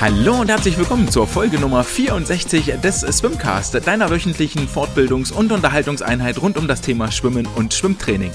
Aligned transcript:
Hallo 0.00 0.40
und 0.40 0.48
herzlich 0.48 0.78
willkommen 0.78 1.10
zur 1.10 1.26
Folge 1.26 1.60
Nummer 1.60 1.84
64 1.84 2.72
des 2.82 3.00
Swimcast, 3.00 3.86
deiner 3.86 4.08
wöchentlichen 4.08 4.66
Fortbildungs- 4.66 5.30
und 5.30 5.52
Unterhaltungseinheit 5.52 6.40
rund 6.40 6.56
um 6.56 6.66
das 6.66 6.80
Thema 6.80 7.12
Schwimmen 7.12 7.46
und 7.56 7.74
Schwimmtraining. 7.74 8.30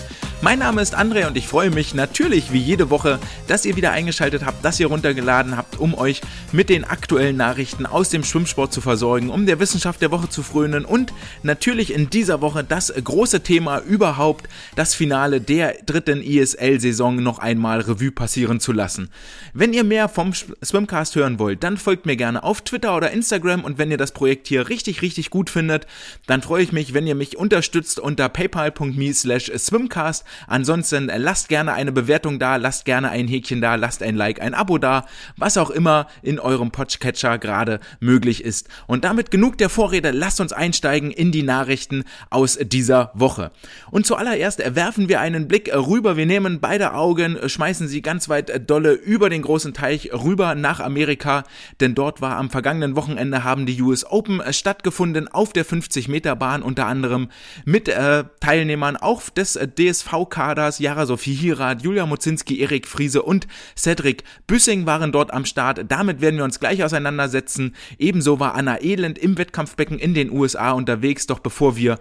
Mein 0.45 0.59
Name 0.59 0.83
ist 0.83 0.95
André 0.95 1.25
und 1.25 1.37
ich 1.37 1.47
freue 1.47 1.71
mich 1.71 1.95
natürlich 1.95 2.53
wie 2.53 2.59
jede 2.59 2.91
Woche, 2.91 3.17
dass 3.47 3.65
ihr 3.65 3.75
wieder 3.77 3.93
eingeschaltet 3.93 4.45
habt, 4.45 4.63
dass 4.63 4.79
ihr 4.79 4.85
runtergeladen 4.85 5.57
habt, 5.57 5.79
um 5.79 5.95
euch 5.95 6.21
mit 6.51 6.69
den 6.69 6.83
aktuellen 6.83 7.35
Nachrichten 7.35 7.87
aus 7.87 8.09
dem 8.09 8.23
Schwimmsport 8.23 8.71
zu 8.71 8.79
versorgen, 8.79 9.31
um 9.31 9.47
der 9.47 9.59
Wissenschaft 9.59 10.03
der 10.03 10.11
Woche 10.11 10.29
zu 10.29 10.43
frönen 10.43 10.85
und 10.85 11.13
natürlich 11.41 11.91
in 11.91 12.11
dieser 12.11 12.41
Woche 12.41 12.63
das 12.63 12.93
große 12.93 13.41
Thema 13.41 13.79
überhaupt, 13.79 14.47
das 14.75 14.93
Finale 14.93 15.41
der 15.41 15.77
dritten 15.83 16.21
ISL-Saison 16.21 17.23
noch 17.23 17.39
einmal 17.39 17.81
Revue 17.81 18.11
passieren 18.11 18.59
zu 18.59 18.71
lassen. 18.71 19.09
Wenn 19.55 19.73
ihr 19.73 19.83
mehr 19.83 20.07
vom 20.09 20.31
Swimcast 20.63 21.15
hören 21.15 21.39
wollt, 21.39 21.63
dann 21.63 21.77
folgt 21.77 22.05
mir 22.05 22.17
gerne 22.17 22.43
auf 22.43 22.61
Twitter 22.61 22.95
oder 22.95 23.09
Instagram 23.09 23.63
und 23.63 23.79
wenn 23.79 23.89
ihr 23.89 23.97
das 23.97 24.11
Projekt 24.11 24.47
hier 24.47 24.69
richtig, 24.69 25.01
richtig 25.01 25.31
gut 25.31 25.49
findet, 25.49 25.87
dann 26.27 26.43
freue 26.43 26.61
ich 26.61 26.71
mich, 26.71 26.93
wenn 26.93 27.07
ihr 27.07 27.15
mich 27.15 27.35
unterstützt 27.35 27.97
unter 27.99 28.29
paypal.me 28.29 29.11
slash 29.11 29.51
swimcast 29.57 30.23
Ansonsten 30.47 31.09
äh, 31.09 31.17
lasst 31.17 31.49
gerne 31.49 31.73
eine 31.73 31.91
Bewertung 31.91 32.39
da, 32.39 32.55
lasst 32.55 32.85
gerne 32.85 33.09
ein 33.09 33.27
Häkchen 33.27 33.61
da, 33.61 33.75
lasst 33.75 34.03
ein 34.03 34.15
Like, 34.15 34.41
ein 34.41 34.53
Abo 34.53 34.77
da, 34.77 35.05
was 35.37 35.57
auch 35.57 35.69
immer 35.69 36.07
in 36.21 36.39
eurem 36.39 36.71
Podcatcher 36.71 37.37
gerade 37.37 37.79
möglich 37.99 38.43
ist. 38.43 38.67
Und 38.87 39.03
damit 39.05 39.31
genug 39.31 39.57
der 39.57 39.69
Vorrede, 39.69 40.11
lasst 40.11 40.41
uns 40.41 40.53
einsteigen 40.53 41.11
in 41.11 41.31
die 41.31 41.43
Nachrichten 41.43 42.03
aus 42.29 42.57
dieser 42.61 43.11
Woche. 43.13 43.51
Und 43.91 44.05
zuallererst 44.05 44.75
werfen 44.75 45.09
wir 45.09 45.19
einen 45.19 45.47
Blick 45.47 45.73
rüber. 45.73 46.17
Wir 46.17 46.25
nehmen 46.25 46.59
beide 46.59 46.93
Augen, 46.93 47.37
schmeißen 47.45 47.87
sie 47.87 48.01
ganz 48.01 48.29
weit 48.29 48.69
dolle 48.69 48.93
über 48.93 49.29
den 49.29 49.41
großen 49.41 49.73
Teich 49.73 50.11
rüber 50.13 50.55
nach 50.55 50.79
Amerika, 50.79 51.43
denn 51.79 51.95
dort 51.95 52.21
war 52.21 52.37
am 52.37 52.49
vergangenen 52.49 52.95
Wochenende 52.95 53.43
haben 53.43 53.65
die 53.65 53.81
US 53.81 54.05
Open 54.05 54.41
stattgefunden 54.51 55.27
auf 55.27 55.53
der 55.53 55.65
50 55.65 56.07
Meter 56.07 56.35
Bahn 56.35 56.61
unter 56.61 56.85
anderem 56.85 57.29
mit 57.65 57.87
äh, 57.87 58.23
Teilnehmern 58.39 58.97
auch 58.97 59.29
des 59.29 59.59
DSV 59.77 60.24
kaders 60.25 60.79
Jara 60.79 61.05
Sophie 61.05 61.33
Hirat, 61.33 61.81
Julia 61.81 62.05
Mozinski, 62.05 62.59
Erik 62.61 62.87
Friese 62.87 63.21
und 63.21 63.47
Cedric 63.75 64.23
Büssing 64.47 64.85
waren 64.85 65.11
dort 65.11 65.33
am 65.33 65.45
Start. 65.45 65.85
Damit 65.87 66.21
werden 66.21 66.37
wir 66.37 66.43
uns 66.43 66.59
gleich 66.59 66.83
auseinandersetzen. 66.83 67.75
Ebenso 67.97 68.39
war 68.39 68.55
Anna 68.55 68.81
Elend 68.81 69.17
im 69.17 69.37
Wettkampfbecken 69.37 69.99
in 69.99 70.13
den 70.13 70.31
USA 70.31 70.71
unterwegs. 70.71 71.27
Doch 71.27 71.39
bevor 71.39 71.75
wir 71.75 71.99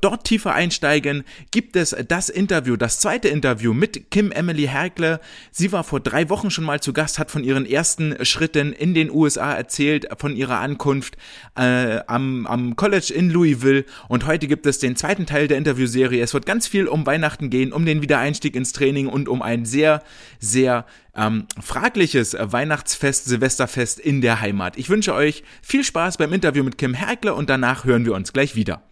dort 0.00 0.24
tiefer 0.24 0.54
einsteigen, 0.54 1.24
gibt 1.50 1.76
es 1.76 1.94
das 2.08 2.28
Interview, 2.28 2.76
das 2.76 3.00
zweite 3.00 3.28
Interview 3.28 3.72
mit 3.72 4.10
Kim 4.10 4.32
Emily 4.32 4.66
Herkle. 4.66 5.20
Sie 5.50 5.72
war 5.72 5.84
vor 5.84 6.00
drei 6.00 6.28
Wochen 6.28 6.50
schon 6.50 6.64
mal 6.64 6.80
zu 6.80 6.92
Gast, 6.92 7.18
hat 7.18 7.30
von 7.30 7.44
ihren 7.44 7.66
ersten 7.66 8.24
Schritten 8.24 8.72
in 8.72 8.94
den 8.94 9.10
USA 9.10 9.52
erzählt, 9.54 10.08
von 10.18 10.34
ihrer 10.34 10.58
Ankunft 10.58 11.16
äh, 11.56 12.00
am, 12.06 12.46
am 12.46 12.76
College 12.76 13.12
in 13.14 13.30
Louisville. 13.30 13.84
Und 14.08 14.26
heute 14.26 14.48
gibt 14.48 14.66
es 14.66 14.78
den 14.78 14.96
zweiten 14.96 15.26
Teil 15.26 15.48
der 15.48 15.58
Interviewserie. 15.58 16.22
Es 16.22 16.34
wird 16.34 16.46
ganz 16.46 16.66
viel 16.66 16.86
um 16.86 17.06
Weihnachten 17.06 17.50
gehen, 17.50 17.72
um 17.72 17.86
den 17.86 18.02
Wiedereinstieg 18.02 18.56
ins 18.56 18.72
Training 18.72 19.06
und 19.06 19.28
um 19.28 19.42
ein 19.42 19.64
sehr, 19.64 20.02
sehr 20.40 20.86
ähm, 21.14 21.46
fragliches 21.60 22.36
Weihnachtsfest, 22.38 23.26
Silvesterfest 23.26 24.00
in 24.00 24.20
der 24.20 24.40
Heimat. 24.40 24.76
Ich 24.76 24.88
wünsche 24.88 25.14
euch 25.14 25.42
viel 25.62 25.84
Spaß 25.84 26.16
beim 26.16 26.32
Interview 26.32 26.64
mit 26.64 26.78
Kim 26.78 26.94
Herkle 26.94 27.34
und 27.34 27.50
danach 27.50 27.84
hören 27.84 28.04
wir 28.04 28.14
uns 28.14 28.32
gleich 28.32 28.54
wieder. 28.54 28.87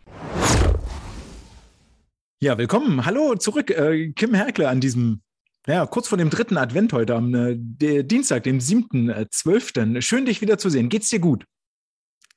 Ja, 2.39 2.59
willkommen. 2.59 3.05
Hallo 3.07 3.35
zurück, 3.35 3.71
äh, 3.71 4.13
Kim 4.13 4.35
Herkle 4.35 4.69
an 4.69 4.81
diesem, 4.81 5.23
ja, 5.67 5.87
kurz 5.87 6.09
vor 6.09 6.19
dem 6.19 6.31
dritten 6.31 6.59
Advent 6.59 6.93
heute, 6.93 7.15
am 7.15 7.35
äh, 7.35 8.05
Dienstag, 8.05 8.45
dem 8.45 8.59
7.12. 8.59 9.97
Äh, 9.97 10.03
Schön, 10.03 10.27
dich 10.27 10.41
wieder 10.41 10.59
zu 10.59 10.69
sehen. 10.69 10.89
Geht's 10.89 11.09
dir 11.09 11.19
gut? 11.19 11.45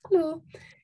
Hallo. 0.10 0.42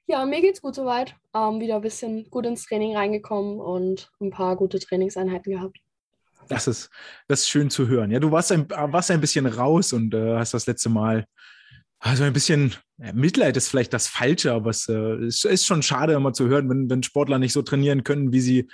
Ja, 0.07 0.25
mir 0.25 0.41
geht's 0.41 0.61
gut 0.61 0.75
soweit. 0.75 1.15
Ähm, 1.33 1.59
wieder 1.59 1.77
ein 1.77 1.81
bisschen 1.81 2.29
gut 2.29 2.45
ins 2.45 2.65
Training 2.65 2.95
reingekommen 2.95 3.59
und 3.59 4.11
ein 4.21 4.29
paar 4.29 4.55
gute 4.55 4.79
Trainingseinheiten 4.79 5.53
gehabt. 5.53 5.77
Das 6.47 6.67
ist, 6.67 6.89
das 7.27 7.41
ist 7.41 7.49
schön 7.49 7.69
zu 7.69 7.87
hören. 7.87 8.11
Ja, 8.11 8.19
du 8.19 8.31
warst 8.31 8.51
ein, 8.51 8.69
warst 8.69 9.09
ein 9.09 9.21
bisschen 9.21 9.47
raus 9.47 9.93
und 9.93 10.13
äh, 10.13 10.35
hast 10.37 10.53
das 10.53 10.67
letzte 10.67 10.89
Mal 10.89 11.25
also 11.99 12.23
ein 12.23 12.33
bisschen 12.33 12.75
Mitleid 12.97 13.57
ist 13.57 13.67
vielleicht 13.67 13.93
das 13.93 14.07
Falsche, 14.07 14.53
aber 14.53 14.69
es 14.69 14.87
äh, 14.87 15.25
ist, 15.27 15.65
schon 15.65 15.81
schade, 15.81 16.13
immer 16.13 16.33
zu 16.33 16.47
hören, 16.47 16.69
wenn, 16.69 16.89
wenn 16.89 17.03
Sportler 17.03 17.39
nicht 17.39 17.53
so 17.53 17.61
trainieren 17.61 18.03
können, 18.03 18.31
wie 18.31 18.39
sie 18.39 18.67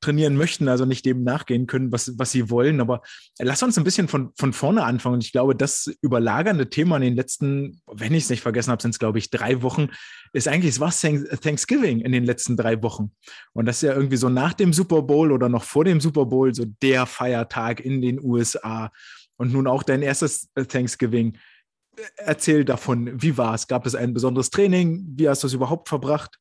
trainieren 0.00 0.36
möchten, 0.36 0.68
also 0.68 0.84
nicht 0.84 1.04
dem 1.04 1.24
nachgehen 1.24 1.66
können, 1.66 1.90
was, 1.90 2.18
was 2.18 2.30
sie 2.30 2.50
wollen. 2.50 2.80
Aber 2.80 3.02
lass 3.38 3.62
uns 3.62 3.76
ein 3.78 3.84
bisschen 3.84 4.08
von, 4.08 4.30
von 4.36 4.52
vorne 4.52 4.84
anfangen. 4.84 5.20
ich 5.20 5.32
glaube, 5.32 5.56
das 5.56 5.90
überlagernde 6.02 6.70
Thema 6.70 6.96
in 6.96 7.02
den 7.02 7.16
letzten, 7.16 7.80
wenn 7.86 8.14
ich 8.14 8.24
es 8.24 8.30
nicht 8.30 8.42
vergessen 8.42 8.70
habe, 8.70 8.80
sind 8.80 8.92
es, 8.92 8.98
glaube 8.98 9.18
ich, 9.18 9.30
drei 9.30 9.62
Wochen, 9.62 9.88
ist 10.32 10.46
eigentlich, 10.46 10.78
was 10.78 11.00
Thanksgiving 11.00 12.00
in 12.00 12.12
den 12.12 12.24
letzten 12.24 12.56
drei 12.56 12.82
Wochen. 12.82 13.12
Und 13.52 13.66
das 13.66 13.76
ist 13.76 13.88
ja 13.88 13.94
irgendwie 13.94 14.16
so 14.16 14.28
nach 14.28 14.52
dem 14.52 14.72
Super 14.72 15.02
Bowl 15.02 15.32
oder 15.32 15.48
noch 15.48 15.64
vor 15.64 15.84
dem 15.84 16.00
Super 16.00 16.26
Bowl 16.26 16.54
so 16.54 16.64
der 16.82 17.06
Feiertag 17.06 17.80
in 17.80 18.00
den 18.00 18.20
USA. 18.22 18.92
Und 19.36 19.52
nun 19.52 19.66
auch 19.66 19.82
dein 19.82 20.02
erstes 20.02 20.48
Thanksgiving. 20.54 21.38
Erzähl 22.16 22.64
davon, 22.64 23.22
wie 23.22 23.36
war 23.36 23.54
es? 23.54 23.66
Gab 23.66 23.86
es 23.86 23.94
ein 23.94 24.14
besonderes 24.14 24.50
Training? 24.50 25.04
Wie 25.16 25.28
hast 25.28 25.42
du 25.42 25.46
es 25.46 25.52
überhaupt 25.52 25.88
verbracht? 25.88 26.38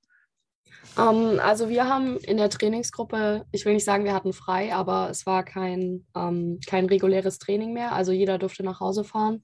Um, 0.98 1.34
ähm, 1.34 1.40
also 1.40 1.70
wir 1.70 1.88
haben 1.88 2.18
in 2.18 2.38
der 2.38 2.50
Trainingsgruppe, 2.50 3.46
ich 3.52 3.66
will 3.66 3.74
nicht 3.74 3.86
sagen, 3.86 4.04
wir 4.04 4.14
hatten 4.14 4.34
frei, 4.34 4.74
aber 4.74 5.10
es 5.10 5.26
war 5.26 5.44
kein, 5.44 6.06
um, 6.14 6.22
ähm, 6.22 6.60
kein 6.66 6.86
reguläres 6.86 7.40
Training 7.40 7.74
mehr. 7.74 7.94
Also 7.94 8.12
jeder 8.12 8.38
durfte 8.38 8.64
nach 8.64 8.80
Hause 8.80 9.04
fahren. 9.04 9.44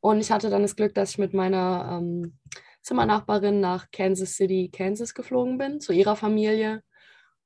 Und 0.00 0.20
ich 0.20 0.30
hatte 0.30 0.48
dann 0.48 0.62
das 0.62 0.76
Glück, 0.76 0.94
dass 0.94 1.10
ich 1.10 1.18
mit 1.18 1.34
meiner 1.34 1.98
um, 1.98 2.24
ähm, 2.24 2.38
Zimmernachbarin 2.82 3.60
nach 3.60 3.90
Kansas 3.90 4.34
City, 4.34 4.70
Kansas 4.72 5.12
geflogen 5.12 5.58
bin, 5.58 5.80
zu 5.80 5.92
ihrer 5.92 6.16
Familie. 6.16 6.82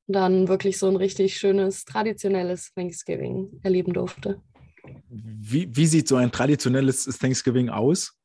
Und 0.06 0.16
dann 0.16 0.48
wirklich 0.48 0.78
so 0.78 0.86
ein 0.86 0.96
richtig 0.96 1.36
schönes, 1.36 1.84
traditionelles 1.84 2.72
Thanksgiving 2.74 3.60
erleben 3.62 3.92
durfte. 3.92 4.40
Wie, 5.08 5.74
wie 5.74 5.86
sieht 5.86 6.08
so 6.08 6.16
ein 6.16 6.32
traditionelles 6.32 7.04
Thanksgiving 7.18 7.68
aus? 7.68 8.18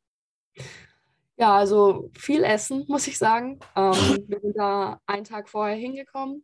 Ja, 1.37 1.55
also 1.55 2.11
viel 2.17 2.43
Essen, 2.43 2.85
muss 2.87 3.07
ich 3.07 3.17
sagen. 3.17 3.59
Ähm, 3.75 4.25
wir 4.27 4.39
sind 4.41 4.57
da 4.57 4.99
einen 5.05 5.23
Tag 5.23 5.47
vorher 5.47 5.77
hingekommen 5.77 6.43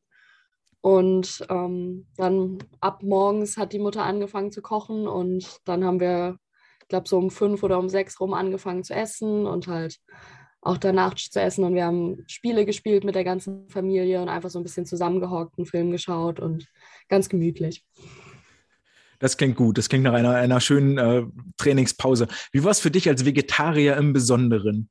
und 0.80 1.46
ähm, 1.50 2.06
dann 2.16 2.60
ab 2.80 3.04
morgens 3.04 3.58
hat 3.58 3.74
die 3.74 3.80
Mutter 3.80 4.04
angefangen 4.04 4.52
zu 4.52 4.62
kochen 4.62 5.08
und 5.08 5.60
dann 5.66 5.84
haben 5.84 6.00
wir, 6.00 6.38
ich 6.82 6.88
glaube, 6.88 7.10
so 7.10 7.18
um 7.18 7.30
fünf 7.30 7.64
oder 7.64 7.80
um 7.80 7.90
sechs 7.90 8.20
rum 8.20 8.34
angefangen 8.34 8.84
zu 8.84 8.94
essen 8.94 9.48
und 9.48 9.68
halt 9.68 10.00
auch 10.62 10.78
danach 10.78 11.16
zu 11.16 11.42
essen. 11.42 11.64
Und 11.64 11.76
wir 11.76 11.86
haben 11.86 12.24
Spiele 12.28 12.66
gespielt 12.66 13.04
mit 13.04 13.16
der 13.16 13.24
ganzen 13.24 13.68
Familie 13.70 14.22
und 14.22 14.30
einfach 14.30 14.50
so 14.50 14.60
ein 14.60 14.64
bisschen 14.64 14.86
zusammengehockt, 14.86 15.58
einen 15.58 15.66
Film 15.66 15.92
geschaut 15.92 16.40
und 16.40 16.68
ganz 17.10 17.30
gemütlich. 17.30 17.84
Das 19.26 19.38
klingt 19.38 19.56
gut. 19.56 19.80
Das 19.80 19.90
klingt 19.90 20.04
nach 20.04 20.14
einer, 20.14 20.36
einer 20.36 20.62
schönen 20.62 21.00
äh, 21.00 21.24
Trainingspause. 21.58 22.28
Wie 22.52 22.64
war 22.64 22.70
es 22.70 22.80
für 22.80 22.92
dich 22.92 23.10
als 23.10 23.26
Vegetarier 23.26 23.98
im 23.98 24.14
Besonderen? 24.14 24.88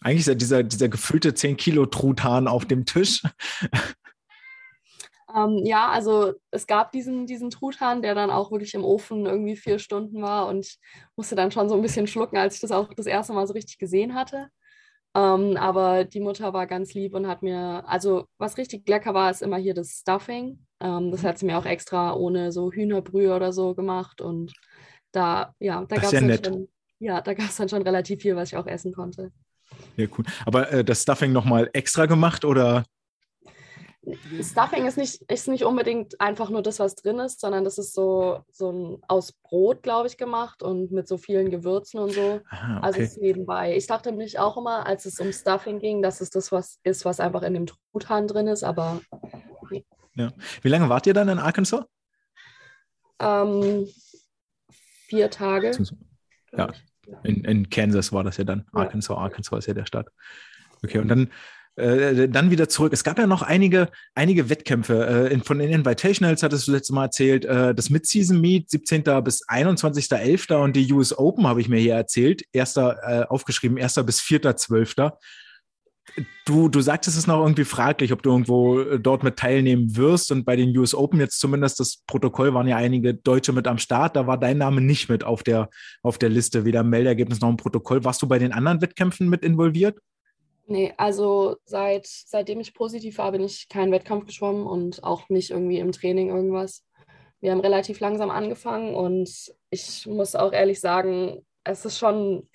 Eigentlich 0.00 0.28
ist 0.28 0.40
dieser, 0.40 0.62
dieser 0.62 0.88
gefüllte 0.88 1.34
10 1.34 1.56
Kilo 1.56 1.84
Truthahn 1.84 2.46
auf 2.46 2.66
dem 2.66 2.86
Tisch. 2.86 3.22
Ähm, 5.36 5.62
ja, 5.64 5.90
also 5.90 6.34
es 6.52 6.68
gab 6.68 6.92
diesen, 6.92 7.26
diesen 7.26 7.50
Truthahn, 7.50 8.02
der 8.02 8.14
dann 8.14 8.30
auch 8.30 8.52
wirklich 8.52 8.74
im 8.74 8.84
Ofen 8.84 9.26
irgendwie 9.26 9.56
vier 9.56 9.80
Stunden 9.80 10.22
war 10.22 10.46
und 10.46 10.60
ich 10.60 10.78
musste 11.16 11.34
dann 11.34 11.50
schon 11.50 11.68
so 11.68 11.74
ein 11.74 11.82
bisschen 11.82 12.06
schlucken, 12.06 12.36
als 12.36 12.54
ich 12.54 12.60
das 12.60 12.70
auch 12.70 12.94
das 12.94 13.06
erste 13.06 13.32
Mal 13.32 13.44
so 13.48 13.52
richtig 13.52 13.78
gesehen 13.78 14.14
hatte. 14.14 14.50
Ähm, 15.16 15.56
aber 15.56 16.04
die 16.04 16.20
Mutter 16.20 16.52
war 16.52 16.68
ganz 16.68 16.94
lieb 16.94 17.14
und 17.14 17.26
hat 17.26 17.42
mir, 17.42 17.82
also 17.88 18.26
was 18.38 18.58
richtig 18.58 18.88
lecker 18.88 19.12
war, 19.12 19.28
ist 19.28 19.42
immer 19.42 19.56
hier 19.56 19.74
das 19.74 19.98
Stuffing. 20.02 20.64
Ähm, 20.84 21.10
das 21.10 21.24
hat 21.24 21.38
sie 21.38 21.46
mir 21.46 21.58
auch 21.58 21.64
extra 21.64 22.14
ohne 22.14 22.52
so 22.52 22.70
Hühnerbrühe 22.70 23.34
oder 23.34 23.52
so 23.52 23.74
gemacht. 23.74 24.20
Und 24.20 24.52
da, 25.12 25.54
ja, 25.58 25.84
da 25.88 25.96
gab 25.96 26.04
es 26.04 26.12
ja 26.12 26.20
dann, 26.20 26.44
schon, 26.44 26.68
ja, 26.98 27.20
da 27.22 27.32
dann 27.34 27.68
schon 27.68 27.82
relativ 27.82 28.20
viel, 28.20 28.36
was 28.36 28.52
ich 28.52 28.58
auch 28.58 28.66
essen 28.66 28.92
konnte. 28.92 29.32
Ja, 29.96 30.06
cool. 30.16 30.24
Aber 30.44 30.70
äh, 30.70 30.84
das 30.84 31.02
Stuffing 31.02 31.32
nochmal 31.32 31.70
extra 31.72 32.04
gemacht 32.06 32.44
oder? 32.44 32.84
Stuffing 34.42 34.86
ist 34.86 34.98
nicht, 34.98 35.22
ist 35.30 35.48
nicht 35.48 35.64
unbedingt 35.64 36.20
einfach 36.20 36.50
nur 36.50 36.60
das, 36.60 36.78
was 36.78 36.94
drin 36.94 37.18
ist, 37.20 37.40
sondern 37.40 37.64
das 37.64 37.78
ist 37.78 37.94
so, 37.94 38.40
so 38.52 38.70
ein 38.70 39.02
aus 39.08 39.32
Brot, 39.32 39.82
glaube 39.82 40.08
ich, 40.08 40.18
gemacht 40.18 40.62
und 40.62 40.92
mit 40.92 41.08
so 41.08 41.16
vielen 41.16 41.50
Gewürzen 41.50 42.00
und 42.00 42.12
so. 42.12 42.40
Ah, 42.50 42.58
also 42.58 42.66
okay. 42.66 42.82
Also 42.82 43.00
ist 43.00 43.18
nebenbei. 43.22 43.74
Ich 43.74 43.86
dachte 43.86 44.10
nämlich 44.10 44.38
auch 44.38 44.58
immer, 44.58 44.86
als 44.86 45.06
es 45.06 45.18
um 45.20 45.32
Stuffing 45.32 45.78
ging, 45.78 46.02
dass 46.02 46.20
es 46.20 46.28
das 46.28 46.52
was 46.52 46.78
ist, 46.82 47.06
was 47.06 47.18
einfach 47.18 47.42
in 47.42 47.54
dem 47.54 47.66
Truthahn 47.66 48.28
drin 48.28 48.48
ist, 48.48 48.62
aber. 48.62 49.00
Ja. 50.14 50.32
Wie 50.62 50.68
lange 50.68 50.88
wart 50.88 51.06
ihr 51.06 51.14
dann 51.14 51.28
in 51.28 51.38
Arkansas? 51.38 51.84
Ähm, 53.20 53.86
vier 55.08 55.30
Tage. 55.30 55.72
Ja. 56.56 56.72
In, 57.22 57.44
in 57.44 57.70
Kansas 57.70 58.12
war 58.12 58.24
das 58.24 58.36
ja 58.36 58.44
dann. 58.44 58.66
Arkansas, 58.72 59.16
Arkansas 59.16 59.60
ist 59.60 59.66
ja 59.66 59.74
der 59.74 59.86
Stadt. 59.86 60.08
Okay, 60.82 60.98
und 60.98 61.08
dann 61.08 61.30
äh, 61.76 62.28
dann 62.28 62.50
wieder 62.50 62.68
zurück. 62.68 62.92
Es 62.92 63.02
gab 63.02 63.18
ja 63.18 63.26
noch 63.26 63.42
einige, 63.42 63.88
einige 64.14 64.48
Wettkämpfe. 64.48 65.28
Äh, 65.30 65.38
von 65.40 65.58
den 65.58 65.70
Invitationals 65.70 66.42
hattest 66.42 66.68
du 66.68 66.72
letztes 66.72 66.94
Mal 66.94 67.06
erzählt, 67.06 67.44
äh, 67.44 67.74
das 67.74 67.90
Mid-Season-Meet, 67.90 68.70
17. 68.70 69.02
bis 69.24 69.46
21.11. 69.48 70.54
und 70.54 70.76
die 70.76 70.92
US 70.92 71.16
Open 71.16 71.46
habe 71.46 71.60
ich 71.60 71.68
mir 71.68 71.80
hier 71.80 71.94
erzählt. 71.94 72.44
Erster, 72.52 72.98
äh, 73.02 73.24
aufgeschrieben, 73.26 73.78
1. 73.78 73.94
bis 74.06 74.20
4.12. 74.20 75.12
Du, 76.44 76.68
du 76.68 76.80
sagtest 76.80 77.16
es 77.16 77.26
noch 77.26 77.40
irgendwie 77.40 77.64
fraglich, 77.64 78.12
ob 78.12 78.22
du 78.22 78.30
irgendwo 78.30 78.78
äh, 78.80 79.00
dort 79.00 79.22
mit 79.22 79.36
teilnehmen 79.36 79.96
wirst. 79.96 80.30
Und 80.30 80.44
bei 80.44 80.56
den 80.56 80.76
US 80.76 80.94
Open 80.94 81.18
jetzt 81.18 81.40
zumindest 81.40 81.80
das 81.80 82.02
Protokoll 82.06 82.52
waren 82.54 82.68
ja 82.68 82.76
einige 82.76 83.14
Deutsche 83.14 83.52
mit 83.52 83.66
am 83.66 83.78
Start. 83.78 84.14
Da 84.14 84.26
war 84.26 84.38
dein 84.38 84.58
Name 84.58 84.80
nicht 84.80 85.08
mit 85.08 85.24
auf 85.24 85.42
der, 85.42 85.70
auf 86.02 86.18
der 86.18 86.28
Liste, 86.28 86.64
weder 86.64 86.80
im 86.80 86.90
Meldergebnis 86.90 87.40
noch 87.40 87.48
im 87.48 87.56
Protokoll. 87.56 88.04
Warst 88.04 88.22
du 88.22 88.28
bei 88.28 88.38
den 88.38 88.52
anderen 88.52 88.82
Wettkämpfen 88.82 89.28
mit 89.28 89.42
involviert? 89.42 89.98
Nee, 90.66 90.94
also 90.96 91.56
seit, 91.64 92.06
seitdem 92.06 92.60
ich 92.60 92.74
positiv 92.74 93.18
war, 93.18 93.32
bin 93.32 93.42
ich 93.42 93.68
keinen 93.68 93.92
Wettkampf 93.92 94.26
geschwommen 94.26 94.66
und 94.66 95.04
auch 95.04 95.28
nicht 95.28 95.50
irgendwie 95.50 95.78
im 95.78 95.92
Training 95.92 96.28
irgendwas. 96.28 96.84
Wir 97.40 97.50
haben 97.50 97.60
relativ 97.60 98.00
langsam 98.00 98.30
angefangen 98.30 98.94
und 98.94 99.30
ich 99.68 100.06
muss 100.06 100.34
auch 100.34 100.52
ehrlich 100.52 100.80
sagen, 100.80 101.44
es 101.64 101.84
ist 101.84 101.98
schon, 101.98 102.48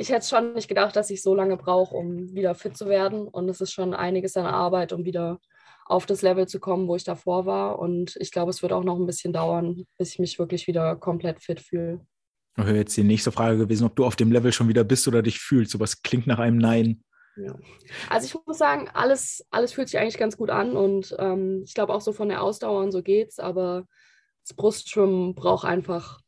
ich 0.00 0.10
hätte 0.10 0.26
schon 0.26 0.54
nicht 0.54 0.68
gedacht, 0.68 0.96
dass 0.96 1.10
ich 1.10 1.20
so 1.20 1.34
lange 1.34 1.58
brauche, 1.58 1.94
um 1.94 2.34
wieder 2.34 2.54
fit 2.54 2.74
zu 2.74 2.88
werden. 2.88 3.28
Und 3.28 3.50
es 3.50 3.60
ist 3.60 3.72
schon 3.72 3.92
einiges 3.92 4.34
an 4.34 4.46
Arbeit, 4.46 4.94
um 4.94 5.04
wieder 5.04 5.40
auf 5.84 6.06
das 6.06 6.22
Level 6.22 6.48
zu 6.48 6.58
kommen, 6.58 6.88
wo 6.88 6.96
ich 6.96 7.04
davor 7.04 7.44
war. 7.44 7.78
Und 7.78 8.16
ich 8.18 8.30
glaube, 8.30 8.50
es 8.50 8.62
wird 8.62 8.72
auch 8.72 8.82
noch 8.82 8.98
ein 8.98 9.04
bisschen 9.04 9.34
dauern, 9.34 9.84
bis 9.98 10.12
ich 10.12 10.18
mich 10.18 10.38
wirklich 10.38 10.66
wieder 10.66 10.96
komplett 10.96 11.42
fit 11.42 11.60
fühle. 11.60 12.00
Okay, 12.56 12.76
jetzt 12.76 12.96
die 12.96 13.04
nächste 13.04 13.30
Frage 13.30 13.58
gewesen, 13.58 13.84
ob 13.84 13.94
du 13.94 14.06
auf 14.06 14.16
dem 14.16 14.32
Level 14.32 14.52
schon 14.52 14.68
wieder 14.68 14.84
bist 14.84 15.06
oder 15.06 15.20
dich 15.20 15.38
fühlst. 15.38 15.72
Sowas 15.72 16.00
klingt 16.00 16.26
nach 16.26 16.38
einem 16.38 16.56
Nein. 16.56 17.04
Ja. 17.36 17.54
Also 18.08 18.24
ich 18.24 18.46
muss 18.46 18.56
sagen, 18.56 18.88
alles, 18.94 19.46
alles 19.50 19.74
fühlt 19.74 19.90
sich 19.90 20.00
eigentlich 20.00 20.18
ganz 20.18 20.36
gut 20.36 20.48
an 20.48 20.76
und 20.76 21.14
ähm, 21.18 21.62
ich 21.64 21.74
glaube 21.74 21.92
auch 21.92 22.00
so 22.00 22.12
von 22.12 22.28
der 22.28 22.42
Ausdauer 22.42 22.82
und 22.82 22.90
so 22.90 23.02
geht's, 23.02 23.38
aber 23.38 23.86
das 24.46 24.56
Brustschwimmen 24.56 25.34
braucht 25.34 25.64
einfach 25.64 26.20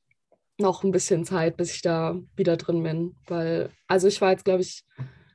noch 0.58 0.84
ein 0.84 0.92
bisschen 0.92 1.24
Zeit, 1.24 1.56
bis 1.56 1.74
ich 1.74 1.82
da 1.82 2.18
wieder 2.36 2.56
drin 2.56 2.82
bin. 2.82 3.16
Weil, 3.26 3.70
also 3.86 4.08
ich 4.08 4.20
war 4.20 4.30
jetzt, 4.30 4.44
glaube 4.44 4.62
ich, 4.62 4.84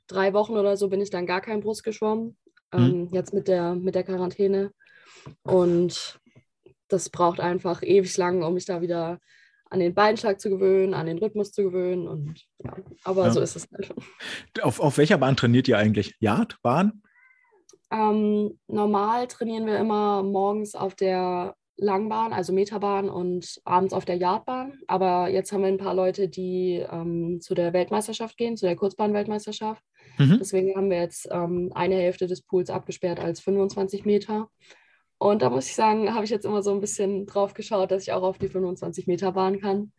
drei 0.08 0.34
Wochen 0.34 0.54
oder 0.54 0.78
so 0.78 0.90
bin 0.90 1.02
ich 1.02 1.10
dann 1.10 1.26
gar 1.26 1.42
kein 1.42 1.62
Brust 1.62 1.84
geschwommen. 1.84 2.38
Mhm. 2.74 2.80
Ähm, 2.80 3.10
jetzt 3.12 3.34
mit 3.34 3.48
der, 3.48 3.76
mit 3.76 3.96
der 3.96 4.04
Quarantäne. 4.04 4.72
Und 5.44 6.20
das 6.88 7.10
braucht 7.10 7.40
einfach 7.40 7.84
ewig 7.84 8.16
lang, 8.18 8.44
um 8.44 8.54
mich 8.54 8.66
da 8.66 8.82
wieder 8.82 9.20
an 9.70 9.80
den 9.80 9.94
Beinschlag 9.94 10.40
zu 10.40 10.50
gewöhnen, 10.50 10.94
an 10.94 11.08
den 11.08 11.18
Rhythmus 11.18 11.52
zu 11.52 11.64
gewöhnen. 11.64 12.08
Und 12.08 12.46
ja, 12.64 12.78
aber 13.04 13.26
ja. 13.26 13.32
so 13.32 13.42
ist 13.42 13.56
es 13.56 13.68
halt. 13.72 13.94
Auf, 14.62 14.80
auf 14.80 14.98
welcher 14.98 15.18
Bahn 15.18 15.36
trainiert 15.36 15.68
ihr 15.68 15.78
eigentlich? 15.78 16.16
Yard, 16.20 16.62
Bahn? 16.62 17.02
Ähm, 17.92 18.58
normal 18.68 19.28
trainieren 19.28 19.66
wir 19.66 19.78
immer 19.78 20.24
morgens 20.24 20.76
auf 20.76 20.96
der 20.96 21.56
Langbahn, 21.78 22.34
also 22.34 22.54
Meterbahn 22.54 23.10
und 23.10 23.62
abends 23.64 23.94
auf 23.94 24.06
der 24.06 24.18
Yardbahn. 24.18 24.80
Aber 24.88 25.30
jetzt 25.30 25.52
haben 25.52 25.62
wir 25.62 25.68
ein 25.68 25.78
paar 25.78 25.94
Leute, 25.94 26.28
die 26.28 26.84
ähm, 26.92 27.40
zu 27.40 27.54
der 27.54 27.74
Weltmeisterschaft 27.74 28.38
gehen, 28.38 28.58
zu 28.58 28.66
der 28.66 28.76
Kurzbahn-Weltmeisterschaft. 28.76 29.84
Mhm. 30.18 30.38
Deswegen 30.40 30.76
haben 30.76 30.90
wir 30.90 31.00
jetzt 31.00 31.28
ähm, 31.32 31.72
eine 31.76 31.96
Hälfte 31.96 32.28
des 32.28 32.42
Pools 32.42 32.70
abgesperrt 32.70 33.20
als 33.20 33.40
25 33.42 34.06
Meter. 34.06 34.50
Und 35.20 35.42
da 35.42 35.50
muss 35.50 35.68
ich 35.68 35.76
sagen, 35.76 36.14
habe 36.14 36.26
ich 36.26 36.32
jetzt 36.32 36.46
immer 36.46 36.62
so 36.62 36.72
ein 36.72 36.82
bisschen 36.82 37.26
drauf 37.26 37.54
geschaut, 37.54 37.92
dass 37.92 38.04
ich 38.04 38.12
auch 38.12 38.24
auf 38.24 38.38
die 38.38 38.50
25 38.50 39.08
Meter 39.08 39.32
Bahn 39.32 39.60
kann. 39.60 39.92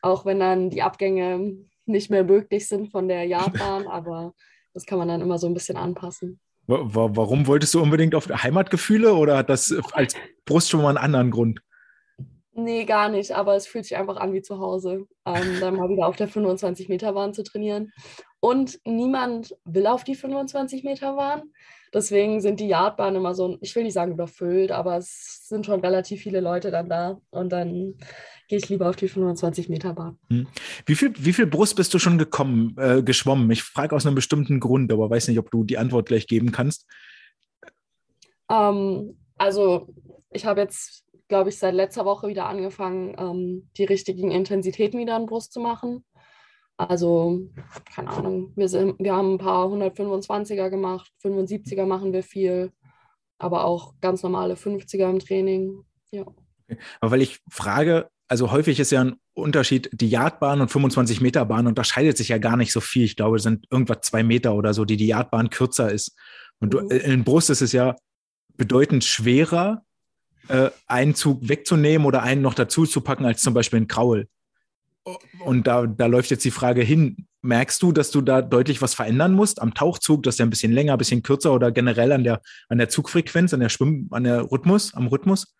Auch 0.00 0.24
wenn 0.24 0.40
dann 0.40 0.70
die 0.70 0.82
Abgänge 0.82 1.56
nicht 1.84 2.10
mehr 2.10 2.24
möglich 2.24 2.68
sind 2.68 2.90
von 2.90 3.08
der 3.08 3.24
Yardbahn, 3.24 3.86
aber 3.86 4.34
das 4.72 4.86
kann 4.86 4.98
man 4.98 5.08
dann 5.08 5.20
immer 5.20 5.38
so 5.38 5.46
ein 5.46 5.54
bisschen 5.54 5.76
anpassen. 5.76 6.40
Warum 6.80 7.46
wolltest 7.46 7.74
du 7.74 7.82
unbedingt 7.82 8.14
auf 8.14 8.28
Heimatgefühle 8.28 9.14
oder 9.14 9.38
hat 9.38 9.48
das 9.48 9.74
als 9.92 10.14
Brust 10.44 10.70
schon 10.70 10.82
mal 10.82 10.90
einen 10.90 10.98
anderen 10.98 11.30
Grund? 11.30 11.60
Nee, 12.54 12.84
gar 12.84 13.08
nicht, 13.08 13.32
aber 13.32 13.56
es 13.56 13.66
fühlt 13.66 13.86
sich 13.86 13.96
einfach 13.96 14.18
an 14.18 14.34
wie 14.34 14.42
zu 14.42 14.58
Hause, 14.58 15.06
ähm, 15.24 15.58
dann 15.60 15.76
mal 15.76 15.88
wieder 15.88 16.06
auf 16.06 16.16
der 16.16 16.28
25-Meter-Bahn 16.28 17.32
zu 17.32 17.42
trainieren. 17.44 17.92
Und 18.40 18.78
niemand 18.84 19.56
will 19.64 19.86
auf 19.86 20.04
die 20.04 20.16
25-Meter-Bahn. 20.16 21.44
Deswegen 21.94 22.40
sind 22.42 22.60
die 22.60 22.68
Yardbahnen 22.68 23.16
immer 23.16 23.34
so, 23.34 23.56
ich 23.62 23.74
will 23.74 23.84
nicht 23.84 23.94
sagen 23.94 24.12
überfüllt, 24.12 24.70
aber 24.70 24.98
es 24.98 25.46
sind 25.48 25.64
schon 25.64 25.80
relativ 25.80 26.22
viele 26.22 26.40
Leute 26.40 26.70
dann 26.70 26.90
da. 26.90 27.20
Und 27.30 27.50
dann 27.52 27.94
gehe 28.52 28.58
ich 28.58 28.68
lieber 28.68 28.90
auf 28.90 28.96
die 28.96 29.08
25-Meter-Bahn. 29.08 30.18
Hm. 30.28 30.46
Wie 30.84 30.94
viel, 30.94 31.14
wie 31.16 31.32
viel 31.32 31.46
Brust 31.46 31.74
bist 31.74 31.94
du 31.94 31.98
schon 31.98 32.18
gekommen, 32.18 32.76
äh, 32.76 33.02
geschwommen? 33.02 33.50
Ich 33.50 33.62
frage 33.62 33.96
aus 33.96 34.04
einem 34.04 34.14
bestimmten 34.14 34.60
Grund, 34.60 34.92
aber 34.92 35.08
weiß 35.08 35.28
nicht, 35.28 35.38
ob 35.38 35.50
du 35.50 35.64
die 35.64 35.78
Antwort 35.78 36.08
gleich 36.08 36.26
geben 36.26 36.52
kannst. 36.52 36.86
Ähm, 38.50 39.16
also, 39.38 39.88
ich 40.28 40.44
habe 40.44 40.60
jetzt, 40.60 41.06
glaube 41.28 41.48
ich, 41.48 41.56
seit 41.56 41.72
letzter 41.72 42.04
Woche 42.04 42.28
wieder 42.28 42.44
angefangen, 42.44 43.16
ähm, 43.16 43.70
die 43.78 43.84
richtigen 43.84 44.30
Intensitäten 44.30 45.00
wieder 45.00 45.16
an 45.16 45.24
Brust 45.24 45.54
zu 45.54 45.60
machen. 45.60 46.04
Also, 46.76 47.48
keine 47.94 48.10
Ahnung, 48.10 48.52
wir, 48.54 48.68
sind, 48.68 48.96
wir 48.98 49.14
haben 49.16 49.36
ein 49.36 49.38
paar 49.38 49.64
125er 49.68 50.68
gemacht, 50.68 51.10
75er 51.24 51.86
machen 51.86 52.12
wir 52.12 52.22
viel, 52.22 52.70
aber 53.38 53.64
auch 53.64 53.94
ganz 54.02 54.22
normale 54.22 54.56
50er 54.56 55.08
im 55.08 55.20
Training. 55.20 55.86
Ja. 56.10 56.26
Aber 57.00 57.12
weil 57.12 57.22
ich 57.22 57.40
frage, 57.48 58.10
also 58.32 58.50
häufig 58.50 58.80
ist 58.80 58.90
ja 58.92 59.02
ein 59.02 59.16
Unterschied, 59.34 59.90
die 59.92 60.08
Yardbahn 60.08 60.62
und 60.62 60.70
25 60.70 61.20
Meter 61.20 61.44
Bahn 61.44 61.66
unterscheidet 61.66 62.16
sich 62.16 62.28
ja 62.28 62.38
gar 62.38 62.56
nicht 62.56 62.72
so 62.72 62.80
viel. 62.80 63.04
Ich 63.04 63.14
glaube, 63.14 63.36
es 63.36 63.42
sind 63.42 63.66
irgendwas 63.70 63.98
zwei 64.00 64.22
Meter 64.22 64.54
oder 64.54 64.72
so, 64.72 64.86
die 64.86 64.96
die 64.96 65.08
Yardbahn 65.08 65.50
kürzer 65.50 65.92
ist. 65.92 66.16
Und 66.58 66.72
mhm. 66.72 66.88
du, 66.88 66.96
in 66.96 67.24
Brust 67.24 67.50
ist 67.50 67.60
es 67.60 67.72
ja 67.72 67.94
bedeutend 68.56 69.04
schwerer, 69.04 69.84
äh, 70.48 70.70
einen 70.86 71.14
Zug 71.14 71.46
wegzunehmen 71.46 72.06
oder 72.06 72.22
einen 72.22 72.40
noch 72.40 72.54
dazu 72.54 72.86
zu 72.86 73.02
packen, 73.02 73.26
als 73.26 73.42
zum 73.42 73.52
Beispiel 73.52 73.82
ein 73.82 73.86
Kraul. 73.86 74.28
Und 75.44 75.66
da, 75.66 75.84
da 75.84 76.06
läuft 76.06 76.30
jetzt 76.30 76.46
die 76.46 76.50
Frage 76.50 76.80
hin, 76.80 77.26
merkst 77.42 77.82
du, 77.82 77.92
dass 77.92 78.10
du 78.10 78.22
da 78.22 78.40
deutlich 78.40 78.80
was 78.80 78.94
verändern 78.94 79.34
musst 79.34 79.60
am 79.60 79.74
Tauchzug, 79.74 80.22
dass 80.22 80.36
der 80.36 80.46
ein 80.46 80.50
bisschen 80.50 80.72
länger, 80.72 80.94
ein 80.94 80.98
bisschen 80.98 81.22
kürzer 81.22 81.52
oder 81.52 81.70
generell 81.70 82.12
an 82.12 82.24
der, 82.24 82.40
an 82.70 82.78
der 82.78 82.88
Zugfrequenz, 82.88 83.52
an 83.52 83.60
der 83.60 83.68
Schwimm, 83.68 84.08
an 84.10 84.24
der 84.24 84.50
Rhythmus, 84.50 84.94
am 84.94 85.08
Rhythmus? 85.08 85.54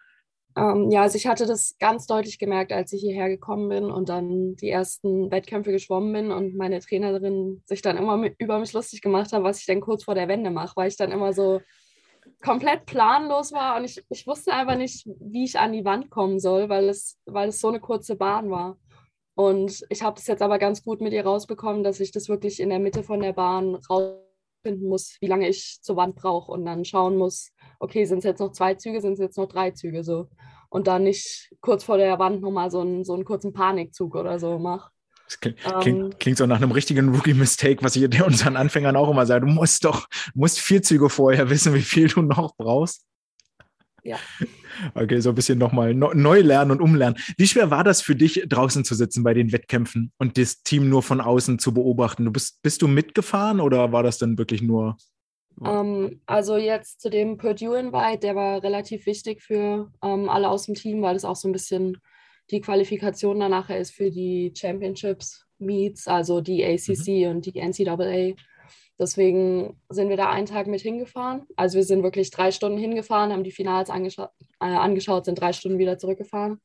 Ähm, 0.56 0.90
ja, 0.90 1.02
also 1.02 1.16
ich 1.16 1.26
hatte 1.26 1.46
das 1.46 1.76
ganz 1.78 2.06
deutlich 2.06 2.38
gemerkt, 2.38 2.72
als 2.72 2.92
ich 2.92 3.00
hierher 3.00 3.28
gekommen 3.28 3.68
bin 3.68 3.90
und 3.90 4.08
dann 4.08 4.54
die 4.56 4.68
ersten 4.68 5.30
Wettkämpfe 5.30 5.72
geschwommen 5.72 6.12
bin 6.12 6.30
und 6.30 6.56
meine 6.56 6.80
Trainerin 6.80 7.62
sich 7.64 7.80
dann 7.80 7.96
immer 7.96 8.16
mit, 8.16 8.34
über 8.38 8.58
mich 8.58 8.72
lustig 8.72 9.00
gemacht 9.00 9.32
hat, 9.32 9.42
was 9.42 9.60
ich 9.60 9.66
dann 9.66 9.80
kurz 9.80 10.04
vor 10.04 10.14
der 10.14 10.28
Wende 10.28 10.50
mache, 10.50 10.76
weil 10.76 10.88
ich 10.88 10.96
dann 10.96 11.10
immer 11.10 11.32
so 11.32 11.60
komplett 12.42 12.86
planlos 12.86 13.52
war 13.52 13.76
und 13.76 13.84
ich, 13.84 14.04
ich 14.10 14.26
wusste 14.26 14.52
einfach 14.52 14.76
nicht, 14.76 15.06
wie 15.20 15.44
ich 15.44 15.58
an 15.58 15.72
die 15.72 15.84
Wand 15.84 16.10
kommen 16.10 16.38
soll, 16.38 16.68
weil 16.68 16.88
es, 16.88 17.18
weil 17.24 17.48
es 17.48 17.60
so 17.60 17.68
eine 17.68 17.80
kurze 17.80 18.16
Bahn 18.16 18.50
war. 18.50 18.76
Und 19.34 19.84
ich 19.88 20.02
habe 20.02 20.16
das 20.16 20.26
jetzt 20.26 20.42
aber 20.42 20.58
ganz 20.58 20.84
gut 20.84 21.00
mit 21.00 21.12
ihr 21.12 21.24
rausbekommen, 21.24 21.82
dass 21.82 22.00
ich 22.00 22.12
das 22.12 22.28
wirklich 22.28 22.60
in 22.60 22.68
der 22.68 22.78
Mitte 22.78 23.02
von 23.02 23.20
der 23.20 23.32
Bahn 23.32 23.76
rausfinden 23.76 24.88
muss, 24.88 25.16
wie 25.20 25.26
lange 25.26 25.48
ich 25.48 25.78
zur 25.80 25.96
Wand 25.96 26.16
brauche 26.16 26.52
und 26.52 26.66
dann 26.66 26.84
schauen 26.84 27.16
muss, 27.16 27.51
okay, 27.82 28.04
sind 28.04 28.18
es 28.18 28.24
jetzt 28.24 28.38
noch 28.38 28.52
zwei 28.52 28.74
Züge, 28.74 29.00
sind 29.00 29.14
es 29.14 29.18
jetzt 29.18 29.36
noch 29.36 29.48
drei 29.48 29.72
Züge 29.72 30.04
so. 30.04 30.28
Und 30.70 30.86
dann 30.86 31.02
nicht 31.02 31.50
kurz 31.60 31.84
vor 31.84 31.98
der 31.98 32.18
Wand 32.18 32.40
nochmal 32.40 32.70
so 32.70 32.80
einen, 32.80 33.04
so 33.04 33.12
einen 33.12 33.24
kurzen 33.24 33.52
Panikzug 33.52 34.14
oder 34.14 34.38
so 34.38 34.58
mache. 34.58 34.90
Klingt, 35.40 35.58
ähm, 35.86 36.10
klingt, 36.18 36.38
so 36.38 36.46
nach 36.46 36.58
einem 36.58 36.72
richtigen 36.72 37.08
Rookie-Mistake, 37.08 37.82
was 37.82 37.96
ich 37.96 38.22
unseren 38.22 38.56
Anfängern 38.56 38.96
auch 38.96 39.10
immer 39.10 39.26
sage. 39.26 39.46
Du 39.46 39.52
musst 39.52 39.84
doch, 39.84 40.06
musst 40.34 40.60
vier 40.60 40.82
Züge 40.82 41.08
vorher 41.08 41.50
wissen, 41.50 41.74
wie 41.74 41.82
viel 41.82 42.06
du 42.06 42.22
noch 42.22 42.54
brauchst. 42.56 43.04
Ja. 44.04 44.16
Okay, 44.94 45.20
so 45.20 45.30
ein 45.30 45.34
bisschen 45.34 45.58
nochmal 45.58 45.94
neu 45.94 46.40
lernen 46.40 46.70
und 46.70 46.80
umlernen. 46.80 47.18
Wie 47.36 47.46
schwer 47.46 47.70
war 47.70 47.84
das 47.84 48.00
für 48.00 48.16
dich, 48.16 48.44
draußen 48.48 48.84
zu 48.84 48.94
sitzen 48.94 49.22
bei 49.22 49.34
den 49.34 49.52
Wettkämpfen 49.52 50.12
und 50.18 50.38
das 50.38 50.62
Team 50.62 50.88
nur 50.88 51.02
von 51.02 51.20
außen 51.20 51.58
zu 51.58 51.74
beobachten? 51.74 52.24
Du 52.24 52.32
bist, 52.32 52.62
bist 52.62 52.82
du 52.82 52.88
mitgefahren 52.88 53.60
oder 53.60 53.92
war 53.92 54.02
das 54.02 54.18
dann 54.18 54.38
wirklich 54.38 54.62
nur? 54.62 54.96
Ähm, 55.64 56.20
also 56.26 56.56
jetzt 56.56 57.00
zu 57.00 57.10
dem 57.10 57.36
Purdue-Invite, 57.36 58.18
der 58.18 58.34
war 58.34 58.62
relativ 58.62 59.06
wichtig 59.06 59.42
für 59.42 59.90
ähm, 60.02 60.28
alle 60.28 60.48
aus 60.48 60.66
dem 60.66 60.74
Team, 60.74 61.02
weil 61.02 61.14
das 61.14 61.24
auch 61.24 61.36
so 61.36 61.48
ein 61.48 61.52
bisschen 61.52 61.98
die 62.50 62.60
Qualifikation 62.60 63.40
danach 63.40 63.70
ist 63.70 63.92
für 63.92 64.10
die 64.10 64.52
Championships 64.56 65.46
Meets, 65.58 66.08
also 66.08 66.40
die 66.40 66.64
ACC 66.64 67.08
mhm. 67.08 67.30
und 67.30 67.46
die 67.46 67.60
NCAA. 67.60 68.34
Deswegen 68.98 69.80
sind 69.88 70.10
wir 70.10 70.16
da 70.16 70.30
einen 70.30 70.46
Tag 70.46 70.66
mit 70.66 70.80
hingefahren. 70.80 71.46
Also 71.56 71.76
wir 71.76 71.84
sind 71.84 72.02
wirklich 72.02 72.30
drei 72.30 72.50
Stunden 72.50 72.78
hingefahren, 72.78 73.32
haben 73.32 73.44
die 73.44 73.50
Finals 73.50 73.90
angescha 73.90 74.30
äh, 74.60 74.66
angeschaut, 74.66 75.24
sind 75.24 75.40
drei 75.40 75.52
Stunden 75.52 75.78
wieder 75.78 75.98
zurückgefahren. 75.98 76.60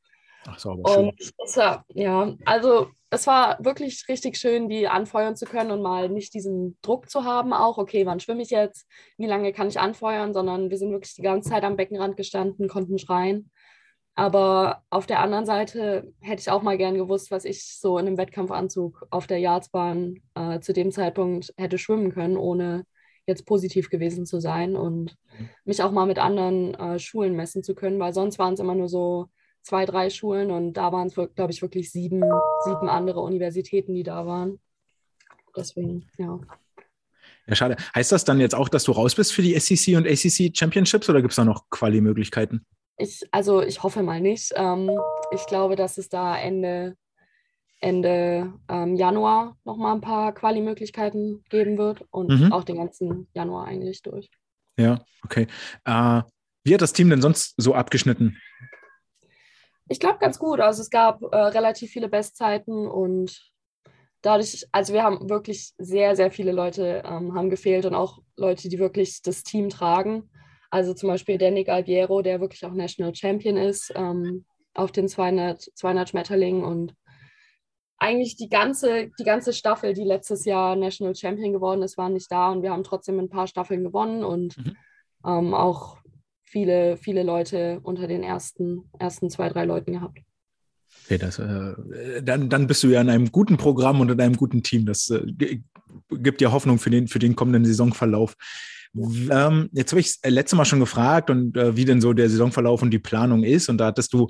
Ach 0.46 0.60
so, 0.60 0.72
aber 0.72 0.94
schön. 0.94 1.06
Und 1.08 1.94
ja, 1.94 2.36
also 2.46 2.90
es 3.10 3.26
war 3.28 3.58
wirklich 3.64 4.08
richtig 4.10 4.38
schön, 4.38 4.68
die 4.70 4.88
anfeuern 4.88 5.36
zu 5.36 5.46
können 5.46 5.72
und 5.72 5.82
mal 5.82 6.10
nicht 6.10 6.34
diesen 6.34 6.78
Druck 6.82 7.10
zu 7.10 7.24
haben, 7.24 7.54
auch, 7.54 7.78
okay, 7.78 8.06
wann 8.06 8.20
schwimme 8.20 8.42
ich 8.42 8.50
jetzt, 8.50 8.86
wie 9.18 9.28
lange 9.28 9.54
kann 9.54 9.70
ich 9.70 9.80
anfeuern, 9.80 10.34
sondern 10.34 10.70
wir 10.70 10.78
sind 10.78 10.92
wirklich 10.92 11.16
die 11.16 11.22
ganze 11.22 11.50
Zeit 11.50 11.64
am 11.64 11.78
Beckenrand 11.78 12.18
gestanden, 12.18 12.68
konnten 12.68 13.00
schreien. 13.00 13.50
Aber 14.16 14.84
auf 14.90 15.06
der 15.06 15.20
anderen 15.20 15.46
Seite 15.46 16.12
hätte 16.20 16.42
ich 16.42 16.50
auch 16.50 16.64
mal 16.64 16.78
gern 16.78 16.96
gewusst, 16.96 17.30
was 17.32 17.46
ich 17.46 17.78
so 17.78 17.98
in 17.98 18.08
einem 18.08 18.18
Wettkampfanzug 18.18 19.06
auf 19.12 19.28
der 19.28 19.38
Yardsbahn 19.38 20.22
äh, 20.34 20.60
zu 20.60 20.74
dem 20.74 20.92
Zeitpunkt 20.92 21.54
hätte 21.56 21.78
schwimmen 21.78 22.12
können, 22.12 22.36
ohne 22.36 22.86
jetzt 23.28 23.46
positiv 23.46 23.90
gewesen 23.90 24.26
zu 24.26 24.40
sein 24.40 24.76
und 24.76 25.16
mich 25.66 25.84
auch 25.84 25.92
mal 25.92 26.08
mit 26.08 26.18
anderen 26.18 26.74
äh, 26.74 26.98
Schulen 26.98 27.36
messen 27.36 27.62
zu 27.62 27.76
können, 27.76 28.00
weil 28.00 28.14
sonst 28.14 28.40
waren 28.40 28.56
es 28.56 28.60
immer 28.60 28.74
nur 28.74 28.90
so 28.90 29.28
zwei, 29.68 29.86
drei 29.86 30.10
Schulen 30.10 30.50
und 30.50 30.74
da 30.74 30.92
waren 30.92 31.08
es, 31.08 31.14
glaube 31.14 31.52
ich, 31.52 31.62
wirklich 31.62 31.92
sieben, 31.92 32.24
sieben 32.64 32.90
andere 32.90 33.20
Universitäten, 33.20 33.94
die 33.94 34.04
da 34.04 34.26
waren. 34.26 34.60
Deswegen, 35.56 36.08
ja. 36.18 36.40
Ja, 37.48 37.56
schade. 37.56 37.76
Heißt 37.94 38.12
das 38.12 38.24
dann 38.24 38.40
jetzt 38.40 38.56
auch, 38.56 38.70
dass 38.70 38.84
du 38.86 38.94
raus 38.94 39.16
bist 39.16 39.34
für 39.34 39.42
die 39.42 39.58
SEC 39.60 39.98
und 39.98 40.08
ACC 40.08 40.56
Championships 40.58 41.10
oder 41.10 41.22
gibt 41.22 41.32
es 41.32 41.36
da 41.36 41.44
noch 41.44 41.70
Quali-Möglichkeiten? 41.70 42.66
Ich, 42.98 43.22
also 43.32 43.62
ich 43.62 43.84
hoffe 43.84 44.04
mal 44.04 44.22
nicht. 44.22 44.54
Ähm, 44.56 44.90
ich 45.32 45.46
glaube, 45.46 45.76
dass 45.76 45.98
es 45.98 46.10
da 46.10 46.38
Ende, 46.38 46.96
Ende 47.80 48.54
ähm, 48.70 48.96
Januar 48.96 49.58
nochmal 49.66 49.96
ein 49.96 50.02
paar 50.02 50.34
Quali-Möglichkeiten 50.34 51.44
geben 51.50 51.78
wird 51.78 52.06
und 52.10 52.30
mhm. 52.30 52.54
auch 52.54 52.64
den 52.64 52.78
ganzen 52.78 53.28
Januar 53.34 53.66
eigentlich 53.68 54.02
durch. 54.02 54.30
Ja, 54.78 55.04
okay. 55.24 55.48
Äh, 55.86 56.22
wie 56.64 56.74
hat 56.74 56.82
das 56.82 56.94
Team 56.94 57.10
denn 57.10 57.22
sonst 57.22 57.54
so 57.58 57.74
abgeschnitten? 57.74 58.38
Ich 59.90 60.00
glaube 60.00 60.20
ganz 60.20 60.40
gut. 60.40 60.60
Also 60.60 60.82
es 60.82 60.90
gab 60.90 61.22
äh, 61.22 61.36
relativ 61.36 61.92
viele 61.92 62.10
Bestzeiten 62.10 62.88
und 62.88 63.52
dadurch, 64.22 64.68
also 64.72 64.94
wir 64.94 65.04
haben 65.04 65.30
wirklich 65.30 65.74
sehr, 65.78 66.16
sehr 66.16 66.32
viele 66.32 66.52
Leute 66.52 67.04
ähm, 67.06 67.34
haben 67.34 67.50
gefehlt 67.50 67.86
und 67.86 67.96
auch 67.96 68.20
Leute, 68.36 68.70
die 68.70 68.80
wirklich 68.80 69.22
das 69.22 69.44
Team 69.44 69.70
tragen. 69.70 70.30
Also 70.70 70.94
zum 70.94 71.10
Beispiel 71.10 71.38
der 71.38 71.52
Nick 71.52 71.70
Albiero, 71.70 72.22
der 72.22 72.42
wirklich 72.42 72.66
auch 72.66 72.74
National 72.74 73.16
Champion 73.16 73.56
ist 73.58 73.92
ähm, 73.96 74.46
auf 74.74 74.92
den 74.92 75.08
200, 75.08 75.62
200 75.76 76.10
Schmetterlingen 76.10 76.64
und 76.64 76.94
eigentlich 78.00 78.36
die 78.36 78.50
ganze, 78.50 79.10
die 79.20 79.24
ganze 79.24 79.54
Staffel, 79.54 79.94
die 79.94 80.04
letztes 80.04 80.46
Jahr 80.46 80.76
National 80.76 81.16
Champion 81.16 81.54
geworden 81.54 81.82
ist, 81.82 81.98
war 81.98 82.10
nicht 82.10 82.32
da 82.32 82.52
und 82.52 82.62
wir 82.62 82.72
haben 82.72 82.84
trotzdem 82.84 83.20
ein 83.20 83.30
paar 83.30 83.48
Staffeln 83.48 83.84
gewonnen 83.84 84.24
und 84.24 84.58
mhm. 84.58 84.76
ähm, 85.26 85.54
auch 85.54 85.97
viele, 86.48 86.98
viele 86.98 87.24
Leute 87.24 87.80
unter 87.84 88.08
den 88.08 88.24
ersten, 88.24 88.84
ersten 88.98 89.30
zwei, 89.30 89.50
drei 89.50 89.66
Leuten 89.66 89.94
gehabt. 89.94 90.20
Okay, 91.06 91.18
das, 91.18 91.40
äh, 91.40 92.24
dann, 92.24 92.50
dann 92.50 92.68
bist 92.68 92.84
du 92.84 92.88
ja 92.88 93.02
in 93.02 93.10
einem 93.10 93.32
guten 93.32 93.58
Programm 93.58 94.00
und 94.00 94.10
in 94.10 94.20
einem 94.20 94.38
guten 94.38 94.64
Team. 94.64 94.86
Das 94.86 95.10
äh, 95.10 95.60
gibt 96.10 96.42
dir 96.42 96.52
Hoffnung 96.52 96.80
für 96.80 96.90
den, 96.90 97.08
für 97.08 97.20
den 97.20 97.36
kommenden 97.36 97.66
Saisonverlauf. 97.66 98.36
Ähm, 98.96 99.70
jetzt 99.74 99.92
habe 99.92 100.00
ich 100.00 100.20
das 100.22 100.32
letzte 100.32 100.56
Mal 100.56 100.66
schon 100.66 100.80
gefragt 100.80 101.30
und 101.30 101.56
äh, 101.58 101.76
wie 101.76 101.86
denn 101.86 102.02
so 102.02 102.14
der 102.14 102.30
Saisonverlauf 102.30 102.82
und 102.82 102.92
die 102.92 103.00
Planung 103.00 103.44
ist. 103.44 103.70
Und 103.70 103.78
da 103.78 103.88
hattest 103.88 104.14
du 104.14 104.30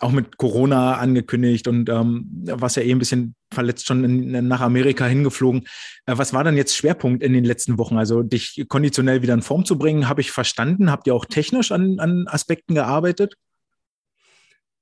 auch 0.00 0.12
mit 0.12 0.36
Corona 0.36 0.94
angekündigt 0.96 1.68
und 1.68 1.88
ähm, 1.88 2.26
was 2.44 2.76
ja 2.76 2.82
eh 2.82 2.92
ein 2.92 2.98
bisschen 2.98 3.34
verletzt 3.52 3.86
schon 3.86 4.04
in, 4.04 4.48
nach 4.48 4.60
Amerika 4.60 5.06
hingeflogen. 5.06 5.62
Äh, 6.06 6.16
was 6.16 6.32
war 6.32 6.44
dann 6.44 6.56
jetzt 6.56 6.76
Schwerpunkt 6.76 7.22
in 7.22 7.32
den 7.32 7.44
letzten 7.44 7.78
Wochen? 7.78 7.96
Also 7.96 8.22
dich 8.22 8.66
konditionell 8.68 9.22
wieder 9.22 9.34
in 9.34 9.42
Form 9.42 9.64
zu 9.64 9.78
bringen, 9.78 10.08
habe 10.08 10.20
ich 10.20 10.30
verstanden. 10.30 10.90
Habt 10.90 11.06
ihr 11.06 11.14
auch 11.14 11.24
technisch 11.24 11.72
an, 11.72 11.98
an 11.98 12.26
Aspekten 12.28 12.74
gearbeitet? 12.74 13.34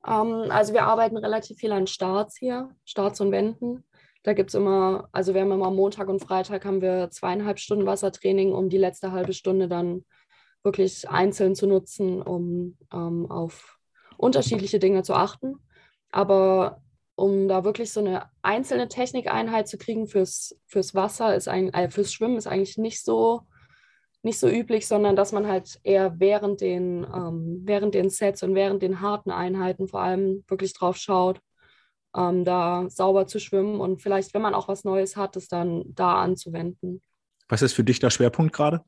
Um, 0.02 0.44
ähm, 0.44 0.50
also 0.50 0.72
wir 0.72 0.84
arbeiten 0.84 1.16
relativ 1.16 1.58
viel 1.58 1.72
an 1.72 1.86
Starts 1.86 2.36
hier, 2.36 2.70
Starts 2.84 3.20
und 3.20 3.32
Wänden. 3.32 3.84
Da 4.22 4.32
gibt 4.32 4.50
es 4.50 4.54
immer, 4.54 5.08
also 5.12 5.34
wir 5.34 5.40
haben 5.42 5.52
immer 5.52 5.70
Montag 5.70 6.08
und 6.08 6.20
Freitag 6.20 6.64
haben 6.64 6.82
wir 6.82 7.10
zweieinhalb 7.10 7.60
Stunden 7.60 7.86
Wassertraining, 7.86 8.52
um 8.52 8.68
die 8.68 8.78
letzte 8.78 9.12
halbe 9.12 9.32
Stunde 9.32 9.68
dann 9.68 10.04
wirklich 10.64 11.08
einzeln 11.08 11.54
zu 11.54 11.68
nutzen, 11.68 12.22
um 12.22 12.76
ähm, 12.92 13.30
auf 13.30 13.75
unterschiedliche 14.16 14.78
Dinge 14.78 15.02
zu 15.02 15.14
achten. 15.14 15.56
Aber 16.10 16.82
um 17.16 17.48
da 17.48 17.64
wirklich 17.64 17.92
so 17.92 18.00
eine 18.00 18.30
einzelne 18.42 18.88
Technikeinheit 18.88 19.68
zu 19.68 19.78
kriegen 19.78 20.06
fürs, 20.06 20.58
fürs 20.66 20.94
Wasser, 20.94 21.34
ist 21.34 21.48
ein, 21.48 21.72
äh, 21.72 21.90
fürs 21.90 22.12
Schwimmen 22.12 22.36
ist 22.36 22.46
eigentlich 22.46 22.76
nicht 22.76 23.02
so, 23.04 23.42
nicht 24.22 24.38
so 24.38 24.48
üblich, 24.48 24.86
sondern 24.86 25.16
dass 25.16 25.32
man 25.32 25.46
halt 25.46 25.80
eher 25.82 26.20
während 26.20 26.60
den, 26.60 27.04
ähm, 27.04 27.62
während 27.64 27.94
den 27.94 28.10
Sets 28.10 28.42
und 28.42 28.54
während 28.54 28.82
den 28.82 29.00
harten 29.00 29.30
Einheiten 29.30 29.88
vor 29.88 30.00
allem 30.00 30.44
wirklich 30.46 30.74
drauf 30.74 30.96
schaut, 30.96 31.40
ähm, 32.14 32.44
da 32.44 32.86
sauber 32.88 33.26
zu 33.26 33.38
schwimmen 33.38 33.80
und 33.80 34.02
vielleicht, 34.02 34.34
wenn 34.34 34.42
man 34.42 34.54
auch 34.54 34.68
was 34.68 34.84
Neues 34.84 35.16
hat, 35.16 35.36
es 35.36 35.48
dann 35.48 35.84
da 35.94 36.22
anzuwenden. 36.22 37.02
Was 37.48 37.62
ist 37.62 37.72
für 37.72 37.84
dich 37.84 37.98
der 37.98 38.10
Schwerpunkt 38.10 38.52
gerade? 38.52 38.82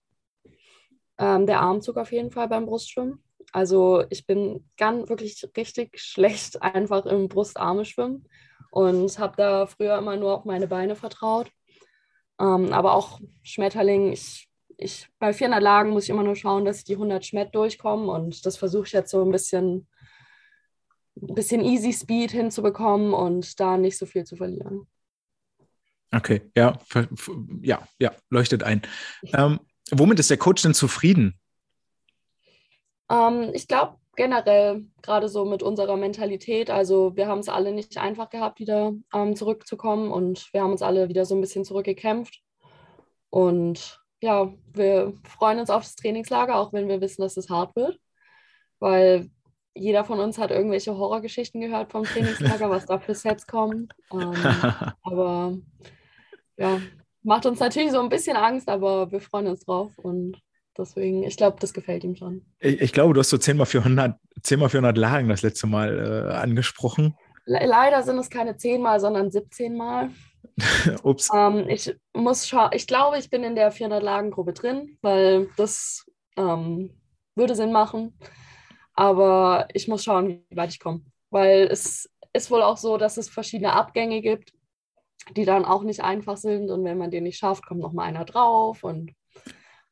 Ähm, 1.19 1.47
der 1.47 1.61
Armzug 1.61 1.97
auf 1.97 2.13
jeden 2.13 2.31
Fall 2.31 2.49
beim 2.49 2.67
Brustschwimmen. 2.67 3.23
Also 3.53 4.05
ich 4.11 4.27
bin 4.27 4.69
ganz 4.77 5.09
wirklich 5.09 5.49
richtig 5.57 5.99
schlecht 6.01 6.63
einfach 6.63 7.07
im 7.07 7.29
Brust-Arme-Schwimmen 7.29 8.29
und 8.71 9.19
habe 9.19 9.37
da 9.37 9.67
früher 9.67 9.99
immer 9.99 10.17
nur 10.17 10.35
auf 10.35 10.45
meine 10.45 10.69
Beine 10.69 10.97
vertraut. 10.97 11.51
Ähm, 12.41 12.73
aber 12.73 12.95
auch 12.95 13.21
Schmetterling, 13.43 14.13
ich, 14.13 14.49
ich, 14.77 15.09
bei 15.19 15.33
400 15.33 15.63
Lagen 15.63 15.91
muss 15.91 16.05
ich 16.05 16.11
immer 16.11 16.23
nur 16.23 16.37
schauen, 16.37 16.65
dass 16.65 16.79
ich 16.79 16.85
die 16.85 16.95
100 16.95 17.25
Schmett 17.25 17.55
durchkomme 17.55 18.13
und 18.13 18.47
das 18.47 18.57
versuche 18.57 18.87
ich 18.87 18.93
jetzt 18.93 19.11
so 19.11 19.25
ein 19.25 19.33
bisschen 19.33 19.89
ein 21.23 21.35
bisschen 21.35 21.65
Easy 21.65 21.93
Speed 21.93 22.31
hinzubekommen 22.31 23.13
und 23.13 23.59
da 23.61 23.77
nicht 23.77 23.99
so 23.99 24.07
viel 24.07 24.25
zu 24.25 24.37
verlieren. 24.37 24.87
Okay, 26.11 26.43
ja, 26.57 26.79
ja, 27.63 27.87
ja, 27.99 28.13
leuchtet 28.31 28.63
ein. 28.63 28.83
Ähm, 29.35 29.61
womit 29.91 30.19
ist 30.19 30.31
der 30.31 30.39
Coach 30.39 30.63
denn 30.63 30.75
zufrieden? 30.75 31.39
Ähm, 33.11 33.51
ich 33.53 33.69
glaube 33.69 33.97
generell 34.17 34.85
gerade 35.01 35.29
so 35.29 35.45
mit 35.45 35.63
unserer 35.63 35.97
Mentalität. 35.97 36.71
Also 36.71 37.17
wir 37.17 37.29
haben 37.29 37.39
es 37.39 37.49
alle 37.49 37.73
nicht 37.73 37.99
einfach 37.99 38.29
gehabt, 38.31 38.59
wieder 38.59 38.93
ähm, 39.15 39.37
zurückzukommen 39.37 40.11
und 40.11 40.53
wir 40.53 40.63
haben 40.63 40.73
uns 40.73 40.83
alle 40.83 41.09
wieder 41.09 41.25
so 41.25 41.37
ein 41.37 41.41
bisschen 41.41 41.65
zurückgekämpft. 41.65 42.43
Und 43.31 44.01
ja, 44.21 44.53
wir 44.73 45.15
freuen 45.25 45.61
uns 45.61 45.71
auf 45.71 45.83
das 45.83 45.95
Trainingslager, 45.95 46.57
auch 46.57 46.73
wenn 46.73 46.89
wir 46.89 47.01
wissen, 47.01 47.23
dass 47.23 47.37
es 47.37 47.49
hart 47.49 47.77
wird, 47.77 47.99
weil 48.81 49.31
jeder 49.75 50.05
von 50.05 50.19
uns 50.19 50.39
hat 50.39 50.51
irgendwelche 50.51 50.97
Horrorgeschichten 50.97 51.61
gehört 51.61 51.93
vom 51.93 52.03
Trainingslager, 52.03 52.69
was 52.69 52.87
da 52.87 52.99
für 52.99 53.15
Sets 53.15 53.47
kommen. 53.47 53.89
Ähm, 54.13 54.33
aber 55.03 55.57
ja, 56.57 56.81
macht 57.23 57.47
uns 57.47 57.61
natürlich 57.61 57.93
so 57.93 58.01
ein 58.01 58.09
bisschen 58.09 58.37
Angst, 58.37 58.69
aber 58.69 59.13
wir 59.13 59.21
freuen 59.21 59.47
uns 59.47 59.65
drauf 59.65 59.97
und 59.99 60.41
deswegen, 60.79 61.23
ich 61.25 61.37
glaube, 61.37 61.59
das 61.61 61.73
gefällt 61.73 62.05
ihm 62.05 62.17
schon. 62.17 62.45
Ich, 62.61 62.81
ich, 62.81 62.93
glaube, 62.93 63.15
du 63.15 63.21
hast 63.21 63.31
so 63.31 63.39
10 63.39 63.57
mal 63.57 63.65
400, 63.65 64.17
10 64.43 64.61
mal 64.61 64.69
400 64.69 64.97
Lagen 64.97 65.29
das 65.29 65.43
letzte 65.43 65.67
Mal 65.67 66.29
äh, 66.31 66.35
angesprochen. 66.35 67.17
Le 67.45 67.67
leider 67.67 68.03
sind 68.03 68.19
es 68.19 68.31
keine 68.31 68.57
10 68.57 68.81
mal, 68.81 69.01
sondern 69.01 69.31
17 69.31 69.77
mal. 69.77 70.11
Ups. 71.03 71.29
Ähm, 71.35 71.69
ich 71.69 71.95
muss 72.15 72.49
schauen, 72.49 72.71
ich 72.73 72.87
glaube, 72.87 73.19
ich 73.19 73.31
bin 73.31 73.45
in 73.45 73.55
der 73.55 73.71
400 73.71 74.03
Lagen 74.03 74.31
Gruppe 74.31 74.53
drin, 74.53 74.99
weil 75.03 75.49
das 75.57 76.07
ähm, 76.37 76.91
würde 77.35 77.55
Sinn 77.55 77.73
machen. 77.73 78.19
Aber 78.95 79.69
ich 79.73 79.89
muss 79.89 80.05
schauen, 80.05 80.45
wie 80.49 80.57
weit 80.57 80.71
ich 80.71 80.81
komme. 80.81 81.03
Weil 81.31 81.69
es 81.71 82.11
ist 82.33 82.51
wohl 82.51 82.63
auch 82.63 82.77
so, 82.77 82.97
dass 82.97 83.17
es 83.17 83.29
verschiedene 83.29 83.73
Abgänge 83.73 84.21
gibt, 84.21 84.53
die 85.37 85.45
dann 85.45 85.65
auch 85.65 85.83
nicht 85.83 86.03
einfach 86.03 86.37
sind. 86.37 86.71
Und 86.71 86.85
wenn 86.85 86.99
man 86.99 87.11
den 87.11 87.25
nicht 87.25 87.39
schafft, 87.39 87.67
kommt 87.67 87.81
noch 87.81 87.93
mal 87.93 88.05
einer 88.05 88.25
drauf. 88.25 88.83
Und 88.83 89.13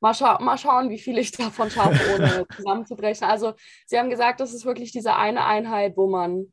mal, 0.01 0.15
scha 0.15 0.39
mal 0.41 0.59
schauen, 0.59 0.91
wie 0.91 0.99
viel 0.99 1.19
ich 1.19 1.31
davon 1.33 1.71
schaffe, 1.71 2.01
ohne 2.15 2.47
zusammenzubrechen. 2.55 3.27
Also 3.27 3.55
sie 3.87 3.99
haben 3.99 4.11
gesagt, 4.11 4.41
das 4.41 4.55
ist 4.55 4.65
wirklich 4.65 4.93
diese 4.93 5.15
eine 5.15 5.45
Einheit, 5.45 5.97
wo 5.97 6.09
man 6.09 6.53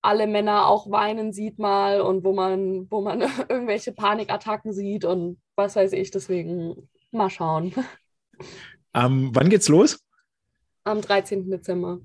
alle 0.00 0.26
Männer 0.26 0.66
auch 0.66 0.90
weinen 0.90 1.32
sieht 1.32 1.58
mal 1.58 2.00
und 2.00 2.24
wo 2.24 2.32
man, 2.32 2.90
wo 2.90 3.00
man 3.00 3.20
irgendwelche 3.48 3.92
Panikattacken 3.92 4.72
sieht 4.72 5.04
und 5.04 5.40
was 5.54 5.76
weiß 5.76 5.92
ich. 5.92 6.10
Deswegen 6.10 6.88
mal 7.10 7.30
schauen. 7.30 7.74
Ähm, 8.94 9.30
wann 9.32 9.48
geht's 9.48 9.70
los? 9.70 10.00
am 10.84 11.00
13. 11.00 11.50
Dezember. 11.50 12.00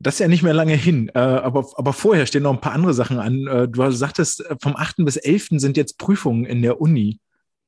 Das 0.00 0.14
ist 0.14 0.20
ja 0.20 0.28
nicht 0.28 0.42
mehr 0.42 0.54
lange 0.54 0.74
hin, 0.74 1.10
äh, 1.14 1.18
aber, 1.18 1.66
aber 1.76 1.92
vorher 1.92 2.26
stehen 2.26 2.42
noch 2.42 2.52
ein 2.52 2.60
paar 2.60 2.72
andere 2.72 2.92
Sachen 2.92 3.18
an. 3.18 3.46
Äh, 3.46 3.68
du 3.68 3.90
sagtest, 3.90 4.44
äh, 4.44 4.56
vom 4.60 4.76
8. 4.76 4.96
bis 5.04 5.16
11. 5.16 5.48
sind 5.60 5.76
jetzt 5.76 5.98
Prüfungen 5.98 6.44
in 6.44 6.62
der 6.62 6.80
Uni. 6.80 7.20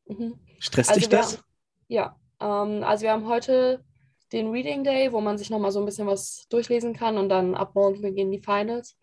Mhm. 0.07 0.35
Stresst 0.59 0.91
also 0.91 1.01
dich 1.01 1.09
das? 1.09 1.43
Ja, 1.89 2.17
ähm, 2.41 2.83
also 2.83 3.03
wir 3.03 3.13
haben 3.13 3.29
heute 3.29 3.85
den 4.33 4.51
Reading 4.51 4.83
Day, 4.83 5.13
wo 5.13 5.21
man 5.21 5.39
sich 5.39 5.51
nochmal 5.51 5.71
so 5.71 5.79
ein 5.79 5.87
bisschen 5.87 6.07
was 6.07 6.47
durchlesen 6.49 6.95
kann 6.95 7.17
und 7.17 7.29
dann 7.29 7.55
ab 7.55 7.75
morgen 7.75 8.01
beginnen 8.01 8.33
die 8.33 8.43
Finals. 8.43 8.99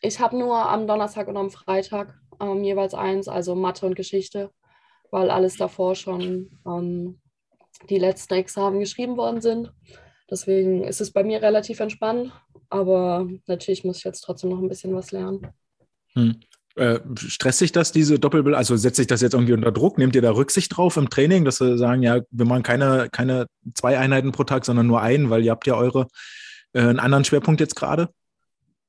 Ich 0.00 0.18
habe 0.20 0.36
nur 0.36 0.56
am 0.56 0.86
Donnerstag 0.86 1.28
und 1.28 1.36
am 1.36 1.50
Freitag 1.50 2.18
ähm, 2.40 2.64
jeweils 2.64 2.94
eins, 2.94 3.28
also 3.28 3.54
Mathe 3.54 3.86
und 3.86 3.94
Geschichte, 3.94 4.50
weil 5.10 5.30
alles 5.30 5.56
davor 5.56 5.94
schon 5.94 6.58
ähm, 6.66 7.20
die 7.88 7.98
letzten 7.98 8.34
Examen 8.34 8.80
geschrieben 8.80 9.16
worden 9.16 9.40
sind. 9.40 9.72
Deswegen 10.30 10.84
ist 10.84 11.00
es 11.00 11.12
bei 11.12 11.22
mir 11.22 11.42
relativ 11.42 11.80
entspannt, 11.80 12.32
aber 12.68 13.28
natürlich 13.46 13.84
muss 13.84 13.98
ich 13.98 14.04
jetzt 14.04 14.22
trotzdem 14.22 14.50
noch 14.50 14.58
ein 14.58 14.68
bisschen 14.68 14.94
was 14.94 15.12
lernen. 15.12 15.52
Hm. 16.14 16.40
Äh, 16.76 16.98
stresst 17.16 17.60
sich 17.60 17.72
das, 17.72 17.92
diese 17.92 18.18
Doppelbild? 18.18 18.56
Also 18.56 18.76
setzt 18.76 18.96
sich 18.96 19.06
das 19.06 19.20
jetzt 19.20 19.34
irgendwie 19.34 19.52
unter 19.52 19.70
Druck? 19.70 19.96
Nehmt 19.96 20.16
ihr 20.16 20.22
da 20.22 20.32
Rücksicht 20.32 20.76
drauf 20.76 20.96
im 20.96 21.08
Training, 21.08 21.44
dass 21.44 21.58
Sie 21.58 21.78
sagen, 21.78 22.02
ja, 22.02 22.20
wir 22.30 22.46
machen 22.46 22.64
keine, 22.64 23.08
keine 23.12 23.46
zwei 23.74 23.98
Einheiten 23.98 24.32
pro 24.32 24.44
Tag, 24.44 24.64
sondern 24.64 24.86
nur 24.86 25.00
einen, 25.00 25.30
weil 25.30 25.44
ihr 25.44 25.52
habt 25.52 25.66
ja 25.66 25.74
eure 25.74 26.08
äh, 26.72 26.80
einen 26.80 26.98
anderen 26.98 27.24
Schwerpunkt 27.24 27.60
jetzt 27.60 27.76
gerade? 27.76 28.08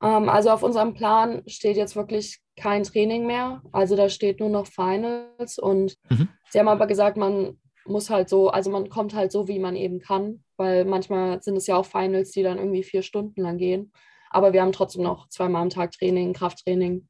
Ähm, 0.01 0.29
also 0.29 0.49
auf 0.49 0.63
unserem 0.63 0.93
Plan 0.93 1.43
steht 1.47 1.77
jetzt 1.77 1.95
wirklich 1.95 2.39
kein 2.57 2.83
Training 2.83 3.27
mehr. 3.27 3.61
Also 3.71 3.95
da 3.95 4.09
steht 4.09 4.39
nur 4.39 4.49
noch 4.49 4.67
Finals 4.67 5.57
und 5.59 5.95
mhm. 6.09 6.29
Sie 6.49 6.59
haben 6.59 6.67
aber 6.67 6.87
gesagt, 6.87 7.17
man 7.17 7.57
muss 7.85 8.09
halt 8.09 8.29
so, 8.29 8.49
also 8.49 8.71
man 8.71 8.89
kommt 8.89 9.13
halt 9.13 9.31
so, 9.31 9.47
wie 9.47 9.59
man 9.59 9.75
eben 9.75 9.99
kann, 9.99 10.43
weil 10.57 10.85
manchmal 10.85 11.41
sind 11.41 11.55
es 11.55 11.67
ja 11.67 11.75
auch 11.75 11.85
Finals, 11.85 12.31
die 12.31 12.43
dann 12.43 12.57
irgendwie 12.57 12.83
vier 12.83 13.03
Stunden 13.03 13.41
lang 13.41 13.57
gehen. 13.57 13.91
Aber 14.31 14.53
wir 14.53 14.61
haben 14.61 14.71
trotzdem 14.71 15.03
noch 15.03 15.29
zweimal 15.29 15.61
am 15.61 15.69
Tag 15.69 15.91
Training, 15.91 16.33
Krafttraining. 16.33 17.07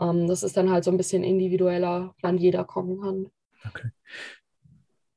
Ähm, 0.00 0.26
das 0.28 0.42
ist 0.42 0.56
dann 0.56 0.70
halt 0.70 0.84
so 0.84 0.90
ein 0.90 0.96
bisschen 0.96 1.22
individueller, 1.22 2.14
wann 2.22 2.38
jeder 2.38 2.64
kommen 2.64 3.00
kann. 3.00 3.30
Okay. 3.68 3.90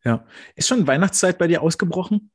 Ja. 0.03 0.25
Ist 0.55 0.67
schon 0.67 0.87
Weihnachtszeit 0.87 1.37
bei 1.37 1.47
dir 1.47 1.61
ausgebrochen? 1.61 2.31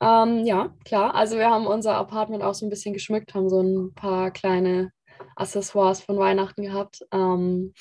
Ähm, 0.00 0.44
ja, 0.44 0.74
klar. 0.84 1.14
Also 1.14 1.36
wir 1.36 1.50
haben 1.50 1.66
unser 1.66 1.94
Apartment 1.94 2.42
auch 2.42 2.54
so 2.54 2.66
ein 2.66 2.70
bisschen 2.70 2.94
geschmückt, 2.94 3.34
haben 3.34 3.48
so 3.48 3.60
ein 3.62 3.94
paar 3.94 4.30
kleine 4.30 4.92
Accessoires 5.36 6.00
von 6.00 6.18
Weihnachten 6.18 6.62
gehabt. 6.62 7.06
Ähm, 7.12 7.74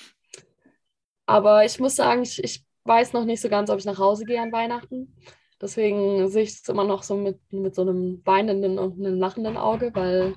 aber 1.25 1.65
ich 1.65 1.79
muss 1.79 1.95
sagen, 1.95 2.23
ich, 2.23 2.43
ich 2.43 2.65
weiß 2.83 3.13
noch 3.13 3.25
nicht 3.25 3.41
so 3.41 3.49
ganz, 3.49 3.69
ob 3.69 3.79
ich 3.79 3.85
nach 3.85 3.99
Hause 3.99 4.25
gehe 4.25 4.41
an 4.41 4.51
Weihnachten. 4.51 5.15
Deswegen 5.61 6.27
sehe 6.27 6.43
ich 6.43 6.51
es 6.51 6.67
immer 6.67 6.83
noch 6.83 7.03
so 7.03 7.15
mit, 7.15 7.39
mit 7.51 7.75
so 7.75 7.83
einem 7.83 8.21
weinenden 8.25 8.79
und 8.79 8.99
einem 8.99 9.19
lachenden 9.19 9.57
Auge, 9.57 9.91
weil 9.93 10.35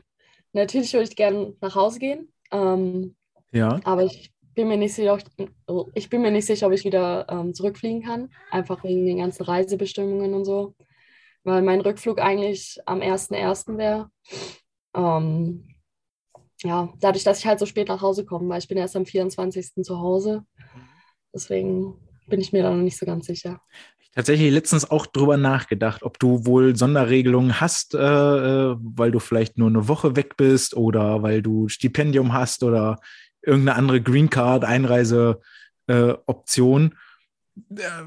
natürlich 0.53 0.93
würde 0.93 1.09
ich 1.09 1.17
gerne 1.17 1.57
nach 1.61 1.75
Hause 1.75 1.99
gehen. 1.99 2.33
Ähm, 2.55 3.17
ja. 3.53 3.81
Aber 3.85 4.05
ich 4.05 4.33
bin 4.55 4.69
mir 4.69 4.77
nicht 4.77 4.95
sicher, 4.95 5.19
ich 5.95 6.09
bin 6.09 6.23
mir 6.23 6.31
nicht 6.31 6.47
sicher, 6.47 6.69
ob 6.69 6.73
ich 6.73 6.85
wieder 6.85 7.27
ähm, 7.29 7.53
zurückfliegen 7.53 8.03
kann. 8.03 8.31
Einfach 8.51 8.85
wegen 8.85 9.05
den 9.05 9.19
ganzen 9.19 9.43
Reisebestimmungen 9.43 10.33
und 10.35 10.45
so. 10.45 10.75
Weil 11.43 11.63
mein 11.63 11.81
Rückflug 11.81 12.21
eigentlich 12.21 12.79
am 12.87 13.01
1.1. 13.01 13.77
wäre. 13.77 14.09
Ähm, 14.95 15.75
ja, 16.63 16.93
dadurch, 17.01 17.25
dass 17.25 17.41
ich 17.41 17.47
halt 17.47 17.59
so 17.59 17.67
spät 17.67 17.89
nach 17.89 18.01
Hause 18.01 18.25
komme, 18.25 18.49
weil 18.49 18.61
ich 18.61 18.69
bin 18.69 18.79
erst 18.79 18.97
am 18.97 19.05
24. 19.05 19.83
zu 19.83 19.99
Hause. 19.99 20.47
Deswegen 21.35 21.99
bin 22.29 22.41
ich 22.41 22.53
mir 22.53 22.63
da 22.63 22.71
noch 22.71 22.83
nicht 22.83 22.97
so 22.97 23.05
ganz 23.05 23.27
sicher. 23.27 23.61
Tatsächlich 24.15 24.53
letztens 24.53 24.89
auch 24.89 25.07
drüber 25.07 25.37
nachgedacht, 25.37 26.05
ob 26.05 26.21
du 26.21 26.47
wohl 26.47 26.77
Sonderregelungen 26.77 27.61
hast, 27.61 27.95
äh, 27.95 27.99
äh, 27.99 28.77
weil 28.79 29.11
du 29.11 29.19
vielleicht 29.19 29.59
nur 29.59 29.69
eine 29.69 29.89
Woche 29.89 30.15
weg 30.15 30.37
bist 30.37 30.77
oder 30.77 31.23
weil 31.23 31.43
du 31.43 31.69
Stipendium 31.69 32.33
hast 32.33 32.63
oder 32.63 33.01
irgendeine 33.43 33.77
andere 33.77 34.01
Green 34.01 34.31
Card 34.31 34.65
Einreise 34.65 35.41
äh. 35.89 36.15
Äh, 37.77 38.05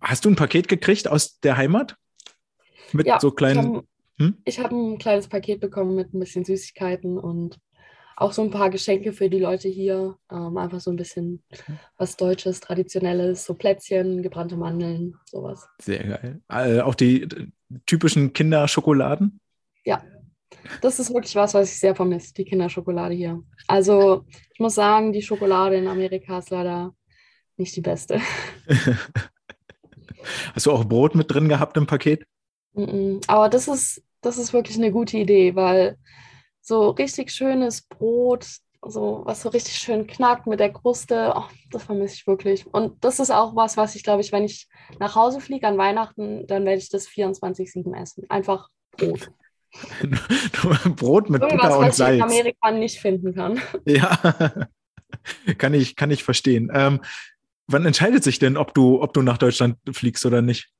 hast 0.00 0.24
du 0.24 0.30
ein 0.30 0.36
Paket 0.36 0.68
gekriegt 0.68 1.08
aus 1.08 1.40
der 1.40 1.56
Heimat 1.56 1.96
mit 2.92 3.06
ja, 3.06 3.20
so 3.20 3.30
kleinen? 3.30 3.82
Ich 4.44 4.58
habe 4.58 4.70
hm? 4.70 4.86
hab 4.86 4.94
ein 4.94 4.98
kleines 4.98 5.28
Paket 5.28 5.60
bekommen 5.60 5.94
mit 5.94 6.14
ein 6.14 6.20
bisschen 6.20 6.44
Süßigkeiten 6.44 7.18
und 7.18 7.58
auch 8.16 8.32
so 8.32 8.42
ein 8.42 8.50
paar 8.50 8.70
Geschenke 8.70 9.12
für 9.12 9.28
die 9.28 9.38
Leute 9.38 9.68
hier. 9.68 10.16
Ähm, 10.30 10.56
einfach 10.56 10.80
so 10.80 10.90
ein 10.90 10.96
bisschen 10.96 11.42
was 11.96 12.16
Deutsches, 12.16 12.60
Traditionelles, 12.60 13.44
so 13.44 13.54
Plätzchen, 13.54 14.22
gebrannte 14.22 14.56
Mandeln, 14.56 15.16
sowas. 15.24 15.68
Sehr 15.80 16.04
geil. 16.04 16.40
Äh, 16.48 16.80
auch 16.80 16.94
die 16.94 17.22
äh, 17.22 17.48
typischen 17.86 18.32
Kinderschokoladen? 18.32 19.40
Ja, 19.84 20.02
das 20.80 20.98
ist 20.98 21.12
wirklich 21.12 21.34
was, 21.36 21.54
was 21.54 21.72
ich 21.72 21.78
sehr 21.78 21.94
vermisse, 21.94 22.34
die 22.34 22.44
Kinderschokolade 22.44 23.14
hier. 23.14 23.42
Also 23.66 24.24
ich 24.52 24.60
muss 24.60 24.74
sagen, 24.74 25.12
die 25.12 25.22
Schokolade 25.22 25.76
in 25.76 25.88
Amerika 25.88 26.38
ist 26.38 26.50
leider 26.50 26.94
nicht 27.56 27.74
die 27.76 27.80
beste. 27.80 28.20
Hast 30.54 30.66
du 30.66 30.72
auch 30.72 30.84
Brot 30.84 31.14
mit 31.14 31.32
drin 31.32 31.48
gehabt 31.48 31.76
im 31.76 31.86
Paket? 31.86 32.26
Aber 33.26 33.48
das 33.48 33.68
ist, 33.68 34.02
das 34.20 34.38
ist 34.38 34.52
wirklich 34.52 34.76
eine 34.76 34.90
gute 34.90 35.16
Idee, 35.18 35.54
weil 35.54 35.96
so 36.64 36.90
richtig 36.90 37.30
schönes 37.30 37.82
Brot, 37.82 38.46
so 38.82 39.22
was 39.24 39.42
so 39.42 39.50
richtig 39.50 39.74
schön 39.74 40.06
knackt 40.06 40.46
mit 40.46 40.60
der 40.60 40.72
Kruste, 40.72 41.32
oh, 41.36 41.44
das 41.70 41.84
vermisse 41.84 42.14
ich 42.14 42.26
wirklich. 42.26 42.66
Und 42.66 43.04
das 43.04 43.20
ist 43.20 43.30
auch 43.30 43.54
was, 43.54 43.76
was 43.76 43.94
ich 43.94 44.02
glaube 44.02 44.22
ich, 44.22 44.32
wenn 44.32 44.44
ich 44.44 44.66
nach 44.98 45.14
Hause 45.14 45.40
fliege 45.40 45.68
an 45.68 45.78
Weihnachten, 45.78 46.46
dann 46.46 46.64
werde 46.64 46.78
ich 46.78 46.88
das 46.88 47.06
24-7 47.06 47.94
essen. 47.94 48.24
Einfach 48.30 48.68
Brot. 48.92 49.30
Brot 50.96 51.30
mit 51.30 51.42
Irgendwas, 51.42 51.62
Butter 51.62 51.78
und 51.78 51.86
was 51.88 51.96
Salz. 51.96 52.22
Was 52.22 52.32
ich 52.32 52.38
in 52.38 52.44
Amerika 52.44 52.70
nicht 52.70 52.98
finden 52.98 53.34
kann. 53.34 53.60
Ja, 53.84 54.68
kann 55.58 55.74
ich, 55.74 55.96
kann 55.96 56.10
ich 56.10 56.24
verstehen. 56.24 56.70
Ähm, 56.72 57.00
wann 57.66 57.84
entscheidet 57.84 58.24
sich 58.24 58.38
denn, 58.38 58.56
ob 58.56 58.72
du, 58.72 59.02
ob 59.02 59.12
du 59.12 59.22
nach 59.22 59.38
Deutschland 59.38 59.76
fliegst 59.92 60.24
oder 60.24 60.40
nicht? 60.40 60.70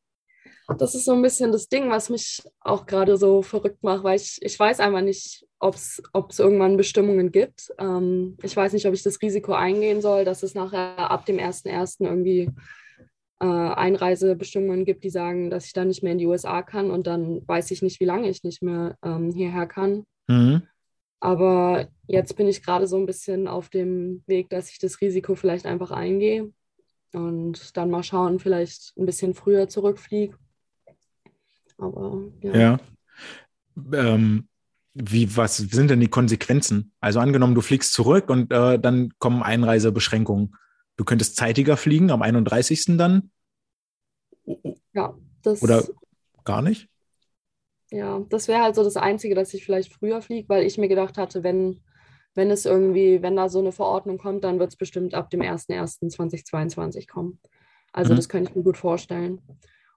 Das 0.78 0.94
ist 0.94 1.04
so 1.04 1.12
ein 1.12 1.20
bisschen 1.20 1.52
das 1.52 1.68
Ding, 1.68 1.90
was 1.90 2.08
mich 2.08 2.42
auch 2.60 2.86
gerade 2.86 3.18
so 3.18 3.42
verrückt 3.42 3.82
macht, 3.82 4.02
weil 4.02 4.16
ich, 4.16 4.38
ich 4.40 4.58
weiß 4.58 4.80
einfach 4.80 5.02
nicht, 5.02 5.44
ob 5.64 6.30
es 6.30 6.38
irgendwann 6.38 6.76
Bestimmungen 6.76 7.32
gibt. 7.32 7.72
Ähm, 7.78 8.36
ich 8.42 8.56
weiß 8.56 8.72
nicht, 8.72 8.86
ob 8.86 8.94
ich 8.94 9.02
das 9.02 9.20
Risiko 9.22 9.52
eingehen 9.52 10.00
soll, 10.00 10.24
dass 10.24 10.42
es 10.42 10.54
nachher 10.54 11.10
ab 11.10 11.26
dem 11.26 11.38
1.1. 11.38 12.04
irgendwie 12.04 12.50
äh, 13.40 13.46
Einreisebestimmungen 13.46 14.84
gibt, 14.84 15.04
die 15.04 15.10
sagen, 15.10 15.50
dass 15.50 15.66
ich 15.66 15.72
dann 15.72 15.88
nicht 15.88 16.02
mehr 16.02 16.12
in 16.12 16.18
die 16.18 16.26
USA 16.26 16.62
kann 16.62 16.90
und 16.90 17.06
dann 17.06 17.46
weiß 17.46 17.70
ich 17.70 17.82
nicht, 17.82 18.00
wie 18.00 18.04
lange 18.04 18.28
ich 18.28 18.44
nicht 18.44 18.62
mehr 18.62 18.96
ähm, 19.02 19.30
hierher 19.32 19.66
kann. 19.66 20.04
Mhm. 20.28 20.62
Aber 21.20 21.88
jetzt 22.06 22.36
bin 22.36 22.48
ich 22.48 22.62
gerade 22.62 22.86
so 22.86 22.96
ein 22.96 23.06
bisschen 23.06 23.48
auf 23.48 23.70
dem 23.70 24.22
Weg, 24.26 24.50
dass 24.50 24.70
ich 24.70 24.78
das 24.78 25.00
Risiko 25.00 25.34
vielleicht 25.34 25.64
einfach 25.64 25.90
eingehe 25.90 26.52
und 27.12 27.76
dann 27.76 27.90
mal 27.90 28.02
schauen, 28.02 28.38
vielleicht 28.38 28.92
ein 28.98 29.06
bisschen 29.06 29.34
früher 29.34 29.68
zurückfliege 29.68 30.36
aber 31.78 32.22
ja. 32.40 32.56
ja. 32.56 32.80
Ähm, 33.92 34.48
wie, 34.94 35.36
was 35.36 35.56
sind 35.56 35.90
denn 35.90 36.00
die 36.00 36.08
Konsequenzen? 36.08 36.92
Also 37.00 37.18
angenommen, 37.18 37.54
du 37.54 37.60
fliegst 37.60 37.92
zurück 37.92 38.30
und 38.30 38.52
äh, 38.52 38.78
dann 38.78 39.12
kommen 39.18 39.42
Einreisebeschränkungen. 39.42 40.56
Du 40.96 41.04
könntest 41.04 41.36
zeitiger 41.36 41.76
fliegen, 41.76 42.10
am 42.10 42.22
31. 42.22 42.96
dann? 42.96 43.30
Ja, 44.92 45.16
das. 45.42 45.62
Oder 45.62 45.84
gar 46.44 46.62
nicht? 46.62 46.88
Ja, 47.90 48.24
das 48.28 48.48
wäre 48.48 48.62
halt 48.62 48.76
so 48.76 48.84
das 48.84 48.96
Einzige, 48.96 49.34
dass 49.34 49.52
ich 49.54 49.64
vielleicht 49.64 49.92
früher 49.92 50.22
fliege, 50.22 50.48
weil 50.48 50.64
ich 50.64 50.78
mir 50.78 50.88
gedacht 50.88 51.18
hatte, 51.18 51.42
wenn, 51.42 51.80
wenn 52.34 52.50
es 52.50 52.64
irgendwie, 52.64 53.22
wenn 53.22 53.36
da 53.36 53.48
so 53.48 53.58
eine 53.58 53.72
Verordnung 53.72 54.18
kommt, 54.18 54.44
dann 54.44 54.58
wird 54.58 54.70
es 54.70 54.76
bestimmt 54.76 55.14
ab 55.14 55.30
dem 55.30 55.40
01.01.2022 55.40 57.08
kommen. 57.08 57.40
Also 57.92 58.12
mhm. 58.12 58.16
das 58.16 58.28
könnte 58.28 58.50
ich 58.50 58.56
mir 58.56 58.62
gut 58.62 58.76
vorstellen. 58.76 59.40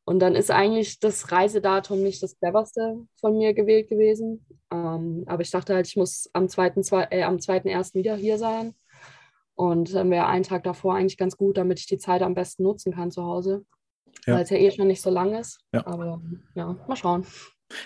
Und 0.07 0.19
dann 0.19 0.35
ist 0.35 0.51
eigentlich 0.51 1.01
das 1.01 1.33
Reisedatum 1.33 2.01
nicht 2.01 2.23
das 2.23 2.39
cleverste 2.39 3.05
von 3.19 3.37
mir 3.37 3.53
gewählt 3.53 3.89
gewesen. 3.89 4.45
Ähm, 4.71 5.25
aber 5.25 5.41
ich 5.41 5.51
dachte 5.51 5.75
halt, 5.75 5.85
ich 5.85 5.97
muss 5.97 6.29
am 6.31 6.45
2.1. 6.45 7.11
Äh, 7.11 7.23
am 7.23 7.41
2. 7.41 7.65
wieder 7.93 8.15
hier 8.15 8.37
sein. 8.37 8.73
Und 9.55 9.93
dann 9.93 10.09
wäre 10.09 10.27
ein 10.27 10.43
Tag 10.43 10.63
davor 10.63 10.95
eigentlich 10.95 11.17
ganz 11.17 11.35
gut, 11.35 11.57
damit 11.57 11.81
ich 11.81 11.87
die 11.87 11.97
Zeit 11.97 12.21
am 12.21 12.35
besten 12.35 12.63
nutzen 12.63 12.93
kann 12.93 13.11
zu 13.11 13.23
Hause. 13.23 13.65
Ja. 14.25 14.35
Weil 14.35 14.43
es 14.43 14.49
ja 14.49 14.55
eh 14.55 14.71
schon 14.71 14.87
nicht 14.87 15.01
so 15.01 15.09
lang 15.09 15.35
ist. 15.35 15.59
Ja. 15.73 15.85
Aber 15.85 16.21
ja, 16.55 16.77
mal 16.87 16.95
schauen. 16.95 17.27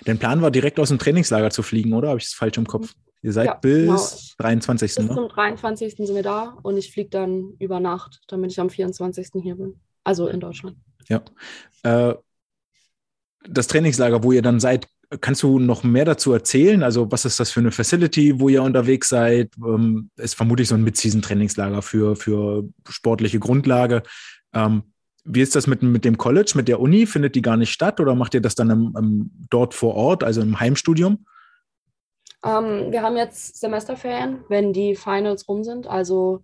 Dein 0.05 0.19
Plan 0.19 0.43
war 0.43 0.51
direkt 0.51 0.79
aus 0.79 0.89
dem 0.89 0.99
Trainingslager 0.99 1.49
zu 1.49 1.63
fliegen, 1.63 1.91
oder? 1.93 2.10
Habe 2.10 2.19
ich 2.19 2.25
es 2.25 2.36
falsch 2.36 2.60
im 2.60 2.67
Kopf? 2.67 2.93
Ihr 3.23 3.34
seid 3.34 3.47
ja, 3.47 3.55
bis 3.55 4.36
genau. 4.38 4.49
23. 4.49 4.95
Bis 4.95 5.07
ne? 5.07 5.15
zum 5.15 5.27
23. 5.27 5.95
sind 5.95 6.13
wir 6.13 6.21
da 6.21 6.55
und 6.62 6.77
ich 6.77 6.93
fliege 6.93 7.10
dann 7.10 7.55
über 7.57 7.79
Nacht, 7.79 8.21
damit 8.27 8.51
ich 8.51 8.60
am 8.60 8.69
24. 8.69 9.29
hier 9.41 9.55
bin. 9.55 9.81
Also 10.03 10.27
in 10.27 10.39
Deutschland. 10.39 10.77
Ja. 11.09 11.23
Äh, 11.83 12.15
das 13.47 13.67
Trainingslager, 13.67 14.23
wo 14.23 14.31
ihr 14.31 14.41
dann 14.41 14.59
seid, 14.59 14.87
kannst 15.19 15.43
du 15.43 15.59
noch 15.59 15.83
mehr 15.83 16.05
dazu 16.05 16.31
erzählen? 16.31 16.83
Also, 16.83 17.11
was 17.11 17.25
ist 17.25 17.39
das 17.39 17.51
für 17.51 17.59
eine 17.59 17.71
Facility, 17.71 18.39
wo 18.39 18.49
ihr 18.49 18.63
unterwegs 18.63 19.09
seid? 19.09 19.51
Ähm, 19.57 20.09
ist 20.15 20.35
vermutlich 20.35 20.69
so 20.69 20.75
ein 20.75 20.83
Mid-Season-Trainingslager 20.83 21.81
für, 21.81 22.15
für 22.15 22.63
sportliche 22.87 23.39
Grundlage. 23.39 24.03
Ähm, 24.53 24.83
wie 25.23 25.41
ist 25.41 25.55
das 25.55 25.67
mit, 25.67 25.83
mit 25.83 26.05
dem 26.05 26.17
College, 26.17 26.53
mit 26.55 26.67
der 26.67 26.79
Uni? 26.79 27.05
Findet 27.05 27.35
die 27.35 27.41
gar 27.41 27.57
nicht 27.57 27.71
statt 27.71 27.99
oder 27.99 28.15
macht 28.15 28.33
ihr 28.33 28.41
das 28.41 28.55
dann 28.55 28.69
im, 28.69 28.95
im, 28.97 29.31
dort 29.49 29.73
vor 29.73 29.95
Ort, 29.95 30.23
also 30.23 30.41
im 30.41 30.59
Heimstudium? 30.59 31.25
Ähm, 32.43 32.91
wir 32.91 33.03
haben 33.03 33.17
jetzt 33.17 33.59
Semesterferien, 33.59 34.43
wenn 34.49 34.73
die 34.73 34.95
Finals 34.95 35.47
rum 35.47 35.63
sind. 35.63 35.87
Also 35.87 36.43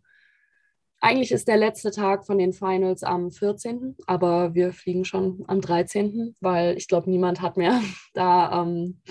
eigentlich 1.00 1.32
ist 1.32 1.48
der 1.48 1.58
letzte 1.58 1.92
Tag 1.92 2.26
von 2.26 2.38
den 2.38 2.54
Finals 2.54 3.04
am 3.04 3.32
14., 3.32 3.96
aber 4.08 4.56
wir 4.56 4.74
fliegen 4.74 5.06
schon 5.06 5.44
am 5.48 5.62
13., 5.62 6.36
weil 6.40 6.78
ich 6.78 6.88
glaube, 6.88 7.10
niemand 7.10 7.42
hat 7.42 7.58
mehr 7.58 7.82
da 8.14 8.64
ähm, 8.64 9.02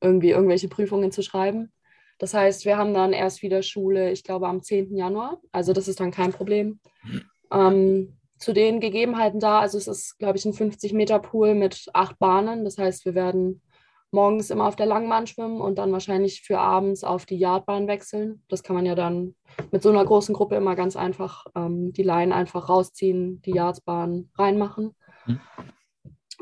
irgendwie 0.00 0.30
irgendwelche 0.30 0.68
Prüfungen 0.68 1.10
zu 1.12 1.22
schreiben. 1.22 1.72
Das 2.18 2.34
heißt, 2.34 2.64
wir 2.64 2.76
haben 2.76 2.94
dann 2.94 3.12
erst 3.12 3.42
wieder 3.42 3.62
Schule, 3.62 4.12
ich 4.12 4.22
glaube, 4.22 4.46
am 4.46 4.62
10. 4.62 4.96
Januar. 4.96 5.40
Also 5.50 5.72
das 5.72 5.88
ist 5.88 5.98
dann 5.98 6.12
kein 6.12 6.32
Problem. 6.32 6.78
Ähm, 7.50 8.16
zu 8.38 8.52
den 8.52 8.80
Gegebenheiten 8.80 9.40
da, 9.40 9.60
also 9.60 9.78
es 9.78 9.88
ist, 9.88 10.18
glaube 10.18 10.38
ich, 10.38 10.44
ein 10.44 10.52
50-Meter-Pool 10.52 11.54
mit 11.54 11.86
acht 11.92 12.18
Bahnen. 12.18 12.64
Das 12.64 12.78
heißt, 12.78 13.04
wir 13.04 13.14
werden 13.14 13.62
morgens 14.12 14.50
immer 14.50 14.68
auf 14.68 14.76
der 14.76 14.86
Langbahn 14.86 15.26
schwimmen 15.26 15.60
und 15.60 15.78
dann 15.78 15.92
wahrscheinlich 15.92 16.42
für 16.42 16.58
abends 16.58 17.02
auf 17.02 17.26
die 17.26 17.38
Yardbahn 17.38 17.88
wechseln. 17.88 18.42
Das 18.48 18.62
kann 18.62 18.76
man 18.76 18.86
ja 18.86 18.94
dann 18.94 19.34
mit 19.70 19.82
so 19.82 19.88
einer 19.88 20.04
großen 20.04 20.34
Gruppe 20.34 20.56
immer 20.56 20.76
ganz 20.76 20.96
einfach 20.96 21.46
ähm, 21.54 21.92
die 21.92 22.02
Leinen 22.02 22.32
einfach 22.32 22.68
rausziehen, 22.68 23.40
die 23.42 23.52
Yardbahn 23.52 24.30
reinmachen. 24.36 24.94
Mhm. 25.26 25.40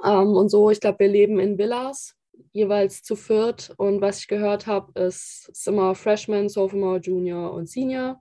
Ähm, 0.05 0.29
und 0.35 0.49
so, 0.51 0.71
ich 0.71 0.81
glaube, 0.81 1.01
wir 1.01 1.09
leben 1.09 1.39
in 1.39 1.59
Villas, 1.59 2.17
jeweils 2.53 3.03
zu 3.03 3.17
viert. 3.17 3.73
Und 3.77 4.01
was 4.01 4.21
ich 4.21 4.29
gehört 4.29 4.67
habe, 4.67 4.99
ist, 5.01 5.49
ist 5.51 5.69
immer 5.69 5.95
Freshman, 5.95 6.49
Sophomore, 6.49 6.99
Junior 6.99 7.53
und 7.53 7.69
Senior. 7.69 8.21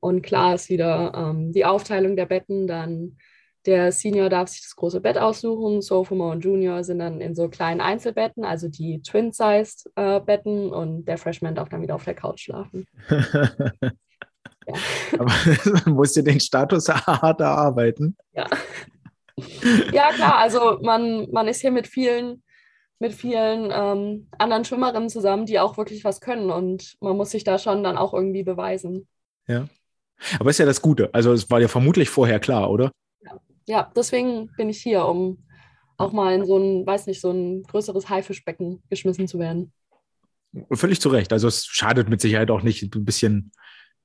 Und 0.00 0.22
klar 0.22 0.56
ist 0.56 0.68
wieder 0.68 1.12
ähm, 1.14 1.52
die 1.52 1.64
Aufteilung 1.64 2.16
der 2.16 2.26
Betten 2.26 2.66
dann 2.66 3.18
Der 3.66 3.92
Senior 3.92 4.28
darf 4.28 4.48
sich 4.48 4.62
das 4.62 4.74
große 4.74 5.00
Bett 5.00 5.18
aussuchen. 5.18 5.82
Sophomore 5.82 6.32
und 6.32 6.44
Junior 6.44 6.82
sind 6.82 6.98
dann 6.98 7.20
in 7.20 7.34
so 7.34 7.48
kleinen 7.48 7.80
Einzelbetten, 7.80 8.44
also 8.44 8.68
die 8.68 9.02
Twin-Size-Betten. 9.02 10.68
Äh, 10.68 10.74
und 10.74 11.04
der 11.04 11.18
Freshman 11.18 11.54
darf 11.54 11.68
dann 11.68 11.82
wieder 11.82 11.94
auf 11.94 12.04
der 12.04 12.14
Couch 12.14 12.40
schlafen. 12.40 12.86
ja. 13.10 14.74
Aber 15.18 15.32
man 15.84 15.94
muss 15.94 16.16
ja 16.16 16.22
den 16.22 16.40
Status 16.40 16.88
hart 16.88 17.40
erarbeiten. 17.40 18.16
Ja. 18.32 18.46
Ja, 19.92 20.12
klar. 20.12 20.38
Also 20.38 20.78
man, 20.82 21.30
man 21.30 21.46
ist 21.46 21.60
hier 21.60 21.70
mit 21.70 21.86
vielen, 21.86 22.42
mit 22.98 23.12
vielen 23.12 23.70
ähm, 23.72 24.28
anderen 24.38 24.64
Schwimmerinnen 24.64 25.08
zusammen, 25.08 25.46
die 25.46 25.60
auch 25.60 25.76
wirklich 25.76 26.04
was 26.04 26.20
können. 26.20 26.50
Und 26.50 26.96
man 27.00 27.16
muss 27.16 27.30
sich 27.30 27.44
da 27.44 27.58
schon 27.58 27.84
dann 27.84 27.96
auch 27.96 28.12
irgendwie 28.12 28.42
beweisen. 28.42 29.06
Ja. 29.46 29.68
Aber 30.38 30.50
ist 30.50 30.58
ja 30.58 30.66
das 30.66 30.82
Gute. 30.82 31.12
Also 31.12 31.32
es 31.32 31.50
war 31.50 31.60
ja 31.60 31.68
vermutlich 31.68 32.10
vorher 32.10 32.40
klar, 32.40 32.70
oder? 32.70 32.92
Ja, 33.66 33.90
deswegen 33.94 34.50
bin 34.56 34.68
ich 34.68 34.82
hier, 34.82 35.04
um 35.04 35.44
auch 35.96 36.12
mal 36.12 36.34
in 36.34 36.46
so 36.46 36.58
ein, 36.58 36.86
weiß 36.86 37.06
nicht, 37.06 37.20
so 37.20 37.30
ein 37.30 37.62
größeres 37.62 38.08
Haifischbecken 38.08 38.82
geschmissen 38.90 39.28
zu 39.28 39.38
werden. 39.38 39.72
Völlig 40.72 41.00
zu 41.00 41.08
Recht. 41.08 41.32
Also 41.32 41.48
es 41.48 41.66
schadet 41.66 42.08
mit 42.08 42.20
Sicherheit 42.20 42.50
auch 42.50 42.62
nicht 42.62 42.94
ein 42.94 43.04
bisschen, 43.04 43.52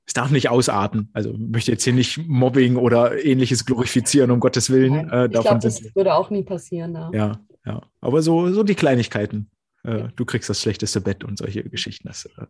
es 0.06 0.14
darf 0.14 0.30
nicht 0.30 0.48
ausarten. 0.48 1.10
Also 1.12 1.32
ich 1.32 1.38
möchte 1.38 1.72
jetzt 1.72 1.84
hier 1.84 1.92
nicht 1.92 2.26
Mobbing 2.26 2.76
oder 2.76 3.22
ähnliches 3.22 3.66
glorifizieren, 3.66 4.30
um 4.30 4.40
Gottes 4.40 4.70
Willen. 4.70 5.10
Äh, 5.10 5.26
ich 5.26 5.32
glaube, 5.32 5.58
das 5.60 5.94
würde 5.94 6.14
auch 6.14 6.30
nie 6.30 6.42
passieren. 6.42 6.94
Ja, 6.94 7.10
ja. 7.12 7.40
ja. 7.66 7.82
Aber 8.00 8.22
so, 8.22 8.50
so 8.52 8.62
die 8.62 8.74
Kleinigkeiten. 8.74 9.50
Äh, 9.84 9.98
ja. 9.98 10.08
Du 10.16 10.24
kriegst 10.24 10.48
das 10.48 10.62
schlechteste 10.62 11.00
Bett 11.00 11.24
und 11.24 11.36
solche 11.38 11.64
Geschichten. 11.64 12.08
Das, 12.08 12.24
äh, 12.24 12.46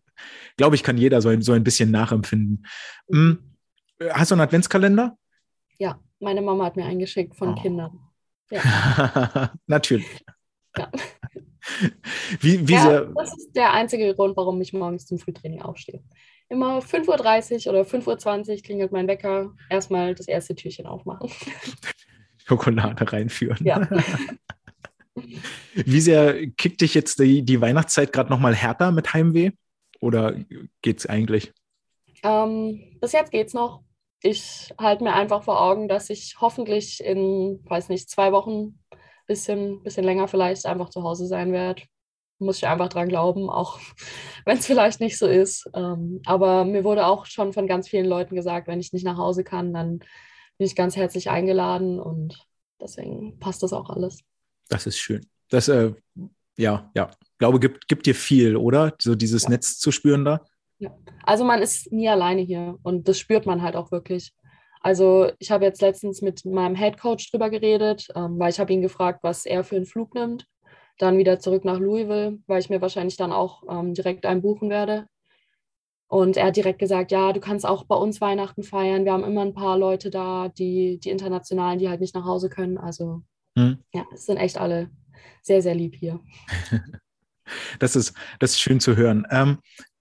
glaube 0.55 0.75
ich, 0.75 0.83
kann 0.83 0.97
jeder 0.97 1.21
so 1.21 1.29
ein, 1.29 1.41
so 1.41 1.51
ein 1.51 1.63
bisschen 1.63 1.91
nachempfinden. 1.91 2.65
Hm. 3.11 3.39
Hast 4.11 4.31
du 4.31 4.35
einen 4.35 4.41
Adventskalender? 4.41 5.17
Ja. 5.79 5.99
Meine 6.19 6.41
Mama 6.41 6.65
hat 6.65 6.75
mir 6.75 6.85
eingeschickt 6.85 7.35
von 7.35 7.49
oh. 7.49 7.55
Kindern. 7.55 7.99
Ja. 8.51 9.51
Natürlich. 9.67 10.07
Ja. 10.75 10.91
Wie, 12.39 12.67
wie 12.67 12.73
ja, 12.73 13.01
das 13.01 13.37
ist 13.37 13.55
der 13.55 13.73
einzige 13.73 14.15
Grund, 14.15 14.35
warum 14.35 14.59
ich 14.59 14.73
morgens 14.73 15.05
zum 15.05 15.19
Frühtraining 15.19 15.61
aufstehe. 15.61 16.01
Immer 16.47 16.79
5.30 16.79 17.67
Uhr 17.67 17.73
oder 17.73 17.81
5.20 17.83 18.49
Uhr 18.49 18.57
klingelt 18.63 18.91
mein 18.91 19.07
Wecker. 19.07 19.53
Erstmal 19.69 20.15
das 20.15 20.27
erste 20.27 20.55
Türchen 20.55 20.87
aufmachen. 20.87 21.29
Schokolade 22.37 23.11
reinführen. 23.11 23.63
Ja. 23.63 23.87
Wie 25.75 26.01
sehr 26.01 26.47
kickt 26.47 26.81
dich 26.81 26.95
jetzt 26.95 27.19
die, 27.19 27.43
die 27.43 27.61
Weihnachtszeit 27.61 28.11
gerade 28.11 28.31
nochmal 28.31 28.55
härter 28.55 28.91
mit 28.91 29.13
Heimweh? 29.13 29.51
Oder 29.99 30.35
geht 30.81 30.99
es 30.99 31.05
eigentlich? 31.05 31.53
Ähm, 32.23 32.97
bis 32.99 33.11
jetzt 33.11 33.31
geht 33.31 33.47
es 33.47 33.53
noch 33.53 33.83
ich 34.21 34.73
halte 34.77 35.03
mir 35.03 35.13
einfach 35.13 35.43
vor 35.43 35.61
Augen, 35.61 35.87
dass 35.87 36.09
ich 36.09 36.35
hoffentlich 36.39 37.03
in, 37.03 37.59
weiß 37.65 37.89
nicht, 37.89 38.09
zwei 38.09 38.31
Wochen, 38.31 38.79
bisschen, 39.27 39.83
bisschen 39.83 40.03
länger 40.03 40.27
vielleicht 40.27 40.65
einfach 40.65 40.89
zu 40.89 41.03
Hause 41.03 41.27
sein 41.27 41.51
werde. 41.51 41.83
Muss 42.39 42.57
ich 42.57 42.67
einfach 42.67 42.89
dran 42.89 43.09
glauben, 43.09 43.49
auch 43.49 43.79
wenn 44.45 44.57
es 44.57 44.65
vielleicht 44.65 44.99
nicht 44.99 45.17
so 45.17 45.27
ist. 45.27 45.69
Ähm, 45.73 46.21
aber 46.25 46.65
mir 46.65 46.83
wurde 46.83 47.05
auch 47.05 47.25
schon 47.25 47.53
von 47.53 47.67
ganz 47.67 47.87
vielen 47.87 48.07
Leuten 48.07 48.35
gesagt, 48.35 48.67
wenn 48.67 48.79
ich 48.79 48.93
nicht 48.93 49.05
nach 49.05 49.17
Hause 49.17 49.43
kann, 49.43 49.73
dann 49.73 49.99
bin 49.99 50.67
ich 50.67 50.75
ganz 50.75 50.95
herzlich 50.95 51.29
eingeladen 51.29 51.99
und 51.99 52.45
deswegen 52.81 53.39
passt 53.39 53.63
das 53.63 53.71
auch 53.71 53.89
alles. 53.89 54.19
Das 54.67 54.85
ist 54.85 54.97
schön. 54.97 55.25
Das, 55.49 55.67
äh, 55.69 55.93
ja, 56.57 56.91
ja, 56.93 57.09
glaube, 57.37 57.59
gibt, 57.59 57.87
gibt 57.87 58.05
dir 58.05 58.15
viel, 58.15 58.57
oder? 58.57 58.93
So 58.99 59.15
dieses 59.15 59.43
ja. 59.43 59.49
Netz 59.51 59.79
zu 59.79 59.91
spüren 59.91 60.25
da. 60.25 60.45
Ja. 60.79 60.91
Also 61.23 61.43
man 61.43 61.61
ist 61.61 61.91
nie 61.91 62.09
alleine 62.09 62.41
hier 62.41 62.77
und 62.83 63.07
das 63.07 63.19
spürt 63.19 63.45
man 63.45 63.61
halt 63.61 63.75
auch 63.75 63.91
wirklich. 63.91 64.33
Also 64.81 65.31
ich 65.39 65.51
habe 65.51 65.65
jetzt 65.65 65.81
letztens 65.81 66.21
mit 66.21 66.45
meinem 66.45 66.75
Head 66.75 66.97
Coach 66.97 67.29
drüber 67.31 67.49
geredet, 67.49 68.07
ähm, 68.15 68.39
weil 68.39 68.49
ich 68.49 68.59
habe 68.59 68.71
ihn 68.71 68.81
gefragt, 68.81 69.19
was 69.23 69.45
er 69.45 69.63
für 69.63 69.75
einen 69.75 69.85
Flug 69.85 70.15
nimmt. 70.15 70.45
Dann 70.97 71.17
wieder 71.17 71.39
zurück 71.39 71.65
nach 71.65 71.79
Louisville, 71.79 72.39
weil 72.47 72.59
ich 72.59 72.69
mir 72.69 72.81
wahrscheinlich 72.81 73.17
dann 73.17 73.31
auch 73.31 73.63
ähm, 73.69 73.93
direkt 73.93 74.25
einen 74.25 74.41
buchen 74.41 74.69
werde. 74.69 75.05
Und 76.07 76.37
er 76.37 76.47
hat 76.47 76.55
direkt 76.55 76.79
gesagt, 76.79 77.11
ja, 77.11 77.33
du 77.33 77.39
kannst 77.39 77.65
auch 77.65 77.83
bei 77.83 77.95
uns 77.95 78.19
Weihnachten 78.19 78.63
feiern. 78.63 79.05
Wir 79.05 79.13
haben 79.13 79.23
immer 79.23 79.41
ein 79.41 79.53
paar 79.53 79.77
Leute 79.77 80.09
da, 80.09 80.49
die, 80.49 80.99
die 80.99 81.09
Internationalen, 81.09 81.77
die 81.77 81.87
halt 81.87 82.01
nicht 82.01 82.15
nach 82.15 82.25
Hause 82.25 82.49
können. 82.49 82.77
Also 82.77 83.21
hm. 83.57 83.77
ja, 83.93 84.05
es 84.13 84.25
sind 84.25 84.37
echt 84.37 84.57
alle 84.57 84.89
sehr, 85.43 85.61
sehr 85.61 85.75
lieb 85.75 85.95
hier. 85.95 86.19
Das 87.79 87.95
ist, 87.95 88.13
das 88.37 88.51
ist 88.51 88.59
schön 88.59 88.79
zu 88.79 88.95
hören. 88.95 89.25
Ähm, 89.31 89.57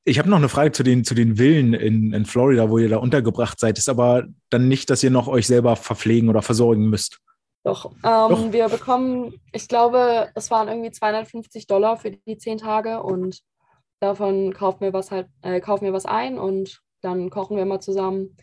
ich 0.08 0.18
habe 0.18 0.30
noch 0.30 0.38
eine 0.38 0.48
Frage 0.48 0.72
zu 0.72 0.82
den, 0.82 1.04
zu 1.04 1.14
den 1.14 1.36
Villen 1.36 1.74
in, 1.74 2.12
in 2.12 2.24
Florida, 2.24 2.70
wo 2.70 2.78
ihr 2.78 2.88
da 2.88 2.96
untergebracht 2.96 3.60
seid. 3.60 3.78
Ist 3.78 3.88
aber 3.88 4.24
dann 4.50 4.68
nicht, 4.68 4.90
dass 4.90 5.02
ihr 5.02 5.10
noch 5.10 5.28
euch 5.28 5.46
selber 5.46 5.76
verpflegen 5.76 6.28
oder 6.28 6.42
versorgen 6.42 6.88
müsst. 6.88 7.20
Doch, 7.64 7.90
ähm, 7.90 8.00
Doch. 8.02 8.52
wir 8.52 8.68
bekommen, 8.68 9.34
ich 9.52 9.68
glaube, 9.68 10.28
es 10.34 10.50
waren 10.50 10.68
irgendwie 10.68 10.90
250 10.90 11.66
Dollar 11.66 11.96
für 11.96 12.10
die 12.10 12.38
zehn 12.38 12.58
Tage 12.58 13.02
und 13.02 13.40
davon 14.00 14.54
kaufen 14.54 14.80
wir 14.80 14.92
was 14.92 15.10
halt, 15.10 15.28
äh, 15.42 15.60
kaufen 15.60 15.84
wir 15.84 15.92
was 15.92 16.06
ein 16.06 16.38
und 16.38 16.80
dann 17.02 17.30
kochen 17.30 17.56
wir 17.56 17.66
mal 17.66 17.80
zusammen. 17.80 18.36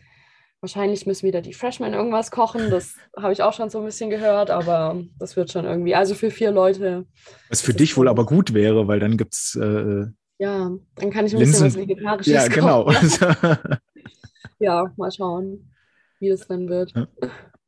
Wahrscheinlich 0.60 1.06
müssen 1.06 1.26
wieder 1.26 1.42
die 1.42 1.54
Freshmen 1.54 1.92
irgendwas 1.92 2.30
kochen. 2.30 2.70
Das 2.70 2.94
habe 3.16 3.32
ich 3.32 3.42
auch 3.42 3.52
schon 3.52 3.70
so 3.70 3.78
ein 3.78 3.84
bisschen 3.84 4.10
gehört, 4.10 4.50
aber 4.50 5.02
das 5.18 5.36
wird 5.36 5.50
schon 5.50 5.64
irgendwie. 5.64 5.94
Also 5.94 6.14
für 6.14 6.30
vier 6.30 6.50
Leute. 6.50 7.06
Was 7.48 7.60
für 7.60 7.74
dich 7.74 7.96
wohl 7.96 8.08
aber 8.08 8.26
gut 8.26 8.54
wäre, 8.54 8.86
weil 8.86 9.00
dann 9.00 9.16
gibt 9.16 9.34
es 9.34 9.58
äh, 9.60 10.06
ja, 10.38 10.70
dann 10.96 11.10
kann 11.10 11.26
ich 11.26 11.34
ein 11.34 11.40
Linsen. 11.40 11.64
bisschen 11.64 11.66
was 11.66 11.76
Vegetarisches 11.76 12.32
Ja, 12.32 12.48
genau. 12.48 12.90
ja, 14.58 14.92
mal 14.96 15.10
schauen, 15.10 15.72
wie 16.20 16.28
es 16.28 16.46
dann 16.46 16.68
wird. 16.68 16.92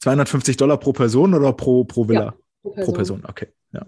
250 0.01 0.57
Dollar 0.57 0.79
pro 0.79 0.93
Person 0.93 1.35
oder 1.35 1.53
pro, 1.53 1.85
pro 1.85 2.09
Villa? 2.09 2.25
Ja, 2.25 2.35
pro, 2.63 2.71
Person. 2.71 2.85
pro 2.85 2.93
Person. 2.93 3.25
okay. 3.27 3.49
Ja. 3.73 3.87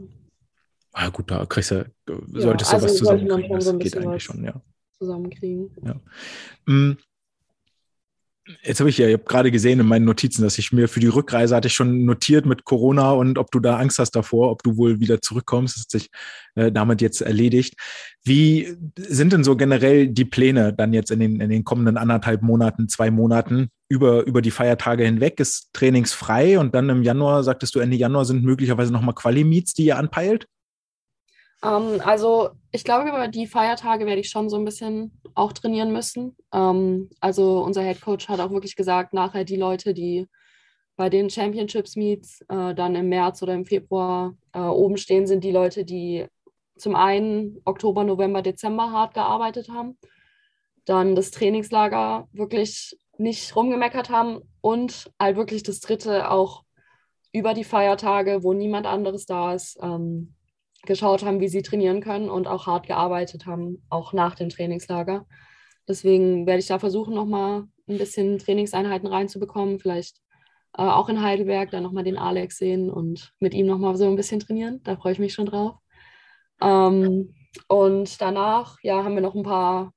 Ah, 0.93 1.09
gut, 1.09 1.31
da 1.31 1.47
kriegst 1.47 1.71
du, 1.71 1.87
solltest 2.33 2.73
ja, 2.73 2.79
also 2.79 2.87
du 2.87 2.93
was 2.93 2.97
zusammenkriegen. 2.97 3.51
Das 3.51 3.79
geht 3.79 3.97
eigentlich 3.97 4.25
schon, 4.25 4.45
ja. 4.45 4.61
Zusammenkriegen. 4.99 5.71
Ja. 5.85 6.01
Jetzt 8.63 8.81
habe 8.81 8.91
ich 8.91 8.99
ja 8.99 9.07
ich 9.07 9.15
hab 9.15 9.27
gerade 9.27 9.51
gesehen 9.51 9.81
in 9.81 9.87
meinen 9.87 10.05
Notizen, 10.05 10.43
dass 10.43 10.59
ich 10.59 10.73
mir 10.73 10.89
für 10.89 11.01
die 11.01 11.07
Rückreise 11.07 11.55
hatte 11.55 11.69
ich 11.69 11.75
schon 11.75 12.05
notiert 12.05 12.47
mit 12.47 12.65
Corona 12.65 13.13
und 13.13 13.39
ob 13.39 13.51
du 13.51 13.61
da 13.61 13.77
Angst 13.77 13.99
hast 13.99 14.13
davor, 14.13 14.51
ob 14.51 14.63
du 14.63 14.77
wohl 14.77 15.01
wieder 15.01 15.21
zurückkommst, 15.21 15.77
das 15.77 15.83
hat 15.83 15.91
sich 15.91 16.11
äh, 16.55 16.73
damit 16.73 17.01
jetzt 17.01 17.21
erledigt. 17.21 17.75
Wie 18.25 18.77
sind 18.97 19.33
denn 19.33 19.45
so 19.45 19.57
generell 19.57 20.09
die 20.09 20.25
Pläne 20.25 20.73
dann 20.73 20.93
jetzt 20.93 21.11
in 21.11 21.21
den, 21.21 21.41
in 21.41 21.51
den 21.51 21.65
kommenden 21.65 21.97
anderthalb 21.97 22.43
Monaten, 22.43 22.89
zwei 22.89 23.11
Monaten 23.11 23.69
über, 23.89 24.25
über 24.27 24.43
die 24.43 24.51
Feiertage 24.51 25.05
hinweg? 25.05 25.41
Ist 25.41 25.71
trainingsfrei 25.73 26.59
und 26.59 26.75
dann 26.75 26.89
im 26.89 27.03
Januar, 27.03 27.45
sagtest 27.45 27.75
du, 27.75 27.81
Ende 27.81 27.97
Januar 27.97 28.25
sind 28.25 28.45
möglicherweise 28.45 28.93
nochmal 28.93 29.15
Quali-Meets, 29.15 29.75
die 29.75 29.87
ihr 29.87 29.99
anpeilt? 29.99 30.47
Ähm, 31.62 32.01
also 32.05 32.51
ich 32.73 32.85
glaube, 32.85 33.09
über 33.09 33.29
die 33.29 33.46
Feiertage 33.46 34.07
werde 34.07 34.20
ich 34.20 34.31
schon 34.31 34.49
so 34.49 34.57
ein 34.57 34.64
bisschen 34.64 35.20
auch 35.35 35.53
trainieren 35.53 35.92
müssen. 35.92 36.37
Ähm, 36.53 37.11
also 37.20 37.62
unser 37.62 37.83
Head 37.83 38.01
Coach 38.01 38.29
hat 38.29 38.40
auch 38.40 38.51
wirklich 38.51 38.77
gesagt, 38.77 39.12
nachher 39.12 39.44
die 39.44 39.57
Leute, 39.57 39.94
die 39.94 40.27
bei 40.96 41.09
den 41.09 41.31
Championships 41.31 41.96
Meets 41.96 42.42
äh, 42.49 42.75
dann 42.75 42.94
im 42.94 43.09
März 43.09 43.42
oder 43.42 43.55
im 43.55 43.64
Februar 43.64 44.35
äh, 44.53 44.61
oben 44.61 44.96
stehen, 44.96 45.27
sind 45.27 45.44
die 45.44 45.53
Leute, 45.53 45.85
die 45.85 46.27
zum 46.77 46.94
einen 46.94 47.61
Oktober, 47.64 48.05
November, 48.05 48.42
Dezember 48.42 48.90
hart 48.92 49.14
gearbeitet 49.14 49.68
haben, 49.70 49.99
dann 50.85 51.14
das 51.14 51.31
Trainingslager 51.31 52.29
wirklich 52.33 52.99
nicht 53.18 53.55
rumgemeckert 53.55 54.11
haben 54.11 54.40
und 54.61 55.11
halt 55.18 55.37
wirklich 55.37 55.62
das 55.62 55.81
dritte 55.81 56.31
auch 56.31 56.64
über 57.33 57.55
die 57.55 57.64
Feiertage, 57.64 58.42
wo 58.42 58.53
niemand 58.53 58.87
anderes 58.87 59.27
da 59.27 59.55
ist, 59.55 59.79
ähm, 59.83 60.35
geschaut 60.87 61.25
haben, 61.25 61.40
wie 61.40 61.49
sie 61.49 61.62
trainieren 61.62 62.01
können 62.01 62.31
und 62.31 62.47
auch 62.47 62.66
hart 62.66 62.87
gearbeitet 62.87 63.47
haben, 63.47 63.85
auch 63.90 64.12
nach 64.12 64.35
dem 64.35 64.49
Trainingslager. 64.49 65.27
Deswegen 65.88 66.47
werde 66.47 66.61
ich 66.61 66.66
da 66.66 66.79
versuchen, 66.79 67.14
nochmal 67.14 67.64
ein 67.88 67.99
bisschen 67.99 68.38
Trainingseinheiten 68.38 69.09
reinzubekommen, 69.09 69.79
vielleicht 69.79 70.19
äh, 70.77 70.83
auch 70.83 71.09
in 71.09 71.23
Heidelberg, 71.23 71.71
dann 71.71 71.83
nochmal 71.83 72.05
den 72.05 72.16
Alex 72.16 72.59
sehen 72.59 72.90
und 72.90 73.33
mit 73.40 73.55
ihm 73.55 73.66
nochmal 73.66 73.97
so 73.97 74.07
ein 74.07 74.16
bisschen 74.16 74.40
trainieren. 74.40 74.81
Da 74.85 74.97
freue 74.97 75.12
ich 75.12 75.19
mich 75.19 75.35
schon 75.35 75.47
drauf. 75.47 75.77
Ähm, 76.61 77.35
und 77.66 78.21
danach, 78.21 78.79
ja, 78.83 79.03
haben 79.03 79.14
wir 79.14 79.23
noch 79.23 79.35
ein 79.35 79.43
paar 79.43 79.93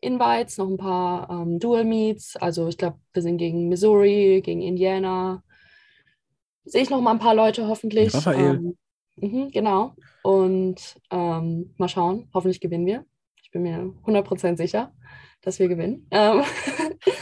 Invites, 0.00 0.58
noch 0.58 0.68
ein 0.68 0.76
paar 0.76 1.30
ähm, 1.30 1.58
Dual 1.58 1.84
Meets. 1.84 2.36
Also 2.36 2.68
ich 2.68 2.78
glaube, 2.78 2.98
wir 3.12 3.22
sind 3.22 3.38
gegen 3.38 3.68
Missouri, 3.68 4.42
gegen 4.44 4.62
Indiana. 4.62 5.42
Sehe 6.64 6.82
ich 6.82 6.90
noch 6.90 7.00
mal 7.00 7.12
ein 7.12 7.18
paar 7.18 7.34
Leute 7.34 7.68
hoffentlich. 7.68 8.14
Raphael. 8.14 8.56
Ähm, 8.56 8.78
Mhm, 9.20 9.50
genau. 9.50 9.94
Und 10.22 11.00
ähm, 11.10 11.74
mal 11.76 11.88
schauen, 11.88 12.28
hoffentlich 12.34 12.60
gewinnen 12.60 12.86
wir. 12.86 13.04
Ich 13.42 13.50
bin 13.50 13.62
mir 13.62 13.94
100% 14.04 14.56
sicher, 14.56 14.92
dass 15.42 15.58
wir 15.58 15.68
gewinnen. 15.68 16.06
Ähm, 16.10 16.42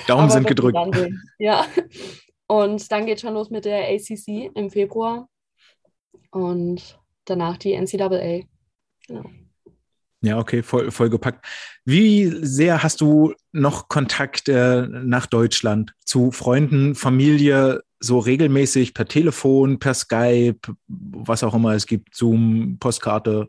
Daumen 0.06 0.30
sind 0.30 0.46
gedrückt. 0.46 0.78
Ja. 1.38 1.66
Und 2.48 2.90
dann 2.92 3.06
geht 3.06 3.20
schon 3.20 3.34
los 3.34 3.50
mit 3.50 3.64
der 3.64 3.88
ACC 3.88 4.50
im 4.54 4.70
Februar 4.70 5.28
und 6.30 7.00
danach 7.24 7.56
die 7.56 7.74
NCAA. 7.74 8.42
Genau. 9.06 9.24
Ja, 10.22 10.38
okay, 10.38 10.62
voll, 10.62 10.90
voll 10.90 11.10
gepackt. 11.10 11.44
Wie 11.84 12.26
sehr 12.44 12.82
hast 12.82 13.00
du 13.00 13.34
noch 13.52 13.88
Kontakt 13.88 14.48
äh, 14.48 14.86
nach 14.88 15.26
Deutschland 15.26 15.92
zu 16.04 16.32
Freunden, 16.32 16.94
Familie 16.94 17.82
so 18.00 18.18
regelmäßig 18.18 18.94
per 18.94 19.06
Telefon, 19.06 19.78
per 19.78 19.94
Skype, 19.94 20.60
was 20.86 21.42
auch 21.42 21.54
immer 21.54 21.74
es 21.74 21.86
gibt, 21.86 22.14
Zoom, 22.14 22.76
Postkarte? 22.78 23.48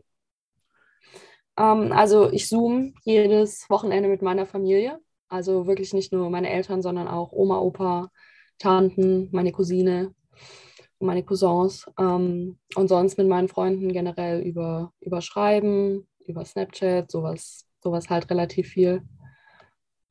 Ähm, 1.56 1.92
also 1.92 2.30
ich 2.30 2.48
zoom 2.48 2.94
jedes 3.04 3.68
Wochenende 3.68 4.08
mit 4.08 4.22
meiner 4.22 4.46
Familie. 4.46 4.98
Also 5.28 5.66
wirklich 5.66 5.92
nicht 5.92 6.12
nur 6.12 6.30
meine 6.30 6.50
Eltern, 6.50 6.80
sondern 6.82 7.08
auch 7.08 7.32
Oma, 7.32 7.58
Opa, 7.58 8.10
Tanten, 8.58 9.28
meine 9.32 9.52
Cousine 9.52 10.14
meine 11.00 11.22
Cousins. 11.22 11.86
Ähm, 11.98 12.58
und 12.74 12.88
sonst 12.88 13.18
mit 13.18 13.28
meinen 13.28 13.48
Freunden 13.48 13.92
generell 13.92 14.40
über, 14.42 14.92
über 15.00 15.20
Schreiben, 15.20 16.06
über 16.26 16.44
Snapchat, 16.44 17.10
sowas, 17.10 17.66
sowas 17.82 18.10
halt 18.10 18.30
relativ 18.30 18.68
viel. 18.68 19.02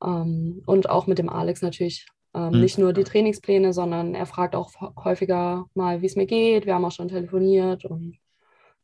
Ähm, 0.02 0.62
und 0.66 0.88
auch 0.90 1.06
mit 1.06 1.18
dem 1.18 1.28
Alex 1.28 1.62
natürlich. 1.62 2.06
Ähm, 2.34 2.52
mhm. 2.52 2.60
Nicht 2.60 2.78
nur 2.78 2.92
die 2.92 3.04
Trainingspläne, 3.04 3.72
sondern 3.72 4.14
er 4.14 4.26
fragt 4.26 4.54
auch 4.54 4.72
häufiger 5.02 5.66
mal, 5.74 6.02
wie 6.02 6.06
es 6.06 6.16
mir 6.16 6.26
geht. 6.26 6.66
Wir 6.66 6.74
haben 6.74 6.84
auch 6.84 6.92
schon 6.92 7.08
telefoniert 7.08 7.84
und 7.84 8.18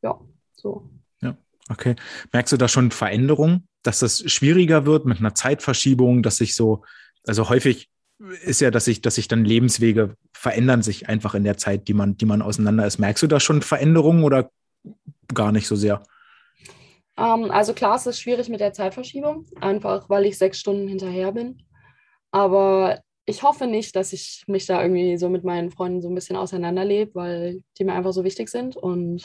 ja, 0.02 0.18
so. 0.54 0.88
Ja, 1.20 1.36
okay. 1.68 1.94
Merkst 2.32 2.52
du 2.52 2.56
da 2.56 2.68
schon 2.68 2.90
Veränderungen, 2.90 3.68
dass 3.82 3.98
das 3.98 4.30
schwieriger 4.30 4.86
wird 4.86 5.04
mit 5.04 5.18
einer 5.18 5.34
Zeitverschiebung, 5.34 6.22
dass 6.22 6.36
sich 6.36 6.54
so, 6.54 6.84
also 7.26 7.48
häufig 7.48 7.90
ist 8.44 8.60
ja, 8.60 8.70
dass 8.70 8.86
sich, 8.86 9.02
dass 9.02 9.16
sich 9.16 9.28
dann 9.28 9.44
Lebenswege 9.44 10.16
verändern 10.32 10.82
sich 10.82 11.08
einfach 11.08 11.34
in 11.34 11.44
der 11.44 11.56
Zeit, 11.56 11.88
die 11.88 11.94
man, 11.94 12.16
die 12.16 12.26
man 12.26 12.42
auseinander 12.42 12.86
ist. 12.86 12.98
Merkst 12.98 13.22
du 13.22 13.26
da 13.26 13.40
schon 13.40 13.60
Veränderungen 13.60 14.24
oder 14.24 14.50
gar 15.34 15.52
nicht 15.52 15.66
so 15.66 15.76
sehr? 15.76 16.02
Ähm, 17.16 17.50
also 17.50 17.74
klar, 17.74 17.96
es 17.96 18.06
ist 18.06 18.20
schwierig 18.20 18.48
mit 18.48 18.60
der 18.60 18.72
Zeitverschiebung, 18.72 19.46
einfach 19.60 20.08
weil 20.08 20.26
ich 20.26 20.38
sechs 20.38 20.60
Stunden 20.60 20.88
hinterher 20.88 21.32
bin. 21.32 21.62
Aber 22.30 23.00
ich 23.26 23.42
hoffe 23.42 23.66
nicht, 23.66 23.96
dass 23.96 24.12
ich 24.12 24.44
mich 24.46 24.66
da 24.66 24.82
irgendwie 24.82 25.16
so 25.16 25.28
mit 25.28 25.44
meinen 25.44 25.70
Freunden 25.70 26.02
so 26.02 26.08
ein 26.08 26.14
bisschen 26.14 26.36
auseinanderlebe, 26.36 27.14
weil 27.14 27.62
die 27.78 27.84
mir 27.84 27.94
einfach 27.94 28.12
so 28.12 28.24
wichtig 28.24 28.48
sind. 28.50 28.76
Und 28.76 29.24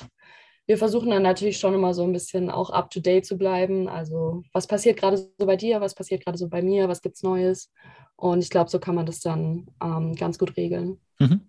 wir 0.68 0.78
versuchen 0.78 1.10
dann 1.10 1.24
natürlich 1.24 1.58
schon 1.58 1.74
immer 1.74 1.94
so 1.94 2.04
ein 2.04 2.14
bisschen 2.14 2.50
auch 2.50 2.70
up-to-date 2.70 3.26
zu 3.26 3.38
bleiben. 3.38 3.90
Also 3.90 4.44
was 4.54 4.68
passiert 4.68 5.00
gerade 5.00 5.18
so 5.18 5.46
bei 5.46 5.56
dir, 5.56 5.82
was 5.82 5.96
passiert 5.96 6.24
gerade 6.24 6.38
so 6.38 6.48
bei 6.48 6.62
mir, 6.62 6.88
was 6.88 7.02
gibt 7.02 7.16
es 7.16 7.24
Neues. 7.24 7.72
Und 8.16 8.44
ich 8.44 8.50
glaube, 8.50 8.70
so 8.70 8.80
kann 8.80 8.96
man 8.96 9.06
das 9.06 9.20
dann 9.20 9.68
ähm, 9.84 10.16
ganz 10.16 10.38
gut 10.38 10.56
regeln. 10.56 11.00
Mhm. 11.20 11.42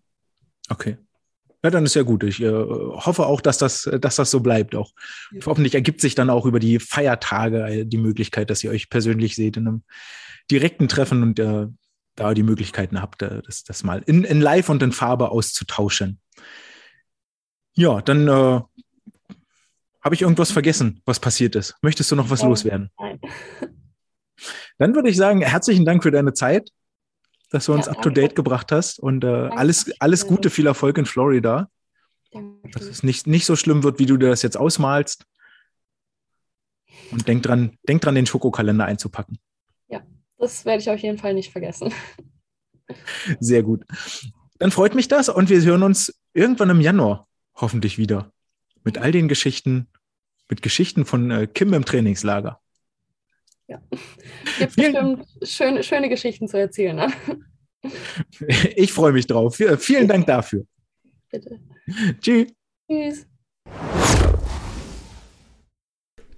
Okay. 0.69 0.97
Ja, 1.63 1.71
dann 1.71 1.85
ist 1.85 1.95
ja 1.95 2.03
gut. 2.03 2.25
Ich 2.25 2.41
äh, 2.41 2.51
hoffe 2.51 3.27
auch, 3.27 3.43
dass 3.43 3.59
das, 3.59 3.89
dass 4.01 4.17
das 4.17 4.31
so 4.31 4.41
bleibt. 4.41 4.75
Auch 4.75 4.93
ja. 5.31 5.41
hoffentlich 5.45 5.75
ergibt 5.75 6.01
sich 6.01 6.15
dann 6.15 6.31
auch 6.31 6.47
über 6.47 6.59
die 6.59 6.79
Feiertage 6.79 7.85
die 7.85 7.99
Möglichkeit, 7.99 8.49
dass 8.49 8.65
ihr 8.65 8.71
euch 8.71 8.89
persönlich 8.89 9.37
seht 9.37 9.59
in 9.59 9.69
einem 9.69 9.83
direkten 10.51 10.89
Treffen 10.89 11.23
und 11.23 11.39
äh, 11.39 11.67
da 12.21 12.35
die 12.35 12.43
Möglichkeiten 12.43 13.01
habt, 13.01 13.23
das, 13.23 13.65
das 13.65 13.83
mal 13.83 14.03
in, 14.07 14.25
in 14.25 14.41
Live 14.41 14.69
und 14.69 14.83
in 14.83 14.93
Farbe 14.93 15.31
auszutauschen. 15.31 16.21
Ja, 17.73 18.01
dann 18.03 18.29
äh, 18.29 18.61
habe 20.03 20.15
ich 20.15 20.23
irgendwas 20.23 20.53
vergessen, 20.53 21.03
was 21.05 21.21
passiert 21.21 21.57
ist. 21.57 21.77
Möchtest 21.83 22.11
du 22.11 22.17
noch 22.17 22.31
was 22.31 22.43
oh, 22.43 22.49
loswerden? 22.49 22.91
Nein. 22.99 23.21
Dann 24.79 24.95
würde 24.95 25.11
ich 25.11 25.17
sagen, 25.17 25.43
herzlichen 25.43 25.85
Dank 25.85 26.03
für 26.03 26.11
deine 26.11 26.33
Zeit 26.33 26.71
dass 27.51 27.67
du 27.67 27.75
uns 27.75 27.87
ja, 27.87 27.93
up 27.93 28.03
to 28.03 28.11
date 28.11 28.35
gebracht 28.35 28.73
hast 28.73 28.99
und 29.01 29.25
äh, 29.25 29.27
alles, 29.27 29.93
alles 30.01 30.27
Gute, 30.27 30.51
viel 30.51 30.67
Erfolg 30.67 30.97
in 30.99 31.07
Florida. 31.07 31.69
Dass 32.73 32.85
es 32.85 33.03
nicht, 33.03 33.27
nicht 33.27 33.45
so 33.45 33.57
schlimm 33.57 33.83
wird, 33.83 33.99
wie 33.99 34.07
du 34.07 34.17
dir 34.17 34.29
das 34.29 34.43
jetzt 34.43 34.57
ausmalst. 34.57 35.27
Und 37.11 37.27
denk 37.27 37.43
dran, 37.43 37.77
denk 37.89 38.03
dran, 38.03 38.15
den 38.15 38.27
Schokokalender 38.27 38.85
einzupacken. 38.85 39.39
Das 40.41 40.65
werde 40.65 40.81
ich 40.81 40.91
auf 40.91 40.99
jeden 40.99 41.19
Fall 41.19 41.35
nicht 41.35 41.53
vergessen. 41.53 41.93
Sehr 43.41 43.63
gut. 43.63 43.85
Dann 44.59 44.71
freut 44.71 44.95
mich 44.95 45.07
das 45.07 45.29
und 45.29 45.51
wir 45.51 45.63
hören 45.63 45.83
uns 45.83 46.19
irgendwann 46.33 46.71
im 46.71 46.81
Januar 46.81 47.29
hoffentlich 47.55 47.99
wieder. 47.99 48.33
Mit 48.83 48.97
all 48.97 49.13
den 49.13 49.29
Geschichten, 49.29 49.89
mit 50.49 50.63
Geschichten 50.63 51.05
von 51.05 51.31
äh, 51.31 51.47
Kim 51.47 51.75
im 51.75 51.85
Trainingslager. 51.85 52.59
Ja. 53.69 53.83
Gibt 54.59 54.77
bestimmt 54.77 55.27
schöne, 55.43 55.83
schöne 55.85 56.09
Geschichten 56.09 56.49
zu 56.49 56.59
erzählen. 56.59 56.97
Ne? 56.97 57.13
Ich 58.77 58.93
freue 58.93 59.13
mich 59.13 59.27
drauf. 59.27 59.57
Vielen 59.57 60.07
Dank 60.07 60.27
dafür. 60.27 60.67
Bitte. 61.31 61.59
Tschüss. 62.21 62.53
Tschüss. 62.87 63.27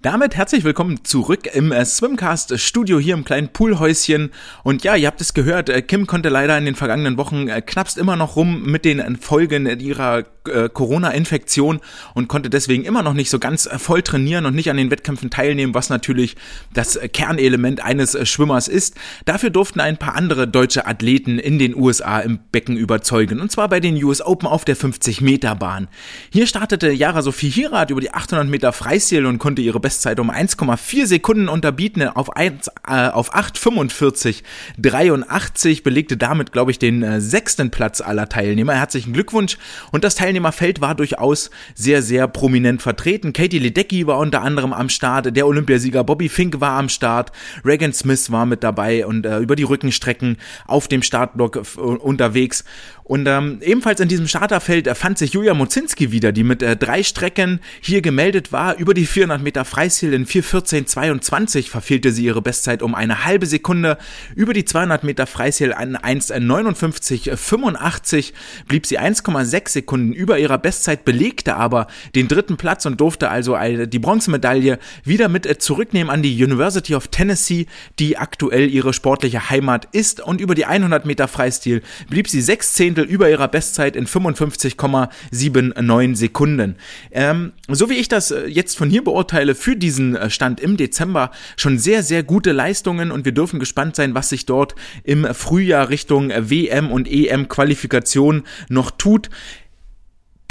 Damit 0.03 0.35
herzlich 0.35 0.65
willkommen 0.65 1.05
zurück 1.05 1.47
im 1.53 1.71
äh, 1.71 1.85
Swimcast 1.85 2.59
Studio 2.59 2.99
hier 2.99 3.13
im 3.13 3.23
kleinen 3.23 3.47
Poolhäuschen. 3.47 4.33
Und 4.61 4.83
ja, 4.83 4.97
ihr 4.97 5.07
habt 5.07 5.21
es 5.21 5.33
gehört, 5.33 5.69
äh, 5.69 5.81
Kim 5.81 6.07
konnte 6.07 6.27
leider 6.27 6.57
in 6.57 6.65
den 6.65 6.75
vergangenen 6.75 7.15
Wochen 7.15 7.47
äh, 7.47 7.61
knappst 7.61 7.97
immer 7.97 8.17
noch 8.17 8.35
rum 8.35 8.63
mit 8.63 8.83
den 8.83 9.15
Folgen 9.15 9.65
ihrer 9.79 10.25
Corona-Infektion 10.73 11.79
und 12.13 12.27
konnte 12.27 12.49
deswegen 12.49 12.83
immer 12.83 13.01
noch 13.01 13.13
nicht 13.13 13.29
so 13.29 13.39
ganz 13.39 13.69
voll 13.77 14.01
trainieren 14.01 14.45
und 14.45 14.55
nicht 14.55 14.69
an 14.69 14.75
den 14.75 14.91
Wettkämpfen 14.91 15.29
teilnehmen, 15.29 15.73
was 15.73 15.89
natürlich 15.89 16.35
das 16.73 16.99
Kernelement 17.13 17.81
eines 17.81 18.17
Schwimmers 18.27 18.67
ist. 18.67 18.95
Dafür 19.23 19.51
durften 19.51 19.79
ein 19.79 19.95
paar 19.95 20.15
andere 20.15 20.45
deutsche 20.45 20.85
Athleten 20.85 21.39
in 21.39 21.59
den 21.59 21.73
USA 21.75 22.19
im 22.19 22.39
Becken 22.51 22.75
überzeugen. 22.75 23.39
Und 23.39 23.53
zwar 23.53 23.69
bei 23.69 23.79
den 23.79 24.03
US 24.03 24.21
Open 24.21 24.47
auf 24.47 24.65
der 24.65 24.75
50-Meter-Bahn. 24.75 25.87
Hier 26.29 26.45
startete 26.45 26.91
Yara 26.91 27.21
Sophie 27.21 27.49
Hirat 27.49 27.89
über 27.89 28.01
die 28.01 28.13
800 28.13 28.45
Meter 28.45 28.73
Freistil 28.73 29.25
und 29.25 29.37
konnte 29.37 29.61
ihre 29.61 29.79
Bestzeit 29.93 30.19
um 30.19 30.31
1,4 30.31 31.05
Sekunden 31.05 31.47
unterbieten 31.47 32.07
auf, 32.07 32.35
1, 32.35 32.71
äh, 32.87 33.09
auf 33.09 33.35
8,45,83, 33.35 35.83
belegte 35.83 36.17
damit, 36.17 36.51
glaube 36.51 36.71
ich, 36.71 36.79
den 36.79 37.03
äh, 37.03 37.21
sechsten 37.21 37.69
Platz 37.69 38.01
aller 38.01 38.27
Teilnehmer. 38.27 38.73
Herzlichen 38.73 39.13
Glückwunsch. 39.13 39.59
Und 39.91 40.03
das 40.03 40.15
Teilnehmerfeld 40.15 40.81
war 40.81 40.95
durchaus 40.95 41.51
sehr, 41.75 42.01
sehr 42.01 42.27
prominent 42.27 42.81
vertreten. 42.81 43.33
Katie 43.33 43.59
Ledecky 43.59 44.07
war 44.07 44.17
unter 44.17 44.41
anderem 44.41 44.73
am 44.73 44.89
Start, 44.89 45.37
der 45.37 45.45
Olympiasieger 45.45 46.03
Bobby 46.03 46.27
Fink 46.27 46.59
war 46.59 46.79
am 46.79 46.89
Start, 46.89 47.31
Regan 47.63 47.93
Smith 47.93 48.31
war 48.31 48.47
mit 48.47 48.63
dabei 48.63 49.05
und 49.05 49.27
äh, 49.27 49.37
über 49.37 49.55
die 49.55 49.61
Rückenstrecken 49.61 50.37
auf 50.65 50.87
dem 50.87 51.03
Startblock 51.03 51.57
äh, 51.57 51.79
unterwegs. 51.79 52.63
Und 53.03 53.27
ähm, 53.27 53.59
ebenfalls 53.61 53.99
in 53.99 54.07
diesem 54.07 54.27
Starterfeld 54.27 54.87
fand 54.95 55.17
sich 55.17 55.33
Julia 55.33 55.53
Mozinski 55.53 56.11
wieder, 56.11 56.31
die 56.31 56.43
mit 56.43 56.63
äh, 56.63 56.77
drei 56.77 57.03
Strecken 57.03 57.59
hier 57.81 58.01
gemeldet 58.01 58.53
war. 58.53 58.77
Über 58.77 58.93
die 58.93 59.05
400 59.05 59.41
Meter 59.41 59.65
Freistil 59.65 60.13
in 60.13 60.25
4.14.22 60.25 61.69
verfehlte 61.69 62.13
sie 62.13 62.23
ihre 62.23 62.41
Bestzeit 62.41 62.81
um 62.81 62.95
eine 62.95 63.25
halbe 63.25 63.45
Sekunde. 63.45 63.97
Über 64.35 64.53
die 64.53 64.63
200 64.63 65.03
Meter 65.03 65.27
Freistil 65.27 65.73
an 65.73 65.97
1.59.85 65.97 68.31
blieb 68.67 68.85
sie 68.85 68.99
1,6 68.99 69.69
Sekunden 69.69 70.13
über 70.13 70.39
ihrer 70.39 70.57
Bestzeit, 70.57 71.03
belegte 71.03 71.55
aber 71.55 71.87
den 72.15 72.29
dritten 72.29 72.55
Platz 72.55 72.85
und 72.85 73.01
durfte 73.01 73.29
also 73.29 73.57
die 73.85 73.99
Bronzemedaille 73.99 74.79
wieder 75.03 75.27
mit 75.27 75.45
äh, 75.45 75.57
zurücknehmen 75.57 76.09
an 76.09 76.21
die 76.21 76.41
University 76.41 76.95
of 76.95 77.09
Tennessee, 77.09 77.65
die 77.99 78.17
aktuell 78.17 78.69
ihre 78.69 78.93
sportliche 78.93 79.49
Heimat 79.49 79.89
ist. 79.91 80.21
Und 80.21 80.39
über 80.39 80.55
die 80.55 80.65
100 80.65 81.05
Meter 81.05 81.27
Freistil 81.27 81.81
blieb 82.09 82.29
sie 82.29 82.41
6 82.41 82.75
Zehntel 82.93 83.05
über 83.05 83.29
ihrer 83.29 83.47
Bestzeit 83.47 83.95
in 83.95 84.05
55,79 84.05 86.15
Sekunden. 86.15 86.75
Ähm, 87.11 87.53
so 87.67 87.89
wie 87.89 87.95
ich 87.95 88.07
das 88.07 88.29
äh, 88.31 88.45
jetzt 88.45 88.77
von 88.77 88.87
hier 88.89 89.03
beurteile, 89.03 89.55
für 89.55 89.75
diesen 89.75 90.15
äh, 90.15 90.29
Stand 90.29 90.59
im 90.59 90.77
Dezember 90.77 91.31
schon 91.57 91.79
sehr, 91.79 92.03
sehr 92.03 92.21
gute 92.21 92.51
Leistungen 92.51 93.11
und 93.11 93.25
wir 93.25 93.31
dürfen 93.31 93.59
gespannt 93.59 93.95
sein, 93.95 94.13
was 94.13 94.29
sich 94.29 94.45
dort 94.45 94.75
im 95.03 95.25
Frühjahr 95.33 95.89
Richtung 95.89 96.29
WM 96.29 96.91
und 96.91 97.09
EM 97.09 97.47
Qualifikation 97.47 98.43
noch 98.69 98.91
tut. 98.91 99.31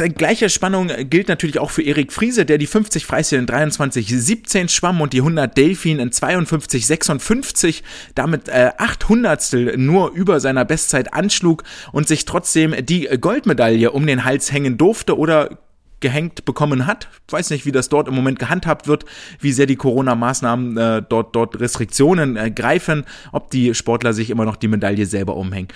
Die 0.02 0.14
gleiche 0.14 0.48
Spannung 0.48 0.90
gilt 1.10 1.28
natürlich 1.28 1.58
auch 1.58 1.70
für 1.70 1.82
Erik 1.82 2.12
Friese, 2.12 2.44
der 2.44 2.58
die 2.58 2.66
50 2.66 3.06
Freistil 3.06 3.38
in 3.38 3.46
23,17 3.46 4.68
schwamm 4.68 5.00
und 5.00 5.12
die 5.12 5.20
100 5.20 5.56
Delfin 5.56 6.00
in 6.00 6.10
52,56, 6.10 7.82
damit 8.14 8.48
äh, 8.48 8.72
800 8.78 9.76
nur 9.76 10.10
über 10.10 10.40
seiner 10.40 10.64
Bestzeit 10.64 11.14
anschlug 11.14 11.62
und 11.92 12.08
sich 12.08 12.24
trotzdem 12.24 12.74
die 12.84 13.08
Goldmedaille 13.20 13.92
um 13.92 14.06
den 14.06 14.24
Hals 14.24 14.52
hängen 14.52 14.76
durfte 14.76 15.16
oder 15.16 15.58
gehängt 16.00 16.44
bekommen 16.44 16.86
hat. 16.86 17.08
Ich 17.28 17.32
weiß 17.32 17.50
nicht, 17.50 17.64
wie 17.64 17.72
das 17.72 17.88
dort 17.88 18.08
im 18.08 18.14
Moment 18.14 18.38
gehandhabt 18.38 18.88
wird, 18.88 19.04
wie 19.40 19.52
sehr 19.52 19.66
die 19.66 19.76
Corona-Maßnahmen 19.76 20.76
äh, 20.76 21.02
dort, 21.08 21.36
dort 21.36 21.60
Restriktionen 21.60 22.36
äh, 22.36 22.50
greifen, 22.50 23.04
ob 23.30 23.50
die 23.50 23.72
Sportler 23.74 24.12
sich 24.12 24.30
immer 24.30 24.44
noch 24.44 24.56
die 24.56 24.68
Medaille 24.68 25.06
selber 25.06 25.36
umhängen. 25.36 25.68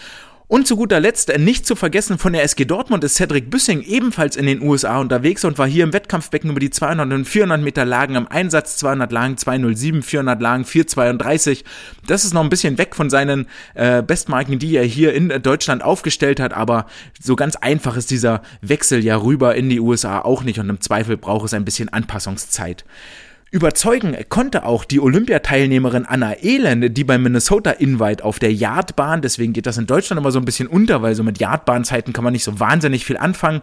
Und 0.49 0.69
zu 0.69 0.77
guter 0.77 1.01
Letzt, 1.01 1.29
äh, 1.29 1.39
nicht 1.39 1.67
zu 1.67 1.75
vergessen, 1.75 2.19
von 2.19 2.33
der 2.33 2.45
SG 2.45 2.67
Dortmund 2.67 3.03
ist 3.03 3.17
Cedric 3.17 3.51
Büssing 3.51 3.83
ebenfalls 3.83 4.37
in 4.37 4.47
den 4.47 4.63
USA 4.63 5.01
unterwegs 5.01 5.45
und 5.45 5.59
war 5.59 5.67
hier 5.67 5.83
im 5.83 5.93
Wettkampfbecken 5.93 6.51
über 6.51 6.61
die 6.61 6.71
200 6.71 7.13
und 7.13 7.25
400 7.25 7.61
Meter 7.61 7.85
Lagen 7.85 8.15
im 8.15 8.29
Einsatz. 8.29 8.77
200 8.77 9.11
Lagen 9.11 9.37
207, 9.37 10.05
400 10.05 10.41
Lagen 10.41 10.65
432. 10.65 11.65
Das 12.07 12.25
ist 12.25 12.33
noch 12.33 12.45
ein 12.45 12.49
bisschen 12.49 12.79
weg 12.79 12.95
von 12.95 13.11
seinen 13.11 13.49
äh, 13.75 14.05
Bestmarken, 14.05 14.61
die 14.61 14.77
er 14.77 14.85
hier 14.85 15.15
in 15.15 15.31
Deutschland 15.43 15.83
aufgestellt 15.83 16.39
hat, 16.39 16.53
aber 16.53 16.87
so 17.21 17.35
ganz 17.35 17.57
einfach 17.57 17.97
ist 17.97 18.13
dieser 18.13 18.43
Wechsel 18.61 19.05
ja 19.05 19.17
rüber 19.17 19.57
in 19.57 19.69
die 19.69 19.81
USA 19.81 20.21
auch 20.21 20.45
nicht 20.45 20.61
und 20.61 20.71
im 20.71 20.81
Zweifel 20.81 21.17
braucht 21.17 21.47
es 21.47 21.55
ein 21.55 21.65
bisschen 21.65 21.89
Anpassungszeit. 21.89 22.85
Überzeugen 23.53 24.17
konnte 24.29 24.65
auch 24.65 24.85
die 24.85 24.99
Olympiateilnehmerin 24.99 26.05
Anna 26.05 26.43
Elend, 26.43 26.97
die 26.97 27.05
beim 27.05 27.23
Minnesota 27.23 27.71
Invite 27.71 28.25
auf 28.25 28.39
der 28.41 28.53
Yardbahn, 28.53 29.23
deswegen 29.23 29.53
geht 29.53 29.67
das 29.67 29.79
in 29.79 29.87
Deutschland 29.87 30.19
immer 30.21 30.33
so 30.33 30.41
ein 30.41 30.45
bisschen 30.45 30.67
unter, 30.67 31.01
weil 31.01 31.15
so 31.15 31.23
mit 31.23 31.39
Yardbahnzeiten 31.39 32.13
kann 32.13 32.25
man 32.25 32.33
nicht 32.33 32.45
so 32.45 32.59
wahnsinnig 32.59 33.05
viel 33.05 33.17
anfangen, 33.17 33.63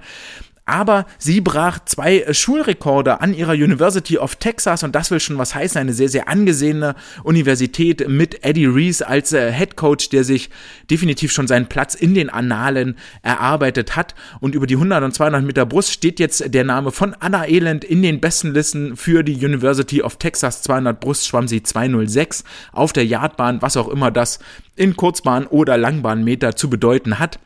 aber 0.65 1.05
sie 1.17 1.41
brach 1.41 1.79
zwei 1.85 2.19
äh, 2.19 2.33
Schulrekorde 2.33 3.19
an 3.21 3.33
ihrer 3.33 3.53
University 3.53 4.17
of 4.17 4.37
Texas 4.37 4.83
und 4.83 4.95
das 4.95 5.11
will 5.11 5.19
schon 5.19 5.37
was 5.37 5.55
heißen. 5.55 5.79
Eine 5.79 5.93
sehr, 5.93 6.09
sehr 6.09 6.27
angesehene 6.29 6.95
Universität 7.23 8.07
mit 8.07 8.45
Eddie 8.45 8.65
Reese 8.65 9.05
als 9.05 9.33
äh, 9.33 9.51
Head 9.51 9.75
Coach, 9.75 10.09
der 10.09 10.23
sich 10.23 10.49
definitiv 10.89 11.31
schon 11.31 11.47
seinen 11.47 11.67
Platz 11.67 11.95
in 11.95 12.13
den 12.13 12.29
Annalen 12.29 12.97
erarbeitet 13.21 13.95
hat. 13.95 14.15
Und 14.39 14.55
über 14.55 14.67
die 14.67 14.75
100 14.75 15.03
und 15.03 15.13
200 15.13 15.43
Meter 15.43 15.65
Brust 15.65 15.91
steht 15.91 16.19
jetzt 16.19 16.53
der 16.53 16.63
Name 16.63 16.91
von 16.91 17.13
Anna 17.19 17.45
Elend 17.47 17.83
in 17.83 18.01
den 18.01 18.21
besten 18.21 18.53
Listen 18.53 18.95
für 18.95 19.23
die 19.23 19.45
University 19.45 20.01
of 20.01 20.17
Texas 20.17 20.61
200 20.61 20.99
Brust 20.99 21.27
schwamm 21.27 21.47
sie 21.47 21.63
206 21.63 22.43
auf 22.71 22.93
der 22.93 23.05
Yardbahn, 23.05 23.61
was 23.61 23.75
auch 23.75 23.89
immer 23.89 24.11
das 24.11 24.39
in 24.75 24.95
Kurzbahn 24.95 25.45
oder 25.47 25.77
Langbahnmeter 25.77 26.55
zu 26.55 26.69
bedeuten 26.69 27.19
hat 27.19 27.39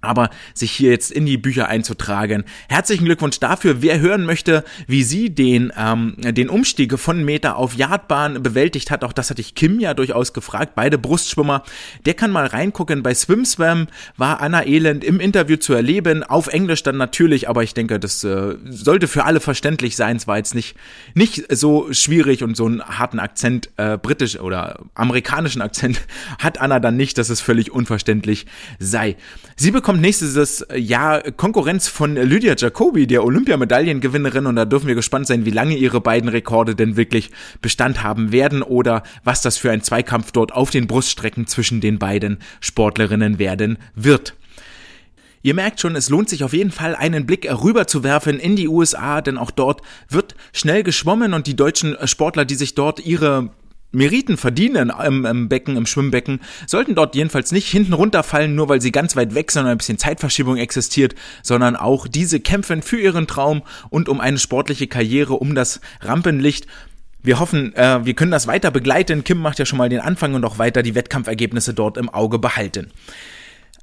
aber 0.00 0.30
sich 0.54 0.72
hier 0.72 0.90
jetzt 0.90 1.10
in 1.10 1.26
die 1.26 1.36
Bücher 1.36 1.68
einzutragen. 1.68 2.44
Herzlichen 2.68 3.04
Glückwunsch 3.04 3.38
dafür. 3.38 3.82
Wer 3.82 4.00
hören 4.00 4.24
möchte, 4.24 4.64
wie 4.86 5.02
sie 5.02 5.30
den, 5.30 5.72
ähm, 5.76 6.14
den 6.18 6.48
Umstieg 6.48 6.98
von 6.98 7.24
Meter 7.24 7.56
auf 7.56 7.74
Yardbahn 7.74 8.42
bewältigt 8.42 8.90
hat, 8.90 9.04
auch 9.04 9.12
das 9.12 9.30
hatte 9.30 9.40
ich 9.40 9.54
Kim 9.54 9.80
ja 9.80 9.94
durchaus 9.94 10.32
gefragt, 10.32 10.72
beide 10.74 10.98
Brustschwimmer, 10.98 11.62
der 12.06 12.14
kann 12.14 12.30
mal 12.30 12.46
reingucken. 12.46 13.02
Bei 13.02 13.14
SwimSwam 13.14 13.88
war 14.16 14.40
Anna 14.40 14.66
Elend 14.66 15.04
im 15.04 15.20
Interview 15.20 15.56
zu 15.56 15.74
erleben, 15.74 16.22
auf 16.22 16.48
Englisch 16.48 16.82
dann 16.82 16.96
natürlich, 16.96 17.48
aber 17.48 17.62
ich 17.62 17.74
denke, 17.74 18.00
das 18.00 18.24
äh, 18.24 18.56
sollte 18.68 19.08
für 19.08 19.24
alle 19.24 19.40
verständlich 19.40 19.96
sein. 19.96 20.16
Es 20.16 20.26
war 20.26 20.38
jetzt 20.38 20.54
nicht, 20.54 20.76
nicht 21.14 21.44
so 21.54 21.92
schwierig 21.92 22.42
und 22.42 22.56
so 22.56 22.66
einen 22.66 22.82
harten 22.82 23.18
Akzent, 23.18 23.70
äh, 23.76 23.98
britisch 23.98 24.38
oder 24.38 24.80
amerikanischen 24.94 25.62
Akzent 25.62 26.00
hat 26.38 26.60
Anna 26.60 26.80
dann 26.80 26.96
nicht, 26.96 27.18
dass 27.18 27.28
es 27.28 27.40
völlig 27.40 27.70
unverständlich 27.70 28.46
sei. 28.78 29.16
Sie 29.56 29.70
bekommt 29.70 29.89
kommt 29.90 30.02
nächstes 30.02 30.64
Jahr 30.72 31.20
Konkurrenz 31.32 31.88
von 31.88 32.14
Lydia 32.14 32.54
Jacobi, 32.56 33.08
der 33.08 33.24
Olympiamedaillengewinnerin. 33.24 34.46
Und 34.46 34.54
da 34.54 34.64
dürfen 34.64 34.86
wir 34.86 34.94
gespannt 34.94 35.26
sein, 35.26 35.44
wie 35.44 35.50
lange 35.50 35.76
ihre 35.76 36.00
beiden 36.00 36.28
Rekorde 36.28 36.76
denn 36.76 36.96
wirklich 36.96 37.32
Bestand 37.60 38.04
haben 38.04 38.30
werden 38.30 38.62
oder 38.62 39.02
was 39.24 39.42
das 39.42 39.58
für 39.58 39.72
ein 39.72 39.82
Zweikampf 39.82 40.30
dort 40.30 40.52
auf 40.52 40.70
den 40.70 40.86
Bruststrecken 40.86 41.48
zwischen 41.48 41.80
den 41.80 41.98
beiden 41.98 42.38
Sportlerinnen 42.60 43.40
werden 43.40 43.78
wird. 43.96 44.36
Ihr 45.42 45.54
merkt 45.54 45.80
schon, 45.80 45.96
es 45.96 46.08
lohnt 46.08 46.28
sich 46.28 46.44
auf 46.44 46.52
jeden 46.52 46.70
Fall 46.70 46.94
einen 46.94 47.26
Blick 47.26 47.50
rüber 47.50 47.88
zu 47.88 48.04
werfen 48.04 48.38
in 48.38 48.54
die 48.54 48.68
USA, 48.68 49.20
denn 49.20 49.38
auch 49.38 49.50
dort 49.50 49.82
wird 50.08 50.36
schnell 50.52 50.84
geschwommen 50.84 51.34
und 51.34 51.48
die 51.48 51.56
deutschen 51.56 51.96
Sportler, 52.06 52.44
die 52.44 52.54
sich 52.54 52.76
dort 52.76 53.04
ihre 53.04 53.50
Meriten 53.92 54.36
verdienen 54.36 54.92
im, 55.04 55.24
im, 55.24 55.48
Becken, 55.48 55.76
im 55.76 55.86
Schwimmbecken, 55.86 56.40
sollten 56.66 56.94
dort 56.94 57.14
jedenfalls 57.14 57.52
nicht 57.52 57.68
hinten 57.68 57.92
runterfallen, 57.92 58.54
nur 58.54 58.68
weil 58.68 58.80
sie 58.80 58.92
ganz 58.92 59.16
weit 59.16 59.34
weg 59.34 59.50
sind 59.50 59.64
und 59.64 59.70
ein 59.70 59.78
bisschen 59.78 59.98
Zeitverschiebung 59.98 60.56
existiert, 60.56 61.14
sondern 61.42 61.76
auch 61.76 62.06
diese 62.06 62.40
kämpfen 62.40 62.82
für 62.82 63.00
ihren 63.00 63.26
Traum 63.26 63.62
und 63.88 64.08
um 64.08 64.20
eine 64.20 64.38
sportliche 64.38 64.86
Karriere, 64.86 65.34
um 65.34 65.54
das 65.54 65.80
Rampenlicht. 66.00 66.66
Wir 67.22 67.38
hoffen, 67.38 67.74
äh, 67.74 68.04
wir 68.04 68.14
können 68.14 68.30
das 68.30 68.46
weiter 68.46 68.70
begleiten. 68.70 69.24
Kim 69.24 69.38
macht 69.38 69.58
ja 69.58 69.66
schon 69.66 69.78
mal 69.78 69.88
den 69.90 70.00
Anfang 70.00 70.34
und 70.34 70.44
auch 70.44 70.58
weiter 70.58 70.82
die 70.82 70.94
Wettkampfergebnisse 70.94 71.74
dort 71.74 71.98
im 71.98 72.08
Auge 72.08 72.38
behalten. 72.38 72.90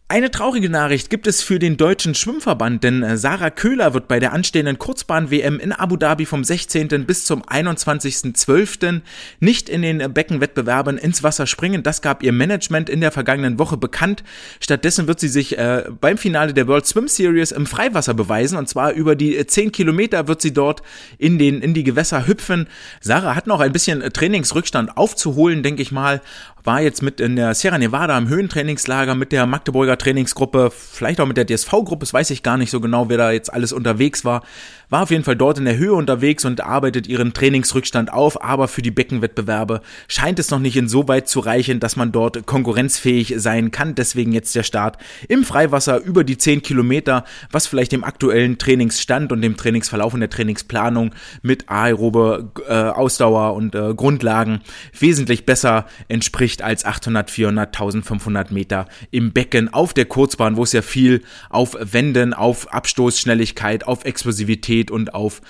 Eine 0.10 0.32
traurige 0.32 0.70
Nachricht 0.70 1.10
gibt 1.10 1.28
es 1.28 1.44
für 1.44 1.60
den 1.60 1.76
deutschen 1.76 2.16
Schwimmverband, 2.16 2.82
denn 2.82 3.04
äh, 3.04 3.18
Sarah 3.18 3.50
Köhler 3.50 3.94
wird 3.94 4.08
bei 4.08 4.22
der 4.22 4.32
anstehenden 4.32 4.80
Kurzbahn-WM 4.80 5.60
in 5.60 5.74
Abu 5.74 5.98
Dhabi 5.98 6.26
vom 6.26 6.46
16. 6.46 7.06
bis 7.06 7.26
zum 7.26 7.44
21.12. 7.44 9.02
nicht 9.42 9.68
in 9.68 9.82
den 9.82 10.14
Beckenwettbewerben 10.14 10.98
ins 10.98 11.24
Wasser 11.24 11.46
springen. 11.46 11.84
Das 11.84 12.02
gab 12.02 12.24
ihr 12.24 12.32
Management 12.32 12.90
in 12.90 13.02
der 13.02 13.12
vergangenen 13.12 13.60
Woche 13.60 13.76
bekannt. 13.76 14.24
Stattdessen 14.62 15.08
wird 15.10 15.20
sie 15.20 15.28
sich 15.28 15.58
äh, 15.58 15.84
beim 16.00 16.18
Finale 16.18 16.54
der 16.54 16.70
World 16.70 16.86
Swim 16.86 17.10
Series 17.10 17.52
im 17.52 17.66
Freiwasser 17.66 18.14
beweisen 18.14 18.58
und 18.58 18.70
zwar 18.70 18.94
über 18.94 19.18
die 19.18 19.46
10 19.46 19.74
Kilometer 19.74 20.30
wird 20.30 20.42
sie 20.42 20.54
dort 20.54 20.84
in, 21.18 21.38
den, 21.38 21.62
in 21.62 21.74
die 21.74 21.84
Gewässer 21.84 22.28
hüpfen. 22.28 22.68
Sarah 23.02 23.36
hat 23.36 23.46
noch 23.46 23.60
ein 23.60 23.74
bisschen 23.74 24.00
Trainingsrückstand 24.00 24.96
aufzuholen, 24.96 25.64
denke 25.64 25.82
ich 25.82 25.92
mal 25.92 26.22
war 26.64 26.82
jetzt 26.82 27.02
mit 27.02 27.20
in 27.22 27.36
der 27.36 27.54
Sierra 27.54 27.78
Nevada 27.78 28.18
im 28.18 28.28
Höhentrainingslager 28.28 29.16
mit 29.16 29.32
der 29.32 29.46
Magdeburger 29.46 29.98
Trainingsgruppe, 29.98 30.72
vielleicht 30.72 31.20
auch 31.20 31.26
mit 31.26 31.38
der 31.38 31.46
DSV-Gruppe, 31.46 32.02
das 32.02 32.14
weiß 32.14 32.30
ich 32.32 32.44
gar 32.44 32.58
nicht 32.58 32.72
so 32.72 32.82
genau, 32.82 33.10
wer 33.10 33.18
da 33.18 33.32
jetzt 33.32 33.54
alles 33.54 33.72
unterwegs 33.72 34.26
war 34.26 34.44
war 34.90 35.04
auf 35.04 35.12
jeden 35.12 35.24
Fall 35.24 35.36
dort 35.36 35.58
in 35.58 35.66
der 35.66 35.78
Höhe 35.78 35.94
unterwegs 35.94 36.46
und 36.46 36.62
arbeitet 36.62 37.08
ihren 37.08 37.34
Trainingsrückstand 37.34 38.12
auf, 38.12 38.42
aber 38.42 38.68
für 38.68 38.82
die 38.82 38.92
Beckenwettbewerbe 38.92 39.82
scheint 40.08 40.40
es 40.40 40.50
noch 40.50 40.60
nicht 40.60 40.78
insoweit 40.78 41.28
zu 41.28 41.42
reichen, 41.42 41.80
dass 41.80 41.98
man 41.98 42.12
dort 42.12 42.46
konkurrenzfähig 42.46 43.34
sein 43.38 43.72
kann. 43.72 43.96
Deswegen 43.96 44.32
jetzt 44.32 44.56
der 44.56 44.64
Start 44.64 44.98
im 45.28 45.44
Freiwasser 45.44 46.02
über 46.02 46.24
die 46.24 46.38
10 46.38 46.62
Kilometer, 46.62 47.26
was 47.52 47.68
vielleicht 47.68 47.92
dem 47.92 48.04
aktuellen 48.04 48.58
Trainingsstand 48.58 49.32
und 49.32 49.42
dem 49.42 49.58
Trainingsverlauf 49.58 50.14
und 50.14 50.22
der 50.22 50.30
Trainingsplanung 50.30 51.14
mit 51.42 51.70
aerobe 51.70 52.52
äh, 52.68 52.74
Ausdauer 52.74 53.56
und 53.56 53.76
äh, 53.76 53.94
Grundlagen 53.94 54.62
wesentlich 54.98 55.46
besser 55.46 55.86
entspricht 56.08 56.62
als 56.62 56.86
800, 56.86 57.30
400, 57.30 57.68
1500 57.76 58.52
Meter 58.52 58.88
im 59.12 59.34
Becken 59.34 59.74
auf 59.74 59.94
der 59.94 60.06
Kurzbahn, 60.06 60.56
wo 60.56 60.64
es 60.64 60.72
ja 60.72 60.82
viel 60.82 61.24
auf 61.50 61.76
Wänden, 61.80 62.34
auf 62.34 62.72
Abstoßschnelligkeit, 62.74 63.86
auf 63.86 64.06
Explosivität 64.06 64.77
Intensität 64.78 64.92
und 64.92 65.14
auf 65.14 65.42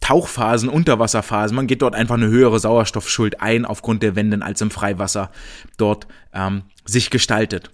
Tauchphasen, 0.00 0.68
Unterwasserphasen. 0.68 1.56
Man 1.56 1.66
geht 1.66 1.82
dort 1.82 1.94
einfach 1.94 2.14
eine 2.14 2.28
höhere 2.28 2.60
Sauerstoffschuld 2.60 3.40
ein 3.40 3.64
aufgrund 3.64 4.02
der 4.02 4.14
Wände 4.14 4.40
als 4.42 4.60
im 4.60 4.70
Freiwasser 4.70 5.30
dort 5.76 6.06
ähm, 6.32 6.62
sich 6.84 7.10
gestaltet. 7.10 7.70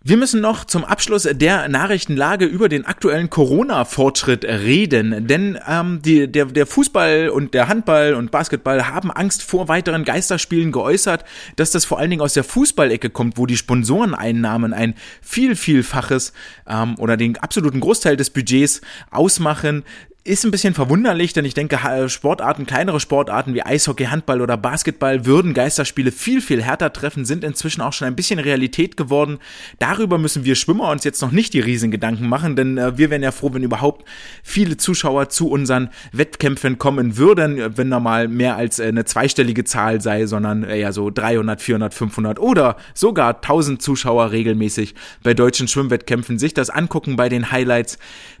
Wir 0.00 0.16
müssen 0.16 0.40
noch 0.40 0.64
zum 0.64 0.84
Abschluss 0.84 1.24
der 1.24 1.68
Nachrichtenlage 1.68 2.44
über 2.44 2.68
den 2.68 2.86
aktuellen 2.86 3.30
Corona-Fortschritt 3.30 4.44
reden, 4.44 5.26
denn 5.26 5.58
ähm, 5.68 6.00
die, 6.02 6.30
der, 6.30 6.44
der 6.44 6.66
Fußball 6.66 7.30
und 7.30 7.52
der 7.52 7.66
Handball 7.66 8.14
und 8.14 8.30
Basketball 8.30 8.86
haben 8.86 9.10
Angst 9.10 9.42
vor 9.42 9.66
weiteren 9.66 10.04
Geisterspielen 10.04 10.70
geäußert, 10.70 11.24
dass 11.56 11.72
das 11.72 11.84
vor 11.84 11.98
allen 11.98 12.10
Dingen 12.10 12.22
aus 12.22 12.34
der 12.34 12.44
Fußballecke 12.44 13.10
kommt, 13.10 13.38
wo 13.38 13.46
die 13.46 13.56
Sponsoreneinnahmen 13.56 14.72
ein 14.72 14.94
viel, 15.20 15.56
vielfaches 15.56 16.32
ähm, 16.68 16.94
oder 17.00 17.16
den 17.16 17.36
absoluten 17.36 17.80
Großteil 17.80 18.16
des 18.16 18.30
Budgets 18.30 18.82
ausmachen 19.10 19.82
ist 20.24 20.44
ein 20.44 20.50
bisschen 20.50 20.74
verwunderlich, 20.74 21.32
denn 21.32 21.46
ich 21.46 21.54
denke, 21.54 21.78
Sportarten, 22.08 22.66
kleinere 22.66 23.00
Sportarten 23.00 23.54
wie 23.54 23.62
Eishockey, 23.62 24.06
Handball 24.06 24.42
oder 24.42 24.58
Basketball 24.58 25.24
würden 25.24 25.54
Geisterspiele 25.54 26.12
viel, 26.12 26.42
viel 26.42 26.62
härter 26.62 26.92
treffen, 26.92 27.24
sind 27.24 27.44
inzwischen 27.44 27.80
auch 27.80 27.94
schon 27.94 28.08
ein 28.08 28.16
bisschen 28.16 28.38
Realität 28.38 28.96
geworden. 28.98 29.38
Darüber 29.78 30.18
müssen 30.18 30.44
wir 30.44 30.54
Schwimmer 30.54 30.90
uns 30.90 31.04
jetzt 31.04 31.22
noch 31.22 31.32
nicht 31.32 31.54
die 31.54 31.60
Riesengedanken 31.60 32.28
machen, 32.28 32.56
denn 32.56 32.76
äh, 32.76 32.98
wir 32.98 33.08
wären 33.08 33.22
ja 33.22 33.30
froh, 33.30 33.54
wenn 33.54 33.62
überhaupt 33.62 34.04
viele 34.42 34.76
Zuschauer 34.76 35.30
zu 35.30 35.48
unseren 35.48 35.88
Wettkämpfen 36.12 36.78
kommen 36.78 37.16
würden, 37.16 37.78
wenn 37.78 37.90
da 37.90 37.98
mal 37.98 38.28
mehr 38.28 38.56
als 38.56 38.80
äh, 38.80 38.88
eine 38.88 39.06
zweistellige 39.06 39.64
Zahl 39.64 40.02
sei, 40.02 40.26
sondern 40.26 40.62
eher 40.62 40.92
so 40.92 41.10
300, 41.10 41.62
400, 41.62 41.94
500 41.94 42.38
oder 42.38 42.76
sogar 42.92 43.36
1000 43.36 43.80
Zuschauer 43.80 44.32
regelmäßig 44.32 44.94
bei 45.22 45.32
deutschen 45.32 45.68
Schwimmwettkämpfen 45.68 46.38
sich 46.38 46.52
das 46.52 46.68
angucken 46.68 47.16
bei 47.16 47.30
den 47.30 47.50
Highlights. 47.50 47.98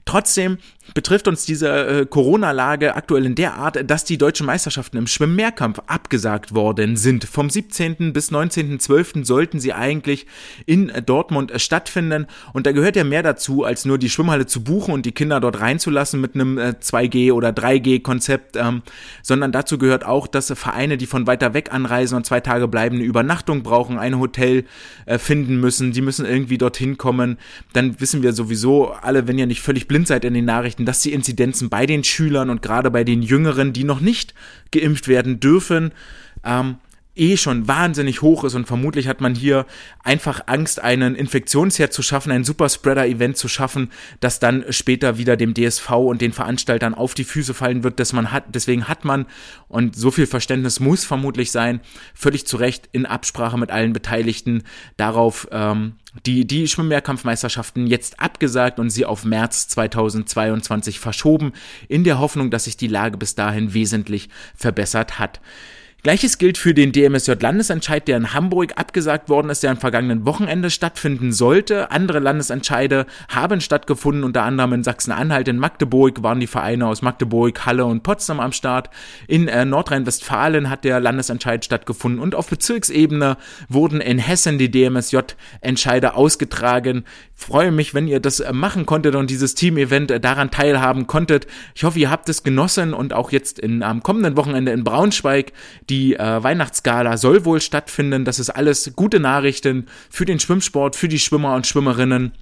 Trotzdem 0.08 0.56
betrifft 0.94 1.28
uns 1.28 1.44
diese 1.44 1.68
äh, 1.68 2.06
Corona-Lage 2.06 2.96
aktuell 2.96 3.26
in 3.26 3.34
der 3.34 3.56
Art, 3.56 3.90
dass 3.90 4.04
die 4.04 4.16
deutschen 4.16 4.46
Meisterschaften 4.46 4.96
im 4.96 5.06
Schwimmmehrkampf 5.06 5.80
abgesagt 5.86 6.54
worden 6.54 6.96
sind. 6.96 7.24
Vom 7.24 7.50
17. 7.50 8.14
bis 8.14 8.32
19.12. 8.32 9.26
sollten 9.26 9.60
sie 9.60 9.74
eigentlich 9.74 10.26
in 10.64 10.90
Dortmund 11.04 11.50
äh, 11.50 11.58
stattfinden 11.58 12.26
und 12.54 12.66
da 12.66 12.72
gehört 12.72 12.96
ja 12.96 13.04
mehr 13.04 13.22
dazu, 13.22 13.64
als 13.64 13.84
nur 13.84 13.98
die 13.98 14.08
Schwimmhalle 14.08 14.46
zu 14.46 14.64
buchen 14.64 14.94
und 14.94 15.04
die 15.04 15.12
Kinder 15.12 15.40
dort 15.40 15.60
reinzulassen 15.60 16.22
mit 16.22 16.34
einem 16.34 16.56
äh, 16.56 16.74
2G 16.80 17.32
oder 17.32 17.50
3G-Konzept, 17.50 18.56
ähm, 18.56 18.80
sondern 19.22 19.52
dazu 19.52 19.76
gehört 19.76 20.06
auch, 20.06 20.26
dass 20.26 20.50
Vereine, 20.52 20.96
die 20.96 21.06
von 21.06 21.26
weiter 21.26 21.52
weg 21.52 21.70
anreisen 21.70 22.16
und 22.16 22.24
zwei 22.24 22.40
Tage 22.40 22.66
bleiben, 22.66 22.96
eine 22.96 23.04
Übernachtung 23.04 23.62
brauchen, 23.62 23.98
ein 23.98 24.18
Hotel 24.18 24.64
äh, 25.04 25.18
finden 25.18 25.60
müssen, 25.60 25.92
die 25.92 26.00
müssen 26.00 26.24
irgendwie 26.24 26.56
dorthin 26.56 26.96
kommen. 26.96 27.36
Dann 27.74 28.00
wissen 28.00 28.22
wir 28.22 28.32
sowieso 28.32 28.92
alle, 28.92 29.28
wenn 29.28 29.38
ihr 29.38 29.46
nicht 29.46 29.60
völlig 29.60 29.86
blind 29.86 29.97
blind 29.98 30.06
seid 30.06 30.24
in 30.24 30.34
den 30.34 30.44
Nachrichten, 30.44 30.86
dass 30.86 31.00
die 31.00 31.12
Inzidenzen 31.12 31.70
bei 31.70 31.84
den 31.84 32.04
Schülern 32.04 32.50
und 32.50 32.62
gerade 32.62 32.88
bei 32.90 33.02
den 33.02 33.20
Jüngeren, 33.20 33.72
die 33.72 33.82
noch 33.82 34.00
nicht 34.00 34.32
geimpft 34.70 35.08
werden 35.08 35.40
dürfen, 35.40 35.90
ähm, 36.44 36.76
eh 37.16 37.36
schon 37.36 37.66
wahnsinnig 37.66 38.22
hoch 38.22 38.44
ist. 38.44 38.54
Und 38.54 38.68
vermutlich 38.68 39.08
hat 39.08 39.20
man 39.20 39.34
hier 39.34 39.66
einfach 40.04 40.42
Angst, 40.46 40.80
einen 40.80 41.16
Infektionsherd 41.16 41.92
zu 41.92 42.02
schaffen, 42.02 42.30
ein 42.30 42.44
Superspreader-Event 42.44 43.36
zu 43.36 43.48
schaffen, 43.48 43.90
das 44.20 44.38
dann 44.38 44.64
später 44.70 45.18
wieder 45.18 45.36
dem 45.36 45.52
DSV 45.52 45.90
und 45.90 46.20
den 46.20 46.32
Veranstaltern 46.32 46.94
auf 46.94 47.14
die 47.14 47.24
Füße 47.24 47.54
fallen 47.54 47.82
wird, 47.82 47.98
dass 47.98 48.12
man 48.12 48.30
hat, 48.30 48.44
deswegen 48.54 48.86
hat 48.86 49.04
man, 49.04 49.26
und 49.66 49.96
so 49.96 50.12
viel 50.12 50.26
Verständnis 50.26 50.78
muss 50.78 51.04
vermutlich 51.04 51.50
sein, 51.50 51.80
völlig 52.14 52.46
zu 52.46 52.56
Recht 52.56 52.88
in 52.92 53.04
Absprache 53.04 53.58
mit 53.58 53.72
allen 53.72 53.92
Beteiligten 53.92 54.62
darauf 54.96 55.48
ähm, 55.50 55.94
die, 56.26 56.46
die 56.46 56.68
Schwimmmehrkampfmeisterschaften 56.68 57.86
jetzt 57.86 58.20
abgesagt 58.20 58.78
und 58.78 58.90
sie 58.90 59.04
auf 59.04 59.24
März 59.24 59.68
2022 59.68 61.00
verschoben, 61.00 61.52
in 61.88 62.04
der 62.04 62.18
Hoffnung, 62.18 62.50
dass 62.50 62.64
sich 62.64 62.76
die 62.76 62.88
Lage 62.88 63.16
bis 63.16 63.34
dahin 63.34 63.74
wesentlich 63.74 64.28
verbessert 64.54 65.18
hat. 65.18 65.40
Gleiches 66.04 66.38
gilt 66.38 66.58
für 66.58 66.74
den 66.74 66.92
DMSJ-Landesentscheid, 66.92 68.06
der 68.06 68.18
in 68.18 68.32
Hamburg 68.32 68.74
abgesagt 68.76 69.28
worden 69.28 69.50
ist, 69.50 69.64
der 69.64 69.72
am 69.72 69.78
vergangenen 69.78 70.24
Wochenende 70.24 70.70
stattfinden 70.70 71.32
sollte. 71.32 71.90
Andere 71.90 72.20
Landesentscheide 72.20 73.04
haben 73.28 73.60
stattgefunden, 73.60 74.22
unter 74.22 74.44
anderem 74.44 74.74
in 74.74 74.84
Sachsen-Anhalt, 74.84 75.48
in 75.48 75.58
Magdeburg 75.58 76.22
waren 76.22 76.38
die 76.38 76.46
Vereine 76.46 76.86
aus 76.86 77.02
Magdeburg, 77.02 77.66
Halle 77.66 77.84
und 77.84 78.04
Potsdam 78.04 78.38
am 78.38 78.52
Start. 78.52 78.90
In 79.26 79.48
äh, 79.48 79.64
Nordrhein-Westfalen 79.64 80.70
hat 80.70 80.84
der 80.84 81.00
Landesentscheid 81.00 81.64
stattgefunden 81.64 82.20
und 82.20 82.36
auf 82.36 82.48
Bezirksebene 82.48 83.36
wurden 83.68 84.00
in 84.00 84.18
Hessen 84.18 84.56
die 84.56 84.70
DMSJ-Entscheide 84.70 86.14
ausgetragen. 86.14 87.06
Ich 87.36 87.44
freue 87.44 87.72
mich, 87.72 87.92
wenn 87.92 88.06
ihr 88.06 88.20
das 88.20 88.38
äh, 88.38 88.52
machen 88.52 88.86
konntet 88.86 89.16
und 89.16 89.30
dieses 89.30 89.56
Team-Event 89.56 90.12
äh, 90.12 90.20
daran 90.20 90.52
teilhaben 90.52 91.08
konntet. 91.08 91.48
Ich 91.74 91.82
hoffe, 91.82 91.98
ihr 91.98 92.10
habt 92.10 92.28
es 92.28 92.44
genossen 92.44 92.94
und 92.94 93.12
auch 93.12 93.32
jetzt 93.32 93.58
in, 93.58 93.82
am 93.82 94.04
kommenden 94.04 94.36
Wochenende 94.36 94.70
in 94.70 94.84
Braunschweig 94.84 95.52
die 95.88 95.97
äh, 95.98 96.42
Weihnachtsgala 96.42 97.16
soll 97.16 97.44
wohl 97.44 97.60
stattfinden. 97.60 98.24
Das 98.24 98.38
ist 98.38 98.50
alles 98.50 98.92
gute 98.96 99.20
Nachrichten 99.20 99.86
für 100.10 100.24
den 100.24 100.40
Schwimmsport, 100.40 100.96
für 100.96 101.08
die 101.08 101.18
Schwimmer 101.18 101.54
und 101.54 101.66
Schwimmerinnen. 101.66 102.32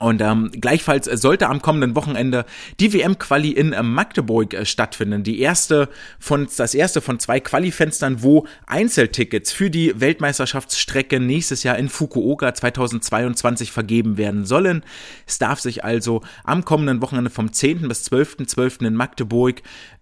Und 0.00 0.22
ähm, 0.22 0.50
gleichfalls 0.58 1.04
sollte 1.04 1.46
am 1.48 1.60
kommenden 1.60 1.94
Wochenende 1.94 2.46
die 2.80 2.94
WM-Quali 2.94 3.50
in 3.50 3.74
äh, 3.74 3.82
Magdeburg 3.82 4.54
äh, 4.54 4.64
stattfinden. 4.64 5.24
Die 5.24 5.40
erste 5.40 5.90
von, 6.18 6.48
das 6.56 6.74
erste 6.74 7.02
von 7.02 7.20
zwei 7.20 7.38
Quali-Fenstern, 7.38 8.22
wo 8.22 8.46
Einzeltickets 8.66 9.52
für 9.52 9.68
die 9.68 10.00
Weltmeisterschaftsstrecke 10.00 11.20
nächstes 11.20 11.64
Jahr 11.64 11.76
in 11.76 11.90
Fukuoka 11.90 12.54
2022 12.54 13.72
vergeben 13.72 14.16
werden 14.16 14.46
sollen. 14.46 14.84
Es 15.26 15.38
darf 15.38 15.60
sich 15.60 15.84
also 15.84 16.22
am 16.44 16.64
kommenden 16.64 17.02
Wochenende 17.02 17.28
vom 17.28 17.52
10. 17.52 17.86
bis 17.86 18.10
12.12. 18.10 18.48
.12. 18.54 18.86
in 18.86 18.94
Magdeburg 18.94 19.60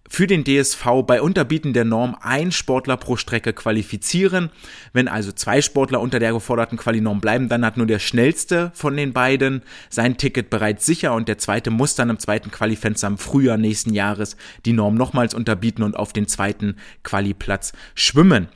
für 0.09 0.27
den 0.27 0.43
DSV 0.43 1.03
bei 1.05 1.21
Unterbieten 1.21 1.71
der 1.71 1.85
Norm 1.85 2.17
ein 2.19 2.51
Sportler 2.51 2.97
pro 2.97 3.15
Strecke 3.15 3.53
qualifizieren. 3.53 4.49
Wenn 4.91 5.07
also 5.07 5.31
zwei 5.31 5.61
Sportler 5.61 6.01
unter 6.01 6.19
der 6.19 6.33
geforderten 6.33 6.77
Qualinorm 6.77 7.21
bleiben, 7.21 7.47
dann 7.47 7.63
hat 7.63 7.77
nur 7.77 7.85
der 7.85 7.99
schnellste 7.99 8.71
von 8.73 8.97
den 8.97 9.13
beiden 9.13 9.61
sein 9.89 10.17
Ticket 10.17 10.49
bereits 10.49 10.85
sicher 10.85 11.13
und 11.13 11.27
der 11.27 11.37
zweite 11.37 11.69
muss 11.69 11.95
dann 11.95 12.09
im 12.09 12.19
zweiten 12.19 12.49
Qualifenster 12.49 13.07
im 13.07 13.19
Frühjahr 13.19 13.57
nächsten 13.57 13.93
Jahres 13.93 14.35
die 14.65 14.73
Norm 14.73 14.95
nochmals 14.95 15.33
unterbieten 15.35 15.83
und 15.83 15.95
auf 15.95 16.11
den 16.11 16.27
zweiten 16.27 16.75
Qualiplatz 17.03 17.71
schwimmen. 17.93 18.49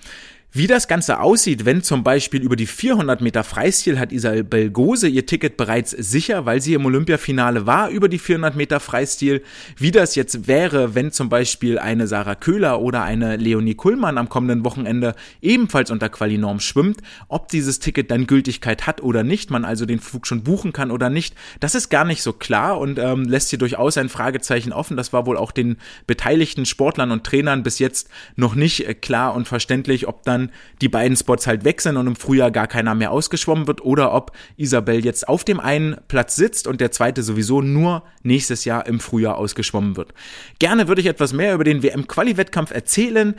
Wie 0.55 0.67
das 0.67 0.87
Ganze 0.87 1.19
aussieht, 1.19 1.65
wenn 1.65 1.81
zum 1.81 2.03
Beispiel 2.03 2.43
über 2.43 2.55
die 2.55 2.67
400 2.67 3.21
Meter 3.21 3.43
Freistil 3.43 3.97
hat 3.97 4.11
Isabel 4.11 4.69
Gose 4.69 5.07
ihr 5.07 5.25
Ticket 5.25 5.57
bereits 5.57 5.89
sicher, 5.89 6.45
weil 6.45 6.61
sie 6.61 6.75
im 6.75 6.85
Olympiafinale 6.85 7.65
war 7.65 7.89
über 7.89 8.07
die 8.07 8.19
400 8.19 8.55
Meter 8.55 8.79
Freistil. 8.79 9.41
Wie 9.77 9.89
das 9.89 10.13
jetzt 10.13 10.47
wäre, 10.47 10.93
wenn 10.93 11.11
zum 11.11 11.27
Beispiel 11.27 11.79
eine 11.79 12.05
Sarah 12.05 12.35
Köhler 12.35 12.81
oder 12.81 13.01
eine 13.01 13.37
Leonie 13.37 13.73
Kuhlmann 13.73 14.19
am 14.19 14.29
kommenden 14.29 14.63
Wochenende 14.63 15.15
ebenfalls 15.41 15.89
unter 15.89 16.09
Qualinorm 16.09 16.59
schwimmt, 16.59 16.99
ob 17.29 17.47
dieses 17.47 17.79
Ticket 17.79 18.11
dann 18.11 18.27
Gültigkeit 18.27 18.85
hat 18.85 19.01
oder 19.01 19.23
nicht, 19.23 19.49
man 19.49 19.65
also 19.65 19.87
den 19.87 19.99
Flug 19.99 20.27
schon 20.27 20.43
buchen 20.43 20.71
kann 20.71 20.91
oder 20.91 21.09
nicht, 21.09 21.33
das 21.61 21.73
ist 21.73 21.89
gar 21.89 22.05
nicht 22.05 22.21
so 22.21 22.31
klar 22.31 22.77
und 22.77 22.99
ähm, 22.99 23.23
lässt 23.23 23.49
hier 23.49 23.57
durchaus 23.57 23.97
ein 23.97 24.07
Fragezeichen 24.07 24.71
offen. 24.71 24.97
Das 24.97 25.13
war 25.13 25.25
wohl 25.25 25.37
auch 25.37 25.51
den 25.51 25.77
beteiligten 26.05 26.67
Sportlern 26.67 27.09
und 27.09 27.23
Trainern 27.23 27.63
bis 27.63 27.79
jetzt 27.79 28.07
noch 28.35 28.53
nicht 28.53 28.87
äh, 28.87 28.93
klar 28.93 29.33
und 29.33 29.47
verständlich, 29.47 30.07
ob 30.07 30.21
dann 30.21 30.42
die 30.81 30.89
beiden 30.89 31.15
Spots 31.17 31.47
halt 31.47 31.63
wechseln 31.63 31.97
und 31.97 32.07
im 32.07 32.15
Frühjahr 32.15 32.51
gar 32.51 32.67
keiner 32.67 32.95
mehr 32.95 33.11
ausgeschwommen 33.11 33.67
wird 33.67 33.81
oder 33.81 34.13
ob 34.13 34.31
Isabel 34.57 35.03
jetzt 35.03 35.27
auf 35.27 35.43
dem 35.43 35.59
einen 35.59 35.97
Platz 36.07 36.35
sitzt 36.35 36.67
und 36.67 36.81
der 36.81 36.91
zweite 36.91 37.23
sowieso 37.23 37.61
nur 37.61 38.03
nächstes 38.23 38.65
Jahr 38.65 38.85
im 38.85 38.99
Frühjahr 38.99 39.37
ausgeschwommen 39.37 39.97
wird. 39.97 40.13
Gerne 40.59 40.87
würde 40.87 41.01
ich 41.01 41.07
etwas 41.07 41.33
mehr 41.33 41.53
über 41.53 41.63
den 41.63 41.83
WM-Quali-Wettkampf 41.83 42.71
erzählen, 42.71 43.35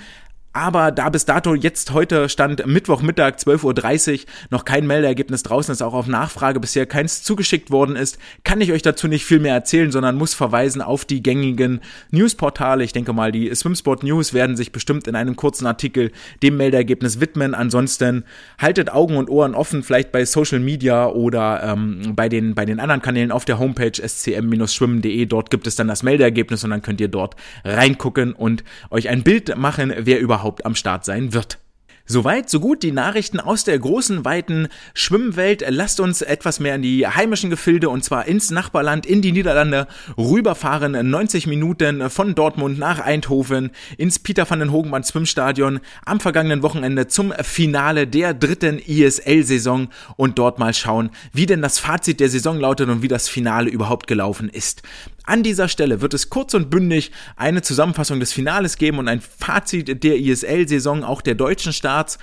aber 0.55 0.93
da 0.93 1.09
bis 1.09 1.25
dato 1.25 1.57
jetzt 1.57 1.93
heute 1.93 2.29
stand 2.29 2.65
Mittwochmittag 2.65 3.35
12.30 3.35 4.13
Uhr 4.13 4.19
noch 4.51 4.65
kein 4.65 4.87
Meldeergebnis 4.87 5.43
draußen 5.43 5.73
ist, 5.73 5.83
auch 5.83 5.95
auf 5.95 6.07
Nachfrage 6.07 6.61
bisher 6.61 6.87
keins 6.87 7.25
zugeschickt 7.25 7.73
worden 7.73 7.97
ist, 7.97 8.19
kann 8.45 8.61
ich 8.61 8.71
euch 8.71 8.83
dazu 8.83 9.09
nicht 9.09 9.25
viel 9.25 9.41
mehr 9.41 9.55
erzählen, 9.55 9.91
sondern 9.91 10.17
muss 10.17 10.33
verweisen 10.33 10.81
auf 10.81 11.05
die 11.05 11.25
gängigen 11.25 11.81
Newsportale. 12.13 12.85
Ich 12.85 12.93
denke 12.93 13.13
mal, 13.13 13.33
die 13.33 13.53
Swimsport 13.53 14.05
News 14.05 14.33
werden 14.33 14.57
sich 14.57 14.71
bestimmt 14.71 15.09
in 15.09 15.17
einem 15.17 15.35
kurzen 15.35 15.67
Artikel 15.67 16.13
dem 16.45 16.57
Meldeergebnis 16.57 17.19
widmen. 17.19 17.53
Ansonsten 17.55 18.23
haltet 18.57 18.93
Augen 18.93 19.17
und 19.17 19.29
Ohren 19.29 19.57
offen, 19.57 19.83
vielleicht 19.83 20.13
bei 20.13 20.25
Social 20.25 20.61
Media 20.61 21.09
oder 21.09 21.65
ähm, 21.65 22.13
bei, 22.15 22.29
den, 22.29 22.55
bei 22.55 22.65
den 22.65 22.79
anderen 22.79 23.03
Kanälen 23.03 23.33
auf 23.33 23.45
der 23.45 23.59
Homepage 23.59 24.01
scm-schwimmen.de. 24.01 25.27
Dort 25.27 25.51
gibt 25.51 25.67
es 25.67 25.75
dann 25.75 25.89
das 25.89 26.05
Meldeergebnis 26.05 26.63
und 26.63 26.71
dann 26.71 26.83
könnt 26.83 27.01
ihr 27.01 27.09
dort 27.09 27.35
reingucken 27.65 28.35
und 28.35 28.63
euch 28.91 29.09
ein 29.09 29.25
Bild 29.25 29.57
machen, 29.59 29.93
wer 29.99 30.21
überhaupt 30.21 30.44
überhaupt 30.45 30.67
am 30.67 30.75
Start 30.75 31.07
sein 31.07 31.33
wird. 31.33 31.59
Soweit, 32.07 32.51
so 32.51 32.61
gut 32.61 32.83
die 32.83 32.93
Nachrichten 32.93 33.41
aus 33.41 33.65
der 33.65 33.79
großen, 33.79 34.27
weiten 34.27 34.69
Schwimmwelt. 34.93 35.65
Lasst 35.67 36.01
uns 36.01 36.21
etwas 36.21 36.61
mehr 36.61 36.75
in 36.75 36.83
die 36.83 37.07
heimischen 37.07 37.49
Gefilde 37.49 37.89
und 37.89 38.05
zwar 38.05 38.27
ins 38.27 38.51
Nachbarland, 38.51 39.07
in 39.07 39.23
die 39.23 39.33
Niederlande 39.33 39.89
rüberfahren. 40.19 40.93
90 41.11 41.47
Minuten 41.47 42.11
von 42.11 42.35
Dortmund 42.35 42.79
nach 42.79 42.99
Eindhoven 42.99 43.71
ins 43.97 44.19
Peter 44.19 44.49
van 44.49 44.59
den 44.59 44.71
Hogenband 44.71 45.07
Schwimmstadion 45.07 45.81
am 46.05 46.21
vergangenen 46.21 46.63
Wochenende 46.63 47.09
zum 47.09 47.33
Finale 47.41 48.07
der 48.07 48.35
dritten 48.35 48.79
ISL-Saison 48.81 49.89
und 50.17 50.39
dort 50.39 50.59
mal 50.59 50.75
schauen, 50.75 51.09
wie 51.33 51.47
denn 51.47 51.63
das 51.63 51.79
Fazit 51.79 52.21
der 52.21 52.29
Saison 52.29 52.61
lautet 52.61 52.91
und 52.91 53.01
wie 53.01 53.09
das 53.09 53.31
Finale 53.31 53.71
überhaupt 53.71 54.09
gelaufen 54.09 54.51
ist. 54.51 54.83
An 55.25 55.43
dieser 55.43 55.69
Stelle 55.69 56.01
wird 56.03 56.13
es 56.13 56.29
kurz 56.29 56.53
und 56.55 56.69
bündig 56.69 57.11
eine 57.37 57.63
Zusammenfassung 57.63 58.21
des 58.21 58.33
Finales 58.33 58.77
geben 58.77 58.99
und 58.99 59.09
ein 59.09 59.21
Fazit 59.21 60.05
der 60.05 60.17
ISL-Saison, 60.19 61.03
auch 61.03 61.23
der 61.23 61.35
deutschen 61.35 61.73
Starts. 61.73 62.19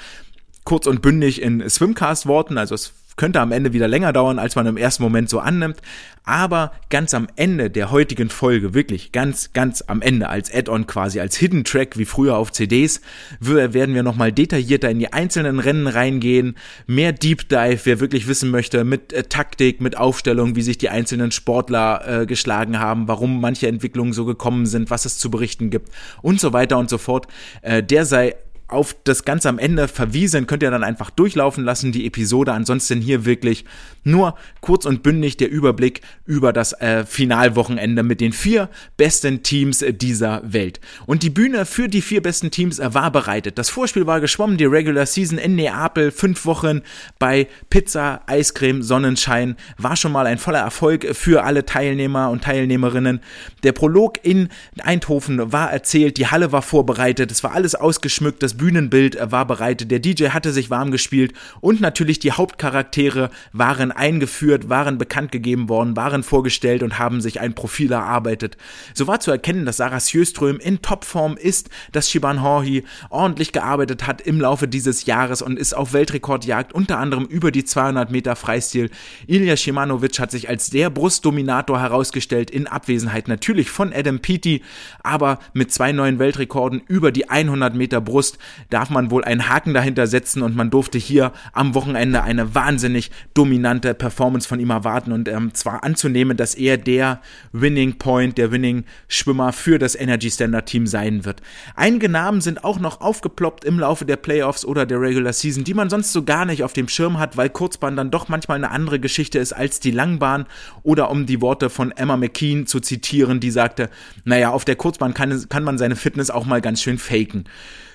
Kurz 0.64 0.86
und 0.86 1.02
bündig 1.02 1.41
in 1.41 1.68
Swimcast-Worten, 1.68 2.60
also 2.60 2.76
es 2.76 2.93
könnte 3.18 3.39
am 3.39 3.51
Ende 3.51 3.74
wieder 3.74 3.88
länger 3.88 4.14
dauern, 4.14 4.39
als 4.39 4.55
man 4.55 4.66
im 4.66 4.78
ersten 4.78 5.03
Moment 5.03 5.30
so 5.30 5.39
annimmt. 5.39 5.82
Aber 6.24 6.72
ganz 6.89 7.14
am 7.14 7.28
Ende 7.36 7.70
der 7.70 7.89
heutigen 7.89 8.30
Folge, 8.30 8.74
wirklich 8.74 9.12
ganz, 9.12 9.53
ganz 9.53 9.82
am 9.82 10.01
Ende, 10.01 10.30
als 10.30 10.53
Add-on 10.53 10.86
quasi, 10.86 11.20
als 11.20 11.36
Hidden 11.36 11.64
Track 11.64 11.97
wie 11.97 12.05
früher 12.05 12.38
auf 12.38 12.51
CDs, 12.51 13.01
werden 13.39 13.95
wir 13.95 14.03
nochmal 14.03 14.32
detaillierter 14.32 14.89
in 14.89 14.99
die 14.99 15.12
einzelnen 15.12 15.59
Rennen 15.59 15.88
reingehen. 15.88 16.55
Mehr 16.86 17.12
Deep 17.12 17.49
Dive, 17.49 17.82
wer 17.86 17.99
wirklich 17.99 18.28
wissen 18.28 18.51
möchte, 18.51 18.84
mit 18.84 19.14
äh, 19.14 19.24
Taktik, 19.24 19.82
mit 19.82 19.97
Aufstellung, 19.97 20.55
wie 20.55 20.62
sich 20.62 20.78
die 20.78 20.89
einzelnen 20.89 21.32
Sportler 21.32 22.22
äh, 22.22 22.26
geschlagen 22.26 22.80
haben, 22.80 23.07
warum 23.07 23.41
manche 23.41 23.68
Entwicklungen 23.68 24.14
so 24.14 24.26
gekommen 24.26 24.68
sind, 24.68 24.91
was 24.91 25.05
es 25.05 25.18
zu 25.18 25.32
berichten 25.32 25.70
gibt 25.70 25.89
und 26.22 26.39
so 26.39 26.53
weiter 26.53 26.78
und 26.78 26.89
so 26.89 26.97
fort. 26.97 27.28
Äh, 27.62 27.82
der 27.82 28.05
sei 28.05 28.36
auf 28.72 28.95
das 29.03 29.26
Ganze 29.26 29.49
am 29.49 29.59
Ende 29.59 29.88
verwiesen, 29.88 30.47
könnt 30.47 30.63
ihr 30.63 30.72
dann 30.72 30.84
einfach 30.84 31.09
durchlaufen 31.09 31.63
lassen, 31.63 31.91
die 31.91 32.05
Episode. 32.05 32.53
Ansonsten 32.53 33.01
hier 33.01 33.26
wirklich 33.26 33.65
nur 34.03 34.36
kurz 34.61 34.86
und 34.86 35.03
bündig 35.03 35.38
der 35.38 35.49
Überblick 35.49 36.01
über 36.26 36.53
das 36.53 36.74
äh, 36.74 37.05
Finalwochenende 37.05 38.03
mit 38.03 38.22
den 38.22 38.34
vier 38.34 38.69
besten 38.97 39.43
Teams 39.43 39.84
dieser 39.89 40.41
Welt. 40.43 40.80
Und 41.05 41.24
die 41.24 41.30
Bühne 41.30 41.65
für 41.65 41.88
die 41.88 42.01
vier 42.01 42.22
besten 42.22 42.51
Teams 42.51 42.80
war 42.84 43.11
bereitet. 43.11 43.57
Das 43.57 43.69
Vorspiel 43.69 44.07
war 44.07 44.22
geschwommen, 44.22 44.57
die 44.57 44.65
Regular 44.65 45.05
Season 45.05 45.38
in 45.38 45.55
Neapel, 45.55 46.11
fünf 46.11 46.45
Wochen 46.45 46.82
bei 47.19 47.47
Pizza, 47.69 48.22
Eiscreme, 48.28 48.82
Sonnenschein, 48.82 49.55
war 49.78 49.95
schon 49.95 50.11
mal 50.11 50.26
ein 50.26 50.38
voller 50.38 50.59
Erfolg 50.59 51.15
für 51.15 51.43
alle 51.43 51.65
Teilnehmer 51.65 52.30
und 52.30 52.43
Teilnehmerinnen. 52.43 53.22
Der 53.63 53.72
Prolog 53.72 54.24
in 54.24 54.49
Eindhoven 54.82 55.51
war 55.51 55.72
erzählt, 55.72 56.17
die 56.17 56.28
Halle 56.28 56.51
war 56.51 56.61
vorbereitet, 56.61 57.32
es 57.32 57.43
war 57.43 57.53
alles 57.53 57.76
ausgeschmückt, 57.76 58.41
das 58.41 58.53
Bühnenbild 58.62 59.18
war 59.32 59.47
bereitet, 59.47 59.89
der 59.89 59.97
DJ 59.97 60.28
hatte 60.28 60.51
sich 60.51 60.70
warm 60.70 60.91
gespielt 60.91 61.34
und 61.62 61.82
natürlich 61.82 62.20
die 62.20 62.32
Hauptcharaktere 62.32 63.32
waren 63.53 63.91
eingeführt, 63.91 64.70
waren 64.70 64.99
bekannt 64.99 65.32
gegeben 65.32 65.68
worden, 65.68 65.95
waren 65.95 66.22
vorgestellt 66.22 66.84
und 66.84 66.99
haben 66.99 67.22
sich 67.22 67.39
ein 67.39 67.55
Profil 67.55 67.91
erarbeitet. 67.91 68.57
So 68.93 69.07
war 69.07 69.20
zu 69.20 69.32
erkennen, 69.32 69.66
dass 69.66 69.78
Sarah 69.78 69.99
Sjöström 69.99 70.59
in 70.59 70.84
Topform 70.84 71.38
ist, 71.38 71.72
dass 71.91 72.12
Shiban 72.12 72.43
Horhi 72.43 72.84
ordentlich 73.09 73.51
gearbeitet 73.51 74.05
hat 74.05 74.22
im 74.22 74.39
Laufe 74.39 74.68
dieses 74.68 75.07
Jahres 75.07 75.41
und 75.41 75.57
ist 75.57 75.76
auf 75.76 75.93
Weltrekordjagd, 75.93 76.72
unter 76.72 76.99
anderem 76.99 77.26
über 77.26 77.49
die 77.49 77.66
200 77.66 78.12
Meter 78.12 78.36
Freistil. 78.36 78.91
Ilya 79.26 79.57
Shimanovic 79.57 80.20
hat 80.20 80.30
sich 80.30 80.49
als 80.49 80.70
der 80.70 80.91
Brustdominator 80.91 81.80
herausgestellt, 81.80 82.51
in 82.51 82.68
Abwesenheit 82.68 83.28
natürlich 83.28 83.72
von 83.72 83.91
Adam 83.91 84.20
Peaty, 84.20 84.62
aber 85.01 85.39
mit 85.53 85.72
zwei 85.72 85.93
neuen 85.93 86.20
Weltrekorden 86.20 86.84
über 86.88 87.12
die 87.12 87.28
100 87.28 87.74
Meter 87.74 88.01
Brust 88.01 88.38
darf 88.70 88.89
man 88.89 89.12
wohl 89.12 89.24
einen 89.24 89.49
Haken 89.49 89.74
dahinter 89.74 90.08
setzen 90.08 90.41
und 90.41 90.56
man 90.56 90.70
durfte 90.70 90.97
hier 90.97 91.32
am 91.54 91.76
Wochenende 91.76 92.24
eine 92.24 92.56
wahnsinnig 92.56 93.12
dominante 93.34 93.93
Performance 93.93 94.47
von 94.47 94.60
ihm 94.60 94.70
erwarten 94.70 95.12
und 95.12 95.28
ähm, 95.28 95.54
zwar 95.54 95.84
anzunehmen, 95.84 96.38
dass 96.38 96.56
er 96.56 96.78
der 96.78 97.22
Winning 97.52 97.97
Point, 97.97 98.38
der 98.38 98.52
Winning 98.52 98.86
Schwimmer 99.08 99.54
für 99.54 99.80
das 99.80 99.95
Energy 99.95 100.32
Standard 100.32 100.66
Team 100.66 100.88
sein 100.88 101.26
wird. 101.26 101.41
Einige 101.76 102.10
Namen 102.10 102.41
sind 102.41 102.64
auch 102.64 102.80
noch 102.80 103.02
aufgeploppt 103.02 103.66
im 103.66 103.80
Laufe 103.80 104.06
der 104.06 104.18
Playoffs 104.18 104.66
oder 104.66 104.86
der 104.86 105.02
Regular 105.02 105.34
Season, 105.34 105.64
die 105.64 105.74
man 105.74 105.89
sonst 105.89 106.14
so 106.14 106.24
gar 106.24 106.45
nicht 106.45 106.64
auf 106.64 106.74
dem 106.74 106.88
Schirm 106.88 107.20
hat, 107.20 107.38
weil 107.38 107.49
Kurzbahn 107.49 107.95
dann 107.95 108.12
doch 108.12 108.28
manchmal 108.30 108.58
eine 108.58 108.72
andere 108.72 108.99
Geschichte 108.99 109.39
ist 109.39 109.54
als 109.54 109.80
die 109.80 109.91
Langbahn 109.91 110.45
oder 110.84 111.10
um 111.10 111.26
die 111.26 111.41
Worte 111.41 111.70
von 111.70 111.91
Emma 111.91 112.18
McKean 112.18 112.66
zu 112.66 112.80
zitieren, 112.80 113.39
die 113.39 113.52
sagte, 113.52 113.89
naja, 114.24 114.52
auf 114.52 114.66
der 114.66 114.76
Kurzbahn 114.76 115.14
kann, 115.14 115.47
kann 115.49 115.64
man 115.64 115.78
seine 115.78 115.95
Fitness 115.95 116.30
auch 116.30 116.45
mal 116.45 116.62
ganz 116.62 116.82
schön 116.82 116.97
faken. 116.97 117.45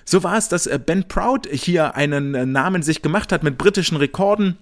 So 0.08 0.22
war 0.22 0.38
es, 0.38 0.48
dass 0.48 0.66
äh, 0.66 0.78
Ben 0.78 1.08
Proud 1.08 1.48
hier 1.50 1.96
einen 1.96 2.34
äh, 2.34 2.46
Namen 2.46 2.82
sich 2.82 3.02
gemacht 3.02 3.32
hat 3.32 3.42
mit 3.42 3.58
britischen 3.58 3.96
Rekorden. 3.96 4.56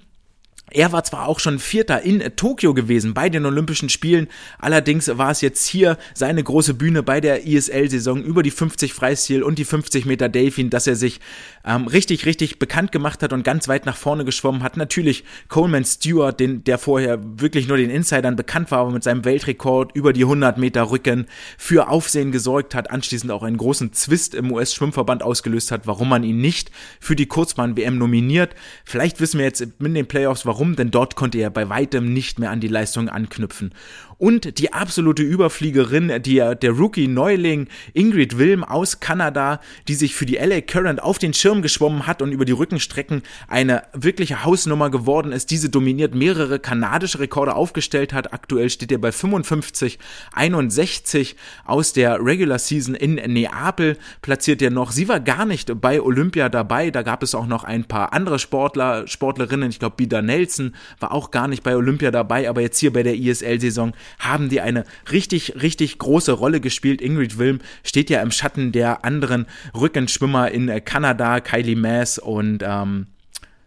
Er 0.70 0.90
war 0.92 1.04
zwar 1.04 1.28
auch 1.28 1.40
schon 1.40 1.58
Vierter 1.58 2.00
in 2.00 2.20
Tokio 2.36 2.72
gewesen 2.72 3.12
bei 3.12 3.28
den 3.28 3.44
Olympischen 3.44 3.90
Spielen, 3.90 4.28
allerdings 4.58 5.08
war 5.18 5.30
es 5.30 5.42
jetzt 5.42 5.66
hier 5.66 5.98
seine 6.14 6.42
große 6.42 6.72
Bühne 6.72 7.02
bei 7.02 7.20
der 7.20 7.46
ISL-Saison 7.46 8.24
über 8.24 8.42
die 8.42 8.50
50 8.50 8.94
Freistil 8.94 9.42
und 9.42 9.58
die 9.58 9.66
50 9.66 10.06
Meter 10.06 10.30
Delfin, 10.30 10.70
dass 10.70 10.86
er 10.86 10.96
sich 10.96 11.20
ähm, 11.66 11.86
richtig, 11.86 12.26
richtig 12.26 12.58
bekannt 12.58 12.92
gemacht 12.92 13.22
hat 13.22 13.32
und 13.32 13.42
ganz 13.42 13.68
weit 13.68 13.86
nach 13.86 13.96
vorne 13.96 14.24
geschwommen 14.24 14.62
hat. 14.62 14.76
Natürlich 14.76 15.24
Coleman 15.48 15.84
Stewart, 15.84 16.38
den, 16.38 16.64
der 16.64 16.78
vorher 16.78 17.18
wirklich 17.22 17.68
nur 17.68 17.76
den 17.76 17.90
Insidern 17.90 18.36
bekannt 18.36 18.70
war, 18.70 18.80
aber 18.80 18.90
mit 18.90 19.02
seinem 19.02 19.24
Weltrekord 19.24 19.94
über 19.94 20.12
die 20.12 20.24
100 20.24 20.58
Meter 20.58 20.90
Rücken 20.90 21.26
für 21.56 21.88
Aufsehen 21.88 22.32
gesorgt 22.32 22.74
hat, 22.74 22.90
anschließend 22.90 23.32
auch 23.32 23.42
einen 23.42 23.56
großen 23.56 23.92
Zwist 23.92 24.34
im 24.34 24.52
US-Schwimmverband 24.52 25.22
ausgelöst 25.22 25.70
hat, 25.70 25.86
warum 25.86 26.08
man 26.08 26.24
ihn 26.24 26.40
nicht 26.40 26.70
für 27.00 27.16
die 27.16 27.26
Kurzbahn-WM 27.26 27.96
nominiert. 27.96 28.54
Vielleicht 28.84 29.20
wissen 29.20 29.38
wir 29.38 29.46
jetzt 29.46 29.60
in 29.60 29.94
den 29.94 30.06
Playoffs, 30.06 30.46
warum? 30.46 30.76
Denn 30.76 30.90
dort 30.90 31.16
konnte 31.16 31.38
er 31.38 31.50
bei 31.50 31.68
weitem 31.68 32.12
nicht 32.12 32.38
mehr 32.38 32.50
an 32.50 32.60
die 32.60 32.68
Leistung 32.68 33.08
anknüpfen 33.08 33.72
und 34.18 34.58
die 34.58 34.72
absolute 34.72 35.22
Überfliegerin, 35.22 36.22
die, 36.22 36.36
der 36.36 36.70
Rookie-Neuling 36.70 37.68
Ingrid 37.92 38.38
Wilm 38.38 38.64
aus 38.64 39.00
Kanada, 39.00 39.60
die 39.88 39.94
sich 39.94 40.14
für 40.14 40.26
die 40.26 40.36
LA 40.36 40.60
Current 40.60 41.02
auf 41.02 41.18
den 41.18 41.34
Schirm 41.34 41.62
geschwommen 41.62 42.06
hat 42.06 42.22
und 42.22 42.32
über 42.32 42.44
die 42.44 42.52
Rückenstrecken 42.52 43.22
eine 43.48 43.82
wirkliche 43.92 44.44
Hausnummer 44.44 44.90
geworden 44.90 45.32
ist. 45.32 45.50
Diese 45.50 45.68
dominiert 45.68 46.14
mehrere 46.14 46.58
kanadische 46.58 47.20
Rekorde 47.20 47.54
aufgestellt 47.54 48.12
hat. 48.12 48.32
Aktuell 48.32 48.70
steht 48.70 48.92
er 48.92 48.98
bei 48.98 49.12
55, 49.12 49.98
61 50.32 51.36
aus 51.64 51.92
der 51.92 52.24
Regular 52.24 52.58
Season 52.58 52.94
in 52.94 53.14
Neapel 53.14 53.96
platziert 54.22 54.62
er 54.62 54.70
noch. 54.70 54.90
Sie 54.92 55.08
war 55.08 55.20
gar 55.20 55.44
nicht 55.44 55.80
bei 55.80 56.00
Olympia 56.00 56.48
dabei. 56.48 56.90
Da 56.90 57.02
gab 57.02 57.22
es 57.22 57.34
auch 57.34 57.46
noch 57.46 57.64
ein 57.64 57.84
paar 57.84 58.12
andere 58.12 58.38
Sportler, 58.38 59.06
Sportlerinnen. 59.06 59.70
Ich 59.70 59.78
glaube, 59.78 59.96
Bida 59.96 60.22
Nelson 60.22 60.74
war 61.00 61.12
auch 61.12 61.30
gar 61.30 61.48
nicht 61.48 61.62
bei 61.62 61.76
Olympia 61.76 62.10
dabei, 62.10 62.48
aber 62.48 62.60
jetzt 62.60 62.78
hier 62.78 62.92
bei 62.92 63.02
der 63.02 63.14
ISL-Saison 63.14 63.92
haben 64.18 64.48
die 64.48 64.60
eine 64.60 64.84
richtig, 65.10 65.60
richtig 65.60 65.98
große 65.98 66.32
Rolle 66.32 66.60
gespielt. 66.60 67.00
Ingrid 67.00 67.38
Wilm 67.38 67.60
steht 67.82 68.10
ja 68.10 68.22
im 68.22 68.30
Schatten 68.30 68.72
der 68.72 69.04
anderen 69.04 69.46
Rückenschwimmer 69.74 70.50
in 70.50 70.68
äh, 70.68 70.80
Kanada, 70.80 71.40
Kylie 71.40 71.76
Mass 71.76 72.18
und 72.18 72.62
ähm, 72.62 73.06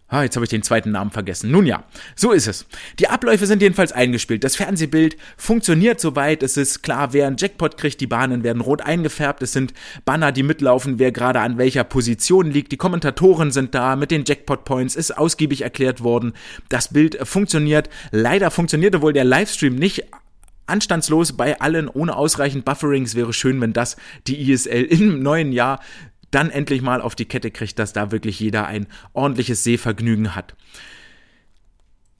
Ah, 0.09 0.23
jetzt 0.23 0.37
habe 0.37 0.45
ich 0.45 0.49
den 0.49 0.63
zweiten 0.63 0.91
Namen 0.91 1.11
vergessen. 1.11 1.51
Nun 1.51 1.65
ja, 1.65 1.83
so 2.15 2.31
ist 2.31 2.47
es. 2.47 2.65
Die 2.97 3.09
Abläufe 3.09 3.45
sind 3.45 3.61
jedenfalls 3.61 3.91
eingespielt. 3.91 4.45
Das 4.45 4.55
Fernsehbild 4.55 5.17
funktioniert 5.35 5.99
soweit. 5.99 6.43
Es 6.43 6.55
ist 6.55 6.81
klar, 6.81 7.11
wer 7.11 7.27
einen 7.27 7.35
Jackpot 7.35 7.77
kriegt. 7.77 7.99
Die 7.99 8.07
Bahnen 8.07 8.41
werden 8.41 8.61
rot 8.61 8.81
eingefärbt. 8.81 9.43
Es 9.43 9.51
sind 9.51 9.73
Banner, 10.05 10.31
die 10.31 10.43
mitlaufen, 10.43 10.97
wer 10.97 11.11
gerade 11.11 11.41
an 11.41 11.57
welcher 11.57 11.83
Position 11.83 12.49
liegt. 12.49 12.71
Die 12.71 12.77
Kommentatoren 12.77 13.51
sind 13.51 13.75
da 13.75 13.97
mit 13.97 14.09
den 14.09 14.23
Jackpot 14.25 14.63
Points. 14.63 14.95
Ist 14.95 15.17
ausgiebig 15.17 15.61
erklärt 15.63 16.01
worden. 16.01 16.31
Das 16.69 16.93
Bild 16.93 17.17
funktioniert. 17.27 17.89
Leider 18.11 18.49
funktionierte 18.49 19.01
wohl 19.01 19.11
der 19.11 19.25
Livestream 19.25 19.75
nicht 19.75 20.05
anstandslos 20.67 21.33
bei 21.33 21.59
allen 21.59 21.87
ohne 21.87 22.15
ausreichend 22.15 22.65
Bufferings. 22.65 23.15
Wäre 23.15 23.33
schön, 23.33 23.59
wenn 23.61 23.73
das 23.73 23.97
die 24.27 24.51
ISL 24.51 24.83
im 24.89 25.21
neuen 25.21 25.51
Jahr 25.51 25.79
dann 26.31 26.49
endlich 26.49 26.81
mal 26.81 27.01
auf 27.01 27.15
die 27.15 27.25
Kette 27.25 27.51
kriegt, 27.51 27.79
dass 27.79 27.93
da 27.93 28.11
wirklich 28.11 28.39
jeder 28.39 28.67
ein 28.67 28.87
ordentliches 29.13 29.63
Sehvergnügen 29.63 30.35
hat. 30.35 30.55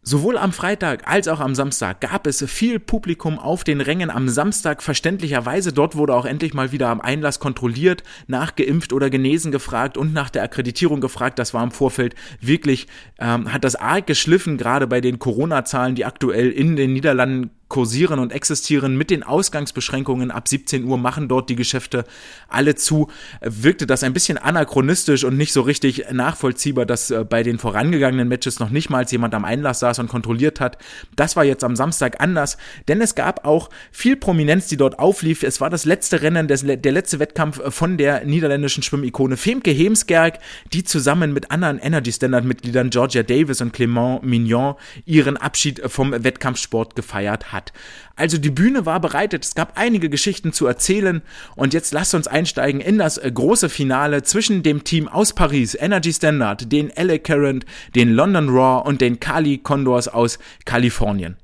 Sowohl 0.10 0.38
am 0.38 0.54
Freitag 0.54 1.06
als 1.06 1.28
auch 1.28 1.42
am 1.42 1.54
Samstag 1.54 2.00
gab 2.00 2.28
es 2.28 2.42
viel 2.46 2.80
Publikum 2.80 3.38
auf 3.38 3.66
den 3.66 3.82
Rängen. 3.82 4.10
Am 4.10 4.30
Samstag 4.30 4.82
verständlicherweise, 4.82 5.74
dort 5.74 5.98
wurde 5.98 6.16
auch 6.16 6.24
endlich 6.24 6.54
mal 6.54 6.72
wieder 6.72 6.88
am 6.88 7.02
Einlass 7.02 7.42
kontrolliert, 7.42 8.04
nach 8.26 8.56
geimpft 8.56 8.94
oder 8.94 9.10
genesen 9.10 9.52
gefragt 9.52 9.98
und 9.98 10.14
nach 10.14 10.30
der 10.30 10.44
Akkreditierung 10.44 11.02
gefragt. 11.02 11.40
Das 11.40 11.54
war 11.54 11.62
im 11.62 11.72
Vorfeld 11.72 12.16
wirklich, 12.40 12.88
ähm, 13.20 13.52
hat 13.52 13.66
das 13.66 13.76
arg 13.76 14.08
geschliffen, 14.08 14.56
gerade 14.56 14.88
bei 14.88 15.02
den 15.02 15.20
Corona-Zahlen, 15.20 15.96
die 15.96 16.06
aktuell 16.06 16.52
in 16.52 16.78
den 16.78 16.94
Niederlanden 16.94 17.52
kursieren 17.68 18.20
und 18.20 18.32
existieren 18.32 18.96
mit 18.98 19.10
den 19.10 19.24
Ausgangsbeschränkungen. 19.24 20.32
Ab 20.32 20.48
17 20.48 20.86
Uhr 20.86 20.98
machen 20.98 21.28
dort 21.28 21.50
die 21.50 21.56
Geschäfte 21.56 22.06
alle 22.48 22.76
zu. 22.76 23.10
Wirkte 23.42 23.86
das 23.86 24.04
ein 24.04 24.14
bisschen 24.14 24.38
anachronistisch 24.38 25.24
und 25.24 25.38
nicht 25.38 25.52
so 25.52 25.62
richtig 25.62 26.06
nachvollziehbar, 26.12 26.86
dass 26.86 27.12
äh, 27.12 27.26
bei 27.26 27.44
den 27.44 27.60
vorangegangenen 27.60 28.28
Matches 28.28 28.60
noch 28.60 28.70
nicht 28.70 28.90
mal 28.90 29.06
jemand 29.06 29.34
am 29.34 29.46
Einlass 29.46 29.80
saß 29.80 30.00
und 30.00 30.08
kontrolliert 30.08 30.60
hat. 30.60 30.78
Das 31.16 31.36
war 31.36 31.44
jetzt 31.44 31.64
am 31.64 31.76
Samstag 31.76 32.22
anders, 32.22 32.58
denn 32.88 33.02
es 33.02 33.16
gab 33.16 33.46
auch 33.46 33.70
viel 33.92 34.16
Prominenz, 34.16 34.68
die 34.68 34.78
dort 34.78 35.00
auflief. 35.00 35.44
Es 35.44 35.60
war 35.60 35.70
das 35.70 35.86
letzte 35.86 36.22
Rennen, 36.22 36.48
des, 36.48 36.64
der 36.66 36.92
letzte 36.92 37.20
Wettkampf 37.20 37.62
von 37.74 37.98
der 37.98 38.26
niederländischen 38.26 38.84
Schwimmikone 38.84 39.36
Femke 39.36 39.72
Hemskerk, 39.72 40.40
die 40.74 40.84
zusammen 40.84 41.34
mit 41.34 41.52
anderen 41.52 41.80
Energy 41.80 42.12
Standard 42.12 42.46
Mitgliedern 42.46 42.90
Georgia 42.90 43.24
Davis 43.24 43.62
und 43.62 43.74
Clement 43.74 44.24
Mignon 44.24 44.76
ihren 45.06 45.38
Abschied 45.38 45.82
vom 45.86 46.12
Wettkampfsport 46.12 46.96
gefeiert 46.96 47.52
hat 47.52 47.57
hat. 47.58 47.74
Also 48.16 48.38
die 48.38 48.52
Bühne 48.52 48.86
war 48.86 49.02
bereitet, 49.02 49.44
es 49.44 49.56
gab 49.56 49.78
einige 49.78 50.10
Geschichten 50.10 50.54
zu 50.54 50.66
erzählen 50.68 51.22
und 51.56 51.74
jetzt 51.74 51.92
lasst 51.92 52.14
uns 52.16 52.28
einsteigen 52.28 52.80
in 52.80 52.98
das 52.98 53.18
äh, 53.18 53.30
große 53.30 53.68
Finale 53.68 54.24
zwischen 54.24 54.64
dem 54.64 54.84
Team 54.86 55.08
aus 55.08 55.34
Paris, 55.34 55.76
Energy 55.78 56.14
Standard, 56.14 56.72
den 56.72 56.92
LA 56.96 57.18
Current, 57.18 57.66
den 57.96 58.14
London 58.14 58.48
Raw 58.50 58.88
und 58.88 59.02
den 59.02 59.20
Cali 59.20 59.58
Condors 59.58 60.08
aus 60.08 60.40
Kalifornien. 60.64 61.36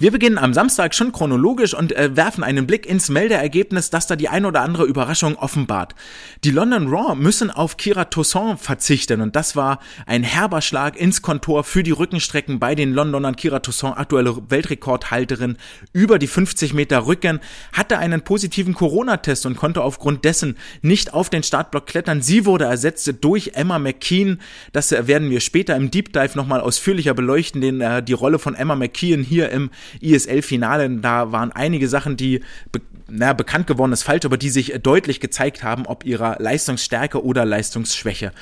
Wir 0.00 0.12
beginnen 0.12 0.38
am 0.38 0.54
Samstag 0.54 0.94
schon 0.94 1.10
chronologisch 1.10 1.74
und 1.74 1.90
äh, 1.90 2.14
werfen 2.14 2.44
einen 2.44 2.68
Blick 2.68 2.86
ins 2.86 3.08
Meldeergebnis, 3.08 3.90
das 3.90 4.06
da 4.06 4.14
die 4.14 4.28
ein 4.28 4.44
oder 4.44 4.60
andere 4.60 4.84
Überraschung 4.84 5.36
offenbart. 5.36 5.96
Die 6.44 6.52
London 6.52 6.86
Raw 6.86 7.16
müssen 7.16 7.50
auf 7.50 7.76
Kira 7.76 8.04
Toussaint 8.04 8.60
verzichten 8.60 9.20
und 9.20 9.34
das 9.34 9.56
war 9.56 9.80
ein 10.06 10.22
herber 10.22 10.60
Schlag 10.60 10.96
ins 10.96 11.20
Kontor 11.20 11.64
für 11.64 11.82
die 11.82 11.90
Rückenstrecken 11.90 12.60
bei 12.60 12.76
den 12.76 12.92
Londonern. 12.92 13.34
Kira 13.34 13.58
Toussaint, 13.58 13.98
aktuelle 13.98 14.36
Weltrekordhalterin, 14.48 15.56
über 15.92 16.20
die 16.20 16.28
50 16.28 16.74
Meter 16.74 17.08
Rücken, 17.08 17.40
hatte 17.72 17.98
einen 17.98 18.22
positiven 18.22 18.74
Corona-Test 18.74 19.46
und 19.46 19.56
konnte 19.56 19.82
aufgrund 19.82 20.24
dessen 20.24 20.58
nicht 20.80 21.12
auf 21.12 21.28
den 21.28 21.42
Startblock 21.42 21.86
klettern. 21.86 22.22
Sie 22.22 22.46
wurde 22.46 22.66
ersetzt 22.66 23.12
durch 23.20 23.50
Emma 23.54 23.80
McKean. 23.80 24.40
Das 24.70 24.92
äh, 24.92 25.08
werden 25.08 25.28
wir 25.28 25.40
später 25.40 25.74
im 25.74 25.90
Deep 25.90 26.12
Dive 26.12 26.36
nochmal 26.36 26.60
ausführlicher 26.60 27.14
beleuchten, 27.14 27.60
den, 27.60 27.80
äh, 27.80 28.00
die 28.00 28.12
Rolle 28.12 28.38
von 28.38 28.54
Emma 28.54 28.76
McKean 28.76 29.24
hier 29.24 29.50
im 29.50 29.70
ISL-Finale. 30.00 30.88
Da 31.00 31.32
waren 31.32 31.52
einige 31.52 31.88
Sachen, 31.88 32.16
die 32.16 32.40
be 32.72 32.80
na, 33.10 33.32
bekannt 33.32 33.66
geworden 33.66 33.92
ist 33.92 34.02
falsch, 34.02 34.26
aber 34.26 34.36
die 34.36 34.50
sich 34.50 34.74
deutlich 34.82 35.18
gezeigt 35.18 35.62
haben, 35.62 35.86
ob 35.86 36.04
ihrer 36.04 36.36
Leistungsstärke 36.38 37.24
oder 37.24 37.46
Leistungsschwäche. 37.46 38.32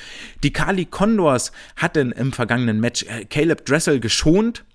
Die 0.43 0.51
Kali 0.51 0.83
Condors 0.83 1.53
hatten 1.77 2.11
im 2.11 2.33
vergangenen 2.33 2.81
Match 2.81 3.03
äh, 3.03 3.23
Caleb 3.23 3.65
Dressel 3.65 4.01
geschont 4.01 4.65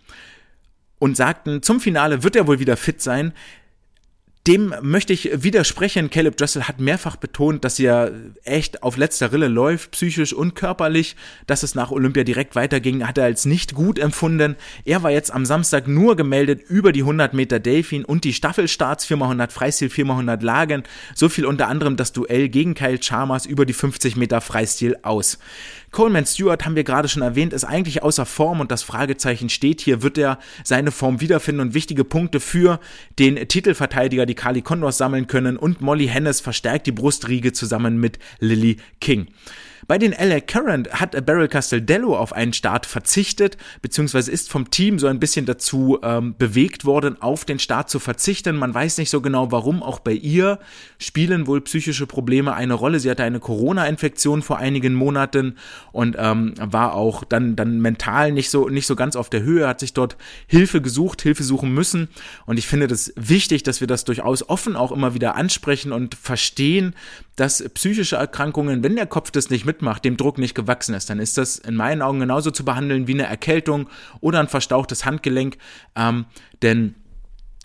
und 0.98 1.16
sagten, 1.16 1.62
zum 1.62 1.80
Finale 1.80 2.22
wird 2.22 2.36
er 2.36 2.46
wohl 2.46 2.58
wieder 2.58 2.76
fit 2.76 3.02
sein. 3.02 3.32
Dem 4.48 4.74
möchte 4.82 5.12
ich 5.12 5.30
widersprechen. 5.32 6.10
Caleb 6.10 6.36
Dressel 6.36 6.66
hat 6.66 6.80
mehrfach 6.80 7.14
betont, 7.14 7.64
dass 7.64 7.78
er 7.78 8.10
echt 8.42 8.82
auf 8.82 8.96
letzter 8.96 9.30
Rille 9.30 9.46
läuft, 9.46 9.92
psychisch 9.92 10.32
und 10.32 10.56
körperlich. 10.56 11.14
Dass 11.46 11.62
es 11.62 11.76
nach 11.76 11.92
Olympia 11.92 12.24
direkt 12.24 12.56
weiterging, 12.56 13.06
hat 13.06 13.18
er 13.18 13.24
als 13.24 13.44
nicht 13.44 13.72
gut 13.72 14.00
empfunden. 14.00 14.56
Er 14.84 15.04
war 15.04 15.12
jetzt 15.12 15.32
am 15.32 15.46
Samstag 15.46 15.86
nur 15.86 16.16
gemeldet 16.16 16.60
über 16.68 16.90
die 16.90 17.02
100 17.02 17.34
Meter 17.34 17.60
Delfin 17.60 18.04
und 18.04 18.24
die 18.24 18.32
Staffelstarts 18.32 19.06
4x100 19.06 19.52
Freistil, 19.52 19.88
4x100 19.88 20.42
Lagen. 20.42 20.82
So 21.14 21.28
viel 21.28 21.46
unter 21.46 21.68
anderem 21.68 21.96
das 21.96 22.12
Duell 22.12 22.48
gegen 22.48 22.74
Kyle 22.74 22.98
Chalmers 22.98 23.46
über 23.46 23.64
die 23.64 23.74
50 23.74 24.16
Meter 24.16 24.40
Freistil 24.40 24.96
aus. 25.02 25.38
Coleman 25.92 26.24
Stewart 26.24 26.64
haben 26.64 26.74
wir 26.74 26.84
gerade 26.84 27.06
schon 27.06 27.22
erwähnt, 27.22 27.52
ist 27.52 27.64
eigentlich 27.64 28.02
außer 28.02 28.24
Form 28.24 28.60
und 28.60 28.72
das 28.72 28.82
Fragezeichen 28.82 29.50
steht 29.50 29.82
hier, 29.82 30.02
wird 30.02 30.16
er 30.16 30.38
seine 30.64 30.90
Form 30.90 31.20
wiederfinden 31.20 31.60
und 31.60 31.74
wichtige 31.74 32.02
Punkte 32.02 32.40
für 32.40 32.80
den 33.18 33.36
Titelverteidiger, 33.46 34.24
die 34.24 34.34
Kali 34.34 34.62
Condors 34.62 34.96
sammeln 34.96 35.26
können 35.26 35.58
und 35.58 35.82
Molly 35.82 36.08
Hennes 36.08 36.40
verstärkt 36.40 36.86
die 36.86 36.92
Brustriege 36.92 37.52
zusammen 37.52 37.98
mit 37.98 38.18
Lily 38.40 38.78
King. 39.00 39.26
Bei 39.86 39.98
den 39.98 40.12
LA 40.12 40.40
Current 40.40 40.92
hat 40.92 41.26
Beryl 41.26 41.48
Castaldello 41.48 42.16
auf 42.16 42.32
einen 42.32 42.52
Start 42.52 42.86
verzichtet, 42.86 43.56
beziehungsweise 43.82 44.30
ist 44.30 44.50
vom 44.50 44.70
Team 44.70 44.98
so 44.98 45.06
ein 45.06 45.18
bisschen 45.18 45.46
dazu 45.46 45.98
ähm, 46.02 46.34
bewegt 46.38 46.84
worden, 46.84 47.20
auf 47.20 47.44
den 47.44 47.58
Start 47.58 47.90
zu 47.90 47.98
verzichten. 47.98 48.56
Man 48.56 48.72
weiß 48.72 48.98
nicht 48.98 49.10
so 49.10 49.20
genau 49.20 49.50
warum. 49.50 49.82
Auch 49.82 49.98
bei 49.98 50.12
ihr 50.12 50.58
spielen 50.98 51.46
wohl 51.46 51.60
psychische 51.62 52.06
Probleme 52.06 52.54
eine 52.54 52.74
Rolle. 52.74 53.00
Sie 53.00 53.10
hatte 53.10 53.24
eine 53.24 53.40
Corona-Infektion 53.40 54.42
vor 54.42 54.58
einigen 54.58 54.94
Monaten 54.94 55.56
und 55.90 56.16
ähm, 56.18 56.54
war 56.58 56.94
auch 56.94 57.24
dann, 57.24 57.56
dann 57.56 57.80
mental 57.80 58.32
nicht 58.32 58.50
so, 58.50 58.68
nicht 58.68 58.86
so 58.86 58.96
ganz 58.96 59.16
auf 59.16 59.30
der 59.30 59.42
Höhe, 59.42 59.66
hat 59.66 59.80
sich 59.80 59.94
dort 59.94 60.16
Hilfe 60.46 60.80
gesucht, 60.80 61.22
Hilfe 61.22 61.42
suchen 61.42 61.72
müssen. 61.74 62.08
Und 62.46 62.58
ich 62.58 62.66
finde 62.66 62.86
das 62.86 63.12
wichtig, 63.16 63.62
dass 63.62 63.80
wir 63.80 63.88
das 63.88 64.04
durchaus 64.04 64.48
offen 64.48 64.76
auch 64.76 64.92
immer 64.92 65.14
wieder 65.14 65.34
ansprechen 65.34 65.92
und 65.92 66.14
verstehen, 66.14 66.94
dass 67.36 67.66
psychische 67.74 68.16
Erkrankungen, 68.16 68.82
wenn 68.84 68.96
der 68.96 69.06
Kopf 69.06 69.30
das 69.30 69.50
nicht 69.50 69.64
mitmacht, 69.64 70.04
dem 70.04 70.16
Druck 70.16 70.38
nicht 70.38 70.54
gewachsen 70.54 70.94
ist, 70.94 71.08
dann 71.08 71.18
ist 71.18 71.38
das 71.38 71.58
in 71.58 71.74
meinen 71.74 72.02
Augen 72.02 72.20
genauso 72.20 72.50
zu 72.50 72.64
behandeln 72.64 73.06
wie 73.06 73.14
eine 73.14 73.24
Erkältung 73.24 73.88
oder 74.20 74.40
ein 74.40 74.48
verstauchtes 74.48 75.04
Handgelenk. 75.04 75.56
Ähm, 75.96 76.26
denn 76.60 76.94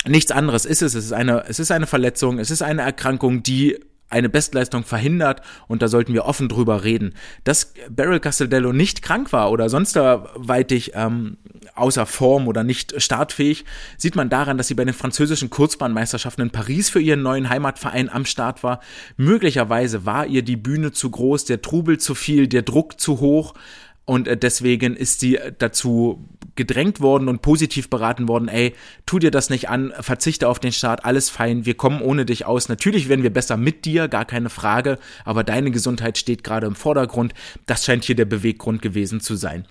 nichts 0.05 0.31
anderes 0.31 0.65
ist 0.65 0.81
es. 0.81 0.95
Es 0.95 1.05
ist 1.05 1.13
eine, 1.13 1.43
es 1.47 1.59
ist 1.59 1.71
eine 1.71 1.87
Verletzung, 1.87 2.39
es 2.39 2.51
ist 2.51 2.61
eine 2.61 2.81
Erkrankung, 2.81 3.43
die 3.43 3.77
eine 4.09 4.29
Bestleistung 4.29 4.83
verhindert 4.83 5.41
und 5.67 5.81
da 5.81 5.87
sollten 5.87 6.13
wir 6.13 6.25
offen 6.25 6.47
drüber 6.47 6.83
reden. 6.83 7.13
Dass 7.43 7.73
Beryl 7.89 8.19
Castelldello 8.19 8.71
nicht 8.71 9.01
krank 9.01 9.33
war 9.33 9.51
oder 9.51 9.69
sonst 9.69 9.95
weitig 9.95 10.91
ähm, 10.95 11.37
außer 11.75 12.05
Form 12.05 12.47
oder 12.47 12.63
nicht 12.63 13.01
startfähig, 13.01 13.65
sieht 13.97 14.15
man 14.15 14.29
daran, 14.29 14.57
dass 14.57 14.67
sie 14.67 14.75
bei 14.75 14.85
den 14.85 14.93
französischen 14.93 15.49
Kurzbahnmeisterschaften 15.49 16.43
in 16.43 16.51
Paris 16.51 16.89
für 16.89 17.01
ihren 17.01 17.21
neuen 17.21 17.49
Heimatverein 17.49 18.09
am 18.09 18.25
Start 18.25 18.63
war. 18.63 18.79
Möglicherweise 19.17 20.05
war 20.05 20.25
ihr 20.25 20.41
die 20.41 20.57
Bühne 20.57 20.91
zu 20.91 21.09
groß, 21.09 21.45
der 21.45 21.61
Trubel 21.61 21.97
zu 21.97 22.15
viel, 22.15 22.47
der 22.47 22.61
Druck 22.61 22.99
zu 22.99 23.19
hoch 23.19 23.53
und 24.07 24.27
äh, 24.27 24.37
deswegen 24.37 24.95
ist 24.95 25.19
sie 25.19 25.37
dazu 25.59 26.25
gedrängt 26.57 26.99
worden 26.99 27.29
und 27.29 27.41
positiv 27.41 27.89
beraten 27.89 28.27
worden, 28.27 28.49
ey, 28.49 28.73
tu 29.05 29.19
dir 29.19 29.31
das 29.31 29.49
nicht 29.49 29.69
an, 29.69 29.93
verzichte 29.99 30.49
auf 30.49 30.59
den 30.59 30.73
Start, 30.73 31.05
alles 31.05 31.29
fein, 31.29 31.65
wir 31.65 31.75
kommen 31.75 32.01
ohne 32.01 32.25
dich 32.25 32.45
aus. 32.45 32.67
Natürlich 32.67 33.07
werden 33.07 33.23
wir 33.23 33.31
besser 33.31 33.55
mit 33.55 33.85
dir, 33.85 34.07
gar 34.07 34.25
keine 34.25 34.49
Frage, 34.49 34.99
aber 35.23 35.43
deine 35.43 35.71
Gesundheit 35.71 36.17
steht 36.17 36.43
gerade 36.43 36.67
im 36.67 36.75
Vordergrund. 36.75 37.33
Das 37.65 37.85
scheint 37.85 38.03
hier 38.03 38.15
der 38.15 38.25
Beweggrund 38.25 38.81
gewesen 38.81 39.21
zu 39.21 39.35
sein. 39.35 39.65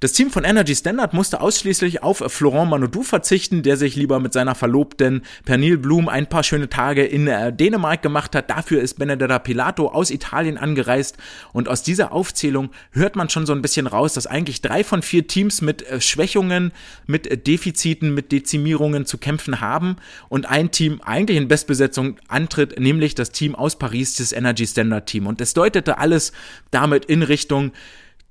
Das 0.00 0.12
Team 0.12 0.30
von 0.30 0.44
Energy 0.44 0.76
Standard 0.76 1.12
musste 1.12 1.40
ausschließlich 1.40 2.04
auf 2.04 2.18
Florent 2.28 2.70
Manodou 2.70 3.02
verzichten, 3.02 3.64
der 3.64 3.76
sich 3.76 3.96
lieber 3.96 4.20
mit 4.20 4.32
seiner 4.32 4.54
Verlobten 4.54 5.22
Pernille 5.44 5.76
Blum 5.76 6.08
ein 6.08 6.28
paar 6.28 6.44
schöne 6.44 6.68
Tage 6.68 7.04
in 7.04 7.26
äh, 7.26 7.52
Dänemark 7.52 8.00
gemacht 8.00 8.36
hat. 8.36 8.48
Dafür 8.48 8.80
ist 8.80 9.00
Benedetta 9.00 9.40
Pilato 9.40 9.88
aus 9.88 10.12
Italien 10.12 10.56
angereist 10.56 11.16
und 11.52 11.68
aus 11.68 11.82
dieser 11.82 12.12
Aufzählung 12.12 12.70
hört 12.92 13.16
man 13.16 13.28
schon 13.28 13.44
so 13.44 13.52
ein 13.52 13.60
bisschen 13.60 13.88
raus, 13.88 14.12
dass 14.12 14.28
eigentlich 14.28 14.62
drei 14.62 14.84
von 14.84 15.02
vier 15.02 15.26
Teams 15.26 15.62
mit 15.62 15.82
äh, 15.82 16.00
Schwächungen, 16.00 16.70
mit 17.08 17.26
äh, 17.26 17.36
Defiziten, 17.36 18.14
mit 18.14 18.30
Dezimierungen 18.30 19.04
zu 19.04 19.18
kämpfen 19.18 19.60
haben 19.60 19.96
und 20.28 20.46
ein 20.46 20.70
Team 20.70 21.00
eigentlich 21.04 21.38
in 21.38 21.48
Bestbesetzung 21.48 22.18
antritt, 22.28 22.78
nämlich 22.78 23.16
das 23.16 23.32
Team 23.32 23.56
aus 23.56 23.76
Paris, 23.76 24.14
das 24.14 24.30
Energy 24.30 24.64
Standard 24.64 25.06
Team. 25.06 25.26
Und 25.26 25.40
es 25.40 25.54
deutete 25.54 25.98
alles 25.98 26.30
damit 26.70 27.04
in 27.06 27.24
Richtung 27.24 27.72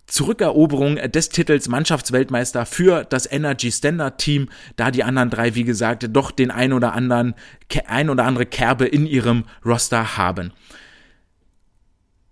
Zurückeroberung 0.08 0.95
des 0.95 1.30
Titels 1.30 1.68
Mannschaftsweltmeister 1.68 2.66
für 2.66 3.03
das 3.03 3.30
Energy 3.32 3.72
Standard 3.72 4.18
Team, 4.18 4.49
da 4.78 4.89
die 4.89 5.03
anderen 5.03 5.30
drei, 5.30 5.53
wie 5.53 5.66
gesagt, 5.66 6.08
doch 6.12 6.32
den 6.32 6.49
ein 6.49 6.74
oder 6.74 6.93
anderen, 6.93 7.36
ein 7.88 8.10
oder 8.10 8.24
andere 8.24 8.45
Kerbe 8.45 8.86
in 8.86 9.05
ihrem 9.05 9.43
Roster 9.66 10.18
haben. 10.18 10.53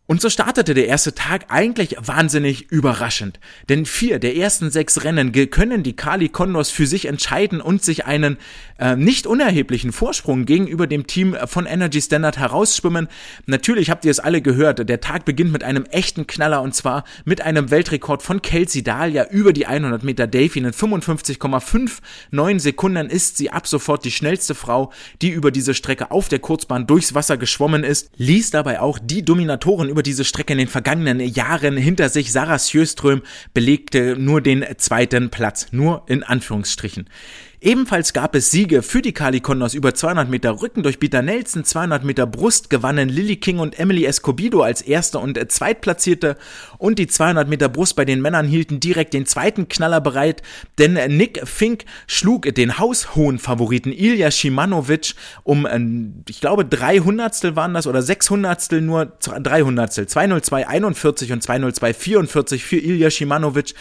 Und 0.08 0.22
so 0.22 0.30
startete 0.30 0.76
der 0.76 0.88
erste 0.88 1.16
Tag 1.16 1.45
eigentlich 1.49 1.95
wahnsinnig 1.99 2.72
überraschend. 2.72 3.39
Denn 3.70 3.88
vier 3.88 4.20
der 4.20 4.36
ersten 4.36 4.70
sechs 4.70 5.03
Rennen 5.03 5.32
können 5.49 5.82
die 5.82 5.95
Kali 5.95 6.30
Condors 6.30 6.70
für 6.70 6.86
sich 6.86 7.06
entscheiden 7.06 7.60
und 7.60 7.84
sich 7.84 8.06
einen 8.06 8.38
äh, 8.78 8.95
nicht 8.95 9.26
unerheblichen 9.26 9.91
Vorsprung 9.91 10.45
gegenüber 10.45 10.86
dem 10.86 11.08
Team 11.08 11.36
von 11.47 11.66
Energy 11.66 11.99
Standard 12.01 12.38
herausschwimmen. 12.38 13.08
Natürlich 13.47 13.89
habt 13.89 14.06
ihr 14.06 14.12
es 14.12 14.20
alle 14.20 14.43
gehört, 14.43 14.88
der 14.88 15.01
Tag 15.01 15.26
beginnt 15.26 15.51
mit 15.51 15.64
einem 15.64 15.86
echten 15.86 16.28
Knaller 16.28 16.62
und 16.62 16.76
zwar 16.76 17.03
mit 17.24 17.41
einem 17.41 17.72
Weltrekord 17.72 18.22
von 18.22 18.43
Kelsey 18.43 18.84
Dahlia 18.84 19.28
über 19.32 19.53
die 19.53 19.66
100 19.66 20.03
Meter 20.03 20.28
Delfin 20.28 20.66
in 20.66 20.72
55,59 20.72 22.60
Sekunden 22.60 23.10
ist 23.10 23.38
sie 23.38 23.49
ab 23.49 23.66
sofort 23.68 24.06
die 24.06 24.12
schnellste 24.12 24.53
Frau, 24.53 24.91
die 25.24 25.30
über 25.30 25.49
diese 25.49 25.74
Strecke 25.74 26.12
auf 26.12 26.30
der 26.30 26.39
Kurzbahn 26.39 26.86
durchs 26.86 27.16
Wasser 27.16 27.38
geschwommen 27.38 27.84
ist, 27.84 28.12
ließ 28.18 28.51
dabei 28.51 28.82
auch 28.82 28.99
die 29.01 29.26
Dominatoren 29.26 29.94
über 29.95 30.03
diese 30.03 30.25
Strecke 30.25 30.51
in 30.51 30.59
den 30.59 30.67
vergangenen 30.67 31.21
Jahren 31.21 31.77
hinter 31.77 32.09
sich. 32.09 32.33
Sarah 32.33 32.59
Sjöström 32.59 33.21
belegte 33.53 34.17
nur 34.17 34.41
den 34.41 34.65
zweiten 34.75 35.29
Platz, 35.29 35.67
nur 35.71 36.03
in 36.07 36.21
Anführungsstrichen. 36.21 37.05
Ebenfalls 37.66 38.13
gab 38.13 38.36
es 38.36 38.51
Siege 38.51 38.84
für 38.84 39.01
die 39.01 39.11
Kali 39.11 39.39
Condors 39.39 39.74
über 39.74 39.95
200 39.95 40.30
Meter 40.30 40.61
Rücken 40.61 40.84
durch 40.84 40.99
Peter 40.99 41.24
Nelson, 41.24 41.63
200 41.63 42.03
Meter 42.03 42.28
Brust 42.28 42.70
gewannen 42.70 43.09
Lily 43.09 43.38
King 43.38 43.57
und 43.57 43.80
Emily 43.80 44.05
Escobido 44.05 44.61
als 44.61 44.84
erste 44.84 45.18
und 45.18 45.39
zweitplatzierte. 45.51 46.38
Und 46.78 46.99
die 46.99 47.07
200 47.07 47.49
Meter 47.49 47.68
Brust 47.68 47.95
bei 47.95 48.05
den 48.05 48.22
Männern 48.22 48.45
hielten 48.45 48.80
direkt 48.80 49.16
den 49.16 49.26
zweiten 49.26 49.68
Knaller 49.68 49.99
bereit, 49.99 50.43
denn 50.78 50.93
Nick 51.18 51.41
Fink 51.47 51.86
schlug 52.05 52.53
den 52.53 52.78
haushohen 52.78 53.39
Favoriten 53.39 53.91
Ilya 53.91 54.30
Shimanovic 54.30 55.16
um, 55.41 55.66
äh, 55.66 55.80
ich 56.30 56.41
glaube, 56.41 56.66
300 56.66 57.55
waren 57.55 57.74
das 57.74 57.88
oder 57.88 58.03
600 58.03 58.74
nur 58.74 59.05
300 59.05 59.91
202,41 59.91 61.34
und 61.34 61.43
202,44 61.43 62.59
für 62.59 62.78
Ilya 62.78 63.09
Shimanovic 63.09 63.74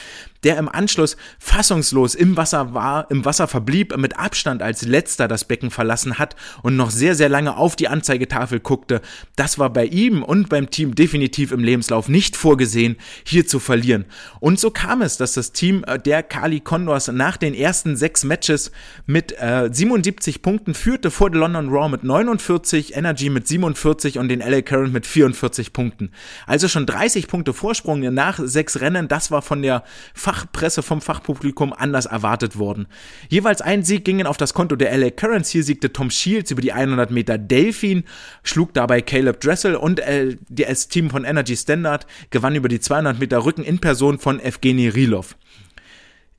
der 0.44 0.58
im 0.58 0.68
Anschluss 0.68 1.16
fassungslos 1.38 2.14
im 2.14 2.36
Wasser 2.36 2.74
war, 2.74 3.10
im 3.10 3.24
Wasser 3.24 3.48
verblieb, 3.48 3.96
mit 3.96 4.18
Abstand 4.18 4.62
als 4.62 4.82
letzter 4.82 5.28
das 5.28 5.44
Becken 5.44 5.70
verlassen 5.70 6.18
hat 6.18 6.36
und 6.62 6.76
noch 6.76 6.90
sehr, 6.90 7.14
sehr 7.14 7.28
lange 7.28 7.56
auf 7.56 7.76
die 7.76 7.88
Anzeigetafel 7.88 8.60
guckte. 8.60 9.00
Das 9.36 9.58
war 9.58 9.70
bei 9.70 9.86
ihm 9.86 10.22
und 10.22 10.48
beim 10.48 10.70
Team 10.70 10.94
definitiv 10.94 11.52
im 11.52 11.64
Lebenslauf 11.64 12.08
nicht 12.08 12.36
vorgesehen, 12.36 12.96
hier 13.24 13.46
zu 13.46 13.58
verlieren. 13.58 14.04
Und 14.40 14.60
so 14.60 14.70
kam 14.70 15.02
es, 15.02 15.16
dass 15.16 15.32
das 15.32 15.52
Team 15.52 15.84
äh, 15.86 15.98
der 15.98 16.22
Kali 16.22 16.60
Condors 16.60 17.08
nach 17.08 17.36
den 17.36 17.54
ersten 17.54 17.96
sechs 17.96 18.24
Matches 18.24 18.70
mit 19.06 19.32
äh, 19.38 19.68
77 19.72 20.42
Punkten 20.42 20.74
führte 20.74 21.10
vor 21.10 21.30
der 21.30 21.40
London 21.40 21.68
Raw 21.68 21.88
mit 21.88 22.04
49, 22.04 22.96
Energy 22.96 23.30
mit 23.30 23.48
47 23.48 24.18
und 24.18 24.28
den 24.28 24.40
LA 24.40 24.62
Current 24.62 24.92
mit 24.92 25.06
44 25.06 25.72
Punkten. 25.72 26.10
Also 26.46 26.68
schon 26.68 26.86
30 26.86 27.28
Punkte 27.28 27.52
Vorsprung 27.52 28.00
nach 28.00 28.38
sechs 28.42 28.80
Rennen. 28.80 29.08
Das 29.08 29.30
war 29.30 29.42
von 29.42 29.62
der 29.62 29.84
Fachpresse, 30.34 30.82
vom 30.82 31.00
Fachpublikum 31.00 31.72
anders 31.72 32.06
erwartet 32.06 32.58
worden. 32.58 32.86
Jeweils 33.28 33.60
ein 33.60 33.84
Sieg 33.84 34.04
gingen 34.04 34.26
auf 34.26 34.36
das 34.36 34.52
Konto 34.52 34.74
der 34.74 34.96
LA 34.96 35.10
Currents. 35.10 35.50
Hier 35.50 35.62
siegte 35.62 35.92
Tom 35.92 36.10
Shields 36.10 36.50
über 36.50 36.60
die 36.60 36.72
100 36.72 37.10
Meter 37.10 37.38
Delfin, 37.38 38.04
schlug 38.42 38.74
dabei 38.74 39.00
Caleb 39.00 39.40
Dressel 39.40 39.76
und 39.76 40.00
das 40.48 40.88
Team 40.88 41.10
von 41.10 41.24
Energy 41.24 41.56
Standard 41.56 42.06
gewann 42.30 42.56
über 42.56 42.68
die 42.68 42.80
200 42.80 43.18
Meter 43.18 43.44
Rücken 43.44 43.62
in 43.62 43.78
Person 43.78 44.18
von 44.18 44.40
Evgeny 44.40 44.88
Rilov. 44.88 45.36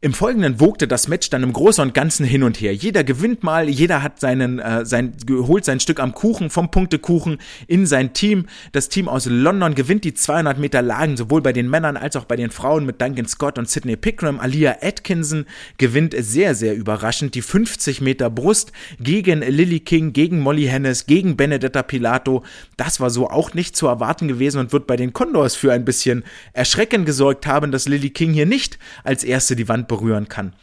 Im 0.05 0.13
Folgenden 0.13 0.59
wogte 0.59 0.87
das 0.87 1.07
Match 1.07 1.31
dann 1.31 1.41
im 1.41 1.51
Großen 1.51 1.81
und 1.81 1.95
Ganzen 1.95 2.27
hin 2.27 2.43
und 2.43 2.61
her. 2.61 2.75
Jeder 2.75 3.03
gewinnt 3.03 3.41
mal, 3.41 3.67
jeder 3.67 4.03
hat 4.03 4.19
seinen, 4.19 4.59
äh, 4.59 4.85
sein, 4.85 5.13
holt 5.27 5.65
sein 5.65 5.79
Stück 5.79 5.99
am 5.99 6.13
Kuchen 6.13 6.51
vom 6.51 6.69
Punktekuchen 6.69 7.39
in 7.65 7.87
sein 7.87 8.13
Team. 8.13 8.45
Das 8.71 8.87
Team 8.87 9.09
aus 9.09 9.25
London 9.25 9.73
gewinnt 9.73 10.03
die 10.03 10.13
200 10.13 10.59
Meter 10.59 10.83
Lagen 10.83 11.17
sowohl 11.17 11.41
bei 11.41 11.53
den 11.53 11.67
Männern 11.67 11.97
als 11.97 12.15
auch 12.15 12.25
bei 12.25 12.35
den 12.35 12.51
Frauen 12.51 12.85
mit 12.85 13.01
Duncan 13.01 13.25
Scott 13.25 13.57
und 13.57 13.67
Sidney 13.67 13.95
Pickram. 13.95 14.39
Alia 14.39 14.77
Atkinson 14.79 15.47
gewinnt 15.79 16.13
sehr, 16.15 16.53
sehr 16.53 16.75
überraschend 16.75 17.33
die 17.33 17.41
50 17.41 17.99
Meter 18.01 18.29
Brust 18.29 18.73
gegen 18.99 19.39
Lily 19.39 19.79
King, 19.79 20.13
gegen 20.13 20.39
Molly 20.39 20.67
Hennes, 20.67 21.07
gegen 21.07 21.35
Benedetta 21.35 21.81
Pilato. 21.81 22.43
Das 22.77 22.99
war 22.99 23.09
so 23.09 23.31
auch 23.31 23.55
nicht 23.55 23.75
zu 23.75 23.87
erwarten 23.87 24.27
gewesen 24.27 24.59
und 24.59 24.71
wird 24.71 24.85
bei 24.85 24.97
den 24.97 25.13
Condors 25.13 25.55
für 25.55 25.73
ein 25.73 25.83
bisschen 25.83 26.23
Erschrecken 26.53 27.05
gesorgt 27.05 27.47
haben, 27.47 27.71
dass 27.71 27.87
Lily 27.87 28.11
King 28.11 28.33
hier 28.33 28.45
nicht 28.45 28.77
als 29.03 29.23
erste 29.23 29.55
die 29.55 29.67
Wand 29.67 29.87
berühren 29.95 30.27
kann. 30.27 30.53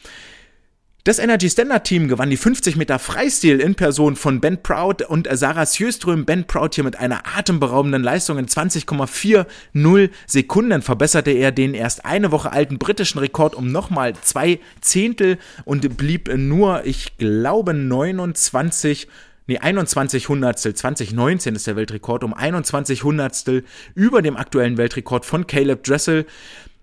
Das 1.04 1.18
Energy 1.18 1.50
Standard 1.50 1.84
Team 1.84 2.06
gewann 2.06 2.30
die 2.30 2.36
50 2.36 2.76
Meter 2.76 3.00
Freistil 3.00 3.58
in 3.58 3.74
Person 3.74 4.14
von 4.14 4.40
Ben 4.40 4.62
Proud 4.62 5.02
und 5.02 5.26
Sarah 5.32 5.66
Sjöström. 5.66 6.24
Ben 6.26 6.46
Proud 6.46 6.76
hier 6.76 6.84
mit 6.84 6.96
einer 6.96 7.22
atemberaubenden 7.36 8.04
Leistung 8.04 8.38
in 8.38 8.46
20,40 8.46 10.10
Sekunden 10.28 10.80
verbesserte 10.82 11.32
er 11.32 11.50
den 11.50 11.74
erst 11.74 12.04
eine 12.04 12.30
Woche 12.30 12.52
alten 12.52 12.78
britischen 12.78 13.18
Rekord 13.18 13.56
um 13.56 13.72
nochmal 13.72 14.12
zwei 14.22 14.60
Zehntel 14.80 15.38
und 15.64 15.96
blieb 15.96 16.32
nur, 16.36 16.84
ich 16.84 17.18
glaube, 17.18 17.74
29 17.74 19.08
nee, 19.48 19.58
21 19.58 20.28
Hundertstel, 20.28 20.74
2019 20.74 21.56
ist 21.56 21.66
der 21.66 21.74
Weltrekord, 21.74 22.22
um 22.22 22.32
21 22.32 23.02
Hundertstel 23.02 23.64
über 23.96 24.22
dem 24.22 24.36
aktuellen 24.36 24.76
Weltrekord 24.76 25.26
von 25.26 25.48
Caleb 25.48 25.82
Dressel. 25.82 26.26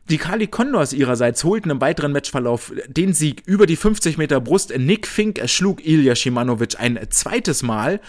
Die 0.10 0.18
Kali 0.18 0.47
Condors 0.47 0.91
ihrerseits 0.91 1.43
holten 1.43 1.70
im 1.70 1.82
weiteren 1.82 2.12
Matchverlauf 2.12 2.74
den 2.88 3.14
Sieg 3.14 3.43
über 3.45 3.68
die 3.68 3.76
50 3.76 4.18
Meter 4.18 4.41
Brust. 4.41 4.76
Nick 4.76 5.05
Fink 5.05 5.39
schlug 5.47 5.86
Ilya 5.86 6.16
Shimanovic 6.16 6.80
ein 6.80 6.99
zweites 7.12 7.62
Mal 7.62 7.99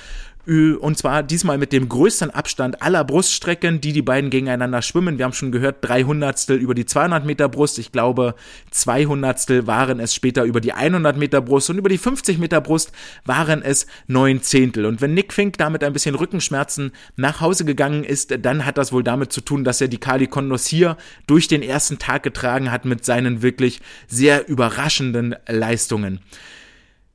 und 0.50 0.98
zwar 0.98 1.22
diesmal 1.22 1.58
mit 1.58 1.72
dem 1.72 1.88
größten 1.88 2.30
Abstand 2.30 2.82
aller 2.82 3.04
Bruststrecken, 3.04 3.80
die 3.80 3.92
die 3.92 4.02
beiden 4.02 4.30
gegeneinander 4.30 4.82
schwimmen. 4.82 5.16
Wir 5.16 5.24
haben 5.24 5.32
schon 5.32 5.52
gehört, 5.52 5.76
300 5.82 6.48
über 6.50 6.74
die 6.74 6.86
200 6.86 7.24
Meter 7.24 7.48
Brust. 7.48 7.78
Ich 7.78 7.92
glaube, 7.92 8.34
200 8.72 9.68
waren 9.68 10.00
es 10.00 10.12
später 10.12 10.42
über 10.42 10.60
die 10.60 10.72
100 10.72 11.16
Meter 11.16 11.40
Brust 11.40 11.70
und 11.70 11.78
über 11.78 11.88
die 11.88 11.98
50 11.98 12.38
Meter 12.38 12.60
Brust 12.60 12.90
waren 13.24 13.62
es 13.62 13.86
9 14.08 14.42
Zehntel. 14.42 14.86
Und 14.86 15.00
wenn 15.00 15.14
Nick 15.14 15.32
Fink 15.32 15.56
damit 15.56 15.84
ein 15.84 15.92
bisschen 15.92 16.16
Rückenschmerzen 16.16 16.90
nach 17.14 17.40
Hause 17.40 17.64
gegangen 17.64 18.02
ist, 18.02 18.36
dann 18.44 18.66
hat 18.66 18.76
das 18.76 18.92
wohl 18.92 19.04
damit 19.04 19.32
zu 19.32 19.42
tun, 19.42 19.62
dass 19.62 19.80
er 19.80 19.86
die 19.86 19.98
Kali 19.98 20.26
Kondos 20.26 20.66
hier 20.66 20.96
durch 21.28 21.46
den 21.46 21.62
ersten 21.62 22.00
Tag 22.00 22.24
getragen 22.24 22.72
hat 22.72 22.84
mit 22.84 23.04
seinen 23.04 23.42
wirklich 23.42 23.80
sehr 24.08 24.48
überraschenden 24.48 25.36
Leistungen. 25.46 26.18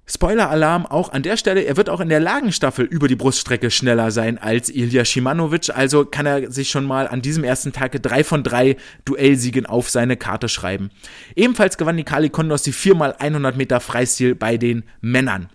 Spoiler-Alarm 0.07 0.85
auch 0.85 1.11
an 1.11 1.23
der 1.23 1.35
Stelle, 1.35 1.63
er 1.63 1.77
wird 1.77 1.89
auch 1.89 1.99
in 1.99 2.09
der 2.09 2.19
Lagenstaffel 2.19 2.85
über 2.85 3.07
die 3.07 3.15
Bruststrecke 3.15 3.71
schneller 3.71 4.11
sein 4.11 4.37
als 4.37 4.69
Ilya 4.69 5.03
Shimanovic, 5.03 5.71
also 5.75 6.05
kann 6.05 6.27
er 6.27 6.51
sich 6.51 6.69
schon 6.69 6.85
mal 6.85 7.07
an 7.07 7.23
diesem 7.23 7.43
ersten 7.43 7.73
Tag 7.73 7.99
drei 8.03 8.23
von 8.23 8.43
drei 8.43 8.77
Duellsiegen 9.05 9.65
auf 9.65 9.89
seine 9.89 10.15
Karte 10.15 10.47
schreiben. 10.47 10.91
Ebenfalls 11.35 11.77
gewann 11.77 11.97
die 11.97 12.03
Kali 12.03 12.29
Kondos 12.29 12.61
die 12.61 12.73
4x100 12.73 13.55
Meter 13.55 13.79
Freistil 13.79 14.35
bei 14.35 14.57
den 14.57 14.83
Männern. 15.01 15.49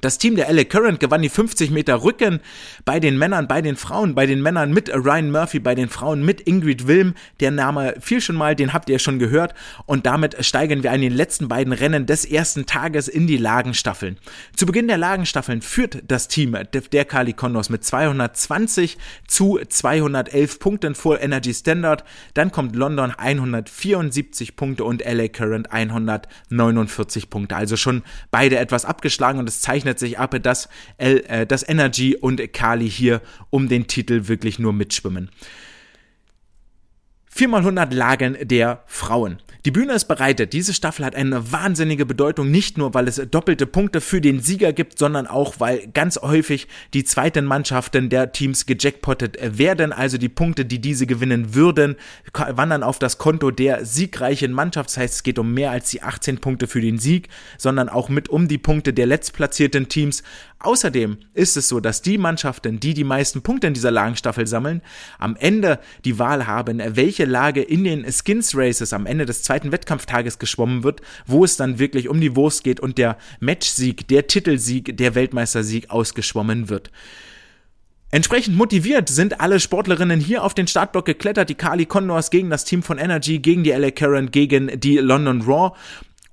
Das 0.00 0.18
Team 0.18 0.34
der 0.34 0.52
LA 0.52 0.64
Current 0.64 0.98
gewann 0.98 1.22
die 1.22 1.28
50 1.28 1.70
Meter 1.70 2.02
Rücken 2.02 2.40
bei 2.84 2.98
den 2.98 3.16
Männern, 3.16 3.46
bei 3.46 3.62
den 3.62 3.76
Frauen, 3.76 4.14
bei 4.14 4.26
den 4.26 4.42
Männern 4.42 4.72
mit 4.72 4.90
Ryan 4.92 5.30
Murphy, 5.30 5.60
bei 5.60 5.74
den 5.74 5.88
Frauen 5.88 6.24
mit 6.24 6.40
Ingrid 6.40 6.86
Wilm. 6.88 7.14
Der 7.40 7.52
Name 7.52 7.94
fiel 8.00 8.20
schon 8.20 8.34
mal, 8.36 8.56
den 8.56 8.72
habt 8.72 8.90
ihr 8.90 8.98
schon 8.98 9.18
gehört. 9.18 9.54
Und 9.86 10.04
damit 10.04 10.44
steigen 10.44 10.82
wir 10.82 10.90
an 10.90 11.00
den 11.00 11.14
letzten 11.14 11.46
beiden 11.48 11.72
Rennen 11.72 12.06
des 12.06 12.24
ersten 12.24 12.66
Tages 12.66 13.06
in 13.06 13.26
die 13.26 13.36
Lagenstaffeln. 13.36 14.18
Zu 14.56 14.66
Beginn 14.66 14.88
der 14.88 14.98
Lagenstaffeln 14.98 15.62
führt 15.62 16.02
das 16.08 16.26
Team 16.26 16.56
der 16.92 17.04
Kali 17.04 17.32
Condors 17.32 17.70
mit 17.70 17.84
220 17.84 18.98
zu 19.28 19.60
211 19.66 20.58
Punkten 20.58 20.94
vor 20.96 21.20
Energy 21.20 21.54
Standard. 21.54 22.04
Dann 22.34 22.50
kommt 22.50 22.74
London 22.74 23.12
174 23.12 24.56
Punkte 24.56 24.84
und 24.84 25.04
LA 25.04 25.28
Current 25.28 25.72
149 25.72 27.30
Punkte. 27.30 27.54
Also 27.56 27.76
schon 27.76 28.02
beide 28.32 28.58
etwas 28.58 28.84
abgeschlagen 28.84 29.38
und 29.38 29.48
es 29.48 29.60
zeichnet 29.60 29.83
zeichnet 29.84 29.98
sich 29.98 30.18
ab, 30.18 30.34
dass, 30.42 30.68
äh, 30.96 31.46
dass 31.46 31.68
Energy 31.68 32.16
und 32.16 32.52
Kali 32.52 32.88
hier 32.88 33.20
um 33.50 33.68
den 33.68 33.86
Titel 33.86 34.28
wirklich 34.28 34.58
nur 34.58 34.72
mitschwimmen. 34.72 35.30
4x100 37.34 37.92
Lagen 37.92 38.36
der 38.42 38.82
Frauen. 38.86 39.40
Die 39.64 39.70
Bühne 39.70 39.94
ist 39.94 40.04
bereitet. 40.04 40.52
Diese 40.52 40.74
Staffel 40.74 41.06
hat 41.06 41.14
eine 41.14 41.50
wahnsinnige 41.50 42.04
Bedeutung, 42.04 42.50
nicht 42.50 42.76
nur, 42.76 42.92
weil 42.92 43.08
es 43.08 43.16
doppelte 43.30 43.64
Punkte 43.64 44.02
für 44.02 44.20
den 44.20 44.40
Sieger 44.40 44.74
gibt, 44.74 44.98
sondern 44.98 45.26
auch, 45.26 45.54
weil 45.58 45.86
ganz 45.94 46.18
häufig 46.20 46.68
die 46.92 47.02
zweiten 47.02 47.46
Mannschaften 47.46 48.10
der 48.10 48.32
Teams 48.32 48.66
gejackpottet 48.66 49.38
werden. 49.40 49.94
Also 49.94 50.18
die 50.18 50.28
Punkte, 50.28 50.66
die 50.66 50.82
diese 50.82 51.06
gewinnen 51.06 51.54
würden, 51.54 51.96
wandern 52.34 52.82
auf 52.82 52.98
das 52.98 53.16
Konto 53.16 53.50
der 53.50 53.86
siegreichen 53.86 54.52
Mannschaft. 54.52 54.90
Das 54.90 54.98
heißt, 54.98 55.14
es 55.14 55.22
geht 55.22 55.38
um 55.38 55.54
mehr 55.54 55.70
als 55.70 55.88
die 55.88 56.02
18 56.02 56.42
Punkte 56.42 56.66
für 56.66 56.82
den 56.82 56.98
Sieg, 56.98 57.28
sondern 57.56 57.88
auch 57.88 58.10
mit 58.10 58.28
um 58.28 58.48
die 58.48 58.58
Punkte 58.58 58.92
der 58.92 59.06
letztplatzierten 59.06 59.88
Teams. 59.88 60.22
Außerdem 60.64 61.18
ist 61.34 61.58
es 61.58 61.68
so, 61.68 61.78
dass 61.78 62.00
die 62.00 62.16
Mannschaften, 62.16 62.80
die 62.80 62.94
die 62.94 63.04
meisten 63.04 63.42
Punkte 63.42 63.66
in 63.66 63.74
dieser 63.74 63.90
Lagenstaffel 63.90 64.46
sammeln, 64.46 64.80
am 65.18 65.36
Ende 65.36 65.78
die 66.06 66.18
Wahl 66.18 66.46
haben, 66.46 66.80
welche 66.96 67.26
Lage 67.26 67.60
in 67.60 67.84
den 67.84 68.10
Skins 68.10 68.56
Races 68.56 68.94
am 68.94 69.04
Ende 69.04 69.26
des 69.26 69.42
zweiten 69.42 69.72
Wettkampftages 69.72 70.38
geschwommen 70.38 70.82
wird, 70.82 71.02
wo 71.26 71.44
es 71.44 71.58
dann 71.58 71.78
wirklich 71.78 72.08
um 72.08 72.18
die 72.18 72.34
Wurst 72.34 72.64
geht 72.64 72.80
und 72.80 72.96
der 72.96 73.18
Matchsieg, 73.40 74.08
der 74.08 74.26
Titelsieg, 74.26 74.96
der 74.96 75.14
Weltmeistersieg 75.14 75.90
ausgeschwommen 75.90 76.70
wird. 76.70 76.90
Entsprechend 78.10 78.56
motiviert 78.56 79.10
sind 79.10 79.40
alle 79.42 79.60
Sportlerinnen 79.60 80.20
hier 80.20 80.44
auf 80.44 80.54
den 80.54 80.66
Startblock 80.66 81.04
geklettert. 81.04 81.50
Die 81.50 81.56
Kali 81.56 81.84
Condors 81.84 82.30
gegen 82.30 82.48
das 82.48 82.64
Team 82.64 82.82
von 82.82 82.96
Energy, 82.96 83.38
gegen 83.40 83.64
die 83.64 83.72
LA 83.72 83.90
Karen, 83.90 84.30
gegen 84.30 84.80
die 84.80 84.96
London 84.96 85.42
Raw. 85.42 85.76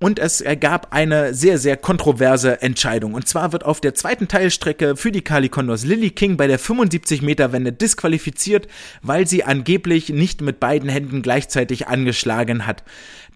Und 0.02 0.18
es 0.18 0.42
ergab 0.42 0.88
eine 0.90 1.36
sehr, 1.36 1.60
sehr 1.60 1.78
kontroverse 1.78 2.60
Entscheidung. 2.64 3.14
Und 3.14 3.28
zwar 3.28 3.54
wird 3.54 3.64
auf 3.64 3.80
der 3.82 3.94
zweiten 3.94 4.28
Teilstrecke 4.28 4.96
für 4.96 5.12
die 5.12 5.22
Kali 5.22 5.48
Condors 5.48 5.86
Lily 5.86 6.10
King 6.10 6.38
bei 6.38 6.48
der 6.48 6.58
75 6.58 7.22
Meter 7.22 7.52
Wende 7.52 7.72
disqualifiziert, 7.72 8.68
weil 9.04 9.28
sie 9.28 9.44
angeblich 9.44 10.10
nicht 10.10 10.42
mit 10.42 10.60
beiden 10.60 10.90
Händen 10.90 11.22
gleichzeitig 11.22 11.88
angeschlagen 11.88 12.66
hat. 12.66 12.84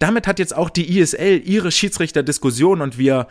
Damit 0.00 0.26
hat 0.26 0.40
jetzt 0.40 0.56
auch 0.56 0.68
die 0.68 0.98
ISL 0.98 1.40
ihre 1.44 1.70
Schiedsrichterdiskussion 1.70 2.80
und 2.80 2.98
wir 2.98 3.28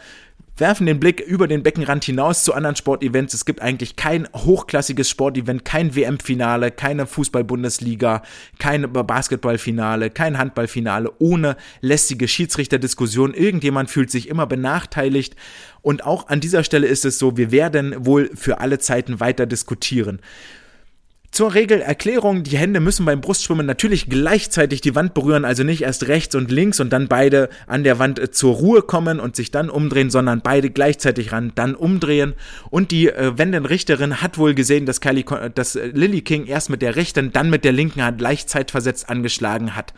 werfen 0.57 0.85
den 0.85 0.99
Blick 0.99 1.19
über 1.19 1.47
den 1.47 1.63
Beckenrand 1.63 2.05
hinaus 2.05 2.43
zu 2.43 2.53
anderen 2.53 2.75
Sportevents. 2.75 3.33
Es 3.33 3.45
gibt 3.45 3.61
eigentlich 3.61 3.95
kein 3.95 4.27
hochklassiges 4.33 5.09
Sportevent, 5.09 5.65
kein 5.65 5.95
WM-Finale, 5.95 6.71
keine 6.71 7.05
Fußball-Bundesliga, 7.05 8.21
kein 8.57 8.91
Basketballfinale, 8.91 10.09
kein 10.09 10.37
Handballfinale 10.37 11.11
ohne 11.19 11.57
lästige 11.81 12.27
Schiedsrichterdiskussion. 12.27 13.33
Irgendjemand 13.33 13.89
fühlt 13.89 14.11
sich 14.11 14.29
immer 14.29 14.47
benachteiligt. 14.47 15.35
Und 15.81 16.05
auch 16.05 16.29
an 16.29 16.39
dieser 16.39 16.63
Stelle 16.63 16.87
ist 16.87 17.05
es 17.05 17.19
so, 17.19 17.37
wir 17.37 17.51
werden 17.51 18.05
wohl 18.05 18.31
für 18.33 18.59
alle 18.59 18.79
Zeiten 18.79 19.19
weiter 19.19 19.45
diskutieren. 19.45 20.19
Zur 21.35 21.53
Regelerklärung, 21.53 22.43
die 22.43 22.57
Hände 22.57 22.79
müssen 22.79 23.05
beim 23.05 23.19
Brustschwimmen 23.19 23.65
natürlich 23.65 24.09
gleichzeitig 24.09 24.79
die 24.79 24.95
Wand 24.95 25.13
berühren, 25.13 25.43
also 25.43 25.65
nicht 25.65 25.81
erst 25.81 26.07
rechts 26.07 26.33
und 26.33 26.49
links 26.49 26.79
und 26.79 26.93
dann 26.93 27.09
beide 27.09 27.49
an 27.67 27.83
der 27.83 27.99
Wand 27.99 28.19
äh, 28.19 28.31
zur 28.31 28.55
Ruhe 28.55 28.81
kommen 28.81 29.19
und 29.19 29.35
sich 29.35 29.51
dann 29.51 29.69
umdrehen, 29.69 30.09
sondern 30.09 30.39
beide 30.39 30.69
gleichzeitig 30.69 31.33
ran, 31.33 31.51
dann 31.53 31.75
umdrehen. 31.75 32.35
Und 32.69 32.91
die 32.91 33.09
äh, 33.09 33.37
Wendenrichterin 33.37 34.21
hat 34.21 34.37
wohl 34.37 34.53
gesehen, 34.53 34.85
dass, 34.85 35.01
Kylie, 35.01 35.25
dass 35.53 35.75
äh, 35.75 35.87
Lily 35.87 36.21
King 36.21 36.45
erst 36.45 36.69
mit 36.69 36.81
der 36.81 36.95
rechten, 36.95 37.33
dann 37.33 37.49
mit 37.49 37.65
der 37.65 37.73
linken 37.73 38.01
Hand 38.01 38.21
leicht 38.21 38.49
zeitversetzt 38.49 39.09
angeschlagen 39.09 39.75
hat 39.75 39.93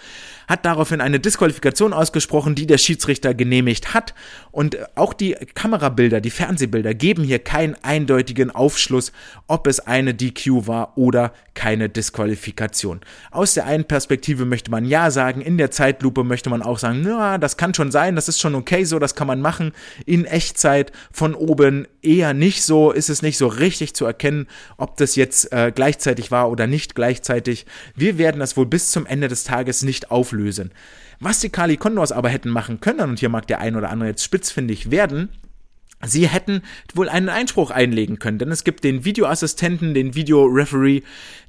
hat 0.48 0.66
daraufhin 0.66 1.02
eine 1.02 1.20
Disqualifikation 1.20 1.93
ausgesprochen, 1.93 2.56
die 2.56 2.66
der 2.66 2.78
Schiedsrichter 2.78 3.34
genehmigt 3.34 3.93
hat. 3.93 4.14
Und 4.52 4.78
auch 4.98 5.14
die 5.14 5.36
Kamerabilder, 5.54 6.22
die 6.22 6.30
Fernsehbilder 6.30 6.93
geben 6.93 7.24
hier 7.24 7.39
keinen 7.39 7.76
eindeutigen 7.84 8.50
Aufschluss, 8.50 9.12
ob 9.48 9.68
es 9.68 9.82
eine 9.82 10.14
DQ 10.14 10.68
war 10.68 10.98
oder 10.98 11.34
keine 11.54 11.89
Disqualifikation. 11.89 13.02
Aus 13.30 13.56
der 13.56 13.66
einen 13.66 13.86
Perspektive 13.86 14.45
möchte 14.45 14.72
man 14.72 14.86
ja 14.86 15.12
sagen, 15.12 15.41
in 15.41 15.58
der 15.58 15.70
Zeitlupe 15.70 16.24
möchte 16.24 16.50
man 16.50 16.62
auch 16.62 16.80
sagen, 16.80 17.02
na, 17.04 17.38
das 17.38 17.58
kann 17.58 17.74
schon 17.74 17.91
sein, 17.91 18.16
das 18.16 18.30
ist 18.30 18.39
schon 18.39 18.56
okay 18.56 18.86
so, 18.86 19.00
das 19.00 19.16
kann 19.16 19.28
man 19.28 19.41
machen. 19.41 19.74
In 20.06 20.26
Echtzeit 20.26 20.93
von 21.12 21.36
oben 21.36 21.88
eher 22.02 22.34
nicht 22.34 22.64
so, 22.64 22.91
ist 22.91 23.10
es 23.10 23.22
nicht 23.22 23.38
so 23.38 23.48
richtig 23.48 23.95
zu 23.95 24.06
erkennen, 24.06 24.48
ob 24.78 24.95
das 24.98 25.16
jetzt 25.16 25.52
äh, 25.52 25.74
gleichzeitig 25.76 26.32
war 26.32 26.50
oder 26.50 26.68
nicht 26.68 26.95
gleichzeitig. 26.95 27.66
Wir 27.95 28.18
werden 28.18 28.39
das 28.39 28.56
wohl 28.56 28.66
bis 28.66 28.91
zum 28.91 29.06
Ende 29.06 29.28
des 29.28 29.43
Tages 29.43 29.82
nicht 29.82 30.10
auflösen 30.10 30.37
auflösen. 30.38 30.72
Was 31.20 31.40
die 31.40 31.50
Kali 31.50 31.78
Condors 31.78 32.12
aber 32.12 32.30
hätten 32.30 32.50
machen 32.50 32.80
können, 32.80 33.10
und 33.10 33.20
hier 33.20 33.30
mag 33.30 33.48
der 33.48 33.60
ein 33.60 33.76
oder 33.76 33.90
andere 33.90 34.10
jetzt 34.10 34.24
spitzfindig 34.24 34.92
werden, 34.92 35.30
Sie 36.06 36.28
hätten 36.28 36.62
wohl 36.94 37.10
einen 37.10 37.28
Einspruch 37.28 37.72
einlegen 37.72 38.20
können, 38.20 38.38
denn 38.38 38.52
es 38.52 38.64
gibt 38.64 38.84
den 38.84 39.04
Videoassistenten, 39.04 39.96
den 39.96 40.14
Videoreferee, 40.14 41.02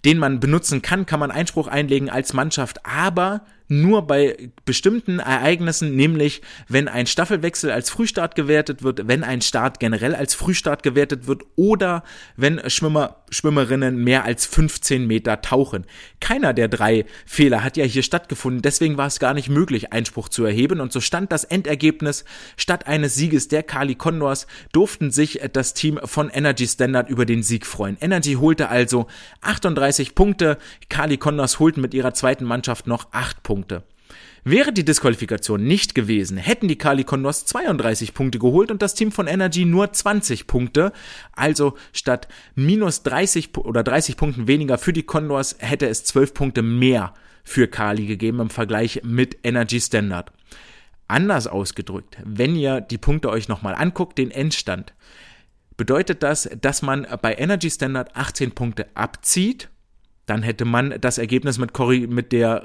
den 0.05 0.19
man 0.19 0.41
benutzen 0.41 0.83
kann, 0.83 1.07
kann 1.07 1.21
man 1.21 1.31
Einspruch 1.31 1.69
einlegen 1.69 2.11
als 2.11 2.33
Mannschaft, 2.33 2.85
aber 2.85 3.43
nur 3.69 4.07
bei 4.07 4.51
bestimmten 4.65 5.19
Ereignissen, 5.19 5.95
nämlich 5.95 6.41
wenn 6.69 6.89
ein 6.89 7.07
Staffelwechsel 7.07 7.71
als 7.71 7.91
Frühstart 7.91 8.35
gewertet 8.35 8.83
wird, 8.83 9.07
wenn 9.07 9.23
ein 9.23 9.43
Start 9.43 9.79
generell 9.79 10.15
als 10.15 10.35
Frühstart 10.35 10.83
gewertet 10.83 11.27
wird 11.27 11.43
oder 11.57 12.03
wenn 12.37 12.61
Schwimmer, 12.71 13.17
Schwimmerinnen 13.31 14.03
mehr 14.03 14.25
als 14.25 14.47
15 14.47 15.07
Meter 15.07 15.43
tauchen. 15.43 15.85
Keiner 16.21 16.55
der 16.55 16.69
drei 16.69 17.05
Fehler 17.27 17.63
hat 17.63 17.77
ja 17.77 17.85
hier 17.85 18.03
stattgefunden, 18.03 18.63
deswegen 18.63 18.97
war 18.97 19.07
es 19.07 19.19
gar 19.19 19.35
nicht 19.35 19.51
möglich, 19.51 19.93
Einspruch 19.93 20.31
zu 20.31 20.45
erheben 20.45 20.81
und 20.81 20.93
so 20.93 21.01
stand 21.01 21.31
das 21.31 21.45
Endergebnis. 21.45 22.25
Statt 22.57 22.87
eines 22.87 23.15
Sieges 23.15 23.49
der 23.49 23.63
Kali 23.63 23.95
Condors 23.95 24.47
durften 24.73 25.11
sich 25.11 25.41
das 25.53 25.75
Team 25.75 26.01
von 26.05 26.31
Energy 26.31 26.67
Standard 26.67 27.11
über 27.11 27.27
den 27.27 27.43
Sieg 27.43 27.67
freuen. 27.67 27.99
Energy 28.01 28.35
holte 28.35 28.71
also 28.71 29.09
38 29.43 29.88
Punkte, 30.15 30.59
Kali 30.89 31.17
Condors 31.17 31.59
holten 31.59 31.81
mit 31.81 31.95
ihrer 31.95 32.15
zweiten 32.15 32.45
Mannschaft 32.45 32.87
noch 32.87 33.09
8 33.13 33.43
Punkte. 33.43 33.49
Punkte. 33.59 33.83
Wäre 34.45 34.73
die 34.73 34.85
Disqualifikation 34.85 35.65
nicht 35.65 35.95
gewesen, 35.95 36.39
hätten 36.39 36.69
die 36.69 36.79
Kali 36.79 37.05
Condors 37.05 37.45
32 37.47 38.15
Punkte 38.15 38.39
geholt 38.39 38.71
und 38.71 38.83
das 38.83 38.95
Team 38.95 39.11
von 39.11 39.27
Energy 39.27 39.65
nur 39.65 39.93
20 39.93 40.47
Punkte. 40.47 40.93
Also 41.33 41.75
statt 41.93 42.29
minus 42.55 43.03
30 43.03 43.57
oder 43.59 43.83
30 43.83 44.17
Punkten 44.17 44.47
weniger 44.47 44.79
für 44.79 44.93
die 44.93 45.03
Condors 45.03 45.57
hätte 45.59 45.89
es 45.89 46.05
12 46.05 46.35
Punkte 46.35 46.63
mehr 46.63 47.15
für 47.43 47.69
Kali 47.69 48.07
gegeben 48.07 48.41
im 48.41 48.51
Vergleich 48.51 49.01
mit 49.03 49.39
Energy 49.43 49.81
Standard. 49.81 50.33
Anders 51.09 51.47
ausgedrückt, 51.47 52.19
wenn 52.25 52.55
ihr 52.55 52.81
die 52.81 52.99
Punkte 52.99 53.31
euch 53.31 53.49
nochmal 53.49 53.75
anguckt, 53.75 54.19
den 54.19 54.31
Endstand, 54.31 54.93
bedeutet 55.77 56.23
das, 56.23 56.49
dass 56.61 56.83
man 56.83 57.07
bei 57.23 57.35
Energy 57.35 57.71
Standard 57.71 58.15
18 58.15 58.53
Punkte 58.53 58.87
abzieht. 58.95 59.69
Dann 60.29 60.43
hätte 60.43 60.65
man 60.65 60.95
das 61.01 61.19
Ergebnis 61.19 61.59
mit, 61.59 61.77
mit 62.09 62.33
der 62.33 62.65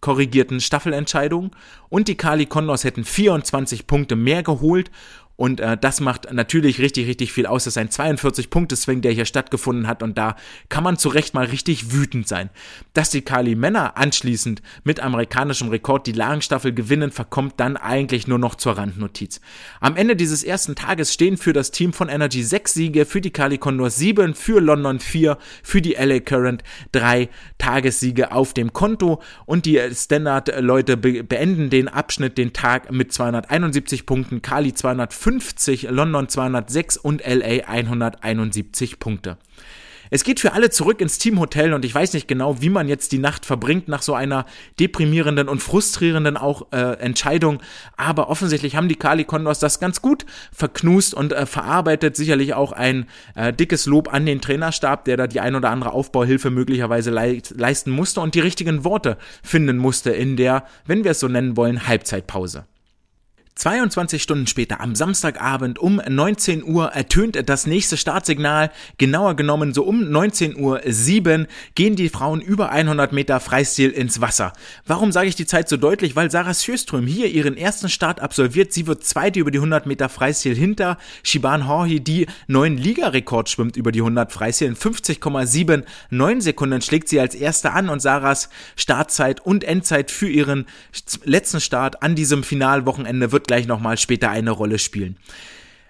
korrigierten 0.00 0.60
Staffelentscheidungen 0.60 1.52
und 1.88 2.08
die 2.08 2.16
Kali 2.16 2.46
Condors 2.46 2.84
hätten 2.84 3.04
24 3.04 3.86
Punkte 3.86 4.16
mehr 4.16 4.42
geholt 4.42 4.90
und 5.36 5.58
äh, 5.58 5.76
das 5.76 6.00
macht 6.00 6.32
natürlich 6.32 6.78
richtig, 6.78 7.08
richtig 7.08 7.32
viel 7.32 7.46
aus. 7.46 7.64
Das 7.64 7.76
ist 7.76 7.78
ein 7.78 7.88
42-Punkte-Swing, 7.88 9.00
der 9.00 9.12
hier 9.12 9.24
stattgefunden 9.24 9.88
hat. 9.88 10.02
Und 10.02 10.16
da 10.16 10.36
kann 10.68 10.84
man 10.84 10.96
zu 10.96 11.08
Recht 11.08 11.34
mal 11.34 11.46
richtig 11.46 11.92
wütend 11.92 12.28
sein. 12.28 12.50
Dass 12.92 13.10
die 13.10 13.22
Kali 13.22 13.56
Männer 13.56 13.96
anschließend 13.96 14.62
mit 14.84 15.00
amerikanischem 15.00 15.68
Rekord 15.70 16.06
die 16.06 16.12
Lagenstaffel 16.12 16.72
gewinnen, 16.72 17.10
verkommt 17.10 17.54
dann 17.56 17.76
eigentlich 17.76 18.28
nur 18.28 18.38
noch 18.38 18.54
zur 18.54 18.78
Randnotiz. 18.78 19.40
Am 19.80 19.96
Ende 19.96 20.14
dieses 20.14 20.44
ersten 20.44 20.76
Tages 20.76 21.12
stehen 21.12 21.36
für 21.36 21.52
das 21.52 21.72
Team 21.72 21.92
von 21.92 22.08
Energy 22.08 22.44
sechs 22.44 22.74
Siege, 22.74 23.04
für 23.04 23.20
die 23.20 23.32
Kali 23.32 23.58
Condor 23.58 23.90
sieben, 23.90 24.34
für 24.34 24.60
London 24.60 25.00
vier, 25.00 25.38
für 25.64 25.82
die 25.82 25.94
LA 25.94 26.20
Current 26.20 26.62
drei 26.92 27.28
Tagessiege 27.58 28.30
auf 28.30 28.54
dem 28.54 28.72
Konto. 28.72 29.20
Und 29.46 29.66
die 29.66 29.80
Standard-Leute 29.92 30.96
be 30.96 31.24
beenden 31.24 31.70
den 31.70 31.88
Abschnitt, 31.88 32.38
den 32.38 32.52
Tag 32.52 32.92
mit 32.92 33.12
271 33.12 34.06
Punkten, 34.06 34.40
Kali 34.40 34.74
250 34.74 35.23
250, 35.24 35.84
London 35.84 36.28
206 36.28 36.98
und 36.98 37.22
LA 37.26 37.66
171 37.66 38.98
Punkte. 38.98 39.38
Es 40.10 40.22
geht 40.22 40.38
für 40.38 40.52
alle 40.52 40.68
zurück 40.68 41.00
ins 41.00 41.16
Teamhotel 41.16 41.72
und 41.72 41.82
ich 41.82 41.94
weiß 41.94 42.12
nicht 42.12 42.28
genau, 42.28 42.60
wie 42.60 42.68
man 42.68 42.88
jetzt 42.88 43.10
die 43.10 43.18
Nacht 43.18 43.46
verbringt 43.46 43.88
nach 43.88 44.02
so 44.02 44.12
einer 44.12 44.44
deprimierenden 44.78 45.48
und 45.48 45.60
frustrierenden 45.62 46.36
auch 46.36 46.70
äh, 46.72 46.98
Entscheidung. 46.98 47.62
Aber 47.96 48.28
offensichtlich 48.28 48.76
haben 48.76 48.90
die 48.90 48.96
Kali 48.96 49.24
Condors 49.24 49.60
das 49.60 49.80
ganz 49.80 50.02
gut 50.02 50.26
verknust 50.52 51.14
und 51.14 51.32
äh, 51.32 51.46
verarbeitet. 51.46 52.16
Sicherlich 52.16 52.52
auch 52.52 52.72
ein 52.72 53.06
äh, 53.34 53.50
dickes 53.50 53.86
Lob 53.86 54.12
an 54.12 54.26
den 54.26 54.42
Trainerstab, 54.42 55.06
der 55.06 55.16
da 55.16 55.26
die 55.26 55.40
ein 55.40 55.54
oder 55.54 55.70
andere 55.70 55.92
Aufbauhilfe 55.92 56.50
möglicherweise 56.50 57.10
le 57.10 57.40
leisten 57.54 57.90
musste 57.90 58.20
und 58.20 58.34
die 58.34 58.40
richtigen 58.40 58.84
Worte 58.84 59.16
finden 59.42 59.78
musste 59.78 60.10
in 60.10 60.36
der, 60.36 60.66
wenn 60.84 61.02
wir 61.02 61.12
es 61.12 61.20
so 61.20 61.28
nennen 61.28 61.56
wollen, 61.56 61.88
Halbzeitpause. 61.88 62.66
22 63.56 64.20
Stunden 64.20 64.48
später, 64.48 64.80
am 64.80 64.96
Samstagabend 64.96 65.78
um 65.78 66.00
19 66.06 66.64
Uhr, 66.64 66.88
ertönt 66.88 67.38
das 67.48 67.66
nächste 67.68 67.96
Startsignal. 67.96 68.72
Genauer 68.98 69.36
genommen, 69.36 69.72
so 69.72 69.84
um 69.84 70.10
19 70.10 70.56
Uhr 70.56 70.80
7 70.84 71.46
gehen 71.76 71.94
die 71.94 72.08
Frauen 72.08 72.40
über 72.40 72.70
100 72.70 73.12
Meter 73.12 73.38
Freistil 73.38 73.90
ins 73.90 74.20
Wasser. 74.20 74.52
Warum 74.86 75.12
sage 75.12 75.28
ich 75.28 75.36
die 75.36 75.46
Zeit 75.46 75.68
so 75.68 75.76
deutlich? 75.76 76.16
Weil 76.16 76.32
Sarah 76.32 76.52
Sjöström 76.52 77.06
hier 77.06 77.28
ihren 77.28 77.56
ersten 77.56 77.88
Start 77.88 78.18
absolviert. 78.18 78.72
Sie 78.72 78.88
wird 78.88 79.04
zweite 79.04 79.38
über 79.38 79.52
die 79.52 79.58
100 79.58 79.86
Meter 79.86 80.08
Freistil 80.08 80.56
hinter 80.56 80.98
Shiban 81.22 81.68
Horhi, 81.68 82.00
die 82.00 82.26
neuen 82.48 82.76
Ligarekord 82.76 83.48
schwimmt 83.48 83.76
über 83.76 83.92
die 83.92 84.00
100 84.00 84.32
Freistil. 84.32 84.66
In 84.66 84.76
50,79 84.76 86.40
Sekunden 86.40 86.82
schlägt 86.82 87.08
sie 87.08 87.20
als 87.20 87.36
erste 87.36 87.70
an 87.70 87.88
und 87.88 88.00
Sarahs 88.00 88.48
Startzeit 88.74 89.40
und 89.40 89.62
Endzeit 89.62 90.10
für 90.10 90.28
ihren 90.28 90.66
letzten 91.22 91.60
Start 91.60 92.02
an 92.02 92.16
diesem 92.16 92.42
Finalwochenende 92.42 93.30
wird 93.30 93.43
wird 93.44 93.48
gleich 93.48 93.66
nochmal 93.66 93.98
später 93.98 94.30
eine 94.30 94.50
Rolle 94.50 94.78
spielen. 94.78 95.16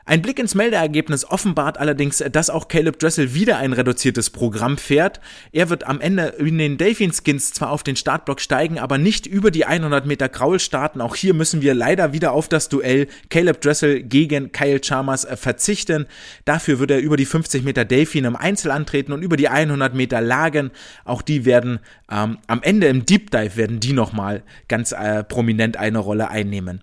Ein 0.06 0.20
Blick 0.20 0.38
ins 0.38 0.54
Meldeergebnis 0.54 1.24
offenbart 1.24 1.78
allerdings, 1.78 2.22
dass 2.30 2.50
auch 2.50 2.68
Caleb 2.68 2.98
Dressel 2.98 3.32
wieder 3.32 3.56
ein 3.56 3.72
reduziertes 3.72 4.28
Programm 4.28 4.76
fährt. 4.76 5.18
Er 5.50 5.70
wird 5.70 5.86
am 5.86 5.98
Ende 5.98 6.24
in 6.38 6.58
den 6.58 6.76
Delfin 6.76 7.10
Skins 7.10 7.52
zwar 7.52 7.70
auf 7.70 7.84
den 7.84 7.96
Startblock 7.96 8.42
steigen, 8.42 8.78
aber 8.78 8.98
nicht 8.98 9.26
über 9.26 9.50
die 9.50 9.64
100 9.64 10.04
Meter 10.04 10.28
Kraul 10.28 10.60
starten. 10.60 11.00
Auch 11.00 11.16
hier 11.16 11.32
müssen 11.32 11.62
wir 11.62 11.72
leider 11.72 12.12
wieder 12.12 12.32
auf 12.32 12.50
das 12.50 12.68
Duell 12.68 13.06
Caleb 13.30 13.62
Dressel 13.62 14.02
gegen 14.02 14.52
Kyle 14.52 14.78
Chalmers 14.78 15.24
äh, 15.24 15.38
verzichten. 15.38 16.04
Dafür 16.44 16.80
wird 16.80 16.90
er 16.90 16.98
über 16.98 17.16
die 17.16 17.24
50 17.24 17.64
Meter 17.64 17.86
Delfin 17.86 18.26
im 18.26 18.36
Einzel 18.36 18.72
antreten 18.72 19.12
und 19.12 19.22
über 19.22 19.38
die 19.38 19.48
100 19.48 19.94
Meter 19.94 20.20
Lagen. 20.20 20.70
Auch 21.06 21.22
die 21.22 21.46
werden 21.46 21.78
ähm, 22.12 22.36
am 22.46 22.62
Ende 22.62 22.88
im 22.88 23.06
Deep 23.06 23.30
Dive 23.30 23.56
werden 23.56 23.80
die 23.80 23.94
nochmal 23.94 24.42
ganz 24.68 24.92
äh, 24.92 25.24
prominent 25.24 25.78
eine 25.78 26.00
Rolle 26.00 26.28
einnehmen. 26.28 26.82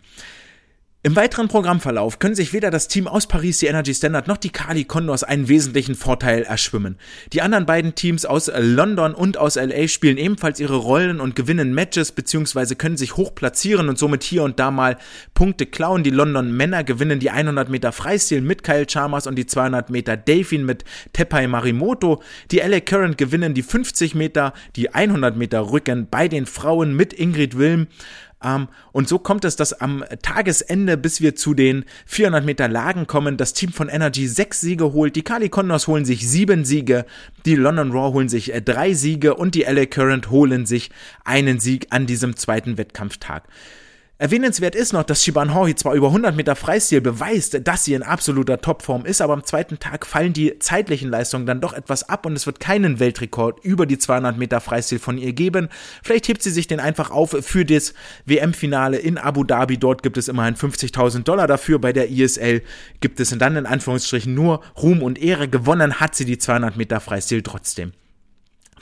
Im 1.04 1.16
weiteren 1.16 1.47
Programmverlauf 1.47 2.20
können 2.20 2.36
sich 2.36 2.54
weder 2.54 2.70
das 2.70 2.88
Team 2.88 3.08
aus 3.08 3.26
Paris, 3.26 3.58
die 3.58 3.66
Energy 3.66 3.91
Standard, 3.91 4.28
noch 4.28 4.38
die 4.38 4.52
Kali 4.52 4.84
Condors 4.84 5.24
einen 5.24 5.47
wesentlichen 5.47 5.95
Vorteil 5.95 6.43
erschwimmen. 6.43 6.95
Die 7.34 7.41
anderen 7.41 7.66
beiden 7.66 7.95
Teams 7.95 8.24
aus 8.24 8.52
London 8.56 9.16
und 9.16 9.36
aus 9.36 9.56
LA 9.56 9.88
spielen 9.88 10.18
ebenfalls 10.18 10.60
ihre 10.60 10.76
Rollen 10.76 11.20
und 11.20 11.36
gewinnen 11.36 11.74
Matches 11.74 12.12
bzw. 12.12 12.76
können 12.76 12.97
sich 12.97 13.18
hoch 13.18 13.34
platzieren 13.34 13.89
und 13.89 13.97
somit 13.97 14.22
hier 14.22 14.43
und 14.43 14.60
da 14.60 14.70
mal 14.70 14.95
Punkte 15.34 15.66
klauen. 15.66 16.04
Die 16.04 16.12
London 16.12 16.56
Männer 16.56 16.84
gewinnen 16.84 17.20
die 17.20 17.32
100 17.32 17.68
Meter 17.68 17.93
Freistil 17.93 18.41
mit 18.41 18.62
Kyle 18.62 18.86
Chalmers 18.86 19.26
und 19.26 19.38
die 19.38 19.47
200 19.47 19.89
Meter 19.89 20.18
Delfin 20.18 20.68
mit 20.68 20.86
Tepai 21.14 21.47
Marimoto. 21.47 22.22
Die 22.52 22.60
LA 22.60 22.80
Current 22.80 23.18
gewinnen 23.18 23.56
die 23.56 23.64
50 23.64 24.14
Meter, 24.14 24.54
die 24.76 24.93
100 24.93 25.36
Meter 25.36 25.72
Rücken 25.72 26.10
bei 26.12 26.28
den 26.28 26.45
Frauen 26.45 26.95
mit 26.95 27.12
Ingrid 27.12 27.58
Wilm. 27.58 27.88
Ähm, 28.44 28.68
und 28.92 29.08
so 29.08 29.20
kommt 29.20 29.46
es, 29.46 29.56
dass 29.56 29.74
am 29.74 30.04
Tagesende, 30.22 30.98
bis 30.98 31.22
wir 31.22 31.36
zu 31.36 31.54
den 31.54 31.86
400 32.06 32.46
Meter 32.46 32.68
Lagen 32.68 33.08
kommen, 33.08 33.38
das 33.38 33.54
Team 33.54 33.72
von 33.72 33.89
Energy 33.89 34.28
sechs 34.28 34.62
Siege 34.62 34.94
holt. 34.94 35.16
Die 35.16 35.24
Kali 35.24 35.50
Condors 35.50 35.88
holen 35.88 36.06
sich 36.06 36.28
sieben 36.28 36.66
Siege, 36.66 37.06
die 37.46 37.56
London 37.56 37.92
Raw 37.92 38.14
holen 38.14 38.30
sich 38.30 38.54
äh, 38.54 38.62
drei 38.62 38.94
Siege 38.94 39.36
und 39.36 39.56
die 39.56 39.64
LA 39.64 39.86
Current 39.86 40.30
holen 40.30 40.66
sich 40.66 40.89
einen 41.24 41.60
Sieg 41.60 41.88
an 41.89 42.06
diesem 42.06 42.36
zweiten 42.36 42.78
Wettkampftag. 42.78 43.44
Erwähnenswert 44.22 44.76
ist 44.76 44.93
noch, 44.93 45.01
dass 45.01 45.24
Shiban 45.24 45.55
Hori 45.55 45.74
zwar 45.74 45.95
über 45.95 46.09
100 46.09 46.36
Meter 46.36 46.55
Freistil 46.55 47.01
beweist, 47.01 47.67
dass 47.67 47.86
sie 47.86 47.95
in 47.95 48.03
absoluter 48.03 48.61
Topform 48.61 49.03
ist, 49.03 49.19
aber 49.19 49.34
am 49.34 49.43
zweiten 49.43 49.80
Tag 49.80 50.05
fallen 50.05 50.32
die 50.32 50.59
zeitlichen 50.59 51.09
Leistungen 51.09 51.47
dann 51.47 51.59
doch 51.59 51.74
etwas 51.74 52.07
ab 52.07 52.28
und 52.28 52.36
es 52.36 52.45
wird 52.45 52.59
keinen 52.59 52.99
Weltrekord 52.99 53.65
über 53.65 53.88
die 53.88 53.97
200 53.97 54.38
Meter 54.38 54.61
Freistil 54.61 54.99
von 54.99 55.17
ihr 55.17 55.34
geben. 55.34 55.69
Vielleicht 56.03 56.28
hebt 56.28 56.43
sie 56.43 56.51
sich 56.51 56.67
den 56.67 56.80
einfach 56.80 57.09
auf 57.09 57.36
für 57.41 57.65
das 57.65 57.95
WM-Finale 58.28 58.97
in 58.97 59.17
Abu 59.17 59.43
Dhabi. 59.43 59.80
Dort 59.80 60.03
gibt 60.03 60.17
es 60.19 60.28
immerhin 60.28 60.53
50.000 60.55 61.24
Dollar 61.24 61.47
dafür. 61.47 61.80
Bei 61.80 61.91
der 61.91 62.11
ISL 62.11 62.61
gibt 62.99 63.19
es 63.19 63.36
dann 63.36 63.55
in 63.55 63.65
Anführungsstrichen 63.65 64.36
nur 64.36 64.61
Ruhm 64.80 65.01
und 65.01 65.19
Ehre. 65.19 65.47
Gewonnen 65.47 65.99
hat 65.99 66.13
sie 66.13 66.26
die 66.26 66.38
200 66.38 66.78
Meter 66.78 66.99
Freistil 66.99 67.41
trotzdem. 67.41 67.93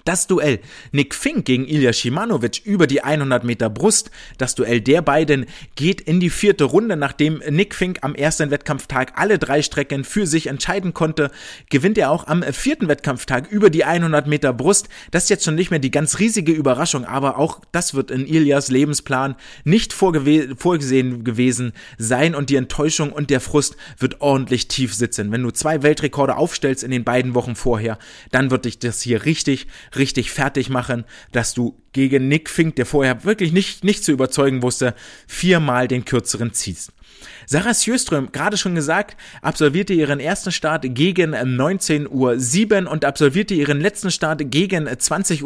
Das 0.10 0.26
Duell 0.26 0.60
Nick 0.92 1.14
Fink 1.14 1.46
gegen 1.46 1.68
Ilya 1.68 1.94
Shimanovic 1.94 2.66
über 2.66 2.88
die 2.88 3.04
100 3.04 3.44
Meter 3.44 3.70
Brust. 3.70 4.10
Das 4.40 4.56
Duell 4.56 4.82
der 4.82 5.04
beiden 5.04 5.46
geht 5.76 6.02
in 6.02 6.20
die 6.20 6.32
vierte 6.32 6.64
Runde, 6.64 6.98
nachdem 6.98 7.44
Nick 7.48 7.76
Fink 7.76 8.00
am 8.02 8.16
ersten 8.16 8.50
Wettkampftag 8.50 9.12
alle 9.18 9.38
drei 9.38 9.62
Strecken 9.62 10.04
für 10.04 10.26
sich 10.26 10.48
entscheiden 10.48 10.96
konnte. 10.96 11.30
Gewinnt 11.70 11.96
er 12.00 12.10
auch 12.10 12.26
am 12.26 12.42
vierten 12.42 12.88
Wettkampftag 12.88 13.52
über 13.52 13.70
die 13.70 13.84
100 13.84 14.26
Meter 14.26 14.52
Brust. 14.52 14.90
Das 15.12 15.26
ist 15.26 15.30
jetzt 15.30 15.46
schon 15.46 15.54
nicht 15.54 15.70
mehr 15.70 15.78
die 15.78 15.92
ganz 15.92 16.18
riesige 16.18 16.54
Überraschung, 16.54 17.06
aber 17.06 17.38
auch 17.38 17.62
das 17.72 17.94
wird 17.94 18.10
in 18.10 18.26
Ilias 18.26 18.72
Lebensplan 18.72 19.36
nicht 19.64 19.94
vorgesehen 19.94 21.24
gewesen 21.24 21.74
sein 22.00 22.34
und 22.34 22.50
die 22.50 22.56
Enttäuschung 22.56 23.12
und 23.12 23.30
der 23.30 23.42
Frust 23.42 23.78
wird 24.00 24.22
ordentlich 24.22 24.70
tief 24.70 24.96
sitzen. 24.96 25.32
Wenn 25.32 25.44
du 25.44 25.52
zwei 25.52 25.84
Weltrekorde 25.84 26.36
aufstellst 26.36 26.84
in 26.84 26.90
den 26.90 27.04
beiden 27.04 27.36
Wochen 27.36 27.54
vorher, 27.54 28.00
dann 28.32 28.50
wird 28.50 28.66
dich 28.66 28.80
das 28.80 29.04
hier 29.04 29.26
richtig 29.26 29.68
richtig 30.00 30.32
fertig 30.32 30.70
machen, 30.70 31.06
dass 31.32 31.54
du 31.54 31.80
gegen 31.94 32.28
Nick 32.28 32.50
Fink, 32.50 32.76
der 32.76 32.88
vorher 32.88 33.24
wirklich 33.24 33.52
nicht, 33.52 33.84
nicht 33.84 34.04
zu 34.04 34.12
überzeugen 34.12 34.64
wusste, 34.64 34.96
viermal 35.28 35.88
den 35.88 36.06
kürzeren 36.06 36.54
ziehst. 36.54 36.92
Sarah 37.52 37.74
Sjöström, 37.74 38.32
gerade 38.32 38.58
schon 38.58 38.76
gesagt, 38.76 39.18
absolvierte 39.42 39.92
ihren 39.92 40.20
ersten 40.20 40.52
Start 40.52 40.86
gegen 40.88 41.34
19.07 41.34 42.08
Uhr 42.86 42.92
und 42.92 43.04
absolvierte 43.04 43.56
ihren 43.56 43.82
letzten 43.82 44.12
Start 44.12 44.52
gegen 44.52 44.88
20.20 44.88 45.42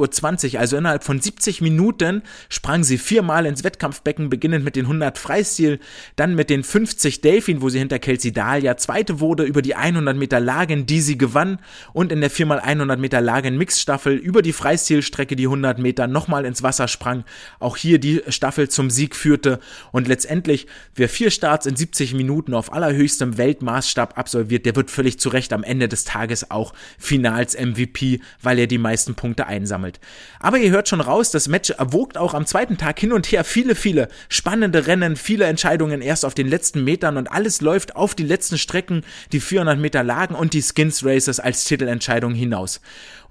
Uhr. 0.55 0.59
Also 0.59 0.75
innerhalb 0.75 1.05
von 1.05 1.21
70 1.21 1.61
Minuten 1.61 2.23
sprang 2.49 2.83
sie 2.83 2.97
viermal 2.97 3.45
ins 3.45 3.63
Wettkampfbecken, 3.63 4.29
beginnend 4.29 4.65
mit 4.65 4.75
den 4.75 4.83
100 4.83 5.17
Freistil, 5.17 5.79
dann 6.17 6.35
mit 6.35 6.49
den 6.49 6.65
50 6.65 7.21
Delfin, 7.21 7.61
wo 7.61 7.69
sie 7.69 7.79
hinter 7.79 7.99
Kelsey 7.99 8.33
Dahlia 8.33 8.75
zweite 8.75 9.21
wurde, 9.21 9.43
über 9.45 9.61
die 9.61 9.75
100 9.75 10.17
Meter 10.17 10.41
Lagen, 10.41 10.85
die 10.85 10.99
sie 10.99 11.17
gewann 11.17 11.59
und 11.93 12.11
in 12.11 12.19
der 12.19 12.31
4x100 12.31 12.97
Meter 12.97 13.21
Lagen 13.21 13.57
Mixstaffel 13.57 14.15
über 14.15 14.41
die 14.41 14.51
Freistilstrecke 14.51 15.37
die 15.37 15.45
100 15.45 15.79
Meter 15.79 16.07
nochmal 16.07 16.43
ins 16.43 16.63
Wasser 16.63 16.89
sprang. 16.89 17.23
Auch 17.61 17.77
hier 17.77 17.97
die 17.97 18.23
Staffel 18.27 18.67
zum 18.67 18.89
Sieg 18.89 19.15
führte 19.15 19.61
und 19.93 20.09
letztendlich, 20.09 20.67
wer 20.95 21.07
vier 21.07 21.31
Starts 21.31 21.65
in 21.65 21.77
70 21.77 21.92
70 21.93 22.15
Minuten 22.15 22.55
auf 22.55 22.73
allerhöchstem 22.73 23.37
Weltmaßstab 23.37 24.17
absolviert, 24.17 24.65
der 24.65 24.75
wird 24.75 24.89
völlig 24.89 25.19
zu 25.19 25.29
Recht 25.29 25.53
am 25.53 25.63
Ende 25.63 25.87
des 25.87 26.05
Tages 26.05 26.49
auch 26.49 26.73
Finals 26.97 27.55
MVP, 27.55 28.19
weil 28.41 28.57
er 28.57 28.65
die 28.65 28.79
meisten 28.79 29.13
Punkte 29.13 29.45
einsammelt. 29.45 29.99
Aber 30.39 30.57
ihr 30.57 30.71
hört 30.71 30.89
schon 30.89 31.01
raus, 31.01 31.29
das 31.29 31.47
Match 31.47 31.69
erwogt 31.69 32.17
auch 32.17 32.33
am 32.33 32.47
zweiten 32.47 32.77
Tag 32.77 32.99
hin 32.99 33.13
und 33.13 33.31
her 33.31 33.43
viele, 33.43 33.75
viele 33.75 34.07
spannende 34.27 34.87
Rennen, 34.87 35.15
viele 35.15 35.45
Entscheidungen 35.45 36.01
erst 36.01 36.25
auf 36.25 36.33
den 36.33 36.47
letzten 36.47 36.83
Metern 36.83 37.17
und 37.17 37.31
alles 37.31 37.61
läuft 37.61 37.95
auf 37.95 38.15
die 38.15 38.23
letzten 38.23 38.57
Strecken, 38.57 39.03
die 39.31 39.39
400 39.39 39.77
Meter 39.77 40.03
Lagen 40.03 40.33
und 40.33 40.53
die 40.53 40.63
Skins 40.63 41.05
Races 41.05 41.39
als 41.39 41.63
Titelentscheidung 41.65 42.33
hinaus. 42.33 42.81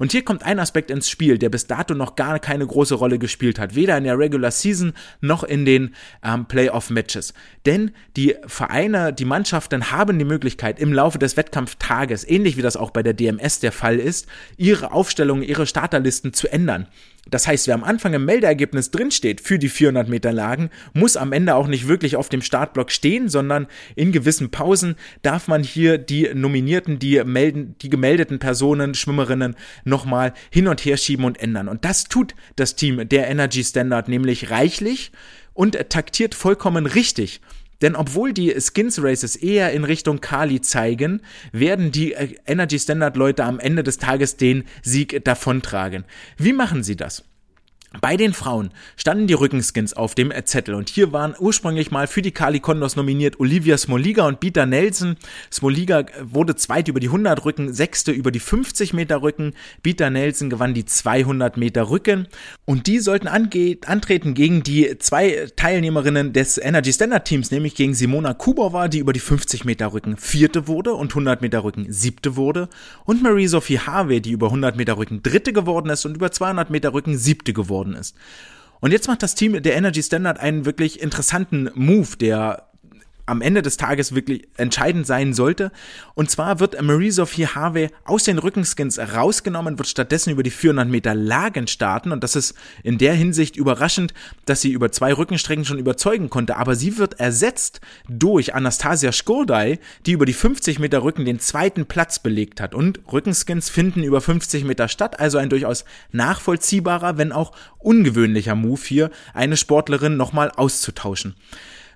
Und 0.03 0.11
hier 0.11 0.25
kommt 0.25 0.43
ein 0.43 0.59
Aspekt 0.59 0.91
ins 0.91 1.09
Spiel, 1.09 1.39
der 1.39 1.49
bis 1.49 1.69
dato 1.69 1.95
noch 1.95 2.17
gar 2.17 2.41
keine 2.41 2.67
große 2.67 2.97
Rolle 2.97 3.21
gespielt 3.21 3.61
hat, 3.61 3.77
weder 3.77 3.97
in 3.97 4.03
der 4.03 4.19
Regular 4.19 4.51
Season 4.51 4.95
noch 5.21 5.45
in 5.45 5.65
den 5.65 5.95
ähm, 6.25 6.47
Playoff 6.47 6.91
Matches. 6.91 7.35
Denn 7.67 7.93
die 8.17 8.35
Vereine, 8.45 9.13
die 9.13 9.25
Mannschaften 9.25 9.93
haben 9.93 10.19
die 10.19 10.25
Möglichkeit 10.25 10.81
im 10.81 10.93
Laufe 10.93 11.21
des 11.21 11.37
Wettkampftages, 11.37 12.29
ähnlich 12.29 12.57
wie 12.57 12.63
das 12.63 12.77
auch 12.77 12.91
bei 12.91 13.05
der 13.05 13.15
DMS 13.15 13.61
der 13.61 13.71
Fall 13.71 14.01
ist, 14.01 14.27
ihre 14.57 14.91
Aufstellungen, 14.91 15.45
ihre 15.45 15.69
Starterlisten 15.69 16.33
zu 16.33 16.53
ändern. 16.53 16.89
Das 17.31 17.47
heißt, 17.47 17.69
wer 17.69 17.75
am 17.75 17.85
Anfang 17.85 18.15
im 18.15 18.25
Meldeergebnis 18.25 18.91
drinsteht 18.91 19.41
für 19.41 19.59
die 19.59 19.69
400 19.69 20.09
Meter 20.09 20.33
Lagen, 20.33 20.71
muss 20.93 21.17
am 21.17 21.33
Ende 21.33 21.55
auch 21.55 21.69
nicht 21.69 21.87
wirklich 21.87 22.17
auf 22.17 22.29
dem 22.29 22.43
Startblock 22.43 22.91
stehen, 22.91 23.29
sondern 23.29 23.69
in 23.95 24.11
gewissen 24.11 24.51
Pausen 24.51 24.97
darf 25.23 25.47
man 25.47 25.63
hier 25.63 25.99
die 25.99 26.31
Nominierten, 26.35 26.99
die 26.99 27.23
melden, 27.25 27.77
die 27.81 27.91
gemeldeten 27.91 28.41
Personen, 28.41 28.95
Schwimmerinnen 28.95 29.55
nochmal 29.85 30.33
hin 30.51 30.67
und 30.67 30.85
her 30.85 30.97
schieben 30.97 31.25
und 31.25 31.41
ändern. 31.41 31.69
Und 31.69 31.85
das 31.85 32.05
tut 32.05 32.35
das 32.57 32.75
Team 32.75 33.09
der 33.09 33.29
Energy 33.29 33.63
Standard 33.63 34.09
nämlich 34.09 34.51
reichlich 34.51 35.13
und 35.55 35.79
taktiert 35.91 36.35
vollkommen 36.35 36.87
richtig. 36.87 37.41
Denn 37.83 37.97
obwohl 37.97 38.33
die 38.33 38.55
Skins 38.61 39.03
Races 39.03 39.37
eher 39.37 39.73
in 39.73 39.85
Richtung 39.85 40.21
Kali 40.21 40.61
zeigen, 40.61 41.21
werden 41.53 41.93
die 41.93 42.15
äh, 42.15 42.35
Energy 42.47 42.79
Standard 42.79 43.17
Leute 43.17 43.45
am 43.45 43.59
Ende 43.61 43.83
des 43.83 43.99
Tages 43.99 44.37
den 44.37 44.65
Sieg 44.83 45.25
davontragen. 45.25 46.05
Wie 46.39 46.53
machen 46.53 46.83
sie 46.83 46.97
das? 46.97 47.25
Bei 48.01 48.17
den 48.17 48.33
Frauen 48.33 48.71
standen 48.97 49.27
die 49.27 49.35
Rückenskins 49.35 49.93
auf 49.93 50.15
dem 50.15 50.33
Zettel 50.45 50.75
und 50.75 50.89
hier 50.89 51.13
waren 51.13 51.35
ursprünglich 51.39 51.91
mal 51.91 52.07
für 52.07 52.23
die 52.23 52.31
Kali 52.31 52.59
Kondos 52.59 52.97
nominiert 52.97 53.39
Olivia 53.39 53.77
Smoliga 53.77 54.27
und 54.27 54.41
Bita 54.41 54.65
Nelson. 54.65 55.17
Smoliga 55.53 56.07
wurde 56.23 56.57
zweit 56.57 56.89
über 56.89 57.01
die 57.01 57.09
100 57.09 57.45
Rücken, 57.45 57.73
sechste 57.73 58.11
über 58.11 58.31
die 58.31 58.41
50 58.41 58.95
Meter 58.95 59.21
Rücken. 59.21 59.53
Bita 59.83 60.09
Nelson 60.09 60.49
gewann 60.49 60.73
die 60.73 60.87
200 60.87 61.59
Meter 61.59 61.91
Rücken 61.91 62.29
und 62.65 62.87
die 62.87 62.99
sollten 62.99 63.29
antreten 63.29 64.35
gegen 64.35 64.63
die 64.63 64.97
zwei 64.99 65.49
Teilnehmerinnen 65.57 66.33
des 66.33 66.57
Energy 66.57 66.93
Standard 66.95 67.27
Teams, 67.27 67.51
nämlich 67.51 67.75
gegen 67.75 67.93
Simona 67.93 68.33
Kubova, 68.33 68.89
die 68.89 69.01
über 69.01 69.13
die 69.13 69.21
50 69.21 69.67
Meter 69.67 69.93
Rücken 69.93 70.17
vierte 70.17 70.67
wurde 70.67 70.95
und 70.95 71.11
100 71.11 71.43
Meter 71.43 71.63
Rücken 71.63 71.93
siebte 71.93 72.37
wurde 72.37 72.71
und 73.05 73.23
Marie-Sophie 73.23 73.81
Harvey, 73.81 74.23
die 74.23 74.33
über 74.33 74.47
100 74.47 74.77
Meter 74.77 74.97
Rücken 74.97 75.23
dritte 75.23 75.53
geworden 75.53 75.91
ist 75.91 76.07
und 76.07 76.17
über 76.17 76.31
200 76.31 76.71
Meter 76.71 76.95
Rücken 76.95 77.19
siebte 77.19 77.53
geworden 77.53 77.82
geworden 77.83 77.95
ist. 77.95 78.17
Und 78.81 78.91
jetzt 78.91 79.07
macht 79.07 79.23
das 79.23 79.35
Team 79.35 79.63
der 79.63 79.77
Energy 79.77 80.03
Standard 80.03 80.41
einen 80.41 80.65
wirklich 80.65 81.01
interessanten 81.01 81.71
Move, 81.75 82.17
der 82.19 82.69
am 83.27 83.41
Ende 83.41 83.63
des 83.63 83.77
Tages 83.77 84.15
wirklich 84.15 84.49
entscheidend 84.57 85.07
sein 85.07 85.33
sollte. 85.33 85.71
Und 86.15 86.31
zwar 86.31 86.61
wird 86.61 86.81
Marie-Sophie 86.81 87.47
Harvey 87.47 87.89
aus 88.05 88.25
den 88.25 88.39
Rückenskins 88.39 88.99
rausgenommen, 88.99 89.79
wird 89.79 89.89
stattdessen 89.89 90.31
über 90.31 90.43
die 90.43 90.51
400 90.51 90.89
Meter 90.89 91.15
Lagen 91.15 91.67
starten. 91.67 92.13
Und 92.13 92.25
das 92.25 92.37
ist 92.37 92.55
in 92.83 92.99
der 92.99 93.15
Hinsicht 93.15 93.57
überraschend, 93.57 94.13
dass 94.45 94.61
sie 94.61 94.73
über 94.73 94.91
zwei 94.91 95.13
Rückenstrecken 95.13 95.65
schon 95.65 95.79
überzeugen 95.79 96.31
konnte. 96.31 96.57
Aber 96.57 96.75
sie 96.75 96.99
wird 96.99 97.21
ersetzt 97.21 97.81
durch 98.09 98.55
Anastasia 98.55 99.13
Skordai, 99.13 99.79
die 100.07 100.13
über 100.13 100.27
die 100.27 100.33
50 100.33 100.79
Meter 100.79 101.03
Rücken 101.03 101.25
den 101.25 101.39
zweiten 101.39 101.87
Platz 101.87 102.19
belegt 102.19 102.61
hat. 102.61 102.75
Und 102.75 103.01
Rückenskins 103.13 103.71
finden 103.71 104.03
über 104.03 104.21
50 104.21 104.65
Meter 104.65 104.89
statt, 104.89 105.21
also 105.21 105.39
ein 105.39 105.49
durchaus 105.49 105.85
nachvollziehbarer, 106.11 107.19
wenn 107.19 107.33
auch 107.33 107.53
ungewöhnlicher 107.79 108.55
Move 108.55 108.81
hier, 108.85 109.11
eine 109.35 109.57
Sportlerin 109.57 110.17
nochmal 110.17 110.51
auszutauschen. 110.51 111.35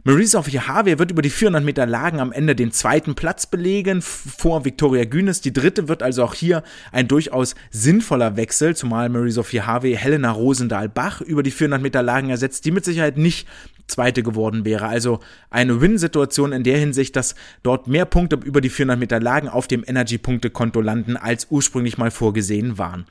Marisa 0.06 0.40
Harvey 0.40 1.00
wird 1.00 1.10
über 1.10 1.20
die 1.20 1.30
400 1.30 1.64
Meter 1.64 1.84
Lagen 1.84 2.20
am 2.20 2.30
Ende 2.30 2.54
den 2.54 2.70
zweiten 2.70 3.16
Platz 3.16 3.46
belegen 3.46 4.02
vor 4.02 4.64
Victoria 4.64 5.04
Günes. 5.04 5.40
Die 5.40 5.52
dritte 5.52 5.88
wird 5.88 6.00
also 6.00 6.22
auch 6.22 6.32
hier 6.32 6.62
ein 6.92 7.08
durchaus 7.08 7.56
sinnvoller 7.72 8.36
Wechsel, 8.36 8.76
zumal 8.76 9.08
Marie-Sophie 9.08 9.62
Harvey 9.62 9.96
Helena 9.96 10.30
Rosendahl-Bach 10.30 11.22
über 11.22 11.42
die 11.42 11.50
400 11.50 11.82
Meter 11.82 12.04
Lagen 12.04 12.30
ersetzt, 12.30 12.64
die 12.66 12.70
mit 12.70 12.84
Sicherheit 12.84 13.16
nicht 13.16 13.48
Zweite 13.88 14.22
geworden 14.22 14.64
wäre. 14.64 14.86
Also 14.86 15.18
eine 15.50 15.80
Win-Situation 15.80 16.52
in 16.52 16.62
der 16.62 16.78
Hinsicht, 16.78 17.16
dass 17.16 17.34
dort 17.64 17.88
mehr 17.88 18.04
Punkte 18.04 18.38
über 18.44 18.60
die 18.60 18.70
400 18.70 19.00
Meter 19.00 19.18
Lagen 19.18 19.48
auf 19.48 19.66
dem 19.66 19.82
Energy-Punkte-Konto 19.84 20.80
landen, 20.82 21.16
als 21.16 21.48
ursprünglich 21.50 21.98
mal 21.98 22.12
vorgesehen 22.12 22.78
waren. 22.78 23.06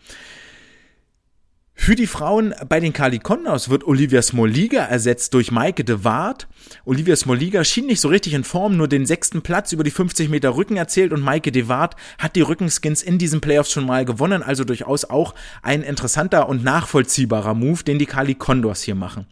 Für 1.78 1.96
die 1.96 2.08
Frauen 2.08 2.56
bei 2.68 2.80
den 2.80 2.94
Kali 2.94 3.20
Kondos 3.20 3.70
wird 3.70 3.86
Olivia 3.86 4.22
Smoliga 4.22 4.86
ersetzt 4.86 5.34
durch 5.34 5.52
Maike 5.52 5.84
de 5.84 6.04
Waard. 6.04 6.48
Olivia 6.86 7.16
Smoliga 7.16 7.64
schien 7.64 7.86
nicht 7.86 8.00
so 8.00 8.08
richtig 8.08 8.34
in 8.34 8.44
Form, 8.46 8.78
nur 8.78 8.88
den 8.88 9.06
sechsten 9.06 9.42
Platz 9.42 9.72
über 9.72 9.84
die 9.84 9.92
50 9.92 10.30
Meter 10.30 10.56
Rücken 10.56 10.78
erzählt 10.78 11.12
und 11.12 11.22
Maike 11.22 11.52
de 11.52 11.68
Waard 11.68 11.96
hat 12.18 12.36
die 12.38 12.42
Rückenskins 12.42 13.04
in 13.04 13.20
diesen 13.20 13.42
Playoffs 13.42 13.72
schon 13.72 13.86
mal 13.86 14.06
gewonnen, 14.06 14.42
also 14.42 14.64
durchaus 14.64 15.06
auch 15.06 15.36
ein 15.62 15.84
interessanter 15.84 16.50
und 16.50 16.64
nachvollziehbarer 16.64 17.54
Move, 17.54 17.84
den 17.84 18.00
die 18.00 18.08
Kali 18.08 18.36
Condors 18.36 18.82
hier 18.82 18.96
machen. 18.96 19.28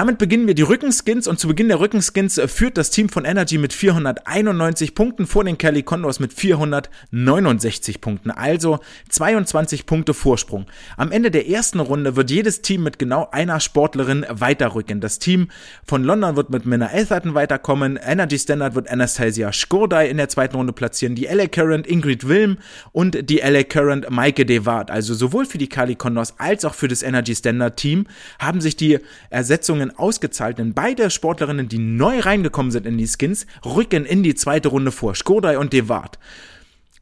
Damit 0.00 0.16
beginnen 0.16 0.46
wir 0.46 0.54
die 0.54 0.62
Rückenskins 0.62 1.28
und 1.28 1.38
zu 1.38 1.46
Beginn 1.46 1.68
der 1.68 1.78
Rückenskins 1.78 2.38
äh, 2.38 2.48
führt 2.48 2.78
das 2.78 2.88
Team 2.88 3.10
von 3.10 3.26
Energy 3.26 3.58
mit 3.58 3.74
491 3.74 4.94
Punkten 4.94 5.26
vor 5.26 5.44
den 5.44 5.58
Kelly 5.58 5.82
Condors 5.82 6.20
mit 6.20 6.32
469 6.32 8.00
Punkten, 8.00 8.30
also 8.30 8.78
22 9.10 9.84
Punkte 9.84 10.14
Vorsprung. 10.14 10.64
Am 10.96 11.12
Ende 11.12 11.30
der 11.30 11.50
ersten 11.50 11.80
Runde 11.80 12.16
wird 12.16 12.30
jedes 12.30 12.62
Team 12.62 12.82
mit 12.82 12.98
genau 12.98 13.28
einer 13.30 13.60
Sportlerin 13.60 14.24
weiterrücken. 14.30 15.02
Das 15.02 15.18
Team 15.18 15.48
von 15.84 16.02
London 16.02 16.34
wird 16.34 16.48
mit 16.48 16.64
Minna 16.64 16.90
Etherton 16.94 17.34
weiterkommen, 17.34 17.98
Energy 18.02 18.38
Standard 18.38 18.74
wird 18.74 18.88
Anastasia 18.88 19.52
Skordai 19.52 20.08
in 20.08 20.16
der 20.16 20.30
zweiten 20.30 20.56
Runde 20.56 20.72
platzieren, 20.72 21.14
die 21.14 21.26
LA 21.26 21.48
Current 21.48 21.86
Ingrid 21.86 22.26
Wilm 22.26 22.56
und 22.92 23.28
die 23.28 23.40
LA 23.40 23.64
Current 23.64 24.08
Maike 24.08 24.46
Devard. 24.46 24.90
Also 24.90 25.12
sowohl 25.12 25.44
für 25.44 25.58
die 25.58 25.68
Kelly 25.68 25.94
Condors 25.94 26.32
als 26.38 26.64
auch 26.64 26.72
für 26.72 26.88
das 26.88 27.02
Energy 27.02 27.34
Standard 27.34 27.76
Team 27.76 28.06
haben 28.38 28.62
sich 28.62 28.76
die 28.76 28.98
Ersetzungen 29.28 29.89
Leistungen 29.90 29.98
ausgezahlt, 29.98 30.58
denn 30.58 30.74
beide 30.74 31.10
Sportlerinnen, 31.10 31.68
die 31.68 31.78
neu 31.78 32.20
reingekommen 32.20 32.72
sind 32.72 32.86
in 32.86 32.98
die 32.98 33.06
Skins, 33.06 33.46
rücken 33.64 34.04
in 34.04 34.22
die 34.22 34.34
zweite 34.34 34.68
Runde 34.68 34.92
vor, 34.92 35.14
Skodai 35.14 35.58
und 35.58 35.72
Devard. 35.72 36.18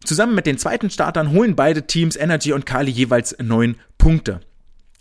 Zusammen 0.05 0.35
mit 0.35 0.47
den 0.47 0.59
zweiten 0.59 0.91
Startern 0.91 1.33
holen 1.33 1.57
beide 1.57 1.87
Teams 1.87 2.17
Energy 2.17 2.53
und 2.53 2.67
Kali 2.67 2.91
jeweils 2.91 3.37
neun 3.41 3.77
Punkte. 3.99 4.41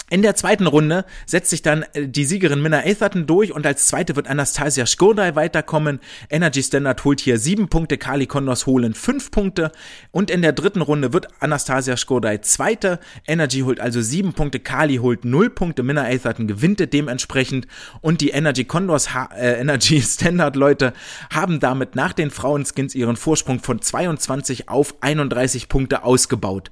In 0.09 0.21
der 0.21 0.35
zweiten 0.35 0.67
Runde 0.67 1.03
setzt 1.25 1.49
sich 1.49 1.61
dann 1.61 1.83
äh, 1.91 2.07
die 2.07 2.23
Siegerin 2.23 2.61
Minna 2.61 2.79
Atherton 2.79 3.27
durch 3.27 3.51
und 3.51 3.65
als 3.65 3.87
zweite 3.87 4.15
wird 4.15 4.27
Anastasia 4.27 4.85
Skordai 4.85 5.35
weiterkommen. 5.35 5.99
Energy 6.29 6.63
Standard 6.63 7.03
holt 7.03 7.19
hier 7.19 7.37
sieben 7.37 7.67
Punkte, 7.67 7.97
Kali 7.97 8.25
Kondos 8.25 8.67
holen 8.67 8.93
fünf 8.93 9.31
Punkte 9.31 9.69
und 10.11 10.31
in 10.31 10.41
der 10.41 10.53
dritten 10.53 10.81
Runde 10.81 11.11
wird 11.11 11.27
Anastasia 11.41 11.97
Skordai 11.97 12.37
zweite. 12.37 13.01
Energy 13.27 13.59
holt 13.61 13.81
also 13.81 14.01
sieben 14.01 14.31
Punkte, 14.31 14.61
Kali 14.61 14.97
holt 14.97 15.25
null 15.25 15.49
Punkte, 15.49 15.83
Minna 15.83 16.05
Atherton 16.05 16.47
gewinnt 16.47 16.77
dementsprechend 16.93 17.67
und 17.99 18.21
die 18.21 18.29
Energy 18.29 18.63
Condors 18.63 19.09
äh, 19.35 19.53
Energy 19.59 20.01
Standard 20.01 20.55
Leute 20.55 20.93
haben 21.33 21.59
damit 21.59 21.95
nach 21.95 22.13
den 22.13 22.31
Frauenskins 22.31 22.95
ihren 22.95 23.17
Vorsprung 23.17 23.59
von 23.59 23.81
22 23.81 24.69
auf 24.69 24.95
31 25.01 25.67
Punkte 25.67 26.05
ausgebaut. 26.05 26.71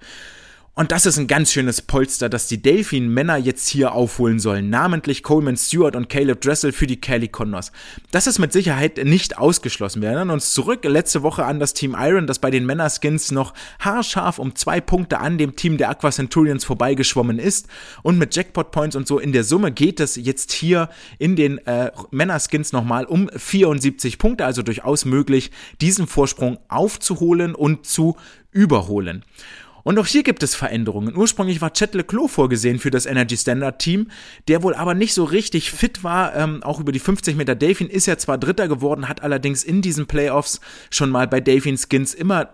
Und 0.78 0.92
das 0.92 1.06
ist 1.06 1.18
ein 1.18 1.28
ganz 1.28 1.54
schönes 1.54 1.82
Polster, 1.82 2.28
das 2.28 2.48
die 2.48 2.62
Delfin-Männer 2.62 3.38
jetzt 3.38 3.70
hier 3.70 3.94
aufholen 3.94 4.40
sollen, 4.42 4.70
namentlich 4.70 5.24
Coleman 5.24 5.56
Stewart 5.56 5.96
und 5.96 6.10
Caleb 6.10 6.42
Dressel 6.42 6.74
für 6.74 6.86
die 6.86 7.00
Kelly 7.00 7.30
Condors. 7.30 7.72
Das 8.12 8.28
ist 8.28 8.40
mit 8.40 8.52
Sicherheit 8.52 8.98
nicht 9.02 9.38
ausgeschlossen. 9.38 10.02
Wir 10.02 10.10
erinnern 10.10 10.32
uns 10.32 10.52
zurück 10.52 10.84
letzte 10.84 11.24
Woche 11.24 11.46
an 11.46 11.62
das 11.62 11.74
Team 11.74 11.96
Iron, 11.98 12.28
das 12.28 12.40
bei 12.40 12.52
den 12.52 12.66
Männerskins 12.66 13.32
noch 13.32 13.54
haarscharf 13.80 14.38
um 14.38 14.54
zwei 14.56 14.82
Punkte 14.82 15.20
an 15.20 15.38
dem 15.38 15.56
Team 15.56 15.78
der 15.78 15.90
Aqua 15.90 16.12
Centurions 16.12 16.66
vorbeigeschwommen 16.66 17.40
ist. 17.40 17.68
Und 18.04 18.18
mit 18.18 18.36
Jackpot 18.36 18.72
Points 18.72 18.98
und 18.98 19.08
so 19.08 19.18
in 19.18 19.32
der 19.32 19.46
Summe 19.46 19.72
geht 19.72 20.02
es 20.02 20.18
jetzt 20.18 20.52
hier 20.52 20.90
in 21.20 21.38
den 21.38 21.66
äh, 21.68 21.92
Männerskins 22.12 22.74
nochmal 22.74 23.06
um 23.06 23.30
74 23.34 24.18
Punkte, 24.18 24.44
also 24.44 24.62
durchaus 24.62 25.06
möglich, 25.06 25.52
diesen 25.80 26.06
Vorsprung 26.06 26.60
aufzuholen 26.68 27.56
und 27.56 27.86
zu 27.86 28.18
überholen. 28.52 29.24
Und 29.86 30.00
auch 30.00 30.08
hier 30.08 30.24
gibt 30.24 30.42
es 30.42 30.56
Veränderungen. 30.56 31.16
Ursprünglich 31.16 31.62
war 31.62 31.72
Chet 31.72 31.94
Leclos 31.94 32.32
vorgesehen 32.32 32.80
für 32.80 32.90
das 32.90 33.06
Energy 33.06 33.38
Standard 33.38 33.78
Team, 33.78 34.10
der 34.48 34.64
wohl 34.64 34.74
aber 34.74 34.96
nicht 34.96 35.14
so 35.14 35.24
richtig 35.24 35.72
fit 35.72 36.04
war. 36.04 36.36
Ähm, 36.36 36.64
auch 36.64 36.80
über 36.80 36.92
die 36.92 37.00
50 37.00 37.36
Meter 37.36 37.54
Delfin 37.54 37.88
ist 37.88 38.08
er 38.08 38.18
zwar 38.18 38.40
Dritter 38.40 38.68
geworden, 38.68 39.08
hat 39.08 39.22
allerdings 39.22 39.64
in 39.64 39.84
diesen 39.84 40.08
Playoffs 40.08 40.60
schon 40.90 41.12
mal 41.12 41.28
bei 41.28 41.40
Delfin 41.40 41.78
Skins 41.78 42.16
immer 42.16 42.50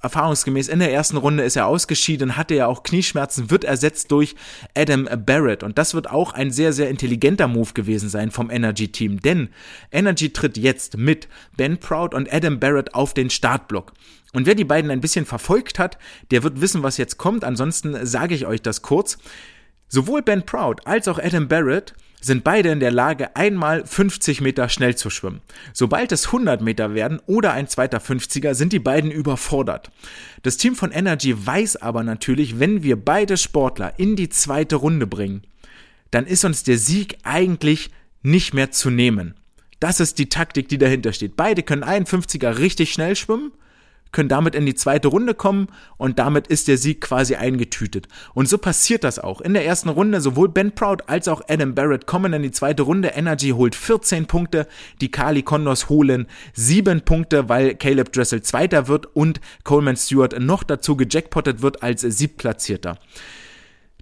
erfahrungsgemäß 0.00 0.68
in 0.68 0.80
der 0.80 0.92
ersten 0.92 1.16
Runde 1.16 1.44
ist 1.44 1.56
er 1.56 1.66
ausgeschieden, 1.66 2.36
hatte 2.36 2.54
ja 2.54 2.66
auch 2.66 2.82
Knieschmerzen, 2.82 3.50
wird 3.50 3.64
ersetzt 3.64 4.10
durch 4.10 4.34
Adam 4.74 5.08
Barrett. 5.24 5.62
Und 5.62 5.78
das 5.78 5.94
wird 5.94 6.10
auch 6.10 6.32
ein 6.32 6.50
sehr, 6.50 6.72
sehr 6.72 6.90
intelligenter 6.90 7.48
Move 7.48 7.72
gewesen 7.72 8.08
sein 8.08 8.30
vom 8.30 8.50
Energy 8.50 8.88
Team. 8.88 9.20
Denn 9.20 9.50
Energy 9.92 10.32
tritt 10.32 10.56
jetzt 10.56 10.96
mit 10.96 11.28
Ben 11.56 11.78
Proud 11.78 12.14
und 12.14 12.32
Adam 12.32 12.58
Barrett 12.58 12.94
auf 12.94 13.14
den 13.14 13.30
Startblock. 13.30 13.92
Und 14.32 14.46
wer 14.46 14.54
die 14.54 14.64
beiden 14.64 14.90
ein 14.90 15.00
bisschen 15.00 15.26
verfolgt 15.26 15.78
hat, 15.78 15.98
der 16.30 16.42
wird 16.42 16.60
wissen, 16.60 16.82
was 16.82 16.96
jetzt 16.96 17.18
kommt. 17.18 17.44
Ansonsten 17.44 18.06
sage 18.06 18.34
ich 18.34 18.46
euch 18.46 18.62
das 18.62 18.82
kurz. 18.82 19.18
Sowohl 19.88 20.22
Ben 20.22 20.44
Proud 20.44 20.86
als 20.86 21.06
auch 21.06 21.18
Adam 21.18 21.48
Barrett 21.48 21.94
sind 22.24 22.44
beide 22.44 22.70
in 22.70 22.80
der 22.80 22.92
Lage, 22.92 23.36
einmal 23.36 23.84
50 23.84 24.40
Meter 24.40 24.68
schnell 24.68 24.94
zu 24.94 25.10
schwimmen. 25.10 25.42
Sobald 25.72 26.12
es 26.12 26.26
100 26.26 26.62
Meter 26.62 26.94
werden 26.94 27.20
oder 27.26 27.52
ein 27.52 27.68
zweiter 27.68 27.98
50er, 27.98 28.54
sind 28.54 28.72
die 28.72 28.78
beiden 28.78 29.10
überfordert. 29.10 29.90
Das 30.42 30.56
Team 30.56 30.76
von 30.76 30.92
Energy 30.92 31.34
weiß 31.46 31.76
aber 31.76 32.04
natürlich, 32.04 32.60
wenn 32.60 32.82
wir 32.82 32.96
beide 32.96 33.36
Sportler 33.36 33.98
in 33.98 34.16
die 34.16 34.28
zweite 34.28 34.76
Runde 34.76 35.06
bringen, 35.06 35.42
dann 36.10 36.26
ist 36.26 36.44
uns 36.44 36.62
der 36.62 36.78
Sieg 36.78 37.18
eigentlich 37.24 37.90
nicht 38.22 38.54
mehr 38.54 38.70
zu 38.70 38.88
nehmen. 38.88 39.34
Das 39.80 39.98
ist 39.98 40.18
die 40.18 40.28
Taktik, 40.28 40.68
die 40.68 40.78
dahinter 40.78 41.12
steht. 41.12 41.36
Beide 41.36 41.64
können 41.64 41.82
51er 41.82 42.58
richtig 42.58 42.92
schnell 42.92 43.16
schwimmen 43.16 43.50
können 44.12 44.28
damit 44.28 44.54
in 44.54 44.66
die 44.66 44.74
zweite 44.74 45.08
Runde 45.08 45.34
kommen 45.34 45.68
und 45.96 46.18
damit 46.18 46.46
ist 46.46 46.68
der 46.68 46.76
Sieg 46.76 47.00
quasi 47.00 47.34
eingetütet. 47.34 48.08
Und 48.34 48.48
so 48.48 48.58
passiert 48.58 49.04
das 49.04 49.18
auch. 49.18 49.40
In 49.40 49.54
der 49.54 49.64
ersten 49.64 49.88
Runde 49.88 50.20
sowohl 50.20 50.48
Ben 50.48 50.72
Proud 50.72 51.08
als 51.08 51.28
auch 51.28 51.42
Adam 51.48 51.74
Barrett 51.74 52.06
kommen 52.06 52.32
in 52.32 52.42
die 52.42 52.50
zweite 52.50 52.82
Runde. 52.82 53.08
Energy 53.08 53.50
holt 53.50 53.74
14 53.74 54.26
Punkte, 54.26 54.66
die 55.00 55.10
Kali 55.10 55.42
Condors 55.42 55.88
holen 55.88 56.26
7 56.54 57.00
Punkte, 57.00 57.48
weil 57.48 57.74
Caleb 57.74 58.12
Dressel 58.12 58.42
Zweiter 58.42 58.88
wird 58.88 59.06
und 59.16 59.40
Coleman 59.64 59.96
Stewart 59.96 60.38
noch 60.38 60.62
dazu 60.62 60.96
gejackpottet 60.96 61.62
wird 61.62 61.82
als 61.82 62.02
Siebtplatzierter. 62.02 62.98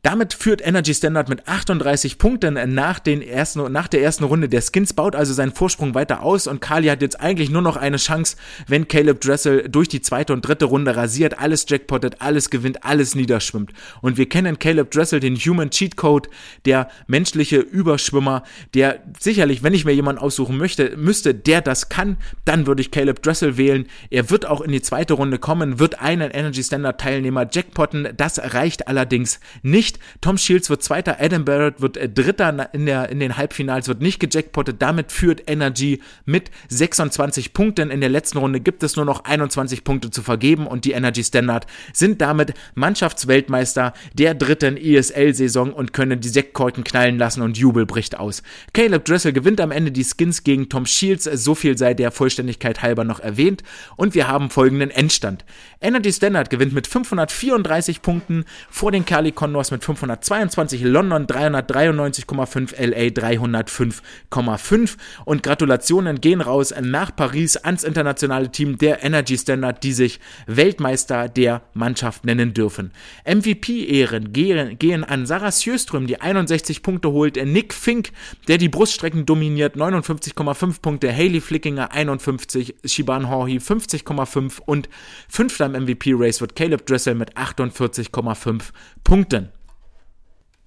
Damit 0.03 0.33
führt 0.33 0.67
Energy 0.67 0.95
Standard 0.95 1.29
mit 1.29 1.47
38 1.47 2.17
Punkten 2.17 2.59
nach, 2.73 2.99
den 2.99 3.21
ersten, 3.21 3.71
nach 3.71 3.87
der 3.87 4.03
ersten 4.03 4.25
Runde. 4.25 4.49
Der 4.49 4.63
Skins 4.63 4.95
baut 4.95 5.15
also 5.15 5.35
seinen 5.35 5.53
Vorsprung 5.53 5.95
weiter 5.95 6.23
aus 6.23 6.47
und 6.47 6.61
Kali 6.61 6.89
hat 6.89 7.03
jetzt 7.03 7.21
eigentlich 7.21 7.51
nur 7.51 7.61
noch 7.61 7.77
eine 7.77 7.99
Chance, 7.99 8.37
wenn 8.67 8.89
Caleb 8.89 9.21
Dressel 9.21 9.69
durch 9.69 9.89
die 9.89 10.01
zweite 10.01 10.33
und 10.33 10.41
dritte 10.41 10.65
Runde 10.65 10.97
rasiert, 10.97 11.39
alles 11.39 11.67
jackpottet, 11.69 12.17
alles 12.21 12.49
gewinnt, 12.49 12.83
alles 12.83 13.15
niederschwimmt. 13.15 13.73
Und 14.01 14.17
wir 14.17 14.27
kennen 14.27 14.59
Caleb 14.59 14.91
Dressel, 14.91 15.21
den 15.21 15.37
Human 15.37 15.71
Cheat 15.71 15.97
Code, 15.97 16.31
der 16.65 16.89
menschliche 17.07 17.59
Überschwimmer, 17.59 18.43
der 18.73 19.03
sicherlich, 19.19 19.63
wenn 19.63 19.75
ich 19.75 19.85
mir 19.85 19.93
jemanden 19.93 20.23
aussuchen 20.23 20.57
möchte, 20.57 20.97
müsste, 20.97 21.35
der 21.35 21.61
das 21.61 21.91
kann, 21.91 22.17
dann 22.47 22.67
würde 22.67 22.81
ich 22.81 22.91
Caleb 22.91 23.23
Dressel 23.23 23.59
wählen. 23.59 23.87
Er 24.09 24.31
wird 24.31 24.47
auch 24.47 24.63
in 24.63 24.73
die 24.73 24.81
zweite 24.81 25.13
Runde 25.13 25.39
kommen, 25.39 25.79
wird 25.79 26.01
einen 26.01 26.31
Energy 26.31 26.63
Standard 26.63 26.99
Teilnehmer 26.99 27.47
jackpotten. 27.51 28.09
Das 28.17 28.39
reicht 28.55 28.89
allerdings 28.89 29.41
nicht 29.63 29.90
nicht. 29.91 30.01
Tom 30.21 30.39
Shields 30.39 30.71
wird 30.71 30.83
Zweiter, 30.83 31.17
Adam 31.21 31.45
Barrett 31.45 31.81
wird 31.81 31.97
äh, 31.97 32.09
Dritter 32.09 32.73
in, 32.73 32.87
der, 32.87 33.09
in 33.09 33.21
den 33.21 33.37
Halbfinals, 33.37 33.89
wird 33.89 34.01
nicht 34.01 34.21
gejackpottet. 34.21 34.77
Damit 34.81 35.13
führt 35.13 35.49
Energy 35.49 36.01
mit 36.25 36.51
26 36.69 37.53
Punkten. 37.53 37.91
In 37.91 38.01
der 38.01 38.09
letzten 38.09 38.39
Runde 38.39 38.61
gibt 38.61 38.83
es 38.83 38.97
nur 38.97 39.05
noch 39.05 39.25
21 39.25 39.85
Punkte 39.85 40.11
zu 40.11 40.23
vergeben 40.23 40.67
und 40.67 40.85
die 40.85 40.93
Energy 40.93 41.25
Standard 41.25 41.67
sind 41.93 42.21
damit 42.21 42.55
Mannschaftsweltmeister 42.75 43.93
der 44.15 44.35
dritten 44.35 44.77
ESL-Saison 44.77 45.73
und 45.73 45.93
können 45.93 46.21
die 46.21 46.29
Sektkorken 46.29 46.85
knallen 46.85 47.19
lassen 47.19 47.43
und 47.43 47.59
Jubel 47.59 47.87
bricht 47.87 48.19
aus. 48.19 48.43
Caleb 48.73 49.05
Dressel 49.05 49.33
gewinnt 49.33 49.61
am 49.61 49.71
Ende 49.71 49.93
die 49.93 50.05
Skins 50.05 50.45
gegen 50.45 50.69
Tom 50.69 50.87
Shields, 50.87 51.25
so 51.25 51.55
viel 51.55 51.77
sei 51.77 51.95
der 51.95 52.11
Vollständigkeit 52.11 52.83
halber 52.83 53.05
noch 53.05 53.21
erwähnt 53.21 53.63
und 53.97 54.15
wir 54.15 54.29
haben 54.29 54.51
folgenden 54.51 54.91
Endstand. 54.91 55.45
Energy 55.81 56.13
Standard 56.13 56.51
gewinnt 56.51 56.73
mit 56.73 56.87
534 56.87 58.03
Punkten 58.03 58.45
vor 58.71 58.93
den 58.93 59.05
Cali 59.05 59.33
Condors 59.33 59.71
mit 59.71 59.80
mit 59.80 59.80
522, 59.85 60.83
London 60.83 61.27
393,5, 61.27 62.75
LA 62.79 63.09
305,5 63.09 64.97
und 65.25 65.43
Gratulationen 65.43 66.21
gehen 66.21 66.41
raus 66.41 66.75
nach 66.81 67.15
Paris 67.15 67.57
ans 67.57 67.85
internationale 67.85 68.51
Team 68.51 68.79
der 68.79 69.03
Energy 69.03 69.37
Standard, 69.37 69.83
die 69.83 69.93
sich 69.93 70.21
Weltmeister 70.47 71.29
der 71.29 71.63
Mannschaft 71.75 72.25
nennen 72.25 72.55
dürfen. 72.55 72.93
MVP-Ehren 73.25 74.33
gehen 74.33 75.05
an 75.05 75.27
Sarah 75.27 75.53
Sjöström, 75.53 76.07
die 76.07 76.21
61 76.21 76.83
Punkte 76.83 77.11
holt, 77.11 77.37
Nick 77.37 77.75
Fink, 77.75 78.11
der 78.49 78.59
die 78.59 78.69
Bruststrecken 78.69 79.27
dominiert, 79.27 79.77
59,5 79.77 80.81
Punkte, 80.81 81.13
Haley 81.13 81.41
Flickinger 81.41 81.93
51, 81.93 82.75
Shiban 82.85 83.29
Horhi 83.29 83.59
50,5 83.59 84.61
und 84.65 84.89
fünfter 85.29 85.67
im 85.67 85.85
MVP-Race 85.85 86.41
wird 86.41 86.57
Caleb 86.57 86.87
Dressel 86.87 87.15
mit 87.15 87.37
48,5 87.37 88.63
Punkten. 89.05 89.51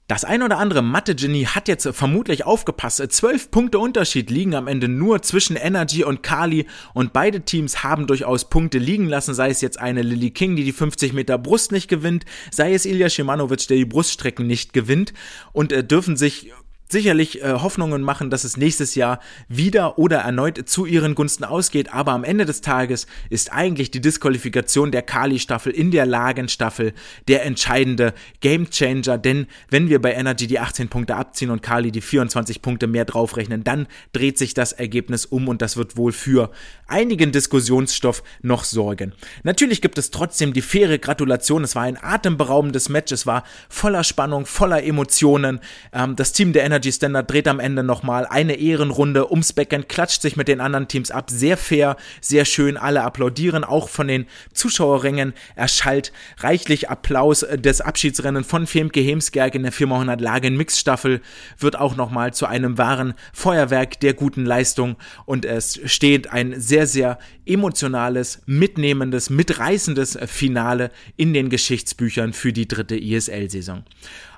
Das 0.08 0.26
ein 0.26 0.44
oder 0.44 0.58
andere 0.58 0.82
Mathe-Genie 0.82 1.46
hat 1.46 1.70
jetzt 1.70 1.88
vermutlich 1.94 2.46
aufgepasst. 2.46 3.02
Zwölf 3.14 3.50
Punkte 3.52 3.80
Unterschied 3.80 4.30
liegen 4.30 4.54
am 4.54 4.68
Ende 4.68 4.90
nur 4.90 5.22
zwischen 5.22 5.56
Energy 5.56 6.04
und 6.04 6.22
Kali 6.22 6.68
und 6.94 7.14
beide 7.14 7.42
Teams 7.42 7.84
haben 7.84 8.06
durchaus 8.06 8.50
Punkte 8.50 8.80
liegen 8.80 9.08
lassen, 9.08 9.34
sei 9.34 9.50
es 9.50 9.62
jetzt 9.62 9.80
eine 9.80 10.02
Lily 10.02 10.32
King, 10.32 10.58
die 10.58 10.66
die 10.66 10.74
50 10.74 11.14
Meter 11.14 11.38
Brust 11.38 11.72
nicht 11.72 11.88
gewinnt, 11.88 12.26
sei 12.52 12.74
es 12.74 12.86
Ilya 12.86 13.10
Shimanovic, 13.10 13.66
der 13.70 13.78
die 13.78 13.86
Bruststrecken 13.86 14.46
nicht 14.46 14.74
gewinnt 14.74 15.14
und 15.54 15.72
äh, 15.72 15.86
dürfen 15.86 16.18
sich 16.18 16.52
sicherlich 16.94 17.42
äh, 17.42 17.56
Hoffnungen 17.56 18.02
machen, 18.02 18.30
dass 18.30 18.46
es 18.46 18.56
nächstes 18.56 18.96
Jahr 18.96 19.20
wieder 19.50 20.00
oder 20.00 20.20
erneut 20.20 20.70
zu 20.70 20.86
ihren 20.86 21.16
Gunsten 21.16 21.44
ausgeht, 21.44 21.94
aber 21.94 22.14
am 22.14 22.24
Ende 22.24 22.46
des 22.46 22.62
Tages 22.62 23.08
ist 23.30 23.52
eigentlich 23.52 23.92
die 23.92 24.00
Disqualifikation 24.00 24.92
der 24.92 25.02
Kali-Staffel 25.02 25.74
in 25.74 25.92
der 25.92 26.06
Lagenstaffel 26.06 26.94
der 27.28 27.44
entscheidende 27.44 28.14
Gamechanger, 28.40 29.18
denn 29.18 29.48
wenn 29.70 29.90
wir 29.90 30.02
bei 30.02 30.14
Energy 30.14 30.48
die 30.48 30.60
18 30.60 30.88
Punkte 30.88 31.18
abziehen 31.18 31.50
und 31.50 31.62
Kali 31.62 31.92
die 31.92 32.00
24 32.00 32.62
Punkte 32.62 32.88
mehr 32.88 33.04
draufrechnen, 33.04 33.66
dann 33.66 33.88
dreht 34.14 34.38
sich 34.38 34.54
das 34.54 34.72
Ergebnis 34.72 35.26
um 35.26 35.50
und 35.50 35.62
das 35.62 35.76
wird 35.76 35.98
wohl 35.98 36.14
für 36.14 36.52
einigen 36.88 37.32
Diskussionsstoff 37.32 38.24
noch 38.42 38.64
sorgen. 38.64 39.14
Natürlich 39.44 39.82
gibt 39.82 39.98
es 39.98 40.12
trotzdem 40.12 40.54
die 40.54 40.62
faire 40.62 41.00
Gratulation, 41.00 41.64
es 41.64 41.76
war 41.76 41.84
ein 41.84 41.98
atemberaubendes 42.02 42.90
Match, 42.90 43.12
es 43.12 43.26
war 43.26 43.44
voller 43.68 44.04
Spannung, 44.04 44.46
voller 44.46 44.84
Emotionen, 44.84 45.60
ähm, 45.92 46.16
das 46.16 46.34
Team 46.34 46.54
der 46.54 46.64
Energy 46.64 46.83
Energy 46.84 46.92
Standard 46.92 47.32
dreht 47.32 47.48
am 47.48 47.62
Ende 47.62 47.82
nochmal 47.82 48.26
eine 48.26 48.56
Ehrenrunde 48.56 49.32
ums 49.32 49.54
Becken, 49.54 49.88
klatscht 49.88 50.22
sich 50.22 50.36
mit 50.36 50.50
den 50.50 50.60
anderen 50.60 50.90
Teams 50.90 51.12
ab. 51.12 51.30
Sehr 51.30 51.56
fair, 51.56 51.96
sehr 52.20 52.44
schön. 52.44 52.76
Alle 52.76 53.04
applaudieren. 53.04 53.64
Auch 53.64 53.88
von 53.88 54.10
den 54.10 54.26
Zuschauerrängen 54.54 55.32
erschallt 55.56 56.12
reichlich 56.40 56.90
Applaus. 56.90 57.46
Das 57.62 57.80
Abschiedsrennen 57.80 58.44
von 58.44 58.68
Femke 58.68 59.00
Hemsgerg 59.00 59.56
in 59.56 59.64
der 59.64 59.72
400 59.72 60.20
Lagen 60.20 60.58
Mixstaffel 60.58 61.22
wird 61.58 61.80
auch 61.80 61.96
nochmal 61.96 62.34
zu 62.34 62.48
einem 62.48 62.78
wahren 62.78 63.14
Feuerwerk 63.32 64.02
der 64.02 64.14
guten 64.14 64.46
Leistung. 64.46 64.98
Und 65.26 65.46
es 65.46 65.80
steht 65.86 66.34
ein 66.34 66.60
sehr, 66.60 66.86
sehr 66.86 67.18
emotionales, 67.46 68.42
mitnehmendes, 68.46 69.30
mitreißendes 69.30 70.20
Finale 70.26 70.92
in 71.16 71.34
den 71.34 71.48
Geschichtsbüchern 71.48 72.34
für 72.34 72.52
die 72.52 72.68
dritte 72.68 72.98
ISL-Saison. 72.98 73.84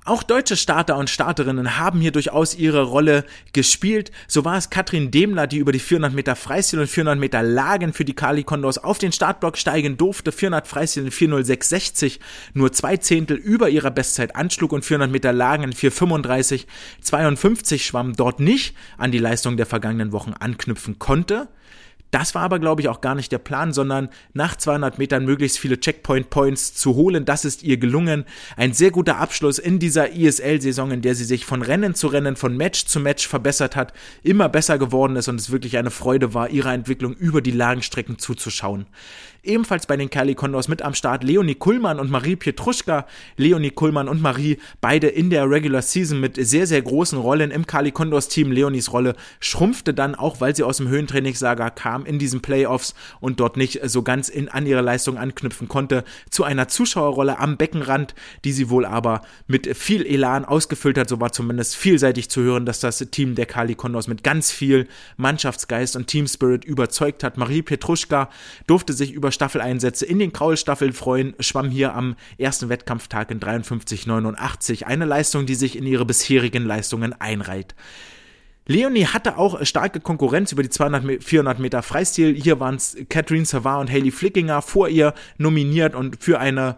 Auch 0.08 0.22
deutsche 0.22 0.56
Starter 0.56 0.98
und 0.98 1.10
Starterinnen 1.10 1.80
haben 1.80 2.00
hier 2.00 2.12
durchaus 2.12 2.54
ihre 2.54 2.84
Rolle 2.84 3.26
gespielt. 3.54 4.12
So 4.28 4.46
war 4.46 4.56
es 4.56 4.70
Katrin 4.70 5.10
Demler, 5.10 5.48
die 5.48 5.58
über 5.58 5.72
die 5.72 5.80
400 5.80 6.14
Meter 6.14 6.36
Freistil 6.36 6.80
und 6.80 6.86
400 6.86 7.18
Meter 7.18 7.42
Lagen 7.42 7.92
für 7.92 8.06
die 8.06 8.14
Kali 8.14 8.44
Condors 8.44 8.78
auf 8.78 9.00
den 9.00 9.12
Startblock 9.12 9.58
steigen 9.58 9.98
durfte. 9.98 10.32
400 10.32 10.68
Freistil 10.68 11.06
in 11.06 11.12
40660 11.12 12.20
nur 12.54 12.72
zwei 12.72 12.98
Zehntel 12.98 13.36
über 13.36 13.70
ihrer 13.70 13.90
Bestzeit 13.90 14.36
anschlug 14.36 14.74
und 14.74 14.86
400 14.86 15.10
Meter 15.10 15.34
Lagen 15.34 15.64
in 15.64 15.74
435,52 15.74 17.80
schwamm, 17.80 18.16
dort 18.16 18.40
nicht 18.40 18.76
an 19.00 19.12
die 19.12 19.18
Leistung 19.18 19.58
der 19.58 19.66
vergangenen 19.66 20.12
Wochen 20.12 20.34
anknüpfen 20.34 21.00
konnte. 21.00 21.48
Das 22.16 22.34
war 22.34 22.44
aber, 22.44 22.60
glaube 22.60 22.80
ich, 22.80 22.88
auch 22.88 23.02
gar 23.02 23.14
nicht 23.14 23.30
der 23.34 23.40
Plan, 23.40 23.74
sondern 23.74 24.08
nach 24.32 24.56
200 24.56 24.98
Metern 25.00 25.26
möglichst 25.26 25.60
viele 25.60 25.82
Checkpoint-Points 25.82 26.74
zu 26.74 26.96
holen. 26.96 27.26
Das 27.26 27.44
ist 27.44 27.62
ihr 27.62 27.76
gelungen. 27.76 28.24
Ein 28.56 28.72
sehr 28.72 28.92
guter 28.92 29.18
Abschluss 29.18 29.60
in 29.60 29.80
dieser 29.80 30.14
ISL-Saison, 30.14 30.92
in 30.92 31.02
der 31.02 31.14
sie 31.14 31.26
sich 31.26 31.46
von 31.46 31.62
Rennen 31.62 31.94
zu 31.94 32.08
Rennen, 32.08 32.38
von 32.38 32.56
Match 32.56 32.86
zu 32.86 33.02
Match 33.02 33.28
verbessert 33.28 33.76
hat, 33.76 33.92
immer 34.24 34.48
besser 34.48 34.78
geworden 34.78 35.18
ist 35.18 35.28
und 35.28 35.42
es 35.42 35.52
wirklich 35.52 35.78
eine 35.78 35.92
Freude 35.92 36.34
war, 36.34 36.50
ihrer 36.50 36.72
Entwicklung 36.72 37.16
über 37.16 37.42
die 37.42 37.52
Lagenstrecken 37.52 38.18
zuzuschauen. 38.18 38.86
Ebenfalls 39.46 39.86
bei 39.86 39.96
den 39.96 40.10
Cali 40.10 40.34
Condors 40.34 40.68
mit 40.68 40.82
am 40.82 40.96
Start 40.96 41.24
Leonie 41.24 41.54
Kuhlmann 41.54 42.00
und 42.00 42.10
Marie 42.10 42.36
Pietruschka. 42.36 43.06
Leonie 43.38 43.70
Kuhlmann 43.70 44.10
und 44.10 44.20
Marie 44.20 44.58
beide 44.82 45.08
in 45.08 45.30
der 45.30 45.48
Regular 45.48 45.84
Season 45.84 46.20
mit 46.20 46.36
sehr, 46.36 46.66
sehr 46.66 46.82
großen 46.82 47.20
Rollen 47.20 47.52
im 47.52 47.68
Cali 47.68 47.92
Condors 47.92 48.28
Team. 48.28 48.52
Leonies 48.52 48.92
Rolle 48.92 49.16
schrumpfte 49.40 49.94
dann 49.94 50.16
auch, 50.16 50.42
weil 50.42 50.56
sie 50.56 50.64
aus 50.64 50.78
dem 50.78 50.88
Höhentrainingslager 50.88 51.70
kam 51.70 52.06
in 52.08 52.18
diesen 52.18 52.42
Playoffs 52.42 52.96
und 53.20 53.40
dort 53.40 53.56
nicht 53.56 53.80
so 53.84 54.02
ganz 54.02 54.30
in, 54.30 54.50
an 54.50 54.66
ihre 54.66 54.82
Leistung 54.82 55.18
anknüpfen 55.18 55.68
konnte, 55.68 56.04
zu 56.32 56.44
einer 56.44 56.68
Zuschauerrolle 56.68 57.38
am 57.38 57.58
Beckenrand, 57.58 58.16
die 58.46 58.52
sie 58.52 58.70
wohl 58.72 58.86
aber 58.86 59.22
mit 59.46 59.78
viel 59.78 60.06
Elan 60.06 60.44
ausgefüllt 60.44 60.98
hat. 60.98 61.10
So 61.10 61.22
war 61.22 61.32
zumindest 61.32 61.76
vielseitig 61.76 62.30
zu 62.30 62.42
hören, 62.42 62.66
dass 62.66 62.80
das 62.80 62.98
Team 63.12 63.36
der 63.36 63.46
Cali 63.46 63.76
Condors 63.76 64.08
mit 64.08 64.24
ganz 64.24 64.52
viel 64.52 64.88
Mannschaftsgeist 65.18 65.96
und 65.96 66.08
Team 66.08 66.26
Spirit 66.28 66.66
überzeugt 66.66 67.24
hat. 67.24 67.38
Marie 67.38 67.62
Petruschka 67.62 68.30
durfte 68.66 68.94
sich 68.94 69.12
über 69.12 69.32
Staffeleinsätze 69.36 70.06
in 70.06 70.18
den 70.18 70.34
Kraulstaffeln 70.34 70.94
freuen, 70.94 71.36
schwamm 71.40 71.70
hier 71.70 71.94
am 71.94 72.16
ersten 72.40 72.70
Wettkampftag 72.70 73.30
in 73.30 73.40
53,89. 73.40 74.84
Eine 74.84 75.06
Leistung, 75.06 75.46
die 75.46 75.54
sich 75.54 75.78
in 75.78 75.86
ihre 75.86 76.06
bisherigen 76.06 76.66
Leistungen 76.66 77.14
einreiht. 77.14 77.76
Leonie 78.68 79.06
hatte 79.06 79.38
auch 79.38 79.64
starke 79.64 80.00
Konkurrenz 80.00 80.52
über 80.52 80.64
die 80.64 80.70
200, 80.70 81.24
400 81.24 81.60
Meter 81.60 81.84
Freistil. 81.84 82.34
Hier 82.34 82.60
waren 82.60 82.76
es 82.76 82.98
Catherine 83.10 83.46
Savard 83.46 83.82
und 83.82 83.92
Haley 83.92 84.10
Flickinger 84.10 84.64
vor 84.64 84.90
ihr 84.90 85.14
nominiert 85.38 85.94
und 85.94 86.24
für 86.24 86.40
eine 86.40 86.78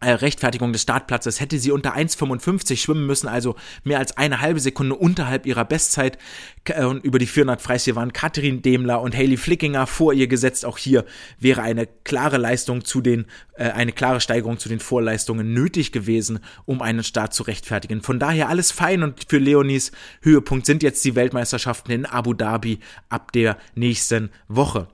Rechtfertigung 0.00 0.72
des 0.72 0.82
Startplatzes 0.82 1.40
hätte 1.40 1.58
sie 1.58 1.72
unter 1.72 1.96
1,55 1.96 2.76
schwimmen 2.76 3.06
müssen, 3.06 3.28
also 3.28 3.56
mehr 3.84 3.98
als 3.98 4.16
eine 4.16 4.40
halbe 4.40 4.60
Sekunde 4.60 4.94
unterhalb 4.94 5.46
ihrer 5.46 5.64
Bestzeit. 5.64 6.18
Äh, 6.64 6.84
und 6.84 7.04
über 7.04 7.18
die 7.18 7.26
400 7.26 7.60
Freistil 7.60 7.96
waren 7.96 8.12
Katrin 8.12 8.62
Demler 8.62 9.00
und 9.00 9.16
Hayley 9.16 9.36
Flickinger 9.36 9.86
vor 9.86 10.12
ihr 10.12 10.28
gesetzt. 10.28 10.64
Auch 10.64 10.78
hier 10.78 11.04
wäre 11.38 11.62
eine 11.62 11.86
klare 12.04 12.36
Leistung 12.36 12.84
zu 12.84 13.00
den, 13.00 13.26
äh, 13.54 13.70
eine 13.70 13.92
klare 13.92 14.20
Steigerung 14.20 14.58
zu 14.58 14.68
den 14.68 14.80
Vorleistungen 14.80 15.52
nötig 15.52 15.92
gewesen, 15.92 16.40
um 16.64 16.82
einen 16.82 17.02
Start 17.02 17.34
zu 17.34 17.42
rechtfertigen. 17.42 18.02
Von 18.02 18.18
daher 18.18 18.48
alles 18.48 18.70
fein 18.70 19.02
und 19.02 19.26
für 19.28 19.38
Leonis 19.38 19.92
Höhepunkt 20.22 20.66
sind 20.66 20.82
jetzt 20.82 21.04
die 21.04 21.14
Weltmeisterschaften 21.14 21.90
in 21.92 22.06
Abu 22.06 22.34
Dhabi 22.34 22.78
ab 23.08 23.32
der 23.32 23.58
nächsten 23.74 24.30
Woche. 24.46 24.88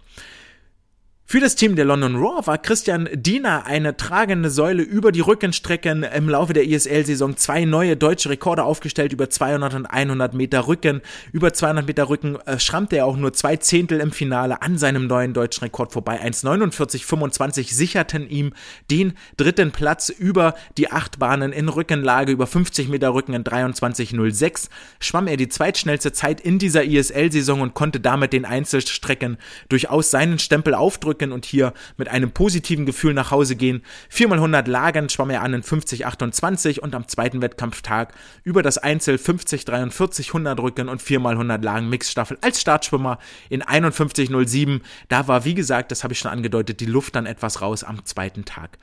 Für 1.27 1.41
das 1.41 1.57
Team 1.57 1.75
der 1.75 1.87
London 1.87 2.17
Raw 2.17 2.47
war 2.47 2.59
Christian 2.59 3.09
Diener 3.15 3.65
eine 3.65 3.97
tragende 3.97 4.51
Säule 4.51 4.83
über 4.83 5.11
die 5.11 5.23
Rückenstrecken 5.23 6.03
im 6.03 6.29
Laufe 6.29 6.53
der 6.53 6.65
ISL-Saison. 6.65 7.39
Zwei 7.39 7.65
neue 7.65 7.97
deutsche 7.97 8.29
Rekorde 8.29 8.63
aufgestellt 8.63 9.15
über 9.15 9.31
200 9.31 9.75
und 9.75 9.87
100 9.87 10.35
Meter 10.35 10.69
Rücken. 10.69 11.01
Über 11.33 11.55
200 11.55 11.87
Meter 11.87 12.11
Rücken 12.11 12.37
äh, 12.45 12.61
schrammte 12.61 12.99
er 12.99 13.07
auch 13.07 13.17
nur 13.17 13.33
zwei 13.33 13.57
Zehntel 13.57 14.01
im 14.01 14.13
Finale 14.13 14.61
an 14.61 14.77
seinem 14.77 15.07
neuen 15.07 15.33
deutschen 15.33 15.65
Rekord 15.65 15.93
vorbei. 15.93 16.21
1,49,25 16.23 17.73
sicherten 17.73 18.29
ihm 18.29 18.53
den 18.91 19.15
dritten 19.39 19.73
Platz 19.73 20.11
über 20.11 20.55
die 20.77 20.93
acht 20.93 21.19
Bahnen 21.19 21.53
in 21.53 21.71
Rückenlage. 21.71 22.33
Über 22.33 22.47
50 22.47 22.91
Meter 22.91 23.15
Rücken 23.15 23.33
in 23.33 23.45
23,06 23.45 24.69
schwamm 25.01 25.27
er 25.27 25.39
die 25.39 25.49
zweitschnellste 25.49 26.13
Zeit 26.13 26.43
in 26.43 26.59
dieser 26.59 26.85
ISL-Saison 26.85 27.63
und 27.63 27.73
konnte 27.73 27.99
damit 27.99 28.35
den 28.35 28.45
Einzelstrecken 28.45 29.39
durchaus 29.71 30.11
seinen 30.11 30.39
Stempel 30.39 30.75
aufdrücken 30.75 31.14
drücken 31.15 31.33
und 31.33 31.45
hier 31.45 31.73
mit 31.97 32.09
einem 32.09 32.33
positiven 32.33 32.87
Gefühl 32.87 33.15
nach 33.15 33.31
Hause 33.31 33.57
gehen. 33.57 33.83
4x100 34.13 34.69
Lagern 34.69 35.09
schwamm 35.09 35.31
er 35.31 35.43
an 35.43 35.55
in 35.55 35.63
50,28 35.63 36.81
und 36.81 36.95
am 36.95 37.09
zweiten 37.09 37.41
Wettkampftag 37.41 38.13
über 38.43 38.63
das 38.63 38.79
Einzel 38.79 39.19
50, 39.19 39.65
43, 39.65 40.29
100 40.29 40.61
Rücken 40.61 40.89
und 40.89 41.01
4x100 41.01 41.63
Lagen 41.63 41.89
Mixstaffel 41.89 42.39
als 42.41 42.61
Startschwimmer 42.61 43.19
in 43.49 43.63
51,07. 43.63 44.81
Da 45.09 45.29
war, 45.29 45.45
wie 45.45 45.55
gesagt, 45.55 45.91
das 45.91 46.03
habe 46.03 46.13
ich 46.13 46.19
schon 46.19 46.31
angedeutet, 46.31 46.81
die 46.81 46.87
Luft 46.87 47.15
dann 47.15 47.27
etwas 47.27 47.63
raus 47.63 47.85
am 47.85 48.05
zweiten 48.05 48.45
Tag. 48.45 48.79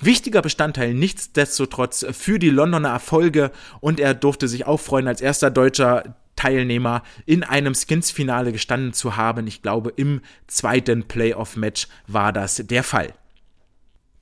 Wichtiger 0.00 0.42
Bestandteil 0.42 0.94
nichtsdestotrotz 0.94 2.06
für 2.12 2.38
die 2.38 2.50
Londoner 2.50 2.90
Erfolge 2.90 3.50
und 3.80 3.98
er 3.98 4.14
durfte 4.14 4.46
sich 4.46 4.66
auch 4.66 4.78
freuen 4.78 5.08
als 5.08 5.20
erster 5.20 5.50
Deutscher 5.50 6.14
Teilnehmer 6.38 7.02
in 7.26 7.42
einem 7.42 7.74
Skins-Finale 7.74 8.52
gestanden 8.52 8.92
zu 8.92 9.16
haben. 9.16 9.48
Ich 9.48 9.60
glaube, 9.60 9.92
im 9.96 10.20
zweiten 10.46 11.02
Playoff-Match 11.02 11.88
war 12.06 12.32
das 12.32 12.62
der 12.64 12.84
Fall. 12.84 13.12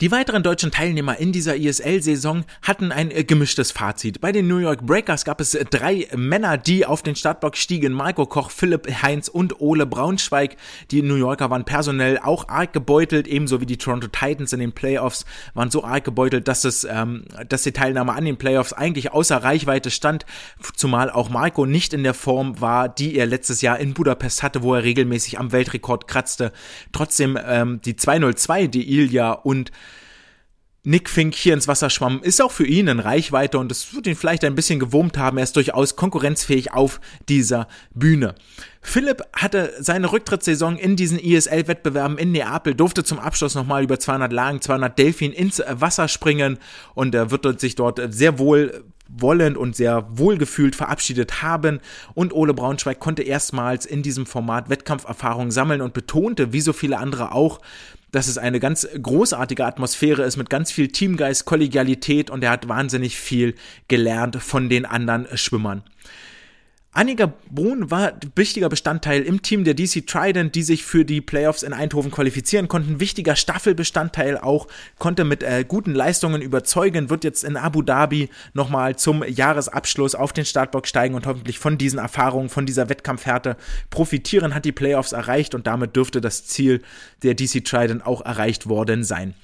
Die 0.02 0.10
weiteren 0.10 0.42
deutschen 0.42 0.70
Teilnehmer 0.70 1.16
in 1.16 1.32
dieser 1.32 1.56
ISL-Saison 1.56 2.44
hatten 2.60 2.92
ein 2.92 3.10
äh, 3.10 3.24
gemischtes 3.24 3.70
Fazit. 3.70 4.20
Bei 4.20 4.30
den 4.30 4.46
New 4.46 4.58
York 4.58 4.84
Breakers 4.84 5.24
gab 5.24 5.40
es 5.40 5.54
äh, 5.54 5.64
drei 5.64 6.06
Männer, 6.14 6.58
die 6.58 6.84
auf 6.84 7.02
den 7.02 7.16
Startblock 7.16 7.56
stiegen. 7.56 7.94
Marco 7.94 8.26
Koch, 8.26 8.50
Philipp 8.50 8.86
Heinz 9.02 9.28
und 9.28 9.58
Ole 9.58 9.86
Braunschweig. 9.86 10.58
Die 10.90 11.00
New 11.00 11.14
Yorker 11.14 11.48
waren 11.48 11.64
personell 11.64 12.18
auch 12.18 12.46
arg 12.48 12.74
gebeutelt, 12.74 13.26
ebenso 13.26 13.62
wie 13.62 13.66
die 13.66 13.78
Toronto 13.78 14.08
Titans 14.08 14.52
in 14.52 14.60
den 14.60 14.72
Playoffs 14.72 15.24
waren 15.54 15.70
so 15.70 15.82
arg 15.82 16.04
gebeutelt, 16.04 16.46
dass 16.46 16.64
es, 16.64 16.84
ähm, 16.84 17.24
dass 17.48 17.62
die 17.62 17.72
Teilnahme 17.72 18.12
an 18.12 18.26
den 18.26 18.36
Playoffs 18.36 18.74
eigentlich 18.74 19.12
außer 19.12 19.38
Reichweite 19.38 19.90
stand, 19.90 20.26
zumal 20.74 21.08
auch 21.08 21.30
Marco 21.30 21.64
nicht 21.64 21.94
in 21.94 22.02
der 22.02 22.12
Form 22.12 22.60
war, 22.60 22.90
die 22.90 23.14
er 23.14 23.24
letztes 23.24 23.62
Jahr 23.62 23.78
in 23.78 23.94
Budapest 23.94 24.42
hatte, 24.42 24.62
wo 24.62 24.74
er 24.74 24.84
regelmäßig 24.84 25.38
am 25.38 25.52
Weltrekord 25.52 26.06
kratzte. 26.06 26.52
Trotzdem 26.92 27.38
ähm, 27.42 27.80
die 27.82 27.96
202, 27.96 28.66
die 28.66 28.94
Ilja 28.94 29.32
und 29.32 29.72
Nick 30.88 31.10
Fink 31.10 31.34
hier 31.34 31.52
ins 31.52 31.66
Wasser 31.66 31.90
schwamm, 31.90 32.20
ist 32.22 32.40
auch 32.40 32.52
für 32.52 32.64
ihn 32.64 32.86
in 32.86 33.00
Reichweite 33.00 33.58
und 33.58 33.72
es 33.72 33.92
wird 33.92 34.06
ihn 34.06 34.14
vielleicht 34.14 34.44
ein 34.44 34.54
bisschen 34.54 34.78
gewurmt 34.78 35.18
haben. 35.18 35.36
Er 35.36 35.42
ist 35.42 35.56
durchaus 35.56 35.96
konkurrenzfähig 35.96 36.74
auf 36.74 37.00
dieser 37.28 37.66
Bühne. 37.92 38.36
Philipp 38.82 39.24
hatte 39.32 39.74
seine 39.80 40.12
Rücktrittssaison 40.12 40.76
in 40.76 40.94
diesen 40.94 41.18
ISL-Wettbewerben 41.18 42.18
in 42.18 42.30
Neapel, 42.30 42.76
durfte 42.76 43.02
zum 43.02 43.18
Abschluss 43.18 43.56
nochmal 43.56 43.82
über 43.82 43.98
200 43.98 44.32
Lagen, 44.32 44.60
200 44.60 44.96
Delfin 44.96 45.32
ins 45.32 45.60
Wasser 45.68 46.06
springen 46.06 46.58
und 46.94 47.16
er 47.16 47.32
wird 47.32 47.60
sich 47.60 47.74
dort 47.74 48.00
sehr 48.14 48.38
wohl 48.38 48.84
wollend 49.08 49.56
und 49.56 49.76
sehr 49.76 50.06
wohlgefühlt 50.10 50.76
verabschiedet 50.76 51.42
haben. 51.42 51.80
Und 52.14 52.32
Ole 52.32 52.54
Braunschweig 52.54 52.98
konnte 52.98 53.22
erstmals 53.22 53.86
in 53.86 54.02
diesem 54.02 54.26
Format 54.26 54.68
Wettkampferfahrung 54.68 55.50
sammeln 55.50 55.80
und 55.80 55.94
betonte, 55.94 56.52
wie 56.52 56.60
so 56.60 56.72
viele 56.72 56.98
andere 56.98 57.32
auch, 57.32 57.60
dass 58.12 58.28
es 58.28 58.38
eine 58.38 58.60
ganz 58.60 58.86
großartige 59.02 59.64
Atmosphäre 59.64 60.22
ist 60.22 60.36
mit 60.36 60.50
ganz 60.50 60.70
viel 60.70 60.88
Teamgeist, 60.88 61.44
Kollegialität 61.44 62.30
und 62.30 62.42
er 62.44 62.50
hat 62.50 62.68
wahnsinnig 62.68 63.16
viel 63.16 63.54
gelernt 63.88 64.36
von 64.36 64.68
den 64.68 64.86
anderen 64.86 65.26
Schwimmern. 65.36 65.82
Annika 66.96 67.30
Brun 67.50 67.90
war 67.90 68.14
wichtiger 68.36 68.70
Bestandteil 68.70 69.20
im 69.20 69.42
Team 69.42 69.64
der 69.64 69.74
DC 69.74 70.06
Trident, 70.06 70.54
die 70.54 70.62
sich 70.62 70.82
für 70.82 71.04
die 71.04 71.20
Playoffs 71.20 71.62
in 71.62 71.74
Eindhoven 71.74 72.10
qualifizieren 72.10 72.68
konnten. 72.68 73.00
Wichtiger 73.00 73.36
Staffelbestandteil 73.36 74.38
auch, 74.38 74.66
konnte 74.98 75.24
mit 75.24 75.42
äh, 75.42 75.66
guten 75.68 75.94
Leistungen 75.94 76.40
überzeugen, 76.40 77.10
wird 77.10 77.22
jetzt 77.22 77.44
in 77.44 77.58
Abu 77.58 77.82
Dhabi 77.82 78.30
nochmal 78.54 78.96
zum 78.96 79.22
Jahresabschluss 79.22 80.14
auf 80.14 80.32
den 80.32 80.46
Startblock 80.46 80.86
steigen 80.86 81.14
und 81.14 81.26
hoffentlich 81.26 81.58
von 81.58 81.76
diesen 81.76 81.98
Erfahrungen, 81.98 82.48
von 82.48 82.64
dieser 82.64 82.88
Wettkampfhärte 82.88 83.58
profitieren, 83.90 84.54
hat 84.54 84.64
die 84.64 84.72
Playoffs 84.72 85.12
erreicht 85.12 85.54
und 85.54 85.66
damit 85.66 85.96
dürfte 85.96 86.22
das 86.22 86.46
Ziel 86.46 86.80
der 87.22 87.34
DC 87.34 87.62
Trident 87.62 88.06
auch 88.06 88.22
erreicht 88.24 88.70
worden 88.70 89.04
sein. 89.04 89.34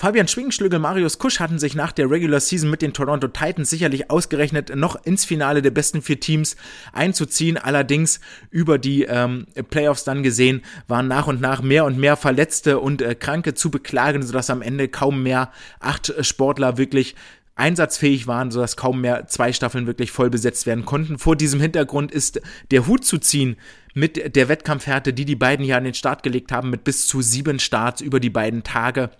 Fabian 0.00 0.28
Schwingenschlügel, 0.28 0.78
Marius 0.78 1.18
Kusch 1.18 1.40
hatten 1.40 1.58
sich 1.58 1.74
nach 1.74 1.92
der 1.92 2.10
Regular 2.10 2.40
Season 2.40 2.70
mit 2.70 2.80
den 2.80 2.94
Toronto 2.94 3.28
Titans 3.28 3.68
sicherlich 3.68 4.10
ausgerechnet, 4.10 4.74
noch 4.74 5.04
ins 5.04 5.26
Finale 5.26 5.60
der 5.60 5.72
besten 5.72 6.00
vier 6.00 6.18
Teams 6.18 6.56
einzuziehen. 6.94 7.58
Allerdings 7.58 8.18
über 8.50 8.78
die 8.78 9.02
ähm, 9.02 9.46
Playoffs 9.68 10.04
dann 10.04 10.22
gesehen, 10.22 10.62
waren 10.88 11.06
nach 11.06 11.26
und 11.26 11.42
nach 11.42 11.60
mehr 11.60 11.84
und 11.84 11.98
mehr 11.98 12.16
Verletzte 12.16 12.80
und 12.80 13.02
äh, 13.02 13.14
Kranke 13.14 13.52
zu 13.52 13.70
beklagen, 13.70 14.22
sodass 14.22 14.48
am 14.48 14.62
Ende 14.62 14.88
kaum 14.88 15.22
mehr 15.22 15.52
acht 15.80 16.14
Sportler 16.24 16.78
wirklich 16.78 17.14
einsatzfähig 17.54 18.26
waren, 18.26 18.50
sodass 18.50 18.78
kaum 18.78 19.02
mehr 19.02 19.26
zwei 19.26 19.52
Staffeln 19.52 19.86
wirklich 19.86 20.12
voll 20.12 20.30
besetzt 20.30 20.64
werden 20.64 20.86
konnten. 20.86 21.18
Vor 21.18 21.36
diesem 21.36 21.60
Hintergrund 21.60 22.10
ist 22.10 22.40
der 22.70 22.86
Hut 22.86 23.04
zu 23.04 23.18
ziehen 23.18 23.58
mit 23.92 24.34
der 24.34 24.48
Wettkampfhärte, 24.48 25.12
die 25.12 25.26
die 25.26 25.36
beiden 25.36 25.62
hier 25.62 25.76
an 25.76 25.84
den 25.84 25.92
Start 25.92 26.22
gelegt 26.22 26.52
haben, 26.52 26.70
mit 26.70 26.84
bis 26.84 27.06
zu 27.06 27.20
sieben 27.20 27.58
Starts 27.58 28.00
über 28.00 28.18
die 28.18 28.30
beiden 28.30 28.62
Tage. 28.62 29.10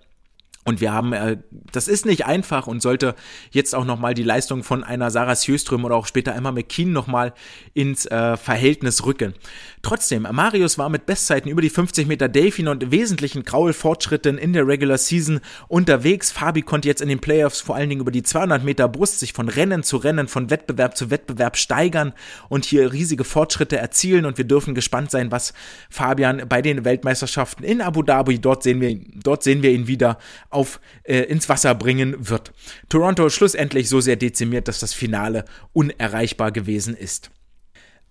Und 0.63 0.79
wir 0.79 0.93
haben, 0.93 1.11
äh, 1.13 1.37
das 1.71 1.87
ist 1.87 2.05
nicht 2.05 2.25
einfach 2.25 2.67
und 2.67 2.81
sollte 2.81 3.15
jetzt 3.49 3.73
auch 3.73 3.85
nochmal 3.85 4.13
die 4.13 4.23
Leistung 4.23 4.63
von 4.63 4.83
einer 4.83 5.09
Sarah 5.09 5.35
Sjöström 5.35 5.85
oder 5.85 5.95
auch 5.95 6.05
später 6.05 6.35
Emma 6.35 6.51
McKean 6.51 6.91
nochmal 6.91 7.33
ins 7.73 8.05
äh, 8.05 8.37
Verhältnis 8.37 9.05
rücken. 9.05 9.33
Trotzdem, 9.83 10.27
Marius 10.31 10.77
war 10.77 10.89
mit 10.89 11.07
Bestzeiten 11.07 11.49
über 11.49 11.61
die 11.61 11.71
50 11.71 12.07
Meter 12.07 12.29
Delfin 12.29 12.67
und 12.67 12.91
wesentlichen 12.91 13.43
Graul-Fortschritten 13.43 14.37
in 14.37 14.53
der 14.53 14.67
Regular 14.67 14.97
Season 14.97 15.39
unterwegs. 15.67 16.31
Fabi 16.31 16.61
konnte 16.61 16.87
jetzt 16.87 17.01
in 17.01 17.09
den 17.09 17.19
Playoffs 17.19 17.61
vor 17.61 17.75
allen 17.75 17.89
Dingen 17.89 18.01
über 18.01 18.11
die 18.11 18.21
200 18.21 18.63
Meter 18.63 18.87
Brust 18.87 19.19
sich 19.19 19.33
von 19.33 19.49
Rennen 19.49 19.81
zu 19.81 19.97
Rennen, 19.97 20.27
von 20.27 20.51
Wettbewerb 20.51 20.95
zu 20.95 21.09
Wettbewerb 21.09 21.57
steigern 21.57 22.13
und 22.47 22.65
hier 22.65 22.93
riesige 22.93 23.23
Fortschritte 23.23 23.77
erzielen 23.77 24.25
und 24.25 24.37
wir 24.37 24.45
dürfen 24.45 24.75
gespannt 24.75 25.09
sein, 25.09 25.31
was 25.31 25.53
Fabian 25.89 26.43
bei 26.47 26.61
den 26.61 26.85
Weltmeisterschaften 26.85 27.63
in 27.63 27.81
Abu 27.81 28.03
Dhabi, 28.03 28.39
dort 28.39 28.61
sehen 28.61 28.81
wir, 28.81 28.95
dort 29.15 29.41
sehen 29.41 29.63
wir 29.63 29.71
ihn 29.71 29.87
wieder 29.87 30.19
auf 30.51 30.79
äh, 31.03 31.21
ins 31.21 31.49
Wasser 31.49 31.73
bringen 31.73 32.29
wird. 32.29 32.53
Toronto 32.87 33.29
schlussendlich 33.29 33.89
so 33.89 33.99
sehr 33.99 34.15
dezimiert, 34.15 34.67
dass 34.67 34.79
das 34.79 34.93
Finale 34.93 35.45
unerreichbar 35.73 36.51
gewesen 36.51 36.95
ist. 36.95 37.31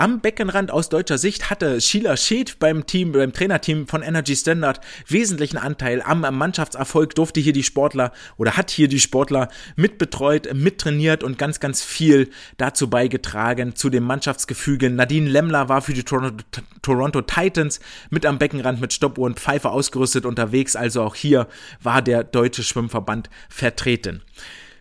Am 0.01 0.21
Beckenrand 0.21 0.71
aus 0.71 0.89
deutscher 0.89 1.19
Sicht 1.19 1.51
hatte 1.51 1.79
Sheila 1.79 2.17
Scheth 2.17 2.59
beim 2.59 2.87
Team, 2.87 3.13
beim 3.13 3.35
Trainerteam 3.35 3.87
von 3.87 4.01
Energy 4.01 4.35
Standard 4.35 4.81
wesentlichen 5.07 5.59
Anteil 5.59 6.01
am 6.01 6.23
Mannschaftserfolg, 6.23 7.15
durfte 7.15 7.39
hier 7.41 7.53
die 7.53 7.63
Sportler 7.63 8.11
oder 8.39 8.57
hat 8.57 8.71
hier 8.71 8.89
die 8.89 8.99
Sportler 8.99 9.51
mitbetreut, 9.77 10.55
mittrainiert 10.55 11.23
und 11.23 11.37
ganz, 11.37 11.61
ganz 11.61 11.83
viel 11.83 12.31
dazu 12.57 12.89
beigetragen 12.89 13.77
zu 13.77 13.91
dem 13.91 14.05
Mannschaftsgefüge. 14.05 14.89
Nadine 14.89 15.29
Lemmler 15.29 15.69
war 15.69 15.83
für 15.83 15.93
die 15.93 16.03
Toronto, 16.03 16.45
Toronto 16.81 17.21
Titans 17.21 17.79
mit 18.09 18.25
am 18.25 18.39
Beckenrand 18.39 18.81
mit 18.81 18.95
Stoppuhr 18.95 19.27
und 19.27 19.39
Pfeife 19.39 19.69
ausgerüstet 19.69 20.25
unterwegs, 20.25 20.77
also 20.77 21.03
auch 21.03 21.15
hier 21.15 21.47
war 21.83 22.01
der 22.01 22.25
deutsche 22.25 22.63
Schwimmverband 22.63 23.29
vertreten. 23.51 24.23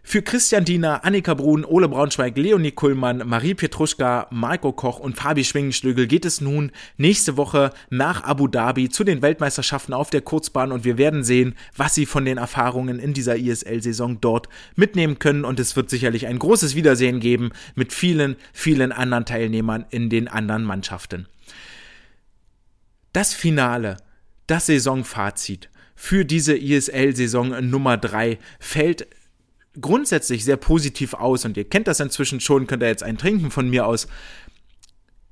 Für 0.02 0.22
Christian 0.22 0.66
Diener, 0.66 1.04
Annika 1.04 1.34
Brun, 1.34 1.66
Ole 1.66 1.90
Braunschweig, 1.90 2.38
Leonie 2.38 2.72
Kullmann, 2.72 3.22
Marie 3.28 3.54
Petruschka, 3.54 4.28
Marco 4.32 4.72
Koch 4.72 5.00
und 5.00 5.18
Fabi 5.18 5.44
Schwingenschlügel 5.44 6.08
geht 6.08 6.26
es 6.26 6.42
nun 6.42 6.72
nächste 6.98 7.38
Woche 7.38 7.72
nach 7.90 8.24
Abu 8.24 8.48
Dhabi 8.48 8.90
zu 8.90 9.04
den 9.04 9.22
Weltmeisterschaften 9.22 9.94
auf 9.94 10.10
der 10.10 10.22
Kurzbahn 10.22 10.72
und 10.72 10.84
wir 10.84 10.98
werden 10.98 11.24
sehen, 11.24 11.56
was 11.76 11.96
sie 11.96 12.06
von 12.06 12.26
den 12.26 12.38
Erfahrungen 12.38 12.98
in 12.98 13.14
dieser 13.14 13.38
ISL-Saison 13.38 14.20
dort 14.22 14.48
mitnehmen 14.76 15.20
können 15.20 15.46
und 15.46 15.60
es 15.60 15.76
wird 15.76 15.90
sicherlich 15.90 16.28
ein 16.28 16.40
großes 16.40 16.76
Wiedersehen 16.76 17.20
geben 17.20 17.52
mit 17.76 17.94
vielen, 17.94 18.36
vielen 18.54 18.92
anderen 18.92 19.26
Teilnehmern 19.26 19.86
in 19.92 20.10
den 20.10 20.28
anderen 20.28 20.64
Mannschaften. 20.64 21.28
Das 23.12 23.34
Finale, 23.34 23.98
das 24.48 24.68
Saisonfazit 24.68 25.70
für 25.96 26.24
diese 26.24 26.56
ISL-Saison 26.56 27.70
Nummer 27.70 27.98
3 27.98 28.40
fällt 28.60 29.06
grundsätzlich 29.80 30.44
sehr 30.44 30.58
positiv 30.58 31.14
aus. 31.14 31.46
Und 31.46 31.58
ihr 31.58 31.68
kennt 31.68 31.88
das 31.88 32.00
inzwischen 32.00 32.40
schon, 32.40 32.68
könnt 32.68 32.84
ihr 32.84 32.90
jetzt 32.90 33.04
einen 33.04 33.18
trinken 33.18 33.52
von 33.52 33.70
mir 33.70 33.86
aus 33.86 34.08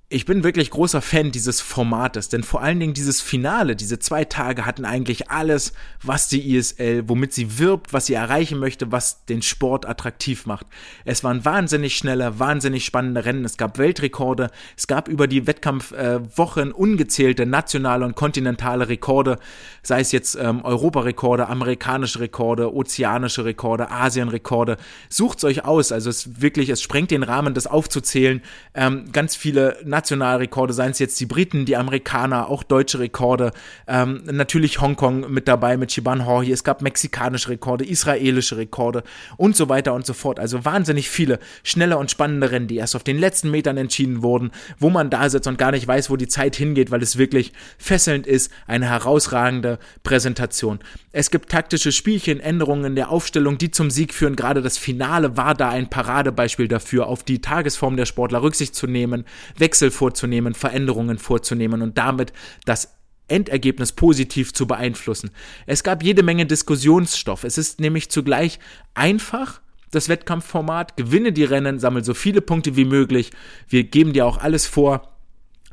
ich 0.10 0.24
bin 0.24 0.46
wirklich 0.46 0.70
großer 0.70 1.02
Fan 1.02 1.34
dieses 1.34 1.60
Formates, 1.60 2.30
denn 2.30 2.42
vor 2.42 2.62
allen 2.62 2.80
Dingen 2.80 2.94
dieses 2.94 3.20
Finale, 3.20 3.76
diese 3.76 4.00
zwei 4.00 4.24
Tage 4.24 4.66
hatten 4.66 4.86
eigentlich 4.86 5.30
alles, 5.30 5.74
was 6.02 6.30
die 6.30 6.56
ISL, 6.56 7.10
womit 7.10 7.34
sie 7.34 7.60
wirbt, 7.60 7.92
was 7.92 8.06
sie 8.06 8.14
erreichen 8.14 8.58
möchte, 8.58 8.90
was 8.90 9.26
den 9.26 9.42
Sport 9.42 9.86
attraktiv 9.86 10.46
macht. 10.46 10.66
Es 11.04 11.26
waren 11.26 11.44
wahnsinnig 11.44 11.98
schnelle, 11.98 12.40
wahnsinnig 12.40 12.86
spannende 12.86 13.26
Rennen, 13.26 13.44
es 13.44 13.58
gab 13.58 13.78
Weltrekorde, 13.80 14.50
es 14.78 14.88
gab 14.88 15.10
über 15.10 15.28
die 15.28 15.46
Wettkampfwochen 15.46 16.70
äh, 16.70 16.74
ungezählte 16.74 17.46
nationale 17.46 18.06
und 18.06 18.16
kontinentale 18.16 18.88
Rekorde, 18.88 19.38
sei 19.84 20.00
es 20.00 20.14
jetzt 20.14 20.38
ähm, 20.40 20.64
Europarekorde, 20.64 21.50
amerikanische 21.50 22.22
Rekorde, 22.22 22.74
ozeanische 22.74 23.44
Rekorde, 23.44 23.92
Asienrekorde. 23.92 24.78
Sucht's 25.10 25.44
euch 25.44 25.66
aus, 25.66 25.92
also 25.92 26.10
es 26.10 26.42
wirklich, 26.42 26.70
es 26.70 26.82
sprengt 26.82 27.12
den 27.12 27.24
Rahmen, 27.24 27.54
das 27.54 27.68
aufzuzählen. 27.68 28.42
Ähm, 28.74 29.12
ganz 29.12 29.36
viele 29.36 29.78
Nationalrekorde, 29.98 30.74
seien 30.74 30.92
es 30.92 31.00
jetzt 31.00 31.20
die 31.20 31.26
Briten, 31.26 31.66
die 31.66 31.76
Amerikaner, 31.76 32.50
auch 32.50 32.62
deutsche 32.62 33.00
Rekorde, 33.00 33.52
ähm, 33.88 34.22
natürlich 34.26 34.80
Hongkong 34.80 35.32
mit 35.32 35.48
dabei 35.48 35.76
mit 35.76 35.92
Shiban 35.92 36.26
Horhi, 36.26 36.52
es 36.52 36.64
gab 36.64 36.84
mexikanische 36.84 37.50
Rekorde, 37.50 37.84
israelische 37.84 38.58
Rekorde 38.58 39.04
und 39.38 39.56
so 39.56 39.70
weiter 39.70 39.96
und 39.96 40.06
so 40.06 40.14
fort. 40.14 40.40
Also 40.40 40.66
wahnsinnig 40.66 41.10
viele 41.10 41.40
schnelle 41.64 41.98
und 41.98 42.12
spannende 42.12 42.52
Rennen, 42.52 42.68
die 42.68 42.76
erst 42.76 42.96
auf 42.96 43.04
den 43.04 43.18
letzten 43.18 43.50
Metern 43.50 43.78
entschieden 43.78 44.22
wurden, 44.22 44.52
wo 44.78 44.92
man 44.92 45.10
da 45.10 45.30
sitzt 45.30 45.48
und 45.48 45.58
gar 45.58 45.72
nicht 45.72 45.88
weiß, 45.88 46.12
wo 46.12 46.16
die 46.16 46.28
Zeit 46.28 46.56
hingeht, 46.56 46.92
weil 46.92 47.02
es 47.02 47.18
wirklich 47.18 47.54
fesselnd 47.80 48.28
ist, 48.28 48.52
eine 48.68 48.88
herausragende 48.88 49.80
Präsentation. 50.04 50.80
Es 51.12 51.32
gibt 51.32 51.50
taktische 51.50 51.92
Spielchen, 51.92 52.40
Änderungen 52.40 52.86
in 52.86 52.96
der 52.96 53.10
Aufstellung, 53.10 53.58
die 53.58 53.72
zum 53.72 53.90
Sieg 53.90 54.14
führen. 54.14 54.36
Gerade 54.36 54.62
das 54.62 54.78
Finale 54.78 55.38
war 55.38 55.56
da 55.56 55.70
ein 55.70 55.90
Paradebeispiel 55.90 56.68
dafür, 56.68 57.08
auf 57.08 57.24
die 57.24 57.42
Tagesform 57.42 57.98
der 57.98 58.06
Sportler 58.06 58.44
Rücksicht 58.44 58.76
zu 58.76 58.86
nehmen, 58.86 59.26
Wechsel 59.58 59.87
Wechsel 59.88 59.92
vorzunehmen, 59.92 60.54
Veränderungen 60.54 61.18
vorzunehmen 61.18 61.82
und 61.82 61.98
damit 61.98 62.34
das 62.66 62.94
Endergebnis 63.30 63.92
positiv 63.92 64.54
zu 64.54 64.68
beeinflussen. 64.68 65.32
Es 65.66 65.84
gab 65.84 66.04
jede 66.04 66.24
Menge 66.24 66.46
Diskussionsstoff. 66.46 67.44
Es 67.44 67.58
ist 67.58 67.80
nämlich 67.80 68.10
zugleich 68.10 68.60
einfach, 68.94 69.62
das 69.92 70.10
Wettkampfformat, 70.10 70.98
gewinne 70.98 71.32
die 71.32 71.46
Rennen, 71.46 71.80
sammle 71.80 72.04
so 72.04 72.14
viele 72.14 72.42
Punkte 72.42 72.76
wie 72.76 72.86
möglich. 72.86 73.32
Wir 73.70 73.84
geben 73.86 74.14
dir 74.14 74.26
auch 74.26 74.38
alles 74.38 74.66
vor. 74.68 75.14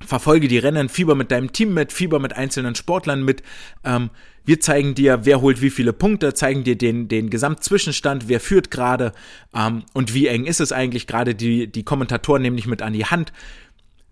Verfolge 0.01 0.49
die 0.49 0.59
Rennen, 0.59 0.89
Fieber 0.89 1.15
mit 1.15 1.31
deinem 1.31 1.53
Team 1.53 1.73
mit, 1.73 1.93
Fieber 1.93 2.19
mit 2.19 2.35
einzelnen 2.35 2.75
Sportlern 2.75 3.25
mit. 3.25 3.43
Ähm, 3.85 4.11
wir 4.45 4.61
zeigen 4.61 4.95
dir, 4.95 5.21
wer 5.25 5.41
holt 5.41 5.63
wie 5.63 5.71
viele 5.71 5.93
Punkte, 5.93 6.35
zeigen 6.35 6.65
dir 6.65 6.77
den, 6.77 7.09
den 7.09 7.31
Gesamtzwischenstand, 7.31 8.29
wer 8.29 8.41
führt 8.41 8.71
gerade 8.71 9.13
ähm, 9.55 9.85
und 9.95 10.13
wie 10.13 10.27
eng 10.27 10.45
ist 10.45 10.61
es 10.61 10.73
eigentlich 10.73 11.07
gerade. 11.07 11.35
Die, 11.35 11.71
die 11.71 11.85
Kommentatoren 11.85 12.43
nehmen 12.43 12.57
dich 12.57 12.67
mit 12.67 12.83
an 12.83 12.93
die 12.93 13.07
Hand. 13.07 13.33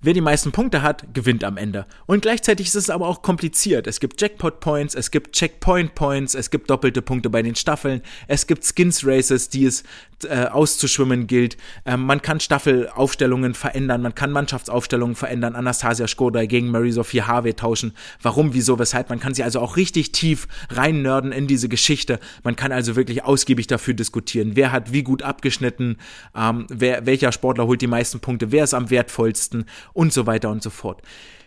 Wer 0.05 0.15
die 0.15 0.21
meisten 0.21 0.51
Punkte 0.51 0.83
hat, 0.83 1.15
gewinnt 1.15 1.45
am 1.45 1.57
Ende. 1.57 1.87
Und 2.07 2.23
gleichzeitig 2.23 2.67
ist 2.67 2.75
es 2.75 2.91
aber 2.91 3.07
auch 3.07 3.23
kompliziert. 3.23 3.87
Es 3.87 4.01
gibt 4.01 4.21
Jackpot 4.21 4.59
Points, 4.59 4.97
es 4.97 5.13
gibt 5.13 5.37
Checkpoint 5.37 5.95
Points, 5.95 6.35
es 6.35 6.51
gibt 6.51 6.69
doppelte 6.71 7.03
Punkte 7.03 7.31
bei 7.31 7.41
den 7.41 7.55
Staffeln, 7.55 8.03
es 8.27 8.49
gibt 8.49 8.65
Skins 8.65 9.07
Races, 9.07 9.49
die 9.49 9.65
es 9.65 9.85
äh, 10.25 10.47
auszuschwimmen 10.51 11.27
gilt. 11.27 11.57
Ähm, 11.85 12.03
man 12.05 12.23
kann 12.23 12.41
Staffelaufstellungen 12.41 13.55
verändern, 13.55 14.03
man 14.03 14.15
kann 14.15 14.33
Mannschaftsaufstellungen 14.33 15.17
verändern, 15.17 15.55
Anastasia 15.55 16.07
Skoda 16.07 16.45
gegen 16.45 16.71
Marie-Sophie 16.71 17.23
Harvey 17.23 17.55
tauschen. 17.55 17.93
Warum, 18.21 18.55
wieso, 18.55 18.79
weshalb? 18.79 19.11
Man 19.11 19.21
kann 19.21 19.35
sie 19.35 19.43
also 19.43 19.61
auch 19.61 19.77
richtig 19.77 20.13
tief 20.13 20.49
reinnörden 20.71 21.33
in 21.33 21.47
diese 21.47 21.69
Geschichte. 21.69 22.19
Man 22.43 22.57
kann 22.57 22.73
also 22.73 22.97
wirklich 22.97 23.25
ausgiebig 23.25 23.67
dafür 23.67 23.95
diskutieren. 23.95 24.53
Wer 24.55 24.73
hat 24.73 24.93
wie 24.93 25.03
gut 25.03 25.23
abgeschnitten? 25.23 25.99
Ähm, 26.37 26.67
wer, 26.69 27.07
welcher 27.07 27.33
Sportler 27.33 27.67
holt 27.67 27.81
die 27.81 27.87
meisten 27.87 28.21
Punkte? 28.21 28.53
Wer 28.53 28.65
ist 28.65 28.75
am 28.75 28.91
wertvollsten? 28.91 29.67
und 29.93 30.13
so 30.13 30.27
weiter 30.27 30.51
und 30.51 30.63
so 30.63 30.71
fort. 30.71 31.03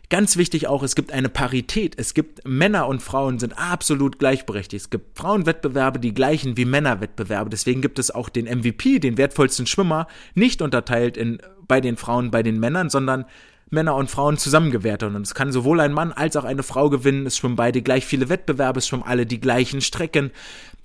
Ganz 0.10 0.38
wichtig 0.38 0.68
auch, 0.68 0.84
es 0.84 0.95
gibt 0.95 1.11
eine 1.11 1.30
Parität. 1.30 1.95
Es 1.98 2.14
gibt 2.14 2.48
Männer 2.48 2.88
und 2.88 3.02
Frauen 3.02 3.40
sind 3.40 3.57
absolut 3.57 4.19
gleichberechtigt. 4.19 4.84
Es 4.84 4.90
gibt 4.90 5.18
Frauenwettbewerbe, 5.18 5.99
die 5.99 6.14
gleichen 6.14 6.57
wie 6.57 6.65
Männerwettbewerbe. 6.65 7.49
Deswegen 7.49 7.82
gibt 7.82 7.99
es 7.99 8.11
auch 8.11 8.30
den 8.30 8.45
MVP, 8.45 8.99
den 8.99 9.18
wertvollsten 9.18 9.65
Schwimmer, 9.65 10.07
nicht 10.36 10.61
unterteilt 10.61 11.18
in 11.18 11.40
bei 11.68 11.82
den 11.82 11.98
Frauen, 11.98 12.30
bei 12.30 12.44
den 12.44 12.60
Männern, 12.60 12.90
sondern 12.90 13.26
Männer 13.69 13.95
und 13.95 14.10
Frauen 14.10 14.38
zusammengewertet. 14.38 15.14
Und 15.14 15.22
es 15.22 15.34
kann 15.34 15.52
sowohl 15.52 15.80
ein 15.80 15.94
Mann 15.94 16.11
als 16.11 16.36
auch 16.36 16.44
eine 16.44 16.64
Frau 16.64 16.90
gewinnen. 16.90 17.26
Es 17.26 17.38
schwimmen 17.38 17.56
beide 17.56 17.82
gleich 17.82 18.06
viele 18.06 18.30
Wettbewerbe, 18.30 18.80
es 18.80 18.88
schwimmen 18.88 19.03
alle 19.03 19.26
die 19.26 19.40
gleichen 19.40 19.82
Strecken. 19.82 20.32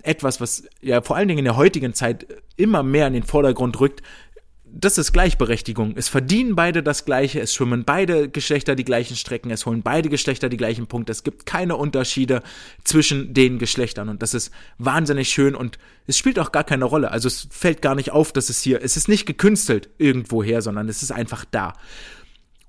Etwas, 0.03 0.41
was 0.41 0.65
ja 0.81 1.03
vor 1.03 1.17
allen 1.17 1.29
Dingen 1.29 1.41
in 1.41 1.45
der 1.45 1.57
heutigen 1.57 1.93
Zeit 1.93 2.27
immer 2.57 2.83
mehr 2.83 3.07
in 3.07 3.13
den 3.13 3.23
Vordergrund 3.23 3.79
rückt, 3.81 4.03
das 4.73 4.99
ist 4.99 5.13
Gleichberechtigung. 5.13 5.95
Es 5.97 6.09
verdienen 6.09 6.55
beide 6.55 6.83
das 6.83 7.05
Gleiche, 7.05 7.41
es 7.41 7.55
schwimmen 7.55 7.85
beide 7.85 8.29
Geschlechter 8.29 8.75
die 8.75 8.85
gleichen 8.85 9.17
Strecken, 9.17 9.51
es 9.51 9.67
holen 9.67 9.83
beide 9.83 10.09
Geschlechter 10.09 10.49
die 10.49 10.57
gleichen 10.57 10.87
Punkte. 10.87 11.13
Es 11.13 11.25
gibt 11.25 11.47
keine 11.47 11.77
Unterschiede 11.77 12.43
zwischen 12.85 13.35
den 13.35 13.59
Geschlechtern 13.59 14.09
und 14.09 14.23
das 14.23 14.35
ist 14.35 14.53
wahnsinnig 14.79 15.29
schön 15.29 15.55
und 15.55 15.79
es 16.07 16.17
spielt 16.17 16.39
auch 16.39 16.53
gar 16.53 16.65
keine 16.65 16.85
Rolle. 16.85 17.11
Also 17.11 17.29
es 17.29 17.49
fällt 17.51 17.83
gar 17.83 17.95
nicht 17.95 18.13
auf, 18.13 18.33
dass 18.33 18.49
es 18.49 18.63
hier, 18.63 18.83
es 18.83 18.97
ist 18.97 19.09
nicht 19.09 19.27
gekünstelt 19.27 19.91
irgendwoher, 19.99 20.63
sondern 20.63 20.89
es 20.89 21.03
ist 21.03 21.13
einfach 21.13 21.45
da. 21.51 21.75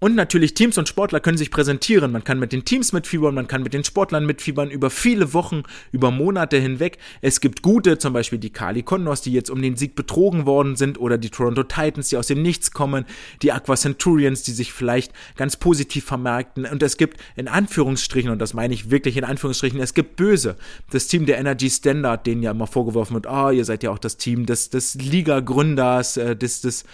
Und 0.04 0.16
natürlich 0.16 0.56
Teams 0.56 0.80
und 0.80 0.90
Sportler 0.90 1.20
können 1.20 1.38
sich 1.38 1.52
präsentieren. 1.52 2.12
Man 2.12 2.24
kann 2.24 2.40
mit 2.40 2.52
den 2.52 2.66
Teams 2.66 2.92
mitfiebern, 2.92 3.36
man 3.36 3.48
kann 3.48 3.62
mit 3.62 3.72
den 3.72 3.84
Sportlern 3.84 4.26
mitfiebern 4.26 4.72
über 4.72 4.90
viele 4.90 5.36
Wochen, 5.36 5.62
über 5.92 6.10
Monate 6.10 6.58
hinweg. 6.58 6.98
Es 7.22 7.40
gibt 7.40 7.62
gute, 7.62 8.00
zum 8.00 8.12
Beispiel 8.12 8.40
die 8.40 8.50
Kali 8.50 8.82
Condors, 8.82 9.22
die 9.22 9.32
jetzt 9.32 9.52
um 9.52 9.62
den 9.62 9.76
Sieg 9.76 9.94
betrogen 9.94 10.48
worden 10.48 10.76
sind, 10.76 11.00
oder 11.00 11.20
die 11.20 11.30
Toronto 11.30 11.62
Titans, 11.62 12.10
die 12.10 12.18
aus 12.18 12.26
dem 12.26 12.42
Nichts 12.42 12.72
kommen, 12.72 13.06
die 13.44 13.52
Aqua 13.52 13.76
Centurions, 13.76 14.42
die 14.42 14.54
sich 14.54 14.74
vielleicht 14.74 15.14
ganz 15.36 15.56
positiv 15.56 16.04
vermarkten. 16.04 16.66
Und 16.66 16.82
es 16.82 16.98
gibt 16.98 17.22
in 17.36 17.48
Anführungsstrichen, 17.48 18.32
und 18.32 18.40
das 18.40 18.56
meine 18.56 18.74
ich 18.74 18.90
wirklich 18.90 19.18
in 19.18 19.24
Anführungsstrichen, 19.24 19.80
es 19.80 19.94
gibt 19.94 20.16
Böse. 20.16 20.56
Das 20.90 21.06
Team 21.06 21.28
der 21.28 21.38
Energy 21.38 21.70
Standard, 21.70 22.26
denen 22.26 22.42
ja 22.42 22.50
immer 22.50 22.66
vorgeworfen 22.66 23.14
wird, 23.14 23.28
ah, 23.28 23.50
oh, 23.50 23.52
ihr 23.52 23.66
seid 23.66 23.84
ja 23.84 23.92
auch 23.92 24.00
das 24.00 24.18
Team 24.18 24.48
des, 24.48 24.72
des 24.72 24.96
Liga-Gründers, 24.96 26.18
äh, 26.18 26.36
des, 26.36 26.62
des 26.62 26.86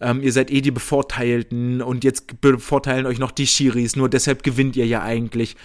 ähm, 0.00 0.22
ihr 0.22 0.32
seid 0.32 0.50
eh 0.50 0.60
die 0.60 0.70
Bevorteilten 0.70 1.82
und 1.82 2.04
jetzt 2.04 2.40
bevorteilen 2.40 3.06
euch 3.06 3.18
noch 3.18 3.30
die 3.30 3.46
Shiris, 3.46 3.96
nur 3.96 4.08
deshalb 4.08 4.42
gewinnt 4.42 4.76
ihr 4.76 4.86
ja 4.86 5.02
eigentlich. 5.02 5.56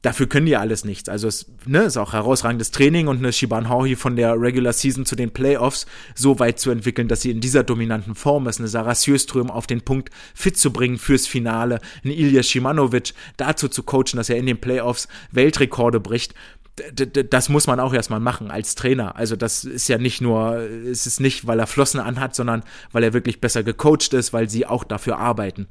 Dafür 0.00 0.28
können 0.28 0.46
die 0.46 0.56
alles 0.56 0.84
nichts. 0.84 1.08
Also 1.08 1.26
es 1.26 1.46
ne, 1.66 1.82
ist 1.82 1.96
auch 1.96 2.12
herausragendes 2.12 2.70
Training 2.70 3.08
und 3.08 3.18
eine 3.18 3.32
Shiban 3.32 3.68
Hauhi 3.68 3.96
von 3.96 4.14
der 4.14 4.40
Regular 4.40 4.72
Season 4.72 5.04
zu 5.04 5.16
den 5.16 5.32
Playoffs 5.32 5.86
so 6.14 6.38
weit 6.38 6.60
zu 6.60 6.70
entwickeln, 6.70 7.08
dass 7.08 7.22
sie 7.22 7.32
in 7.32 7.40
dieser 7.40 7.64
dominanten 7.64 8.14
Form 8.14 8.46
ist. 8.46 8.60
Eine 8.60 8.68
Sarah 8.68 8.94
Sjöström 8.94 9.50
auf 9.50 9.66
den 9.66 9.80
Punkt 9.80 10.10
fit 10.34 10.56
zu 10.56 10.72
bringen 10.72 10.98
fürs 10.98 11.26
Finale. 11.26 11.80
Eine 12.04 12.14
Ilya 12.14 12.44
Shimanovic 12.44 13.12
dazu 13.38 13.66
zu 13.66 13.82
coachen, 13.82 14.18
dass 14.18 14.30
er 14.30 14.36
in 14.36 14.46
den 14.46 14.60
Playoffs 14.60 15.08
Weltrekorde 15.32 15.98
bricht 15.98 16.32
das 17.30 17.48
muss 17.48 17.66
man 17.66 17.80
auch 17.80 17.92
erstmal 17.92 18.20
machen 18.20 18.50
als 18.50 18.74
Trainer. 18.74 19.16
Also 19.16 19.36
das 19.36 19.64
ist 19.64 19.88
ja 19.88 19.98
nicht 19.98 20.20
nur, 20.20 20.58
es 20.58 21.06
ist 21.06 21.20
nicht, 21.20 21.46
weil 21.46 21.58
er 21.58 21.66
Flossen 21.66 22.00
anhat, 22.00 22.34
sondern 22.34 22.62
weil 22.92 23.04
er 23.04 23.12
wirklich 23.12 23.40
besser 23.40 23.62
gecoacht 23.62 24.12
ist, 24.12 24.32
weil 24.32 24.48
sie 24.48 24.66
auch 24.66 24.84
dafür 24.84 25.18
arbeiten. 25.18 25.68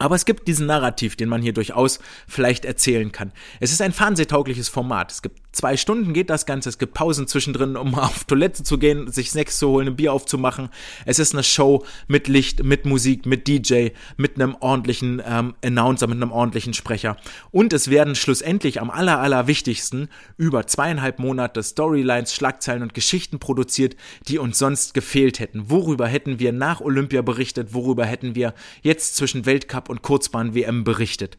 Aber 0.00 0.14
es 0.14 0.24
gibt 0.24 0.48
diesen 0.48 0.66
Narrativ, 0.66 1.14
den 1.14 1.28
man 1.28 1.42
hier 1.42 1.52
durchaus 1.52 2.00
vielleicht 2.26 2.64
erzählen 2.64 3.12
kann. 3.12 3.32
Es 3.60 3.70
ist 3.70 3.82
ein 3.82 3.92
fernsehtaugliches 3.92 4.70
Format. 4.70 5.12
Es 5.12 5.20
gibt 5.20 5.49
zwei 5.52 5.76
Stunden 5.76 6.12
geht 6.12 6.30
das 6.30 6.46
Ganze. 6.46 6.68
Es 6.68 6.78
gibt 6.78 6.94
Pausen 6.94 7.26
zwischendrin, 7.26 7.76
um 7.76 7.94
auf 7.98 8.24
Toilette 8.24 8.62
zu 8.62 8.78
gehen, 8.78 9.10
sich 9.10 9.30
Snacks 9.30 9.58
zu 9.58 9.68
holen, 9.68 9.88
ein 9.88 9.96
Bier 9.96 10.12
aufzumachen. 10.12 10.68
Es 11.06 11.18
ist 11.18 11.34
eine 11.34 11.42
Show 11.42 11.84
mit 12.08 12.28
Licht, 12.28 12.62
mit 12.62 12.86
Musik, 12.86 13.26
mit 13.26 13.48
DJ, 13.48 13.88
mit 14.16 14.36
einem 14.36 14.56
ordentlichen 14.60 15.22
ähm, 15.26 15.54
Announcer, 15.64 16.06
mit 16.06 16.16
einem 16.16 16.32
ordentlichen 16.32 16.74
Sprecher. 16.74 17.16
Und 17.50 17.72
es 17.72 17.90
werden 17.90 18.14
schlussendlich 18.14 18.80
am 18.80 18.90
aller, 18.90 19.20
aller 19.20 19.46
wichtigsten 19.46 20.08
über 20.36 20.66
zweieinhalb 20.66 21.18
Monate 21.18 21.62
Storylines, 21.62 22.34
Schlagzeilen 22.34 22.82
und 22.82 22.94
Geschichten 22.94 23.38
produziert, 23.38 23.96
die 24.28 24.38
uns 24.38 24.58
sonst 24.58 24.94
gefehlt 24.94 25.40
hätten. 25.40 25.70
Worüber 25.70 26.06
hätten 26.06 26.38
wir 26.38 26.52
nach 26.52 26.80
Olympia 26.80 27.22
berichtet? 27.22 27.74
Worüber 27.74 28.04
hätten 28.04 28.34
wir 28.34 28.54
jetzt 28.82 29.16
zwischen 29.16 29.46
Weltcup 29.46 29.88
und 29.88 30.02
Kurzbahn-WM 30.02 30.84
berichtet? 30.84 31.38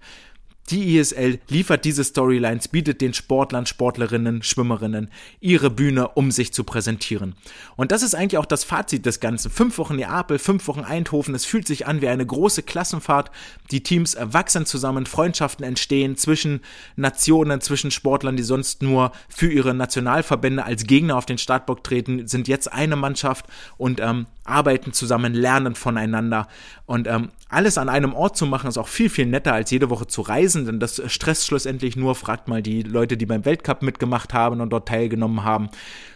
Die 0.70 0.98
ISL 0.98 1.40
liefert 1.50 1.84
diese 1.84 2.04
Storylines, 2.04 2.70
bietet 2.70 3.02
den 3.02 3.14
Sportlern, 3.14 3.66
Sportlerinnen, 3.66 4.42
Schwimmerinnen 4.42 5.10
ihre 5.42 5.70
Bühne, 5.70 6.10
um 6.10 6.32
sich 6.32 6.54
zu 6.54 6.64
präsentieren. 6.64 7.36
Und 7.76 7.92
das 7.92 8.04
ist 8.04 8.16
eigentlich 8.16 8.38
auch 8.38 8.46
das 8.46 8.64
Fazit 8.64 9.06
des 9.06 9.20
Ganzen. 9.20 9.52
Fünf 9.52 9.78
Wochen 9.80 9.98
Neapel, 9.98 10.40
fünf 10.40 10.68
Wochen 10.68 10.82
Eindhoven. 10.82 11.36
Es 11.36 11.46
fühlt 11.46 11.68
sich 11.68 11.88
an 11.88 12.02
wie 12.02 12.08
eine 12.08 12.26
große 12.26 12.64
Klassenfahrt. 12.64 13.32
Die 13.72 13.84
Teams 13.84 14.14
erwachsen 14.14 14.66
zusammen, 14.66 15.06
Freundschaften 15.06 15.66
entstehen 15.66 16.16
zwischen 16.16 16.62
Nationen, 16.96 17.60
zwischen 17.60 17.92
Sportlern, 17.92 18.38
die 18.38 18.44
sonst 18.44 18.82
nur 18.82 19.12
für 19.28 19.52
ihre 19.52 19.74
Nationalverbände 19.74 20.64
als 20.64 20.86
Gegner 20.86 21.18
auf 21.18 21.26
den 21.26 21.38
Startbock 21.38 21.84
treten, 21.84 22.28
sind 22.28 22.48
jetzt 22.48 22.72
eine 22.72 22.96
Mannschaft 22.96 23.46
und 23.78 24.00
ähm, 24.00 24.28
arbeiten 24.46 24.94
zusammen, 24.94 25.34
lernen 25.34 25.76
voneinander. 25.76 26.48
Und 26.86 27.08
ähm, 27.08 27.30
alles 27.52 27.78
an 27.78 27.90
einem 27.90 28.14
Ort 28.14 28.38
zu 28.38 28.46
machen, 28.46 28.68
ist 28.68 28.78
auch 28.78 28.88
viel, 28.88 29.10
viel 29.10 29.26
netter, 29.26 29.54
als 29.54 29.70
jede 29.70 29.90
Woche 29.90 30.08
zu 30.08 30.22
reisen 30.22 30.66
denn 30.66 30.80
das 30.80 31.02
stresst 31.12 31.48
schlussendlich 31.48 31.96
nur, 31.96 32.16
fragt 32.16 32.48
mal 32.48 32.62
die 32.62 32.82
Leute, 32.84 33.18
die 33.18 33.26
beim 33.26 33.46
Weltcup 33.46 33.82
mitgemacht 33.82 34.34
haben 34.34 34.62
und 34.62 34.70
dort 34.72 34.88
teilgenommen 34.88 35.44
haben. 35.44 35.70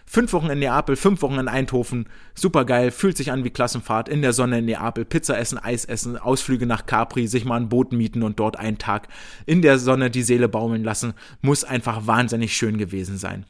Fünf 0.06 0.34
Wochen 0.34 0.50
in 0.50 0.60
Neapel, 0.60 0.96
fünf 0.96 1.22
Wochen 1.22 1.40
in 1.40 1.48
Eindhoven, 1.48 2.08
super 2.36 2.64
geil, 2.64 2.92
fühlt 2.92 3.18
sich 3.18 3.32
an 3.32 3.44
wie 3.44 3.50
Klassenfahrt, 3.50 4.08
in 4.08 4.22
der 4.22 4.34
Sonne 4.34 4.60
in 4.60 4.66
Neapel, 4.66 5.04
Pizza 5.04 5.38
essen, 5.38 5.58
Eis 5.58 5.86
essen, 5.86 6.18
Ausflüge 6.18 6.66
nach 6.66 6.86
Capri, 6.86 7.28
sich 7.28 7.46
mal 7.46 7.60
ein 7.60 7.70
Boot 7.70 7.92
mieten 7.92 8.24
und 8.24 8.40
dort 8.40 8.58
einen 8.58 8.78
Tag 8.78 9.08
in 9.46 9.62
der 9.62 9.80
Sonne 9.80 10.10
die 10.10 10.24
Seele 10.24 10.48
baumeln 10.48 10.84
lassen, 10.84 11.14
muss 11.42 11.64
einfach 11.64 12.08
wahnsinnig 12.08 12.56
schön 12.56 12.78
gewesen 12.78 13.18
sein. 13.18 13.46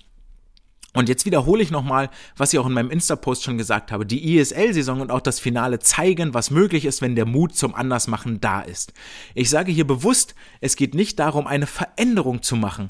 Und 0.95 1.09
jetzt 1.09 1.25
wiederhole 1.25 1.61
ich 1.61 1.71
nochmal, 1.71 2.09
was 2.37 2.53
ich 2.53 2.59
auch 2.59 2.65
in 2.65 2.73
meinem 2.73 2.89
Insta-Post 2.89 3.43
schon 3.43 3.57
gesagt 3.57 3.91
habe. 3.91 4.05
Die 4.05 4.37
ISL-Saison 4.37 5.01
und 5.01 5.11
auch 5.11 5.21
das 5.21 5.39
Finale 5.39 5.79
zeigen, 5.79 6.33
was 6.33 6.49
möglich 6.49 6.85
ist, 6.85 7.01
wenn 7.01 7.15
der 7.15 7.25
Mut 7.25 7.55
zum 7.55 7.75
Andersmachen 7.75 8.39
da 8.41 8.61
ist. 8.61 8.93
Ich 9.33 9.49
sage 9.49 9.71
hier 9.71 9.85
bewusst, 9.85 10.35
es 10.61 10.75
geht 10.75 10.95
nicht 10.95 11.19
darum, 11.19 11.47
eine 11.47 11.67
Veränderung 11.67 12.41
zu 12.41 12.55
machen. 12.55 12.87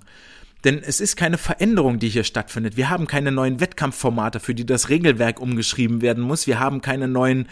Denn 0.64 0.82
es 0.84 1.00
ist 1.00 1.16
keine 1.16 1.38
Veränderung, 1.38 2.00
die 2.00 2.10
hier 2.10 2.24
stattfindet. 2.24 2.78
Wir 2.78 2.90
haben 2.90 3.08
keine 3.08 3.32
neuen 3.32 3.60
Wettkampfformate, 3.60 4.40
für 4.40 4.56
die 4.56 4.66
das 4.66 4.90
Regelwerk 4.90 5.40
umgeschrieben 5.40 6.02
werden 6.02 6.24
muss. 6.24 6.48
Wir 6.48 6.60
haben 6.60 6.82
keine 6.82 7.08
neuen 7.08 7.48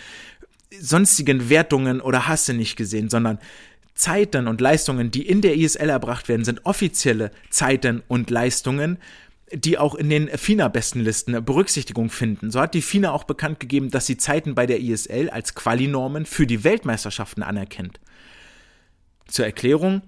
sonstigen 0.79 1.49
Wertungen 1.49 1.99
oder 1.99 2.27
Hasse 2.27 2.53
nicht 2.53 2.75
gesehen, 2.75 3.09
sondern 3.09 3.39
Zeiten 3.95 4.47
und 4.47 4.61
Leistungen, 4.61 5.11
die 5.11 5.27
in 5.27 5.41
der 5.41 5.55
ISL 5.55 5.89
erbracht 5.89 6.27
werden, 6.27 6.45
sind 6.45 6.65
offizielle 6.65 7.31
Zeiten 7.49 8.01
und 8.07 8.29
Leistungen, 8.29 8.97
die 9.51 9.77
auch 9.77 9.95
in 9.95 10.09
den 10.09 10.29
FINA-Bestenlisten 10.29 11.43
Berücksichtigung 11.43 12.09
finden. 12.09 12.51
So 12.51 12.59
hat 12.59 12.73
die 12.73 12.81
FINA 12.81 13.11
auch 13.11 13.25
bekannt 13.25 13.59
gegeben, 13.59 13.91
dass 13.91 14.05
sie 14.05 14.17
Zeiten 14.17 14.55
bei 14.55 14.65
der 14.65 14.79
ISL 14.79 15.29
als 15.29 15.53
Qualinormen 15.53 16.25
für 16.25 16.47
die 16.47 16.63
Weltmeisterschaften 16.63 17.43
anerkennt. 17.43 17.99
Zur 19.27 19.45
Erklärung, 19.45 20.01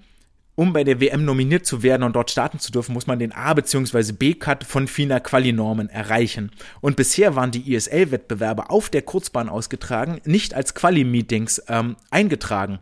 um 0.55 0.71
bei 0.71 0.85
der 0.85 1.01
WM 1.01 1.25
nominiert 1.25 1.65
zu 1.65 1.83
werden 1.83 2.03
und 2.03 2.15
dort 2.15 2.31
starten 2.31 2.59
zu 2.59 2.71
dürfen, 2.71 2.93
muss 2.93 3.07
man 3.07 3.19
den 3.19 3.33
A- 3.33 3.53
bzw. 3.53 4.13
B-Cut 4.13 4.63
von 4.63 4.87
FINA 4.87 5.19
Qualinormen 5.19 5.89
erreichen. 5.89 6.51
Und 6.79 6.95
bisher 6.95 7.35
waren 7.35 7.51
die 7.51 7.73
ISL-Wettbewerbe 7.73 8.69
auf 8.69 8.89
der 8.89 9.01
Kurzbahn 9.01 9.49
ausgetragen, 9.49 10.21
nicht 10.23 10.53
als 10.53 10.73
Quali-Meetings 10.73 11.63
ähm, 11.67 11.97
eingetragen. 12.09 12.79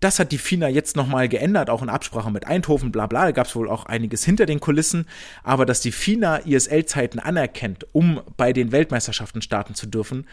Das 0.00 0.18
hat 0.18 0.32
die 0.32 0.38
FINA 0.38 0.68
jetzt 0.68 0.96
nochmal 0.96 1.28
geändert, 1.28 1.70
auch 1.70 1.82
in 1.82 1.88
Absprache 1.88 2.30
mit 2.30 2.46
Eindhoven, 2.46 2.92
bla 2.92 3.06
bla. 3.06 3.26
Da 3.26 3.30
gab 3.32 3.46
es 3.46 3.56
wohl 3.56 3.68
auch 3.68 3.86
einiges 3.86 4.24
hinter 4.24 4.46
den 4.46 4.60
Kulissen. 4.60 5.06
Aber 5.42 5.66
dass 5.66 5.80
die 5.80 5.92
FINA 5.92 6.38
ISL-Zeiten 6.46 7.18
anerkennt, 7.18 7.86
um 7.92 8.20
bei 8.36 8.52
den 8.52 8.72
Weltmeisterschaften 8.72 9.42
starten 9.42 9.74
zu 9.74 9.86
dürfen, 9.86 10.26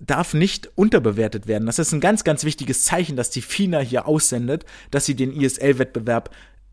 darf 0.00 0.34
nicht 0.34 0.70
unterbewertet 0.74 1.46
werden. 1.46 1.66
Das 1.66 1.78
ist 1.78 1.92
ein 1.92 2.00
ganz, 2.00 2.24
ganz 2.24 2.44
wichtiges 2.44 2.84
Zeichen, 2.84 3.16
dass 3.16 3.30
die 3.30 3.42
FINA 3.42 3.78
hier 3.78 4.06
aussendet, 4.06 4.64
dass 4.90 5.06
sie 5.06 5.14
den 5.14 5.32
ISL-Wettbewerb 5.32 6.30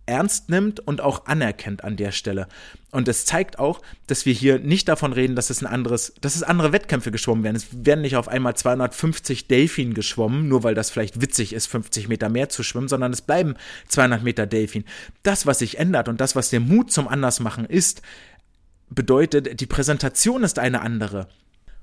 ernst 0.10 0.50
nimmt 0.50 0.80
und 0.80 1.00
auch 1.00 1.26
anerkennt 1.28 1.84
an 1.84 1.96
der 1.96 2.12
Stelle. 2.12 2.48
Und 2.92 3.08
es 3.08 3.26
zeigt 3.26 3.60
auch, 3.60 3.82
dass 4.08 4.26
wir 4.26 4.34
hier 4.34 4.58
nicht 4.60 4.88
davon 4.88 5.14
reden, 5.14 5.36
dass 5.36 5.52
es 5.52 5.62
ein 5.62 5.68
anderes, 5.68 6.14
dass 6.22 6.36
es 6.36 6.44
andere 6.44 6.74
Wettkämpfe 6.74 7.12
geschwommen 7.12 7.44
werden. 7.44 7.56
Es 7.56 7.68
werden 7.86 8.02
nicht 8.02 8.16
auf 8.16 8.28
einmal 8.28 8.56
250 8.56 9.48
Delfin 9.48 9.94
geschwommen, 9.94 10.48
nur 10.48 10.64
weil 10.64 10.74
das 10.74 10.90
vielleicht 10.90 11.22
witzig 11.22 11.54
ist, 11.54 11.68
50 11.68 12.08
Meter 12.08 12.30
mehr 12.30 12.50
zu 12.50 12.64
schwimmen, 12.64 12.88
sondern 12.88 13.14
es 13.14 13.22
bleiben 13.22 13.56
200 13.90 14.24
Meter 14.24 14.48
Delfin. 14.48 14.86
Das, 15.24 15.46
was 15.46 15.60
sich 15.60 15.78
ändert 15.78 16.10
und 16.10 16.20
das, 16.20 16.36
was 16.36 16.50
der 16.50 16.60
Mut 16.60 16.92
zum 16.92 17.08
Andersmachen 17.08 17.66
ist, 17.66 18.02
bedeutet, 18.90 19.62
die 19.62 19.68
Präsentation 19.68 20.44
ist 20.44 20.58
eine 20.58 20.82
andere. 20.82 21.28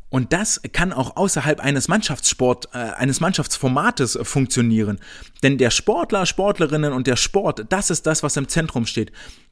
Und 0.09 0.33
das 0.33 0.61
kann 0.73 0.93
auch 0.93 1.17
außerhalb 1.17 1.61
eines 1.61 1.89
Mannschaftssport, 1.89 2.69
äh, 2.73 2.79
eines 2.79 3.21
Mannschaftsformates 3.21 4.19
funktionieren. 4.23 4.99
Denn 5.43 5.59
der 5.59 5.71
Sportler, 5.71 6.27
Sportlerinnen 6.27 6.93
und 6.93 7.07
der 7.07 7.17
Sport, 7.17 7.67
das 7.71 7.91
ist 7.91 8.07
das, 8.07 8.23
was 8.23 8.37
im 8.37 8.49
Zentrum 8.49 8.87
steht. 8.87 9.11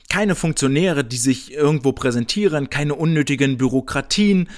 Keine 0.08 0.34
Funktionäre, 0.34 1.04
die 1.04 1.16
sich 1.16 1.52
irgendwo 1.52 1.92
präsentieren, 1.92 2.70
keine 2.70 2.94
unnötigen 2.94 3.58
Bürokratien. 3.58 4.48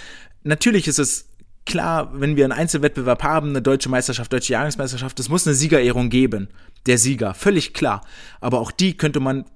Natürlich 0.42 0.86
ist 0.86 0.98
es 0.98 1.26
klar, 1.64 2.10
wenn 2.20 2.36
wir 2.36 2.44
einen 2.44 2.52
Einzelwettbewerb 2.52 3.22
haben, 3.22 3.50
eine 3.50 3.62
deutsche 3.62 3.88
Meisterschaft, 3.88 4.32
deutsche 4.32 4.52
Jahresmeisterschaft, 4.52 5.18
es 5.18 5.28
muss 5.28 5.46
eine 5.46 5.56
Siegerehrung 5.56 6.10
geben. 6.10 6.48
Der 6.84 6.98
Sieger, 6.98 7.32
völlig 7.32 7.72
klar. 7.72 8.02
Aber 8.40 8.60
auch 8.60 8.70
die 8.70 8.96
könnte 8.96 9.20
man 9.20 9.46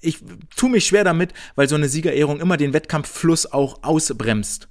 ich 0.00 0.18
tue 0.54 0.70
mich 0.70 0.86
schwer 0.86 1.04
damit, 1.04 1.32
weil 1.54 1.68
so 1.68 1.76
eine 1.76 1.88
Siegerehrung 1.88 2.40
immer 2.40 2.56
den 2.56 2.72
Wettkampffluss 2.72 3.50
auch 3.52 3.82
ausbremst 3.82 4.68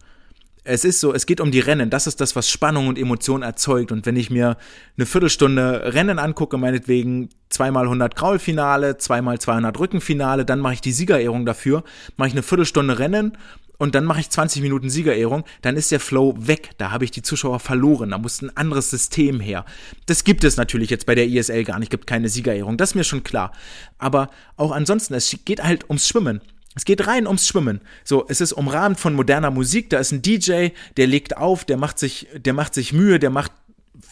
es 0.68 0.84
ist 0.84 0.99
so, 0.99 1.14
es 1.14 1.26
geht 1.26 1.39
um 1.39 1.52
die 1.52 1.60
Rennen. 1.60 1.89
Das 1.89 2.07
ist 2.07 2.19
das, 2.19 2.35
was 2.35 2.49
Spannung 2.49 2.88
und 2.88 2.99
Emotion 2.99 3.41
erzeugt. 3.41 3.91
Und 3.91 4.06
wenn 4.06 4.18
ich 4.18 4.30
mir 4.30 4.57
eine 4.98 5.06
Viertelstunde 5.06 5.94
Rennen 5.94 6.19
angucke, 6.19 6.57
meinetwegen 6.57 7.30
zweimal 7.49 7.85
100 7.85 8.15
Kraulfinale, 8.15 8.98
zweimal 8.98 9.39
200 9.39 9.80
Rückenfinale, 9.80 10.45
dann 10.45 10.60
mache 10.60 10.76
ich 10.76 10.81
die 10.81 10.91
Siegerehrung 10.91 11.45
dafür, 11.45 11.84
mache 12.18 12.27
ich 12.27 12.34
eine 12.34 12.44
Viertelstunde 12.44 12.99
Rennen 12.99 13.38
und 13.77 13.95
dann 13.95 14.03
mache 14.03 14.19
ich 14.19 14.30
20 14.30 14.61
Minuten 14.61 14.89
Siegerehrung, 14.89 15.45
dann 15.61 15.77
ist 15.77 15.91
der 15.91 15.99
Flow 15.99 16.35
weg. 16.38 16.72
Da 16.77 16.91
habe 16.91 17.06
ich 17.06 17.11
die 17.11 17.22
Zuschauer 17.22 17.60
verloren. 17.60 18.11
Da 18.11 18.18
muss 18.18 18.41
ein 18.41 18.56
anderes 18.57 18.89
System 18.89 19.39
her. 19.39 19.65
Das 20.06 20.23
gibt 20.23 20.44
es 20.44 20.57
natürlich 20.57 20.89
jetzt 20.89 21.06
bei 21.06 21.15
der 21.15 21.27
ISL 21.27 21.64
gar 21.64 21.80
nicht, 21.80 21.91
gibt 21.91 22.07
keine 22.07 22.27
Siegerehrung. 22.27 22.77
Das 22.77 22.91
ist 22.91 22.95
mir 22.95 23.03
schon 23.03 23.23
klar. 23.23 23.53
Aber 23.99 24.30
auch 24.57 24.72
ansonsten, 24.72 25.14
es 25.14 25.34
geht 25.45 25.64
halt 25.64 25.85
ums 25.89 26.07
Schwimmen. 26.07 26.41
Es 26.77 26.85
geht 26.85 27.07
rein 27.07 27.25
ums 27.25 27.47
Schwimmen. 27.47 27.81
So, 28.03 28.25
es 28.29 28.39
ist 28.39 28.53
umrahmt 28.53 28.99
von 28.99 29.15
moderner 29.15 29.49
Musik. 29.49 29.89
Da 29.89 29.97
ist 29.97 30.11
ein 30.11 30.21
DJ, 30.21 30.69
der 30.95 31.07
legt 31.07 31.35
auf, 31.35 31.65
der 31.65 31.75
macht 31.75 31.97
sich, 31.97 32.27
der 32.35 32.53
macht 32.53 32.75
sich 32.75 32.93
Mühe, 32.93 33.17
der 33.17 33.31
macht 33.31 33.51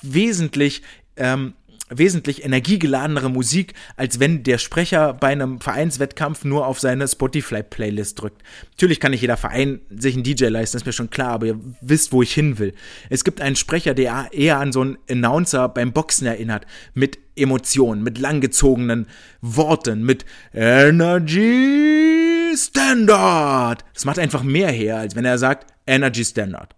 wesentlich 0.02 0.82
ähm, 1.16 1.54
wesentlich 1.90 2.44
energiegeladenere 2.44 3.30
Musik, 3.30 3.76
als 3.96 4.20
wenn 4.20 4.42
der 4.42 4.58
Sprecher 4.58 5.14
bei 5.14 5.28
einem 5.28 5.62
Vereinswettkampf 5.62 6.44
nur 6.44 6.66
auf 6.66 6.80
seine 6.80 7.08
Spotify-Playlist 7.08 8.20
drückt. 8.20 8.42
Natürlich 8.72 9.00
kann 9.00 9.12
nicht 9.12 9.22
jeder 9.22 9.38
Verein 9.38 9.82
sich 9.96 10.16
einen 10.16 10.24
DJ 10.24 10.46
leisten, 10.46 10.78
ist 10.78 10.88
mir 10.88 10.94
schon 10.94 11.12
klar, 11.12 11.34
aber 11.34 11.46
ihr 11.46 11.60
wisst, 11.82 12.12
wo 12.12 12.24
ich 12.24 12.34
hin 12.34 12.58
will. 12.58 12.74
Es 13.12 13.24
gibt 13.24 13.40
einen 13.40 13.56
Sprecher, 13.56 13.94
der 13.94 14.30
eher 14.32 14.58
an 14.58 14.72
so 14.72 14.82
einen 14.82 14.98
Announcer 15.10 15.70
beim 15.70 15.94
Boxen 15.94 16.26
erinnert, 16.26 16.66
mit 16.96 17.20
Emotionen, 17.36 18.02
mit 18.02 18.18
langgezogenen 18.18 19.06
Worten, 19.42 20.04
mit 20.04 20.26
Energy 20.54 22.35
Standard. 22.58 23.84
Das 23.94 24.06
macht 24.06 24.20
einfach 24.20 24.44
mehr 24.44 24.72
her, 24.72 24.98
als 24.98 25.16
wenn 25.16 25.26
er 25.26 25.38
sagt 25.38 25.72
Energy 25.86 26.26
Standard 26.26 26.76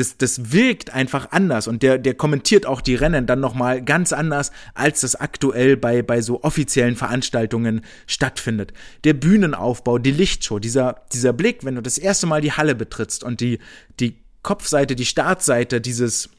das, 0.00 0.16
das 0.16 0.52
wirkt 0.52 0.90
einfach 0.94 1.30
anders 1.30 1.68
und 1.68 1.82
der, 1.82 1.98
der 1.98 2.14
kommentiert 2.14 2.64
auch 2.64 2.80
die 2.80 2.94
Rennen 2.94 3.26
dann 3.26 3.40
nochmal 3.40 3.82
ganz 3.82 4.12
anders, 4.12 4.50
als 4.74 5.02
das 5.02 5.14
aktuell 5.14 5.76
bei, 5.76 6.02
bei 6.02 6.22
so 6.22 6.42
offiziellen 6.42 6.96
Veranstaltungen 6.96 7.82
stattfindet. 8.06 8.72
Der 9.04 9.14
Bühnenaufbau, 9.14 9.98
die 9.98 10.12
Lichtshow, 10.12 10.58
dieser, 10.58 11.02
dieser 11.12 11.32
Blick, 11.32 11.64
wenn 11.64 11.74
du 11.74 11.82
das 11.82 11.98
erste 11.98 12.26
Mal 12.26 12.40
die 12.40 12.52
Halle 12.52 12.74
betrittst 12.74 13.22
und 13.22 13.40
die, 13.40 13.58
die 14.00 14.16
Kopfseite, 14.42 14.96
die 14.96 15.04
Startseite 15.04 15.80
dieses 15.80 16.30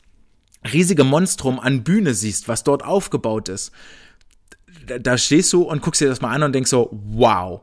riesige 0.73 1.03
Monstrum 1.03 1.59
an 1.59 1.83
Bühne 1.83 2.13
siehst, 2.13 2.47
was 2.47 2.63
dort 2.63 2.83
aufgebaut 2.83 3.47
ist, 3.47 3.71
da, 4.87 4.97
da 4.97 5.17
stehst 5.17 5.53
du 5.53 5.63
und 5.63 5.81
guckst 5.81 6.01
dir 6.01 6.07
das 6.07 6.21
mal 6.21 6.33
an 6.33 6.43
und 6.43 6.53
denkst 6.53 6.69
so, 6.69 6.89
wow, 6.91 7.61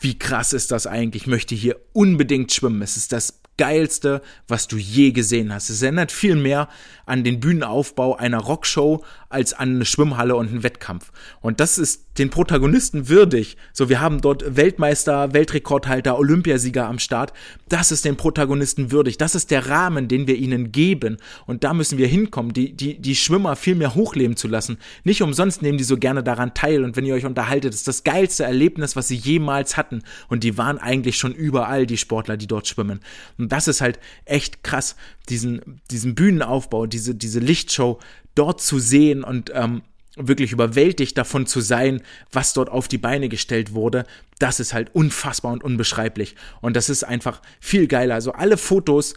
wie 0.00 0.18
krass 0.18 0.52
ist 0.52 0.70
das 0.70 0.86
eigentlich? 0.86 1.22
Ich 1.22 1.28
möchte 1.28 1.54
hier 1.54 1.80
unbedingt 1.92 2.52
schwimmen. 2.52 2.82
Es 2.82 2.96
ist 2.96 3.12
das 3.12 3.40
geilste, 3.56 4.22
was 4.48 4.68
du 4.68 4.76
je 4.76 5.12
gesehen 5.12 5.52
hast. 5.52 5.70
Es 5.70 5.82
erinnert 5.82 6.12
viel 6.12 6.36
mehr 6.36 6.68
an 7.06 7.24
den 7.24 7.40
Bühnenaufbau 7.40 8.16
einer 8.16 8.38
Rockshow 8.38 9.02
als 9.28 9.52
an 9.52 9.76
eine 9.76 9.84
Schwimmhalle 9.84 10.36
und 10.36 10.48
einen 10.48 10.62
Wettkampf. 10.62 11.12
Und 11.40 11.60
das 11.60 11.78
ist 11.78 12.06
den 12.18 12.30
Protagonisten 12.30 13.08
würdig. 13.08 13.56
So, 13.72 13.88
wir 13.88 14.00
haben 14.00 14.20
dort 14.20 14.56
Weltmeister, 14.56 15.34
Weltrekordhalter, 15.34 16.18
Olympiasieger 16.18 16.86
am 16.86 16.98
Start. 16.98 17.32
Das 17.68 17.92
ist 17.92 18.04
den 18.04 18.16
Protagonisten 18.16 18.90
würdig. 18.90 19.18
Das 19.18 19.34
ist 19.34 19.50
der 19.50 19.68
Rahmen, 19.68 20.08
den 20.08 20.26
wir 20.26 20.36
ihnen 20.36 20.72
geben. 20.72 21.18
Und 21.46 21.64
da 21.64 21.74
müssen 21.74 21.98
wir 21.98 22.06
hinkommen, 22.06 22.52
die, 22.52 22.72
die, 22.72 22.98
die 22.98 23.16
Schwimmer 23.16 23.56
viel 23.56 23.74
mehr 23.74 23.94
hochleben 23.94 24.36
zu 24.36 24.48
lassen. 24.48 24.78
Nicht 25.04 25.22
umsonst 25.22 25.62
nehmen 25.62 25.78
die 25.78 25.84
so 25.84 25.96
gerne 25.96 26.22
daran 26.22 26.54
teil. 26.54 26.84
Und 26.84 26.96
wenn 26.96 27.04
ihr 27.04 27.14
euch 27.14 27.26
unterhaltet, 27.26 27.74
ist 27.74 27.88
das 27.88 28.04
geilste 28.04 28.44
Erlebnis, 28.44 28.96
was 28.96 29.08
sie 29.08 29.16
jemals 29.16 29.76
hatten. 29.76 30.02
Und 30.28 30.44
die 30.44 30.56
waren 30.56 30.78
eigentlich 30.78 31.18
schon 31.18 31.34
überall, 31.34 31.86
die 31.86 31.98
Sportler, 31.98 32.36
die 32.36 32.46
dort 32.46 32.66
schwimmen. 32.66 33.00
Und 33.38 33.52
das 33.52 33.68
ist 33.68 33.80
halt 33.80 33.98
echt 34.24 34.62
krass, 34.62 34.96
diesen, 35.28 35.80
diesen 35.90 36.14
Bühnenaufbau, 36.14 36.86
diese, 36.86 37.14
diese 37.14 37.40
Lichtshow 37.40 37.98
dort 38.36 38.60
zu 38.60 38.78
sehen 38.78 39.24
und 39.24 39.50
ähm, 39.54 39.82
wirklich 40.16 40.52
überwältigt 40.52 41.18
davon 41.18 41.46
zu 41.46 41.60
sein, 41.60 42.02
was 42.32 42.52
dort 42.54 42.70
auf 42.70 42.88
die 42.88 42.98
Beine 42.98 43.28
gestellt 43.28 43.74
wurde, 43.74 44.06
das 44.38 44.60
ist 44.60 44.72
halt 44.72 44.94
unfassbar 44.94 45.52
und 45.52 45.62
unbeschreiblich. 45.62 46.36
Und 46.60 46.76
das 46.76 46.88
ist 46.88 47.04
einfach 47.04 47.42
viel 47.60 47.86
geiler. 47.86 48.14
Also 48.14 48.32
alle 48.32 48.56
Fotos, 48.56 49.14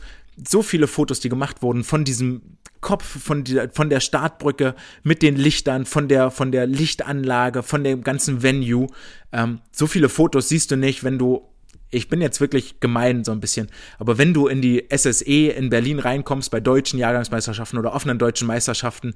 so 0.47 0.61
viele 0.61 0.87
Fotos, 0.87 1.19
die 1.19 1.29
gemacht 1.29 1.61
wurden 1.61 1.83
von 1.83 2.03
diesem 2.03 2.57
Kopf, 2.81 3.03
von, 3.03 3.43
der, 3.43 3.69
von 3.71 3.89
der 3.89 3.99
Startbrücke 3.99 4.75
mit 5.03 5.21
den 5.21 5.35
Lichtern, 5.35 5.85
von 5.85 6.07
der, 6.07 6.31
von 6.31 6.51
der 6.51 6.65
Lichtanlage, 6.65 7.63
von 7.63 7.83
dem 7.83 8.03
ganzen 8.03 8.41
Venue. 8.41 8.87
Ähm, 9.31 9.59
so 9.71 9.87
viele 9.87 10.09
Fotos 10.09 10.49
siehst 10.49 10.71
du 10.71 10.77
nicht, 10.77 11.03
wenn 11.03 11.17
du 11.17 11.49
ich 11.91 12.07
bin 12.07 12.21
jetzt 12.21 12.39
wirklich 12.39 12.79
gemein 12.79 13.23
so 13.23 13.31
ein 13.31 13.39
bisschen, 13.39 13.67
aber 13.97 14.17
wenn 14.17 14.33
du 14.33 14.47
in 14.47 14.61
die 14.61 14.85
SSE 14.95 15.47
in 15.49 15.69
Berlin 15.69 15.99
reinkommst 15.99 16.51
bei 16.51 16.59
deutschen 16.59 16.99
Jahrgangsmeisterschaften 16.99 17.79
oder 17.79 17.93
offenen 17.93 18.19
deutschen 18.19 18.47
Meisterschaften, 18.47 19.15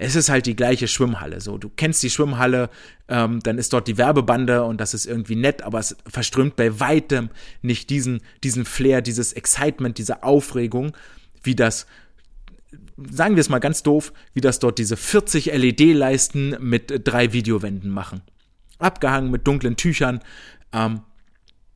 es 0.00 0.14
ist 0.14 0.28
halt 0.28 0.46
die 0.46 0.54
gleiche 0.54 0.86
Schwimmhalle. 0.86 1.40
So, 1.40 1.58
du 1.58 1.68
kennst 1.68 2.02
die 2.04 2.10
Schwimmhalle, 2.10 2.70
ähm, 3.08 3.40
dann 3.40 3.58
ist 3.58 3.72
dort 3.72 3.88
die 3.88 3.98
Werbebande 3.98 4.62
und 4.62 4.80
das 4.80 4.94
ist 4.94 5.06
irgendwie 5.06 5.34
nett, 5.34 5.62
aber 5.62 5.80
es 5.80 5.96
verströmt 6.06 6.54
bei 6.54 6.78
weitem 6.78 7.30
nicht 7.62 7.90
diesen, 7.90 8.20
diesen 8.44 8.64
Flair, 8.64 9.02
dieses 9.02 9.32
Excitement, 9.32 9.98
diese 9.98 10.22
Aufregung, 10.22 10.92
wie 11.42 11.56
das, 11.56 11.86
sagen 13.10 13.34
wir 13.34 13.40
es 13.40 13.48
mal 13.48 13.58
ganz 13.58 13.82
doof, 13.82 14.12
wie 14.34 14.40
das 14.40 14.60
dort 14.60 14.78
diese 14.78 14.96
40 14.96 15.46
LED-Leisten 15.46 16.56
mit 16.60 16.92
drei 17.04 17.32
Videowänden 17.32 17.90
machen. 17.90 18.22
Abgehangen 18.78 19.32
mit 19.32 19.48
dunklen 19.48 19.76
Tüchern. 19.76 20.20
Ähm, 20.72 21.00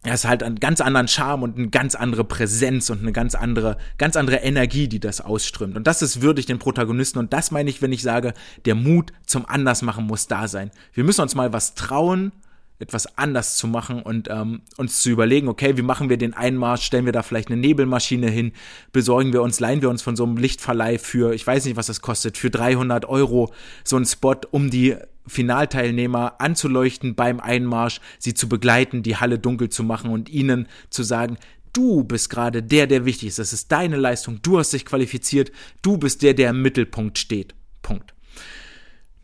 ist 0.05 0.25
halt 0.25 0.43
einen 0.43 0.59
ganz 0.59 0.81
anderen 0.81 1.07
Charme 1.07 1.45
und 1.45 1.57
eine 1.57 1.69
ganz 1.69 1.95
andere 1.95 2.25
Präsenz 2.25 2.91
und 2.91 3.01
eine 3.03 3.13
ganz 3.13 3.37
andere, 3.37 3.79
ganz 3.99 4.17
andere 4.17 4.37
Energie, 4.37 4.89
die 4.89 4.99
das 4.99 5.21
ausströmt. 5.21 5.77
Und 5.77 5.87
das 5.87 6.03
ist 6.03 6.23
würdig 6.23 6.47
den 6.47 6.59
Protagonisten. 6.59 7.21
Und 7.21 7.33
das 7.33 7.53
meine 7.53 7.71
ich, 7.71 7.83
wenn 7.83 7.93
ich 7.93 8.03
sage, 8.03 8.35
der 8.65 8.75
Mut 8.75 9.13
zum 9.27 9.47
Andersmachen 9.47 10.07
muss 10.07 10.27
da 10.27 10.49
sein. 10.49 10.73
Wir 10.93 11.05
müssen 11.05 11.21
uns 11.21 11.37
mal 11.37 11.53
was 11.53 11.75
trauen, 11.75 12.33
etwas 12.81 13.17
anders 13.17 13.57
zu 13.57 13.69
machen 13.69 14.03
und 14.03 14.29
ähm, 14.29 14.63
uns 14.77 15.01
zu 15.03 15.11
überlegen, 15.11 15.47
okay, 15.47 15.77
wie 15.77 15.83
machen 15.83 16.09
wir 16.09 16.17
den 16.17 16.35
Einmarsch? 16.35 16.85
Stellen 16.85 17.05
wir 17.05 17.13
da 17.13 17.23
vielleicht 17.23 17.49
eine 17.49 17.61
Nebelmaschine 17.61 18.29
hin? 18.29 18.53
Besorgen 18.91 19.33
wir 19.33 19.43
uns, 19.43 19.61
leihen 19.61 19.83
wir 19.83 19.89
uns 19.89 20.03
von 20.03 20.17
so 20.17 20.25
einem 20.25 20.37
Lichtverleih 20.37 20.99
für, 20.99 21.33
ich 21.33 21.47
weiß 21.47 21.65
nicht, 21.65 21.77
was 21.77 21.87
das 21.87 22.01
kostet, 22.01 22.37
für 22.37 22.51
300 22.51 23.05
Euro 23.05 23.53
so 23.85 23.95
einen 23.95 24.05
Spot, 24.05 24.35
um 24.51 24.69
die 24.69 24.97
Finalteilnehmer 25.27 26.41
anzuleuchten 26.41 27.15
beim 27.15 27.41
Einmarsch, 27.41 28.01
sie 28.19 28.35
zu 28.35 28.49
begleiten, 28.49 29.03
die 29.03 29.17
Halle 29.17 29.39
dunkel 29.39 29.69
zu 29.69 29.85
machen 29.85 30.11
und 30.11 30.29
ihnen 30.29 30.69
zu 30.91 31.03
sagen, 31.03 31.39
du 31.73 32.05
bist 32.05 32.31
gerade 32.31 32.63
der, 32.63 32.87
der 32.87 33.05
wichtig 33.05 33.29
ist. 33.29 33.39
Das 33.39 33.53
ist 33.53 33.73
deine 33.73 33.97
Leistung. 33.97 34.41
Du 34.43 34.59
hast 34.59 34.73
dich 34.73 34.85
qualifiziert. 34.85 35.53
Du 35.81 35.97
bist 35.97 36.23
der, 36.23 36.35
der 36.35 36.51
im 36.51 36.63
Mittelpunkt 36.63 37.19
steht. 37.19 37.55
Punkt. 37.83 38.15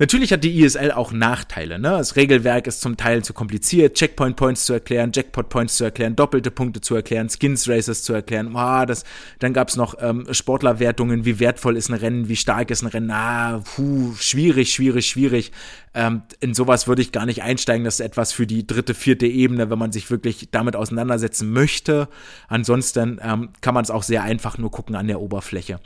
Natürlich 0.01 0.33
hat 0.33 0.45
die 0.45 0.61
ISL 0.61 0.93
auch 0.93 1.11
Nachteile. 1.11 1.81
Ne? 1.81 1.91
Das 1.91 2.15
Regelwerk 2.15 2.69
ist 2.69 2.81
zum 2.81 2.97
Teil 2.97 3.25
zu 3.25 3.33
kompliziert, 3.33 3.97
Checkpoint 3.97 4.37
Points 4.37 4.65
zu 4.65 4.73
erklären, 4.73 5.11
Jackpot 5.13 5.49
Points 5.49 5.77
zu 5.77 5.85
erklären, 5.85 6.15
doppelte 6.15 6.53
Punkte 6.53 6.81
zu 6.81 6.95
erklären, 6.95 7.29
Skins 7.29 7.69
Races 7.69 8.05
zu 8.05 8.13
erklären. 8.13 8.55
Ah, 8.55 8.87
das, 8.87 9.03
dann 9.41 9.53
gab's 9.53 9.77
noch 9.77 9.97
ähm, 10.01 10.27
Sportlerwertungen, 10.31 11.25
wie 11.25 11.41
wertvoll 11.41 11.77
ist 11.77 11.89
ein 11.89 11.95
Rennen, 11.95 12.29
wie 12.29 12.37
stark 12.37 12.71
ist 12.71 12.83
ein 12.83 12.89
Rennen. 12.89 13.11
Ah, 13.11 13.61
puh, 13.75 14.15
schwierig, 14.15 14.73
schwierig, 14.73 15.09
schwierig. 15.09 15.51
Ähm, 15.95 16.23
in 16.39 16.55
sowas 16.55 16.87
würde 16.87 17.03
ich 17.03 17.11
gar 17.11 17.27
nicht 17.27 17.43
einsteigen. 17.43 17.85
Das 17.85 17.99
ist 17.99 18.07
etwas 18.07 18.33
für 18.33 18.47
die 18.47 18.65
dritte, 18.67 18.95
vierte 18.95 19.27
Ebene, 19.27 19.69
wenn 19.69 19.79
man 19.79 19.91
sich 19.91 20.13
wirklich 20.13 20.49
damit 20.53 20.77
auseinandersetzen 20.77 21.53
möchte. 21.53 22.09
Ansonsten 22.47 23.19
ähm, 23.21 23.49
kann 23.63 23.75
man 23.75 23.83
es 23.83 23.91
auch 23.91 24.05
sehr 24.05 24.23
einfach 24.23 24.59
nur 24.59 24.71
gucken 24.71 24.95
an 24.95 25.09
der 25.09 25.21
Oberfläche. 25.21 25.81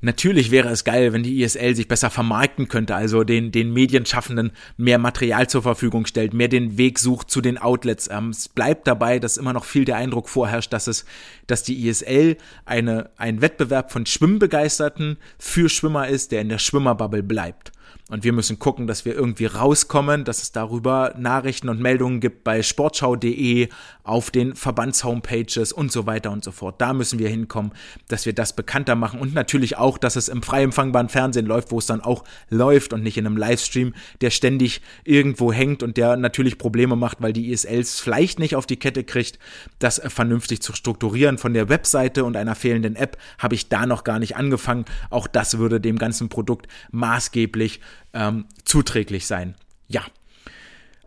Natürlich 0.00 0.50
wäre 0.50 0.68
es 0.68 0.84
geil, 0.84 1.12
wenn 1.12 1.22
die 1.22 1.42
ISL 1.42 1.74
sich 1.74 1.88
besser 1.88 2.10
vermarkten 2.10 2.68
könnte, 2.68 2.94
also 2.94 3.24
den, 3.24 3.50
den 3.50 3.72
Medienschaffenden 3.72 4.52
mehr 4.76 4.98
Material 4.98 5.48
zur 5.48 5.62
Verfügung 5.62 6.06
stellt, 6.06 6.34
mehr 6.34 6.48
den 6.48 6.78
Weg 6.78 6.98
sucht 6.98 7.30
zu 7.30 7.40
den 7.40 7.58
Outlets. 7.58 8.08
Ähm, 8.10 8.30
es 8.30 8.48
bleibt 8.48 8.86
dabei, 8.86 9.18
dass 9.18 9.36
immer 9.36 9.52
noch 9.52 9.64
viel 9.64 9.84
der 9.84 9.96
Eindruck 9.96 10.28
vorherrscht, 10.28 10.72
dass 10.72 10.86
es, 10.86 11.04
dass 11.46 11.64
die 11.64 11.88
ISL 11.88 12.36
eine, 12.64 13.10
ein 13.16 13.40
Wettbewerb 13.40 13.90
von 13.90 14.06
Schwimmbegeisterten 14.06 15.16
für 15.38 15.68
Schwimmer 15.68 16.06
ist, 16.08 16.30
der 16.30 16.42
in 16.42 16.48
der 16.48 16.58
Schwimmerbubble 16.58 17.22
bleibt. 17.22 17.72
Und 18.10 18.24
wir 18.24 18.32
müssen 18.32 18.58
gucken, 18.58 18.86
dass 18.86 19.04
wir 19.04 19.14
irgendwie 19.14 19.44
rauskommen, 19.44 20.24
dass 20.24 20.40
es 20.42 20.50
darüber 20.50 21.14
Nachrichten 21.18 21.68
und 21.68 21.78
Meldungen 21.78 22.20
gibt 22.20 22.42
bei 22.42 22.62
sportschau.de, 22.62 23.68
auf 24.02 24.30
den 24.30 24.54
Verbandshomepages 24.54 25.72
und 25.74 25.92
so 25.92 26.06
weiter 26.06 26.30
und 26.30 26.42
so 26.42 26.50
fort. 26.50 26.80
Da 26.80 26.94
müssen 26.94 27.18
wir 27.18 27.28
hinkommen, 27.28 27.72
dass 28.08 28.24
wir 28.24 28.32
das 28.32 28.56
bekannter 28.56 28.94
machen 28.94 29.20
und 29.20 29.34
natürlich 29.34 29.76
auch, 29.76 29.98
dass 29.98 30.16
es 30.16 30.30
im 30.30 30.42
frei 30.42 30.62
empfangbaren 30.62 31.10
Fernsehen 31.10 31.44
läuft, 31.44 31.70
wo 31.70 31.78
es 31.78 31.84
dann 31.84 32.00
auch 32.00 32.24
läuft 32.48 32.94
und 32.94 33.02
nicht 33.02 33.18
in 33.18 33.26
einem 33.26 33.36
Livestream, 33.36 33.92
der 34.22 34.30
ständig 34.30 34.80
irgendwo 35.04 35.52
hängt 35.52 35.82
und 35.82 35.98
der 35.98 36.16
natürlich 36.16 36.56
Probleme 36.56 36.96
macht, 36.96 37.20
weil 37.20 37.34
die 37.34 37.52
ISLs 37.52 38.00
vielleicht 38.00 38.38
nicht 38.38 38.56
auf 38.56 38.64
die 38.64 38.78
Kette 38.78 39.04
kriegt, 39.04 39.38
das 39.78 40.00
vernünftig 40.06 40.62
zu 40.62 40.72
strukturieren. 40.72 41.36
Von 41.36 41.52
der 41.52 41.68
Webseite 41.68 42.24
und 42.24 42.38
einer 42.38 42.54
fehlenden 42.54 42.96
App 42.96 43.18
habe 43.38 43.54
ich 43.54 43.68
da 43.68 43.84
noch 43.84 44.02
gar 44.02 44.18
nicht 44.18 44.36
angefangen. 44.36 44.86
Auch 45.10 45.26
das 45.26 45.58
würde 45.58 45.78
dem 45.78 45.98
ganzen 45.98 46.30
Produkt 46.30 46.68
maßgeblich 46.90 47.80
ähm, 48.18 48.46
zuträglich 48.64 49.26
sein. 49.26 49.54
Ja. 49.86 50.02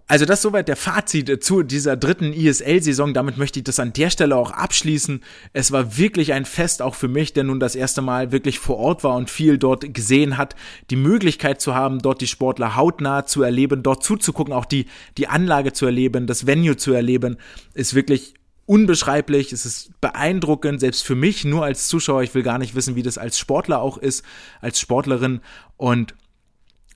Also 0.08 0.26
das 0.26 0.42
soweit 0.42 0.68
der 0.68 0.76
Fazit 0.76 1.42
zu 1.42 1.64
dieser 1.64 1.96
dritten 1.96 2.34
ISL-Saison. 2.34 3.14
Damit 3.14 3.38
möchte 3.38 3.60
ich 3.60 3.64
das 3.64 3.80
an 3.80 3.94
der 3.94 4.10
Stelle 4.10 4.36
auch 4.36 4.52
abschließen. 4.52 5.22
Es 5.54 5.72
war 5.72 5.98
wirklich 5.98 6.34
ein 6.34 6.44
Fest 6.44 6.82
auch 6.82 6.96
für 6.96 7.08
mich, 7.08 7.32
der 7.32 7.46
nun 7.46 7.62
das 7.62 7.76
erste 7.76 8.02
Mal 8.02 8.34
wirklich 8.34 8.60
vor 8.60 8.78
Ort 8.78 9.06
war 9.06 9.16
und 9.16 9.30
viel 9.30 9.58
dort 9.58 9.94
gesehen 9.94 10.38
hat. 10.38 10.56
Die 10.90 10.98
Möglichkeit 10.98 11.62
zu 11.62 11.76
haben, 11.76 12.00
dort 12.00 12.20
die 12.20 12.28
Sportler 12.28 12.76
hautnah 12.76 13.26
zu 13.26 13.42
erleben, 13.42 13.84
dort 13.84 14.04
zuzugucken, 14.04 14.54
auch 14.54 14.66
die, 14.66 14.88
die 15.18 15.28
Anlage 15.28 15.72
zu 15.72 15.86
erleben, 15.86 16.28
das 16.28 16.46
Venue 16.46 16.76
zu 16.76 16.92
erleben, 16.92 17.38
ist 17.74 17.94
wirklich 17.94 18.34
unbeschreiblich, 18.66 19.52
es 19.54 19.66
ist 19.66 19.92
beeindruckend, 20.02 20.80
selbst 20.80 21.04
für 21.04 21.16
mich, 21.16 21.46
nur 21.46 21.64
als 21.64 21.88
Zuschauer, 21.88 22.24
ich 22.24 22.34
will 22.36 22.44
gar 22.44 22.58
nicht 22.58 22.76
wissen, 22.76 22.96
wie 22.96 23.04
das 23.04 23.18
als 23.18 23.40
Sportler 23.40 23.82
auch 23.82 23.98
ist, 23.98 24.24
als 24.62 24.80
Sportlerin 24.80 25.42
und 25.78 26.16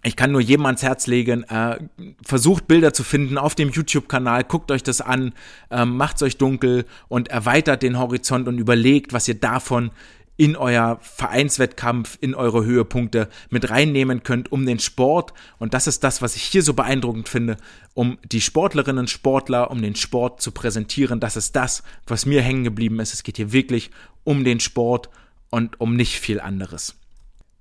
ich 0.06 0.15
kann 0.15 0.32
nur 0.32 0.41
jedem 0.41 0.68
ans 0.68 0.84
Herz 0.84 1.07
legen, 1.07 1.44
äh, 1.45 1.80
versucht 2.23 2.68
Bilder 2.68 2.94
zu 2.94 3.03
finden 3.03 3.40
auf 3.40 3.56
dem 3.56 3.72
YouTube-Kanal, 3.72 4.44
guckt 4.44 4.69
euch 4.69 4.84
das 4.84 5.02
an, 5.02 5.34
äh, 5.72 5.84
macht's 5.84 6.22
euch 6.22 6.38
dunkel 6.38 6.86
und 7.07 7.30
erweitert 7.30 7.82
den 7.82 7.98
Horizont 7.98 8.48
und 8.48 8.60
überlegt, 8.60 9.14
was 9.14 9.27
ihr 9.27 9.40
davon 9.40 9.90
in 10.38 10.56
euer 10.56 10.99
Vereinswettkampf, 11.02 12.18
in 12.22 12.36
eure 12.36 12.65
Höhepunkte 12.65 13.30
mit 13.49 13.69
reinnehmen 13.69 14.22
könnt, 14.22 14.52
um 14.52 14.65
den 14.65 14.80
Sport, 14.80 15.34
und 15.57 15.73
das 15.73 15.88
ist 15.88 16.03
das, 16.03 16.22
was 16.22 16.36
ich 16.36 16.44
hier 16.44 16.61
so 16.61 16.73
beeindruckend 16.73 17.27
finde, 17.27 17.57
um 17.94 18.19
die 18.26 18.41
Sportlerinnen, 18.41 19.07
Sportler, 19.07 19.72
um 19.72 19.82
den 19.82 19.95
Sport 19.95 20.41
zu 20.41 20.52
präsentieren. 20.52 21.19
Das 21.19 21.36
ist 21.36 21.56
das, 21.56 21.84
was 22.06 22.26
mir 22.26 22.41
hängen 22.41 22.64
geblieben 22.65 22.99
ist. 22.99 23.14
Es 23.14 23.23
geht 23.23 23.38
hier 23.38 23.53
wirklich 23.53 23.90
um 24.23 24.44
den 24.44 24.60
Sport 24.60 25.10
und 25.49 25.80
um 25.80 25.95
nicht 25.95 26.19
viel 26.19 26.41
anderes. 26.41 26.95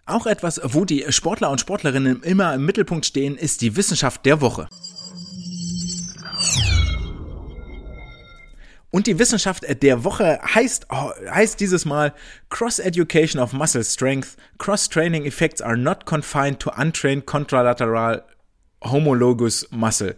Auch 0.07 0.27
etwas, 0.27 0.61
wo 0.63 0.85
die 0.85 1.07
Sportler 1.09 1.51
und 1.51 1.61
Sportlerinnen 1.61 2.23
immer 2.23 2.55
im 2.55 2.67
Mittelpunkt 2.67 3.07
stehen, 3.07 3.37
ist 3.37 3.63
die 3.63 3.75
Wissenschaft 3.77 4.27
der 4.27 4.41
Woche. 4.43 4.69
Und 8.91 9.07
die 9.07 9.19
Wissenschaft 9.19 9.65
der 9.83 10.05
Woche 10.05 10.39
heißt, 10.43 10.87
oh, 10.91 11.11
heißt 11.29 11.59
dieses 11.59 11.85
Mal 11.85 12.13
Cross 12.51 12.79
Education 12.79 13.43
of 13.43 13.53
Muscle 13.53 13.83
Strength. 13.83 14.37
Cross 14.59 14.89
Training 14.91 15.25
Effects 15.25 15.61
are 15.61 15.77
not 15.77 16.05
confined 16.05 16.61
to 16.61 16.71
untrained 16.71 17.25
contralateral 17.27 18.23
homologous 18.83 19.67
muscle. 19.71 20.15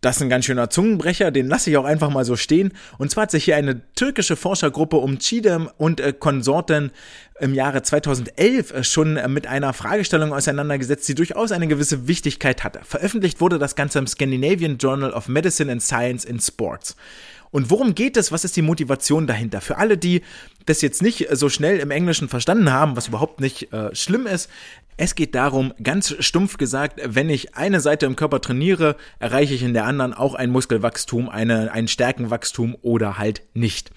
Das 0.00 0.16
ist 0.16 0.22
ein 0.22 0.28
ganz 0.28 0.44
schöner 0.44 0.70
Zungenbrecher, 0.70 1.30
den 1.30 1.48
lasse 1.48 1.70
ich 1.70 1.76
auch 1.76 1.84
einfach 1.84 2.10
mal 2.10 2.24
so 2.24 2.36
stehen. 2.36 2.72
Und 2.98 3.10
zwar 3.10 3.22
hat 3.22 3.30
sich 3.30 3.44
hier 3.44 3.56
eine 3.56 3.80
türkische 3.94 4.36
Forschergruppe 4.36 4.96
um 4.96 5.18
Chidem 5.18 5.68
und 5.76 6.00
äh, 6.00 6.12
Konsorten 6.12 6.92
im 7.40 7.54
Jahre 7.54 7.82
2011 7.82 8.72
äh, 8.72 8.84
schon 8.84 9.16
äh, 9.16 9.28
mit 9.28 9.46
einer 9.46 9.72
Fragestellung 9.72 10.32
auseinandergesetzt, 10.32 11.08
die 11.08 11.14
durchaus 11.14 11.52
eine 11.52 11.68
gewisse 11.68 12.08
Wichtigkeit 12.08 12.64
hatte. 12.64 12.80
Veröffentlicht 12.84 13.40
wurde 13.40 13.58
das 13.58 13.76
Ganze 13.76 13.98
im 13.98 14.06
Scandinavian 14.06 14.78
Journal 14.78 15.12
of 15.12 15.28
Medicine 15.28 15.70
and 15.70 15.82
Science 15.82 16.24
in 16.24 16.40
Sports. 16.40 16.96
Und 17.50 17.70
worum 17.70 17.94
geht 17.94 18.16
es? 18.16 18.32
Was 18.32 18.44
ist 18.44 18.56
die 18.56 18.62
Motivation 18.62 19.26
dahinter? 19.26 19.60
Für 19.60 19.78
alle, 19.78 19.96
die 19.96 20.22
das 20.66 20.82
jetzt 20.82 21.02
nicht 21.02 21.26
so 21.32 21.48
schnell 21.48 21.78
im 21.78 21.90
Englischen 21.90 22.28
verstanden 22.28 22.70
haben, 22.72 22.96
was 22.96 23.08
überhaupt 23.08 23.40
nicht 23.40 23.72
äh, 23.72 23.94
schlimm 23.94 24.26
ist, 24.26 24.50
es 25.00 25.14
geht 25.14 25.36
darum, 25.36 25.72
ganz 25.80 26.16
stumpf 26.18 26.58
gesagt, 26.58 27.00
wenn 27.04 27.30
ich 27.30 27.54
eine 27.54 27.80
Seite 27.80 28.04
im 28.04 28.16
Körper 28.16 28.40
trainiere, 28.40 28.96
erreiche 29.20 29.54
ich 29.54 29.62
in 29.62 29.72
der 29.72 29.84
anderen 29.84 30.12
auch 30.12 30.34
ein 30.34 30.50
Muskelwachstum, 30.50 31.28
eine, 31.28 31.72
ein 31.72 31.86
Stärkenwachstum 31.86 32.76
oder 32.82 33.16
halt 33.16 33.42
nicht. 33.54 33.92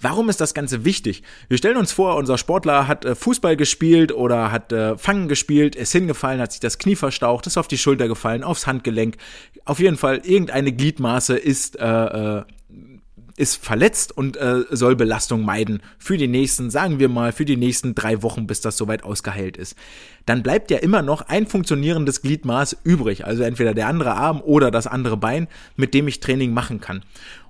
Warum 0.00 0.28
ist 0.28 0.40
das 0.40 0.54
Ganze 0.54 0.84
wichtig? 0.84 1.24
Wir 1.48 1.58
stellen 1.58 1.76
uns 1.76 1.90
vor, 1.90 2.16
unser 2.16 2.38
Sportler 2.38 2.86
hat 2.86 3.04
äh, 3.04 3.16
Fußball 3.16 3.56
gespielt 3.56 4.12
oder 4.12 4.52
hat 4.52 4.72
äh, 4.72 4.96
Fangen 4.96 5.26
gespielt, 5.26 5.74
ist 5.74 5.92
hingefallen, 5.92 6.40
hat 6.40 6.52
sich 6.52 6.60
das 6.60 6.78
Knie 6.78 6.94
verstaucht, 6.96 7.48
ist 7.48 7.58
auf 7.58 7.68
die 7.68 7.78
Schulter 7.78 8.06
gefallen, 8.06 8.44
aufs 8.44 8.68
Handgelenk. 8.68 9.16
Auf 9.64 9.80
jeden 9.80 9.96
Fall, 9.96 10.18
irgendeine 10.24 10.72
Gliedmaße 10.72 11.36
ist 11.36 11.80
äh, 11.80 11.84
äh, 11.84 12.44
ist 13.36 13.64
verletzt 13.64 14.16
und 14.16 14.36
äh, 14.36 14.62
soll 14.70 14.94
Belastung 14.96 15.44
meiden 15.44 15.82
für 15.98 16.16
die 16.16 16.28
nächsten, 16.28 16.70
sagen 16.70 16.98
wir 16.98 17.08
mal, 17.08 17.32
für 17.32 17.44
die 17.44 17.56
nächsten 17.56 17.94
drei 17.94 18.22
Wochen, 18.22 18.46
bis 18.46 18.60
das 18.60 18.76
soweit 18.76 19.02
ausgeheilt 19.02 19.56
ist. 19.56 19.76
Dann 20.26 20.42
bleibt 20.42 20.70
ja 20.70 20.78
immer 20.78 21.02
noch 21.02 21.22
ein 21.22 21.46
funktionierendes 21.46 22.22
Gliedmaß 22.22 22.76
übrig, 22.84 23.26
also 23.26 23.42
entweder 23.42 23.74
der 23.74 23.88
andere 23.88 24.14
Arm 24.14 24.40
oder 24.40 24.70
das 24.70 24.86
andere 24.86 25.16
Bein, 25.16 25.48
mit 25.76 25.94
dem 25.94 26.06
ich 26.08 26.20
Training 26.20 26.54
machen 26.54 26.80
kann. 26.80 27.02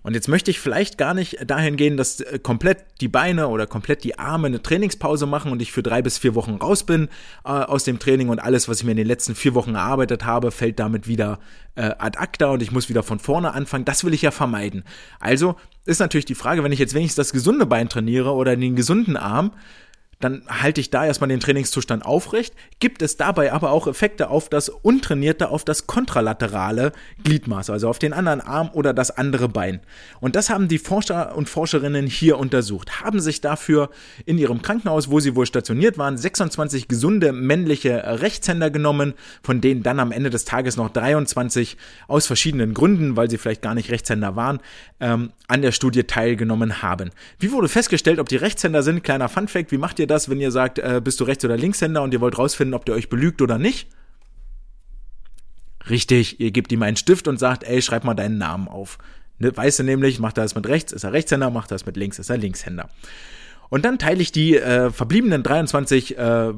Und 0.05 0.13
jetzt 0.13 0.29
möchte 0.29 0.51
ich 0.51 0.61
vielleicht 0.61 0.99
gar 0.99 1.15
nicht 1.15 1.51
dahin 1.51 1.77
gehen, 1.77 1.97
dass 1.97 2.21
äh, 2.21 2.39
komplett 2.39 2.85
die 3.01 3.09
Beine 3.09 3.49
oder 3.49 3.67
komplett 3.67 4.05
die 4.05 4.19
Arme 4.19 4.47
eine 4.47 4.63
Trainingspause 4.63 5.25
machen 5.25 5.51
und 5.51 5.63
ich 5.63 5.73
für 5.73 5.83
drei 5.83 6.03
bis 6.03 6.19
vier 6.19 6.35
Wochen 6.35 6.57
raus 6.57 6.85
bin 6.85 7.09
äh, 7.45 7.49
aus 7.49 7.85
dem 7.85 7.99
Training 7.99 8.29
und 8.29 8.39
alles, 8.39 8.69
was 8.69 8.81
ich 8.81 8.85
mir 8.85 8.91
in 8.91 8.99
den 8.99 9.07
letzten 9.07 9.35
vier 9.35 9.55
Wochen 9.55 9.75
erarbeitet 9.75 10.27
habe, 10.27 10.51
fällt 10.51 10.79
damit 10.79 11.09
wieder 11.09 11.39
äh, 11.75 11.91
ad 11.99 12.19
acta 12.19 12.51
und 12.51 12.63
ich 12.63 12.71
muss 12.71 12.91
wieder 12.91 13.03
von 13.03 13.19
vorne 13.19 13.55
anfangen. 13.55 13.87
Das 13.87 14.05
will 14.05 14.13
ich 14.13 14.21
ja 14.21 14.31
vermeiden. 14.31 14.85
Also 15.21 15.57
ist 15.87 16.01
natürlich 16.01 16.27
die 16.27 16.35
Frage, 16.35 16.63
wenn 16.63 16.73
ich 16.73 16.79
jetzt 16.79 16.93
wenigstens 16.93 17.17
das 17.27 17.33
gesunde 17.33 17.65
Bein 17.65 17.89
trainiere 17.89 18.35
oder 18.35 18.57
den 18.57 18.77
gesunden 18.77 19.17
Arm, 19.17 19.53
dann 20.25 20.43
halte 20.49 20.81
ich 20.81 20.91
da 20.91 21.05
erstmal 21.05 21.29
den 21.29 21.41
Trainingszustand 21.41 22.05
aufrecht. 22.05 22.55
Gibt 22.81 23.03
es 23.03 23.17
dabei 23.19 23.53
aber 23.53 23.71
auch 23.71 23.87
Effekte 23.87 24.31
auf 24.31 24.49
das 24.49 24.71
untrainierte, 24.71 25.51
auf 25.51 25.65
das 25.65 25.87
kontralaterale 25.87 26.93
Gliedmaß, 27.23 27.69
also 27.69 27.89
auf 27.89 27.99
den 27.99 28.15
anderen 28.15 28.41
Arm 28.41 28.71
oder 28.73 28.95
das 28.95 29.11
andere 29.11 29.49
Bein. 29.49 29.81
Und 30.21 30.35
das 30.35 30.49
haben 30.49 30.69
die 30.69 30.79
Forscher 30.79 31.37
und 31.37 31.49
Forscherinnen 31.49 32.07
hier 32.07 32.39
untersucht, 32.39 33.03
haben 33.03 33.21
sich 33.21 33.43
dafür 33.43 33.91
in 34.25 34.39
ihrem 34.39 34.63
Krankenhaus, 34.63 35.11
wo 35.11 35.21
sie 35.21 35.37
wohl 35.37 35.47
stationiert 35.47 35.99
waren, 35.99 36.17
26 36.17 36.89
gesunde 36.89 37.33
männliche 37.33 38.21
Rechtshänder 38.21 38.71
genommen, 38.71 39.13
von 39.43 39.61
denen 39.61 39.83
dann 39.83 40.01
am 40.01 40.11
Ende 40.11 40.31
des 40.31 40.47
Tages 40.47 40.79
noch 40.79 40.89
23 40.89 41.77
aus 42.09 42.27
verschiedenen 42.27 42.73
Gründen, 42.73 43.17
weil 43.17 43.29
sie 43.29 43.37
vielleicht 43.37 43.61
gar 43.61 43.75
nicht 43.75 43.91
Rechtshänder 43.91 44.37
waren, 44.37 44.61
ähm, 45.01 45.33
an 45.49 45.61
der 45.61 45.73
Studie 45.73 46.05
teilgenommen 46.05 46.83
haben. 46.83 47.11
Wie 47.39 47.53
wurde 47.53 47.69
festgestellt, 47.69 48.19
ob 48.19 48.31
die 48.31 48.37
Rechtshänder 48.37 48.83
sind? 48.83 49.05
Kleiner 49.05 49.29
Funfact, 49.29 49.71
wie 49.71 49.79
macht 49.79 49.99
ihr 49.99 50.07
das, 50.07 50.14
wenn 50.29 50.41
ihr 50.41 50.51
sagt, 50.51 50.79
äh, 50.79 51.01
bist 51.03 51.21
du 51.21 51.25
Rechts- 51.25 51.45
oder 51.45 51.57
Linkshänder 51.57 52.03
und 52.03 52.13
ihr 52.15 52.21
wollt 52.21 52.39
rausfinden, 52.39 52.75
ob 52.75 52.85
der 52.85 52.95
euch 52.95 53.09
belügt 53.09 53.43
oder 53.43 53.59
nicht? 53.59 53.89
Richtig, 55.89 56.41
ihr 56.41 56.51
gebt 56.51 56.73
ihm 56.73 56.83
einen 56.83 56.97
Stift 56.97 57.29
und 57.29 57.39
sagt, 57.39 57.65
ey, 57.65 57.83
schreib 57.83 58.05
mal 58.05 58.15
deinen 58.15 58.39
Namen 58.39 58.69
auf. 58.69 58.99
Ne, 59.39 59.55
weißt 59.55 59.81
du 59.81 59.83
nämlich, 59.83 60.19
macht 60.19 60.39
er 60.39 60.45
das 60.45 60.55
mit 60.55 60.67
rechts, 60.67 60.93
ist 60.93 61.05
er 61.05 61.13
Rechtshänder, 61.13 61.51
macht 61.51 61.71
er 61.71 61.75
das 61.75 61.87
mit 61.87 61.97
links, 61.97 62.19
ist 62.19 62.31
er 62.31 62.39
Linkshänder. 62.39 62.89
Und 63.71 63.85
dann 63.85 63.99
teile 63.99 64.21
ich 64.21 64.33
die 64.33 64.57
äh, 64.57 64.91
verbliebenen 64.91 65.43
23, 65.43 66.19
äh, 66.19 66.53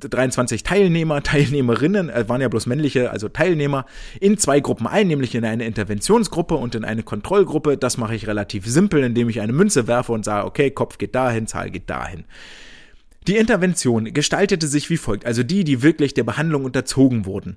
23 0.00 0.62
Teilnehmer, 0.62 1.22
Teilnehmerinnen, 1.22 2.10
äh, 2.10 2.28
waren 2.28 2.40
ja 2.40 2.48
bloß 2.48 2.66
männliche, 2.66 3.10
also 3.10 3.28
Teilnehmer, 3.28 3.86
in 4.20 4.38
zwei 4.38 4.60
Gruppen 4.60 4.86
ein, 4.86 5.08
nämlich 5.08 5.34
in 5.34 5.44
eine 5.44 5.64
Interventionsgruppe 5.64 6.54
und 6.54 6.74
in 6.74 6.84
eine 6.84 7.02
Kontrollgruppe. 7.02 7.76
Das 7.76 7.96
mache 7.96 8.14
ich 8.14 8.26
relativ 8.26 8.66
simpel, 8.66 9.02
indem 9.02 9.28
ich 9.28 9.40
eine 9.40 9.52
Münze 9.52 9.86
werfe 9.86 10.12
und 10.12 10.24
sage, 10.24 10.46
okay, 10.46 10.70
Kopf 10.70 10.98
geht 10.98 11.14
dahin, 11.14 11.46
Zahl 11.46 11.70
geht 11.70 11.88
dahin. 11.88 12.24
Die 13.28 13.36
Intervention 13.36 14.12
gestaltete 14.12 14.66
sich 14.66 14.90
wie 14.90 14.96
folgt, 14.96 15.26
also 15.26 15.44
die, 15.44 15.62
die 15.62 15.82
wirklich 15.82 16.12
der 16.12 16.24
Behandlung 16.24 16.64
unterzogen 16.64 17.24
wurden. 17.24 17.56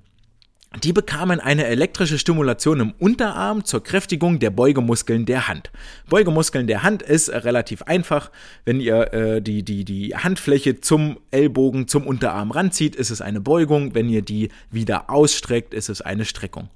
Die 0.82 0.92
bekamen 0.92 1.40
eine 1.40 1.64
elektrische 1.66 2.18
Stimulation 2.18 2.80
im 2.80 2.92
Unterarm 2.98 3.64
zur 3.64 3.82
Kräftigung 3.82 4.40
der 4.40 4.50
Beugemuskeln 4.50 5.24
der 5.24 5.48
Hand. 5.48 5.70
Beugemuskeln 6.08 6.66
der 6.66 6.82
Hand 6.82 7.02
ist 7.02 7.30
relativ 7.30 7.82
einfach. 7.82 8.30
Wenn 8.66 8.80
ihr 8.80 9.12
äh, 9.14 9.40
die, 9.40 9.62
die, 9.62 9.86
die 9.86 10.14
Handfläche 10.14 10.80
zum 10.80 11.18
Ellbogen, 11.30 11.88
zum 11.88 12.06
Unterarm 12.06 12.50
ranzieht, 12.50 12.94
ist 12.94 13.10
es 13.10 13.22
eine 13.22 13.40
Beugung. 13.40 13.94
Wenn 13.94 14.10
ihr 14.10 14.20
die 14.20 14.50
wieder 14.70 15.08
ausstreckt, 15.08 15.72
ist 15.72 15.88
es 15.88 16.02
eine 16.02 16.26
Streckung. 16.26 16.68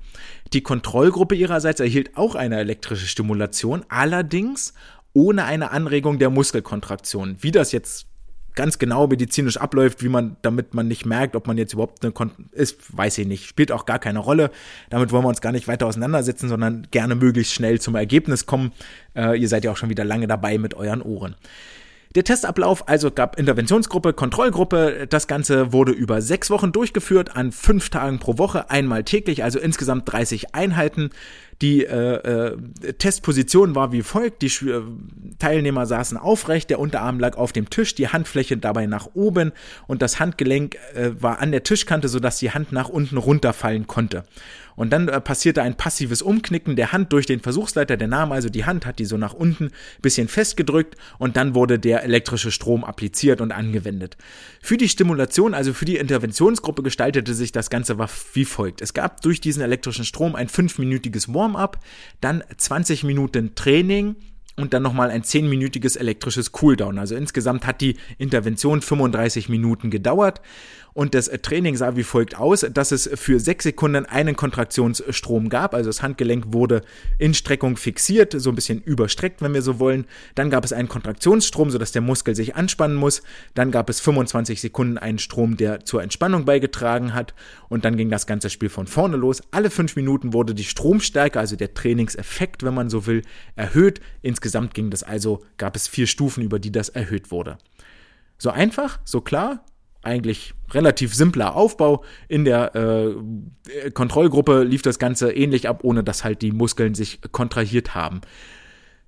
Die 0.55 0.62
Kontrollgruppe 0.62 1.35
ihrerseits 1.35 1.81
erhielt 1.81 2.16
auch 2.16 2.35
eine 2.35 2.59
elektrische 2.59 3.06
Stimulation, 3.06 3.85
allerdings 3.90 4.72
ohne 5.12 5.44
eine 5.44 5.72
Anregung 5.72 6.18
der 6.18 6.31
Muskelkontraktion. 6.31 7.36
Wie 7.40 7.51
das 7.51 7.72
jetzt 7.72 8.09
ganz 8.55 8.78
genau 8.78 9.06
medizinisch 9.06 9.56
abläuft, 9.56 10.02
wie 10.02 10.09
man, 10.09 10.36
damit 10.43 10.74
man 10.74 10.89
nicht 10.89 11.06
merkt, 11.06 11.36
ob 11.36 11.47
man 11.47 11.59
jetzt 11.59 11.72
überhaupt 11.72 12.02
eine 12.02 12.12
Kon 12.12 12.31
ist, 12.52 12.97
weiß 12.97 13.18
ich 13.18 13.27
nicht. 13.27 13.47
Spielt 13.47 13.72
auch 13.72 13.86
gar 13.86 13.98
keine 13.98 14.18
Rolle. 14.18 14.51
Damit 14.89 15.12
wollen 15.12 15.24
wir 15.24 15.28
uns 15.28 15.40
gar 15.40 15.52
nicht 15.52 15.68
weiter 15.68 15.86
auseinandersetzen, 15.86 16.48
sondern 16.48 16.86
gerne 16.90 17.14
möglichst 17.14 17.55
schnell 17.55 17.81
zum 17.81 17.94
Ergebnis 17.94 18.47
kommen. 18.47 18.72
Äh, 19.14 19.40
ihr 19.40 19.48
seid 19.48 19.64
ja 19.64 19.70
auch 19.70 19.77
schon 19.77 19.90
wieder 19.90 20.05
lange 20.05 20.27
dabei 20.27 20.59
mit 20.59 20.74
euren 20.74 21.02
Ohren. 21.02 21.36
Der 22.16 22.24
Testablauf 22.24 22.88
also 22.88 23.12
gab 23.12 23.38
Interventionsgruppe, 23.38 24.12
Kontrollgruppe. 24.12 25.06
Das 25.08 25.28
Ganze 25.28 25.72
wurde 25.72 25.92
über 25.92 26.20
sechs 26.20 26.50
Wochen 26.50 26.72
durchgeführt, 26.72 27.36
an 27.36 27.52
fünf 27.52 27.88
Tagen 27.88 28.18
pro 28.18 28.36
Woche, 28.36 28.68
einmal 28.68 29.04
täglich, 29.04 29.44
also 29.44 29.60
insgesamt 29.60 30.10
30 30.10 30.52
Einheiten. 30.52 31.10
Die 31.62 31.84
äh, 31.84 32.54
äh, 32.54 32.92
Testposition 32.94 33.76
war 33.76 33.92
wie 33.92 34.02
folgt. 34.02 34.42
Die 34.42 34.46
äh, 34.46 34.82
Teilnehmer 35.38 35.86
saßen 35.86 36.18
aufrecht, 36.18 36.70
der 36.70 36.80
Unterarm 36.80 37.20
lag 37.20 37.36
auf 37.36 37.52
dem 37.52 37.70
Tisch, 37.70 37.94
die 37.94 38.08
Handfläche 38.08 38.56
dabei 38.56 38.86
nach 38.86 39.10
oben 39.14 39.52
und 39.86 40.02
das 40.02 40.18
Handgelenk 40.18 40.76
äh, 40.94 41.10
war 41.20 41.38
an 41.38 41.52
der 41.52 41.62
Tischkante, 41.62 42.08
sodass 42.08 42.38
die 42.38 42.50
Hand 42.50 42.72
nach 42.72 42.88
unten 42.88 43.18
runterfallen 43.18 43.86
konnte. 43.86 44.24
Und 44.81 44.94
dann 44.94 45.09
äh, 45.09 45.20
passierte 45.20 45.61
ein 45.61 45.77
passives 45.77 46.23
Umknicken 46.23 46.74
der 46.74 46.90
Hand 46.90 47.12
durch 47.12 47.27
den 47.27 47.40
Versuchsleiter. 47.40 47.98
Der 47.98 48.09
nahm 48.09 48.32
also 48.32 48.48
die 48.48 48.65
Hand, 48.65 48.86
hat 48.86 48.98
die 48.98 49.05
so 49.05 49.19
nach 49.19 49.35
unten 49.35 49.73
bisschen 50.01 50.27
festgedrückt 50.27 50.97
und 51.19 51.36
dann 51.36 51.55
wurde 51.55 51.78
der 51.78 52.02
elektrische 52.02 52.51
Strom 52.51 52.82
appliziert 52.82 53.43
und 53.43 53.52
angewendet. 53.52 54.16
Für 54.62 54.78
die 54.78 54.89
Stimulation, 54.89 55.52
also 55.52 55.74
für 55.74 55.85
die 55.85 55.98
Interventionsgruppe 55.98 56.82
gestaltete 56.82 57.35
sich 57.35 57.52
das 57.52 57.69
Ganze 57.69 57.98
wie 58.32 58.47
folgt. 58.47 58.81
Es 58.81 58.94
gab 58.94 59.20
durch 59.20 59.43
diesen 59.43 59.62
elektrischen 59.62 60.07
Strom 60.07 60.35
ein 60.35 60.48
fünfminütiges 60.48 61.35
Warm-up, 61.35 61.78
dann 62.23 62.43
20 62.57 63.05
Minuten 63.05 63.55
Training, 63.55 64.16
und 64.57 64.74
dann 64.74 64.82
nochmal 64.82 65.11
ein 65.11 65.23
10-minütiges 65.23 65.98
elektrisches 65.98 66.52
Cooldown. 66.52 66.98
Also 66.98 67.16
insgesamt 67.16 67.66
hat 67.66 67.81
die 67.81 67.97
Intervention 68.19 68.82
35 68.82 69.48
Minuten 69.48 69.90
gedauert 69.90 70.43
und 70.92 71.14
das 71.14 71.30
Training 71.42 71.76
sah 71.76 71.96
wie 71.96 72.02
folgt 72.02 72.36
aus, 72.36 72.66
dass 72.72 72.92
es 72.92 73.08
für 73.14 73.40
sechs 73.40 73.64
Sekunden 73.64 74.06
einen 74.06 74.36
Kontraktionsstrom 74.36 75.48
gab, 75.48 75.74
also 75.74 75.88
das 75.88 76.02
Handgelenk 76.02 76.52
wurde 76.52 76.82
in 77.18 77.34
Streckung 77.34 77.76
fixiert, 77.76 78.34
so 78.36 78.50
ein 78.50 78.54
bisschen 78.54 78.82
überstreckt, 78.82 79.42
wenn 79.42 79.54
wir 79.54 79.62
so 79.62 79.78
wollen. 79.78 80.06
Dann 80.34 80.50
gab 80.50 80.64
es 80.64 80.72
einen 80.72 80.88
Kontraktionsstrom, 80.88 81.70
sodass 81.70 81.92
der 81.92 82.02
Muskel 82.02 82.34
sich 82.34 82.56
anspannen 82.56 82.96
muss. 82.96 83.22
Dann 83.54 83.70
gab 83.70 83.88
es 83.88 84.00
25 84.00 84.60
Sekunden 84.60 84.98
einen 84.98 85.18
Strom, 85.18 85.56
der 85.56 85.84
zur 85.84 86.02
Entspannung 86.02 86.44
beigetragen 86.44 87.14
hat. 87.14 87.34
Und 87.68 87.84
dann 87.84 87.96
ging 87.96 88.10
das 88.10 88.26
ganze 88.26 88.50
Spiel 88.50 88.68
von 88.68 88.86
vorne 88.86 89.16
los. 89.16 89.42
Alle 89.50 89.70
fünf 89.70 89.96
Minuten 89.96 90.32
wurde 90.32 90.54
die 90.54 90.64
Stromstärke, 90.64 91.38
also 91.38 91.56
der 91.56 91.74
Trainingseffekt, 91.74 92.62
wenn 92.62 92.74
man 92.74 92.90
so 92.90 93.06
will, 93.06 93.22
erhöht. 93.56 94.00
Insgesamt 94.22 94.74
ging 94.74 94.90
das 94.90 95.02
also, 95.02 95.44
gab 95.56 95.76
es 95.76 95.86
vier 95.88 96.06
Stufen, 96.06 96.42
über 96.42 96.58
die 96.58 96.72
das 96.72 96.88
erhöht 96.88 97.30
wurde. 97.30 97.58
So 98.38 98.50
einfach, 98.50 99.00
so 99.04 99.20
klar, 99.20 99.64
eigentlich 100.02 100.55
relativ 100.70 101.14
simpler 101.14 101.55
Aufbau. 101.56 102.05
In 102.28 102.44
der 102.44 102.74
äh, 102.74 103.90
Kontrollgruppe 103.90 104.62
lief 104.62 104.82
das 104.82 104.98
Ganze 104.98 105.32
ähnlich 105.32 105.68
ab, 105.68 105.81
ohne 105.82 106.02
dass 106.02 106.24
halt 106.24 106.43
die 106.43 106.52
Muskeln 106.52 106.94
sich 106.94 107.20
kontrahiert 107.32 107.94
haben. 107.94 108.20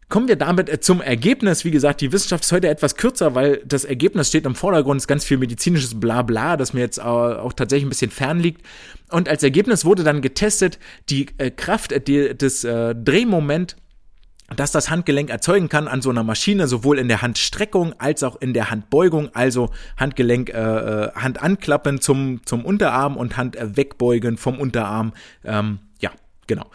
Kommen 0.09 0.29
wir 0.29 0.37
damit 0.37 0.69
äh, 0.69 0.81
zum 0.81 1.01
Ergebnis. 1.01 1.65
Wie 1.65 1.71
gesagt, 1.71 2.03
die 2.03 2.13
Wissenschaft 2.13 2.45
ist 2.45 2.53
heute 2.53 2.69
etwas 2.69 2.97
kürzer, 2.97 3.35
weil 3.35 3.63
das 3.65 3.85
Ergebnis 3.85 4.29
steht 4.29 4.45
im 4.45 4.55
Vordergrund, 4.55 5.01
ist 5.01 5.07
ganz 5.07 5.25
viel 5.25 5.39
medizinisches 5.39 5.99
Blabla, 5.99 6.57
das 6.57 6.75
mir 6.75 6.81
jetzt 6.81 7.01
auch 7.01 7.53
tatsächlich 7.55 7.87
ein 7.87 7.91
bisschen 7.91 8.11
fern 8.11 8.39
liegt. 8.39 8.63
Und 9.11 9.29
als 9.29 9.43
Ergebnis 9.43 9.85
wurde 9.85 10.05
dann 10.05 10.21
getestet, 10.21 10.79
die 11.09 11.29
äh, 11.39 11.51
Kraft, 11.51 12.07
die, 12.07 12.37
das 12.37 12.61
Drehmoment 12.61 13.77
dass 14.57 14.73
das 14.73 14.91
Handgelenk 14.91 15.31
erzeugen 15.31 15.69
kann 15.69 15.89
an 15.89 16.03
so 16.03 16.11
einer 16.11 16.25
Maschine, 16.25 16.67
sowohl 16.69 16.99
in 16.99 17.09
der 17.09 17.23
Handstreckung 17.23 17.95
als 17.99 18.23
auch 18.23 18.41
in 18.41 18.55
der 18.55 18.71
Handbeugung, 18.71 19.31
also 19.35 19.71
Handgelenk, 19.97 20.51
äh, 20.51 20.53
äh 20.55 21.13
Hand 21.15 21.43
anklappen 21.43 22.01
zum, 22.01 22.45
zum 22.45 22.65
Unterarm 22.65 23.17
und 23.17 23.37
Hand 23.37 23.57
äh, 23.57 23.77
wegbeugen 23.77 24.37
vom 24.37 24.59
Unterarm. 24.59 25.13
Ähm, 25.45 25.79
ja, 26.01 26.11
genau. 26.47 26.71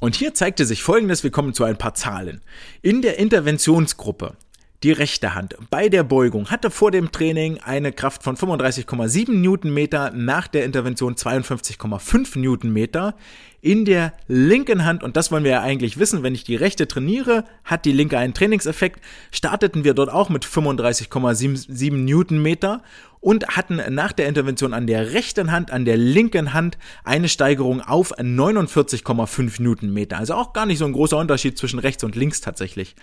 Und 0.00 0.16
hier 0.16 0.34
zeigte 0.34 0.66
sich 0.66 0.82
Folgendes, 0.82 1.24
wir 1.24 1.30
kommen 1.30 1.54
zu 1.54 1.64
ein 1.64 1.78
paar 1.78 1.94
Zahlen. 1.94 2.42
In 2.82 3.00
der 3.00 3.18
Interventionsgruppe 3.18 4.36
die 4.84 4.92
rechte 4.92 5.34
Hand 5.34 5.56
bei 5.70 5.88
der 5.88 6.04
Beugung 6.04 6.50
hatte 6.50 6.70
vor 6.70 6.90
dem 6.90 7.10
Training 7.10 7.58
eine 7.64 7.90
Kraft 7.90 8.22
von 8.22 8.36
35,7 8.36 9.32
Newtonmeter, 9.32 10.10
nach 10.10 10.46
der 10.46 10.66
Intervention 10.66 11.14
52,5 11.14 12.38
Newtonmeter. 12.38 13.14
In 13.62 13.86
der 13.86 14.12
linken 14.28 14.84
Hand, 14.84 15.02
und 15.02 15.16
das 15.16 15.32
wollen 15.32 15.42
wir 15.42 15.52
ja 15.52 15.62
eigentlich 15.62 15.98
wissen, 15.98 16.22
wenn 16.22 16.34
ich 16.34 16.44
die 16.44 16.54
rechte 16.54 16.86
trainiere, 16.86 17.44
hat 17.64 17.86
die 17.86 17.92
linke 17.92 18.18
einen 18.18 18.34
Trainingseffekt, 18.34 19.00
starteten 19.32 19.84
wir 19.84 19.94
dort 19.94 20.10
auch 20.10 20.28
mit 20.28 20.44
35,7 20.44 21.94
Newtonmeter 21.94 22.82
und 23.20 23.56
hatten 23.56 23.80
nach 23.94 24.12
der 24.12 24.28
Intervention 24.28 24.74
an 24.74 24.86
der 24.86 25.14
rechten 25.14 25.50
Hand, 25.50 25.70
an 25.70 25.86
der 25.86 25.96
linken 25.96 26.52
Hand 26.52 26.76
eine 27.04 27.30
Steigerung 27.30 27.80
auf 27.80 28.12
49,5 28.18 29.62
Newtonmeter. 29.62 30.18
Also 30.18 30.34
auch 30.34 30.52
gar 30.52 30.66
nicht 30.66 30.76
so 30.76 30.84
ein 30.84 30.92
großer 30.92 31.16
Unterschied 31.16 31.56
zwischen 31.56 31.78
rechts 31.78 32.04
und 32.04 32.16
links 32.16 32.42
tatsächlich. 32.42 32.94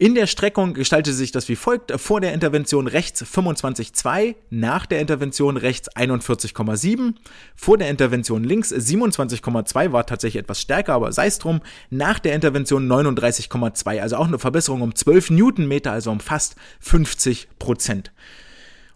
In 0.00 0.14
der 0.14 0.28
Streckung 0.28 0.74
gestaltete 0.74 1.16
sich 1.16 1.32
das 1.32 1.48
wie 1.48 1.56
folgt. 1.56 1.90
Vor 2.00 2.20
der 2.20 2.32
Intervention 2.32 2.86
rechts 2.86 3.24
25,2, 3.24 4.36
nach 4.48 4.86
der 4.86 5.00
Intervention 5.00 5.56
rechts 5.56 5.90
41,7, 5.90 7.14
vor 7.56 7.78
der 7.78 7.90
Intervention 7.90 8.44
links 8.44 8.72
27,2 8.72 9.90
war 9.90 10.06
tatsächlich 10.06 10.40
etwas 10.40 10.60
stärker, 10.60 10.92
aber 10.92 11.10
sei 11.10 11.26
es 11.26 11.40
drum. 11.40 11.62
Nach 11.90 12.20
der 12.20 12.36
Intervention 12.36 12.86
39,2, 12.86 14.00
also 14.00 14.16
auch 14.18 14.28
eine 14.28 14.38
Verbesserung 14.38 14.82
um 14.82 14.94
12 14.94 15.30
Newtonmeter, 15.30 15.90
also 15.90 16.12
um 16.12 16.20
fast 16.20 16.54
50 16.78 17.48
Prozent. 17.58 18.12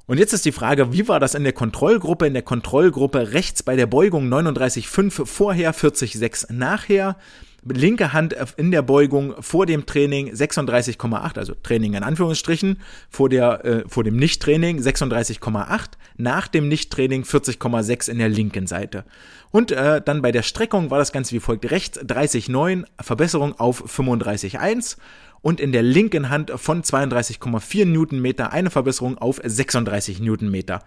Und 0.07 0.19
jetzt 0.19 0.33
ist 0.33 0.45
die 0.45 0.53
Frage, 0.53 0.93
wie 0.93 1.09
war 1.09 1.19
das 1.19 1.35
in 1.35 1.43
der 1.43 1.53
Kontrollgruppe? 1.53 2.29
In 2.29 2.35
der 2.35 2.43
Kontrollgruppe 2.43 3.33
rechts 3.33 3.65
bei 3.65 3.75
der 3.75 3.87
Beugung 3.87 4.33
39,5 4.33 5.27
vorher, 5.27 5.75
40,6 5.75 6.53
nachher 6.53 7.17
linke 7.65 8.13
Hand 8.13 8.35
in 8.57 8.71
der 8.71 8.83
Beugung 8.83 9.35
vor 9.41 9.67
dem 9.67 9.87
Training 9.87 10.33
36,8, 10.33 11.39
also 11.39 11.55
Training 11.63 11.95
in 11.95 12.03
Anführungsstrichen, 12.03 12.81
vor 13.09 13.29
der 13.29 13.65
äh, 13.65 13.85
vor 13.89 14.05
dem 14.05 14.17
Nichttraining 14.17 14.81
36,8, 14.81 15.91
nach 16.17 16.49
dem 16.49 16.69
Nichttraining 16.69 17.23
40,6 17.23 18.11
in 18.11 18.19
der 18.19 18.29
linken 18.29 18.67
Seite. 18.67 19.05
Und 19.51 19.71
äh, 19.71 20.01
dann 20.01 20.23
bei 20.23 20.33
der 20.33 20.43
Streckung 20.43 20.91
war 20.91 20.99
das 20.99 21.13
Ganze 21.13 21.35
wie 21.35 21.41
folgt: 21.41 21.71
rechts 21.71 22.01
30,9, 22.01 22.85
Verbesserung 23.01 23.59
auf 23.59 23.85
35,1 23.85 24.97
und 25.41 25.61
in 25.61 25.73
der 25.73 25.83
linken 25.83 26.31
Hand 26.31 26.53
von 26.57 26.83
32,4 26.83 27.85
Newtonmeter 27.85 28.53
eine 28.53 28.71
Verbesserung 28.71 29.19
auf 29.19 29.41
36 29.43 30.21
Newtonmeter. 30.21 30.81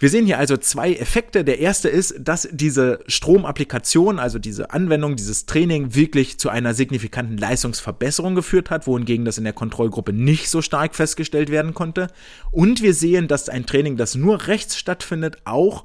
Wir 0.00 0.10
sehen 0.10 0.26
hier 0.26 0.38
also 0.38 0.56
zwei 0.56 0.92
Effekte. 0.94 1.44
Der 1.44 1.58
erste 1.58 1.88
ist, 1.88 2.14
dass 2.20 2.48
diese 2.52 3.00
Stromapplikation, 3.08 4.20
also 4.20 4.38
diese 4.38 4.70
Anwendung, 4.70 5.16
dieses 5.16 5.46
Training 5.46 5.96
wirklich 5.96 6.38
zu 6.38 6.50
einer 6.50 6.72
signifikanten 6.72 7.36
Leistungsverbesserung 7.36 8.36
geführt 8.36 8.70
hat, 8.70 8.86
wohingegen 8.86 9.24
das 9.24 9.38
in 9.38 9.44
der 9.44 9.52
Kontrollgruppe 9.52 10.12
nicht 10.12 10.50
so 10.50 10.62
stark 10.62 10.94
festgestellt 10.94 11.50
werden 11.50 11.74
konnte. 11.74 12.06
Und 12.52 12.80
wir 12.80 12.94
sehen, 12.94 13.26
dass 13.26 13.48
ein 13.48 13.66
Training, 13.66 13.96
das 13.96 14.14
nur 14.14 14.46
rechts 14.46 14.78
stattfindet, 14.78 15.38
auch 15.44 15.84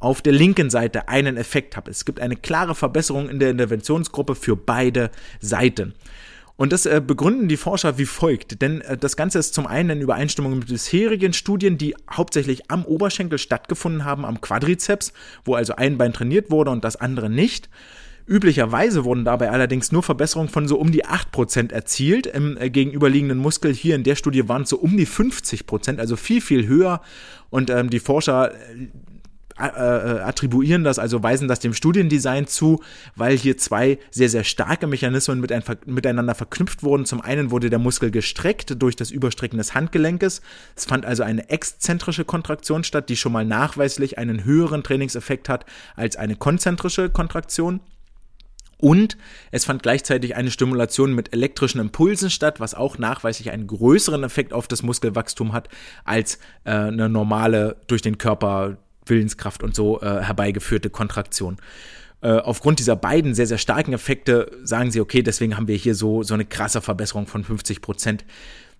auf 0.00 0.20
der 0.20 0.34
linken 0.34 0.68
Seite 0.68 1.08
einen 1.08 1.38
Effekt 1.38 1.78
hat. 1.78 1.88
Es 1.88 2.04
gibt 2.04 2.20
eine 2.20 2.36
klare 2.36 2.74
Verbesserung 2.74 3.30
in 3.30 3.38
der 3.38 3.48
Interventionsgruppe 3.48 4.34
für 4.34 4.54
beide 4.54 5.10
Seiten. 5.40 5.94
Und 6.56 6.72
das 6.72 6.86
äh, 6.86 7.02
begründen 7.06 7.48
die 7.48 7.58
Forscher 7.58 7.98
wie 7.98 8.06
folgt. 8.06 8.62
Denn 8.62 8.80
äh, 8.80 8.96
das 8.96 9.16
Ganze 9.16 9.38
ist 9.38 9.54
zum 9.54 9.66
einen 9.66 9.90
in 9.90 10.00
Übereinstimmung 10.00 10.58
mit 10.58 10.68
bisherigen 10.68 11.32
Studien, 11.32 11.76
die 11.76 11.94
hauptsächlich 12.10 12.70
am 12.70 12.84
Oberschenkel 12.84 13.38
stattgefunden 13.38 14.04
haben, 14.04 14.24
am 14.24 14.40
Quadrizeps, 14.40 15.12
wo 15.44 15.54
also 15.54 15.76
ein 15.76 15.98
Bein 15.98 16.12
trainiert 16.12 16.50
wurde 16.50 16.70
und 16.70 16.84
das 16.84 16.96
andere 16.96 17.28
nicht. 17.28 17.68
Üblicherweise 18.28 19.04
wurden 19.04 19.24
dabei 19.24 19.50
allerdings 19.50 19.92
nur 19.92 20.02
Verbesserungen 20.02 20.48
von 20.48 20.66
so 20.66 20.78
um 20.78 20.90
die 20.90 21.04
8% 21.04 21.72
erzielt. 21.72 22.26
Im 22.26 22.56
äh, 22.56 22.70
gegenüberliegenden 22.70 23.38
Muskel 23.38 23.72
hier 23.72 23.94
in 23.94 24.02
der 24.02 24.16
Studie 24.16 24.48
waren 24.48 24.62
es 24.62 24.70
so 24.70 24.78
um 24.78 24.96
die 24.96 25.06
50%, 25.06 25.98
also 25.98 26.16
viel, 26.16 26.40
viel 26.40 26.66
höher. 26.66 27.02
Und 27.50 27.70
ähm, 27.70 27.88
die 27.90 28.00
Forscher 28.00 28.52
äh, 28.52 28.88
attribuieren 29.56 30.84
das, 30.84 30.98
also 30.98 31.22
weisen 31.22 31.48
das 31.48 31.60
dem 31.60 31.72
Studiendesign 31.72 32.46
zu, 32.46 32.82
weil 33.14 33.36
hier 33.36 33.56
zwei 33.56 33.98
sehr, 34.10 34.28
sehr 34.28 34.44
starke 34.44 34.86
Mechanismen 34.86 35.40
mit 35.40 35.52
ein, 35.52 35.62
miteinander 35.86 36.34
verknüpft 36.34 36.82
wurden. 36.82 37.06
Zum 37.06 37.20
einen 37.20 37.50
wurde 37.50 37.70
der 37.70 37.78
Muskel 37.78 38.10
gestreckt 38.10 38.80
durch 38.82 38.96
das 38.96 39.10
Überstrecken 39.10 39.58
des 39.58 39.74
Handgelenkes. 39.74 40.42
Es 40.74 40.84
fand 40.84 41.06
also 41.06 41.22
eine 41.22 41.48
exzentrische 41.48 42.24
Kontraktion 42.24 42.84
statt, 42.84 43.08
die 43.08 43.16
schon 43.16 43.32
mal 43.32 43.44
nachweislich 43.44 44.18
einen 44.18 44.44
höheren 44.44 44.82
Trainingseffekt 44.82 45.48
hat 45.48 45.64
als 45.94 46.16
eine 46.16 46.36
konzentrische 46.36 47.08
Kontraktion. 47.08 47.80
Und 48.78 49.16
es 49.52 49.64
fand 49.64 49.82
gleichzeitig 49.82 50.36
eine 50.36 50.50
Stimulation 50.50 51.14
mit 51.14 51.32
elektrischen 51.32 51.80
Impulsen 51.80 52.28
statt, 52.28 52.60
was 52.60 52.74
auch 52.74 52.98
nachweislich 52.98 53.50
einen 53.50 53.66
größeren 53.66 54.22
Effekt 54.22 54.52
auf 54.52 54.68
das 54.68 54.82
Muskelwachstum 54.82 55.54
hat 55.54 55.68
als 56.04 56.38
äh, 56.64 56.72
eine 56.72 57.08
normale 57.08 57.76
durch 57.86 58.02
den 58.02 58.18
Körper 58.18 58.76
Willenskraft 59.08 59.62
und 59.62 59.74
so 59.74 60.00
äh, 60.00 60.22
herbeigeführte 60.22 60.90
Kontraktion. 60.90 61.56
Äh, 62.22 62.30
aufgrund 62.30 62.78
dieser 62.78 62.96
beiden 62.96 63.34
sehr, 63.34 63.46
sehr 63.46 63.58
starken 63.58 63.92
Effekte 63.92 64.50
sagen 64.64 64.90
sie, 64.90 65.00
okay, 65.00 65.22
deswegen 65.22 65.56
haben 65.56 65.68
wir 65.68 65.76
hier 65.76 65.94
so, 65.94 66.22
so 66.22 66.34
eine 66.34 66.44
krasse 66.44 66.80
Verbesserung 66.80 67.26
von 67.26 67.44
50 67.44 67.82
Prozent. 67.82 68.24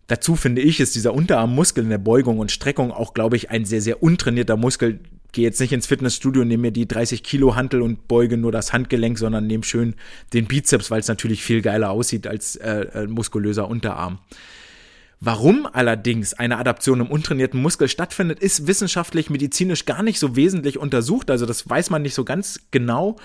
Dazu 0.06 0.36
finde 0.36 0.62
ich, 0.62 0.80
ist 0.80 0.94
dieser 0.94 1.12
Unterarmmuskel 1.12 1.84
in 1.84 1.90
der 1.90 1.98
Beugung 1.98 2.38
und 2.38 2.52
Streckung 2.52 2.92
auch, 2.92 3.12
glaube 3.12 3.36
ich, 3.36 3.50
ein 3.50 3.64
sehr, 3.64 3.80
sehr 3.80 4.02
untrainierter 4.02 4.56
Muskel. 4.56 5.00
Gehe 5.32 5.44
jetzt 5.44 5.60
nicht 5.60 5.72
ins 5.72 5.86
Fitnessstudio, 5.86 6.44
nehme 6.44 6.62
mir 6.62 6.70
die 6.70 6.86
30 6.86 7.22
Kilo 7.22 7.56
Hantel 7.56 7.82
und 7.82 8.08
beuge 8.08 8.36
nur 8.36 8.52
das 8.52 8.72
Handgelenk, 8.72 9.18
sondern 9.18 9.46
nehme 9.46 9.64
schön 9.64 9.96
den 10.32 10.46
Bizeps, 10.46 10.90
weil 10.90 11.00
es 11.00 11.08
natürlich 11.08 11.42
viel 11.42 11.60
geiler 11.60 11.90
aussieht 11.90 12.26
als 12.26 12.56
äh, 12.56 12.86
äh 12.94 13.06
muskulöser 13.06 13.68
Unterarm. 13.68 14.20
Warum 15.20 15.66
allerdings 15.72 16.34
eine 16.34 16.58
Adaption 16.58 17.00
im 17.00 17.06
untrainierten 17.06 17.60
Muskel 17.60 17.88
stattfindet, 17.88 18.38
ist 18.40 18.66
wissenschaftlich, 18.66 19.30
medizinisch 19.30 19.86
gar 19.86 20.02
nicht 20.02 20.18
so 20.18 20.36
wesentlich 20.36 20.78
untersucht. 20.78 21.30
Also 21.30 21.46
das 21.46 21.68
weiß 21.68 21.88
man 21.88 22.02
nicht 22.02 22.14
so 22.14 22.24
ganz 22.24 22.60
genau. 22.70 23.16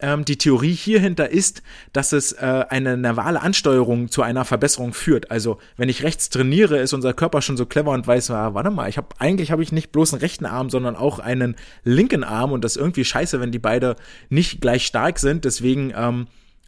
Ähm, 0.00 0.26
die 0.26 0.36
Theorie 0.36 0.74
hierhinter 0.74 1.30
ist, 1.30 1.62
dass 1.94 2.12
es 2.12 2.32
äh, 2.32 2.66
eine 2.68 2.98
nervale 2.98 3.40
Ansteuerung 3.40 4.10
zu 4.10 4.22
einer 4.22 4.44
Verbesserung 4.44 4.92
führt. 4.92 5.30
Also 5.30 5.58
wenn 5.76 5.88
ich 5.88 6.02
rechts 6.02 6.28
trainiere, 6.28 6.78
ist 6.78 6.92
unser 6.92 7.14
Körper 7.14 7.40
schon 7.40 7.56
so 7.56 7.64
clever 7.64 7.92
und 7.92 8.06
weiß, 8.06 8.30
ah, 8.30 8.52
warte 8.52 8.70
mal, 8.70 8.88
ich 8.90 8.98
habe 8.98 9.08
eigentlich 9.18 9.50
habe 9.50 9.62
ich 9.62 9.72
nicht 9.72 9.90
bloß 9.90 10.12
einen 10.12 10.20
rechten 10.20 10.44
Arm, 10.44 10.68
sondern 10.68 10.96
auch 10.96 11.18
einen 11.18 11.56
linken 11.82 12.24
Arm 12.24 12.52
und 12.52 12.62
das 12.62 12.76
ist 12.76 12.82
irgendwie 12.82 13.06
scheiße, 13.06 13.40
wenn 13.40 13.52
die 13.52 13.58
beide 13.58 13.96
nicht 14.28 14.60
gleich 14.60 14.86
stark 14.86 15.18
sind. 15.18 15.46
Deswegen 15.46 15.92
ähm, 15.96 16.26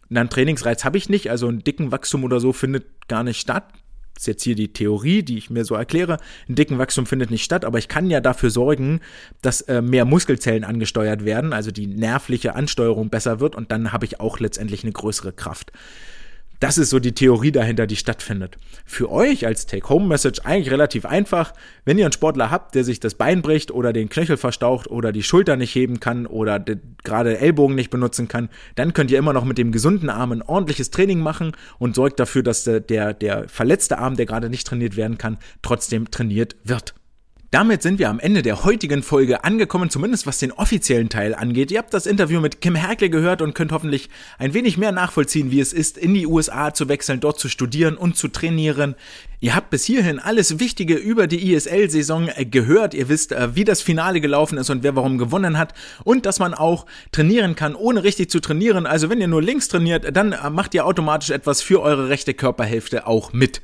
einen 0.08 0.30
Trainingsreiz 0.30 0.84
habe 0.84 0.96
ich 0.96 1.10
nicht, 1.10 1.30
also 1.30 1.48
ein 1.48 1.62
dicken 1.62 1.92
Wachstum 1.92 2.24
oder 2.24 2.40
so 2.40 2.52
findet 2.54 2.86
gar 3.08 3.22
nicht 3.22 3.38
statt 3.38 3.64
ist 4.20 4.26
jetzt 4.26 4.42
hier 4.42 4.54
die 4.54 4.72
Theorie, 4.72 5.22
die 5.22 5.38
ich 5.38 5.50
mir 5.50 5.64
so 5.64 5.74
erkläre, 5.74 6.18
ein 6.48 6.54
dicken 6.54 6.78
Wachstum 6.78 7.06
findet 7.06 7.30
nicht 7.30 7.44
statt, 7.44 7.64
aber 7.64 7.78
ich 7.78 7.88
kann 7.88 8.10
ja 8.10 8.20
dafür 8.20 8.50
sorgen, 8.50 9.00
dass 9.40 9.62
äh, 9.62 9.80
mehr 9.80 10.04
Muskelzellen 10.04 10.64
angesteuert 10.64 11.24
werden, 11.24 11.52
also 11.52 11.70
die 11.70 11.86
nervliche 11.86 12.54
Ansteuerung 12.54 13.08
besser 13.08 13.40
wird 13.40 13.56
und 13.56 13.72
dann 13.72 13.92
habe 13.92 14.04
ich 14.04 14.20
auch 14.20 14.38
letztendlich 14.38 14.84
eine 14.84 14.92
größere 14.92 15.32
Kraft. 15.32 15.72
Das 16.60 16.76
ist 16.76 16.90
so 16.90 16.98
die 16.98 17.12
Theorie 17.12 17.52
dahinter, 17.52 17.86
die 17.86 17.96
stattfindet. 17.96 18.58
Für 18.84 19.10
euch 19.10 19.46
als 19.46 19.64
Take-Home-Message 19.64 20.40
eigentlich 20.44 20.70
relativ 20.70 21.06
einfach. 21.06 21.54
Wenn 21.86 21.96
ihr 21.96 22.04
einen 22.04 22.12
Sportler 22.12 22.50
habt, 22.50 22.74
der 22.74 22.84
sich 22.84 23.00
das 23.00 23.14
Bein 23.14 23.40
bricht 23.40 23.70
oder 23.70 23.94
den 23.94 24.10
Knöchel 24.10 24.36
verstaucht 24.36 24.86
oder 24.86 25.10
die 25.10 25.22
Schulter 25.22 25.56
nicht 25.56 25.74
heben 25.74 26.00
kann 26.00 26.26
oder 26.26 26.62
gerade 27.02 27.38
Ellbogen 27.38 27.74
nicht 27.74 27.88
benutzen 27.88 28.28
kann, 28.28 28.50
dann 28.74 28.92
könnt 28.92 29.10
ihr 29.10 29.18
immer 29.18 29.32
noch 29.32 29.46
mit 29.46 29.56
dem 29.56 29.72
gesunden 29.72 30.10
Arm 30.10 30.32
ein 30.32 30.42
ordentliches 30.42 30.90
Training 30.90 31.20
machen 31.20 31.52
und 31.78 31.94
sorgt 31.94 32.20
dafür, 32.20 32.42
dass 32.42 32.64
der, 32.64 32.80
der, 32.80 33.14
der 33.14 33.48
verletzte 33.48 33.96
Arm, 33.96 34.16
der 34.16 34.26
gerade 34.26 34.50
nicht 34.50 34.66
trainiert 34.66 34.96
werden 34.96 35.16
kann, 35.16 35.38
trotzdem 35.62 36.10
trainiert 36.10 36.56
wird. 36.62 36.94
Damit 37.50 37.82
sind 37.82 37.98
wir 37.98 38.08
am 38.10 38.20
Ende 38.20 38.42
der 38.42 38.62
heutigen 38.62 39.02
Folge 39.02 39.42
angekommen, 39.42 39.90
zumindest 39.90 40.24
was 40.24 40.38
den 40.38 40.52
offiziellen 40.52 41.08
Teil 41.08 41.34
angeht. 41.34 41.72
Ihr 41.72 41.80
habt 41.80 41.92
das 41.92 42.06
Interview 42.06 42.38
mit 42.38 42.60
Kim 42.60 42.76
Herkle 42.76 43.10
gehört 43.10 43.42
und 43.42 43.54
könnt 43.56 43.72
hoffentlich 43.72 44.08
ein 44.38 44.54
wenig 44.54 44.78
mehr 44.78 44.92
nachvollziehen, 44.92 45.50
wie 45.50 45.58
es 45.58 45.72
ist, 45.72 45.98
in 45.98 46.14
die 46.14 46.28
USA 46.28 46.72
zu 46.72 46.88
wechseln, 46.88 47.18
dort 47.18 47.40
zu 47.40 47.48
studieren 47.48 47.96
und 47.96 48.16
zu 48.16 48.28
trainieren. 48.28 48.94
Ihr 49.40 49.56
habt 49.56 49.70
bis 49.70 49.84
hierhin 49.84 50.20
alles 50.20 50.60
Wichtige 50.60 50.94
über 50.94 51.26
die 51.26 51.52
ISL-Saison 51.52 52.28
äh, 52.28 52.44
gehört. 52.44 52.94
Ihr 52.94 53.08
wisst, 53.08 53.32
äh, 53.32 53.56
wie 53.56 53.64
das 53.64 53.82
Finale 53.82 54.20
gelaufen 54.20 54.56
ist 54.56 54.70
und 54.70 54.84
wer 54.84 54.94
warum 54.94 55.18
gewonnen 55.18 55.58
hat. 55.58 55.74
Und 56.04 56.26
dass 56.26 56.38
man 56.38 56.54
auch 56.54 56.86
trainieren 57.10 57.56
kann, 57.56 57.74
ohne 57.74 58.04
richtig 58.04 58.30
zu 58.30 58.38
trainieren. 58.38 58.86
Also 58.86 59.10
wenn 59.10 59.20
ihr 59.20 59.26
nur 59.26 59.42
links 59.42 59.66
trainiert, 59.66 60.16
dann 60.16 60.32
äh, 60.32 60.50
macht 60.50 60.72
ihr 60.74 60.86
automatisch 60.86 61.30
etwas 61.30 61.62
für 61.62 61.82
eure 61.82 62.10
rechte 62.10 62.32
Körperhälfte 62.32 63.08
auch 63.08 63.32
mit. 63.32 63.60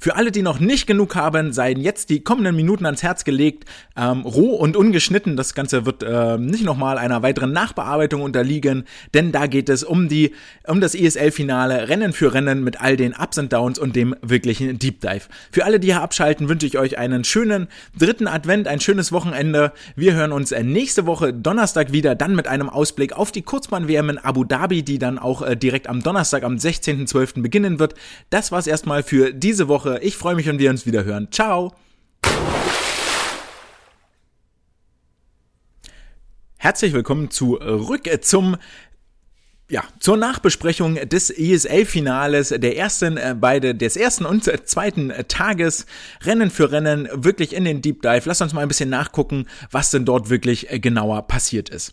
Für 0.00 0.14
alle, 0.14 0.30
die 0.30 0.42
noch 0.42 0.60
nicht 0.60 0.86
genug 0.86 1.16
haben, 1.16 1.52
seien 1.52 1.80
jetzt 1.80 2.10
die 2.10 2.22
kommenden 2.22 2.54
Minuten 2.54 2.86
ans 2.86 3.02
Herz 3.02 3.24
gelegt. 3.24 3.64
Ähm, 3.96 4.20
roh 4.22 4.54
und 4.54 4.76
ungeschnitten. 4.76 5.36
Das 5.36 5.54
Ganze 5.54 5.86
wird 5.86 6.04
äh, 6.04 6.38
nicht 6.38 6.64
nochmal 6.64 6.98
einer 6.98 7.22
weiteren 7.22 7.52
Nachbearbeitung 7.52 8.22
unterliegen, 8.22 8.84
denn 9.12 9.32
da 9.32 9.46
geht 9.46 9.68
es 9.68 9.82
um 9.82 10.08
die, 10.08 10.34
um 10.66 10.80
das 10.80 10.94
ESL-Finale, 10.94 11.88
Rennen 11.88 12.12
für 12.12 12.32
Rennen 12.32 12.62
mit 12.62 12.80
all 12.80 12.96
den 12.96 13.12
Ups 13.12 13.38
und 13.38 13.52
Downs 13.52 13.78
und 13.78 13.96
dem 13.96 14.14
wirklichen 14.22 14.78
Deep 14.78 15.00
Dive. 15.00 15.22
Für 15.50 15.64
alle, 15.64 15.80
die 15.80 15.88
hier 15.88 16.02
abschalten, 16.02 16.48
wünsche 16.48 16.66
ich 16.66 16.78
euch 16.78 16.96
einen 16.96 17.24
schönen 17.24 17.66
dritten 17.98 18.28
Advent, 18.28 18.68
ein 18.68 18.80
schönes 18.80 19.10
Wochenende. 19.10 19.72
Wir 19.96 20.14
hören 20.14 20.30
uns 20.30 20.52
äh, 20.52 20.62
nächste 20.62 21.06
Woche 21.06 21.34
Donnerstag 21.34 21.92
wieder, 21.92 22.14
dann 22.14 22.36
mit 22.36 22.46
einem 22.46 22.68
Ausblick 22.68 23.14
auf 23.14 23.32
die 23.32 23.42
Kurzbahn-WM 23.42 24.10
in 24.10 24.18
Abu 24.18 24.44
Dhabi, 24.44 24.84
die 24.84 24.98
dann 24.98 25.18
auch 25.18 25.42
äh, 25.42 25.56
direkt 25.56 25.88
am 25.88 26.02
Donnerstag, 26.02 26.44
am 26.44 26.54
16.12. 26.54 27.42
beginnen 27.42 27.80
wird. 27.80 27.94
Das 28.30 28.52
war's 28.52 28.68
erstmal 28.68 29.02
für 29.02 29.32
diese 29.32 29.66
Woche. 29.66 29.87
Woche. 29.88 30.00
Ich 30.02 30.16
freue 30.16 30.34
mich, 30.34 30.46
wenn 30.46 30.58
wir 30.58 30.70
uns 30.70 30.86
wieder 30.86 31.04
hören. 31.04 31.28
Ciao. 31.30 31.74
Herzlich 36.56 36.92
willkommen 36.92 37.30
zurück 37.30 38.08
zum 38.22 38.56
ja, 39.70 39.84
zur 40.00 40.16
Nachbesprechung 40.16 40.94
des 40.94 41.28
ESL-Finales 41.28 42.54
der 42.56 42.78
ersten 42.78 43.18
äh, 43.18 43.36
beide 43.38 43.74
des 43.74 43.98
ersten 43.98 44.24
und 44.24 44.44
zweiten 44.66 45.12
Tages 45.28 45.84
Rennen 46.22 46.50
für 46.50 46.72
Rennen 46.72 47.06
wirklich 47.12 47.54
in 47.54 47.64
den 47.64 47.82
Deep 47.82 48.00
Dive. 48.00 48.22
Lass 48.24 48.40
uns 48.40 48.54
mal 48.54 48.62
ein 48.62 48.68
bisschen 48.68 48.88
nachgucken, 48.88 49.46
was 49.70 49.90
denn 49.90 50.06
dort 50.06 50.30
wirklich 50.30 50.70
äh, 50.70 50.78
genauer 50.78 51.28
passiert 51.28 51.68
ist. 51.68 51.92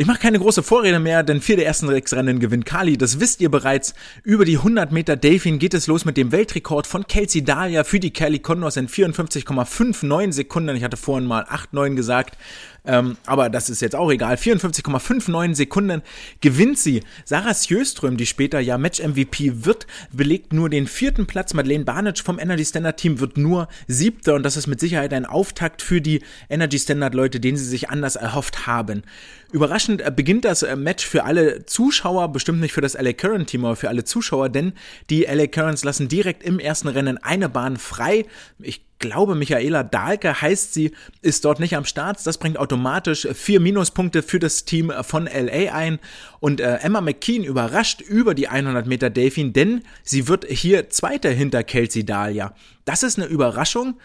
Ich 0.00 0.06
mache 0.06 0.20
keine 0.20 0.38
große 0.38 0.62
Vorrede 0.62 1.00
mehr, 1.00 1.24
denn 1.24 1.40
vier 1.40 1.56
der 1.56 1.66
ersten 1.66 1.88
sechs 1.88 2.14
Rennen 2.14 2.38
gewinnt 2.38 2.64
Kali. 2.64 2.96
Das 2.96 3.18
wisst 3.18 3.40
ihr 3.40 3.50
bereits. 3.50 3.94
Über 4.22 4.44
die 4.44 4.58
100 4.58 4.92
Meter 4.92 5.16
Delfin 5.16 5.58
geht 5.58 5.74
es 5.74 5.88
los 5.88 6.04
mit 6.04 6.16
dem 6.16 6.30
Weltrekord 6.30 6.86
von 6.86 7.08
Kelsey 7.08 7.42
Dahlia 7.42 7.82
für 7.82 7.98
die 7.98 8.12
Kelly 8.12 8.38
Condors 8.38 8.76
in 8.76 8.86
54,59 8.86 10.30
Sekunden. 10.30 10.76
Ich 10.76 10.84
hatte 10.84 10.96
vorhin 10.96 11.26
mal 11.26 11.42
8,9 11.46 11.96
gesagt. 11.96 12.38
Ähm, 12.84 13.16
aber 13.26 13.50
das 13.50 13.68
ist 13.70 13.82
jetzt 13.82 13.96
auch 13.96 14.10
egal. 14.10 14.36
54,59 14.36 15.54
Sekunden 15.56 16.02
gewinnt 16.40 16.78
sie. 16.78 17.02
Sarah 17.24 17.52
Sjöström, 17.52 18.16
die 18.16 18.24
später 18.24 18.60
ja 18.60 18.78
Match-MVP 18.78 19.64
wird, 19.64 19.88
belegt 20.12 20.52
nur 20.52 20.70
den 20.70 20.86
vierten 20.86 21.26
Platz. 21.26 21.54
Madeleine 21.54 21.84
Barnage 21.84 22.22
vom 22.24 22.38
Energy 22.38 22.64
Standard 22.64 22.98
Team 22.98 23.18
wird 23.18 23.36
nur 23.36 23.68
siebter 23.88 24.34
und 24.36 24.44
das 24.44 24.56
ist 24.56 24.68
mit 24.68 24.78
Sicherheit 24.78 25.12
ein 25.12 25.26
Auftakt 25.26 25.82
für 25.82 26.00
die 26.00 26.22
Energy 26.48 26.78
Standard 26.78 27.14
Leute, 27.14 27.40
den 27.40 27.56
sie 27.56 27.64
sich 27.64 27.90
anders 27.90 28.14
erhofft 28.14 28.66
haben. 28.66 29.02
Überraschend 29.50 30.02
äh, 30.02 30.12
beginnt 30.14 30.44
das 30.44 30.62
äh, 30.62 30.76
Match 30.76 31.06
für 31.06 31.24
alle 31.24 31.64
Zuschauer, 31.64 32.28
bestimmt 32.32 32.60
nicht 32.60 32.72
für 32.72 32.82
das 32.82 32.94
LA 32.94 33.14
Current 33.14 33.48
Team, 33.48 33.64
aber 33.64 33.76
für 33.76 33.88
alle 33.88 34.04
Zuschauer, 34.04 34.50
denn 34.50 34.74
die 35.08 35.22
LA 35.22 35.46
Currents 35.46 35.84
lassen 35.84 36.08
direkt 36.08 36.42
im 36.42 36.58
ersten 36.58 36.88
Rennen 36.88 37.16
eine 37.18 37.48
Bahn 37.48 37.78
frei. 37.78 38.26
Ich 38.58 38.82
glaube, 38.98 39.34
Michaela 39.34 39.84
Dahlke 39.84 40.42
heißt 40.42 40.74
sie, 40.74 40.92
ist 41.22 41.44
dort 41.44 41.60
nicht 41.60 41.76
am 41.76 41.84
Start. 41.84 42.18
Das 42.26 42.36
bringt 42.36 42.58
automatisch 42.58 43.26
vier 43.32 43.60
Minuspunkte 43.60 44.22
für 44.22 44.38
das 44.38 44.64
Team 44.64 44.92
von 45.02 45.26
LA 45.26 45.72
ein. 45.72 45.98
Und 46.40 46.60
äh, 46.60 46.76
Emma 46.82 47.00
McKean 47.00 47.44
überrascht 47.44 48.00
über 48.00 48.34
die 48.34 48.48
100 48.48 48.86
Meter 48.86 49.08
Delfin, 49.08 49.52
denn 49.52 49.82
sie 50.02 50.28
wird 50.28 50.44
hier 50.46 50.90
Zweite 50.90 51.30
hinter 51.30 51.62
Kelsey 51.62 52.04
Dahlia. 52.04 52.54
Das 52.84 53.02
ist 53.02 53.18
eine 53.18 53.28
Überraschung 53.28 53.98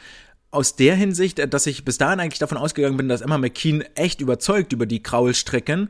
aus 0.53 0.75
der 0.75 0.95
Hinsicht, 0.95 1.53
dass 1.53 1.65
ich 1.65 1.83
bis 1.83 1.97
dahin 1.97 2.19
eigentlich 2.19 2.39
davon 2.39 2.57
ausgegangen 2.57 2.97
bin, 2.97 3.09
dass 3.09 3.21
Emma 3.21 3.37
McKean 3.37 3.83
echt 3.95 4.21
überzeugt 4.21 4.71
über 4.71 4.85
die 4.85 5.01
Kraulstrecken, 5.01 5.89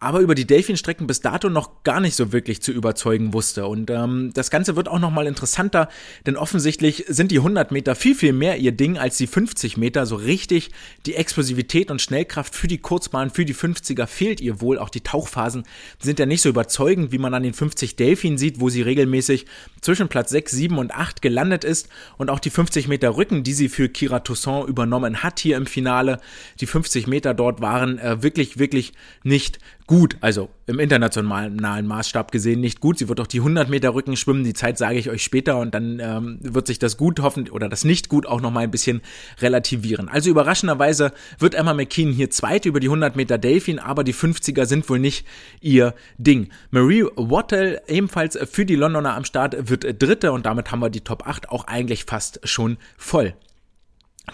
aber 0.00 0.20
über 0.20 0.36
die 0.36 0.46
Delfin-Strecken 0.46 1.08
bis 1.08 1.20
dato 1.20 1.48
noch 1.48 1.82
gar 1.82 2.00
nicht 2.00 2.14
so 2.14 2.32
wirklich 2.32 2.62
zu 2.62 2.70
überzeugen 2.70 3.32
wusste. 3.32 3.66
Und 3.66 3.90
ähm, 3.90 4.30
das 4.32 4.50
Ganze 4.50 4.76
wird 4.76 4.88
auch 4.88 5.00
noch 5.00 5.10
mal 5.10 5.26
interessanter, 5.26 5.88
denn 6.24 6.36
offensichtlich 6.36 7.04
sind 7.08 7.32
die 7.32 7.38
100 7.38 7.72
Meter 7.72 7.96
viel, 7.96 8.14
viel 8.14 8.32
mehr 8.32 8.58
ihr 8.58 8.70
Ding 8.70 8.96
als 8.96 9.16
die 9.16 9.26
50 9.26 9.76
Meter. 9.76 10.06
So 10.06 10.14
richtig 10.14 10.70
die 11.06 11.14
Explosivität 11.14 11.90
und 11.90 12.00
Schnellkraft 12.00 12.54
für 12.54 12.68
die 12.68 12.78
Kurzbahn, 12.78 13.30
für 13.30 13.44
die 13.44 13.54
50er 13.54 14.06
fehlt 14.06 14.40
ihr 14.40 14.60
wohl. 14.60 14.78
Auch 14.78 14.88
die 14.88 15.00
Tauchphasen 15.00 15.64
sind 15.98 16.20
ja 16.20 16.26
nicht 16.26 16.42
so 16.42 16.48
überzeugend, 16.48 17.10
wie 17.10 17.18
man 17.18 17.34
an 17.34 17.42
den 17.42 17.54
50 17.54 17.96
Delfin 17.96 18.38
sieht, 18.38 18.60
wo 18.60 18.68
sie 18.68 18.82
regelmäßig 18.82 19.46
zwischen 19.80 20.06
Platz 20.06 20.30
6, 20.30 20.52
7 20.52 20.78
und 20.78 20.94
8 20.94 21.22
gelandet 21.22 21.64
ist. 21.64 21.88
Und 22.18 22.30
auch 22.30 22.38
die 22.38 22.50
50 22.50 22.86
Meter 22.86 23.16
Rücken, 23.16 23.42
die 23.42 23.52
sie 23.52 23.68
für 23.68 23.88
Kira 23.88 24.20
Toussaint 24.20 24.68
übernommen 24.68 25.24
hat 25.24 25.40
hier 25.40 25.56
im 25.56 25.66
Finale. 25.66 26.20
Die 26.60 26.66
50 26.66 27.08
Meter 27.08 27.34
dort 27.34 27.60
waren 27.60 27.98
äh, 27.98 28.22
wirklich, 28.22 28.60
wirklich 28.60 28.92
nicht 29.24 29.58
gut, 29.88 30.18
also 30.20 30.50
im 30.66 30.78
internationalen 30.78 31.86
Maßstab 31.86 32.30
gesehen 32.30 32.60
nicht 32.60 32.78
gut. 32.80 32.98
Sie 32.98 33.08
wird 33.08 33.20
auch 33.20 33.26
die 33.26 33.38
100 33.38 33.68
Meter 33.70 33.94
Rücken 33.94 34.16
schwimmen, 34.16 34.44
die 34.44 34.52
Zeit 34.52 34.78
sage 34.78 34.98
ich 34.98 35.10
euch 35.10 35.24
später 35.24 35.58
und 35.58 35.74
dann 35.74 35.98
ähm, 35.98 36.38
wird 36.42 36.66
sich 36.66 36.78
das 36.78 36.98
gut 36.98 37.20
hoffentlich 37.20 37.52
oder 37.52 37.68
das 37.68 37.84
nicht 37.84 38.08
gut 38.08 38.26
auch 38.26 38.40
nochmal 38.40 38.64
ein 38.64 38.70
bisschen 38.70 39.00
relativieren. 39.40 40.08
Also 40.08 40.30
überraschenderweise 40.30 41.12
wird 41.38 41.54
Emma 41.54 41.72
McKean 41.72 42.12
hier 42.12 42.30
zweite 42.30 42.68
über 42.68 42.80
die 42.80 42.88
100 42.88 43.16
Meter 43.16 43.38
Delfin, 43.38 43.78
aber 43.78 44.04
die 44.04 44.14
50er 44.14 44.66
sind 44.66 44.88
wohl 44.90 44.98
nicht 44.98 45.26
ihr 45.60 45.94
Ding. 46.18 46.50
Marie 46.70 47.04
Wattle 47.16 47.82
ebenfalls 47.88 48.38
für 48.50 48.66
die 48.66 48.76
Londoner 48.76 49.16
am 49.16 49.24
Start 49.24 49.70
wird 49.70 50.00
dritte 50.00 50.32
und 50.32 50.44
damit 50.44 50.70
haben 50.70 50.80
wir 50.80 50.90
die 50.90 51.00
Top 51.00 51.26
8 51.26 51.48
auch 51.48 51.64
eigentlich 51.64 52.04
fast 52.04 52.46
schon 52.46 52.76
voll. 52.98 53.34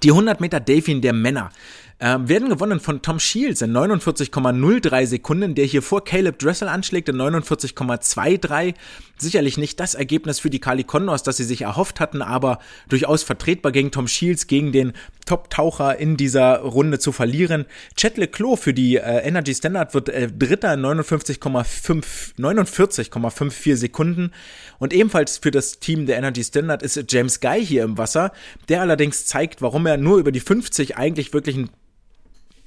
Die 0.03 0.11
100 0.11 0.41
Meter 0.41 0.59
Delfin 0.59 1.01
der 1.01 1.13
Männer 1.13 1.51
äh, 1.99 2.19
werden 2.21 2.49
gewonnen 2.49 2.81
von 2.81 3.03
Tom 3.03 3.19
Shields 3.19 3.63
in 3.63 3.73
49,03 3.73 5.07
Sekunden, 5.07 5.55
der 5.55 5.65
hier 5.65 5.83
vor 5.83 6.05
Caleb 6.05 6.39
Dressel 6.39 6.69
anschlägt 6.69 7.09
in 7.09 7.17
49,23. 7.17 8.75
Sicherlich 9.17 9.59
nicht 9.59 9.79
das 9.79 9.95
Ergebnis 9.95 10.41
für 10.41 10.51
die 10.51 10.59
Kali 10.59 10.83
Condors, 10.83 11.23
das 11.23 11.37
sie 11.37 11.45
sich 11.45 11.63
erhofft 11.63 12.01
hatten, 12.01 12.21
aber 12.21 12.59
durchaus 12.89 13.23
vertretbar 13.23 13.71
gegen 13.71 13.93
Tom 13.93 14.09
Shields, 14.09 14.49
gegen 14.49 14.73
den 14.73 14.93
Top-Taucher 15.25 15.97
in 15.99 16.17
dieser 16.17 16.59
Runde 16.59 16.99
zu 16.99 17.13
verlieren. 17.13 17.65
Chet 17.97 18.17
Leclos 18.17 18.61
für 18.61 18.75
die 18.75 18.97
äh, 18.97 19.21
Energy 19.21 19.55
Standard 19.55 19.95
wird 19.95 20.09
äh, 20.09 20.29
Dritter 20.29 20.75
59,5 20.75 22.35
49,54 22.39 23.77
Sekunden 23.77 24.33
und 24.79 24.93
ebenfalls 24.93 25.39
für 25.39 25.51
das 25.51 25.79
Team 25.79 26.07
der 26.07 26.17
Energy 26.19 26.43
Standard 26.43 26.83
ist 26.83 27.01
James 27.09 27.41
Guy 27.41 27.65
hier 27.65 27.85
im 27.85 27.97
Wasser, 27.97 28.33
der 28.69 28.81
allerdings 28.81 29.27
zeigt, 29.27 29.63
warum 29.63 29.87
er 29.87 29.97
nur 29.97 30.19
über 30.19 30.33
die 30.33 30.41
50 30.41 30.97
eigentlich 30.97 31.33
wirklich 31.33 31.57
ein 31.57 31.71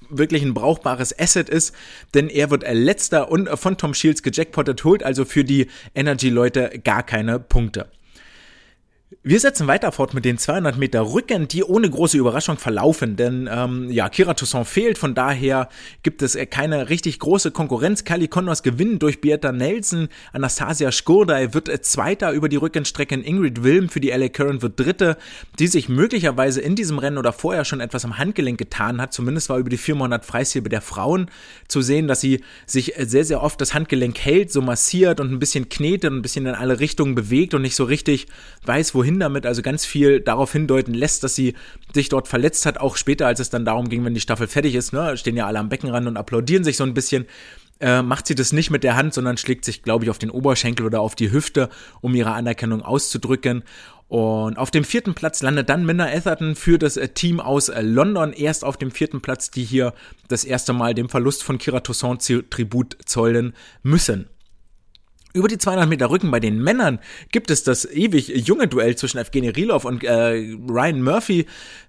wirklich 0.10 0.44
ein 0.44 0.54
brauchbares 0.54 1.18
Asset 1.18 1.50
ist, 1.50 1.74
denn 2.14 2.30
er 2.30 2.50
wird 2.50 2.64
letzter 2.72 3.30
und 3.32 3.50
von 3.58 3.78
Tom 3.78 3.94
Shields 3.94 4.24
gejackpottet, 4.24 4.84
holt 4.84 5.04
also 5.04 5.26
für 5.26 5.44
die 5.44 5.68
Energy-Leute 5.96 6.80
gar 6.84 7.04
keine 7.04 7.40
Punkte. 7.40 7.88
Wir 9.24 9.40
setzen 9.40 9.68
weiter 9.68 9.94
fort 9.94 10.14
mit 10.14 10.26
den 10.26 10.38
200 10.38 10.78
Meter 10.78 11.00
Rücken, 11.14 11.48
die 11.48 11.64
ohne 11.64 11.90
große 11.90 12.18
Überraschung 12.18 12.58
verlaufen, 12.58 13.16
denn 13.16 13.50
ähm, 13.50 13.90
ja, 13.90 14.10
Kira 14.10 14.34
Toussaint 14.34 14.68
fehlt, 14.68 14.98
von 14.98 15.16
daher 15.16 15.70
gibt 16.04 16.22
es 16.22 16.36
äh, 16.36 16.46
keine 16.46 16.90
richtig 16.90 17.18
große 17.20 17.52
Konkurrenz. 17.52 18.04
Kali 18.04 18.28
Condors 18.28 18.64
gewinnen 18.64 19.00
durch 19.00 19.22
Beata 19.22 19.54
Nelson, 19.54 20.10
Anastasia 20.34 20.92
Skurdai 20.92 21.54
wird 21.54 21.70
äh, 21.70 21.80
Zweiter 21.80 22.34
über 22.34 22.50
die 22.50 22.58
Rückenstrecken, 22.58 23.24
Ingrid 23.24 23.64
Wilm 23.64 23.88
für 23.88 24.02
die 24.02 24.10
LA 24.10 24.28
Current 24.28 24.62
wird 24.62 24.78
Dritte, 24.78 25.16
die 25.58 25.68
sich 25.68 25.88
möglicherweise 25.88 26.60
in 26.60 26.76
diesem 26.76 27.00
Rennen 27.00 27.18
oder 27.18 27.32
vorher 27.32 27.64
schon 27.64 27.80
etwas 27.80 28.04
am 28.04 28.18
Handgelenk 28.18 28.58
getan 28.58 29.00
hat, 29.00 29.14
zumindest 29.14 29.48
war 29.48 29.58
über 29.58 29.70
die 29.70 29.78
400 29.78 30.26
Freistilbe 30.26 30.68
der 30.68 30.82
Frauen 30.82 31.32
zu 31.70 31.82
sehen, 31.82 32.10
dass 32.10 32.20
sie 32.20 32.44
sich 32.66 33.00
äh, 33.00 33.06
sehr, 33.06 33.24
sehr 33.24 33.42
oft 33.42 33.62
das 33.62 33.74
Handgelenk 33.74 34.20
hält, 34.20 34.52
so 34.52 34.62
massiert 34.62 35.22
und 35.22 35.32
ein 35.32 35.40
bisschen 35.40 35.70
knetet 35.70 36.12
und 36.12 36.18
ein 36.18 36.22
bisschen 36.24 36.46
in 36.46 36.56
alle 36.56 36.82
Richtungen 36.82 37.16
bewegt 37.16 37.54
und 37.54 37.62
nicht 37.62 37.76
so 37.76 37.86
richtig 37.86 38.28
weiß, 38.66 38.97
wohin 38.98 39.20
damit, 39.20 39.46
also 39.46 39.62
ganz 39.62 39.86
viel 39.86 40.20
darauf 40.20 40.52
hindeuten 40.52 40.94
lässt, 40.94 41.24
dass 41.24 41.36
sie 41.36 41.54
sich 41.94 42.10
dort 42.10 42.28
verletzt 42.28 42.66
hat, 42.66 42.80
auch 42.80 42.98
später, 42.98 43.28
als 43.28 43.40
es 43.40 43.50
dann 43.50 43.64
darum 43.64 43.88
ging, 43.88 44.04
wenn 44.04 44.14
die 44.14 44.20
Staffel 44.20 44.48
fertig 44.48 44.76
ist, 44.76 44.92
ne, 44.92 45.16
stehen 45.16 45.38
ja 45.38 45.48
alle 45.48 45.60
am 45.60 45.70
Beckenrand 45.70 46.08
und 46.08 46.18
applaudieren 46.18 46.64
sich 46.64 46.76
so 46.76 46.84
ein 46.84 46.94
bisschen. 46.94 47.26
Äh, 47.80 48.02
macht 48.02 48.26
sie 48.26 48.34
das 48.34 48.54
nicht 48.54 48.72
mit 48.72 48.84
der 48.84 48.96
Hand, 48.96 49.14
sondern 49.14 49.38
schlägt 49.38 49.64
sich, 49.64 49.84
glaube 49.84 50.04
ich, 50.04 50.10
auf 50.10 50.18
den 50.18 50.32
Oberschenkel 50.32 50.84
oder 50.84 51.00
auf 51.00 51.14
die 51.14 51.32
Hüfte, 51.32 51.70
um 52.02 52.16
ihre 52.16 52.32
Anerkennung 52.32 52.82
auszudrücken. 52.82 53.64
Und 54.08 54.58
auf 54.58 54.72
dem 54.72 54.84
vierten 54.84 55.14
Platz 55.14 55.44
landet 55.44 55.70
dann 55.70 55.86
Minna 55.86 56.12
Etherton 56.12 56.56
für 56.56 56.80
das 56.80 56.98
äh, 56.98 57.10
Team 57.10 57.40
aus 57.40 57.70
äh, 57.70 57.82
London. 57.82 58.34
Erst 58.34 58.66
auf 58.66 58.78
dem 58.78 58.90
vierten 58.90 59.22
Platz, 59.22 59.52
die 59.52 59.64
hier 59.64 59.94
das 60.28 60.44
erste 60.44 60.74
Mal 60.74 60.96
dem 60.96 61.08
Verlust 61.08 61.44
von 61.44 61.60
Kira 61.60 61.82
Toussaint 61.82 62.50
Tribut 62.50 62.98
zollen 63.06 63.54
müssen. 63.84 64.28
Über 65.34 65.50
die 65.50 65.58
200 65.58 65.90
Meter 65.90 66.10
Rücken 66.10 66.32
bei 66.32 66.40
den 66.40 66.64
Männern 66.64 67.00
gibt 67.32 67.52
es 67.52 67.64
das 67.64 67.86
ewig 67.86 68.30
junge 68.48 68.68
Duell 68.68 68.96
zwischen 68.96 69.18
Evgeny 69.18 69.50
Rilov 69.50 69.84
und 69.84 70.04
äh, 70.04 70.56
Ryan 70.70 71.02
Murphy, 71.02 71.46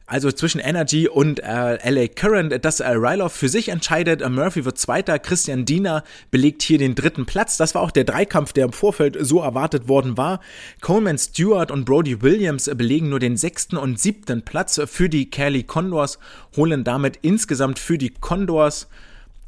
also 0.06 0.32
zwischen 0.32 0.58
Energy 0.58 1.06
und 1.06 1.40
äh, 1.40 1.88
LA 1.88 2.08
Current, 2.08 2.64
das 2.64 2.80
äh, 2.80 2.88
Rylov 2.88 3.32
für 3.32 3.48
sich 3.48 3.68
entscheidet. 3.68 4.22
Äh, 4.22 4.28
Murphy 4.28 4.64
wird 4.64 4.76
Zweiter, 4.76 5.20
Christian 5.20 5.64
Diener 5.64 6.02
belegt 6.32 6.62
hier 6.62 6.78
den 6.78 6.96
dritten 6.96 7.26
Platz. 7.26 7.56
Das 7.56 7.76
war 7.76 7.82
auch 7.82 7.92
der 7.92 8.04
Dreikampf, 8.04 8.52
der 8.52 8.64
im 8.64 8.72
Vorfeld 8.72 9.16
so 9.20 9.40
erwartet 9.40 9.86
worden 9.86 10.16
war. 10.16 10.40
Coleman 10.80 11.16
Stewart 11.16 11.70
und 11.70 11.84
Brody 11.84 12.20
Williams 12.20 12.68
belegen 12.74 13.08
nur 13.08 13.20
den 13.20 13.36
sechsten 13.36 13.76
und 13.76 14.00
siebten 14.00 14.42
Platz 14.42 14.80
für 14.86 15.08
die 15.08 15.30
Kelly 15.30 15.62
Condors, 15.62 16.18
holen 16.56 16.82
damit 16.82 17.20
insgesamt 17.22 17.78
für 17.78 17.98
die 17.98 18.10
Condors 18.10 18.88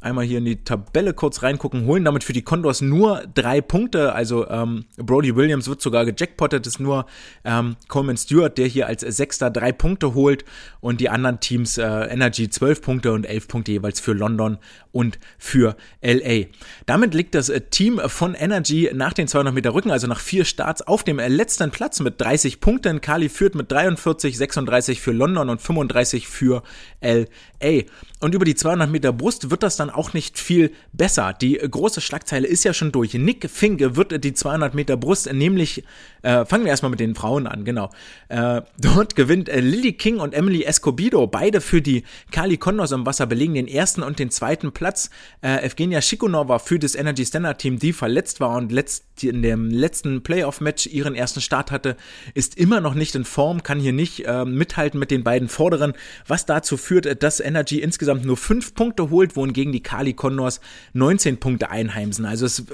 einmal 0.01 0.25
hier 0.25 0.39
in 0.39 0.45
die 0.45 0.63
Tabelle 0.63 1.13
kurz 1.13 1.43
reingucken, 1.43 1.85
holen 1.85 2.03
damit 2.03 2.23
für 2.23 2.33
die 2.33 2.41
Condors 2.41 2.81
nur 2.81 3.23
drei 3.33 3.61
Punkte. 3.61 4.13
Also 4.13 4.49
ähm, 4.49 4.85
Brody 4.97 5.35
Williams 5.35 5.69
wird 5.69 5.81
sogar 5.81 6.05
gejackpottet, 6.05 6.65
ist 6.67 6.79
nur 6.79 7.05
ähm, 7.45 7.75
Coleman 7.87 8.17
Stewart, 8.17 8.57
der 8.57 8.67
hier 8.67 8.87
als 8.87 9.01
Sechster 9.01 9.51
drei 9.51 9.71
Punkte 9.71 10.15
holt 10.15 10.43
und 10.79 10.99
die 10.99 11.09
anderen 11.09 11.39
Teams 11.39 11.77
äh, 11.77 11.85
Energy 11.85 12.49
zwölf 12.49 12.81
Punkte 12.81 13.13
und 13.13 13.25
elf 13.25 13.47
Punkte 13.47 13.71
jeweils 13.71 13.99
für 13.99 14.13
London 14.13 14.57
und 14.91 15.19
für 15.37 15.75
LA. 16.01 16.45
Damit 16.85 17.13
liegt 17.13 17.35
das 17.35 17.49
äh, 17.49 17.61
Team 17.61 18.01
von 18.07 18.33
Energy 18.33 18.89
nach 18.93 19.13
den 19.13 19.27
200 19.27 19.53
Meter 19.53 19.73
Rücken, 19.73 19.91
also 19.91 20.07
nach 20.07 20.19
vier 20.19 20.45
Starts, 20.45 20.81
auf 20.81 21.03
dem 21.03 21.19
äh, 21.19 21.27
letzten 21.27 21.69
Platz 21.69 21.99
mit 21.99 22.19
30 22.19 22.59
Punkten. 22.59 23.01
Kali 23.01 23.29
führt 23.29 23.53
mit 23.53 23.71
43, 23.71 24.35
36 24.35 24.99
für 24.99 25.11
London 25.11 25.49
und 25.49 25.61
35 25.61 26.27
für 26.27 26.63
LA. 27.01 27.83
Und 28.21 28.35
über 28.35 28.45
die 28.45 28.53
200 28.53 28.89
Meter 28.89 29.11
Brust 29.11 29.49
wird 29.49 29.63
das 29.63 29.77
dann 29.77 29.89
auch 29.89 30.13
nicht 30.13 30.37
viel 30.37 30.71
besser. 30.93 31.33
Die 31.33 31.53
große 31.55 32.01
Schlagzeile 32.01 32.47
ist 32.47 32.63
ja 32.63 32.71
schon 32.71 32.91
durch. 32.91 33.15
Nick 33.15 33.49
Finke 33.49 33.95
wird 33.95 34.23
die 34.23 34.33
200 34.33 34.75
Meter 34.75 34.95
Brust 34.95 35.31
nämlich, 35.33 35.83
äh, 36.21 36.45
fangen 36.45 36.63
wir 36.63 36.69
erstmal 36.69 36.91
mit 36.91 36.99
den 36.99 37.15
Frauen 37.15 37.47
an, 37.47 37.65
genau. 37.65 37.89
Äh, 38.29 38.61
dort 38.77 39.15
gewinnt 39.15 39.49
äh, 39.49 39.59
Lily 39.59 39.93
King 39.93 40.19
und 40.19 40.35
Emily 40.35 40.63
Escobido, 40.63 41.25
beide 41.25 41.61
für 41.61 41.81
die 41.81 42.03
Kali 42.29 42.57
Condors 42.57 42.91
im 42.91 43.07
Wasser, 43.07 43.25
belegen 43.25 43.55
den 43.55 43.67
ersten 43.67 44.03
und 44.03 44.19
den 44.19 44.29
zweiten 44.29 44.71
Platz. 44.71 45.09
Äh, 45.41 45.65
Evgenia 45.65 45.99
Shikunova 45.99 46.59
für 46.59 46.77
das 46.77 46.93
Energy 46.93 47.25
Standard 47.25 47.57
Team, 47.57 47.79
die 47.79 47.91
verletzt 47.91 48.39
war 48.39 48.55
und 48.55 48.71
letzt, 48.71 49.05
in 49.23 49.41
dem 49.41 49.69
letzten 49.69 50.23
Playoff-Match 50.23 50.87
ihren 50.87 51.15
ersten 51.15 51.41
Start 51.41 51.71
hatte, 51.71 51.95
ist 52.33 52.57
immer 52.57 52.81
noch 52.81 52.93
nicht 52.93 53.15
in 53.15 53.25
Form, 53.25 53.63
kann 53.63 53.79
hier 53.79 53.93
nicht 53.93 54.25
äh, 54.25 54.45
mithalten 54.45 54.99
mit 54.99 55.11
den 55.11 55.23
beiden 55.23 55.47
Vorderen, 55.47 55.93
was 56.27 56.45
dazu 56.45 56.77
führt, 56.77 57.21
dass 57.23 57.39
Energy 57.39 57.79
insgesamt 57.79 58.10
nur 58.15 58.37
fünf 58.37 58.73
Punkte 58.73 59.09
holt, 59.09 59.35
wohingegen 59.35 59.71
die 59.73 59.83
Kali 59.83 60.13
Condors 60.13 60.61
19 60.93 61.39
Punkte 61.39 61.69
einheimsen. 61.69 62.25
Also 62.25 62.45
es 62.45 62.65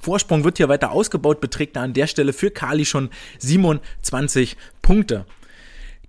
Vorsprung 0.00 0.44
wird 0.44 0.56
hier 0.56 0.68
weiter 0.68 0.90
ausgebaut, 0.92 1.40
beträgt 1.40 1.76
da 1.76 1.82
an 1.82 1.92
der 1.92 2.06
Stelle 2.06 2.32
für 2.32 2.50
Kali 2.50 2.84
schon 2.84 3.10
27 3.38 4.56
Punkte. 4.80 5.26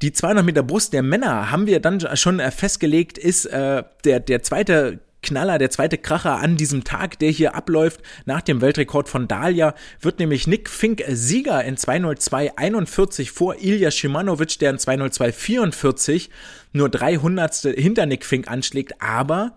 Die 0.01 0.11
200 0.11 0.45
Meter 0.45 0.63
Brust 0.63 0.93
der 0.93 1.03
Männer 1.03 1.51
haben 1.51 1.67
wir 1.67 1.79
dann 1.79 2.01
schon 2.17 2.39
festgelegt, 2.39 3.17
ist 3.17 3.45
äh, 3.45 3.83
der, 4.03 4.19
der 4.19 4.43
zweite 4.43 4.99
Knaller, 5.23 5.57
der 5.57 5.71
zweite 5.71 5.97
Kracher 5.97 6.37
an 6.37 6.57
diesem 6.57 6.83
Tag, 6.83 7.17
der 7.19 7.31
hier 7.31 7.55
abläuft 7.55 8.01
nach 8.25 8.41
dem 8.41 8.61
Weltrekord 8.61 9.09
von 9.09 9.27
Dalia, 9.27 9.73
wird 9.99 10.19
nämlich 10.19 10.45
Nick 10.45 10.69
Fink 10.69 11.03
Sieger 11.07 11.63
in 11.63 11.77
202,41 11.77 13.31
vor 13.31 13.55
Ilya 13.59 13.89
Shimanovic, 13.89 14.59
der 14.59 14.69
in 14.69 14.77
202,44 14.77 16.29
nur 16.73 16.89
300 16.89 17.55
hinter 17.55 18.05
Nick 18.05 18.25
Fink 18.25 18.47
anschlägt, 18.47 19.01
aber 19.01 19.55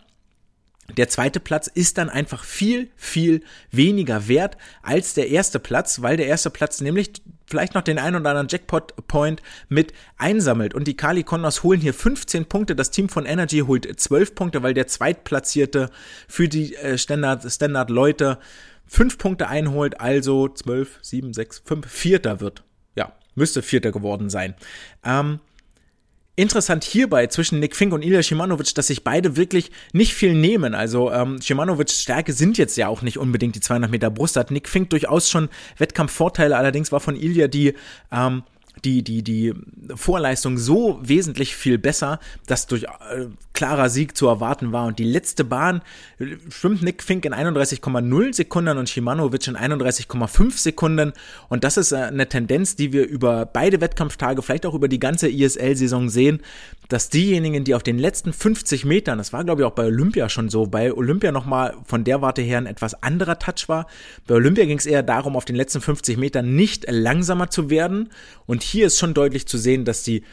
der 0.96 1.08
zweite 1.08 1.40
Platz 1.40 1.66
ist 1.66 1.98
dann 1.98 2.08
einfach 2.08 2.44
viel, 2.44 2.90
viel 2.96 3.42
weniger 3.70 4.28
wert 4.28 4.56
als 4.82 5.14
der 5.14 5.28
erste 5.28 5.58
Platz, 5.58 6.02
weil 6.02 6.16
der 6.16 6.26
erste 6.26 6.50
Platz 6.50 6.80
nämlich 6.80 7.22
vielleicht 7.46 7.74
noch 7.74 7.82
den 7.82 7.98
einen 7.98 8.16
oder 8.16 8.30
anderen 8.30 8.48
Jackpot-Point 8.48 9.42
mit 9.68 9.92
einsammelt. 10.16 10.74
Und 10.74 10.86
die 10.86 10.96
Kali 10.96 11.22
Condors 11.22 11.62
holen 11.62 11.80
hier 11.80 11.94
15 11.94 12.46
Punkte. 12.46 12.76
Das 12.76 12.90
Team 12.90 13.08
von 13.08 13.26
Energy 13.26 13.60
holt 13.60 13.88
12 13.98 14.34
Punkte, 14.34 14.62
weil 14.62 14.74
der 14.74 14.86
Zweitplatzierte 14.86 15.90
für 16.28 16.48
die 16.48 16.74
äh, 16.76 16.98
Standard, 16.98 17.50
Standard 17.50 17.90
Leute 17.90 18.38
5 18.86 19.18
Punkte 19.18 19.48
einholt, 19.48 20.00
also 20.00 20.48
12, 20.48 20.98
7, 21.02 21.32
6, 21.32 21.62
5, 21.64 21.86
Vierter 21.86 22.40
wird. 22.40 22.62
Ja, 22.94 23.12
müsste 23.34 23.62
Vierter 23.62 23.92
geworden 23.92 24.30
sein. 24.30 24.54
Ähm, 25.04 25.40
Interessant 26.38 26.84
hierbei 26.84 27.28
zwischen 27.28 27.60
Nick 27.60 27.74
Fink 27.74 27.94
und 27.94 28.02
Ilya 28.02 28.22
Shimanovic, 28.22 28.74
dass 28.74 28.88
sich 28.88 29.02
beide 29.02 29.36
wirklich 29.36 29.70
nicht 29.94 30.12
viel 30.12 30.34
nehmen. 30.34 30.74
Also 30.74 31.10
ähm, 31.10 31.40
Shimanovics 31.40 32.02
Stärke 32.02 32.34
sind 32.34 32.58
jetzt 32.58 32.76
ja 32.76 32.88
auch 32.88 33.00
nicht 33.00 33.16
unbedingt 33.16 33.54
die 33.54 33.60
200 33.60 33.90
Meter 33.90 34.10
Brust. 34.10 34.36
Hat 34.36 34.50
Nick 34.50 34.68
Fink 34.68 34.90
durchaus 34.90 35.30
schon 35.30 35.48
Wettkampfvorteile. 35.78 36.54
Allerdings 36.54 36.92
war 36.92 37.00
von 37.00 37.16
Ilya 37.16 37.48
die 37.48 37.72
ähm, 38.12 38.42
die, 38.84 39.02
die, 39.02 39.22
die 39.22 39.54
Vorleistung 39.94 40.58
so 40.58 40.98
wesentlich 41.02 41.56
viel 41.56 41.78
besser, 41.78 42.20
dass 42.46 42.66
durch 42.66 42.84
äh, 42.84 43.26
klarer 43.52 43.88
Sieg 43.88 44.16
zu 44.16 44.26
erwarten 44.26 44.72
war. 44.72 44.86
Und 44.86 44.98
die 44.98 45.04
letzte 45.04 45.44
Bahn 45.44 45.82
schwimmt 46.50 46.82
Nick 46.82 47.02
Fink 47.02 47.24
in 47.24 47.34
31,0 47.34 48.34
Sekunden 48.34 48.78
und 48.78 48.88
Shimanovic 48.88 49.46
in 49.48 49.56
31,5 49.56 50.58
Sekunden. 50.58 51.12
Und 51.48 51.64
das 51.64 51.76
ist 51.76 51.92
äh, 51.92 51.96
eine 51.96 52.28
Tendenz, 52.28 52.76
die 52.76 52.92
wir 52.92 53.06
über 53.06 53.46
beide 53.46 53.80
Wettkampftage, 53.80 54.42
vielleicht 54.42 54.66
auch 54.66 54.74
über 54.74 54.88
die 54.88 55.00
ganze 55.00 55.28
ISL-Saison 55.28 56.08
sehen, 56.08 56.40
dass 56.88 57.08
diejenigen, 57.08 57.64
die 57.64 57.74
auf 57.74 57.82
den 57.82 57.98
letzten 57.98 58.32
50 58.32 58.84
Metern, 58.84 59.18
das 59.18 59.32
war 59.32 59.44
glaube 59.44 59.62
ich 59.62 59.66
auch 59.66 59.74
bei 59.74 59.86
Olympia 59.86 60.28
schon 60.28 60.48
so, 60.48 60.66
bei 60.66 60.92
Olympia 60.92 61.32
nochmal 61.32 61.74
von 61.84 62.04
der 62.04 62.22
Warte 62.22 62.42
her 62.42 62.58
ein 62.58 62.66
etwas 62.66 63.02
anderer 63.02 63.38
Touch 63.38 63.68
war. 63.68 63.86
Bei 64.26 64.34
Olympia 64.34 64.64
ging 64.64 64.78
es 64.78 64.86
eher 64.86 65.02
darum, 65.02 65.36
auf 65.36 65.44
den 65.44 65.56
letzten 65.56 65.80
50 65.80 66.16
Metern 66.16 66.54
nicht 66.54 66.86
langsamer 66.88 67.50
zu 67.50 67.70
werden. 67.70 68.10
Und 68.46 68.62
hier 68.62 68.86
ist 68.86 68.98
schon 68.98 69.14
deutlich 69.14 69.46
zu 69.46 69.58
sehen, 69.58 69.84
dass 69.84 70.02
die 70.02 70.24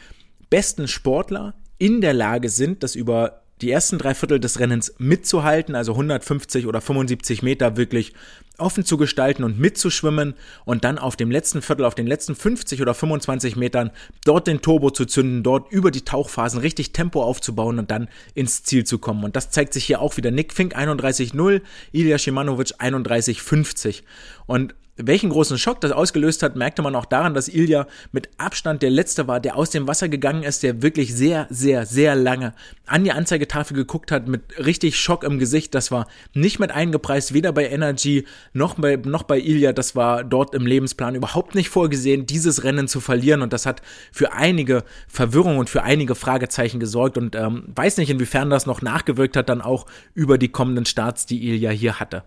besten 0.50 0.88
Sportler 0.88 1.54
in 1.78 2.00
der 2.00 2.14
Lage 2.14 2.48
sind, 2.48 2.82
das 2.82 2.94
über 2.94 3.43
die 3.60 3.70
ersten 3.70 3.98
drei 3.98 4.14
Viertel 4.14 4.40
des 4.40 4.58
Rennens 4.58 4.94
mitzuhalten, 4.98 5.74
also 5.74 5.92
150 5.92 6.66
oder 6.66 6.80
75 6.80 7.42
Meter 7.42 7.76
wirklich 7.76 8.12
offen 8.58 8.84
zu 8.84 8.96
gestalten 8.96 9.42
und 9.42 9.58
mitzuschwimmen 9.58 10.34
und 10.64 10.84
dann 10.84 10.98
auf 10.98 11.16
dem 11.16 11.30
letzten 11.30 11.62
Viertel, 11.62 11.84
auf 11.84 11.94
den 11.94 12.06
letzten 12.06 12.34
50 12.34 12.82
oder 12.82 12.94
25 12.94 13.56
Metern 13.56 13.90
dort 14.24 14.46
den 14.46 14.60
Turbo 14.60 14.90
zu 14.90 15.06
zünden, 15.06 15.42
dort 15.42 15.72
über 15.72 15.90
die 15.90 16.02
Tauchphasen 16.02 16.60
richtig 16.60 16.92
Tempo 16.92 17.22
aufzubauen 17.22 17.78
und 17.78 17.90
dann 17.90 18.08
ins 18.34 18.62
Ziel 18.62 18.84
zu 18.84 18.98
kommen. 18.98 19.24
Und 19.24 19.34
das 19.36 19.50
zeigt 19.50 19.72
sich 19.72 19.84
hier 19.84 20.00
auch 20.00 20.16
wieder. 20.16 20.30
Nick 20.30 20.52
Fink 20.52 20.76
31-0, 20.76 21.62
Ilya 21.92 22.18
Shimanovic 22.18 22.74
31-50. 22.78 24.02
Und 24.46 24.74
welchen 24.96 25.30
großen 25.30 25.58
Schock 25.58 25.80
das 25.80 25.90
ausgelöst 25.90 26.42
hat, 26.42 26.54
merkte 26.54 26.82
man 26.82 26.94
auch 26.94 27.04
daran, 27.04 27.34
dass 27.34 27.48
Ilya 27.48 27.86
mit 28.12 28.28
Abstand 28.38 28.82
der 28.82 28.90
Letzte 28.90 29.26
war, 29.26 29.40
der 29.40 29.56
aus 29.56 29.70
dem 29.70 29.88
Wasser 29.88 30.08
gegangen 30.08 30.44
ist, 30.44 30.62
der 30.62 30.82
wirklich 30.82 31.14
sehr, 31.14 31.48
sehr, 31.50 31.84
sehr 31.84 32.14
lange 32.14 32.54
an 32.86 33.02
die 33.02 33.10
Anzeigetafel 33.10 33.76
geguckt 33.76 34.12
hat, 34.12 34.28
mit 34.28 34.42
richtig 34.58 34.98
Schock 34.98 35.24
im 35.24 35.38
Gesicht. 35.38 35.74
Das 35.74 35.90
war 35.90 36.06
nicht 36.32 36.60
mit 36.60 36.70
eingepreist, 36.70 37.34
weder 37.34 37.52
bei 37.52 37.68
Energy 37.68 38.24
noch 38.52 38.74
bei, 38.74 38.96
noch 38.96 39.24
bei 39.24 39.40
Ilya. 39.40 39.72
Das 39.72 39.96
war 39.96 40.22
dort 40.22 40.54
im 40.54 40.66
Lebensplan 40.66 41.16
überhaupt 41.16 41.56
nicht 41.56 41.70
vorgesehen, 41.70 42.26
dieses 42.26 42.62
Rennen 42.62 42.86
zu 42.86 43.00
verlieren. 43.00 43.42
Und 43.42 43.52
das 43.52 43.66
hat 43.66 43.82
für 44.12 44.32
einige 44.32 44.84
Verwirrung 45.08 45.58
und 45.58 45.70
für 45.70 45.82
einige 45.82 46.14
Fragezeichen 46.14 46.78
gesorgt. 46.78 47.18
Und 47.18 47.34
ähm, 47.34 47.64
weiß 47.74 47.96
nicht, 47.96 48.10
inwiefern 48.10 48.48
das 48.48 48.66
noch 48.66 48.80
nachgewirkt 48.80 49.36
hat, 49.36 49.48
dann 49.48 49.60
auch 49.60 49.86
über 50.14 50.38
die 50.38 50.48
kommenden 50.48 50.86
Starts, 50.86 51.26
die 51.26 51.48
Ilya 51.48 51.70
hier 51.70 51.98
hatte. 51.98 52.22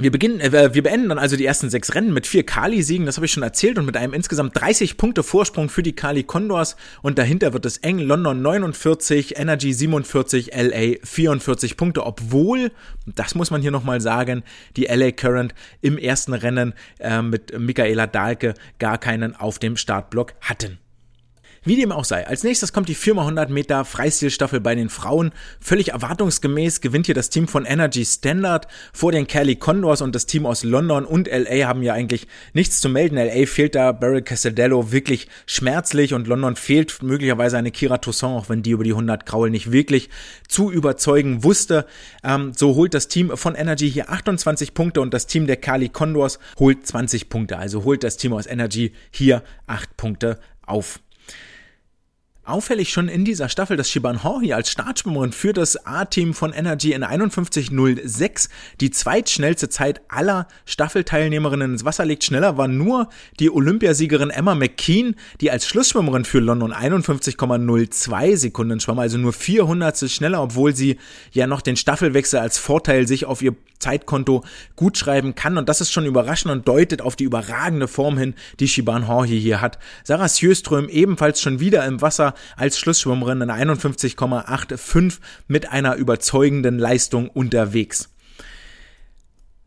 Wir 0.00 0.10
beginnen, 0.10 0.40
äh, 0.40 0.74
wir 0.74 0.82
beenden 0.82 1.10
dann 1.10 1.18
also 1.18 1.36
die 1.36 1.44
ersten 1.44 1.68
sechs 1.68 1.94
Rennen 1.94 2.14
mit 2.14 2.26
vier 2.26 2.46
Kali-Siegen, 2.46 3.04
das 3.04 3.16
habe 3.16 3.26
ich 3.26 3.32
schon 3.32 3.42
erzählt, 3.42 3.76
und 3.78 3.84
mit 3.84 3.94
einem 3.94 4.14
insgesamt 4.14 4.58
30 4.58 4.96
Punkte 4.96 5.22
Vorsprung 5.22 5.68
für 5.68 5.82
die 5.82 5.94
Kali 5.94 6.22
Condors. 6.22 6.76
Und 7.02 7.18
dahinter 7.18 7.52
wird 7.52 7.66
es 7.66 7.76
eng. 7.78 7.98
London 7.98 8.40
49, 8.40 9.38
Energy 9.38 9.74
47, 9.74 10.50
LA 10.54 10.96
44 11.04 11.76
Punkte, 11.76 12.06
obwohl, 12.06 12.72
das 13.04 13.34
muss 13.34 13.50
man 13.50 13.60
hier 13.60 13.70
nochmal 13.70 14.00
sagen, 14.00 14.44
die 14.76 14.84
LA 14.86 15.12
Current 15.12 15.54
im 15.82 15.98
ersten 15.98 16.32
Rennen 16.32 16.72
äh, 16.98 17.20
mit 17.20 17.58
Michaela 17.58 18.06
Dahlke 18.06 18.54
gar 18.78 18.96
keinen 18.96 19.36
auf 19.36 19.58
dem 19.58 19.76
Startblock 19.76 20.32
hatten. 20.40 20.78
Wie 21.64 21.76
dem 21.76 21.92
auch 21.92 22.04
sei, 22.04 22.26
als 22.26 22.42
nächstes 22.42 22.72
kommt 22.72 22.88
die 22.88 22.96
4x100 22.96 23.48
Meter 23.48 23.84
Freistilstaffel 23.84 24.60
bei 24.60 24.74
den 24.74 24.88
Frauen. 24.88 25.30
Völlig 25.60 25.90
erwartungsgemäß 25.90 26.80
gewinnt 26.80 27.06
hier 27.06 27.14
das 27.14 27.30
Team 27.30 27.46
von 27.46 27.64
Energy 27.64 28.04
Standard 28.04 28.66
vor 28.92 29.12
den 29.12 29.28
Kelly 29.28 29.54
Condors 29.54 30.02
und 30.02 30.12
das 30.12 30.26
Team 30.26 30.44
aus 30.44 30.64
London 30.64 31.04
und 31.04 31.28
LA 31.28 31.68
haben 31.68 31.84
ja 31.84 31.92
eigentlich 31.92 32.26
nichts 32.52 32.80
zu 32.80 32.88
melden. 32.88 33.14
LA 33.14 33.46
fehlt 33.46 33.76
da 33.76 33.92
Barry 33.92 34.22
Casadello 34.22 34.90
wirklich 34.90 35.28
schmerzlich 35.46 36.14
und 36.14 36.26
London 36.26 36.56
fehlt 36.56 37.00
möglicherweise 37.00 37.58
eine 37.58 37.70
Kira 37.70 37.98
Toussaint, 37.98 38.36
auch 38.36 38.48
wenn 38.48 38.64
die 38.64 38.70
über 38.70 38.82
die 38.82 38.90
100 38.90 39.24
Kraul 39.24 39.48
nicht 39.48 39.70
wirklich 39.70 40.10
zu 40.48 40.72
überzeugen 40.72 41.44
wusste. 41.44 41.86
Ähm, 42.24 42.54
so 42.56 42.74
holt 42.74 42.92
das 42.92 43.06
Team 43.06 43.36
von 43.36 43.54
Energy 43.54 43.88
hier 43.88 44.10
28 44.10 44.74
Punkte 44.74 45.00
und 45.00 45.14
das 45.14 45.28
Team 45.28 45.46
der 45.46 45.58
Kali 45.58 45.90
Condors 45.90 46.40
holt 46.58 46.84
20 46.84 47.28
Punkte. 47.28 47.56
Also 47.58 47.84
holt 47.84 48.02
das 48.02 48.16
Team 48.16 48.32
aus 48.32 48.48
Energy 48.48 48.94
hier 49.12 49.44
8 49.68 49.96
Punkte 49.96 50.40
auf. 50.66 50.98
Auffällig 52.44 52.92
schon 52.92 53.06
in 53.06 53.24
dieser 53.24 53.48
Staffel, 53.48 53.76
dass 53.76 53.88
Shiban 53.88 54.24
Horhi 54.24 54.52
als 54.52 54.68
Startschwimmerin 54.68 55.30
für 55.30 55.52
das 55.52 55.86
A-Team 55.86 56.34
von 56.34 56.52
Energy 56.52 56.92
in 56.92 57.04
51.06 57.04 58.48
die 58.80 58.90
zweitschnellste 58.90 59.68
Zeit 59.68 60.00
aller 60.08 60.48
Staffelteilnehmerinnen 60.64 61.70
ins 61.70 61.84
Wasser 61.84 62.04
legt. 62.04 62.24
Schneller 62.24 62.56
war 62.56 62.66
nur 62.66 63.08
die 63.38 63.48
Olympiasiegerin 63.48 64.30
Emma 64.30 64.56
McKean, 64.56 65.14
die 65.40 65.52
als 65.52 65.68
Schlussschwimmerin 65.68 66.24
für 66.24 66.40
London 66.40 66.72
51,02 66.72 68.36
Sekunden 68.36 68.80
schwamm, 68.80 68.98
also 68.98 69.18
nur 69.18 69.32
400 69.32 70.10
schneller, 70.10 70.42
obwohl 70.42 70.74
sie 70.74 70.98
ja 71.30 71.46
noch 71.46 71.60
den 71.60 71.76
Staffelwechsel 71.76 72.40
als 72.40 72.58
Vorteil 72.58 73.06
sich 73.06 73.24
auf 73.24 73.40
ihr 73.40 73.54
Zeitkonto 73.82 74.44
gut 74.76 74.96
schreiben 74.96 75.34
kann. 75.34 75.58
Und 75.58 75.68
das 75.68 75.80
ist 75.80 75.92
schon 75.92 76.06
überraschend 76.06 76.52
und 76.52 76.66
deutet 76.66 77.02
auf 77.02 77.16
die 77.16 77.24
überragende 77.24 77.88
Form 77.88 78.16
hin, 78.16 78.34
die 78.60 78.68
Shiban 78.68 79.08
Horhi 79.08 79.38
hier 79.38 79.60
hat. 79.60 79.78
Sarah 80.04 80.28
Sjöström 80.28 80.88
ebenfalls 80.88 81.40
schon 81.40 81.60
wieder 81.60 81.84
im 81.84 82.00
Wasser 82.00 82.34
als 82.56 82.78
Schlussschwimmerin 82.78 83.42
in 83.42 83.50
51,85 83.50 85.18
mit 85.48 85.70
einer 85.70 85.96
überzeugenden 85.96 86.78
Leistung 86.78 87.28
unterwegs. 87.28 88.08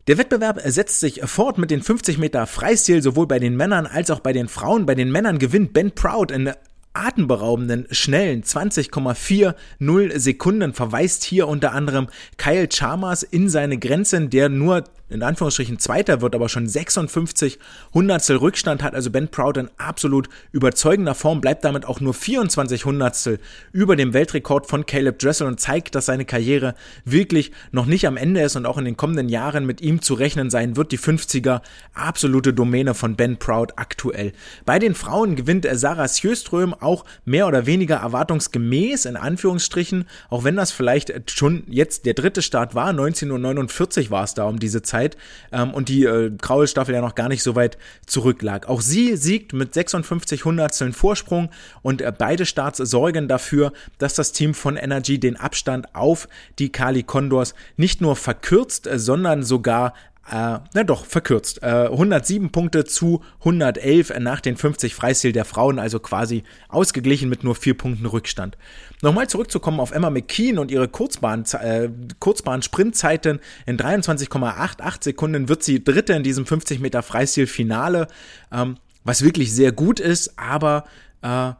Der 0.06 0.18
Wettbewerb 0.18 0.60
setzt 0.64 1.00
sich 1.00 1.20
fort 1.24 1.58
mit 1.58 1.72
den 1.72 1.82
50 1.82 2.18
Meter 2.18 2.46
Freistil 2.46 3.02
sowohl 3.02 3.26
bei 3.26 3.40
den 3.40 3.56
Männern 3.56 3.86
als 3.86 4.12
auch 4.12 4.20
bei 4.20 4.32
den 4.32 4.46
Frauen. 4.46 4.86
Bei 4.86 4.94
den 4.94 5.10
Männern 5.10 5.40
gewinnt 5.40 5.72
Ben 5.72 5.90
Proud 5.90 6.30
in 6.30 6.52
atemberaubenden, 6.96 7.86
schnellen 7.90 8.42
20,40 8.42 10.18
Sekunden 10.18 10.72
verweist 10.72 11.24
hier 11.24 11.48
unter 11.48 11.72
anderem 11.72 12.08
Kyle 12.36 12.68
Chalmers 12.68 13.22
in 13.22 13.48
seine 13.48 13.78
Grenzen, 13.78 14.30
der 14.30 14.48
nur 14.48 14.84
in 15.08 15.22
Anführungsstrichen 15.22 15.78
Zweiter 15.78 16.20
wird, 16.20 16.34
aber 16.34 16.48
schon 16.48 16.66
56 16.66 17.58
Hundertstel 17.94 18.36
Rückstand 18.36 18.82
hat. 18.82 18.94
Also 18.94 19.10
Ben 19.10 19.28
Proud 19.28 19.56
in 19.56 19.70
absolut 19.78 20.28
überzeugender 20.52 21.14
Form, 21.14 21.40
bleibt 21.40 21.64
damit 21.64 21.86
auch 21.86 22.00
nur 22.00 22.12
24 22.12 22.84
Hundertstel 22.84 23.38
über 23.72 23.94
dem 23.94 24.12
Weltrekord 24.12 24.66
von 24.66 24.84
Caleb 24.84 25.18
Dressel 25.18 25.46
und 25.46 25.60
zeigt, 25.60 25.94
dass 25.94 26.06
seine 26.06 26.24
Karriere 26.24 26.74
wirklich 27.04 27.52
noch 27.70 27.86
nicht 27.86 28.06
am 28.06 28.16
Ende 28.16 28.40
ist 28.40 28.56
und 28.56 28.66
auch 28.66 28.78
in 28.78 28.84
den 28.84 28.96
kommenden 28.96 29.28
Jahren 29.28 29.64
mit 29.64 29.80
ihm 29.80 30.02
zu 30.02 30.14
rechnen 30.14 30.50
sein 30.50 30.76
wird. 30.76 30.90
Die 30.90 30.98
50er 30.98 31.60
absolute 31.94 32.52
Domäne 32.52 32.94
von 32.94 33.14
Ben 33.14 33.36
Proud 33.36 33.74
aktuell. 33.76 34.32
Bei 34.64 34.78
den 34.78 34.94
Frauen 34.94 35.36
gewinnt 35.36 35.66
Sarah 35.72 36.08
Sjöström 36.08 36.74
auch 36.74 37.04
mehr 37.24 37.46
oder 37.46 37.66
weniger 37.66 37.96
erwartungsgemäß 37.96 39.04
in 39.04 39.16
Anführungsstrichen, 39.16 40.06
auch 40.30 40.42
wenn 40.42 40.56
das 40.56 40.72
vielleicht 40.72 41.30
schon 41.30 41.62
jetzt 41.68 42.06
der 42.06 42.14
dritte 42.14 42.42
Start 42.42 42.74
war. 42.74 42.88
1949 42.88 44.10
war 44.10 44.24
es 44.24 44.34
da 44.34 44.44
um 44.44 44.58
diese 44.58 44.82
Zeit 44.82 44.95
Zeit 44.96 45.16
ähm, 45.52 45.74
und 45.74 45.88
die 45.88 46.04
äh, 46.04 46.30
graue 46.30 46.66
Staffel 46.66 46.94
ja 46.94 47.00
noch 47.00 47.14
gar 47.14 47.28
nicht 47.28 47.42
so 47.42 47.54
weit 47.54 47.76
zurücklag. 48.06 48.68
Auch 48.68 48.80
sie 48.80 49.16
siegt 49.16 49.52
mit 49.52 49.74
56 49.74 50.44
Hundertsteln 50.44 50.92
Vorsprung 50.92 51.50
und 51.82 52.00
äh, 52.00 52.12
beide 52.16 52.46
Starts 52.46 52.78
sorgen 52.78 53.28
dafür, 53.28 53.72
dass 53.98 54.14
das 54.14 54.32
Team 54.32 54.54
von 54.54 54.76
Energy 54.76 55.18
den 55.18 55.36
Abstand 55.36 55.94
auf 55.94 56.28
die 56.58 56.70
Kali 56.70 57.02
Condors 57.02 57.54
nicht 57.76 58.00
nur 58.00 58.16
verkürzt, 58.16 58.86
äh, 58.86 58.98
sondern 58.98 59.42
sogar 59.42 59.92
äh, 60.30 60.58
na 60.74 60.84
doch, 60.84 61.06
verkürzt. 61.06 61.62
Äh, 61.62 61.88
107 61.90 62.50
Punkte 62.50 62.84
zu 62.84 63.22
111 63.40 64.12
nach 64.18 64.40
den 64.40 64.56
50 64.56 64.94
Freistil 64.94 65.32
der 65.32 65.44
Frauen, 65.44 65.78
also 65.78 66.00
quasi 66.00 66.42
ausgeglichen 66.68 67.28
mit 67.28 67.44
nur 67.44 67.54
vier 67.54 67.76
Punkten 67.76 68.06
Rückstand. 68.06 68.58
Nochmal 69.02 69.28
zurückzukommen 69.28 69.78
auf 69.78 69.92
Emma 69.92 70.10
McKean 70.10 70.58
und 70.58 70.72
ihre 70.72 70.88
Kurzbahn, 70.88 71.44
äh, 71.60 71.88
Kurzbahn-Sprintzeiten. 72.18 73.38
In 73.66 73.76
23,88 73.78 75.04
Sekunden 75.04 75.48
wird 75.48 75.62
sie 75.62 75.84
Dritte 75.84 76.14
in 76.14 76.24
diesem 76.24 76.44
50 76.44 76.80
Meter 76.80 77.04
Freistil-Finale, 77.04 78.08
ähm, 78.50 78.78
was 79.04 79.22
wirklich 79.22 79.54
sehr 79.54 79.70
gut 79.70 80.00
ist, 80.00 80.36
aber 80.38 80.86
äh, 81.22 81.52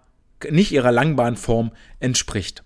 nicht 0.51 0.72
ihrer 0.72 0.90
Langbahnform 0.90 1.70
entspricht. 2.01 2.64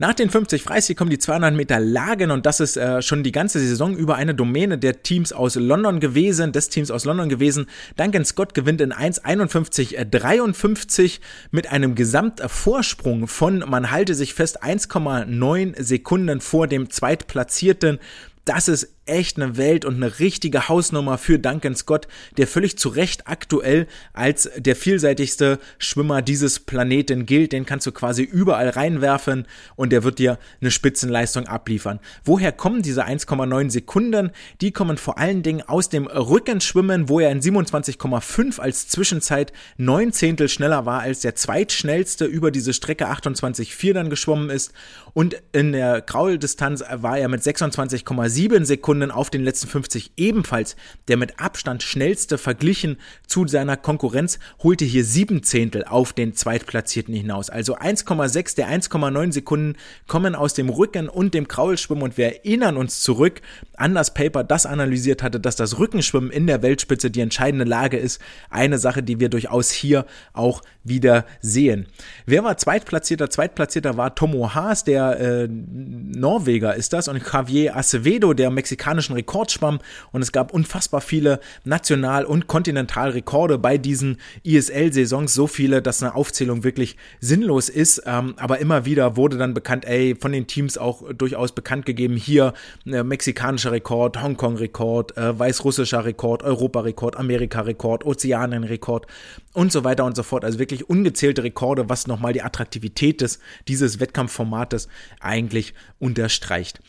Nach 0.00 0.14
den 0.14 0.30
50 0.30 0.62
Freistil 0.62 0.96
kommen 0.96 1.10
die 1.10 1.18
200 1.18 1.54
Meter 1.54 1.78
Lagen 1.78 2.30
und 2.30 2.46
das 2.46 2.60
ist 2.60 2.78
äh, 2.78 3.02
schon 3.02 3.22
die 3.22 3.32
ganze 3.32 3.60
Saison 3.60 3.94
über 3.94 4.16
eine 4.16 4.34
Domäne 4.34 4.78
der 4.78 5.02
Teams 5.02 5.30
aus 5.30 5.56
London 5.56 6.00
gewesen, 6.00 6.52
des 6.52 6.70
Teams 6.70 6.90
aus 6.90 7.04
London 7.04 7.28
gewesen. 7.28 7.66
Duncan 7.98 8.24
Scott 8.24 8.54
gewinnt 8.54 8.80
in 8.80 8.94
1,51,53 8.94 11.20
mit 11.50 11.70
einem 11.70 11.94
Gesamtvorsprung 11.94 13.28
von, 13.28 13.62
man 13.68 13.90
halte 13.90 14.14
sich 14.14 14.32
fest, 14.32 14.64
1,9 14.64 15.82
Sekunden 15.82 16.40
vor 16.40 16.66
dem 16.66 16.88
Zweitplatzierten. 16.88 17.98
Das 18.46 18.68
ist 18.68 18.99
echt 19.06 19.36
eine 19.36 19.56
Welt 19.56 19.84
und 19.84 19.96
eine 19.96 20.18
richtige 20.20 20.68
Hausnummer 20.68 21.18
für 21.18 21.38
Duncan 21.38 21.74
Scott, 21.74 22.06
der 22.36 22.46
völlig 22.46 22.78
zu 22.78 22.88
Recht 22.88 23.26
aktuell 23.26 23.86
als 24.12 24.48
der 24.56 24.76
vielseitigste 24.76 25.58
Schwimmer 25.78 26.22
dieses 26.22 26.60
Planeten 26.60 27.26
gilt. 27.26 27.52
Den 27.52 27.66
kannst 27.66 27.86
du 27.86 27.92
quasi 27.92 28.22
überall 28.22 28.68
reinwerfen 28.68 29.46
und 29.74 29.90
der 29.90 30.04
wird 30.04 30.18
dir 30.18 30.38
eine 30.60 30.70
Spitzenleistung 30.70 31.46
abliefern. 31.46 31.98
Woher 32.24 32.52
kommen 32.52 32.82
diese 32.82 33.04
1,9 33.06 33.70
Sekunden? 33.70 34.30
Die 34.60 34.70
kommen 34.70 34.96
vor 34.96 35.18
allen 35.18 35.42
Dingen 35.42 35.62
aus 35.62 35.88
dem 35.88 36.06
Rückenschwimmen, 36.06 37.08
wo 37.08 37.20
er 37.20 37.30
in 37.32 37.40
27,5 37.40 38.60
als 38.60 38.88
Zwischenzeit 38.88 39.52
neun 39.76 40.12
Zehntel 40.12 40.48
schneller 40.48 40.86
war 40.86 41.00
als 41.00 41.20
der 41.20 41.34
zweitschnellste 41.34 42.26
über 42.26 42.50
diese 42.50 42.72
Strecke 42.72 43.08
28,4 43.08 43.92
dann 43.92 44.10
geschwommen 44.10 44.50
ist. 44.50 44.72
Und 45.14 45.36
in 45.52 45.72
der 45.72 46.00
Krauldistanz 46.00 46.84
war 46.88 47.18
er 47.18 47.28
mit 47.28 47.42
26,7 47.42 48.64
Sekunden 48.64 48.89
Sekunden 48.90 49.12
auf 49.12 49.30
den 49.30 49.44
letzten 49.44 49.68
50 49.68 50.12
ebenfalls 50.16 50.74
der 51.06 51.16
mit 51.16 51.38
Abstand 51.38 51.84
schnellste 51.84 52.38
verglichen 52.38 52.96
zu 53.24 53.46
seiner 53.46 53.76
Konkurrenz, 53.76 54.40
holte 54.64 54.84
hier 54.84 55.04
sieben 55.04 55.44
Zehntel 55.44 55.84
auf 55.84 56.12
den 56.12 56.34
Zweitplatzierten 56.34 57.14
hinaus. 57.14 57.50
Also 57.50 57.76
1,6 57.76 58.56
der 58.56 58.68
1,9 58.68 59.32
Sekunden 59.32 59.76
kommen 60.08 60.34
aus 60.34 60.54
dem 60.54 60.68
Rücken 60.70 61.08
und 61.08 61.34
dem 61.34 61.46
Kraulschwimmen 61.46 62.02
und 62.02 62.18
wir 62.18 62.26
erinnern 62.26 62.76
uns 62.76 63.00
zurück 63.00 63.42
an 63.76 63.94
das 63.94 64.12
Paper, 64.12 64.42
das 64.42 64.66
analysiert 64.66 65.22
hatte, 65.22 65.38
dass 65.38 65.54
das 65.54 65.78
Rückenschwimmen 65.78 66.30
in 66.30 66.48
der 66.48 66.62
Weltspitze 66.62 67.12
die 67.12 67.20
entscheidende 67.20 67.64
Lage 67.64 67.96
ist. 67.96 68.20
Eine 68.50 68.78
Sache, 68.78 69.04
die 69.04 69.20
wir 69.20 69.28
durchaus 69.28 69.70
hier 69.70 70.04
auch 70.32 70.62
wieder 70.82 71.26
sehen. 71.40 71.86
Wer 72.26 72.42
war 72.42 72.56
Zweitplatzierter? 72.56 73.30
Zweitplatzierter 73.30 73.96
war 73.96 74.14
Tomo 74.16 74.54
Haas, 74.54 74.82
der 74.82 75.20
äh, 75.20 75.48
Norweger 75.48 76.74
ist 76.74 76.92
das, 76.92 77.06
und 77.06 77.22
Javier 77.32 77.76
Acevedo, 77.76 78.34
der 78.34 78.50
mexikanischen 78.80 79.14
Rekord 79.14 79.50
schwamm. 79.50 79.78
Und 80.12 80.22
es 80.22 80.32
gab 80.32 80.52
unfassbar 80.52 81.00
viele 81.00 81.40
National- 81.64 82.24
und 82.24 82.46
Kontinentalrekorde 82.46 83.58
bei 83.58 83.78
diesen 83.78 84.16
ISL-Saisons. 84.42 85.34
So 85.34 85.46
viele, 85.46 85.82
dass 85.82 86.02
eine 86.02 86.14
Aufzählung 86.14 86.64
wirklich 86.64 86.96
sinnlos 87.20 87.68
ist. 87.68 88.02
Ähm, 88.06 88.34
aber 88.38 88.58
immer 88.58 88.84
wieder 88.86 89.16
wurde 89.16 89.36
dann 89.36 89.54
bekannt, 89.54 89.84
ey, 89.84 90.16
von 90.18 90.32
den 90.32 90.46
Teams 90.46 90.78
auch 90.78 91.12
durchaus 91.12 91.52
bekannt 91.52 91.84
gegeben, 91.84 92.16
hier 92.16 92.54
äh, 92.86 93.02
mexikanischer 93.02 93.72
Rekord, 93.72 94.22
Hongkong-Rekord, 94.22 95.16
äh, 95.16 95.38
weißrussischer 95.38 96.04
Rekord, 96.04 96.42
Europa-Rekord, 96.42 97.16
Amerika-Rekord, 97.16 98.04
Ozeanien-Rekord 98.06 99.06
und 99.52 99.72
so 99.72 99.84
weiter 99.84 100.04
und 100.04 100.16
so 100.16 100.22
fort. 100.22 100.44
Also 100.44 100.58
wirklich 100.58 100.88
ungezählte 100.88 101.42
Rekorde, 101.42 101.88
was 101.88 102.06
nochmal 102.06 102.32
die 102.32 102.42
Attraktivität 102.42 103.20
des, 103.20 103.40
dieses 103.68 104.00
Wettkampfformates 104.00 104.88
eigentlich 105.20 105.74
unterstreicht. 105.98 106.80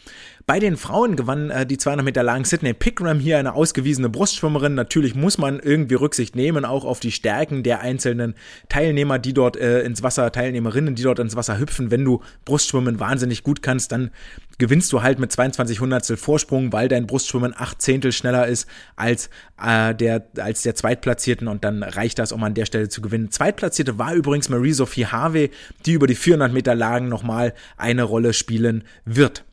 Bei 0.48 0.60
den 0.60 0.78
Frauen 0.78 1.16
gewann 1.16 1.50
äh, 1.50 1.66
die 1.66 1.78
200 1.78 2.06
Meter 2.06 2.24
lang 2.24 2.46
Sydney 2.46 2.74
Pickram 2.74 3.20
hier 3.20 3.38
eine 3.38 3.54
ausgewiesene 3.54 4.10
Brustschwimmerin. 4.10 4.74
Natürlich 4.74 5.14
muss 5.14 5.38
man 5.38 5.60
irgendwie 5.60 5.96
Rücksicht 5.96 6.36
nehmen, 6.36 6.66
auch 6.66 6.86
auf 6.86 7.00
die 7.00 7.12
Stärken 7.12 7.64
der 7.64 7.82
einzelnen 7.82 8.36
Teilnehmer, 8.70 9.20
die 9.20 9.34
dort 9.34 9.58
äh, 9.58 9.82
ins 9.82 10.04
Wasser, 10.04 10.32
Teilnehmerinnen, 10.32 10.96
die 10.96 11.04
dort 11.04 11.20
ins 11.20 11.36
Wasser 11.36 11.60
hüpfen. 11.60 11.92
Wenn 11.92 12.06
du 12.06 12.22
Brustschwimmen 12.46 13.00
wahnsinnig 13.00 13.44
gut 13.44 13.62
kannst, 13.62 13.92
dann 13.92 14.12
gewinnst 14.58 14.92
du 14.94 15.02
halt 15.02 15.20
mit 15.20 15.32
22 15.32 15.80
Hundertstel 15.80 16.18
Vorsprung, 16.18 16.72
weil 16.74 16.88
dein 16.88 17.08
Brustschwimmen 17.08 17.54
acht 17.56 17.82
Zehntel 17.82 18.12
schneller 18.12 18.48
ist 18.48 18.68
als 18.96 19.30
äh, 19.64 19.94
der 19.94 20.28
als 20.38 20.64
der 20.64 20.76
Zweitplatzierten 20.76 21.48
und 21.48 21.64
dann 21.64 21.84
reicht 21.84 22.20
das, 22.20 22.32
um 22.32 22.44
an 22.44 22.54
der 22.54 22.66
Stelle 22.66 22.90
zu 22.90 23.02
gewinnen. 23.02 23.32
Zweitplatzierte 23.32 23.98
war 23.98 24.14
übrigens 24.14 24.50
Marie-Sophie 24.50 25.08
Harvey, 25.08 25.52
die 25.86 25.94
über 25.94 26.08
die 26.08 26.16
400 26.16 26.52
Meter 26.52 26.76
Lagen 26.76 27.10
nochmal 27.10 27.54
eine 27.78 28.04
Rolle 28.04 28.34
spielen 28.34 28.84
wird. 29.06 29.44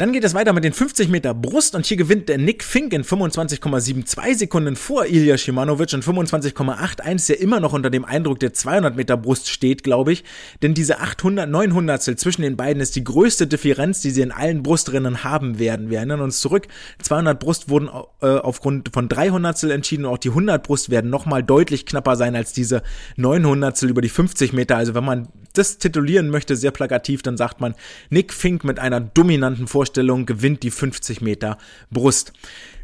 Dann 0.00 0.14
geht 0.14 0.24
es 0.24 0.32
weiter 0.32 0.54
mit 0.54 0.64
den 0.64 0.72
50 0.72 1.10
Meter 1.10 1.34
Brust 1.34 1.74
und 1.74 1.84
hier 1.84 1.98
gewinnt 1.98 2.30
der 2.30 2.38
Nick 2.38 2.64
Fink 2.64 2.94
in 2.94 3.04
25,72 3.04 4.34
Sekunden 4.38 4.74
vor 4.74 5.04
Ilya 5.04 5.36
Shimanovic 5.36 5.92
und 5.92 6.02
25,81, 6.02 7.26
der 7.26 7.38
immer 7.38 7.60
noch 7.60 7.74
unter 7.74 7.90
dem 7.90 8.06
Eindruck 8.06 8.40
der 8.40 8.54
200 8.54 8.96
Meter 8.96 9.18
Brust 9.18 9.50
steht, 9.50 9.84
glaube 9.84 10.12
ich. 10.12 10.24
Denn 10.62 10.72
diese 10.72 11.00
800, 11.00 11.50
900 11.50 12.02
zwischen 12.02 12.40
den 12.40 12.56
beiden 12.56 12.80
ist 12.80 12.96
die 12.96 13.04
größte 13.04 13.46
Differenz, 13.46 14.00
die 14.00 14.10
sie 14.10 14.22
in 14.22 14.32
allen 14.32 14.62
Brustrennen 14.62 15.22
haben 15.22 15.58
werden. 15.58 15.90
Wir 15.90 15.98
erinnern 15.98 16.22
uns 16.22 16.40
zurück, 16.40 16.68
200 17.02 17.38
Brust 17.38 17.68
wurden 17.68 17.90
äh, 18.22 18.26
aufgrund 18.26 18.94
von 18.94 19.06
300 19.06 19.64
entschieden 19.64 20.06
und 20.06 20.14
auch 20.14 20.18
die 20.18 20.30
100 20.30 20.62
Brust 20.62 20.88
werden 20.88 21.10
nochmal 21.10 21.42
deutlich 21.42 21.84
knapper 21.84 22.16
sein 22.16 22.36
als 22.36 22.54
diese 22.54 22.82
900 23.16 23.82
über 23.82 24.00
die 24.00 24.08
50 24.08 24.54
Meter. 24.54 24.78
Also 24.78 24.94
wenn 24.94 25.04
man 25.04 25.28
das 25.52 25.78
titulieren 25.78 26.30
möchte, 26.30 26.56
sehr 26.56 26.70
plakativ, 26.70 27.22
dann 27.22 27.36
sagt 27.36 27.60
man, 27.60 27.74
Nick 28.08 28.32
Fink 28.32 28.64
mit 28.64 28.78
einer 28.78 29.00
dominanten 29.00 29.66
Vorstellung 29.66 30.26
gewinnt 30.26 30.62
die 30.62 30.70
50 30.70 31.20
Meter 31.20 31.58
Brust. 31.90 32.32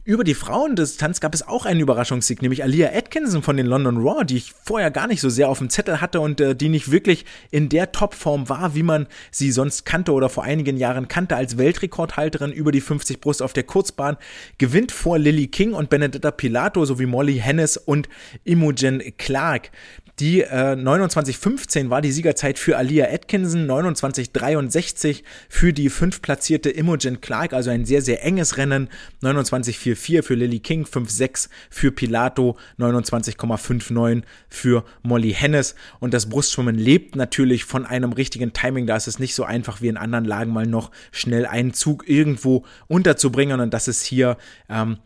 Über 0.06 0.22
die 0.22 0.34
Frauendistanz 0.34 1.18
gab 1.18 1.34
es 1.34 1.48
auch 1.48 1.66
einen 1.66 1.80
Überraschungssieg, 1.80 2.40
nämlich 2.40 2.62
Alia 2.62 2.90
Atkinson 2.94 3.42
von 3.42 3.56
den 3.56 3.66
London 3.66 3.96
Raw, 3.96 4.24
die 4.24 4.36
ich 4.36 4.52
vorher 4.52 4.92
gar 4.92 5.08
nicht 5.08 5.20
so 5.20 5.28
sehr 5.28 5.48
auf 5.48 5.58
dem 5.58 5.68
Zettel 5.68 6.00
hatte 6.00 6.20
und 6.20 6.40
äh, 6.40 6.54
die 6.54 6.68
nicht 6.68 6.92
wirklich 6.92 7.24
in 7.50 7.68
der 7.68 7.90
Topform 7.90 8.48
war, 8.48 8.76
wie 8.76 8.84
man 8.84 9.08
sie 9.32 9.50
sonst 9.50 9.84
kannte 9.84 10.12
oder 10.12 10.28
vor 10.28 10.44
einigen 10.44 10.76
Jahren 10.76 11.08
kannte 11.08 11.34
als 11.34 11.58
Weltrekordhalterin 11.58 12.52
über 12.52 12.70
die 12.70 12.80
50 12.80 13.20
Brust 13.20 13.42
auf 13.42 13.52
der 13.52 13.64
Kurzbahn, 13.64 14.16
gewinnt 14.58 14.92
vor 14.92 15.18
Lily 15.18 15.48
King 15.48 15.72
und 15.72 15.90
Benedetta 15.90 16.30
Pilato 16.30 16.84
sowie 16.84 17.06
Molly 17.06 17.40
Hennes 17.40 17.76
und 17.76 18.08
Imogen 18.44 19.02
Clark. 19.18 19.72
Die 20.18 20.40
äh, 20.40 20.74
29,15 20.74 21.90
war 21.90 22.00
die 22.00 22.10
Siegerzeit 22.10 22.58
für 22.58 22.78
Alia 22.78 23.12
Atkinson, 23.12 23.66
29,63 23.66 25.22
für 25.50 25.74
die 25.74 25.90
fünf 25.90 26.22
platzierte 26.22 26.70
Imogen 26.70 27.20
Clark, 27.20 27.52
also 27.52 27.68
ein 27.68 27.84
sehr, 27.84 28.00
sehr 28.00 28.24
enges 28.24 28.56
Rennen, 28.56 28.88
29,44 29.22 30.22
für 30.22 30.34
Lily 30.34 30.60
King, 30.60 30.84
5,6 30.84 31.50
für 31.68 31.92
Pilato, 31.92 32.56
29,59 32.78 34.22
für 34.48 34.86
Molly 35.02 35.34
Hennes 35.34 35.74
und 36.00 36.14
das 36.14 36.30
Brustschwimmen 36.30 36.76
lebt 36.76 37.14
natürlich 37.14 37.66
von 37.66 37.84
einem 37.84 38.14
richtigen 38.14 38.54
Timing, 38.54 38.86
da 38.86 38.96
ist 38.96 39.08
es 39.08 39.18
nicht 39.18 39.34
so 39.34 39.44
einfach 39.44 39.82
wie 39.82 39.88
in 39.88 39.98
anderen 39.98 40.24
Lagen 40.24 40.50
mal 40.50 40.66
noch 40.66 40.92
schnell 41.12 41.44
einen 41.44 41.74
Zug 41.74 42.08
irgendwo 42.08 42.64
unterzubringen 42.88 43.60
und 43.60 43.74
das 43.74 43.86
ist 43.86 44.02
hier 44.02 44.38
ähm, 44.70 44.96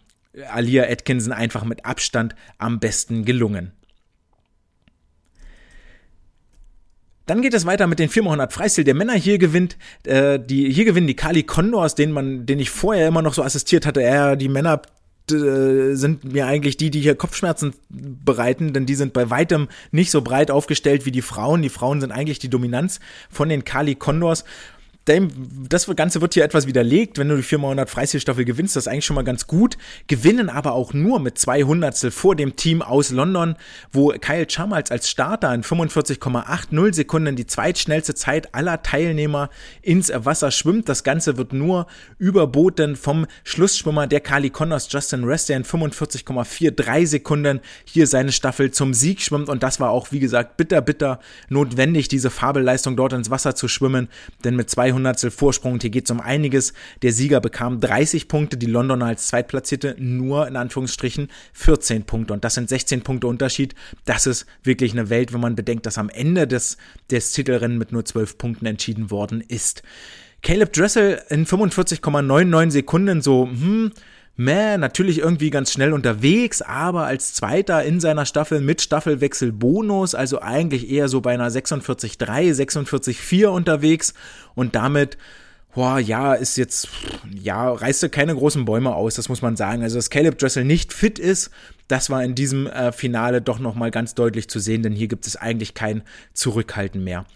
Alia 0.53 0.85
Atkinson 0.85 1.33
einfach 1.33 1.65
mit 1.65 1.85
Abstand 1.85 2.37
am 2.59 2.79
besten 2.79 3.25
gelungen. 3.25 3.73
Dann 7.31 7.43
geht 7.43 7.55
es 7.55 7.65
weiter 7.65 7.87
mit 7.87 8.01
den 8.01 8.09
400 8.09 8.53
Freistil 8.53 8.83
der 8.83 8.97
Männer. 8.97 9.13
Hier 9.13 9.39
gewinnt, 9.39 9.77
äh, 10.05 10.41
die, 10.41 10.69
hier 10.73 10.85
gewinnen 10.85 11.07
die 11.07 11.15
Kali 11.15 11.45
Condors, 11.45 11.95
den 11.95 12.11
man, 12.11 12.45
den 12.45 12.59
ich 12.59 12.71
vorher 12.71 13.07
immer 13.07 13.23
noch 13.23 13.35
so 13.35 13.45
assistiert 13.45 13.87
hatte. 13.87 14.03
Ja, 14.03 14.35
die 14.35 14.49
Männer 14.49 14.83
äh, 15.31 15.95
sind 15.95 16.25
mir 16.25 16.49
eigentlich 16.49 16.77
die, 16.77 16.91
die 16.91 17.01
hier 17.01 17.15
Kopfschmerzen 17.15 17.75
bereiten, 17.89 18.73
denn 18.73 18.85
die 18.85 18.97
sind 18.97 19.13
bei 19.13 19.31
weitem 19.31 19.69
nicht 19.93 20.11
so 20.11 20.23
breit 20.23 20.51
aufgestellt 20.51 21.07
wie 21.07 21.13
die 21.13 21.23
Frauen. 21.23 21.63
Die 21.63 21.69
Frauen 21.69 22.01
sind 22.01 22.11
eigentlich 22.11 22.41
die 22.41 22.51
Dominanz 22.51 22.99
von 23.31 23.49
den 23.49 23.63
Kali 23.63 23.95
Condors 23.95 24.45
das 25.69 25.87
Ganze 25.97 26.21
wird 26.21 26.35
hier 26.35 26.45
etwas 26.45 26.67
widerlegt. 26.67 27.19
Wenn 27.19 27.29
du 27.29 27.37
die 27.37 27.43
400 27.43 27.89
Freistilstaffel 27.91 28.45
gewinnst, 28.45 28.77
das 28.77 28.85
ist 28.85 28.89
eigentlich 28.89 29.07
schon 29.07 29.17
mal 29.17 29.25
ganz 29.25 29.47
gut. 29.47 29.77
Gewinnen 30.07 30.49
aber 30.49 30.73
auch 30.73 30.93
nur 30.93 31.21
mit 31.21 31.39
200 31.39 32.13
vor 32.13 32.37
dem 32.37 32.55
Team 32.55 32.83
aus 32.83 33.11
London, 33.11 33.57
wo 33.93 34.09
Kyle 34.11 34.47
Chalmers 34.47 34.91
als 34.91 35.09
Starter 35.09 35.53
in 35.55 35.63
45,80 35.63 36.95
Sekunden 36.95 37.35
die 37.35 37.47
zweitschnellste 37.47 38.15
Zeit 38.15 38.55
aller 38.55 38.83
Teilnehmer 38.83 39.51
ins 39.83 40.13
Wasser 40.15 40.51
schwimmt. 40.51 40.89
Das 40.89 41.03
Ganze 41.03 41.37
wird 41.37 41.53
nur 41.53 41.87
überboten 42.19 42.95
vom 42.97 43.27
Schlussschwimmer 43.45 44.07
der 44.07 44.21
Kali 44.21 44.51
Connors, 44.51 44.89
Justin 44.91 45.25
Rest, 45.25 45.49
der 45.49 45.57
in 45.57 45.65
45,43 45.65 47.07
Sekunden 47.07 47.61
hier 47.85 48.07
seine 48.07 48.33
Staffel 48.33 48.71
zum 48.71 48.95
Sieg 48.95 49.23
schwimmt. 49.23 49.49
Und 49.49 49.63
das 49.63 49.81
war 49.81 49.91
auch, 49.91 50.13
wie 50.13 50.21
gesagt, 50.21 50.57
bitter, 50.57 50.81
bitter 50.83 51.21
notwendig, 51.49 52.09
diese 52.09 52.31
Fabelleistung 52.31 52.97
dort 52.97 53.13
ins 53.13 53.31
Wasser 53.31 53.55
zu 53.55 53.67
schwimmen. 53.67 54.09
Denn 54.45 54.57
mit 54.57 54.69
200 54.69 55.00
Hundertstel 55.01 55.31
Vorsprung. 55.31 55.81
Hier 55.81 55.91
geht 55.91 56.05
es 56.05 56.11
um 56.11 56.21
einiges. 56.21 56.73
Der 57.03 57.13
Sieger 57.13 57.41
bekam 57.41 57.81
30 57.81 58.29
Punkte, 58.29 58.57
die 58.57 58.67
Londoner 58.67 59.07
als 59.07 59.29
Zweitplatzierte 59.29 59.97
nur 59.99 60.47
in 60.47 60.57
Anführungsstrichen 60.57 61.29
14 61.53 62.05
Punkte. 62.05 62.33
Und 62.33 62.45
das 62.45 62.55
sind 62.55 62.69
16 62.69 63.03
Punkte 63.03 63.27
Unterschied. 63.27 63.75
Das 64.05 64.27
ist 64.27 64.47
wirklich 64.63 64.93
eine 64.93 65.11
Welt, 65.11 65.33
wenn 65.33 65.41
man 65.41 65.57
bedenkt, 65.57 65.87
dass 65.87 65.99
am 65.99 66.11
Ende 66.11 66.47
des, 66.47 66.77
des 67.11 67.33
Titelrennen 67.33 67.79
mit 67.79 67.93
nur 67.93 68.05
12 68.05 68.39
Punkten 68.39 68.67
entschieden 68.67 69.11
worden 69.11 69.43
ist. 69.47 69.83
Caleb 70.43 70.73
Dressel 70.73 71.21
in 71.29 71.47
45,99 71.47 72.71
Sekunden 72.71 73.21
so, 73.21 73.47
hm, 73.47 73.93
meh, 74.41 74.79
natürlich 74.79 75.19
irgendwie 75.19 75.51
ganz 75.51 75.71
schnell 75.71 75.93
unterwegs, 75.93 76.63
aber 76.63 77.05
als 77.05 77.35
Zweiter 77.35 77.85
in 77.85 78.01
seiner 78.01 78.25
Staffel 78.25 78.61
mit 78.61 78.81
Staffelwechsel 78.81 79.53
Bonus, 79.53 80.15
also 80.15 80.41
eigentlich 80.41 80.91
eher 80.91 81.09
so 81.09 81.21
bei 81.21 81.35
einer 81.35 81.51
46,3, 81.51 82.55
46,4 82.55 83.47
unterwegs 83.47 84.15
und 84.55 84.75
damit 84.75 85.19
boah, 85.75 85.99
ja, 86.01 86.35
ist 86.35 86.57
jetzt, 86.57 86.89
ja, 87.31 87.71
reißt 87.71 88.11
keine 88.11 88.35
großen 88.35 88.65
Bäume 88.65 88.95
aus, 88.95 89.15
das 89.15 89.29
muss 89.29 89.43
man 89.43 89.57
sagen. 89.57 89.83
Also, 89.83 89.97
dass 89.97 90.11
Caleb 90.11 90.39
Dressel 90.39 90.65
nicht 90.65 90.93
fit 90.93 91.19
ist, 91.19 91.51
das 91.91 92.09
war 92.09 92.23
in 92.23 92.35
diesem 92.35 92.67
äh, 92.67 92.93
Finale 92.93 93.43
doch 93.43 93.59
nochmal 93.59 93.91
ganz 93.91 94.15
deutlich 94.15 94.49
zu 94.49 94.61
sehen, 94.61 94.83
denn 94.83 94.93
hier 94.93 95.09
gibt 95.09 95.27
es 95.27 95.37
eigentlich 95.37 95.75
kein 95.75 96.03
Zurückhalten 96.35 97.03
mehr. 97.03 97.27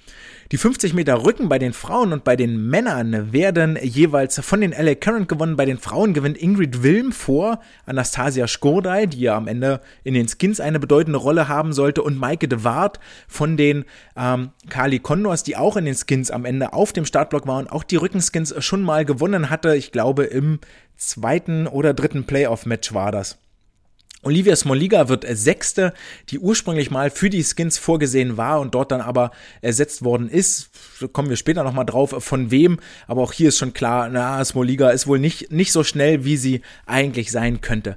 Die 0.52 0.59
50 0.59 0.94
Meter 0.94 1.24
Rücken 1.24 1.48
bei 1.48 1.59
den 1.59 1.72
Frauen 1.72 2.12
und 2.12 2.22
bei 2.22 2.36
den 2.36 2.68
Männern 2.68 3.32
werden 3.32 3.78
jeweils 3.82 4.39
von 4.40 4.60
den 4.60 4.72
LA 4.72 4.94
Current 4.94 5.28
gewonnen. 5.28 5.56
Bei 5.56 5.64
den 5.64 5.78
Frauen 5.78 6.12
gewinnt 6.14 6.39
Ingrid 6.39 6.82
Wilm 6.82 7.12
vor 7.12 7.60
Anastasia 7.86 8.47
Skordai, 8.47 9.06
die 9.06 9.20
ja 9.20 9.36
am 9.36 9.48
Ende 9.48 9.81
in 10.05 10.14
den 10.14 10.28
Skins 10.28 10.60
eine 10.60 10.78
bedeutende 10.78 11.18
Rolle 11.18 11.48
haben 11.48 11.72
sollte, 11.72 12.02
und 12.02 12.18
Maike 12.18 12.47
de 12.47 12.62
Waard 12.62 13.01
von 13.26 13.56
den 13.56 13.85
ähm, 14.16 14.51
Kali 14.68 15.01
Condors, 15.01 15.43
die 15.43 15.56
auch 15.56 15.76
in 15.76 15.86
den 15.86 15.97
Skins 15.97 16.31
am 16.31 16.44
Ende 16.44 16.72
auf 16.74 16.93
dem 16.93 17.06
Startblock 17.06 17.47
war 17.47 17.59
und 17.59 17.72
auch 17.72 17.82
die 17.82 17.97
Rückenskins 17.97 18.55
schon 18.59 18.82
mal 18.82 19.05
gewonnen 19.05 19.51
hatte. 19.51 19.74
Ich 19.74 19.90
glaube, 19.90 20.24
im 20.24 20.60
zweiten 20.97 21.66
oder 21.66 21.94
dritten 21.94 22.24
Playoff-Match 22.24 22.94
war 22.94 23.10
das. 23.10 23.39
Olivia 24.25 24.57
Smoliga 24.57 25.09
wird 25.09 25.25
Sechste, 25.29 25.93
die 26.31 26.39
ursprünglich 26.39 26.91
mal 26.91 27.11
für 27.11 27.31
die 27.31 27.45
Skins 27.45 27.79
vorgesehen 27.79 28.37
war 28.37 28.61
und 28.61 28.75
dort 28.75 28.91
dann 28.91 29.01
aber 29.01 29.31
ersetzt 29.61 30.03
worden 30.03 30.29
ist. 30.29 30.71
Kommen 31.13 31.29
wir 31.29 31.37
später 31.37 31.65
nochmal 31.65 31.87
drauf, 31.87 32.15
von 32.19 32.51
wem. 32.51 32.79
Aber 33.07 33.23
auch 33.23 33.33
hier 33.33 33.49
ist 33.49 33.59
schon 33.59 33.75
klar, 33.75 34.09
na, 34.09 34.45
Smoliga 34.45 34.91
ist 34.91 35.07
wohl 35.07 35.19
nicht, 35.19 35.53
nicht 35.53 35.73
so 35.73 35.85
schnell, 35.85 36.25
wie 36.25 36.37
sie 36.37 36.63
eigentlich 36.87 37.31
sein 37.31 37.61
könnte. 37.61 37.97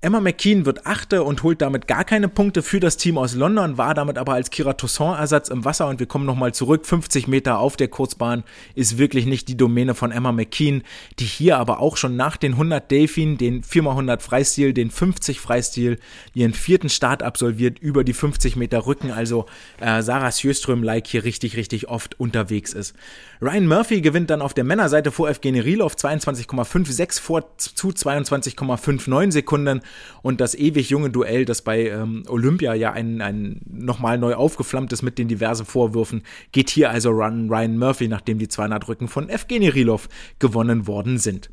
Emma 0.00 0.20
McKean 0.20 0.64
wird 0.64 0.86
Achte 0.86 1.24
und 1.24 1.42
holt 1.42 1.60
damit 1.60 1.88
gar 1.88 2.04
keine 2.04 2.28
Punkte 2.28 2.62
für 2.62 2.78
das 2.78 2.98
Team 2.98 3.18
aus 3.18 3.34
London, 3.34 3.78
war 3.78 3.94
damit 3.94 4.16
aber 4.16 4.34
als 4.34 4.50
Kira 4.50 4.74
Toussaint-Ersatz 4.74 5.48
im 5.48 5.64
Wasser 5.64 5.88
und 5.88 5.98
wir 5.98 6.06
kommen 6.06 6.24
nochmal 6.24 6.54
zurück. 6.54 6.86
50 6.86 7.26
Meter 7.26 7.58
auf 7.58 7.76
der 7.76 7.88
Kurzbahn 7.88 8.44
ist 8.76 8.96
wirklich 8.96 9.26
nicht 9.26 9.48
die 9.48 9.56
Domäne 9.56 9.96
von 9.96 10.12
Emma 10.12 10.30
McKean, 10.30 10.84
die 11.18 11.24
hier 11.24 11.58
aber 11.58 11.80
auch 11.80 11.96
schon 11.96 12.14
nach 12.14 12.36
den 12.36 12.52
100 12.52 12.88
Delfin, 12.88 13.38
den 13.38 13.64
4x100 13.64 14.20
Freistil, 14.20 14.72
den 14.72 14.92
50 14.92 15.40
Freistil, 15.40 15.98
ihren 16.32 16.54
vierten 16.54 16.90
Start 16.90 17.24
absolviert 17.24 17.80
über 17.80 18.04
die 18.04 18.12
50 18.12 18.54
Meter 18.54 18.86
Rücken, 18.86 19.10
also 19.10 19.46
äh, 19.80 20.00
Sarah 20.02 20.30
Sjöström-like 20.30 21.08
hier 21.08 21.24
richtig, 21.24 21.56
richtig 21.56 21.88
oft 21.88 22.20
unterwegs 22.20 22.72
ist. 22.72 22.94
Ryan 23.42 23.66
Murphy 23.66 24.00
gewinnt 24.00 24.30
dann 24.30 24.42
auf 24.42 24.54
der 24.54 24.62
Männerseite 24.62 25.10
vor 25.10 25.28
Evgeny 25.28 25.58
Rilov 25.58 25.96
22,56 25.96 27.20
vor 27.20 27.56
zu 27.56 27.88
22,59 27.88 29.32
Sekunden 29.32 29.80
und 30.22 30.40
das 30.40 30.54
ewig 30.54 30.90
junge 30.90 31.10
Duell, 31.10 31.44
das 31.44 31.62
bei 31.62 31.88
ähm, 31.88 32.24
Olympia 32.28 32.74
ja 32.74 32.92
ein, 32.92 33.20
ein 33.20 33.60
nochmal 33.70 34.18
neu 34.18 34.34
aufgeflammt 34.34 34.92
ist 34.92 35.02
mit 35.02 35.18
den 35.18 35.28
diversen 35.28 35.66
Vorwürfen, 35.66 36.22
geht 36.52 36.70
hier 36.70 36.90
also 36.90 37.10
Run 37.10 37.48
Ryan 37.48 37.78
Murphy, 37.78 38.08
nachdem 38.08 38.38
die 38.38 38.48
200 38.48 38.88
Rücken 38.88 39.08
von 39.08 39.28
Evgeny 39.28 39.68
Rilov 39.68 40.08
gewonnen 40.38 40.86
worden 40.86 41.18
sind. 41.18 41.50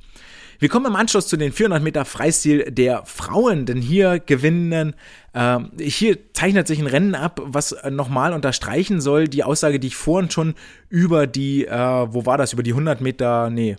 Wir 0.59 0.69
kommen 0.69 0.85
im 0.85 0.95
Anschluss 0.95 1.27
zu 1.27 1.37
den 1.37 1.51
400 1.51 1.83
Meter 1.83 2.05
Freistil 2.05 2.71
der 2.71 3.05
Frauen, 3.05 3.65
denn 3.65 3.81
hier 3.81 4.19
gewinnen, 4.19 4.93
äh, 5.33 5.59
hier 5.79 6.33
zeichnet 6.33 6.67
sich 6.67 6.79
ein 6.79 6.87
Rennen 6.87 7.15
ab, 7.15 7.41
was 7.43 7.75
nochmal 7.89 8.33
unterstreichen 8.33 9.01
soll, 9.01 9.27
die 9.27 9.43
Aussage, 9.43 9.79
die 9.79 9.87
ich 9.87 9.95
vorhin 9.95 10.31
schon 10.31 10.55
über 10.89 11.27
die, 11.27 11.65
äh, 11.65 11.77
wo 11.77 12.25
war 12.25 12.37
das, 12.37 12.53
über 12.53 12.63
die 12.63 12.71
100 12.71 13.01
Meter, 13.01 13.49
nee, 13.49 13.75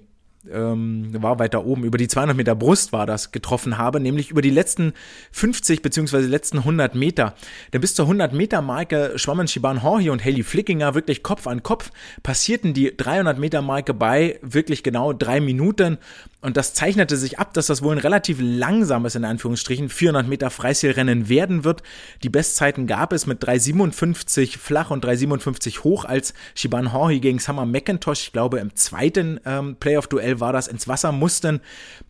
ähm, 0.53 1.11
war 1.23 1.39
weiter 1.39 1.65
oben, 1.65 1.85
über 1.85 1.99
die 1.99 2.09
200 2.09 2.37
Meter 2.37 2.55
Brust 2.55 2.93
war 2.93 3.07
das, 3.07 3.33
getroffen 3.33 3.79
habe, 3.79 4.01
nämlich 4.01 4.31
über 4.31 4.43
die 4.43 4.51
letzten 4.51 4.93
50 5.33 5.83
beziehungsweise 5.83 6.29
letzten 6.29 6.59
100 6.59 6.95
Meter. 6.95 7.35
Denn 7.73 7.81
bis 7.81 7.95
zur 7.95 8.07
100 8.07 8.33
Meter 8.33 8.63
Marke 8.63 9.13
schwammen 9.17 9.49
Shiban 9.49 9.83
Horhi 9.83 10.11
und 10.11 10.25
Haley 10.25 10.43
Flickinger 10.43 10.95
wirklich 10.95 11.23
Kopf 11.23 11.47
an 11.47 11.63
Kopf, 11.63 11.91
passierten 12.23 12.75
die 12.75 12.97
300 12.97 13.39
Meter 13.39 13.63
Marke 13.63 13.95
bei 13.95 14.39
wirklich 14.43 14.83
genau 14.83 15.13
drei 15.13 15.41
Minuten 15.41 15.99
und 16.47 16.57
das 16.57 16.75
zeichnete 16.75 17.17
sich 17.17 17.41
ab, 17.41 17.55
dass 17.55 17.67
das 17.67 17.83
wohl 17.83 17.97
ein 17.97 17.99
relativ 17.99 18.39
langsames, 18.41 19.17
in 19.17 19.25
Anführungsstrichen, 19.25 19.89
400 19.89 20.29
Meter 20.29 20.49
Freistilrennen 20.49 21.29
werden 21.29 21.65
wird. 21.65 21.83
Die 22.23 22.29
Bestzeiten 22.29 22.87
gab 22.87 23.13
es 23.13 23.27
mit 23.27 23.43
3,57 23.43 24.57
flach 24.57 24.93
und 24.93 25.05
3,57 25.05 25.83
hoch, 25.83 26.05
als 26.05 26.35
Shiban 26.55 26.93
Horhi 26.93 27.19
gegen 27.19 27.41
Summer 27.41 27.67
McIntosh, 27.67 28.21
ich 28.27 28.33
glaube 28.33 28.61
im 28.61 28.77
zweiten 28.77 29.41
ähm, 29.45 29.75
Playoff-Duell 29.81 30.39
war 30.39 30.53
das, 30.53 30.69
ins 30.69 30.87
Wasser 30.87 31.11
mussten. 31.11 31.63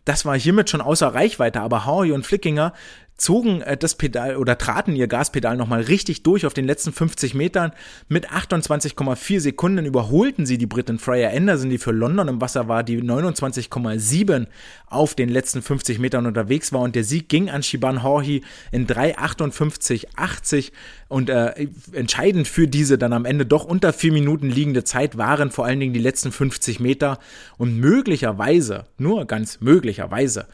Das 0.05 0.23
war 0.23 0.37
hiermit 0.37 0.69
schon 0.69 0.81
außer 0.81 1.07
Reichweite, 1.07 1.61
aber 1.61 1.87
Horhi 1.87 2.11
und 2.11 2.23
Flickinger 2.23 2.73
zogen 3.17 3.61
äh, 3.61 3.75
das 3.75 3.95
Pedal 3.95 4.37
oder 4.37 4.57
traten 4.57 4.95
ihr 4.95 5.07
Gaspedal 5.07 5.57
nochmal 5.57 5.81
richtig 5.81 6.23
durch 6.23 6.45
auf 6.45 6.53
den 6.53 6.65
letzten 6.65 6.93
50 6.93 7.33
Metern. 7.33 7.71
Mit 8.07 8.29
28,4 8.29 9.39
Sekunden 9.39 9.85
überholten 9.85 10.45
sie 10.45 10.57
die 10.57 10.67
Britin 10.67 10.99
Freya 10.99 11.31
Anderson, 11.31 11.69
die 11.69 11.77
für 11.77 11.91
London 11.91 12.27
im 12.27 12.41
Wasser 12.41 12.67
war, 12.67 12.83
die 12.83 13.01
29,7 13.01 14.47
auf 14.85 15.15
den 15.15 15.29
letzten 15.29 15.61
50 15.61 15.99
Metern 15.99 16.25
unterwegs 16.25 16.71
war. 16.71 16.81
Und 16.81 16.95
der 16.95 17.03
Sieg 17.03 17.27
ging 17.27 17.49
an 17.49 17.63
Shiban 17.63 18.03
Horhi 18.03 18.43
in 18.71 18.87
3,58,80. 18.87 20.71
Und 21.09 21.29
äh, 21.29 21.67
entscheidend 21.93 22.47
für 22.47 22.67
diese 22.67 22.97
dann 22.97 23.13
am 23.13 23.25
Ende 23.25 23.45
doch 23.45 23.63
unter 23.65 23.93
vier 23.93 24.11
Minuten 24.11 24.49
liegende 24.49 24.83
Zeit 24.83 25.17
waren 25.17 25.51
vor 25.51 25.65
allen 25.65 25.79
Dingen 25.79 25.93
die 25.93 25.99
letzten 25.99 26.31
50 26.31 26.79
Meter. 26.79 27.19
Und 27.57 27.77
möglicherweise, 27.77 28.85
nur 28.97 29.25
ganz 29.25 29.59
möglicherweise, 29.61 30.47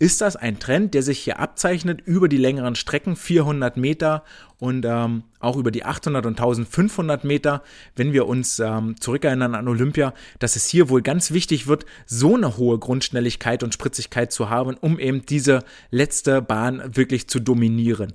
ist 0.00 0.22
das 0.22 0.34
ein 0.34 0.58
Trend, 0.58 0.94
der 0.94 1.02
sich 1.02 1.18
hier 1.18 1.38
abzeichnet 1.38 2.00
über 2.00 2.26
die 2.28 2.38
längeren 2.38 2.74
Strecken, 2.74 3.16
400 3.16 3.76
Meter 3.76 4.24
und 4.58 4.86
ähm, 4.86 5.24
auch 5.40 5.58
über 5.58 5.70
die 5.70 5.84
800 5.84 6.24
und 6.24 6.40
1500 6.40 7.22
Meter, 7.24 7.62
wenn 7.96 8.14
wir 8.14 8.26
uns 8.26 8.58
ähm, 8.60 8.98
zurückerinnern 8.98 9.54
an 9.54 9.68
Olympia, 9.68 10.14
dass 10.38 10.56
es 10.56 10.66
hier 10.66 10.88
wohl 10.88 11.02
ganz 11.02 11.32
wichtig 11.32 11.66
wird, 11.66 11.84
so 12.06 12.34
eine 12.34 12.56
hohe 12.56 12.78
Grundschnelligkeit 12.78 13.62
und 13.62 13.74
Spritzigkeit 13.74 14.32
zu 14.32 14.48
haben, 14.48 14.74
um 14.80 14.98
eben 14.98 15.26
diese 15.26 15.64
letzte 15.90 16.40
Bahn 16.40 16.96
wirklich 16.96 17.28
zu 17.28 17.38
dominieren. 17.38 18.14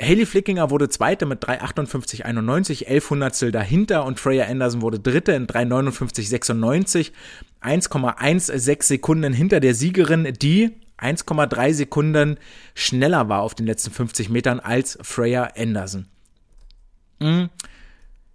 Haley 0.00 0.24
Flickinger 0.24 0.70
wurde 0.70 0.88
Zweite 0.88 1.26
mit 1.26 1.44
3,58,91, 1.44 2.86
11 2.86 3.10
Hundertstel 3.10 3.52
dahinter 3.52 4.06
und 4.06 4.18
Freya 4.18 4.46
Anderson 4.46 4.80
wurde 4.80 4.98
Dritte 4.98 5.32
in 5.32 5.46
3,59,96, 5.46 7.12
1,16 7.60 8.82
Sekunden 8.82 9.34
hinter 9.34 9.60
der 9.60 9.74
Siegerin, 9.74 10.32
die 10.40 10.70
1,3 10.98 11.72
Sekunden 11.72 12.38
schneller 12.74 13.28
war 13.28 13.42
auf 13.42 13.54
den 13.54 13.66
letzten 13.66 13.90
50 13.90 14.28
Metern 14.28 14.60
als 14.60 14.98
Freya 15.02 15.50
Anderson. 15.56 16.06
Mhm. 17.20 17.50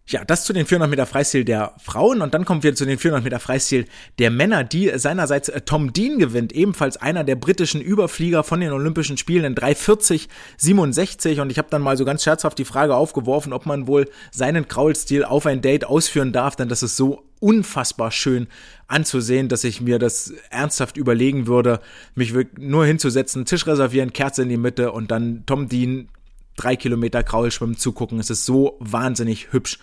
Ja, 0.05 0.25
das 0.25 0.43
zu 0.43 0.51
den 0.51 0.65
400 0.65 0.89
Meter 0.89 1.05
Freistil 1.05 1.45
der 1.45 1.73
Frauen 1.81 2.21
und 2.21 2.33
dann 2.33 2.43
kommen 2.43 2.61
wir 2.61 2.75
zu 2.75 2.85
den 2.85 2.97
400 2.97 3.23
Meter 3.23 3.39
Freistil 3.39 3.85
der 4.19 4.31
Männer, 4.31 4.65
die 4.65 4.91
seinerseits 4.99 5.47
äh, 5.47 5.61
Tom 5.61 5.93
Dean 5.93 6.19
gewinnt, 6.19 6.51
ebenfalls 6.51 6.97
einer 6.97 7.23
der 7.23 7.37
britischen 7.37 7.79
Überflieger 7.79 8.43
von 8.43 8.59
den 8.59 8.73
Olympischen 8.73 9.17
Spielen 9.17 9.45
in 9.45 9.55
340,67 9.55 11.39
und 11.39 11.49
ich 11.51 11.57
habe 11.57 11.69
dann 11.71 11.81
mal 11.81 11.95
so 11.95 12.03
ganz 12.03 12.21
scherzhaft 12.21 12.59
die 12.59 12.65
Frage 12.65 12.95
aufgeworfen, 12.95 13.53
ob 13.53 13.65
man 13.65 13.87
wohl 13.87 14.09
seinen 14.29 14.67
Kraulstil 14.67 15.23
auf 15.23 15.45
ein 15.45 15.61
Date 15.61 15.85
ausführen 15.85 16.33
darf, 16.33 16.57
denn 16.57 16.67
das 16.67 16.83
ist 16.83 16.97
so 16.97 17.23
unfassbar 17.43 18.11
schön 18.11 18.47
anzusehen, 18.87 19.49
dass 19.49 19.65
ich 19.65 19.81
mir 19.81 19.99
das 19.99 20.33
ernsthaft 20.49 20.95
überlegen 20.95 21.45
würde, 21.45 21.81
mich 22.15 22.33
nur 22.57 22.85
hinzusetzen, 22.85 23.45
Tisch 23.45 23.67
reservieren, 23.67 24.13
Kerze 24.13 24.43
in 24.43 24.49
die 24.49 24.57
Mitte 24.57 24.93
und 24.93 25.11
dann 25.11 25.43
Tom 25.45 25.67
Dean 25.67 26.07
drei 26.55 26.77
Kilometer 26.77 27.21
Kraulschwimmen 27.21 27.77
zugucken. 27.77 28.19
Es 28.19 28.29
ist 28.29 28.45
so 28.45 28.77
wahnsinnig 28.79 29.51
hübsch. 29.51 29.79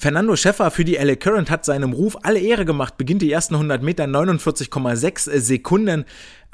Fernando 0.00 0.36
Schäffer 0.36 0.70
für 0.70 0.84
die 0.84 0.94
LA 0.94 1.16
Current 1.16 1.50
hat 1.50 1.64
seinem 1.64 1.92
Ruf 1.92 2.16
alle 2.22 2.38
Ehre 2.38 2.64
gemacht, 2.64 2.96
beginnt 2.96 3.22
die 3.22 3.32
ersten 3.32 3.54
100 3.54 3.82
Meter 3.82 4.04
49,6 4.04 5.40
Sekunden, 5.40 6.04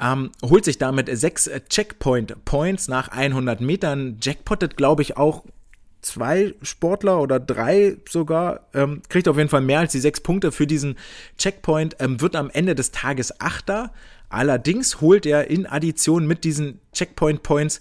ähm, 0.01 0.31
holt 0.43 0.65
sich 0.65 0.79
damit 0.79 1.15
sechs 1.15 1.49
Checkpoint 1.69 2.43
Points 2.43 2.87
nach 2.87 3.09
100 3.09 3.61
Metern, 3.61 4.17
jackpottet 4.21 4.77
glaube 4.77 5.03
ich 5.03 5.17
auch 5.17 5.45
zwei 6.05 6.53
Sportler 6.61 7.19
oder 7.21 7.39
drei 7.39 7.97
sogar, 8.07 8.67
ähm, 8.73 9.01
kriegt 9.09 9.27
auf 9.27 9.37
jeden 9.37 9.49
Fall 9.49 9.61
mehr 9.61 9.79
als 9.79 9.91
die 9.91 9.99
sechs 9.99 10.21
Punkte 10.21 10.51
für 10.51 10.67
diesen 10.67 10.95
Checkpoint, 11.37 11.97
ähm, 11.99 12.21
wird 12.21 12.35
am 12.35 12.49
Ende 12.49 12.75
des 12.75 12.91
Tages 12.91 13.41
Achter. 13.41 13.91
Allerdings 14.29 15.01
holt 15.01 15.25
er 15.25 15.49
in 15.49 15.65
Addition 15.65 16.27
mit 16.27 16.43
diesen 16.43 16.79
Checkpoint 16.93 17.43
Points 17.43 17.79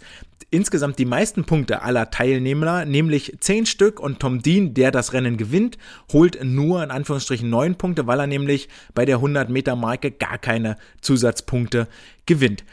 insgesamt 0.51 0.99
die 1.01 1.05
meisten 1.05 1.45
Punkte 1.45 1.83
aller 1.83 2.11
Teilnehmer, 2.11 2.85
nämlich 2.85 3.37
10 3.41 3.67
Stück 3.67 3.99
und 3.99 4.21
Tom 4.21 4.41
Dean, 4.41 4.73
der 4.73 4.93
das 4.93 5.13
Rennen 5.13 5.37
gewinnt, 5.37 5.79
holt 6.13 6.45
nur 6.45 6.83
in 6.83 6.93
Anführungsstrichen 6.93 7.51
9 7.51 7.75
Punkte, 7.75 8.07
weil 8.07 8.21
er 8.21 8.29
nämlich 8.29 8.69
bei 8.95 9.05
der 9.05 9.17
100 9.17 9.51
Meter 9.51 9.75
Marke 9.75 10.13
gar 10.13 10.39
keine 10.39 10.77
Zusatzpunkte 11.01 11.89
gewinnt. 12.27 12.65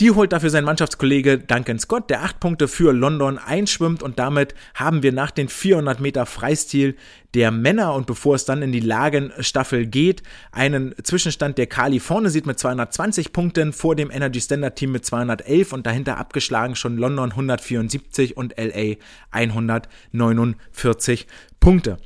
Die 0.00 0.10
holt 0.12 0.32
dafür 0.32 0.48
sein 0.48 0.64
Mannschaftskollege 0.64 1.36
Duncan 1.36 1.78
Scott, 1.78 2.08
der 2.08 2.22
acht 2.22 2.40
Punkte 2.40 2.68
für 2.68 2.94
London 2.94 3.36
einschwimmt 3.36 4.02
und 4.02 4.18
damit 4.18 4.54
haben 4.74 5.02
wir 5.02 5.12
nach 5.12 5.30
den 5.30 5.50
400 5.50 6.00
Meter 6.00 6.24
Freistil 6.24 6.96
der 7.34 7.50
Männer 7.50 7.92
und 7.92 8.06
bevor 8.06 8.34
es 8.34 8.46
dann 8.46 8.62
in 8.62 8.72
die 8.72 8.80
Lagenstaffel 8.80 9.84
geht, 9.84 10.22
einen 10.52 10.94
Zwischenstand 11.02 11.58
der 11.58 11.66
Kali 11.66 12.00
vorne 12.00 12.30
sieht 12.30 12.46
mit 12.46 12.58
220 12.58 13.34
Punkten 13.34 13.74
vor 13.74 13.94
dem 13.94 14.10
Energy 14.10 14.40
Standard 14.40 14.76
Team 14.76 14.92
mit 14.92 15.04
211 15.04 15.74
und 15.74 15.86
dahinter 15.86 16.16
abgeschlagen 16.16 16.76
schon 16.76 16.96
London 16.96 17.32
174 17.32 18.38
und 18.38 18.54
LA 18.56 18.94
149 19.32 21.26
Punkte. 21.60 21.98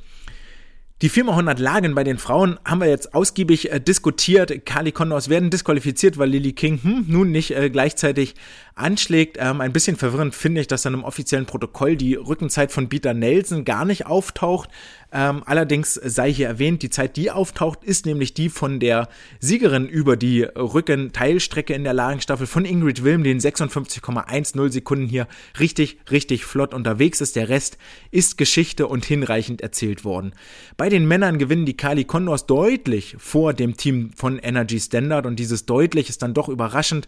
Die 1.05 1.11
4x100 1.11 1.61
Lagen 1.61 1.93
bei 1.93 2.03
den 2.03 2.17
Frauen 2.17 2.57
haben 2.65 2.81
wir 2.81 2.87
jetzt 2.87 3.13
ausgiebig 3.13 3.71
äh, 3.71 3.79
diskutiert. 3.79 4.65
Kali 4.65 4.91
Kondos 4.91 5.29
werden 5.29 5.51
disqualifiziert, 5.51 6.17
weil 6.17 6.29
Lily 6.29 6.53
King 6.53 6.79
hm, 6.81 7.05
nun 7.07 7.29
nicht 7.29 7.55
äh, 7.55 7.69
gleichzeitig 7.69 8.33
anschlägt. 8.75 9.37
Ähm, 9.39 9.61
ein 9.61 9.73
bisschen 9.73 9.95
verwirrend 9.95 10.35
finde 10.35 10.61
ich, 10.61 10.67
dass 10.67 10.83
dann 10.83 10.93
im 10.93 11.03
offiziellen 11.03 11.45
Protokoll 11.45 11.95
die 11.95 12.15
Rückenzeit 12.15 12.71
von 12.71 12.89
Peter 12.89 13.13
Nelson 13.13 13.65
gar 13.65 13.85
nicht 13.85 14.05
auftaucht. 14.05 14.69
Ähm, 15.17 15.43
allerdings 15.45 15.93
sei 15.93 16.33
hier 16.33 16.47
erwähnt, 16.47 16.81
die 16.81 16.89
Zeit, 16.89 17.15
die 17.15 17.31
auftaucht, 17.31 17.85
ist 17.85 18.05
nämlich 18.05 18.33
die 18.33 18.49
von 18.49 18.81
der 18.81 19.07
Siegerin 19.39 19.87
über 19.87 20.17
die 20.17 20.41
Rückenteilstrecke 20.43 21.73
in 21.73 21.85
der 21.85 21.93
Lagenstaffel 21.93 22.47
von 22.47 22.65
Ingrid 22.65 23.01
Wilm, 23.05 23.23
den 23.23 23.39
56,10 23.39 24.71
Sekunden 24.71 25.07
hier 25.07 25.27
richtig, 25.57 25.99
richtig 26.11 26.43
flott 26.43 26.73
unterwegs 26.73 27.21
ist. 27.21 27.37
Der 27.37 27.47
Rest 27.47 27.77
ist 28.11 28.37
Geschichte 28.37 28.87
und 28.87 29.05
hinreichend 29.05 29.61
erzählt 29.61 30.03
worden. 30.03 30.33
Bei 30.75 30.89
den 30.89 31.07
Männern 31.07 31.37
gewinnen 31.37 31.65
die 31.65 31.77
Kali 31.77 32.03
Condors 32.03 32.45
deutlich 32.45 33.15
vor 33.17 33.53
dem 33.53 33.77
Team 33.77 34.11
von 34.17 34.37
Energy 34.39 34.81
Standard 34.81 35.25
und 35.25 35.37
dieses 35.37 35.65
deutlich 35.65 36.09
ist 36.09 36.23
dann 36.23 36.33
doch 36.33 36.49
überraschend. 36.49 37.07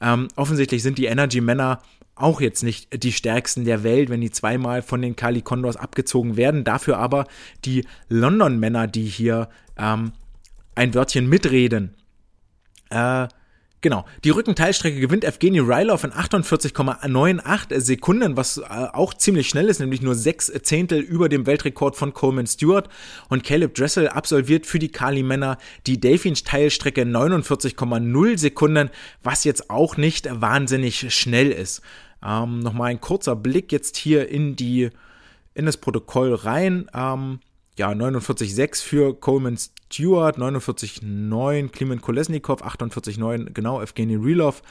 Ähm, 0.00 0.28
offensichtlich 0.36 0.84
sind 0.84 0.96
die 0.98 1.07
Energy 1.08 1.40
Männer 1.40 1.80
auch 2.14 2.40
jetzt 2.40 2.62
nicht 2.62 3.02
die 3.02 3.12
stärksten 3.12 3.64
der 3.64 3.84
Welt, 3.84 4.10
wenn 4.10 4.20
die 4.20 4.30
zweimal 4.30 4.82
von 4.82 5.02
den 5.02 5.16
Kali 5.16 5.42
Condors 5.42 5.76
abgezogen 5.76 6.36
werden. 6.36 6.64
Dafür 6.64 6.98
aber 6.98 7.26
die 7.64 7.86
London 8.08 8.58
Männer, 8.58 8.86
die 8.86 9.04
hier 9.04 9.48
ähm, 9.76 10.12
ein 10.74 10.94
Wörtchen 10.94 11.28
mitreden. 11.28 11.94
Äh, 12.90 13.28
Genau. 13.80 14.04
Die 14.24 14.30
Rückenteilstrecke 14.30 14.98
gewinnt 14.98 15.22
Evgeny 15.22 15.60
Rylov 15.60 16.02
in 16.02 16.10
48,98 16.10 17.80
Sekunden, 17.80 18.36
was 18.36 18.58
äh, 18.58 18.62
auch 18.64 19.14
ziemlich 19.14 19.48
schnell 19.48 19.66
ist, 19.66 19.78
nämlich 19.78 20.02
nur 20.02 20.16
sechs 20.16 20.52
Zehntel 20.62 20.98
über 20.98 21.28
dem 21.28 21.46
Weltrekord 21.46 21.94
von 21.94 22.12
Coleman 22.12 22.48
Stewart. 22.48 22.88
Und 23.28 23.44
Caleb 23.44 23.74
Dressel 23.74 24.08
absolviert 24.08 24.66
für 24.66 24.80
die 24.80 24.90
Kali-Männer 24.90 25.58
die 25.86 26.00
Delfins-Teilstrecke 26.00 27.02
49,0 27.02 28.38
Sekunden, 28.38 28.90
was 29.22 29.44
jetzt 29.44 29.70
auch 29.70 29.96
nicht 29.96 30.28
wahnsinnig 30.28 31.14
schnell 31.14 31.52
ist. 31.52 31.80
Ähm, 32.24 32.58
Nochmal 32.58 32.90
ein 32.90 33.00
kurzer 33.00 33.36
Blick 33.36 33.70
jetzt 33.70 33.96
hier 33.96 34.28
in 34.28 34.56
die, 34.56 34.90
in 35.54 35.66
das 35.66 35.76
Protokoll 35.76 36.34
rein. 36.34 36.90
Ähm, 36.92 37.38
ja, 37.78 37.90
49,6 37.90 38.82
für 38.82 39.14
Coleman 39.18 39.56
Stewart, 39.56 40.36
49,9 40.36 41.70
Klimen 41.70 42.00
Kolesnikov, 42.00 42.62
48,9 42.62 43.52
genau 43.52 43.80
Evgeny 43.80 44.16
Rilov. 44.16 44.62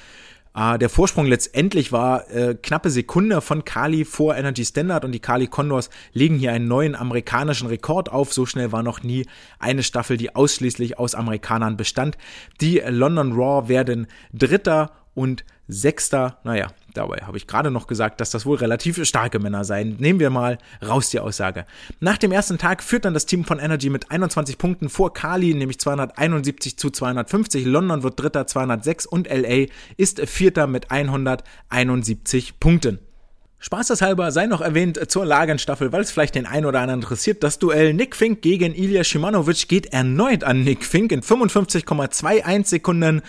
Äh, 0.58 0.78
der 0.80 0.90
Vorsprung 0.90 1.26
letztendlich 1.26 1.92
war 1.92 2.30
äh, 2.32 2.56
knappe 2.56 2.90
Sekunde 2.90 3.42
von 3.42 3.64
Kali 3.64 4.06
vor 4.06 4.36
Energy 4.36 4.66
Standard 4.66 5.06
und 5.06 5.12
die 5.12 5.20
Kali 5.20 5.48
Condors 5.48 5.90
legen 6.14 6.38
hier 6.38 6.52
einen 6.52 6.68
neuen 6.68 6.96
amerikanischen 6.96 7.68
Rekord 7.68 8.12
auf. 8.12 8.34
So 8.34 8.46
schnell 8.46 8.72
war 8.72 8.84
noch 8.84 9.04
nie 9.04 9.26
eine 9.60 9.84
Staffel, 9.84 10.18
die 10.18 10.36
ausschließlich 10.36 10.98
aus 10.98 11.16
Amerikanern 11.16 11.78
bestand. 11.78 12.18
Die 12.60 12.82
London 12.88 13.34
Raw 13.34 13.70
werden 13.70 14.08
Dritter 14.34 14.92
und 15.14 15.46
Sechster, 15.68 16.40
naja, 16.44 16.72
dabei 16.98 17.20
habe 17.26 17.38
ich 17.38 17.48
gerade 17.48 17.72
noch 17.72 17.88
gesagt, 17.88 18.20
dass 18.20 18.32
das 18.32 18.46
wohl 18.46 18.58
relativ 18.58 19.04
starke 19.06 19.40
Männer 19.40 19.64
seien. 19.64 19.96
Nehmen 20.00 20.20
wir 20.20 20.30
mal 20.30 20.58
raus 20.86 21.10
die 21.10 21.20
Aussage. 21.20 21.66
Nach 22.00 22.18
dem 22.18 22.32
ersten 22.32 22.58
Tag 22.58 22.84
führt 22.84 23.06
dann 23.06 23.14
das 23.14 23.26
Team 23.26 23.46
von 23.46 23.60
Energy 23.60 23.90
mit 23.90 24.12
21 24.12 24.58
Punkten 24.58 24.90
vor 24.90 25.14
Kali, 25.14 25.54
nämlich 25.54 25.80
271 25.80 26.78
zu 26.78 26.90
250. 26.90 27.66
London 27.66 28.04
wird 28.04 28.20
Dritter 28.20 28.48
206 28.48 29.06
und 29.06 29.28
LA 29.30 29.68
ist 29.96 30.20
Vierter 30.28 30.68
mit 30.68 30.92
171 30.92 32.60
Punkten. 32.60 33.00
Spaßeshalber 33.60 34.32
sei 34.32 34.46
noch 34.46 34.62
erwähnt 34.62 35.00
zur 35.10 35.26
Lagenstaffel, 35.26 35.92
weil 35.92 36.02
es 36.02 36.12
vielleicht 36.12 36.36
den 36.36 36.46
einen 36.46 36.68
oder 36.68 36.80
anderen 36.80 37.02
interessiert. 37.02 37.42
Das 37.42 37.58
Duell 37.58 37.92
Nick 37.94 38.16
Fink 38.16 38.44
gegen 38.44 38.76
Ilya 38.76 39.04
Shimanovic 39.04 39.68
geht 39.68 39.88
erneut 39.94 40.44
an 40.44 40.64
Nick 40.64 40.86
Fink 40.86 41.12
in 41.12 41.22
55,21 41.22 42.66
Sekunden 42.68 43.24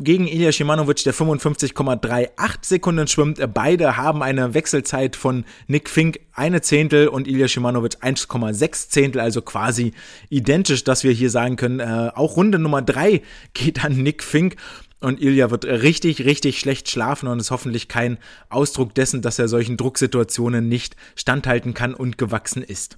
gegen 0.00 0.28
Ilya 0.28 0.52
Shimanovic, 0.52 1.02
der 1.02 1.12
55,38 1.12 2.28
Sekunden 2.62 3.08
schwimmt. 3.08 3.40
Beide 3.52 3.96
haben 3.96 4.22
eine 4.22 4.54
Wechselzeit 4.54 5.16
von 5.16 5.44
Nick 5.66 5.90
Fink 5.90 6.20
eine 6.34 6.62
Zehntel 6.62 7.08
und 7.08 7.26
Ilya 7.26 7.48
Shimanovic 7.48 7.96
1,6 7.96 8.90
Zehntel, 8.90 9.20
also 9.20 9.42
quasi 9.42 9.92
identisch, 10.30 10.84
dass 10.84 11.02
wir 11.02 11.10
hier 11.10 11.30
sagen 11.30 11.56
können, 11.56 11.80
äh, 11.80 12.10
auch 12.14 12.36
Runde 12.36 12.60
Nummer 12.60 12.80
drei 12.80 13.22
geht 13.54 13.84
an 13.84 13.96
Nick 13.96 14.22
Fink 14.22 14.54
und 15.04 15.20
Ilya 15.20 15.50
wird 15.50 15.64
richtig, 15.64 16.24
richtig 16.24 16.58
schlecht 16.58 16.90
schlafen 16.90 17.28
und 17.28 17.38
ist 17.38 17.50
hoffentlich 17.50 17.88
kein 17.88 18.18
Ausdruck 18.48 18.94
dessen, 18.94 19.22
dass 19.22 19.38
er 19.38 19.48
solchen 19.48 19.76
Drucksituationen 19.76 20.68
nicht 20.68 20.96
standhalten 21.14 21.74
kann 21.74 21.94
und 21.94 22.18
gewachsen 22.18 22.62
ist. 22.62 22.96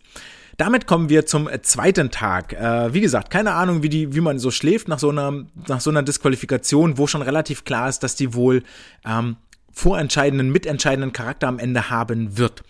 Damit 0.56 0.86
kommen 0.86 1.10
wir 1.10 1.26
zum 1.26 1.50
zweiten 1.62 2.10
Tag. 2.10 2.54
Äh, 2.54 2.94
wie 2.94 3.02
gesagt, 3.02 3.30
keine 3.30 3.52
Ahnung, 3.52 3.82
wie, 3.82 3.90
die, 3.90 4.14
wie 4.14 4.22
man 4.22 4.38
so 4.38 4.50
schläft 4.50 4.88
nach 4.88 4.98
so, 4.98 5.10
einer, 5.10 5.44
nach 5.68 5.80
so 5.80 5.90
einer 5.90 6.02
Disqualifikation, 6.02 6.96
wo 6.96 7.06
schon 7.06 7.20
relativ 7.20 7.64
klar 7.64 7.90
ist, 7.90 8.02
dass 8.02 8.16
die 8.16 8.32
wohl 8.32 8.62
ähm, 9.04 9.36
vorentscheidenden, 9.70 10.50
mitentscheidenden 10.50 11.12
Charakter 11.12 11.48
am 11.48 11.58
Ende 11.58 11.90
haben 11.90 12.38
wird. 12.38 12.62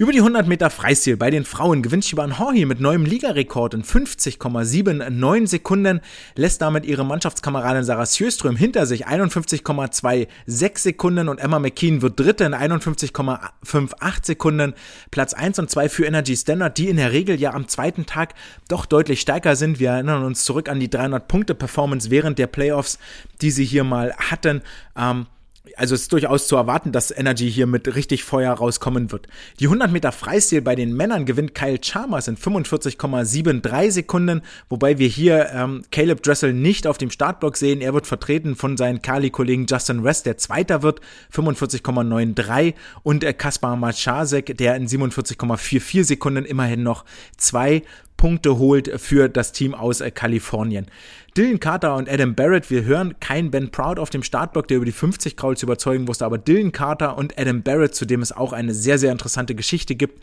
Über 0.00 0.12
die 0.12 0.20
100 0.20 0.46
Meter 0.46 0.70
Freistil 0.70 1.16
bei 1.16 1.28
den 1.28 1.44
Frauen 1.44 1.82
gewinnt 1.82 2.04
Shiban 2.04 2.38
Horhi 2.38 2.66
mit 2.66 2.78
neuem 2.78 3.04
Ligarekord 3.04 3.74
in 3.74 3.82
50,79 3.82 5.48
Sekunden, 5.48 6.00
lässt 6.36 6.62
damit 6.62 6.86
ihre 6.86 7.04
Mannschaftskameradin 7.04 7.82
Sarah 7.82 8.06
Sjöström 8.06 8.54
hinter 8.54 8.86
sich 8.86 9.08
51,26 9.08 10.78
Sekunden 10.78 11.28
und 11.28 11.38
Emma 11.38 11.58
McKean 11.58 12.00
wird 12.00 12.20
Dritte 12.20 12.44
in 12.44 12.54
51,58 12.54 14.26
Sekunden. 14.26 14.74
Platz 15.10 15.34
1 15.34 15.58
und 15.58 15.68
2 15.68 15.88
für 15.88 16.04
Energy 16.04 16.36
Standard, 16.36 16.78
die 16.78 16.90
in 16.90 16.96
der 16.96 17.10
Regel 17.10 17.40
ja 17.40 17.52
am 17.52 17.66
zweiten 17.66 18.06
Tag 18.06 18.34
doch 18.68 18.86
deutlich 18.86 19.20
stärker 19.20 19.56
sind. 19.56 19.80
Wir 19.80 19.90
erinnern 19.90 20.22
uns 20.22 20.44
zurück 20.44 20.68
an 20.68 20.78
die 20.78 20.88
300-Punkte-Performance 20.88 22.08
während 22.08 22.38
der 22.38 22.46
Playoffs, 22.46 23.00
die 23.42 23.50
sie 23.50 23.64
hier 23.64 23.82
mal 23.82 24.14
hatten. 24.14 24.62
Ähm, 24.96 25.26
also 25.78 25.94
es 25.94 26.02
ist 26.02 26.12
durchaus 26.12 26.48
zu 26.48 26.56
erwarten, 26.56 26.92
dass 26.92 27.16
Energy 27.16 27.50
hier 27.50 27.66
mit 27.66 27.94
richtig 27.94 28.24
Feuer 28.24 28.52
rauskommen 28.52 29.12
wird. 29.12 29.28
Die 29.60 29.66
100 29.66 29.90
Meter 29.90 30.12
Freistil 30.12 30.60
bei 30.60 30.74
den 30.74 30.92
Männern 30.94 31.24
gewinnt 31.24 31.54
Kyle 31.54 31.78
Chalmers 31.78 32.28
in 32.28 32.36
45,73 32.36 33.90
Sekunden, 33.90 34.42
wobei 34.68 34.98
wir 34.98 35.08
hier 35.08 35.50
ähm, 35.52 35.82
Caleb 35.90 36.22
Dressel 36.22 36.52
nicht 36.52 36.86
auf 36.86 36.98
dem 36.98 37.10
Startblock 37.10 37.56
sehen. 37.56 37.80
Er 37.80 37.94
wird 37.94 38.06
vertreten 38.06 38.56
von 38.56 38.76
seinen 38.76 39.02
Kali-Kollegen 39.02 39.66
Justin 39.66 40.02
West, 40.02 40.26
der 40.26 40.36
Zweiter 40.36 40.82
wird, 40.82 41.00
45,93 41.32 42.74
und 43.02 43.22
äh, 43.22 43.32
Kaspar 43.32 43.76
Machasek, 43.76 44.56
der 44.58 44.74
in 44.76 44.88
47,44 44.88 46.04
Sekunden 46.04 46.44
immerhin 46.44 46.82
noch 46.82 47.04
zwei 47.36 47.82
Punkte 48.18 48.58
holt 48.58 49.00
für 49.00 49.30
das 49.30 49.52
Team 49.52 49.74
aus 49.74 50.02
äh, 50.02 50.10
Kalifornien. 50.10 50.86
Dylan 51.38 51.60
Carter 51.60 51.94
und 51.94 52.10
Adam 52.10 52.34
Barrett, 52.34 52.68
wir 52.68 52.84
hören 52.84 53.14
kein 53.20 53.50
Ben 53.50 53.70
Proud 53.70 53.98
auf 53.98 54.10
dem 54.10 54.22
Startblock, 54.22 54.68
der 54.68 54.78
über 54.78 54.86
die 54.86 54.92
50 54.92 55.36
Krauls 55.36 55.62
überzeugen 55.62 56.04
musste, 56.04 56.26
aber 56.26 56.36
Dylan 56.36 56.72
Carter 56.72 57.16
und 57.16 57.38
Adam 57.38 57.62
Barrett, 57.62 57.94
zu 57.94 58.04
dem 58.04 58.20
es 58.20 58.32
auch 58.32 58.52
eine 58.52 58.74
sehr, 58.74 58.98
sehr 58.98 59.12
interessante 59.12 59.54
Geschichte 59.54 59.94
gibt, 59.94 60.20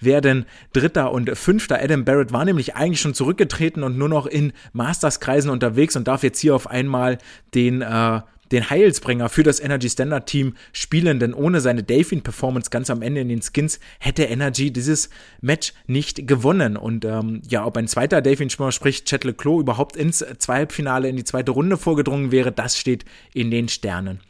werden 0.00 0.44
Dritter 0.72 1.12
und 1.12 1.30
Fünfter. 1.38 1.80
Adam 1.80 2.04
Barrett 2.04 2.32
war 2.32 2.44
nämlich 2.44 2.74
eigentlich 2.74 3.00
schon 3.00 3.14
zurückgetreten 3.14 3.82
und 3.82 3.96
nur 3.96 4.08
noch 4.08 4.26
in 4.26 4.52
Masters-Kreisen 4.72 5.50
unterwegs 5.50 5.96
und 5.96 6.08
darf 6.08 6.22
jetzt 6.22 6.40
hier 6.40 6.54
auf 6.54 6.68
einmal 6.68 7.18
den 7.54 7.80
äh, 7.80 8.20
den 8.52 8.70
Heilsbringer 8.70 9.28
für 9.28 9.42
das 9.42 9.60
Energy 9.60 9.88
Standard 9.88 10.26
Team 10.26 10.54
spielen, 10.72 11.18
denn 11.18 11.34
ohne 11.34 11.60
seine 11.60 11.82
Delfin 11.82 12.22
Performance 12.22 12.70
ganz 12.70 12.90
am 12.90 13.02
Ende 13.02 13.20
in 13.20 13.28
den 13.28 13.42
Skins 13.42 13.80
hätte 13.98 14.24
Energy 14.24 14.72
dieses 14.72 15.10
Match 15.40 15.72
nicht 15.86 16.26
gewonnen. 16.26 16.76
Und 16.76 17.04
ähm, 17.04 17.42
ja, 17.48 17.64
ob 17.64 17.76
ein 17.76 17.88
zweiter 17.88 18.22
Delfin 18.22 18.50
Schwimmer, 18.50 18.72
sprich 18.72 19.04
Chet 19.04 19.24
Leclos, 19.24 19.60
überhaupt 19.60 19.96
ins 19.96 20.24
Zweitfinale 20.38 21.08
in 21.08 21.16
die 21.16 21.24
zweite 21.24 21.50
Runde 21.50 21.76
vorgedrungen 21.76 22.32
wäre, 22.32 22.52
das 22.52 22.78
steht 22.78 23.04
in 23.34 23.50
den 23.50 23.68
Sternen. 23.68 24.20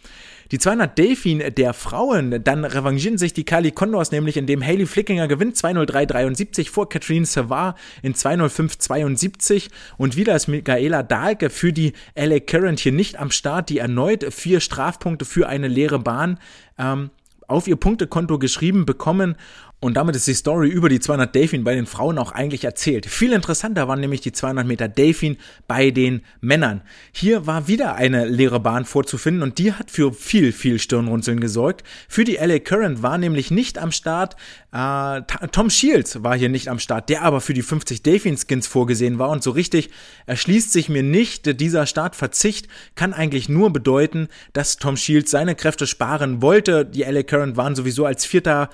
Die 0.53 0.59
200 0.59 0.97
Delfin 0.97 1.43
der 1.57 1.73
Frauen, 1.73 2.43
dann 2.45 2.65
revanchieren 2.65 3.19
sich 3.19 3.33
die 3.33 3.45
Kali 3.45 3.73
Condors 3.73 4.13
nämlich, 4.13 4.37
indem 4.37 4.65
Haley 4.65 4.87
Flickinger 4.87 5.29
gewinnt. 5.29 5.57
203,73 5.57 6.71
vor 6.71 6.89
Catherine 6.89 7.27
Savard 7.27 7.77
in 8.03 8.15
205,72 8.15 9.71
und 9.97 10.17
wieder 10.17 10.37
ist 10.37 10.49
Michaela 10.49 11.03
Dahlke 11.03 11.51
für 11.51 11.73
die 11.73 11.93
LA 12.15 12.41
Current 12.41 12.81
hier 12.81 12.93
nicht 12.93 13.19
am 13.19 13.31
Start, 13.31 13.69
die 13.69 13.79
erneut 13.79 14.33
vier 14.33 14.61
Strafpunkte 14.61 15.25
für 15.25 15.49
eine 15.49 15.69
leere 15.69 15.99
Bahn 15.99 16.39
ähm, 16.79 17.11
auf 17.49 17.69
ihr 17.69 17.77
Punktekonto 17.77 18.39
geschrieben 18.39 18.87
bekommen 18.87 19.37
Und 19.79 19.95
damit 19.95 20.17
ist 20.17 20.27
die 20.27 20.33
Story 20.33 20.69
über 20.69 20.89
die 20.89 21.01
200 21.01 21.35
Delfin 21.35 21.63
bei 21.63 21.75
den 21.75 21.85
Frauen 21.85 22.17
auch 22.17 22.33
eigentlich 22.33 22.65
erzählt. 22.65 23.05
Viel 23.05 23.35
interessanter 23.35 23.87
waren 23.89 24.01
nämlich 24.01 24.23
die 24.23 24.33
200 24.33 24.67
Meter 24.67 24.89
Delfin 24.89 25.37
bei 25.69 25.91
den 25.91 26.23
Männern. 26.41 26.81
Hier 27.13 27.47
war 27.47 27.69
wieder 27.69 27.95
eine 27.95 28.25
leere 28.25 28.59
Bahn 28.59 28.87
vorzufinden 28.87 29.43
und 29.43 29.59
die 29.59 29.75
hat 29.75 29.91
für 29.91 30.15
viel, 30.15 30.53
viel 30.53 30.79
Stirnrunzeln 30.79 31.41
gesorgt. 31.41 31.85
Für 32.09 32.25
die 32.25 32.37
LA 32.37 32.61
Current 32.61 33.03
war 33.03 33.19
nämlich 33.19 33.51
nicht 33.51 33.77
am 33.77 33.93
Start, 33.93 34.35
äh, 34.73 35.21
Tom 35.53 35.69
Shields 35.69 36.23
war 36.23 36.37
hier 36.37 36.49
nicht 36.49 36.69
am 36.69 36.79
Start, 36.79 37.11
der 37.11 37.23
aber 37.23 37.43
für 37.43 37.55
die 37.55 37.63
50 37.63 38.03
Delfin 38.03 38.39
Skins 38.39 38.67
vorgesehen 38.67 39.19
war 39.19 39.29
und 39.29 39.43
so 39.43 39.51
richtig 39.51 39.91
erschließt 40.25 40.73
sich 40.73 40.89
mir 40.89 41.03
nicht, 41.03 41.61
dieser 41.61 41.85
Startverzicht 41.85 42.69
kann 42.95 43.13
eigentlich 43.13 43.51
nur 43.51 43.71
bedeuten, 43.75 44.29
dass 44.55 44.79
Tom 44.79 44.97
Shields 44.97 45.31
seine 45.31 45.55
Kräfte 45.55 45.87
sparen 45.87 46.41
wollte. 46.41 46.87
Die 46.87 47.03
LA 47.03 47.25
Current 47.25 47.57
waren 47.59 47.75
sowieso 47.75 48.07
als 48.07 48.25
Vierter 48.25 48.71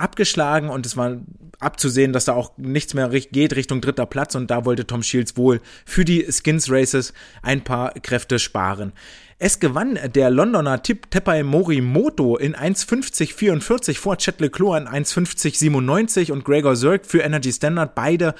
abgeschlagen 0.00 0.68
und 0.70 0.86
es 0.86 0.96
war 0.96 1.18
abzusehen, 1.58 2.12
dass 2.12 2.24
da 2.24 2.32
auch 2.32 2.52
nichts 2.56 2.94
mehr 2.94 3.08
geht 3.08 3.54
Richtung 3.54 3.80
dritter 3.80 4.06
Platz 4.06 4.34
und 4.34 4.50
da 4.50 4.64
wollte 4.64 4.86
Tom 4.86 5.02
Shields 5.02 5.36
wohl 5.36 5.60
für 5.84 6.04
die 6.04 6.26
Skins 6.30 6.70
Races 6.70 7.12
ein 7.42 7.62
paar 7.62 7.92
Kräfte 7.92 8.38
sparen. 8.38 8.92
Es 9.38 9.58
gewann 9.58 9.98
der 10.14 10.28
Londoner 10.28 10.82
Tip 10.82 11.10
Tepai 11.10 11.42
Morimoto 11.42 12.36
in 12.36 12.54
1,50,44 12.54 13.96
vor 13.96 14.18
Chet 14.18 14.40
Leclerc 14.40 14.82
in 14.82 14.86
1,50,97 14.86 16.30
und 16.30 16.44
Gregor 16.44 16.74
Zirk 16.74 17.06
für 17.06 17.20
Energy 17.20 17.52
Standard 17.52 17.94
beide 17.94 18.34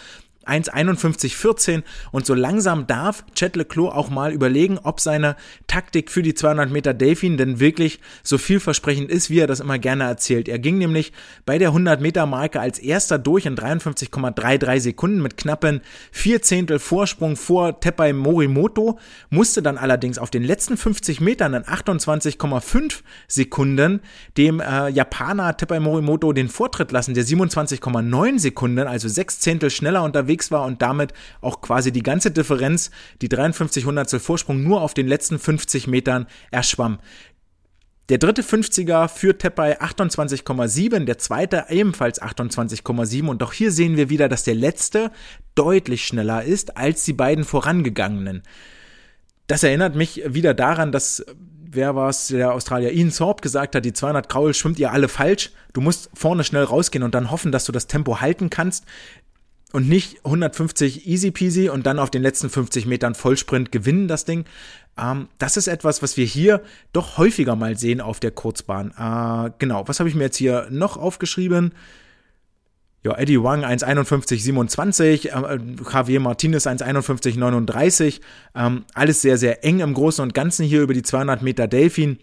1,51,14 0.50 1.82
und 2.10 2.26
so 2.26 2.34
langsam 2.34 2.86
darf 2.86 3.24
Chet 3.34 3.56
Leclos 3.56 3.92
auch 3.92 4.10
mal 4.10 4.32
überlegen, 4.32 4.78
ob 4.82 5.00
seine 5.00 5.36
Taktik 5.66 6.10
für 6.10 6.22
die 6.22 6.34
200 6.34 6.70
Meter 6.70 6.94
Delfin 6.94 7.36
denn 7.36 7.60
wirklich 7.60 8.00
so 8.22 8.38
vielversprechend 8.38 9.10
ist, 9.10 9.30
wie 9.30 9.38
er 9.38 9.46
das 9.46 9.60
immer 9.60 9.78
gerne 9.78 10.04
erzählt. 10.04 10.48
Er 10.48 10.58
ging 10.58 10.78
nämlich 10.78 11.12
bei 11.46 11.58
der 11.58 11.68
100 11.68 12.00
Meter 12.00 12.26
Marke 12.26 12.60
als 12.60 12.78
erster 12.78 13.18
durch 13.18 13.46
in 13.46 13.56
53,33 13.56 14.80
Sekunden 14.80 15.22
mit 15.22 15.36
knappen 15.36 15.80
vier 16.10 16.42
Zehntel 16.42 16.78
Vorsprung 16.78 17.36
vor 17.36 17.80
Tepai 17.80 18.12
Morimoto, 18.12 18.98
musste 19.28 19.62
dann 19.62 19.78
allerdings 19.78 20.18
auf 20.18 20.30
den 20.30 20.42
letzten 20.42 20.76
50 20.76 21.20
Metern 21.20 21.54
in 21.54 21.62
28,5 21.62 23.00
Sekunden 23.28 24.00
dem 24.36 24.60
äh, 24.60 24.88
Japaner 24.88 25.56
Tepai 25.56 25.80
Morimoto 25.80 26.32
den 26.32 26.48
Vortritt 26.48 26.92
lassen, 26.92 27.14
der 27.14 27.24
27,9 27.24 28.38
Sekunden, 28.38 28.86
also 28.86 29.08
sechs 29.08 29.40
Zehntel 29.40 29.70
schneller 29.70 30.02
unterwegs 30.02 30.39
unterwegs 30.40 30.50
war 30.50 30.64
und 30.64 30.82
damit 30.82 31.12
auch 31.40 31.60
quasi 31.60 31.92
die 31.92 32.02
ganze 32.02 32.30
Differenz, 32.30 32.90
die 33.20 33.28
53 33.28 33.84
Hundertstel 33.84 34.20
Vorsprung 34.20 34.62
nur 34.62 34.80
auf 34.80 34.94
den 34.94 35.06
letzten 35.06 35.38
50 35.38 35.86
Metern 35.86 36.26
erschwamm. 36.50 36.98
Der 38.08 38.18
dritte 38.18 38.42
50er 38.42 39.06
führt 39.06 39.40
Tepai 39.40 39.80
28,7, 39.80 41.04
der 41.04 41.18
zweite 41.18 41.66
ebenfalls 41.68 42.20
28,7 42.20 43.28
und 43.28 43.42
auch 43.42 43.52
hier 43.52 43.70
sehen 43.70 43.96
wir 43.96 44.10
wieder, 44.10 44.28
dass 44.28 44.42
der 44.42 44.56
letzte 44.56 45.12
deutlich 45.54 46.04
schneller 46.04 46.42
ist 46.42 46.76
als 46.76 47.04
die 47.04 47.12
beiden 47.12 47.44
vorangegangenen. 47.44 48.42
Das 49.46 49.62
erinnert 49.62 49.94
mich 49.94 50.22
wieder 50.26 50.54
daran, 50.54 50.90
dass 50.90 51.24
wer 51.72 51.94
war 51.94 52.08
es, 52.08 52.28
der 52.28 52.52
Australier 52.52 52.92
Ian 52.92 53.12
Thorpe 53.12 53.42
gesagt 53.42 53.74
hat, 53.74 53.84
die 53.84 53.92
200 53.92 54.28
Kraul 54.28 54.54
schwimmt 54.54 54.78
ihr 54.78 54.92
alle 54.92 55.08
falsch. 55.08 55.50
Du 55.72 55.80
musst 55.80 56.10
vorne 56.14 56.44
schnell 56.44 56.64
rausgehen 56.64 57.04
und 57.04 57.14
dann 57.14 57.30
hoffen, 57.30 57.52
dass 57.52 57.64
du 57.64 57.72
das 57.72 57.86
Tempo 57.86 58.20
halten 58.20 58.50
kannst 58.50 58.84
und 59.72 59.88
nicht 59.88 60.24
150 60.24 61.06
easy 61.06 61.30
peasy 61.30 61.68
und 61.68 61.86
dann 61.86 61.98
auf 61.98 62.10
den 62.10 62.22
letzten 62.22 62.50
50 62.50 62.86
Metern 62.86 63.14
Vollsprint 63.14 63.72
gewinnen 63.72 64.08
das 64.08 64.24
Ding. 64.24 64.44
Ähm, 64.98 65.28
das 65.38 65.56
ist 65.56 65.68
etwas, 65.68 66.02
was 66.02 66.16
wir 66.16 66.24
hier 66.24 66.62
doch 66.92 67.18
häufiger 67.18 67.56
mal 67.56 67.76
sehen 67.78 68.00
auf 68.00 68.20
der 68.20 68.30
Kurzbahn. 68.30 68.92
Äh, 68.96 69.52
genau, 69.58 69.86
was 69.86 70.00
habe 70.00 70.08
ich 70.08 70.14
mir 70.14 70.24
jetzt 70.24 70.36
hier 70.36 70.66
noch 70.70 70.96
aufgeschrieben? 70.96 71.72
Ja, 73.02 73.16
Eddie 73.16 73.42
Wang 73.42 73.64
1,51,27, 73.64 75.28
äh, 75.28 75.58
Javier 75.90 76.20
Martinez 76.20 76.66
1,51,39. 76.66 78.20
Ähm, 78.54 78.84
alles 78.92 79.22
sehr, 79.22 79.38
sehr 79.38 79.64
eng 79.64 79.80
im 79.80 79.94
Großen 79.94 80.22
und 80.22 80.34
Ganzen 80.34 80.66
hier 80.66 80.82
über 80.82 80.92
die 80.92 81.02
200 81.02 81.40
Meter 81.40 81.66
Delfin. 81.66 82.18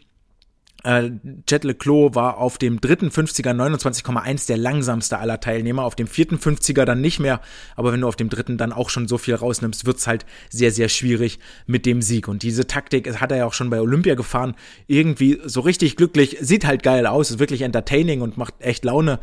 Äh, 0.84 1.12
Jet 1.50 1.64
Leclos 1.64 2.14
war 2.14 2.38
auf 2.38 2.58
dem 2.58 2.80
dritten 2.80 3.10
50er 3.10 3.54
29,1 3.54 4.48
der 4.48 4.58
langsamste 4.58 5.18
aller 5.18 5.40
Teilnehmer, 5.40 5.84
auf 5.84 5.96
dem 5.96 6.08
vierten 6.08 6.38
50er 6.38 6.86
dann 6.86 7.02
nicht 7.02 7.20
mehr, 7.20 7.42
aber 7.76 7.92
wenn 7.92 8.02
du 8.02 8.08
auf 8.08 8.16
dem 8.16 8.30
dritten 8.30 8.58
dann 8.58 8.72
auch 8.72 8.90
schon 8.90 9.08
so 9.08 9.18
viel 9.18 9.36
rausnimmst, 9.36 9.86
wird's 9.86 10.08
halt 10.08 10.26
sehr, 10.50 10.72
sehr 10.72 10.90
schwierig 10.90 11.40
mit 11.66 11.86
dem 11.86 12.02
Sieg. 12.02 12.28
Und 12.28 12.44
diese 12.44 12.68
Taktik 12.68 13.20
hat 13.20 13.32
er 13.32 13.38
ja 13.38 13.46
auch 13.46 13.54
schon 13.54 13.70
bei 13.70 13.82
Olympia 13.82 14.16
gefahren, 14.16 14.56
irgendwie 14.86 15.42
so 15.46 15.62
richtig 15.62 15.96
glücklich, 15.96 16.38
sieht 16.42 16.66
halt 16.66 16.84
geil 16.84 17.08
aus, 17.08 17.32
ist 17.32 17.40
wirklich 17.40 17.64
entertaining 17.64 18.22
und 18.22 18.38
macht 18.38 18.54
echt 18.60 18.86
Laune. 18.86 19.20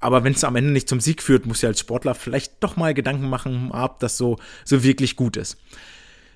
Aber 0.00 0.24
wenn 0.24 0.32
es 0.32 0.44
am 0.44 0.56
Ende 0.56 0.70
nicht 0.70 0.88
zum 0.88 0.98
Sieg 0.98 1.22
führt, 1.22 1.44
muss 1.44 1.60
ja 1.60 1.68
als 1.68 1.80
Sportler 1.80 2.14
vielleicht 2.14 2.54
doch 2.60 2.76
mal 2.76 2.94
Gedanken 2.94 3.28
machen, 3.28 3.70
ob 3.70 4.00
das 4.00 4.16
so, 4.16 4.38
so 4.64 4.82
wirklich 4.82 5.14
gut 5.14 5.36
ist. 5.36 5.58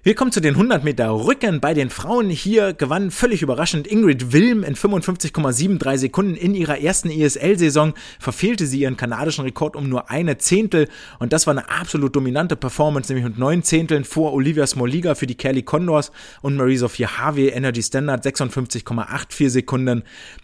Wir 0.06 0.14
kommen 0.14 0.32
zu 0.32 0.43
den 0.43 0.52
100 0.52 0.85
Meter 0.85 1.09
Rücken 1.09 1.60
bei 1.60 1.72
den 1.72 1.89
Frauen. 1.89 2.28
Hier 2.28 2.74
gewann 2.74 3.10
völlig 3.10 3.40
überraschend 3.40 3.86
Ingrid 3.86 4.35
Wilm 4.35 4.62
in 4.62 4.74
55,73 4.74 5.97
Sekunden 5.97 6.35
in 6.35 6.55
ihrer 6.55 6.78
ersten 6.78 7.09
ESL-Saison. 7.09 7.94
Verfehlte 8.18 8.66
sie 8.66 8.81
ihren 8.81 8.98
kanadischen 8.98 9.44
Rekord 9.47 9.76
um 9.76 9.89
nur 9.89 10.10
eine 10.10 10.36
Zehntel 10.36 10.90
und 11.20 11.32
das 11.32 11.47
war 11.47 11.52
eine 11.52 11.70
absolut 11.70 12.14
dominante 12.14 12.55
Performance, 12.55 13.10
nämlich 13.10 13.31
mit 13.31 13.39
neun 13.39 13.62
Zehnteln 13.62 14.05
vor 14.05 14.35
Olivia 14.35 14.66
Smoliga 14.66 15.14
für 15.14 15.26
die 15.26 15.36
Kelly 15.36 15.62
Condors 15.62 16.12
und 16.43 16.55
Marie-Sophie 16.56 17.06
Harvey 17.06 17.48
Energy 17.48 17.82
Standard 17.82 18.26
56,84 18.26 19.48
Sekunden. 19.48 20.02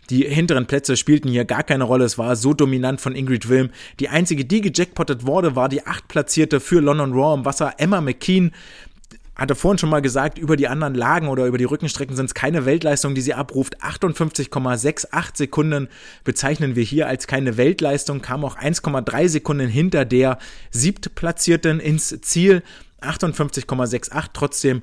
Die 0.08 0.24
hinteren 0.24 0.64
Plätze 0.64 0.96
spielten 0.96 1.28
hier 1.28 1.44
gar 1.44 1.64
keine 1.64 1.84
Rolle. 1.84 2.06
Es 2.06 2.16
war 2.16 2.34
so 2.34 2.54
dominant 2.54 3.02
von 3.02 3.14
Ingrid 3.14 3.50
Wilm. 3.50 3.68
Die 4.00 4.08
einzige, 4.08 4.46
die 4.46 4.62
gejackpottet 4.62 5.26
wurde, 5.26 5.54
war 5.54 5.68
die 5.68 5.86
achtplatzierte 5.86 6.60
für 6.60 6.80
London 6.80 7.12
Raw 7.12 7.34
im 7.38 7.44
Wasser 7.44 7.74
Emma 7.76 8.00
McKean 8.00 8.52
hatte 9.34 9.54
vorhin 9.54 9.78
schon 9.78 9.90
mal 9.90 10.02
gesagt, 10.02 10.38
über 10.38 10.56
die 10.56 10.68
anderen 10.68 10.94
Lagen 10.94 11.28
oder 11.28 11.46
über 11.46 11.58
die 11.58 11.64
Rückenstrecken 11.64 12.16
sind 12.16 12.26
es 12.26 12.34
keine 12.34 12.66
Weltleistung, 12.66 13.14
die 13.14 13.20
sie 13.20 13.34
abruft. 13.34 13.82
58,68 13.82 15.36
Sekunden 15.36 15.88
bezeichnen 16.24 16.76
wir 16.76 16.82
hier 16.82 17.06
als 17.06 17.26
keine 17.26 17.56
Weltleistung, 17.56 18.20
kam 18.20 18.44
auch 18.44 18.56
1,3 18.58 19.28
Sekunden 19.28 19.68
hinter 19.68 20.04
der 20.04 20.38
siebtplatzierten 20.70 21.80
ins 21.80 22.20
Ziel. 22.20 22.62
58,68 23.00 24.26
trotzdem 24.32 24.82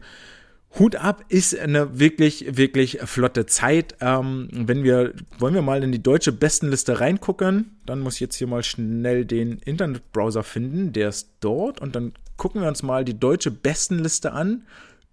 Hut 0.77 0.95
ab 0.95 1.23
ist 1.29 1.57
eine 1.57 1.99
wirklich, 1.99 2.57
wirklich 2.57 2.99
flotte 3.05 3.45
Zeit. 3.45 3.95
Ähm, 3.99 4.49
wenn 4.51 4.83
wir, 4.83 5.13
wollen 5.39 5.53
wir 5.53 5.61
mal 5.61 5.83
in 5.83 5.91
die 5.91 6.03
deutsche 6.03 6.31
Bestenliste 6.31 6.99
reingucken, 6.99 7.77
dann 7.85 7.99
muss 7.99 8.15
ich 8.15 8.19
jetzt 8.19 8.35
hier 8.35 8.47
mal 8.47 8.63
schnell 8.63 9.25
den 9.25 9.59
Internetbrowser 9.59 10.43
finden, 10.43 10.93
der 10.93 11.09
ist 11.09 11.31
dort 11.39 11.81
und 11.81 11.95
dann 11.95 12.13
gucken 12.35 12.61
wir 12.61 12.67
uns 12.67 12.83
mal 12.83 13.03
die 13.05 13.19
deutsche 13.19 13.49
Bestenliste 13.49 14.33
an 14.33 14.63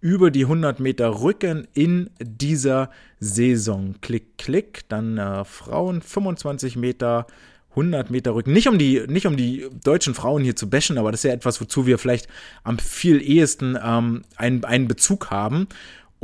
über 0.00 0.30
die 0.30 0.42
100 0.42 0.80
Meter 0.80 1.22
Rücken 1.22 1.66
in 1.72 2.10
dieser 2.20 2.90
Saison. 3.20 3.94
Klick, 4.02 4.36
klick, 4.36 4.86
dann 4.90 5.16
äh, 5.16 5.44
Frauen 5.46 6.02
25 6.02 6.76
Meter, 6.76 7.26
100 7.74 8.10
Meter 8.10 8.34
Rücken. 8.34 8.52
Nicht 8.52 8.68
um 8.68 8.78
die, 8.78 9.04
nicht 9.06 9.26
um 9.26 9.36
die 9.36 9.68
deutschen 9.82 10.14
Frauen 10.14 10.42
hier 10.42 10.56
zu 10.56 10.70
bashen, 10.70 10.98
aber 10.98 11.10
das 11.10 11.20
ist 11.20 11.28
ja 11.28 11.32
etwas, 11.32 11.60
wozu 11.60 11.86
wir 11.86 11.98
vielleicht 11.98 12.28
am 12.62 12.78
viel 12.78 13.20
ehesten 13.20 13.76
ähm, 13.82 14.22
einen, 14.36 14.64
einen 14.64 14.88
Bezug 14.88 15.30
haben. 15.30 15.68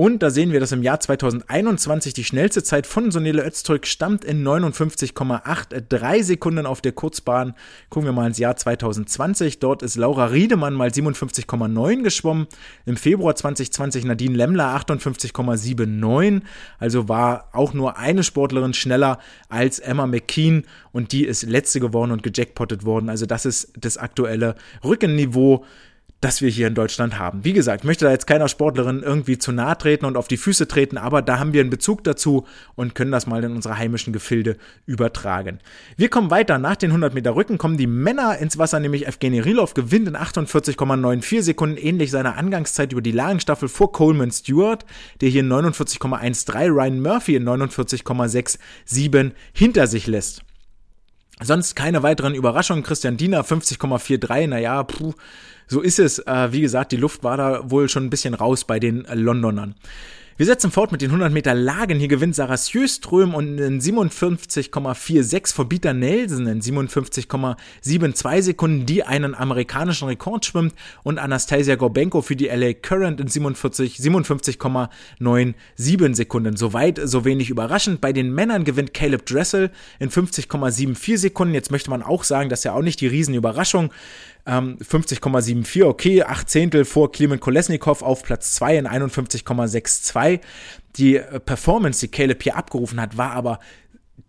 Und 0.01 0.23
da 0.23 0.31
sehen 0.31 0.51
wir, 0.51 0.61
dass 0.61 0.73
im 0.73 0.83
Jahr 0.83 0.99
2021 0.99 2.15
die 2.15 2.25
schnellste 2.25 2.63
Zeit 2.63 2.87
von 2.87 3.11
Sonele 3.11 3.47
Öztürk 3.47 3.87
stammt 3.87 4.25
in 4.25 4.43
59,83 4.43 6.23
Sekunden 6.23 6.65
auf 6.65 6.81
der 6.81 6.93
Kurzbahn. 6.93 7.53
Gucken 7.91 8.09
wir 8.09 8.15
mal 8.15 8.27
ins 8.27 8.39
Jahr 8.39 8.57
2020. 8.57 9.59
Dort 9.59 9.83
ist 9.83 9.97
Laura 9.97 10.25
Riedemann 10.25 10.73
mal 10.73 10.89
57,9 10.89 12.03
geschwommen. 12.03 12.47
Im 12.87 12.97
Februar 12.97 13.37
2020 13.37 14.07
Nadine 14.07 14.39
Lemmler 14.39 14.75
58,79. 14.75 16.41
Also 16.79 17.11
war 17.11 17.51
auch 17.53 17.75
nur 17.75 17.99
eine 17.99 18.23
Sportlerin 18.23 18.73
schneller 18.73 19.19
als 19.51 19.81
Emma 19.81 20.07
McKean 20.07 20.65
und 20.93 21.13
die 21.13 21.27
ist 21.27 21.43
letzte 21.43 21.79
geworden 21.79 22.11
und 22.11 22.23
gejackpottet 22.23 22.87
worden. 22.87 23.11
Also 23.11 23.27
das 23.27 23.45
ist 23.45 23.75
das 23.79 23.99
aktuelle 23.99 24.55
Rückenniveau 24.83 25.67
das 26.21 26.43
wir 26.43 26.51
hier 26.51 26.67
in 26.67 26.75
Deutschland 26.75 27.19
haben. 27.19 27.45
Wie 27.45 27.55
gesagt, 27.55 27.85
möchte 27.85 28.05
da 28.05 28.11
jetzt 28.11 28.27
keiner 28.27 28.49
Sportlerin 28.49 29.03
irgendwie 29.03 29.39
zu 29.39 29.53
nahe 29.53 29.77
treten 29.79 30.05
und 30.05 30.19
auf 30.19 30.29
die 30.29 30.37
Füße 30.37 30.69
treten, 30.69 30.99
aber 30.99 31.23
da 31.23 31.39
haben 31.39 31.55
wir 31.55 31.63
einen 31.63 31.71
Bezug 31.71 32.05
dazu 32.05 32.47
und 32.75 32.95
können 32.95 33.11
das 33.11 33.27
mal 33.27 33.43
in 33.43 33.53
unsere 33.53 33.79
heimischen 33.79 34.13
Gefilde 34.13 34.57
übertragen. 34.85 35.61
Wir 35.97 36.11
kommen 36.11 36.31
weiter. 36.31 36.59
Nach 36.59 36.77
den 36.77 36.91
100 36.91 37.15
Meter 37.15 37.35
Rücken 37.37 37.57
kommen 37.57 37.79
die 37.79 37.87
Männer 37.87 38.37
ins 38.39 38.59
Wasser, 38.59 38.81
nämlich 38.81 39.07
Evgeny 39.07 39.41
Rilov 39.41 39.73
gewinnt 39.73 40.09
in 40.09 40.17
48,94 40.17 41.43
Sekunden, 41.43 41.79
ähnlich 41.79 42.11
seiner 42.11 42.37
Angangszeit 42.37 42.93
über 42.93 43.03
die 43.03 43.13
Lagenstaffel 43.13 43.69
vor 43.69 43.93
Coleman 43.93 44.31
Stewart, 44.31 44.85
der 45.23 45.31
hier 45.31 45.41
in 45.41 45.51
49,13, 45.51 46.69
Ryan 46.69 47.01
Murphy 47.01 47.37
in 47.37 47.49
49,67 47.49 49.33
hinter 49.55 49.87
sich 49.87 50.07
lässt. 50.07 50.43
Sonst 51.43 51.75
keine 51.75 52.03
weiteren 52.03 52.35
Überraschungen. 52.35 52.85
Christian 52.85 53.17
Diener 53.17 53.43
50,43, 53.43 54.47
naja, 54.47 54.83
puh, 54.83 55.15
so 55.71 55.81
ist 55.81 56.01
es. 56.01 56.19
Äh, 56.19 56.53
wie 56.53 56.61
gesagt, 56.61 56.93
die 56.93 56.97
Luft 56.97 57.23
war 57.23 57.37
da 57.37 57.71
wohl 57.71 57.89
schon 57.89 58.05
ein 58.05 58.11
bisschen 58.11 58.35
raus 58.35 58.65
bei 58.65 58.81
den 58.81 59.07
Londonern. 59.13 59.77
Wir 60.41 60.47
setzen 60.47 60.71
fort 60.71 60.91
mit 60.91 61.03
den 61.03 61.11
100 61.11 61.35
Meter 61.35 61.55
Lagen. 61.55 61.99
Hier 61.99 62.09
gewinnt 62.09 62.35
Sarah 62.35 62.57
Sjöström 62.57 63.35
und 63.35 63.59
in 63.59 63.79
57,46 63.79 65.55
vor 65.55 65.69
Bieter 65.69 65.93
Nelson 65.93 66.47
in 66.47 66.63
57,72 66.63 68.41
Sekunden, 68.41 68.87
die 68.87 69.05
einen 69.05 69.35
amerikanischen 69.35 70.09
Rekord 70.09 70.47
schwimmt 70.47 70.75
und 71.03 71.19
Anastasia 71.19 71.77
Gorbenko 71.77 72.23
für 72.23 72.37
die 72.37 72.47
LA 72.47 72.73
Current 72.73 73.21
in 73.21 73.29
47, 73.29 73.99
57,97 73.99 76.15
Sekunden. 76.15 76.57
Soweit, 76.57 76.99
so 77.05 77.27
wenig 77.27 77.51
überraschend. 77.51 78.01
Bei 78.01 78.15
den 78.15 78.33
Männern 78.33 78.65
gewinnt 78.65 78.95
Caleb 78.95 79.27
Dressel 79.27 79.71
in 79.99 80.09
50,74 80.09 81.19
Sekunden. 81.19 81.53
Jetzt 81.53 81.71
möchte 81.71 81.91
man 81.91 82.03
auch 82.03 82.25
sagen, 82.25 82.49
das 82.49 82.61
ist 82.61 82.65
ja 82.65 82.73
auch 82.73 82.81
nicht 82.81 83.03
die 83.03 83.09
Riesenüberraschung. 83.09 83.93
Ähm, 84.47 84.79
50,74, 84.79 85.85
okay, 85.85 86.23
8 86.23 86.49
Zehntel 86.49 86.85
vor 86.85 87.13
Klimen 87.13 87.41
Kolesnikov 87.41 88.03
auf 88.03 88.23
Platz 88.23 88.53
2 88.55 88.79
in 88.79 88.89
51,62. 88.89 90.41
Die 90.97 91.17
äh, 91.17 91.41
Performance, 91.41 92.01
die 92.01 92.09
Caleb 92.09 92.43
hier 92.43 92.57
abgerufen 92.57 93.01
hat, 93.01 93.17
war 93.17 93.33
aber 93.33 93.61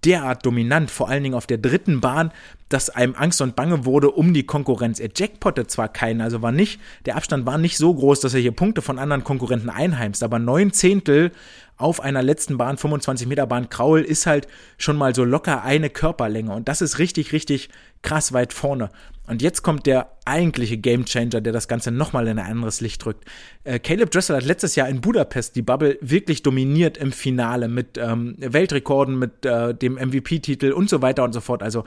derart 0.05 0.45
dominant, 0.45 0.89
vor 0.89 1.09
allen 1.09 1.23
Dingen 1.23 1.35
auf 1.35 1.47
der 1.47 1.57
dritten 1.57 2.01
Bahn, 2.01 2.31
dass 2.69 2.89
einem 2.89 3.15
Angst 3.15 3.41
und 3.41 3.55
Bange 3.55 3.85
wurde 3.85 4.11
um 4.11 4.33
die 4.33 4.45
Konkurrenz. 4.45 4.99
Er 4.99 5.09
jackpottet 5.15 5.69
zwar 5.69 5.89
keinen, 5.89 6.21
also 6.21 6.41
war 6.41 6.51
nicht, 6.51 6.79
der 7.05 7.17
Abstand 7.17 7.45
war 7.45 7.57
nicht 7.57 7.77
so 7.77 7.93
groß, 7.93 8.21
dass 8.21 8.33
er 8.33 8.39
hier 8.39 8.53
Punkte 8.53 8.81
von 8.81 8.97
anderen 8.97 9.23
Konkurrenten 9.23 9.69
einheimst, 9.69 10.23
aber 10.23 10.39
neun 10.39 10.71
Zehntel 10.71 11.31
auf 11.77 11.99
einer 11.99 12.21
letzten 12.23 12.57
Bahn, 12.57 12.77
25 12.77 13.27
Meter 13.27 13.47
Bahn 13.47 13.69
Kraul, 13.69 14.01
ist 14.01 14.25
halt 14.25 14.47
schon 14.77 14.97
mal 14.97 15.13
so 15.13 15.23
locker 15.23 15.63
eine 15.63 15.89
Körperlänge 15.89 16.53
und 16.53 16.67
das 16.67 16.81
ist 16.81 16.99
richtig, 16.99 17.33
richtig 17.33 17.69
krass 18.01 18.33
weit 18.33 18.53
vorne. 18.53 18.89
Und 19.31 19.41
jetzt 19.41 19.61
kommt 19.61 19.85
der 19.85 20.11
eigentliche 20.25 20.77
Gamechanger, 20.77 21.39
der 21.39 21.53
das 21.53 21.69
Ganze 21.69 21.89
nochmal 21.89 22.27
in 22.27 22.37
ein 22.37 22.51
anderes 22.51 22.81
Licht 22.81 23.05
drückt. 23.05 23.23
Äh, 23.63 23.79
Caleb 23.79 24.11
Dressel 24.11 24.35
hat 24.35 24.43
letztes 24.43 24.75
Jahr 24.75 24.89
in 24.89 24.99
Budapest 24.99 25.55
die 25.55 25.61
Bubble 25.61 25.97
wirklich 26.01 26.43
dominiert 26.43 26.97
im 26.97 27.13
Finale 27.13 27.69
mit 27.69 27.97
ähm, 27.97 28.35
Weltrekorden, 28.39 29.17
mit 29.17 29.45
äh, 29.45 29.73
dem 29.73 29.93
MVP-Titel 29.93 30.73
und 30.73 30.89
so 30.89 31.01
weiter 31.01 31.23
und 31.23 31.31
so 31.31 31.39
fort. 31.39 31.63
Also 31.63 31.85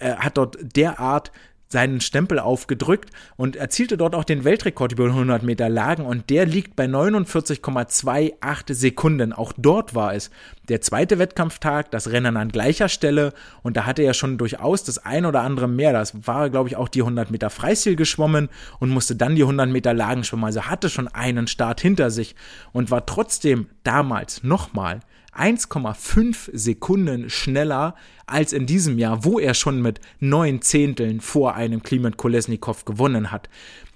er 0.00 0.18
hat 0.18 0.36
dort 0.36 0.58
derart 0.74 1.30
seinen 1.72 2.00
Stempel 2.00 2.40
aufgedrückt 2.40 3.10
und 3.36 3.54
erzielte 3.54 3.96
dort 3.96 4.16
auch 4.16 4.24
den 4.24 4.42
Weltrekord 4.44 4.92
über 4.92 5.04
100 5.06 5.44
Meter 5.44 5.68
Lagen 5.68 6.04
und 6.04 6.28
der 6.28 6.44
liegt 6.44 6.74
bei 6.74 6.86
49,28 6.86 8.74
Sekunden. 8.74 9.32
Auch 9.32 9.52
dort 9.56 9.94
war 9.94 10.12
es 10.12 10.30
der 10.68 10.80
zweite 10.80 11.20
Wettkampftag, 11.20 11.92
das 11.92 12.10
Rennen 12.10 12.36
an 12.36 12.48
gleicher 12.48 12.88
Stelle 12.88 13.32
und 13.62 13.76
da 13.76 13.86
hatte 13.86 14.02
er 14.02 14.14
schon 14.14 14.36
durchaus 14.36 14.82
das 14.82 14.98
ein 14.98 15.24
oder 15.24 15.42
andere 15.42 15.68
mehr. 15.68 15.92
Das 15.92 16.26
war, 16.26 16.50
glaube 16.50 16.68
ich, 16.68 16.76
auch 16.76 16.88
die 16.88 17.02
100 17.02 17.30
Meter 17.30 17.50
Freistil 17.50 17.94
geschwommen 17.94 18.48
und 18.80 18.90
musste 18.90 19.14
dann 19.14 19.36
die 19.36 19.42
100 19.42 19.68
Meter 19.70 19.94
Lagen 19.94 20.24
schwimmen. 20.24 20.44
Also 20.44 20.62
hatte 20.62 20.90
schon 20.90 21.06
einen 21.06 21.46
Start 21.46 21.80
hinter 21.80 22.10
sich 22.10 22.34
und 22.72 22.90
war 22.90 23.06
trotzdem 23.06 23.66
damals 23.84 24.42
nochmal 24.42 25.00
1,5 25.36 26.50
Sekunden 26.52 27.30
schneller 27.30 27.94
als 28.26 28.52
in 28.52 28.66
diesem 28.66 28.98
Jahr, 28.98 29.24
wo 29.24 29.38
er 29.38 29.54
schon 29.54 29.80
mit 29.82 30.00
neun 30.18 30.62
Zehnteln 30.62 31.20
vor 31.20 31.54
einem 31.54 31.82
Klimat 31.82 32.16
Kolesnikov 32.16 32.84
gewonnen 32.84 33.30
hat. 33.30 33.48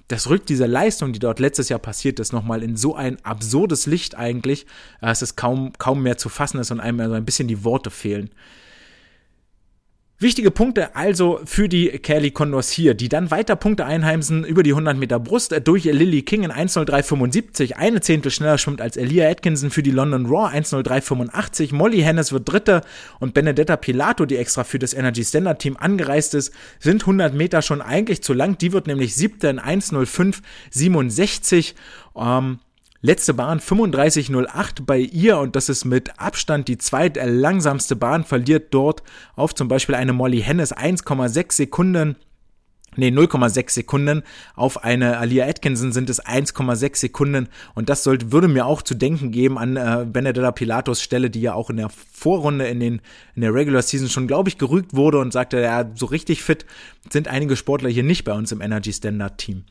Das 0.09 0.29
rückt 0.29 0.49
diese 0.49 0.67
Leistung, 0.67 1.13
die 1.13 1.19
dort 1.19 1.41
letztes 1.41 1.71
Jahr 1.71 1.79
passiert 1.79 2.21
ist, 2.21 2.33
nochmal 2.33 2.63
in 2.63 2.77
so 2.77 2.95
ein 2.95 3.25
absurdes 3.25 3.87
Licht 3.87 4.17
eigentlich, 4.17 4.67
dass 5.01 5.23
es 5.23 5.35
kaum, 5.35 5.73
kaum 5.79 6.03
mehr 6.03 6.19
zu 6.19 6.29
fassen 6.29 6.59
ist 6.61 6.71
und 6.71 6.81
einem 6.81 7.01
also 7.01 7.15
ein 7.15 7.25
bisschen 7.25 7.49
die 7.49 7.65
Worte 7.65 7.91
fehlen. 7.91 8.31
Wichtige 10.21 10.53
Punkte 10.53 10.95
also 10.95 11.41
für 11.45 11.69
die 11.69 11.89
Kelly 11.89 12.31
Condors 12.31 12.71
hier, 12.71 12.95
die 12.95 13.09
dann 13.09 13.33
weiter 13.33 13.57
Punkte 13.57 13.85
einheimsen 13.85 14.45
über 14.45 14.63
die 14.63 14.71
100 14.71 14.97
Meter 14.97 15.19
Brust 15.19 15.53
durch 15.65 15.83
Lily 15.83 16.23
King 16.23 16.45
in 16.45 16.53
1.03.75, 16.53 17.73
eine 17.73 18.01
Zehntel 18.01 18.31
schneller 18.31 18.59
schwimmt 18.59 18.81
als 18.81 18.97
Elia 18.97 19.29
Atkinson 19.29 19.71
für 19.71 19.83
die 19.83 19.91
London 19.91 20.27
Raw 20.27 20.57
1.03.85, 20.57 21.75
Molly 21.75 22.03
Hennes 22.03 22.31
wird 22.31 22.49
Dritte 22.49 22.83
und 23.19 23.35
Benedetta 23.35 23.77
Pilato, 23.77 24.25
die 24.25 24.37
extra 24.37 24.63
für 24.63 24.79
das 24.79 24.95
Energy 24.95 25.25
Standard 25.25 25.59
Team 25.59 25.77
angereist 25.77 26.35
ist, 26.35 26.55
sind 26.79 27.03
100 27.03 27.35
Meter 27.35 27.61
schon 27.61 27.83
eigentlich 27.83 28.23
zu 28.23 28.35
lang, 28.35 28.57
die 28.57 28.73
wird 28.73 28.87
nämlich 28.87 29.17
Siebte 29.17 29.49
in 29.49 29.59
1.05.67. 29.59 31.75
Ähm, 32.17 32.61
Letzte 33.07 33.35
Bahn 33.35 33.61
35.08 33.61 34.87
bei 34.87 34.97
ihr 34.97 35.37
und 35.37 35.57
das 35.57 35.69
ist 35.69 35.85
mit 35.85 36.19
Abstand 36.19 36.69
die 36.69 36.79
zweitlangsamste 36.79 37.97
Bahn, 37.97 38.25
verliert 38.25 38.73
dort 38.73 39.03
auf 39.37 39.55
zum 39.55 39.69
Beispiel 39.69 39.95
eine 39.95 40.15
Molly 40.15 40.41
Hennes 40.41 40.75
1,6 40.75 41.53
Sekunden. 41.53 42.17
Nee, 42.97 43.09
0,6 43.09 43.73
Sekunden. 43.73 44.23
Auf 44.57 44.85
eine 44.85 45.19
Alia 45.19 45.47
Atkinson 45.47 45.93
sind 45.93 46.09
es 46.09 46.25
1,6 46.25 46.97
Sekunden. 46.97 47.51
Und 47.75 47.91
das 47.91 48.05
sollte, 48.05 48.33
würde 48.33 48.49
mir 48.49 48.65
auch 48.65 48.81
zu 48.81 48.95
denken 48.95 49.33
geben 49.33 49.59
an 49.59 49.77
äh, 49.77 50.07
Benedetta 50.11 50.51
Pilatos 50.53 51.03
Stelle, 51.03 51.29
die 51.29 51.43
ja 51.43 51.53
auch 51.53 51.69
in 51.69 51.77
der 51.77 51.91
Vorrunde 51.91 52.69
in, 52.69 52.81
den, 52.81 53.03
in 53.35 53.43
der 53.43 53.53
Regular 53.53 53.83
Season 53.83 54.09
schon, 54.09 54.27
glaube 54.27 54.49
ich, 54.49 54.57
gerügt 54.57 54.97
wurde 54.97 55.19
und 55.19 55.31
sagte, 55.31 55.61
ja, 55.61 55.91
so 55.95 56.07
richtig 56.07 56.43
fit 56.43 56.65
sind 57.11 57.29
einige 57.29 57.57
Sportler 57.57 57.91
hier 57.91 58.03
nicht 58.03 58.25
bei 58.25 58.33
uns 58.33 58.51
im 58.51 58.63
Energy 58.63 58.95
Standard 58.95 59.37
Team. 59.37 59.65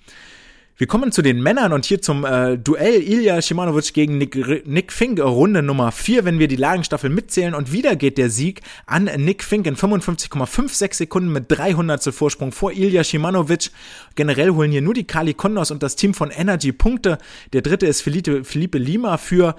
Wir 0.75 0.87
kommen 0.87 1.11
zu 1.11 1.21
den 1.21 1.39
Männern 1.43 1.71
und 1.71 1.85
hier 1.85 2.01
zum 2.01 2.25
äh, 2.25 2.57
Duell 2.57 3.03
Ilya 3.03 3.43
Shimanovic 3.43 3.93
gegen 3.93 4.17
Nick, 4.17 4.65
Nick 4.65 4.91
Fink, 4.91 5.19
Runde 5.19 5.61
Nummer 5.61 5.91
4, 5.91 6.25
wenn 6.25 6.39
wir 6.39 6.47
die 6.47 6.55
Lagenstaffel 6.55 7.11
mitzählen. 7.11 7.53
Und 7.53 7.71
wieder 7.71 7.95
geht 7.95 8.17
der 8.17 8.31
Sieg 8.31 8.61
an 8.87 9.03
Nick 9.03 9.43
Fink 9.43 9.67
in 9.67 9.75
55,56 9.75 10.95
Sekunden 10.95 11.31
mit 11.31 11.45
300 11.49 12.03
Vorsprung 12.11 12.51
vor 12.51 12.71
Ilya 12.71 13.03
Shimanovic. 13.03 13.69
Generell 14.15 14.49
holen 14.49 14.71
hier 14.71 14.81
nur 14.81 14.95
die 14.95 15.03
Kali 15.03 15.35
Kondos 15.35 15.69
und 15.69 15.83
das 15.83 15.95
Team 15.95 16.15
von 16.15 16.31
Energy 16.31 16.71
Punkte. 16.71 17.19
Der 17.53 17.61
dritte 17.61 17.85
ist 17.85 18.01
Felipe, 18.01 18.43
Felipe 18.43 18.79
Lima 18.79 19.17
für 19.17 19.55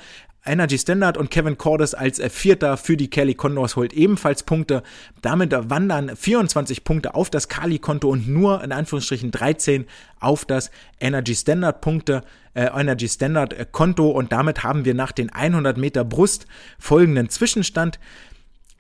Energy 0.47 0.79
Standard 0.79 1.17
und 1.17 1.31
Kevin 1.31 1.57
Cordes 1.57 1.95
als 1.95 2.21
Vierter 2.33 2.77
für 2.77 2.97
die 2.97 3.09
Kelly 3.09 3.35
Condors 3.35 3.77
holt 3.77 3.93
ebenfalls 3.93 4.43
Punkte. 4.43 4.83
Damit 5.23 5.53
wandern 5.53 6.15
24 6.15 6.85
Punkte 6.85 7.15
auf 7.15 7.31
das 7.31 7.49
Kali-Konto 7.49 8.09
und 8.09 8.29
nur 8.29 8.63
in 8.63 8.73
Anführungsstrichen 8.73 9.31
13 9.31 9.87
auf 10.21 10.45
das 10.45 10.71
Energy 11.01 11.35
Standard 11.35 11.81
Punkte, 11.81 12.23
äh, 12.55 12.67
Energy 12.67 13.09
Standard 13.09 13.55
äh, 13.55 13.67
Konto 13.71 14.11
und 14.11 14.33
damit 14.33 14.63
haben 14.63 14.85
wir 14.85 14.95
nach 14.95 15.13
den 15.13 15.31
100 15.31 15.79
Meter 15.79 16.05
Brust 16.05 16.47
folgenden 16.79 17.31
Zwischenstand. 17.31 17.99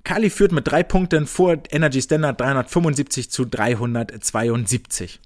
Kali 0.04 0.28
führt 0.28 0.52
mit 0.52 0.68
drei 0.68 0.82
Punkten 0.82 1.26
vor 1.26 1.56
Energy 1.70 2.02
Standard 2.02 2.38
375 2.40 3.30
zu 3.30 3.46
372. 3.46 5.18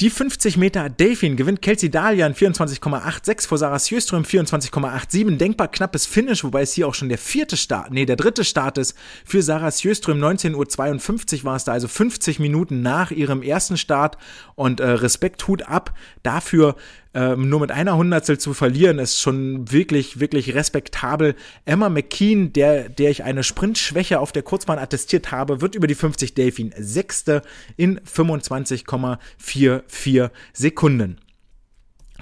Die 0.00 0.10
50 0.10 0.58
Meter 0.58 0.88
Delfin 0.90 1.34
gewinnt 1.34 1.60
Kelsey 1.60 1.90
Dalian 1.90 2.32
24,86 2.32 3.48
vor 3.48 3.58
Sarah 3.58 3.80
Sjöström 3.80 4.22
24,87. 4.22 5.38
Denkbar 5.38 5.66
knappes 5.66 6.06
Finish, 6.06 6.44
wobei 6.44 6.62
es 6.62 6.72
hier 6.72 6.86
auch 6.86 6.94
schon 6.94 7.08
der 7.08 7.18
vierte 7.18 7.56
Start, 7.56 7.90
nee, 7.90 8.06
der 8.06 8.14
dritte 8.14 8.44
Start 8.44 8.78
ist 8.78 8.96
für 9.24 9.42
Sarah 9.42 9.72
Sjöström. 9.72 10.22
19.52 10.22 11.38
Uhr 11.38 11.44
war 11.46 11.56
es 11.56 11.64
da, 11.64 11.72
also 11.72 11.88
50 11.88 12.38
Minuten 12.38 12.80
nach 12.80 13.10
ihrem 13.10 13.42
ersten 13.42 13.76
Start. 13.76 14.18
Und 14.54 14.78
äh, 14.78 14.88
Respekt, 14.88 15.48
Hut 15.48 15.62
ab 15.62 15.92
dafür, 16.22 16.76
ähm, 17.18 17.48
nur 17.48 17.58
mit 17.58 17.72
einer 17.72 17.96
Hundertstel 17.96 18.38
zu 18.38 18.54
verlieren, 18.54 19.00
ist 19.00 19.20
schon 19.20 19.72
wirklich, 19.72 20.20
wirklich 20.20 20.54
respektabel. 20.54 21.34
Emma 21.64 21.88
McKean, 21.88 22.52
der, 22.52 22.88
der 22.88 23.10
ich 23.10 23.24
eine 23.24 23.42
Sprintschwäche 23.42 24.20
auf 24.20 24.30
der 24.30 24.44
Kurzbahn 24.44 24.78
attestiert 24.78 25.32
habe, 25.32 25.60
wird 25.60 25.74
über 25.74 25.88
die 25.88 25.96
50 25.96 26.34
Delfin 26.34 26.72
Sechste 26.78 27.42
in 27.76 27.98
25,44 28.00 30.30
Sekunden. 30.52 31.18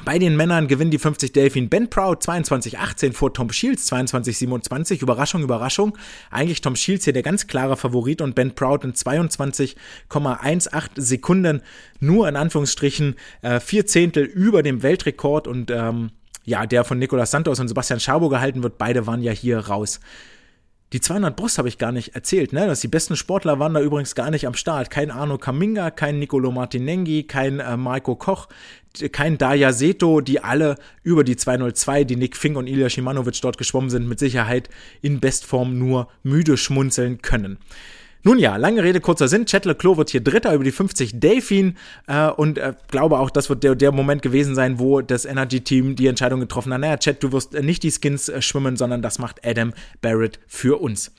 Bei 0.05 0.19
den 0.19 0.37
Männern 0.37 0.69
gewinnen 0.69 0.91
die 0.91 0.99
50 0.99 1.33
Delfin 1.33 1.69
Ben 1.69 1.91
Proud 1.91 2.23
22-18 2.23 3.13
vor 3.13 3.33
Tom 3.33 3.51
Shields 3.51 3.91
22-27. 3.91 5.03
Überraschung, 5.03 5.43
Überraschung. 5.43 5.97
Eigentlich 6.31 6.61
Tom 6.61 6.77
Shields 6.77 7.05
hier 7.05 7.13
der 7.13 7.23
ganz 7.23 7.47
klare 7.47 7.77
Favorit 7.77 8.21
und 8.21 8.35
Ben 8.35 8.55
Proud 8.55 8.85
in 8.85 8.93
22,18 8.93 10.89
Sekunden. 10.97 11.63
Nur 11.99 12.29
in 12.29 12.37
Anführungsstrichen 12.37 13.17
äh, 13.43 13.59
vier 13.59 13.87
Zehntel 13.87 14.25
über 14.25 14.63
dem 14.63 14.83
Weltrekord 14.83 15.49
und 15.49 15.71
ähm, 15.71 16.11
ja, 16.45 16.67
der 16.67 16.85
von 16.85 16.99
Nicolas 16.99 17.33
Santos 17.33 17.59
und 17.59 17.69
Sebastian 17.69 17.99
Schabo 17.99 18.29
gehalten 18.29 18.63
wird. 18.63 18.79
Beide 18.79 19.07
waren 19.07 19.23
ja 19.23 19.33
hier 19.33 19.59
raus. 19.59 20.01
Die 20.93 21.01
200 21.01 21.35
Brust 21.35 21.59
habe 21.59 21.69
ich 21.69 21.79
gar 21.79 21.91
nicht 21.91 22.15
erzählt, 22.15 22.53
ne? 22.53 22.67
Dass 22.67 22.81
die 22.81 22.89
besten 22.89 23.17
Sportler 23.17 23.59
waren 23.59 23.75
da 23.75 23.81
übrigens 23.81 24.15
gar 24.15 24.31
nicht 24.31 24.47
am 24.47 24.55
Start. 24.55 24.89
Kein 24.89 25.11
Arno 25.11 25.37
Kaminga, 25.37 25.91
kein 25.91 26.21
Nicolo 26.21 26.53
Martinengi, 26.53 27.25
kein 27.25 27.59
äh, 27.59 27.77
Marco 27.77 28.15
Koch, 28.15 28.49
kein 29.11 29.37
Daya 29.37 29.73
Seto, 29.73 30.21
die 30.21 30.45
alle 30.45 30.77
über 31.03 31.25
die 31.25 31.37
202, 31.37 32.05
die 32.05 32.17
Nick 32.17 32.37
Fink 32.37 32.57
und 32.57 32.69
Ilya 32.69 32.89
Shimanovic 32.89 33.41
dort 33.43 33.59
geschwommen 33.59 33.91
sind, 33.91 34.09
mit 34.09 34.21
Sicherheit 34.21 34.71
in 35.03 35.19
Bestform 35.19 35.77
nur 35.77 36.09
müde 36.23 36.57
schmunzeln 36.57 37.21
können. 37.21 37.59
Nun 38.27 38.41
ja, 38.41 38.57
lange 38.57 38.83
Rede, 38.83 39.01
kurzer 39.01 39.29
Sinn. 39.29 39.47
Chet 39.47 39.67
Leclos 39.67 39.99
wird 39.99 40.11
hier 40.11 40.21
Dritter 40.21 40.53
über 40.53 40.65
die 40.65 40.73
50 40.73 41.21
Delfin 41.21 41.77
äh, 42.09 42.27
und 42.29 42.59
äh, 42.59 42.75
glaube 42.89 43.21
auch, 43.21 43.31
das 43.31 43.49
wird 43.49 43.63
der, 43.63 43.77
der 43.77 43.93
Moment 43.93 44.21
gewesen 44.21 44.57
sein, 44.57 44.81
wo 44.81 45.01
das 45.01 45.27
Energy-Team 45.27 45.95
die 45.95 46.09
Entscheidung 46.09 46.41
getroffen 46.41 46.75
hat, 46.75 46.81
naja, 46.81 46.97
Chet, 46.97 47.23
du 47.23 47.31
wirst 47.31 47.53
nicht 47.53 47.85
die 47.85 47.93
Skins 47.93 48.29
äh, 48.29 48.43
schwimmen, 48.43 48.77
sondern 48.77 49.01
das 49.01 49.21
macht 49.21 49.47
Adam 49.47 49.73
Barrett 50.03 50.41
für 50.49 50.81
uns. 50.81 51.13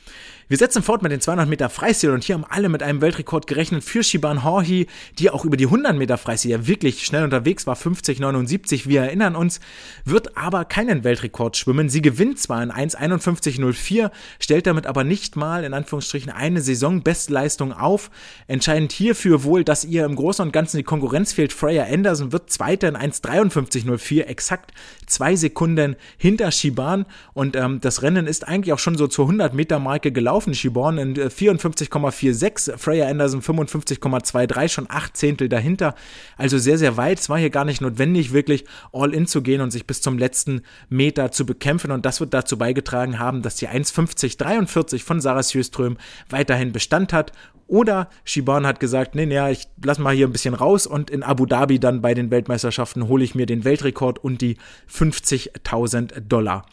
Wir 0.49 0.55
setzen 0.57 0.81
fort 0.81 1.03
mit 1.03 1.11
den 1.11 1.19
200 1.19 1.49
Meter 1.49 1.69
Freistil 1.69 2.11
und 2.11 2.23
hier 2.23 2.35
haben 2.35 2.45
alle 2.47 2.69
mit 2.69 2.81
einem 2.81 3.01
Weltrekord 3.01 3.47
gerechnet 3.47 3.83
für 3.83 4.01
Shiban 4.01 4.45
Horhi, 4.45 4.87
die 5.19 5.29
auch 5.29 5.43
über 5.43 5.57
die 5.57 5.65
100 5.65 5.93
Meter 5.97 6.17
Freistil 6.17 6.51
ja 6.51 6.65
wirklich 6.67 7.03
schnell 7.03 7.25
unterwegs 7.25 7.67
war, 7.67 7.75
50,79, 7.75 8.87
wir 8.87 9.01
erinnern 9.01 9.35
uns, 9.35 9.59
wird 10.05 10.37
aber 10.37 10.63
keinen 10.63 11.03
Weltrekord 11.03 11.57
schwimmen. 11.57 11.89
Sie 11.89 12.01
gewinnt 12.01 12.39
zwar 12.39 12.63
in 12.63 12.71
1,51,04, 12.71 14.09
stellt 14.39 14.67
damit 14.67 14.87
aber 14.87 15.03
nicht 15.03 15.35
mal 15.35 15.65
in 15.65 15.73
Anführungsstrichen 15.73 16.31
eine 16.31 16.61
Saisonbestleistung 16.61 17.73
auf. 17.73 18.09
Entscheidend 18.47 18.93
hierfür 18.93 19.43
wohl, 19.43 19.65
dass 19.65 19.83
ihr 19.83 20.05
im 20.05 20.15
Großen 20.15 20.45
und 20.45 20.53
Ganzen 20.53 20.77
die 20.77 20.83
Konkurrenz 20.83 21.33
fehlt. 21.33 21.51
Freya 21.51 21.87
Anderson 21.91 22.31
wird 22.31 22.51
Zweiter 22.51 22.87
in 22.87 22.95
1,53,04, 22.95 24.21
exakt 24.21 24.71
zwei 25.07 25.35
Sekunden 25.35 25.97
hinter 26.17 26.51
Shiban 26.51 27.05
und 27.33 27.57
ähm, 27.57 27.81
das 27.81 28.01
Rennen 28.01 28.27
ist 28.27 28.47
eigentlich 28.47 28.71
auch 28.71 28.79
schon 28.79 28.97
so 28.97 29.07
zur 29.07 29.25
100 29.25 29.53
Meter 29.53 29.79
Marke 29.79 30.13
gelaufen 30.13 30.36
gelaufen. 30.37 30.53
Shibon 30.53 30.97
in 30.97 31.15
54,46, 31.15 32.73
äh, 32.73 32.77
Freya 32.77 33.07
Anderson 33.07 33.41
55,23, 33.41 34.69
schon 34.69 34.87
acht 34.89 35.17
Zehntel 35.17 35.49
dahinter. 35.49 35.95
Also 36.37 36.57
sehr, 36.57 36.77
sehr 36.77 36.97
weit. 36.97 37.19
Es 37.19 37.29
war 37.29 37.37
hier 37.37 37.49
gar 37.49 37.65
nicht 37.65 37.81
notwendig, 37.81 38.33
wirklich 38.33 38.65
all 38.93 39.13
in 39.13 39.27
zu 39.27 39.41
gehen 39.41 39.61
und 39.61 39.71
sich 39.71 39.87
bis 39.87 40.01
zum 40.01 40.17
letzten 40.17 40.61
Meter 40.89 41.31
zu 41.31 41.45
bekämpfen. 41.45 41.91
Und 41.91 42.05
das 42.05 42.19
wird 42.19 42.33
dazu 42.33 42.57
beigetragen 42.57 43.19
haben, 43.19 43.41
dass 43.41 43.55
die 43.55 43.67
1,50,43 43.67 45.03
von 45.03 45.21
Sarah 45.21 45.43
Sjöström 45.43 45.97
weiterhin 46.29 46.71
Bestand 46.71 47.13
hat. 47.13 47.31
Oder 47.67 48.09
Shibon 48.23 48.65
hat 48.65 48.79
gesagt, 48.79 49.15
nee, 49.15 49.25
nee, 49.25 49.51
ich 49.51 49.67
lass 49.83 49.99
mal 49.99 50.15
hier 50.15 50.27
ein 50.27 50.31
bisschen 50.31 50.53
raus 50.53 50.87
und 50.87 51.09
in 51.09 51.21
Abu 51.21 51.45
Dhabi 51.45 51.79
dann 51.79 52.01
bei 52.01 52.13
den 52.13 52.31
Weltmeisterschaften 52.31 53.09
hole 53.09 53.25
ich 53.25 53.35
mir 53.35 53.45
den 53.45 53.65
Weltrekord 53.65 54.19
und 54.23 54.41
die 54.41 54.57
50.000 54.89 56.21
Dollar. 56.21 56.65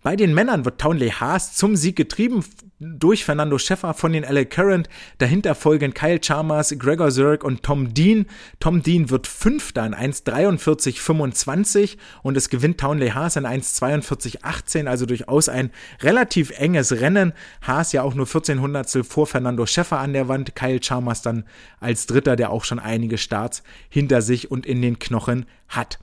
Bei 0.00 0.14
den 0.14 0.32
Männern 0.32 0.64
wird 0.64 0.80
Townley 0.80 1.10
Haas 1.10 1.56
zum 1.56 1.74
Sieg 1.74 1.96
getrieben 1.96 2.44
durch 2.78 3.24
Fernando 3.24 3.58
Schäffer 3.58 3.94
von 3.94 4.12
den 4.12 4.22
LA 4.22 4.44
Current. 4.44 4.88
Dahinter 5.18 5.56
folgen 5.56 5.92
Kyle 5.92 6.20
Chalmers, 6.20 6.72
Gregor 6.78 7.10
Zirk 7.10 7.42
und 7.42 7.64
Tom 7.64 7.94
Dean. 7.94 8.26
Tom 8.60 8.84
Dean 8.84 9.10
wird 9.10 9.26
Fünfter 9.26 9.84
in 9.84 9.96
1,43,25 9.96 11.96
und 12.22 12.36
es 12.36 12.48
gewinnt 12.48 12.78
Townley 12.78 13.10
Haas 13.10 13.34
in 13.34 13.44
1,42,18, 13.44 14.86
also 14.86 15.04
durchaus 15.04 15.48
ein 15.48 15.72
relativ 16.00 16.56
enges 16.56 17.00
Rennen. 17.00 17.32
Haas 17.62 17.90
ja 17.90 18.02
auch 18.02 18.14
nur 18.14 18.26
14 18.26 18.60
Hundertstel 18.60 19.02
vor 19.02 19.26
Fernando 19.26 19.66
Schäffer 19.66 19.98
an 19.98 20.12
der 20.12 20.28
Wand. 20.28 20.54
Kyle 20.54 20.78
Chalmers 20.78 21.22
dann 21.22 21.42
als 21.80 22.06
Dritter, 22.06 22.36
der 22.36 22.50
auch 22.50 22.62
schon 22.62 22.78
einige 22.78 23.18
Starts 23.18 23.64
hinter 23.88 24.22
sich 24.22 24.48
und 24.48 24.64
in 24.64 24.80
den 24.80 25.00
Knochen 25.00 25.46
hat. 25.68 25.98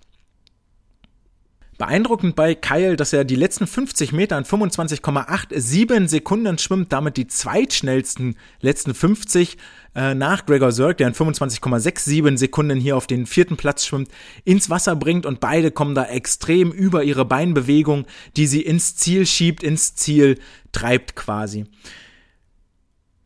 Beeindruckend 1.77 2.37
bei 2.37 2.55
Kyle, 2.55 2.95
dass 2.95 3.11
er 3.11 3.25
die 3.25 3.35
letzten 3.35 3.67
50 3.67 4.13
Meter 4.13 4.37
in 4.37 4.45
25,87 4.45 6.07
Sekunden 6.07 6.57
schwimmt, 6.57 6.93
damit 6.93 7.17
die 7.17 7.27
zweitschnellsten 7.27 8.37
letzten 8.61 8.93
50 8.93 9.57
äh, 9.93 10.15
nach 10.15 10.45
Gregor 10.45 10.71
Zirk, 10.71 10.97
der 10.97 11.09
in 11.09 11.13
25,67 11.13 12.37
Sekunden 12.37 12.79
hier 12.79 12.95
auf 12.95 13.07
den 13.07 13.25
vierten 13.25 13.57
Platz 13.57 13.85
schwimmt, 13.85 14.09
ins 14.45 14.69
Wasser 14.69 14.95
bringt 14.95 15.25
und 15.25 15.41
beide 15.41 15.69
kommen 15.71 15.95
da 15.95 16.05
extrem 16.05 16.71
über 16.71 17.03
ihre 17.03 17.25
Beinbewegung, 17.25 18.05
die 18.37 18.47
sie 18.47 18.61
ins 18.61 18.95
Ziel 18.95 19.25
schiebt, 19.25 19.61
ins 19.61 19.95
Ziel 19.95 20.39
treibt 20.71 21.15
quasi. 21.15 21.65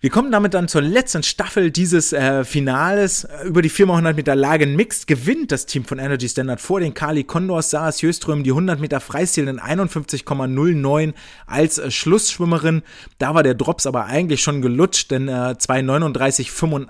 Wir 0.01 0.09
kommen 0.09 0.31
damit 0.31 0.53
dann 0.53 0.69
zur 0.69 0.81
letzten 0.81 1.23
Staffel 1.23 1.71
dieses 1.71 2.13
äh, 2.13 2.45
Finales. 2.45 3.27
Über 3.43 3.61
die 3.61 3.69
4x100 3.69 4.13
Meter 4.13 4.33
Lagen 4.33 4.77
Mixed 4.77 5.07
gewinnt 5.07 5.51
das 5.51 5.65
Team 5.65 5.83
von 5.83 5.99
Energy 5.99 6.29
Standard 6.29 6.61
vor 6.61 6.79
den 6.79 6.93
Kali 6.93 7.25
Condors. 7.25 7.71
Saas 7.71 7.99
Jöström 7.99 8.45
die 8.45 8.51
100 8.51 8.79
Meter 8.79 9.01
Freistil 9.01 9.49
in 9.49 9.59
51,09 9.59 11.13
als 11.47 11.79
äh, 11.79 11.91
Schlussschwimmerin. 11.91 12.81
Da 13.17 13.35
war 13.35 13.43
der 13.43 13.55
Drops 13.55 13.85
aber 13.85 14.05
eigentlich 14.05 14.41
schon 14.41 14.61
gelutscht, 14.61 15.11
denn 15.11 15.27
äh, 15.27 15.55
2,39,85 15.59 16.87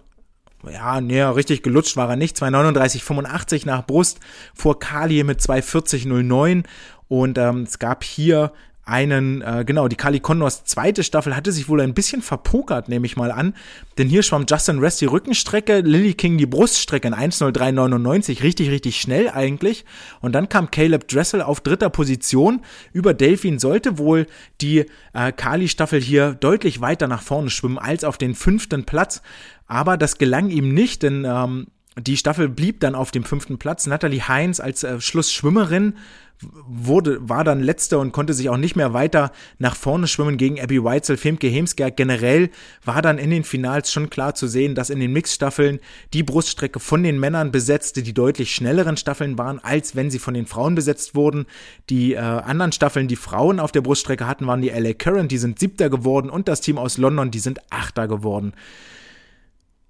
ja, 0.71 1.01
nee, 1.01 1.21
richtig 1.21 1.63
gelutscht 1.63 1.97
war 1.97 2.11
er 2.11 2.15
nicht. 2.15 2.37
2,39,85 2.37 3.65
nach 3.65 3.87
Brust 3.87 4.19
vor 4.53 4.77
Kali 4.77 5.23
mit 5.23 5.39
2,40,09 5.39 6.63
und 7.07 7.39
ähm, 7.39 7.63
es 7.63 7.79
gab 7.79 8.03
hier 8.03 8.51
einen, 8.89 9.41
äh, 9.41 9.63
genau, 9.65 9.87
die 9.87 9.95
Kali 9.95 10.19
Condors 10.19 10.65
zweite 10.65 11.03
Staffel 11.03 11.35
hatte 11.35 11.51
sich 11.51 11.69
wohl 11.69 11.79
ein 11.79 11.93
bisschen 11.93 12.21
verpokert, 12.21 12.89
nehme 12.89 13.05
ich 13.05 13.15
mal 13.15 13.31
an. 13.31 13.53
Denn 13.97 14.09
hier 14.09 14.23
schwamm 14.23 14.45
Justin 14.49 14.79
Rest 14.79 14.99
die 15.01 15.05
Rückenstrecke, 15.05 15.79
Lily 15.79 16.15
King 16.15 16.37
die 16.37 16.45
Bruststrecke 16.45 17.07
in 17.07 17.13
1.03.99, 17.13 18.43
richtig, 18.43 18.71
richtig 18.71 18.99
schnell 18.99 19.29
eigentlich. 19.29 19.85
Und 20.21 20.33
dann 20.33 20.49
kam 20.49 20.71
Caleb 20.71 21.07
Dressel 21.07 21.41
auf 21.41 21.61
dritter 21.61 21.89
Position. 21.89 22.61
Über 22.91 23.13
Delphin 23.13 23.59
sollte 23.59 23.97
wohl 23.97 24.25
die 24.59 24.85
äh, 25.13 25.31
Kali-Staffel 25.31 26.01
hier 26.01 26.33
deutlich 26.33 26.81
weiter 26.81 27.07
nach 27.07 27.21
vorne 27.21 27.49
schwimmen 27.49 27.77
als 27.77 28.03
auf 28.03 28.17
den 28.17 28.33
fünften 28.33 28.85
Platz. 28.85 29.21
Aber 29.67 29.97
das 29.97 30.17
gelang 30.17 30.49
ihm 30.49 30.73
nicht, 30.73 31.03
denn 31.03 31.25
ähm, 31.25 31.67
die 31.99 32.17
Staffel 32.17 32.49
blieb 32.49 32.79
dann 32.79 32.95
auf 32.95 33.11
dem 33.11 33.23
fünften 33.23 33.57
Platz. 33.57 33.87
Natalie 33.87 34.27
Heinz 34.27 34.59
als 34.59 34.83
äh, 34.83 34.99
Schlussschwimmerin 34.99 35.93
wurde, 36.41 37.17
war 37.27 37.43
dann 37.43 37.61
letzter 37.61 37.99
und 37.99 38.11
konnte 38.11 38.33
sich 38.33 38.49
auch 38.49 38.57
nicht 38.57 38.75
mehr 38.75 38.93
weiter 38.93 39.31
nach 39.57 39.75
vorne 39.75 40.07
schwimmen 40.07 40.37
gegen 40.37 40.59
Abby 40.59 40.83
Weitzel, 40.83 41.17
Femke 41.17 41.47
Hemsgerg. 41.47 41.97
Generell 41.97 42.49
war 42.85 43.01
dann 43.01 43.17
in 43.17 43.29
den 43.29 43.43
Finals 43.43 43.91
schon 43.91 44.09
klar 44.09 44.35
zu 44.35 44.47
sehen, 44.47 44.75
dass 44.75 44.89
in 44.89 44.99
den 44.99 45.11
Mixstaffeln 45.11 45.79
die 46.13 46.23
Bruststrecke 46.23 46.79
von 46.79 47.03
den 47.03 47.19
Männern 47.19 47.51
besetzte, 47.51 48.03
die 48.03 48.13
deutlich 48.13 48.55
schnelleren 48.55 48.95
Staffeln 48.95 49.37
waren, 49.37 49.59
als 49.59 49.95
wenn 49.95 50.09
sie 50.09 50.19
von 50.19 50.33
den 50.33 50.45
Frauen 50.45 50.75
besetzt 50.75 51.13
wurden. 51.15 51.45
Die 51.89 52.13
äh, 52.13 52.19
anderen 52.19 52.71
Staffeln, 52.71 53.07
die 53.07 53.17
Frauen 53.17 53.59
auf 53.59 53.71
der 53.71 53.81
Bruststrecke 53.81 54.27
hatten, 54.27 54.47
waren 54.47 54.61
die 54.61 54.69
LA 54.69 54.93
Current, 54.93 55.31
die 55.31 55.37
sind 55.37 55.59
siebter 55.59 55.89
geworden 55.89 56.29
und 56.29 56.47
das 56.47 56.61
Team 56.61 56.77
aus 56.77 56.97
London, 56.97 57.31
die 57.31 57.39
sind 57.39 57.59
achter 57.69 58.07
geworden. 58.07 58.53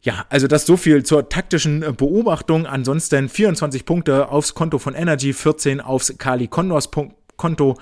Ja, 0.10 0.26
also 0.30 0.48
das 0.48 0.66
so 0.66 0.76
viel 0.76 1.04
zur 1.04 1.30
taktischen 1.30 1.84
äh, 1.84 1.94
Beobachtung. 1.96 2.66
Ansonsten 2.66 3.30
24 3.30 3.86
Punkte 3.86 4.30
aufs 4.30 4.56
Konto 4.56 4.80
von 4.80 4.96
Energy, 4.96 5.34
14 5.34 5.82
aufs 5.82 6.18
Kali 6.18 6.48
Condors 6.48 6.90
Konto. 7.38 7.78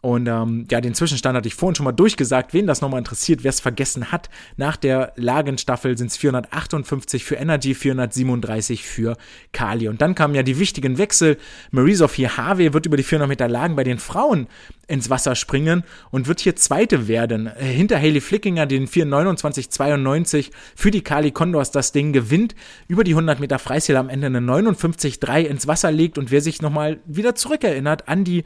Und 0.00 0.28
ähm, 0.28 0.66
ja, 0.70 0.80
den 0.80 0.94
Zwischenstand 0.94 1.36
hatte 1.36 1.48
ich 1.48 1.54
vorhin 1.54 1.74
schon 1.74 1.84
mal 1.84 1.92
durchgesagt. 1.92 2.54
Wen 2.54 2.66
das 2.66 2.80
nochmal 2.80 2.98
interessiert, 2.98 3.42
wer 3.42 3.50
es 3.50 3.60
vergessen 3.60 4.12
hat, 4.12 4.30
nach 4.56 4.76
der 4.76 5.12
Lagenstaffel 5.16 5.98
sind 5.98 6.08
es 6.08 6.16
458 6.16 7.24
für 7.24 7.34
Energy, 7.34 7.74
437 7.74 8.84
für 8.84 9.16
Kali. 9.52 9.88
Und 9.88 10.00
dann 10.00 10.14
kamen 10.14 10.34
ja 10.34 10.42
die 10.42 10.58
wichtigen 10.58 10.98
Wechsel. 10.98 11.36
Marie-Sophie 11.72 12.28
Harvey 12.28 12.72
wird 12.72 12.86
über 12.86 12.96
die 12.96 13.02
400 13.02 13.28
Meter 13.28 13.48
Lagen 13.48 13.74
bei 13.74 13.84
den 13.84 13.98
Frauen 13.98 14.46
ins 14.86 15.10
Wasser 15.10 15.34
springen 15.34 15.82
und 16.10 16.28
wird 16.28 16.40
hier 16.40 16.56
Zweite 16.56 17.08
werden. 17.08 17.46
Äh, 17.46 17.64
hinter 17.64 17.98
Haley 17.98 18.20
Flickinger, 18.20 18.66
den 18.66 18.86
429,92 18.86 20.50
für 20.76 20.90
die 20.90 21.02
Kali 21.02 21.32
Condors 21.32 21.72
das 21.72 21.92
Ding 21.92 22.12
gewinnt, 22.12 22.54
über 22.86 23.04
die 23.04 23.12
100 23.12 23.40
Meter 23.40 23.58
Freistil 23.58 23.96
am 23.96 24.08
Ende 24.08 24.28
eine 24.28 24.40
59,3 24.40 25.42
ins 25.42 25.66
Wasser 25.66 25.90
legt 25.90 26.18
und 26.18 26.30
wer 26.30 26.40
sich 26.40 26.62
nochmal 26.62 27.00
wieder 27.04 27.34
zurückerinnert 27.34 28.08
an 28.08 28.24
die 28.24 28.44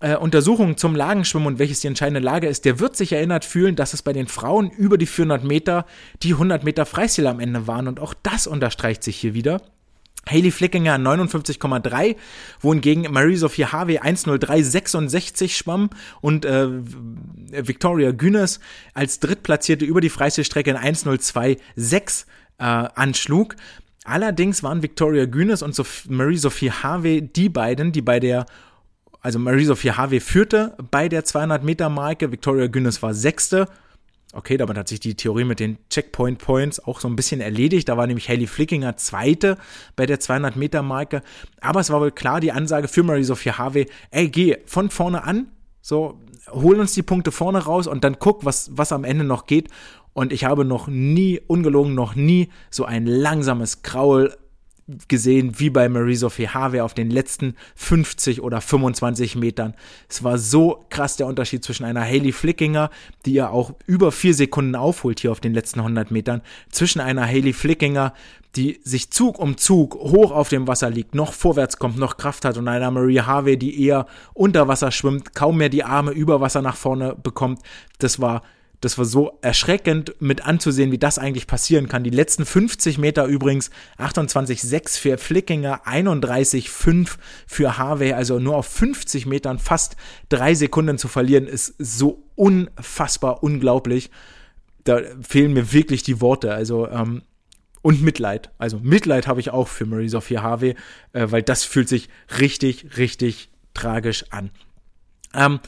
äh, 0.00 0.16
Untersuchungen 0.16 0.76
zum 0.76 0.94
Lagenschwimmen 0.94 1.48
und 1.48 1.58
welches 1.58 1.80
die 1.80 1.88
entscheidende 1.88 2.20
Lage 2.20 2.46
ist, 2.46 2.64
der 2.64 2.78
wird 2.80 2.96
sich 2.96 3.12
erinnert 3.12 3.44
fühlen, 3.44 3.76
dass 3.76 3.94
es 3.94 4.02
bei 4.02 4.12
den 4.12 4.28
Frauen 4.28 4.70
über 4.70 4.98
die 4.98 5.06
400 5.06 5.44
Meter 5.44 5.86
die 6.22 6.32
100 6.32 6.64
Meter 6.64 6.86
Freistil 6.86 7.26
am 7.26 7.40
Ende 7.40 7.66
waren 7.66 7.88
und 7.88 8.00
auch 8.00 8.14
das 8.22 8.46
unterstreicht 8.46 9.02
sich 9.02 9.16
hier 9.16 9.34
wieder. 9.34 9.60
Haley 10.28 10.50
Flickinger 10.50 10.96
59,3, 10.96 12.16
wohingegen 12.60 13.10
Marie-Sophie 13.10 13.64
Harvey 13.64 13.98
103,66 13.98 15.56
schwamm 15.56 15.90
und 16.20 16.44
äh, 16.44 16.68
Victoria 16.70 18.12
Günes 18.12 18.60
als 18.94 19.20
Drittplatzierte 19.20 19.86
über 19.86 20.02
die 20.02 20.10
Freistilstrecke 20.10 20.70
in 20.70 20.76
102,6 20.76 22.26
äh, 22.58 22.62
anschlug. 22.62 23.56
Allerdings 24.04 24.62
waren 24.62 24.82
Victoria 24.82 25.26
Günes 25.26 25.62
und 25.62 25.80
Marie-Sophie 26.08 26.70
Harvey 26.72 27.22
die 27.22 27.48
beiden, 27.48 27.92
die 27.92 28.02
bei 28.02 28.20
der 28.20 28.46
also 29.20 29.38
Marie-Sophie 29.38 29.92
Harvey 29.92 30.20
führte 30.20 30.76
bei 30.90 31.08
der 31.08 31.24
200-Meter-Marke, 31.24 32.30
Victoria 32.30 32.66
Guinness 32.66 33.02
war 33.02 33.14
Sechste. 33.14 33.66
Okay, 34.32 34.56
damit 34.56 34.76
hat 34.76 34.88
sich 34.88 35.00
die 35.00 35.14
Theorie 35.14 35.44
mit 35.44 35.58
den 35.58 35.78
Checkpoint 35.88 36.38
Points 36.38 36.80
auch 36.80 37.00
so 37.00 37.08
ein 37.08 37.16
bisschen 37.16 37.40
erledigt. 37.40 37.88
Da 37.88 37.96
war 37.96 38.06
nämlich 38.06 38.28
Haley 38.28 38.46
Flickinger 38.46 38.96
Zweite 38.96 39.56
bei 39.96 40.06
der 40.06 40.20
200-Meter-Marke. 40.20 41.22
Aber 41.60 41.80
es 41.80 41.90
war 41.90 42.00
wohl 42.00 42.12
klar 42.12 42.40
die 42.40 42.52
Ansage 42.52 42.88
für 42.88 43.02
Marie-Sophie 43.02 43.52
Harvey, 43.52 43.86
ey, 44.10 44.28
geh 44.28 44.58
von 44.66 44.90
vorne 44.90 45.24
an, 45.24 45.48
so, 45.80 46.20
hol 46.50 46.78
uns 46.78 46.92
die 46.92 47.02
Punkte 47.02 47.32
vorne 47.32 47.58
raus 47.60 47.86
und 47.86 48.04
dann 48.04 48.18
guck, 48.18 48.44
was, 48.44 48.70
was 48.74 48.92
am 48.92 49.04
Ende 49.04 49.24
noch 49.24 49.46
geht. 49.46 49.68
Und 50.12 50.32
ich 50.32 50.44
habe 50.44 50.64
noch 50.64 50.88
nie, 50.88 51.40
ungelogen 51.46 51.94
noch 51.94 52.14
nie, 52.14 52.50
so 52.70 52.84
ein 52.84 53.06
langsames 53.06 53.82
Kraul 53.82 54.36
gesehen 55.08 55.58
wie 55.58 55.70
bei 55.70 55.88
Marie-Sophie 55.88 56.48
Harvey 56.48 56.80
auf 56.80 56.94
den 56.94 57.10
letzten 57.10 57.56
50 57.76 58.42
oder 58.42 58.60
25 58.60 59.36
Metern. 59.36 59.74
Es 60.08 60.24
war 60.24 60.38
so 60.38 60.84
krass 60.88 61.16
der 61.16 61.26
Unterschied 61.26 61.62
zwischen 61.64 61.84
einer 61.84 62.02
Haley 62.02 62.32
Flickinger, 62.32 62.90
die 63.26 63.34
ja 63.34 63.50
auch 63.50 63.74
über 63.86 64.12
vier 64.12 64.34
Sekunden 64.34 64.74
aufholt 64.74 65.20
hier 65.20 65.32
auf 65.32 65.40
den 65.40 65.52
letzten 65.52 65.80
100 65.80 66.10
Metern, 66.10 66.40
zwischen 66.70 67.00
einer 67.00 67.26
Haley 67.26 67.52
Flickinger, 67.52 68.14
die 68.56 68.80
sich 68.82 69.10
Zug 69.10 69.38
um 69.38 69.58
Zug 69.58 69.94
hoch 69.94 70.32
auf 70.32 70.48
dem 70.48 70.66
Wasser 70.66 70.90
liegt, 70.90 71.14
noch 71.14 71.32
vorwärts 71.32 71.78
kommt, 71.78 71.98
noch 71.98 72.16
Kraft 72.16 72.44
hat 72.46 72.56
und 72.56 72.66
einer 72.66 72.90
Marie 72.90 73.20
Harvey, 73.20 73.58
die 73.58 73.84
eher 73.84 74.06
unter 74.32 74.68
Wasser 74.68 74.90
schwimmt, 74.90 75.34
kaum 75.34 75.58
mehr 75.58 75.68
die 75.68 75.84
Arme 75.84 76.12
über 76.12 76.40
Wasser 76.40 76.62
nach 76.62 76.76
vorne 76.76 77.14
bekommt. 77.14 77.60
Das 77.98 78.20
war 78.20 78.42
das 78.80 78.96
war 78.96 79.04
so 79.04 79.38
erschreckend 79.42 80.14
mit 80.20 80.46
anzusehen, 80.46 80.92
wie 80.92 80.98
das 80.98 81.18
eigentlich 81.18 81.46
passieren 81.46 81.88
kann. 81.88 82.04
Die 82.04 82.10
letzten 82.10 82.44
50 82.44 82.98
Meter 82.98 83.24
übrigens 83.24 83.70
28,6 83.98 84.98
für 84.98 85.18
Flickinger, 85.18 85.86
31,5 85.86 87.16
für 87.46 87.78
Harvey. 87.78 88.12
Also 88.12 88.38
nur 88.38 88.56
auf 88.56 88.66
50 88.66 89.26
Metern 89.26 89.58
fast 89.58 89.96
drei 90.28 90.54
Sekunden 90.54 90.96
zu 90.96 91.08
verlieren, 91.08 91.46
ist 91.46 91.74
so 91.78 92.22
unfassbar 92.36 93.42
unglaublich. 93.42 94.10
Da 94.84 95.00
fehlen 95.20 95.52
mir 95.52 95.72
wirklich 95.72 96.04
die 96.04 96.20
Worte. 96.20 96.52
Also, 96.54 96.88
ähm, 96.88 97.22
und 97.82 98.02
Mitleid. 98.02 98.50
Also 98.58 98.78
Mitleid 98.80 99.26
habe 99.26 99.40
ich 99.40 99.50
auch 99.50 99.68
für 99.68 99.86
Marie 99.86 100.08
Sophie 100.08 100.38
Harvey, 100.38 100.74
äh, 101.12 101.26
weil 101.30 101.42
das 101.42 101.64
fühlt 101.64 101.88
sich 101.88 102.08
richtig, 102.40 102.96
richtig 102.96 103.50
tragisch 103.74 104.24
an. 104.30 104.50
Ähm, 105.34 105.60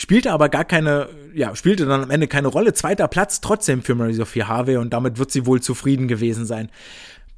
spielte 0.00 0.32
aber 0.32 0.48
gar 0.48 0.64
keine, 0.64 1.10
ja, 1.34 1.54
spielte 1.54 1.84
dann 1.84 2.02
am 2.02 2.10
Ende 2.10 2.26
keine 2.26 2.48
Rolle. 2.48 2.72
Zweiter 2.72 3.06
Platz 3.06 3.42
trotzdem 3.42 3.82
für 3.82 3.94
Marie 3.94 4.14
Sophie 4.14 4.44
Harvey 4.44 4.78
und 4.78 4.94
damit 4.94 5.18
wird 5.18 5.30
sie 5.30 5.44
wohl 5.44 5.60
zufrieden 5.60 6.08
gewesen 6.08 6.46
sein. 6.46 6.70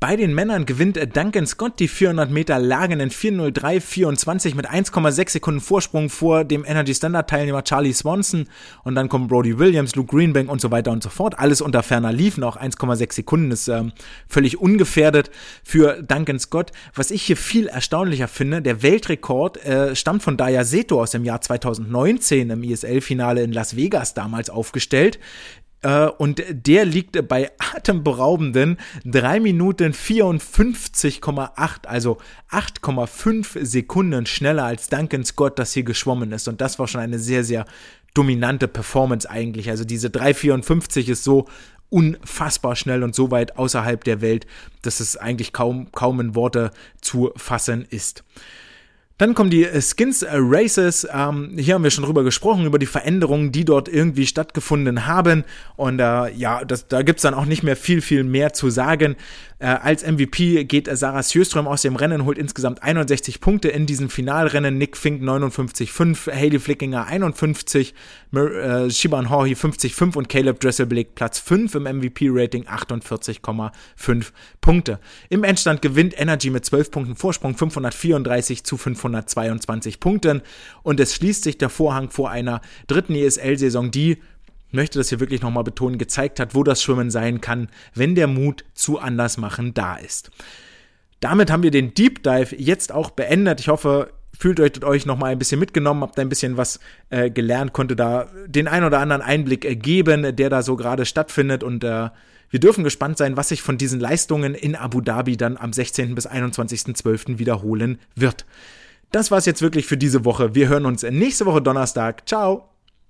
Bei 0.02 0.16
den 0.16 0.34
Männern 0.34 0.66
gewinnt 0.66 0.98
Duncan 1.14 1.46
Scott 1.46 1.78
die 1.78 1.86
400 1.86 2.28
Meter 2.28 2.58
Lagen 2.58 2.98
in 2.98 3.10
4.03.24 3.10 4.56
mit 4.56 4.68
1,6 4.68 5.30
Sekunden 5.30 5.60
Vorsprung 5.60 6.10
vor 6.10 6.42
dem 6.42 6.64
Energy 6.64 6.92
Standard 6.92 7.30
Teilnehmer 7.30 7.62
Charlie 7.62 7.92
Swanson 7.92 8.48
und 8.82 8.96
dann 8.96 9.08
kommen 9.08 9.28
Brody 9.28 9.60
Williams, 9.60 9.94
Luke 9.94 10.12
Greenbank 10.12 10.50
und 10.50 10.60
so 10.60 10.72
weiter 10.72 10.90
und 10.90 11.04
so 11.04 11.08
fort. 11.08 11.38
Alles 11.38 11.60
unter 11.60 11.84
ferner 11.84 12.12
liefen, 12.12 12.42
auch 12.42 12.56
1,6 12.56 13.12
Sekunden 13.12 13.52
ist 13.52 13.68
ähm, 13.68 13.92
völlig 14.26 14.58
ungefährdet 14.58 15.30
für 15.62 16.02
Duncan 16.02 16.40
Scott. 16.40 16.72
Was 16.96 17.12
ich 17.12 17.22
hier 17.22 17.36
viel 17.36 17.68
erstaunlicher 17.68 18.26
finde, 18.26 18.60
der 18.60 18.82
Weltrekord 18.82 19.64
äh, 19.64 19.94
stammt 19.94 20.24
von 20.24 20.36
Daya 20.36 20.64
Seto 20.64 21.00
aus 21.00 21.12
dem 21.12 21.24
Jahr 21.24 21.42
2019 21.42 22.50
im 22.50 22.64
ISL-Finale 22.64 23.44
in 23.44 23.52
Las 23.52 23.76
Vegas 23.76 24.14
damals 24.14 24.50
aufgestellt. 24.50 25.20
Äh, 25.82 26.06
und 26.06 26.42
der 26.48 26.84
liegt 26.84 27.28
bei 27.28 27.50
atemberaubenden 27.58 28.78
3 29.04 29.40
Minuten 29.40 29.92
54,8, 29.92 31.86
also 31.86 32.18
8,5 32.50 33.64
Sekunden 33.64 34.26
schneller 34.26 34.64
als 34.64 34.88
Duncan 34.88 35.24
Scott, 35.24 35.58
das 35.58 35.72
hier 35.72 35.84
geschwommen 35.84 36.32
ist. 36.32 36.48
Und 36.48 36.60
das 36.60 36.78
war 36.78 36.88
schon 36.88 37.00
eine 37.00 37.18
sehr, 37.18 37.44
sehr 37.44 37.66
dominante 38.14 38.68
Performance 38.68 39.28
eigentlich. 39.28 39.70
Also 39.70 39.84
diese 39.84 40.08
3,54 40.08 41.08
ist 41.08 41.24
so 41.24 41.46
unfassbar 41.88 42.74
schnell 42.74 43.02
und 43.02 43.14
so 43.14 43.30
weit 43.30 43.58
außerhalb 43.58 44.02
der 44.04 44.22
Welt, 44.22 44.46
dass 44.80 45.00
es 45.00 45.16
eigentlich 45.16 45.52
kaum, 45.52 45.92
kaum 45.92 46.20
in 46.20 46.34
Worte 46.34 46.70
zu 47.02 47.32
fassen 47.36 47.86
ist. 47.88 48.24
Dann 49.18 49.34
kommen 49.34 49.50
die 49.50 49.66
Skins 49.80 50.24
Races. 50.28 51.06
Ähm, 51.12 51.52
hier 51.56 51.74
haben 51.74 51.84
wir 51.84 51.90
schon 51.90 52.04
drüber 52.04 52.24
gesprochen, 52.24 52.66
über 52.66 52.78
die 52.78 52.86
Veränderungen, 52.86 53.52
die 53.52 53.64
dort 53.64 53.88
irgendwie 53.88 54.26
stattgefunden 54.26 55.06
haben. 55.06 55.44
Und 55.76 56.00
äh, 56.00 56.30
ja, 56.32 56.64
das, 56.64 56.88
da 56.88 57.02
gibt's 57.02 57.22
dann 57.22 57.34
auch 57.34 57.44
nicht 57.44 57.62
mehr 57.62 57.76
viel, 57.76 58.00
viel 58.00 58.24
mehr 58.24 58.52
zu 58.52 58.70
sagen. 58.70 59.16
Äh, 59.62 59.78
als 59.80 60.04
MVP 60.04 60.64
geht 60.64 60.88
Sarah 60.90 61.22
Sjöström 61.22 61.68
aus 61.68 61.82
dem 61.82 61.94
Rennen, 61.94 62.24
holt 62.24 62.36
insgesamt 62.36 62.82
61 62.82 63.40
Punkte 63.40 63.68
in 63.68 63.86
diesem 63.86 64.10
Finalrennen. 64.10 64.76
Nick 64.76 64.96
Fink 64.96 65.22
59,5, 65.22 66.32
Haley 66.32 66.58
Flickinger 66.58 67.06
51, 67.06 67.94
äh, 68.34 68.90
Shiban 68.90 69.30
Horhi 69.30 69.52
50,5 69.52 70.16
und 70.16 70.28
Caleb 70.28 70.58
Dressel 70.58 70.86
belegt 70.86 71.14
Platz 71.14 71.38
5 71.38 71.76
im 71.76 71.84
MVP-Rating 71.84 72.64
48,5 72.64 74.32
Punkte. 74.60 74.98
Im 75.28 75.44
Endstand 75.44 75.80
gewinnt 75.80 76.20
Energy 76.20 76.50
mit 76.50 76.64
12 76.64 76.90
Punkten 76.90 77.14
Vorsprung 77.14 77.56
534 77.56 78.64
zu 78.64 78.76
522 78.76 80.00
Punkten 80.00 80.42
und 80.82 80.98
es 80.98 81.14
schließt 81.14 81.44
sich 81.44 81.56
der 81.56 81.68
Vorhang 81.68 82.10
vor 82.10 82.30
einer 82.30 82.62
dritten 82.88 83.14
ESL-Saison, 83.14 83.92
die 83.92 84.18
möchte 84.72 84.98
das 84.98 85.08
hier 85.08 85.20
wirklich 85.20 85.42
nochmal 85.42 85.64
betonen, 85.64 85.98
gezeigt 85.98 86.40
hat, 86.40 86.54
wo 86.54 86.62
das 86.62 86.82
Schwimmen 86.82 87.10
sein 87.10 87.40
kann, 87.40 87.68
wenn 87.94 88.14
der 88.14 88.26
Mut 88.26 88.64
zu 88.74 88.98
anders 88.98 89.36
machen 89.36 89.74
da 89.74 89.96
ist. 89.96 90.30
Damit 91.20 91.50
haben 91.50 91.62
wir 91.62 91.70
den 91.70 91.94
Deep 91.94 92.22
Dive 92.22 92.56
jetzt 92.56 92.92
auch 92.92 93.10
beendet. 93.10 93.60
Ich 93.60 93.68
hoffe, 93.68 94.12
fühlt 94.36 94.58
euch 94.58 94.84
euch 94.84 95.06
noch 95.06 95.16
mal 95.16 95.30
ein 95.30 95.38
bisschen 95.38 95.60
mitgenommen, 95.60 96.02
habt 96.02 96.18
ein 96.18 96.28
bisschen 96.28 96.56
was 96.56 96.80
äh, 97.10 97.30
gelernt, 97.30 97.72
konnte 97.72 97.94
da 97.94 98.28
den 98.46 98.66
ein 98.66 98.84
oder 98.84 98.98
anderen 98.98 99.22
Einblick 99.22 99.82
geben, 99.82 100.34
der 100.34 100.50
da 100.50 100.62
so 100.62 100.76
gerade 100.76 101.06
stattfindet 101.06 101.62
und 101.62 101.84
äh, 101.84 102.08
wir 102.50 102.60
dürfen 102.60 102.84
gespannt 102.84 103.16
sein, 103.16 103.38
was 103.38 103.48
sich 103.48 103.62
von 103.62 103.78
diesen 103.78 103.98
Leistungen 103.98 104.54
in 104.54 104.76
Abu 104.76 105.00
Dhabi 105.00 105.38
dann 105.38 105.56
am 105.56 105.72
16. 105.72 106.14
bis 106.14 106.28
21.12. 106.28 107.38
wiederholen 107.38 107.98
wird. 108.14 108.44
Das 109.10 109.30
war's 109.30 109.46
jetzt 109.46 109.62
wirklich 109.62 109.86
für 109.86 109.96
diese 109.96 110.26
Woche. 110.26 110.54
Wir 110.54 110.68
hören 110.68 110.84
uns 110.84 111.02
nächste 111.02 111.46
Woche 111.46 111.62
Donnerstag. 111.62 112.28
Ciao! 112.28 112.71